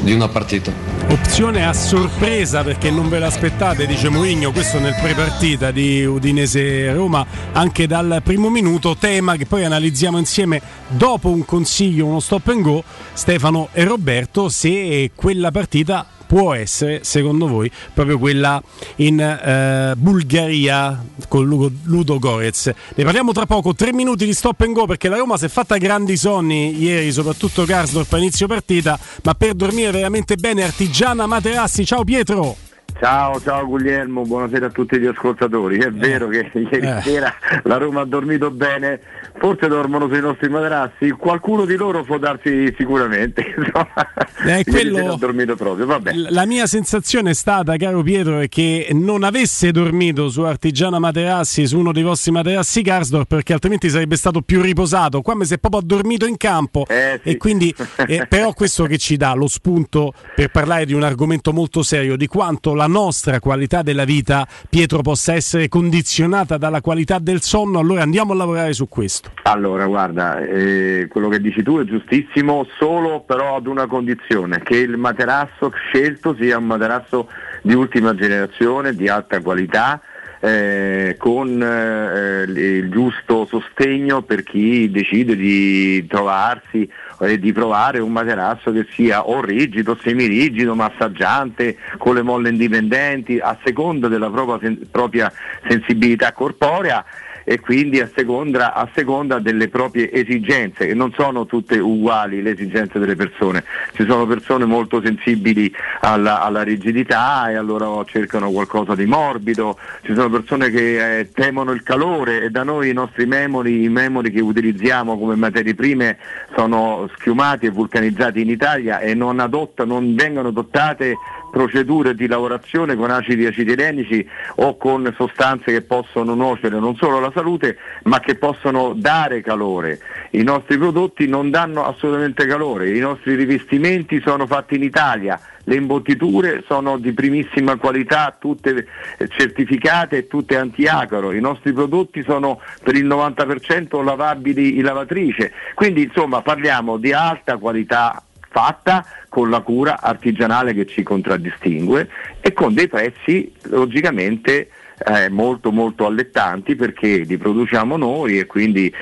di 0.01 0.13
una 0.13 0.27
partita. 0.27 0.88
Opzione 1.11 1.65
a 1.65 1.73
sorpresa 1.73 2.63
perché 2.63 2.91
non 2.91 3.09
ve 3.09 3.17
l'aspettate, 3.17 3.87
dice 3.87 4.09
Mourinho, 4.09 4.51
questo 4.51 4.77
nel 4.77 4.93
prepartita 5.01 5.71
di 5.71 6.05
Udinese 6.05 6.93
Roma, 6.93 7.25
anche 7.51 7.87
dal 7.87 8.21
primo 8.23 8.49
minuto, 8.51 8.95
tema 8.95 9.35
che 9.35 9.47
poi 9.47 9.65
analizziamo 9.65 10.19
insieme 10.19 10.61
dopo 10.87 11.29
un 11.29 11.43
consiglio, 11.45 12.05
uno 12.05 12.19
stop 12.19 12.49
and 12.49 12.61
go, 12.61 12.83
Stefano 13.13 13.69
e 13.71 13.85
Roberto, 13.85 14.49
se 14.49 15.09
quella 15.15 15.49
partita 15.49 16.05
può 16.29 16.53
essere, 16.53 16.99
secondo 17.03 17.47
voi, 17.47 17.71
proprio 17.91 18.19
quella 18.19 18.61
in 18.97 19.19
eh, 19.19 19.95
Bulgaria 19.97 21.03
con 21.27 21.43
Ludo, 21.43 21.71
Ludo 21.85 22.19
Gorez. 22.19 22.71
Ne 22.93 23.03
parliamo 23.03 23.31
tra 23.31 23.47
poco, 23.47 23.73
tre 23.73 23.91
minuti 23.91 24.25
di 24.25 24.33
stop 24.33 24.61
and 24.61 24.73
go 24.73 24.85
perché 24.85 25.09
la 25.09 25.17
Roma 25.17 25.37
si 25.37 25.45
è 25.45 25.47
fatta 25.47 25.77
grandi 25.77 26.17
sonni 26.17 26.79
ieri, 26.79 27.11
soprattutto 27.11 27.65
Garsdorp 27.65 28.13
a 28.13 28.17
inizio 28.19 28.45
partita, 28.45 28.99
ma 29.23 29.33
per 29.33 29.55
dormire 29.55 29.89
veramente 29.89 30.35
bene 30.35 30.61
Artigiana 30.61 31.25
Materassi. 31.25 31.83
Ciao 31.83 32.03
Pietro! 32.03 32.68
Ciao, 32.99 33.39
ciao 33.39 33.65
Guglielmo, 33.65 34.23
buonasera 34.23 34.65
a 34.65 34.69
tutti 34.71 34.99
gli 34.99 35.05
ascoltatori. 35.05 35.77
È 35.77 35.89
vero 35.89 36.27
che 36.27 36.49
ieri 36.53 36.85
Eh. 36.85 37.01
sera 37.01 37.33
la 37.63 37.77
Roma 37.77 38.01
ha 38.01 38.05
dormito 38.05 38.51
bene, 38.51 38.99
forse 39.39 39.69
dormono 39.69 40.09
sui 40.09 40.19
nostri 40.19 40.49
materassi, 40.49 41.09
qualcuno 41.11 41.63
di 41.63 41.77
loro 41.77 42.03
può 42.03 42.17
darsi 42.17 42.73
sicuramente. 42.77 43.45
Eh, 44.41 44.63
quello- 44.63 45.17
dormito 45.17 45.57
proprio, 45.57 45.85
vabbè. 45.85 46.13
La 46.13 46.45
mia 46.45 46.65
sensazione 46.65 47.31
è 47.31 47.33
stata, 47.33 47.75
caro 47.75 48.01
Pietro, 48.01 48.39
è 48.39 48.47
che 48.47 48.87
non 48.93 49.23
avesse 49.23 49.71
dormito 49.71 50.29
su 50.29 50.41
Artigiana 50.43 50.97
Materassi, 50.97 51.67
su 51.67 51.77
uno 51.77 51.91
dei 51.91 52.03
vostri 52.03 52.31
materassi 52.31 52.81
Garsdorp, 52.81 53.27
perché 53.27 53.51
altrimenti 53.51 53.89
sarebbe 53.89 54.15
stato 54.15 54.41
più 54.41 54.61
riposato. 54.61 55.21
Qua 55.21 55.35
mi 55.35 55.43
si 55.43 55.55
è 55.55 55.57
proprio 55.57 55.81
addormito 55.81 56.25
in 56.25 56.37
campo. 56.37 56.85
E 56.87 57.35
quindi, 57.37 57.75
eh, 58.07 58.27
però, 58.29 58.53
questo 58.53 58.85
che 58.85 58.97
ci 58.97 59.17
dà 59.17 59.33
lo 59.33 59.47
spunto 59.47 60.13
per 60.35 60.49
parlare 60.51 60.85
di 60.85 60.93
un 60.93 61.03
argomento 61.03 61.51
molto 61.51 61.83
serio, 61.83 62.15
di 62.15 62.27
quanto 62.27 62.73
la 62.73 62.87
nostra 62.89 63.39
qualità 63.39 63.81
della 63.81 64.03
vita, 64.03 64.45
Pietro, 64.69 65.01
possa 65.01 65.33
essere 65.33 65.69
condizionata 65.69 66.57
dalla 66.57 66.81
qualità 66.81 67.19
del 67.19 67.41
sonno. 67.41 67.79
Allora 67.79 68.01
andiamo 68.01 68.33
a 68.33 68.35
lavorare 68.35 68.73
su 68.73 68.89
questo. 68.89 69.31
Allora, 69.43 69.85
guarda, 69.85 70.39
eh, 70.39 71.07
quello 71.09 71.29
che 71.29 71.39
dici 71.39 71.63
tu 71.63 71.79
è 71.79 71.85
giustissimo, 71.85 72.67
solo 72.77 73.21
però 73.21 73.55
ad 73.55 73.67
una 73.67 73.87
condizione, 73.87 74.61
che 74.61 74.77
il 74.77 74.97
materasso 74.97 75.71
scelto 75.71 76.35
sia 76.37 76.57
un 76.57 76.65
materasso 76.65 77.29
di 77.61 77.73
ultima 77.73 78.13
generazione, 78.15 78.95
di 78.95 79.07
alta 79.07 79.39
qualità, 79.41 80.01
eh, 80.41 81.15
con 81.17 81.61
eh, 81.61 82.43
il 82.47 82.89
giusto 82.89 83.45
sostegno 83.45 84.21
per 84.21 84.43
chi 84.43 84.89
decide 84.89 85.35
di 85.35 86.05
trovarsi 86.07 86.89
e 87.19 87.39
di 87.39 87.51
provare 87.51 87.99
un 87.99 88.11
materasso 88.11 88.71
che 88.71 88.85
sia 88.91 89.27
o 89.27 89.41
rigido, 89.41 89.97
semirigido, 90.01 90.75
massaggiante, 90.75 91.77
con 91.97 92.15
le 92.15 92.21
molle 92.21 92.49
indipendenti, 92.49 93.39
a 93.39 93.57
seconda 93.63 94.07
della 94.07 94.29
propria, 94.29 94.59
sen- 94.59 94.89
propria 94.89 95.31
sensibilità 95.67 96.31
corporea 96.31 97.03
e 97.49 97.59
quindi 97.59 97.99
a 97.99 98.07
seconda, 98.13 98.75
a 98.75 98.87
seconda 98.93 99.39
delle 99.39 99.69
proprie 99.69 100.11
esigenze, 100.11 100.85
che 100.85 100.93
non 100.93 101.11
sono 101.17 101.47
tutte 101.47 101.79
uguali 101.79 102.43
le 102.43 102.51
esigenze 102.51 102.99
delle 102.99 103.15
persone. 103.15 103.63
Ci 103.93 104.05
sono 104.07 104.27
persone 104.27 104.65
molto 104.65 105.01
sensibili 105.01 105.73
alla, 106.01 106.43
alla 106.43 106.61
rigidità 106.61 107.49
e 107.49 107.55
allora 107.55 108.03
cercano 108.05 108.51
qualcosa 108.51 108.93
di 108.93 109.07
morbido, 109.07 109.79
ci 110.03 110.13
sono 110.13 110.29
persone 110.29 110.69
che 110.69 111.21
eh, 111.21 111.31
temono 111.31 111.71
il 111.71 111.81
calore 111.81 112.43
e 112.43 112.49
da 112.51 112.61
noi 112.61 112.91
i 112.91 112.93
nostri 112.93 113.25
memori, 113.25 113.81
i 113.81 113.89
memori 113.89 114.29
che 114.29 114.41
utilizziamo 114.41 115.17
come 115.17 115.33
materie 115.35 115.73
prime 115.73 116.19
sono 116.55 117.09
schiumati 117.15 117.65
e 117.65 117.71
vulcanizzati 117.71 118.41
in 118.41 118.49
Italia 118.49 118.99
e 118.99 119.15
non, 119.15 119.39
adotta- 119.39 119.85
non 119.85 120.13
vengono 120.13 120.49
adottate 120.49 121.17
procedure 121.49 122.15
di 122.15 122.27
lavorazione 122.27 122.95
con 122.95 123.11
acidi 123.11 123.45
acetilenici 123.45 124.27
o 124.55 124.77
con 124.77 125.13
sostanze 125.17 125.71
che 125.71 125.81
possono 125.81 126.33
nuocere 126.35 126.79
non 126.79 126.95
solo 126.95 127.17
alla 127.17 127.31
salute 127.33 127.77
ma 128.03 128.19
che 128.19 128.35
possono 128.35 128.93
dare 128.95 129.41
calore. 129.41 129.99
I 130.31 130.43
nostri 130.43 130.77
prodotti 130.77 131.27
non 131.27 131.49
danno 131.49 131.85
assolutamente 131.85 132.45
calore, 132.45 132.95
i 132.95 132.99
nostri 132.99 133.35
rivestimenti 133.35 134.21
sono 134.21 134.45
fatti 134.45 134.75
in 134.75 134.83
Italia, 134.83 135.39
le 135.63 135.75
imbottiture 135.75 136.63
sono 136.67 136.97
di 136.97 137.13
primissima 137.13 137.75
qualità, 137.77 138.35
tutte 138.37 138.87
eh, 139.17 139.27
certificate 139.27 140.17
e 140.17 140.27
tutte 140.27 140.57
antiacaro, 140.57 141.31
i 141.31 141.39
nostri 141.39 141.73
prodotti 141.73 142.23
sono 142.23 142.59
per 142.83 142.95
il 142.95 143.05
90% 143.05 144.03
lavabili 144.03 144.77
in 144.77 144.83
lavatrice, 144.83 145.51
quindi 145.75 146.03
insomma 146.03 146.41
parliamo 146.41 146.97
di 146.97 147.13
alta 147.13 147.57
qualità 147.57 148.23
fatta 148.49 149.05
con 149.29 149.49
la 149.49 149.61
cura 149.61 150.01
artigianale 150.01 150.73
che 150.73 150.85
ci 150.85 151.03
contraddistingue 151.03 152.09
e 152.41 152.53
con 152.53 152.73
dei 152.73 152.87
prezzi 152.87 153.53
logicamente 153.63 154.69
eh, 155.05 155.29
molto 155.29 155.71
molto 155.71 156.05
allettanti 156.05 156.75
perché 156.75 157.19
li 157.19 157.37
produciamo 157.37 157.95
noi 157.95 158.39
e 158.39 158.45
quindi 158.45 158.93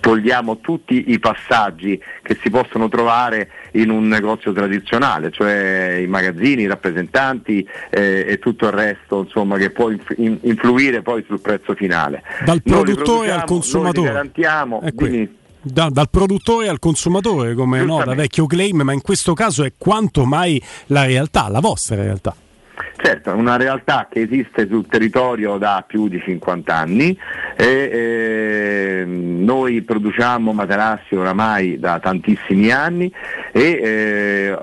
togliamo 0.00 0.58
tutti 0.58 1.12
i 1.12 1.18
passaggi 1.18 2.00
che 2.22 2.36
si 2.42 2.50
possono 2.50 2.88
trovare 2.88 3.50
in 3.72 3.90
un 3.90 4.08
negozio 4.08 4.52
tradizionale, 4.52 5.30
cioè 5.30 5.98
i 6.00 6.06
magazzini, 6.06 6.62
i 6.62 6.66
rappresentanti 6.66 7.66
eh, 7.90 8.24
e 8.26 8.38
tutto 8.38 8.66
il 8.66 8.72
resto 8.72 9.22
insomma, 9.22 9.56
che 9.56 9.70
può 9.70 9.90
inf- 9.90 10.14
in- 10.16 10.38
influire 10.42 11.02
poi 11.02 11.24
sul 11.26 11.40
prezzo 11.40 11.74
finale. 11.74 12.22
Dal 12.44 12.62
produttore 12.62 13.30
al 13.30 13.44
consumatore. 13.44 13.98
Noi 13.98 14.06
li 14.06 14.12
garantiamo, 14.12 14.82
quindi- 14.94 15.44
Da- 15.68 15.90
dal 15.90 16.08
produttore 16.08 16.68
al 16.68 16.78
consumatore, 16.78 17.54
come 17.54 17.84
no, 17.84 18.04
da 18.04 18.14
vecchio 18.14 18.46
claim, 18.46 18.82
ma 18.82 18.92
in 18.92 19.02
questo 19.02 19.34
caso 19.34 19.64
è 19.64 19.72
quanto 19.76 20.24
mai 20.24 20.62
la 20.86 21.04
realtà, 21.04 21.48
la 21.48 21.60
vostra 21.60 21.96
realtà. 21.96 22.34
Certo, 23.06 23.30
è 23.30 23.34
una 23.34 23.56
realtà 23.56 24.08
che 24.10 24.22
esiste 24.22 24.66
sul 24.66 24.88
territorio 24.88 25.58
da 25.58 25.84
più 25.86 26.08
di 26.08 26.20
50 26.20 26.74
anni 26.74 27.16
e 27.54 29.04
ehm, 29.04 29.44
noi 29.44 29.82
produciamo 29.82 30.52
materassi 30.52 31.14
oramai 31.14 31.78
da 31.78 32.00
tantissimi 32.00 32.72
anni 32.72 33.08
e 33.52 33.62
eh, 33.62 34.58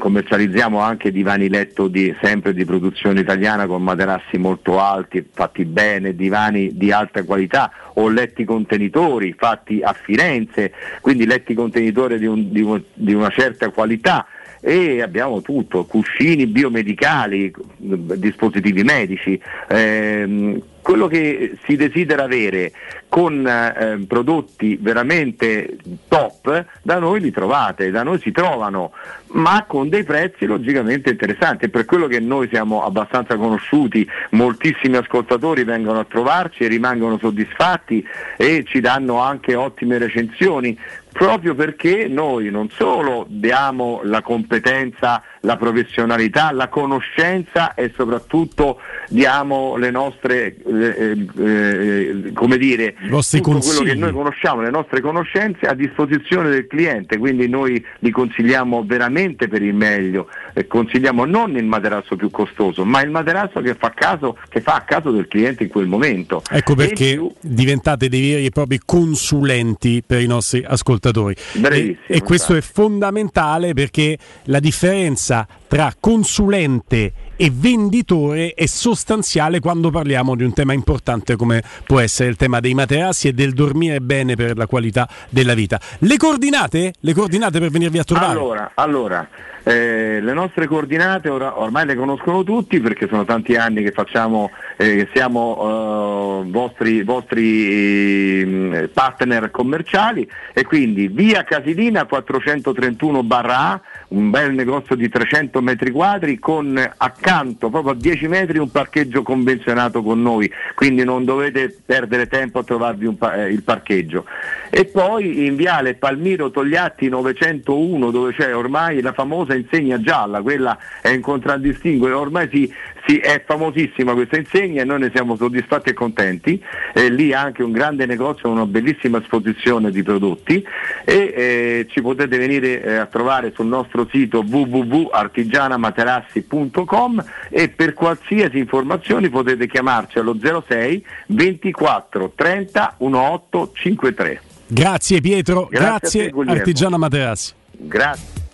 commercializziamo 0.00 0.80
anche 0.80 1.12
divani 1.12 1.48
letto 1.48 1.86
di, 1.86 2.12
sempre 2.20 2.54
di 2.54 2.64
produzione 2.64 3.20
italiana 3.20 3.68
con 3.68 3.84
materassi 3.84 4.36
molto 4.36 4.80
alti, 4.80 5.24
fatti 5.32 5.64
bene, 5.64 6.16
divani 6.16 6.76
di 6.76 6.90
alta 6.90 7.22
qualità 7.22 7.70
o 7.94 8.08
letti 8.08 8.44
contenitori 8.44 9.32
fatti 9.38 9.80
a 9.80 9.92
Firenze, 9.92 10.72
quindi 11.00 11.24
letti 11.24 11.54
contenitori 11.54 12.18
di, 12.18 12.26
un- 12.26 12.50
di 12.50 12.62
un- 12.62 12.82
di 12.94 13.14
una 13.14 13.30
certa 13.30 13.70
qualità 13.70 14.26
e 14.66 15.00
abbiamo 15.00 15.42
tutto, 15.42 15.84
cuscini 15.84 16.48
biomedicali, 16.48 17.52
dispositivi 17.76 18.82
medici. 18.82 19.40
ehm, 19.68 20.60
quello 20.82 21.06
che 21.06 21.56
si 21.64 21.76
desidera 21.76 22.24
avere 22.24 22.72
con 23.08 23.46
eh, 23.46 24.04
prodotti 24.06 24.76
veramente 24.80 25.78
top, 26.08 26.66
da 26.82 26.98
noi 26.98 27.20
li 27.20 27.30
trovate, 27.30 27.90
da 27.90 28.02
noi 28.02 28.18
si 28.18 28.32
trovano, 28.32 28.92
ma 29.28 29.64
con 29.66 29.88
dei 29.88 30.04
prezzi 30.04 30.46
logicamente 30.46 31.10
interessanti. 31.10 31.66
È 31.66 31.68
per 31.68 31.84
quello 31.84 32.06
che 32.06 32.20
noi 32.20 32.48
siamo 32.48 32.84
abbastanza 32.84 33.36
conosciuti, 33.36 34.06
moltissimi 34.30 34.96
ascoltatori 34.96 35.64
vengono 35.64 36.00
a 36.00 36.04
trovarci 36.04 36.64
e 36.64 36.68
rimangono 36.68 37.18
soddisfatti 37.18 38.06
e 38.36 38.64
ci 38.66 38.80
danno 38.80 39.20
anche 39.20 39.54
ottime 39.54 39.98
recensioni 39.98 40.78
proprio 41.16 41.54
perché 41.54 42.08
noi 42.08 42.50
non 42.50 42.68
solo 42.68 43.24
diamo 43.26 44.00
la 44.04 44.20
competenza, 44.20 45.22
la 45.40 45.56
professionalità, 45.56 46.50
la 46.52 46.68
conoscenza 46.68 47.74
e 47.74 47.92
soprattutto 47.94 48.80
diamo 49.08 49.76
le 49.76 49.90
nostre, 49.90 50.56
eh, 50.56 51.26
eh, 51.38 52.32
come 52.32 52.58
dire, 52.58 52.94
tutto 52.94 53.40
quello 53.40 53.40
consigli. 53.40 53.88
che 53.88 53.94
noi 53.94 54.12
conosciamo, 54.12 54.62
le 54.62 54.70
nostre 54.70 55.00
conoscenze 55.00 55.66
a 55.66 55.74
disposizione 55.74 56.48
del 56.48 56.66
cliente, 56.66 57.18
quindi 57.18 57.48
noi 57.48 57.84
li 58.00 58.10
consigliamo 58.10 58.84
veramente 58.84 59.48
per 59.48 59.62
il 59.62 59.74
meglio, 59.74 60.28
e 60.52 60.66
consigliamo 60.66 61.24
non 61.24 61.56
il 61.56 61.66
materasso 61.66 62.16
più 62.16 62.30
costoso, 62.30 62.84
ma 62.84 63.02
il 63.02 63.10
materasso 63.10 63.60
che 63.60 63.74
fa, 63.74 63.90
caso, 63.90 64.36
che 64.48 64.60
fa 64.60 64.74
a 64.74 64.80
caso 64.82 65.10
del 65.10 65.28
cliente 65.28 65.64
in 65.64 65.68
quel 65.68 65.86
momento. 65.86 66.42
Ecco 66.50 66.74
perché 66.74 67.14
più- 67.14 67.32
diventate 67.40 68.08
dei 68.08 68.20
veri 68.20 68.46
e 68.46 68.50
propri 68.50 68.80
consulenti 68.84 70.02
per 70.04 70.20
i 70.20 70.26
nostri 70.26 70.64
ascoltatori. 70.66 71.34
E, 71.62 71.98
e 72.06 72.22
questo 72.22 72.54
è 72.54 72.60
fondamentale 72.60 73.74
perché 73.74 74.16
la 74.44 74.60
differenza 74.60 75.35
tra 75.66 75.92
consulente 75.98 77.12
e 77.36 77.50
venditore 77.52 78.52
è 78.54 78.66
sostanziale 78.66 79.58
quando 79.58 79.90
parliamo 79.90 80.36
di 80.36 80.44
un 80.44 80.52
tema 80.52 80.72
importante 80.72 81.36
come 81.36 81.62
può 81.84 81.98
essere 81.98 82.28
il 82.28 82.36
tema 82.36 82.60
dei 82.60 82.74
materassi 82.74 83.28
e 83.28 83.32
del 83.32 83.52
dormire 83.52 84.00
bene 84.00 84.36
per 84.36 84.56
la 84.56 84.66
qualità 84.66 85.08
della 85.28 85.54
vita. 85.54 85.80
Le 85.98 86.16
coordinate? 86.16 86.94
Le 87.00 87.12
coordinate 87.12 87.58
per 87.58 87.70
venirvi 87.70 87.98
a 87.98 88.04
trovare? 88.04 88.32
Allora, 88.32 88.70
allora 88.74 89.28
eh, 89.68 90.20
le 90.20 90.32
nostre 90.32 90.68
coordinate 90.68 91.28
ora- 91.28 91.58
ormai 91.58 91.86
le 91.86 91.96
conoscono 91.96 92.44
tutti 92.44 92.78
perché 92.78 93.08
sono 93.08 93.24
tanti 93.24 93.56
anni 93.56 93.82
che 93.82 93.90
facciamo, 93.90 94.52
eh, 94.76 95.08
siamo 95.12 96.44
eh, 96.44 96.50
vostri, 96.50 97.02
vostri 97.02 98.70
eh, 98.70 98.88
partner 98.94 99.50
commerciali 99.50 100.28
e 100.52 100.62
quindi 100.62 101.08
via 101.08 101.42
Casilina 101.42 102.04
431 102.04 103.24
barra 103.24 103.58
A, 103.58 103.80
un 104.08 104.30
bel 104.30 104.52
negozio 104.52 104.94
di 104.94 105.08
300 105.08 105.60
metri 105.60 105.90
quadri 105.90 106.38
con 106.38 106.78
accanto 106.96 107.70
proprio 107.70 107.92
a 107.92 107.96
10 107.96 108.28
metri 108.28 108.58
un 108.58 108.70
parcheggio 108.70 109.22
convenzionato 109.22 110.02
con 110.02 110.22
noi, 110.22 110.50
quindi 110.74 111.04
non 111.04 111.24
dovete 111.24 111.74
perdere 111.84 112.26
tempo 112.26 112.60
a 112.60 112.64
trovarvi 112.64 113.10
pa- 113.12 113.44
eh, 113.44 113.52
il 113.52 113.62
parcheggio. 113.62 114.24
E 114.70 114.84
poi 114.84 115.46
in 115.46 115.56
viale 115.56 115.94
Palmiro 115.94 116.50
Togliatti 116.50 117.08
901 117.08 118.10
dove 118.10 118.32
c'è 118.32 118.54
ormai 118.54 119.00
la 119.00 119.12
famosa 119.12 119.54
insegna 119.54 120.00
gialla, 120.00 120.42
quella 120.42 120.76
è 121.00 121.08
in 121.08 121.20
contraddistinguo, 121.20 122.16
ormai 122.16 122.48
si, 122.50 122.72
si- 123.06 123.18
è 123.18 123.42
famosissima 123.44 124.12
questa 124.12 124.36
insegna 124.36 124.82
e 124.82 124.84
noi 124.84 125.00
ne 125.00 125.10
siamo 125.12 125.36
soddisfatti 125.36 125.90
e 125.90 125.94
contenti, 125.94 126.62
e 126.92 127.10
lì 127.10 127.32
anche 127.32 127.62
un 127.62 127.72
grande 127.72 128.06
negozio, 128.06 128.50
una 128.50 128.66
bellissima 128.66 129.18
esposizione 129.18 129.90
di 129.90 130.02
prodotti. 130.02 130.64
E 131.04 131.32
eh, 131.34 131.86
ci 131.88 132.00
potete 132.00 132.36
venire 132.36 132.82
eh, 132.82 132.94
a 132.96 133.06
trovare 133.06 133.52
sul 133.54 133.66
nostro 133.66 133.95
sito 134.04 134.44
www.artigianamaterassi.com 134.46 137.24
e 137.48 137.68
per 137.68 137.94
qualsiasi 137.94 138.58
informazione 138.58 139.30
potete 139.30 139.66
chiamarci 139.66 140.18
allo 140.18 140.36
06 140.38 141.06
24 141.28 142.32
30 142.34 142.96
18 142.98 143.70
53. 143.72 144.40
Grazie 144.66 145.20
Pietro, 145.20 145.68
Grazie 145.70 146.30
grazie, 146.30 146.44
te. 146.44 146.50
Artigiana 146.50 146.96
Materassi. 146.96 147.52
Grazie. 147.70 148.44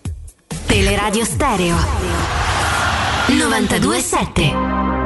Teleradio 0.67 1.25
Stereo 1.25 1.77
927 3.29 5.02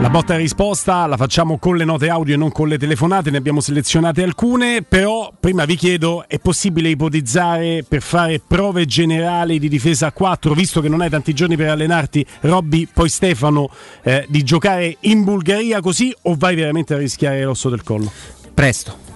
La 0.00 0.08
botta 0.08 0.32
e 0.32 0.38
risposta 0.38 1.04
la 1.06 1.18
facciamo 1.18 1.58
con 1.58 1.76
le 1.76 1.84
note 1.84 2.08
audio 2.08 2.32
e 2.32 2.36
non 2.38 2.50
con 2.50 2.68
le 2.68 2.78
telefonate, 2.78 3.30
ne 3.30 3.36
abbiamo 3.36 3.60
selezionate 3.60 4.22
alcune, 4.22 4.82
però 4.82 5.30
prima 5.38 5.66
vi 5.66 5.76
chiedo, 5.76 6.24
è 6.26 6.38
possibile 6.38 6.88
ipotizzare 6.88 7.84
per 7.86 8.00
fare 8.00 8.40
prove 8.44 8.86
generali 8.86 9.58
di 9.58 9.68
difesa 9.68 10.06
a 10.06 10.12
4, 10.12 10.54
visto 10.54 10.80
che 10.80 10.88
non 10.88 11.02
hai 11.02 11.10
tanti 11.10 11.34
giorni 11.34 11.54
per 11.54 11.68
allenarti, 11.68 12.24
Robby, 12.40 12.88
poi 12.90 13.10
Stefano, 13.10 13.70
eh, 14.02 14.24
di 14.26 14.42
giocare 14.42 14.96
in 15.00 15.22
Bulgaria 15.22 15.82
così 15.82 16.14
o 16.22 16.34
vai 16.34 16.54
veramente 16.54 16.94
a 16.94 16.96
rischiare 16.96 17.44
l'osso 17.44 17.68
del 17.68 17.82
collo? 17.82 18.10
Presto. 18.54 19.08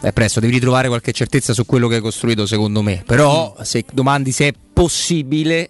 È 0.00 0.12
presto, 0.14 0.40
devi 0.40 0.54
ritrovare 0.54 0.88
qualche 0.88 1.12
certezza 1.12 1.52
su 1.52 1.66
quello 1.66 1.86
che 1.86 1.96
hai 1.96 2.00
costruito 2.00 2.46
secondo 2.46 2.80
me. 2.80 3.02
Però 3.04 3.54
se 3.60 3.84
domandi 3.92 4.32
se 4.32 4.48
è 4.48 4.54
possibile, 4.72 5.58
eh, 5.62 5.68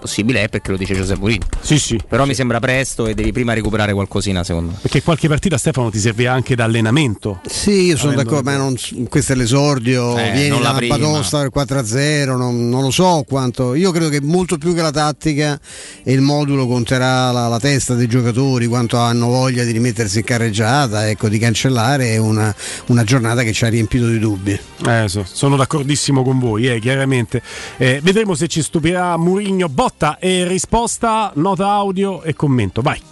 possibile 0.00 0.42
è 0.44 0.48
perché 0.48 0.70
lo 0.70 0.76
dice 0.76 0.94
Giuseppe 0.94 1.20
Mourinho. 1.20 1.46
Sì, 1.60 1.78
sì. 1.78 2.00
Però 2.08 2.24
mi 2.24 2.34
sembra 2.34 2.58
presto 2.58 3.06
e 3.06 3.14
devi 3.14 3.30
prima 3.32 3.52
recuperare 3.52 3.92
qualcosina 3.92 4.42
secondo 4.42 4.70
me. 4.72 4.78
Perché 4.80 5.02
qualche 5.02 5.28
partita 5.28 5.56
Stefano 5.58 5.90
ti 5.90 5.98
serve 5.98 6.26
anche 6.26 6.54
da 6.56 6.64
allenamento. 6.64 7.40
Sì, 7.46 7.82
io 7.84 7.96
sono 7.96 8.12
Avendo- 8.12 8.30
d'accordo, 8.30 8.50
ma 8.50 8.56
non, 8.56 8.76
questo 9.08 9.32
è 9.32 9.36
l'esordio, 9.36 10.16
Eh, 10.18 10.32
vieni 10.32 10.60
la 10.60 10.72
batosta 10.72 11.40
del 11.40 11.50
4-0, 11.54 12.36
non, 12.36 12.68
non 12.68 12.82
lo 12.82 12.90
so 12.90 13.24
quanto. 13.28 13.74
Io 13.74 13.90
credo 13.92 14.08
che 14.08 14.20
molto 14.20 14.58
più 14.58 14.74
che 14.74 14.82
la 14.82 14.90
tattica 14.90 15.60
e 16.02 16.12
il 16.12 16.20
modulo 16.20 16.66
conterà 16.66 17.30
la, 17.30 17.48
la 17.48 17.58
testa 17.60 17.94
dei 17.94 18.06
giocatori, 18.08 18.66
quanto 18.66 18.96
hanno 18.96 19.26
voglia 19.28 19.62
di 19.64 19.70
rimettersi 19.72 20.18
in 20.18 20.24
carreggiata, 20.24 21.08
ecco, 21.08 21.28
di 21.28 21.38
cancellare 21.38 22.16
una, 22.16 22.54
una 22.86 23.04
giornata 23.04 23.42
che 23.42 23.52
ci 23.52 23.64
ha 23.64 23.68
riempito 23.68 24.08
di 24.08 24.18
dubbi. 24.18 24.58
Eh, 24.86 25.04
so- 25.08 25.24
sono 25.30 25.56
d'accordissimo 25.56 26.22
con 26.22 26.38
voi, 26.38 26.68
eh, 26.68 26.80
chiaramente. 26.80 27.42
Eh, 27.76 28.00
vedremo 28.02 28.34
se 28.34 28.48
ci 28.48 28.62
stupirà 28.62 29.16
Murigno. 29.16 29.68
Botta 29.90 30.18
e 30.20 30.46
risposta, 30.46 31.32
nota 31.34 31.68
audio 31.70 32.22
e 32.22 32.32
commento. 32.32 32.80
Vai. 32.80 33.02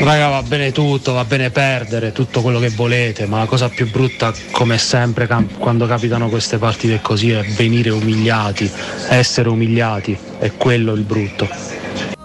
Raga 0.00 0.28
va 0.28 0.42
bene 0.42 0.72
tutto, 0.72 1.12
va 1.12 1.24
bene 1.24 1.50
perdere, 1.50 2.10
tutto 2.10 2.42
quello 2.42 2.58
che 2.58 2.70
volete, 2.70 3.26
ma 3.26 3.38
la 3.38 3.46
cosa 3.46 3.68
più 3.68 3.88
brutta 3.88 4.34
come 4.50 4.76
sempre 4.76 5.28
cam- 5.28 5.56
quando 5.56 5.86
capitano 5.86 6.28
queste 6.28 6.58
partite 6.58 7.00
così 7.00 7.30
è 7.30 7.42
venire 7.42 7.90
umiliati, 7.90 8.68
essere 9.08 9.48
umiliati, 9.48 10.18
è 10.38 10.50
quello 10.56 10.92
il 10.94 11.02
brutto. 11.02 12.15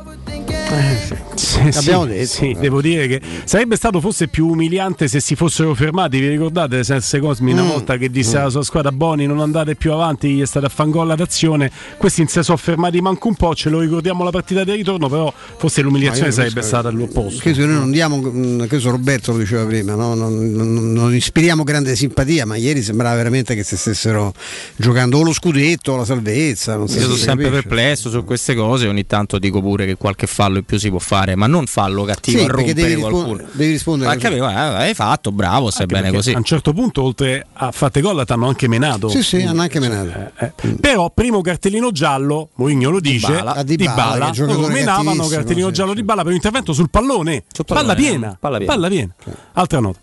Sì, 1.35 1.72
L'abbiamo 1.72 2.03
sì, 2.03 2.09
detto. 2.09 2.25
sì, 2.27 2.56
devo 2.59 2.82
dire 2.82 3.08
che 3.08 3.19
sarebbe 3.43 3.75
stato 3.75 4.00
forse 4.00 4.27
più 4.30 4.48
umiliante 4.48 5.08
se 5.09 5.19
si 5.19 5.35
fossero 5.35 5.74
fermati. 5.74 6.19
Vi 6.19 6.30
ricordate 6.30 6.83
Sense 6.83 7.19
Cosmi 7.19 7.51
una 7.51 7.64
Mm. 7.64 7.67
volta 7.67 7.98
che 7.98 8.09
disse 8.09 8.38
alla 8.38 8.50
sua 8.50 8.64
squadra 8.64 8.91
Boni 8.91 9.25
non 9.25 9.40
andate 9.40 9.75
più 9.75 9.91
avanti, 9.91 10.30
gli 10.30 10.41
è 10.41 10.45
stata 10.45 10.69
fangolla 10.69 11.16
d'azione. 11.16 11.69
Questi 11.98 12.22
non 12.22 12.30
si 12.30 12.41
sono 12.43 12.58
fermati 12.58 13.01
manco 13.01 13.27
un 13.27 13.35
po', 13.35 13.53
ce 13.53 13.69
lo 13.69 13.80
ricordiamo 13.80 14.24
la 14.24 14.30
partita 14.30 14.64
di 14.64 14.72
ritorno, 14.74 15.09
però 15.09 15.33
forse 15.58 15.82
l'umiliazione 15.82 16.32
sarebbe 16.32 16.61
stata 16.61 16.88
all'opposto. 16.88 17.40
Credo 17.41 17.59
che 17.59 17.66
noi 17.66 17.75
non 17.75 17.91
diamo, 17.91 18.17
mh, 18.17 18.67
questo 18.67 18.91
Roberto 18.91 19.32
lo 19.33 19.40
diceva 19.40 19.66
prima, 19.66 19.95
no? 19.95 20.14
non, 20.14 20.51
non- 20.51 20.93
non 20.93 21.14
ispiriamo 21.14 21.64
grande 21.64 21.95
simpatia, 21.95 22.45
ma 22.45 22.56
ieri 22.56 22.82
sembrava 22.82 23.16
veramente 23.16 23.56
che 23.56 23.64
si 23.64 23.75
stessero 23.75 24.33
giocando 24.77 25.17
o 25.17 25.24
lo 25.24 25.33
scudetto 25.33 25.91
o 25.93 25.98
la 25.98 26.06
salvezza. 26.06 26.75
Io 26.75 26.88
sono 26.88 27.16
sempre 27.16 27.45
capisce. 27.45 27.50
perplesso 27.50 28.09
su 28.09 28.24
queste 28.24 28.56
cose, 28.56 28.88
ogni 28.88 29.06
tanto 29.06 29.38
dico 29.38 29.61
pure 29.61 29.85
che 29.85 29.95
qualche 29.95 30.27
fallo 30.27 30.59
in 30.61 30.65
più 30.65 30.80
si 30.80 30.90
può 30.90 30.99
fare, 30.99 31.35
ma 31.35 31.48
non 31.48 31.65
fallo 31.65 32.03
cattivo 32.03 32.40
Sì, 32.40 32.43
a 32.45 32.48
rompere 32.48 32.73
devi, 32.73 33.01
qualcuno. 33.01 33.43
devi 33.51 33.72
rispondere. 33.72 34.09
Ma 34.15 34.22
capivo, 34.22 34.49
eh, 34.49 34.53
hai 34.53 34.93
fatto, 34.93 35.31
bravo, 35.31 35.69
stai 35.69 35.83
Anche 35.83 35.95
bene 36.01 36.11
così. 36.15 36.31
A 36.31 36.38
un 36.38 36.43
certo 36.43 36.73
punto, 36.73 37.03
oltre 37.03 37.45
a 37.53 37.72
fatte 37.72 38.01
gol, 38.01 38.23
ti 38.25 38.31
hanno 38.31 38.48
anche 38.48 38.67
menato. 38.67 39.09
Sì, 39.09 39.22
sì, 39.23 39.41
hanno 39.41 39.61
anche 39.61 39.80
menato. 39.80 40.31
eh, 40.38 40.51
Però, 40.80 41.09
primo 41.14 41.41
cartellino 41.41 41.91
giallo, 41.91 42.49
Mourinho 42.56 42.90
lo 42.90 42.99
dice, 42.99 43.27
Dybala. 43.27 43.64
Di 43.64 43.75
che 43.75 43.83
è 43.83 43.93
Bala, 43.93 44.31
menavano 44.69 45.27
cartellino 45.27 45.67
sì, 45.67 45.73
giallo 45.73 45.93
di 45.93 46.03
Bala 46.03 46.22
per 46.22 46.30
un 46.30 46.35
intervento 46.35 46.73
sul 46.73 46.90
pallone. 46.90 47.43
pallone, 47.51 47.85
palla 47.85 47.95
piena, 47.95 48.38
palla 48.40 48.57
piena. 48.57 48.73
palla 48.73 48.88
piena. 48.88 49.14
Altra 49.53 49.80
nota. 49.80 49.99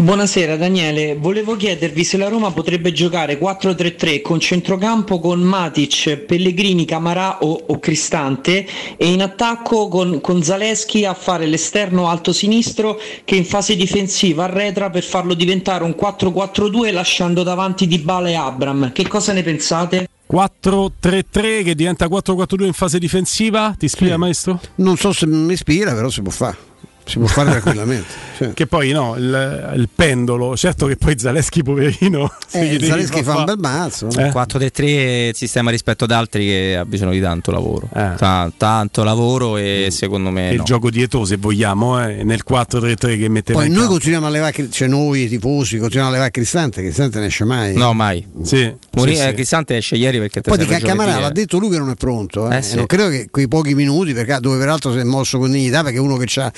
Buonasera 0.00 0.56
Daniele, 0.56 1.14
volevo 1.14 1.56
chiedervi 1.56 2.04
se 2.04 2.16
la 2.16 2.28
Roma 2.28 2.50
potrebbe 2.52 2.90
giocare 2.90 3.38
4-3-3 3.38 4.22
con 4.22 4.40
centrocampo 4.40 5.20
con 5.20 5.40
Matic, 5.40 6.16
Pellegrini, 6.16 6.86
Camarà 6.86 7.40
o, 7.40 7.64
o 7.66 7.78
Cristante 7.78 8.66
e 8.96 9.12
in 9.12 9.20
attacco 9.20 9.88
con, 9.88 10.22
con 10.22 10.42
Zaleschi 10.42 11.04
a 11.04 11.12
fare 11.12 11.44
l'esterno 11.44 12.08
alto 12.08 12.32
sinistro 12.32 12.98
che 13.24 13.36
in 13.36 13.44
fase 13.44 13.76
difensiva 13.76 14.44
arretra 14.44 14.88
per 14.88 15.02
farlo 15.02 15.34
diventare 15.34 15.84
un 15.84 15.94
4-4-2 15.94 16.94
lasciando 16.94 17.42
davanti 17.42 17.86
Dybala 17.86 18.30
e 18.30 18.34
Abram. 18.34 18.92
Che 18.92 19.06
cosa 19.06 19.34
ne 19.34 19.42
pensate? 19.42 20.08
4-3-3 20.32 21.62
che 21.62 21.74
diventa 21.74 22.06
4-4-2 22.06 22.64
in 22.64 22.72
fase 22.72 22.98
difensiva. 22.98 23.74
Ti 23.76 23.84
ispira, 23.84 24.16
maestro? 24.16 24.60
Non 24.76 24.96
so 24.96 25.12
se 25.12 25.26
mi 25.26 25.52
ispira, 25.52 25.92
però 25.92 26.08
si 26.08 26.22
può 26.22 26.30
fare. 26.30 26.69
Si 27.10 27.18
può 27.18 27.26
fare 27.26 27.50
tranquillamente. 27.50 28.28
Cioè, 28.40 28.54
Che 28.54 28.66
poi 28.66 28.90
no, 28.92 29.16
il, 29.18 29.72
il 29.76 29.88
pendolo, 29.94 30.56
certo 30.56 30.86
che 30.86 30.96
poi 30.96 31.18
Zaleschi 31.18 31.62
poverino. 31.62 32.32
eh, 32.52 32.78
Zaleschi 32.82 33.22
fa 33.22 33.36
un 33.36 33.44
bel 33.44 33.58
mazzo. 33.58 34.08
Eh. 34.08 34.30
4-3-3 34.30 34.72
è 34.86 35.28
il 35.28 35.36
sistema 35.36 35.70
rispetto 35.70 36.04
ad 36.04 36.10
altri 36.10 36.46
che 36.46 36.74
ha 36.78 36.86
bisogno 36.86 37.10
di 37.10 37.20
tanto 37.20 37.50
lavoro. 37.50 37.90
Ta- 37.92 38.50
tanto 38.56 39.04
lavoro 39.04 39.58
e 39.58 39.88
secondo 39.90 40.30
me 40.30 40.52
il 40.52 40.56
no. 40.56 40.62
gioco 40.62 40.88
dietro 40.88 41.26
se 41.26 41.36
vogliamo, 41.36 42.02
eh, 42.02 42.24
nel 42.24 42.42
4-3-3 42.48 43.18
che 43.18 43.28
metteva 43.28 43.58
Poi 43.58 43.66
in 43.66 43.72
noi 43.72 43.80
campo. 43.82 43.92
continuiamo 43.92 44.26
a 44.26 44.30
levare, 44.30 44.70
cioè 44.70 44.88
noi 44.88 45.24
i 45.24 45.28
tifosi 45.28 45.76
continuiamo 45.76 46.08
a 46.08 46.12
levare 46.12 46.30
Cristante, 46.30 46.80
Cristante 46.80 47.18
ne 47.18 47.26
esce 47.26 47.44
mai. 47.44 47.74
No, 47.74 47.92
mai. 47.92 48.26
Sì, 48.42 48.74
Mori- 48.92 49.16
sì, 49.16 49.20
eh, 49.22 49.26
sì. 49.28 49.34
Cristante 49.34 49.76
esce 49.76 49.96
ieri 49.96 50.18
perché 50.18 50.40
Poi 50.40 50.56
di 50.56 50.64
serve 50.64 50.78
Camarà 50.86 51.10
giovedì, 51.10 51.20
l'ha 51.20 51.28
eh. 51.28 51.32
detto 51.34 51.58
lui 51.58 51.68
che 51.68 51.78
non 51.78 51.90
è 51.90 51.94
pronto, 51.94 52.50
eh. 52.50 52.56
Eh 52.56 52.62
sì. 52.62 52.72
E 52.72 52.76
non 52.76 52.86
credo 52.86 53.10
che 53.10 53.26
quei 53.30 53.48
pochi 53.48 53.74
minuti, 53.74 54.14
perché, 54.14 54.38
dove 54.40 54.56
peraltro 54.56 54.92
si 54.92 54.98
è 54.98 55.04
mosso 55.04 55.36
con 55.36 55.50
dignità, 55.50 55.82
perché 55.82 55.98
uno 55.98 56.16
che 56.16 56.24
c'ha 56.26 56.50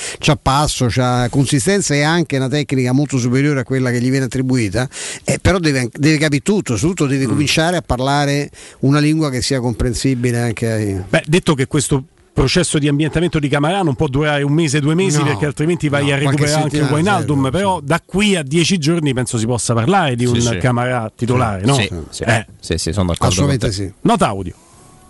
passo, 0.43 0.87
c'ha 0.89 1.29
consistenza 1.31 1.95
e 1.95 2.03
anche 2.03 2.37
una 2.37 2.49
tecnica 2.49 2.93
molto 2.93 3.17
superiore 3.19 3.61
a 3.61 3.65
quella 3.65 3.91
che 3.91 4.01
gli 4.01 4.11
viene 4.11 4.25
attribuita, 4.27 4.89
eh, 5.25 5.39
però 5.41 5.59
deve, 5.59 5.89
deve 5.93 6.19
capire 6.19 6.43
tutto, 6.43 6.77
soprattutto 6.77 7.05
Mm. 7.07 7.09
deve 7.09 7.27
cominciare 7.27 7.77
a 7.77 7.83
parlare 7.83 8.51
una 8.81 8.99
lingua 8.99 9.31
che 9.31 9.41
sia 9.43 9.61
comprensibile 9.61 10.41
anche 10.41 10.71
ai... 10.71 11.03
Beh, 11.09 11.23
detto 11.27 11.55
che 11.55 11.67
questo 11.67 12.05
processo 12.35 12.79
di 12.79 12.89
ambientamento 12.89 13.39
di 13.39 13.47
Camarà 13.47 13.83
non 13.83 13.95
può 13.95 14.07
durare 14.09 14.43
un 14.43 14.53
mese, 14.53 14.81
due 14.81 14.95
mesi, 14.95 15.19
No, 15.19 15.25
perché 15.25 15.45
altrimenti 15.45 15.89
vai 15.91 16.07
no, 16.07 16.15
a 16.15 16.17
recuperare 16.17 16.63
anche 16.63 16.81
Wijnaldum. 16.81 17.51
Però 17.51 17.81
da 17.83 18.01
qui 18.05 18.37
a 18.37 18.43
dieci 18.43 18.79
giorni 18.79 19.13
penso 19.13 19.37
si 19.37 19.45
possa 19.45 19.75
parlare 19.75 20.17
di 20.17 20.25
Sì, 20.27 20.33
un 20.33 20.41
sì. 20.41 20.57
Camarà 20.57 21.13
titolare, 21.15 21.65
no? 21.67 21.75
Sì, 21.75 21.91
sì. 22.09 22.23
Eh, 22.25 22.47
Sì, 22.59 22.79
sì, 22.79 22.93
sono 22.93 23.09
d'accordo 23.09 23.27
Assolutamente 23.27 23.67
te. 23.67 23.73
sì. 23.73 23.93
Nota 24.01 24.29
audio. 24.29 24.55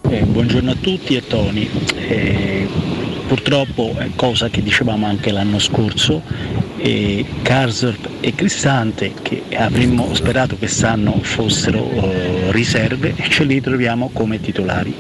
Eh, 0.09 0.23
buongiorno 0.25 0.73
a 0.73 0.75
tutti 0.81 1.15
e 1.15 1.25
Tony. 1.25 1.71
Eh, 1.95 2.69
purtroppo 3.33 3.95
cosa 4.15 4.51
che 4.51 4.63
dicevamo 4.63 5.07
anche 5.07 5.33
l'anno 5.33 5.59
scorso, 5.59 6.21
eh, 6.83 7.25
Karsdorp 7.43 8.09
e 8.21 8.35
Cristante 8.35 9.13
che 9.23 9.45
avremmo 9.55 10.15
sperato 10.15 10.57
quest'anno 10.57 11.21
fossero 11.23 11.89
eh, 11.91 12.51
riserve 12.51 13.15
e 13.17 13.29
ce 13.29 13.45
li 13.45 13.61
troviamo 13.61 14.11
come 14.13 14.41
titolari 14.41 14.95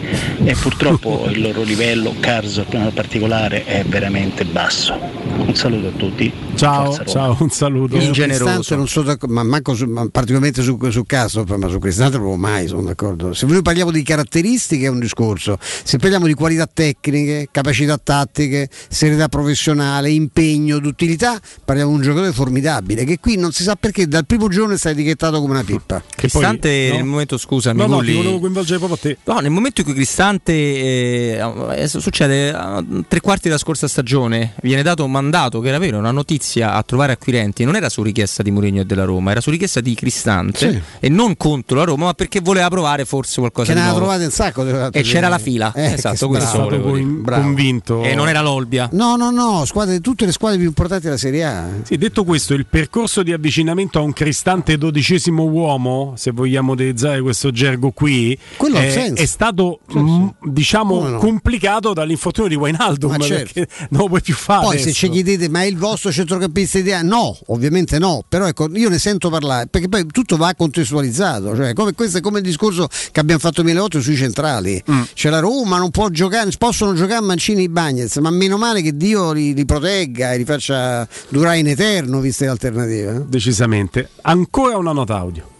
e 0.44 0.54
purtroppo 0.54 1.26
il 1.28 1.40
loro 1.40 1.62
livello, 1.62 2.14
Karsdorp 2.18 2.72
in 2.74 2.90
particolare, 2.94 3.64
è 3.64 3.84
veramente 3.84 4.44
basso. 4.44 4.96
Un 5.36 5.54
saluto 5.54 5.88
a 5.88 5.90
tutti. 5.90 6.32
Ciao, 6.54 7.04
ciao, 7.04 7.36
un 7.40 7.50
saluto. 7.50 8.00
Su 8.00 8.12
Cristante 8.12 8.76
non 8.76 8.86
sono 8.86 9.06
d'accordo, 9.06 9.34
ma 9.34 9.42
manco 9.42 9.74
su- 9.74 9.86
ma 9.86 10.06
particolarmente 10.10 10.62
su, 10.62 10.78
su 10.90 11.04
Castro, 11.04 11.44
ma 11.56 11.68
su 11.68 11.78
Cristante 11.78 12.16
proprio 12.18 12.36
mai 12.36 12.68
sono 12.68 12.82
d'accordo. 12.82 13.32
Se 13.32 13.46
noi 13.46 13.62
parliamo 13.62 13.90
di 13.90 14.02
caratteristiche 14.02 14.86
è 14.86 14.88
un 14.88 15.00
discorso, 15.00 15.58
se 15.60 15.98
parliamo 15.98 16.26
di 16.26 16.34
qualità 16.34 16.68
tecniche, 16.72 17.48
capacità 17.50 17.98
tattiche, 17.98 18.68
serietà 18.88 19.28
professionale, 19.28 20.10
impegno, 20.10 20.78
d'utilità, 20.78 21.40
parliamo 21.72 21.90
di 21.92 21.96
un 21.96 22.02
giocatore 22.02 22.32
formidabile 22.32 23.04
che 23.04 23.18
qui 23.18 23.36
non 23.36 23.50
si 23.52 23.62
sa 23.62 23.76
perché 23.76 24.06
dal 24.06 24.26
primo 24.26 24.48
giorno 24.48 24.76
sta 24.76 24.90
etichettato 24.90 25.40
come 25.40 25.52
una 25.54 25.64
pippa. 25.64 26.02
Cristante 26.14 26.88
no? 26.90 26.96
nel 26.96 27.04
momento, 27.04 27.38
scusami, 27.38 27.78
No, 27.78 27.86
no, 27.86 27.96
Gulli- 27.96 28.10
ti 28.10 28.16
volevo 28.18 28.38
coinvolgere 28.40 28.78
proprio 28.78 28.98
a 28.98 29.00
te. 29.00 29.18
No, 29.32 29.38
nel 29.40 29.50
momento 29.50 29.80
in 29.80 29.86
cui 29.86 29.94
Cristante 29.94 30.52
eh, 30.52 31.40
eh, 31.76 31.88
succede 31.88 32.52
a 32.52 32.84
tre 33.08 33.20
quarti 33.20 33.48
della 33.48 33.58
scorsa 33.58 33.88
stagione, 33.88 34.54
viene 34.62 34.82
dato 34.82 35.04
un 35.04 35.10
mandato 35.10 35.60
che 35.60 35.68
era 35.68 35.78
vero, 35.78 35.96
una 35.98 36.10
notizia 36.10 36.74
a 36.74 36.82
trovare 36.82 37.12
acquirenti, 37.12 37.64
non 37.64 37.74
era 37.76 37.88
su 37.88 38.02
richiesta 38.02 38.42
di 38.42 38.50
Mourinho 38.50 38.82
e 38.82 38.84
della 38.84 39.04
Roma, 39.04 39.30
era 39.30 39.40
su 39.40 39.48
richiesta 39.50 39.80
di 39.80 39.94
Cristante 39.94 40.70
Sì. 40.72 40.80
e 41.00 41.08
non 41.08 41.36
contro 41.38 41.76
la 41.78 41.84
Roma, 41.84 42.04
ma 42.06 42.12
perché 42.14 42.40
voleva 42.40 42.68
provare 42.68 43.04
forse 43.06 43.40
qualcosa 43.40 43.68
Che 43.68 43.74
di 43.74 43.80
ne 43.80 43.86
ha 43.86 43.90
nuovo. 43.90 44.04
trovate 44.04 44.24
un 44.26 44.30
sacco. 44.30 44.90
E 44.90 45.02
c'era 45.02 45.28
la 45.28 45.38
fila, 45.38 45.72
Eh, 45.74 45.92
esatto, 45.94 46.28
questo. 46.28 46.66
Bravo. 46.66 47.42
convinto. 47.42 48.02
E 48.02 48.14
non 48.14 48.28
era 48.28 48.40
l'Olbia. 48.42 48.88
No, 48.92 49.16
no, 49.16 49.30
no, 49.30 49.64
squadre, 49.64 50.00
tutte 50.00 50.26
le 50.26 50.32
squadre 50.32 50.58
più 50.58 50.66
importanti 50.66 51.04
della 51.04 51.16
Serie 51.16 51.44
A. 51.44 51.61
Sì, 51.82 51.96
detto 51.96 52.24
questo, 52.24 52.54
il 52.54 52.66
percorso 52.66 53.22
di 53.22 53.32
avvicinamento 53.32 53.98
a 53.98 54.02
un 54.02 54.12
cristante 54.12 54.78
dodicesimo 54.78 55.44
uomo, 55.44 56.14
se 56.16 56.30
vogliamo 56.30 56.72
utilizzare 56.72 57.20
questo 57.20 57.50
gergo 57.50 57.90
qui, 57.90 58.32
è, 58.32 58.90
senso. 58.90 59.22
è 59.22 59.26
stato 59.26 59.80
mm, 59.96 60.28
diciamo 60.44 61.08
no? 61.08 61.18
complicato 61.18 61.92
dall'infortunio 61.92 62.48
di 62.48 62.56
Wijnaldum 62.56 63.10
Ma 63.10 63.18
certo. 63.18 63.60
non 63.90 64.02
lo 64.02 64.08
puoi 64.08 64.20
più 64.20 64.34
fare. 64.34 64.64
Poi 64.64 64.76
se 64.76 64.82
adesso. 64.82 64.98
ci 64.98 65.10
chiedete 65.10 65.48
ma 65.48 65.62
è 65.62 65.66
il 65.66 65.76
vostro 65.76 66.12
centrocampista 66.12 66.78
ideale? 66.78 67.06
No, 67.06 67.36
ovviamente 67.46 67.98
no, 67.98 68.24
però 68.28 68.46
ecco, 68.46 68.68
io 68.72 68.88
ne 68.88 68.98
sento 68.98 69.28
parlare 69.28 69.66
perché 69.66 69.88
poi 69.88 70.06
tutto 70.06 70.36
va 70.36 70.54
contestualizzato, 70.54 71.54
cioè 71.56 71.72
come, 71.72 71.92
questo 71.92 72.18
è 72.18 72.20
come 72.20 72.38
il 72.38 72.44
discorso 72.44 72.88
che 73.10 73.20
abbiamo 73.20 73.40
fatto 73.40 73.62
nel 73.62 73.72
2008 73.72 74.00
sui 74.00 74.16
centrali. 74.16 74.82
Mm. 74.90 75.02
C'è 75.14 75.30
la 75.30 75.40
Roma, 75.40 75.78
non 75.78 75.90
può 75.90 76.08
giocare, 76.08 76.50
possono 76.58 76.94
giocare 76.94 77.20
Mancini 77.24 77.64
e 77.64 77.68
Bagnez, 77.68 78.16
ma 78.16 78.30
meno 78.30 78.56
male 78.56 78.82
che 78.82 78.96
Dio 78.96 79.32
li, 79.32 79.54
li 79.54 79.64
protegga 79.64 80.32
e 80.32 80.38
li 80.38 80.44
faccia 80.44 81.06
durare 81.28 81.41
in 81.54 81.68
eterno 81.68 82.20
viste 82.20 82.44
le 82.44 82.50
alternative. 82.50 83.14
eh. 83.16 83.20
Decisamente. 83.26 84.08
Ancora 84.22 84.76
una 84.76 84.92
nota 84.92 85.16
audio. 85.16 85.50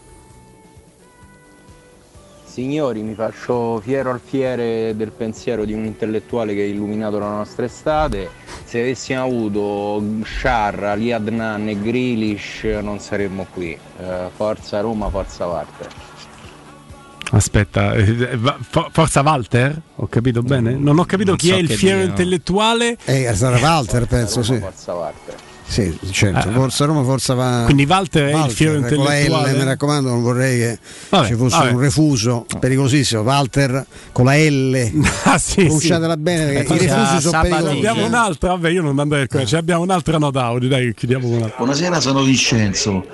Signori, 2.44 3.00
mi 3.00 3.14
faccio 3.14 3.80
fiero 3.80 4.10
al 4.10 4.20
fiere 4.22 4.94
del 4.94 5.10
pensiero 5.10 5.64
di 5.64 5.72
un 5.72 5.86
intellettuale 5.86 6.54
che 6.54 6.60
ha 6.60 6.66
illuminato 6.66 7.18
la 7.18 7.30
nostra 7.30 7.64
estate. 7.64 8.28
Se 8.64 8.80
avessimo 8.80 9.22
avuto 9.22 10.02
Sciarra, 10.24 10.92
Ali 10.92 11.12
Adnan 11.12 11.68
e 11.68 11.80
Grealish 11.80 12.64
non 12.82 12.98
saremmo 12.98 13.46
qui. 13.54 13.70
Eh, 13.98 14.28
forza 14.36 14.80
Roma, 14.80 15.08
forza 15.08 15.46
Walter. 15.46 15.88
Aspetta, 17.30 17.94
eh, 17.94 18.38
fo- 18.68 18.88
forza 18.92 19.22
Walter? 19.22 19.80
Ho 19.96 20.06
capito 20.06 20.42
bene? 20.42 20.74
Non 20.74 20.98
ho 20.98 21.04
capito 21.06 21.30
non 21.30 21.38
chi 21.38 21.48
so 21.48 21.54
è 21.54 21.58
il 21.58 21.70
fiero 21.70 21.96
dire, 21.96 22.04
no. 22.04 22.10
intellettuale. 22.10 22.98
Eh, 23.04 23.32
sarà 23.34 23.58
Walter, 23.58 24.04
penso, 24.06 24.42
Roma, 24.42 24.54
sì. 24.54 24.58
Forza 24.60 24.92
Walter. 24.94 25.34
Sì, 25.72 25.98
certo, 26.10 26.50
Ah. 26.50 26.52
forza 26.52 26.84
Roma, 26.84 27.02
forza 27.02 27.32
va. 27.32 27.62
Quindi 27.64 27.86
Walter 27.88 28.28
è 28.28 28.44
il 28.44 28.50
fiero 28.50 28.72
con 28.74 28.82
la 28.82 28.88
L, 28.88 28.92
intellettuale? 29.22 29.52
mi 29.54 29.64
raccomando, 29.64 30.08
non 30.10 30.20
vorrei 30.22 30.58
che 30.58 30.78
Vabbè, 31.08 31.26
ci 31.28 31.34
fosse 31.34 31.56
vabbè. 31.56 31.70
un 31.70 31.78
refuso 31.80 32.44
pericolosissimo. 32.60 33.22
Walter 33.22 33.86
con 34.12 34.26
la 34.26 34.36
L, 34.36 34.90
Ah, 35.24 35.38
sì, 35.38 35.62
pronunciatela 35.64 36.12
sì. 36.12 36.20
bene 36.20 36.50
Eh, 36.50 36.62
perché 36.62 36.84
i 36.84 36.86
refusi 36.86 37.20
sono 37.22 37.40
pericolosi. 37.40 37.76
Abbiamo 37.78 38.04
un'altra, 38.04 38.48
vabbè, 38.50 38.68
io 38.68 38.82
non 38.82 38.98
andrei 38.98 39.26
a 39.30 39.44
ci 39.46 39.56
abbiamo 39.56 39.82
un'altra 39.82 40.18
nota 40.18 40.44
audio, 40.44 40.68
dai, 40.68 40.92
chiudiamo 40.94 41.26
con 41.26 41.36
una. 41.38 41.52
Buonasera, 41.56 42.00
sono 42.00 42.22
Vincenzo. 42.22 43.06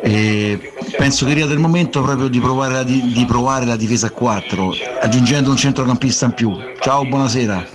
E 0.00 0.72
penso 0.96 1.26
che 1.26 1.34
sia 1.34 1.46
del 1.46 1.58
momento 1.58 2.00
proprio 2.00 2.28
di 2.28 2.38
provare, 2.38 2.74
la, 2.74 2.82
di, 2.84 3.10
di 3.12 3.24
provare 3.24 3.64
la 3.64 3.74
difesa 3.74 4.06
a 4.06 4.10
4, 4.10 4.72
aggiungendo 5.00 5.50
un 5.50 5.56
centrocampista 5.56 6.26
in 6.26 6.32
più. 6.34 6.52
Ciao, 6.78 7.04
buonasera. 7.06 7.66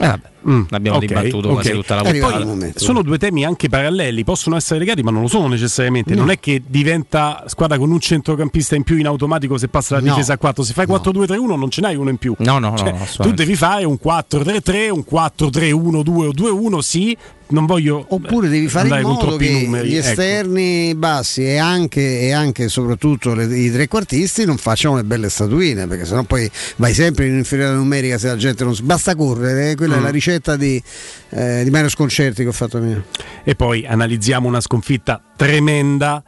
Eh, 0.00 0.06
vabbè, 0.06 0.28
Mm, 0.48 0.62
L'abbiamo 0.68 0.98
ok, 0.98 1.04
dibattuto 1.04 1.48
ok. 1.48 1.54
quasi 1.54 1.70
tutta 1.72 1.94
la 1.96 2.02
puntata. 2.02 2.44
poi 2.44 2.72
sono 2.76 3.02
due 3.02 3.18
temi 3.18 3.44
anche 3.44 3.68
paralleli, 3.68 4.22
possono 4.24 4.56
essere 4.56 4.78
legati, 4.78 5.02
ma 5.02 5.10
non 5.10 5.22
lo 5.22 5.28
sono 5.28 5.48
necessariamente. 5.48 6.14
No. 6.14 6.20
Non 6.20 6.30
è 6.30 6.38
che 6.38 6.62
diventa 6.66 7.44
squadra 7.46 7.78
con 7.78 7.90
un 7.90 7.98
centrocampista 8.00 8.74
in 8.76 8.82
più 8.84 8.96
in 8.96 9.06
automatico 9.06 9.58
se 9.58 9.68
passa 9.68 9.96
la 9.96 10.00
No. 10.02 10.10
difesa 10.10 10.34
a 10.34 10.38
4. 10.38 10.62
Se 10.62 10.72
fai 10.72 10.86
4-2-3-1 10.86 11.56
non 11.56 11.70
ce 11.70 11.80
n'hai 11.80 11.96
uno 11.96 12.10
in 12.10 12.16
più. 12.18 12.34
No, 12.38 12.58
no, 12.58 12.70
no, 12.70 12.76
Cioè, 12.76 12.92
no, 12.92 13.06
tu 13.18 13.32
devi 13.32 13.56
fare 13.56 13.84
un 13.84 13.98
4-3-3, 14.02 14.88
un 14.90 15.04
4-3-1-2 15.10 16.26
o 16.26 16.32
2-1, 16.32 16.78
sì. 16.82 17.16
Non 17.48 17.64
voglio 17.64 18.04
Oppure 18.08 18.48
devi 18.48 18.66
fare 18.66 18.88
in 18.88 19.02
modo 19.06 19.36
che 19.36 19.62
numeri. 19.66 19.88
gli 19.90 19.96
ecco. 19.96 20.08
esterni 20.08 20.96
bassi 20.96 21.44
e 21.44 21.58
anche, 21.58 22.22
e 22.22 22.32
anche 22.32 22.68
soprattutto 22.68 23.34
le- 23.34 23.56
i 23.56 23.70
trequartisti 23.70 24.44
non 24.44 24.56
facciano 24.56 24.96
le 24.96 25.04
belle 25.04 25.28
statuine, 25.28 25.86
perché 25.86 26.04
sennò 26.06 26.24
poi 26.24 26.50
vai 26.74 26.92
sempre 26.92 27.28
in 27.28 27.36
inferiorità 27.36 27.76
numerica 27.78 28.18
se 28.18 28.26
la 28.26 28.36
gente 28.36 28.64
non 28.64 28.74
basta 28.82 29.14
correre, 29.14 29.76
quella 29.76 29.94
è 29.94 30.00
Mm. 30.00 30.02
la 30.02 30.10
ricetta 30.36 30.56
di, 30.56 30.82
eh, 31.30 31.62
di 31.64 31.70
Mario 31.70 31.88
Sconcerti 31.88 32.42
che 32.42 32.48
ho 32.48 32.52
fatto 32.52 32.78
mio. 32.78 33.04
E 33.42 33.54
poi 33.54 33.86
analizziamo 33.86 34.46
una 34.46 34.60
sconfitta 34.60 35.22
tremenda. 35.36 36.22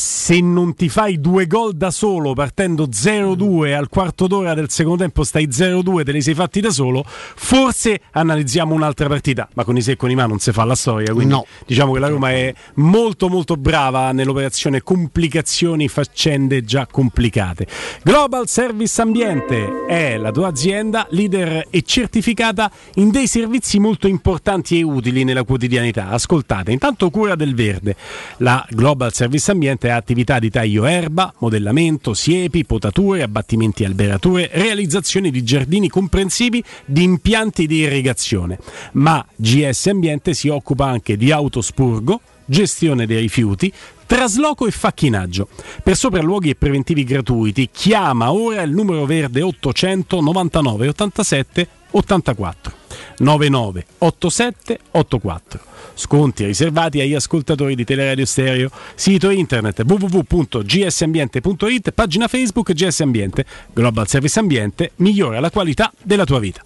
Se 0.00 0.40
non 0.40 0.76
ti 0.76 0.88
fai 0.88 1.20
due 1.20 1.48
gol 1.48 1.72
da 1.72 1.90
solo 1.90 2.32
partendo 2.32 2.86
0-2 2.86 3.74
al 3.74 3.88
quarto 3.88 4.28
d'ora 4.28 4.54
del 4.54 4.70
secondo 4.70 4.98
tempo 4.98 5.24
stai 5.24 5.48
0-2 5.48 6.04
te 6.04 6.12
li 6.12 6.22
sei 6.22 6.34
fatti 6.34 6.60
da 6.60 6.70
solo, 6.70 7.02
forse 7.04 8.02
analizziamo 8.12 8.72
un'altra 8.72 9.08
partita, 9.08 9.48
ma 9.54 9.64
con 9.64 9.76
i 9.76 9.82
se 9.82 9.92
e 9.92 9.96
con 9.96 10.08
i 10.08 10.14
ma 10.14 10.26
non 10.26 10.38
si 10.38 10.52
fa 10.52 10.62
la 10.62 10.76
storia, 10.76 11.12
quindi 11.12 11.32
No. 11.32 11.44
diciamo 11.66 11.94
che 11.94 11.98
la 11.98 12.06
Roma 12.06 12.30
è 12.30 12.54
molto 12.74 13.28
molto 13.28 13.56
brava 13.56 14.12
nell'operazione 14.12 14.82
complicazioni, 14.82 15.88
faccende 15.88 16.62
già 16.62 16.86
complicate. 16.86 17.66
Global 18.04 18.46
Service 18.46 19.02
Ambiente 19.02 19.84
è 19.88 20.16
la 20.16 20.30
tua 20.30 20.46
azienda 20.46 21.08
leader 21.10 21.66
e 21.70 21.82
certificata 21.82 22.70
in 22.94 23.10
dei 23.10 23.26
servizi 23.26 23.80
molto 23.80 24.06
importanti 24.06 24.78
e 24.78 24.82
utili 24.84 25.24
nella 25.24 25.42
quotidianità. 25.42 26.10
Ascoltate, 26.10 26.70
intanto 26.70 27.10
cura 27.10 27.34
del 27.34 27.56
verde. 27.56 27.96
La 28.36 28.64
Global 28.70 29.12
Service 29.12 29.50
Ambiente 29.50 29.86
ha 29.90 29.96
attività 29.96 30.38
di 30.38 30.50
taglio 30.50 30.84
erba, 30.84 31.32
modellamento, 31.38 32.14
siepi, 32.14 32.64
potature, 32.64 33.22
abbattimenti 33.22 33.82
e 33.82 33.86
alberature, 33.86 34.50
realizzazione 34.52 35.30
di 35.30 35.42
giardini 35.42 35.88
comprensivi 35.88 36.62
di 36.84 37.02
impianti 37.02 37.66
di 37.66 37.76
irrigazione. 37.76 38.58
Ma 38.92 39.24
GS 39.34 39.86
Ambiente 39.86 40.34
si 40.34 40.48
occupa 40.48 40.86
anche 40.86 41.16
di 41.16 41.30
autospurgo, 41.30 42.20
gestione 42.44 43.06
dei 43.06 43.20
rifiuti, 43.20 43.72
trasloco 44.06 44.66
e 44.66 44.70
facchinaggio. 44.70 45.48
Per 45.82 45.96
sopralluoghi 45.96 46.50
e 46.50 46.54
preventivi 46.54 47.04
gratuiti 47.04 47.68
chiama 47.70 48.32
ora 48.32 48.62
il 48.62 48.70
numero 48.70 49.04
verde 49.04 49.42
800 49.42 50.20
99 50.20 50.88
87 50.88 51.68
84 51.90 52.72
99 53.18 53.86
87 53.98 54.80
84. 54.90 55.67
Sconti 55.94 56.44
riservati 56.44 57.00
agli 57.00 57.14
ascoltatori 57.14 57.74
di 57.74 57.84
Teleradio 57.84 58.24
Stereo. 58.24 58.70
Sito 58.94 59.30
internet 59.30 59.82
www.gsambiente.it, 59.86 61.90
pagina 61.92 62.28
Facebook 62.28 62.72
GS 62.72 63.00
Ambiente. 63.00 63.44
Global 63.72 64.08
Service 64.08 64.38
Ambiente 64.38 64.92
migliora 64.96 65.40
la 65.40 65.50
qualità 65.50 65.92
della 66.02 66.24
tua 66.24 66.38
vita. 66.38 66.62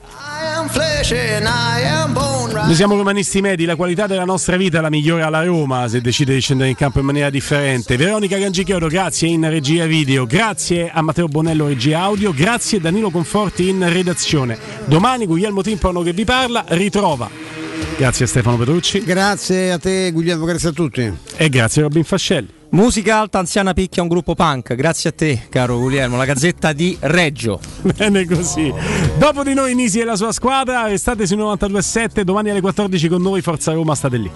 Noi 2.65 2.75
siamo 2.75 2.97
romanisti 2.97 3.41
medi, 3.41 3.65
la 3.65 3.77
qualità 3.77 4.07
della 4.07 4.25
nostra 4.25 4.57
vita 4.57 4.81
la 4.81 4.91
migliora 4.91 5.29
la 5.29 5.45
Roma 5.45 5.89
se 5.89 6.01
decide 6.01 6.35
di 6.35 6.41
scendere 6.41 6.69
in 6.69 6.77
campo 6.77 7.01
in 7.01 7.07
maniera 7.07 7.31
differente. 7.31 7.97
Veronica 7.97 8.39
Gangicchiodo, 8.39 8.89
grazie 8.89 9.29
in 9.29 9.49
regia 9.49 9.87
video, 9.87 10.27
grazie 10.27 10.91
a 10.91 11.03
Matteo 11.03 11.27
Bonello 11.27 11.67
regia 11.67 12.01
audio, 12.01 12.33
grazie 12.33 12.79
a 12.79 12.83
Danilo 12.83 13.11
Conforti 13.11 13.69
in 13.69 13.91
redazione. 13.93 14.59
Domani 14.85 15.27
Guglielmo 15.27 15.63
Timpano 15.63 16.03
che 16.03 16.13
vi 16.13 16.25
parla 16.25 16.65
ritrova. 16.69 17.62
Grazie 17.97 18.25
a 18.25 18.29
Stefano 18.29 18.57
Petrucci. 18.57 19.05
Grazie 19.05 19.73
a 19.73 19.79
te 19.79 20.11
Guglielmo, 20.13 20.45
grazie 20.45 20.71
a 20.71 20.73
tutti. 20.73 21.13
E 21.37 21.49
grazie 21.49 21.83
a 21.83 21.85
Robin 21.85 22.05
Fascelli. 22.05 22.49
Musica 22.71 23.19
alta 23.19 23.39
anziana 23.39 23.75
picchia 23.75 24.03
un 24.03 24.09
gruppo 24.09 24.35
punk. 24.35 24.75
Grazie 24.75 25.11
a 25.11 25.13
te, 25.13 25.43
caro 25.51 25.79
Guglielmo, 25.79 26.17
la 26.17 26.25
gazzetta 26.25 26.73
di 26.73 26.97
Reggio. 27.01 27.61
Bene 27.97 28.25
così. 28.25 28.73
Dopo 29.19 29.43
di 29.43 29.53
noi 29.53 29.75
Nisi 29.75 30.01
e 30.01 30.05
la 30.05 30.17
sua 30.17 30.33
squadra, 30.33 30.87
restate 30.87 31.27
su 31.27 31.37
92.7, 31.37 32.23
domani 32.23 32.49
alle 32.49 32.63
14 32.63 33.09
con 33.09 33.21
noi, 33.21 33.43
Forza 33.43 33.73
Roma, 33.73 33.95
state 33.95 34.17
lì. 34.17 34.31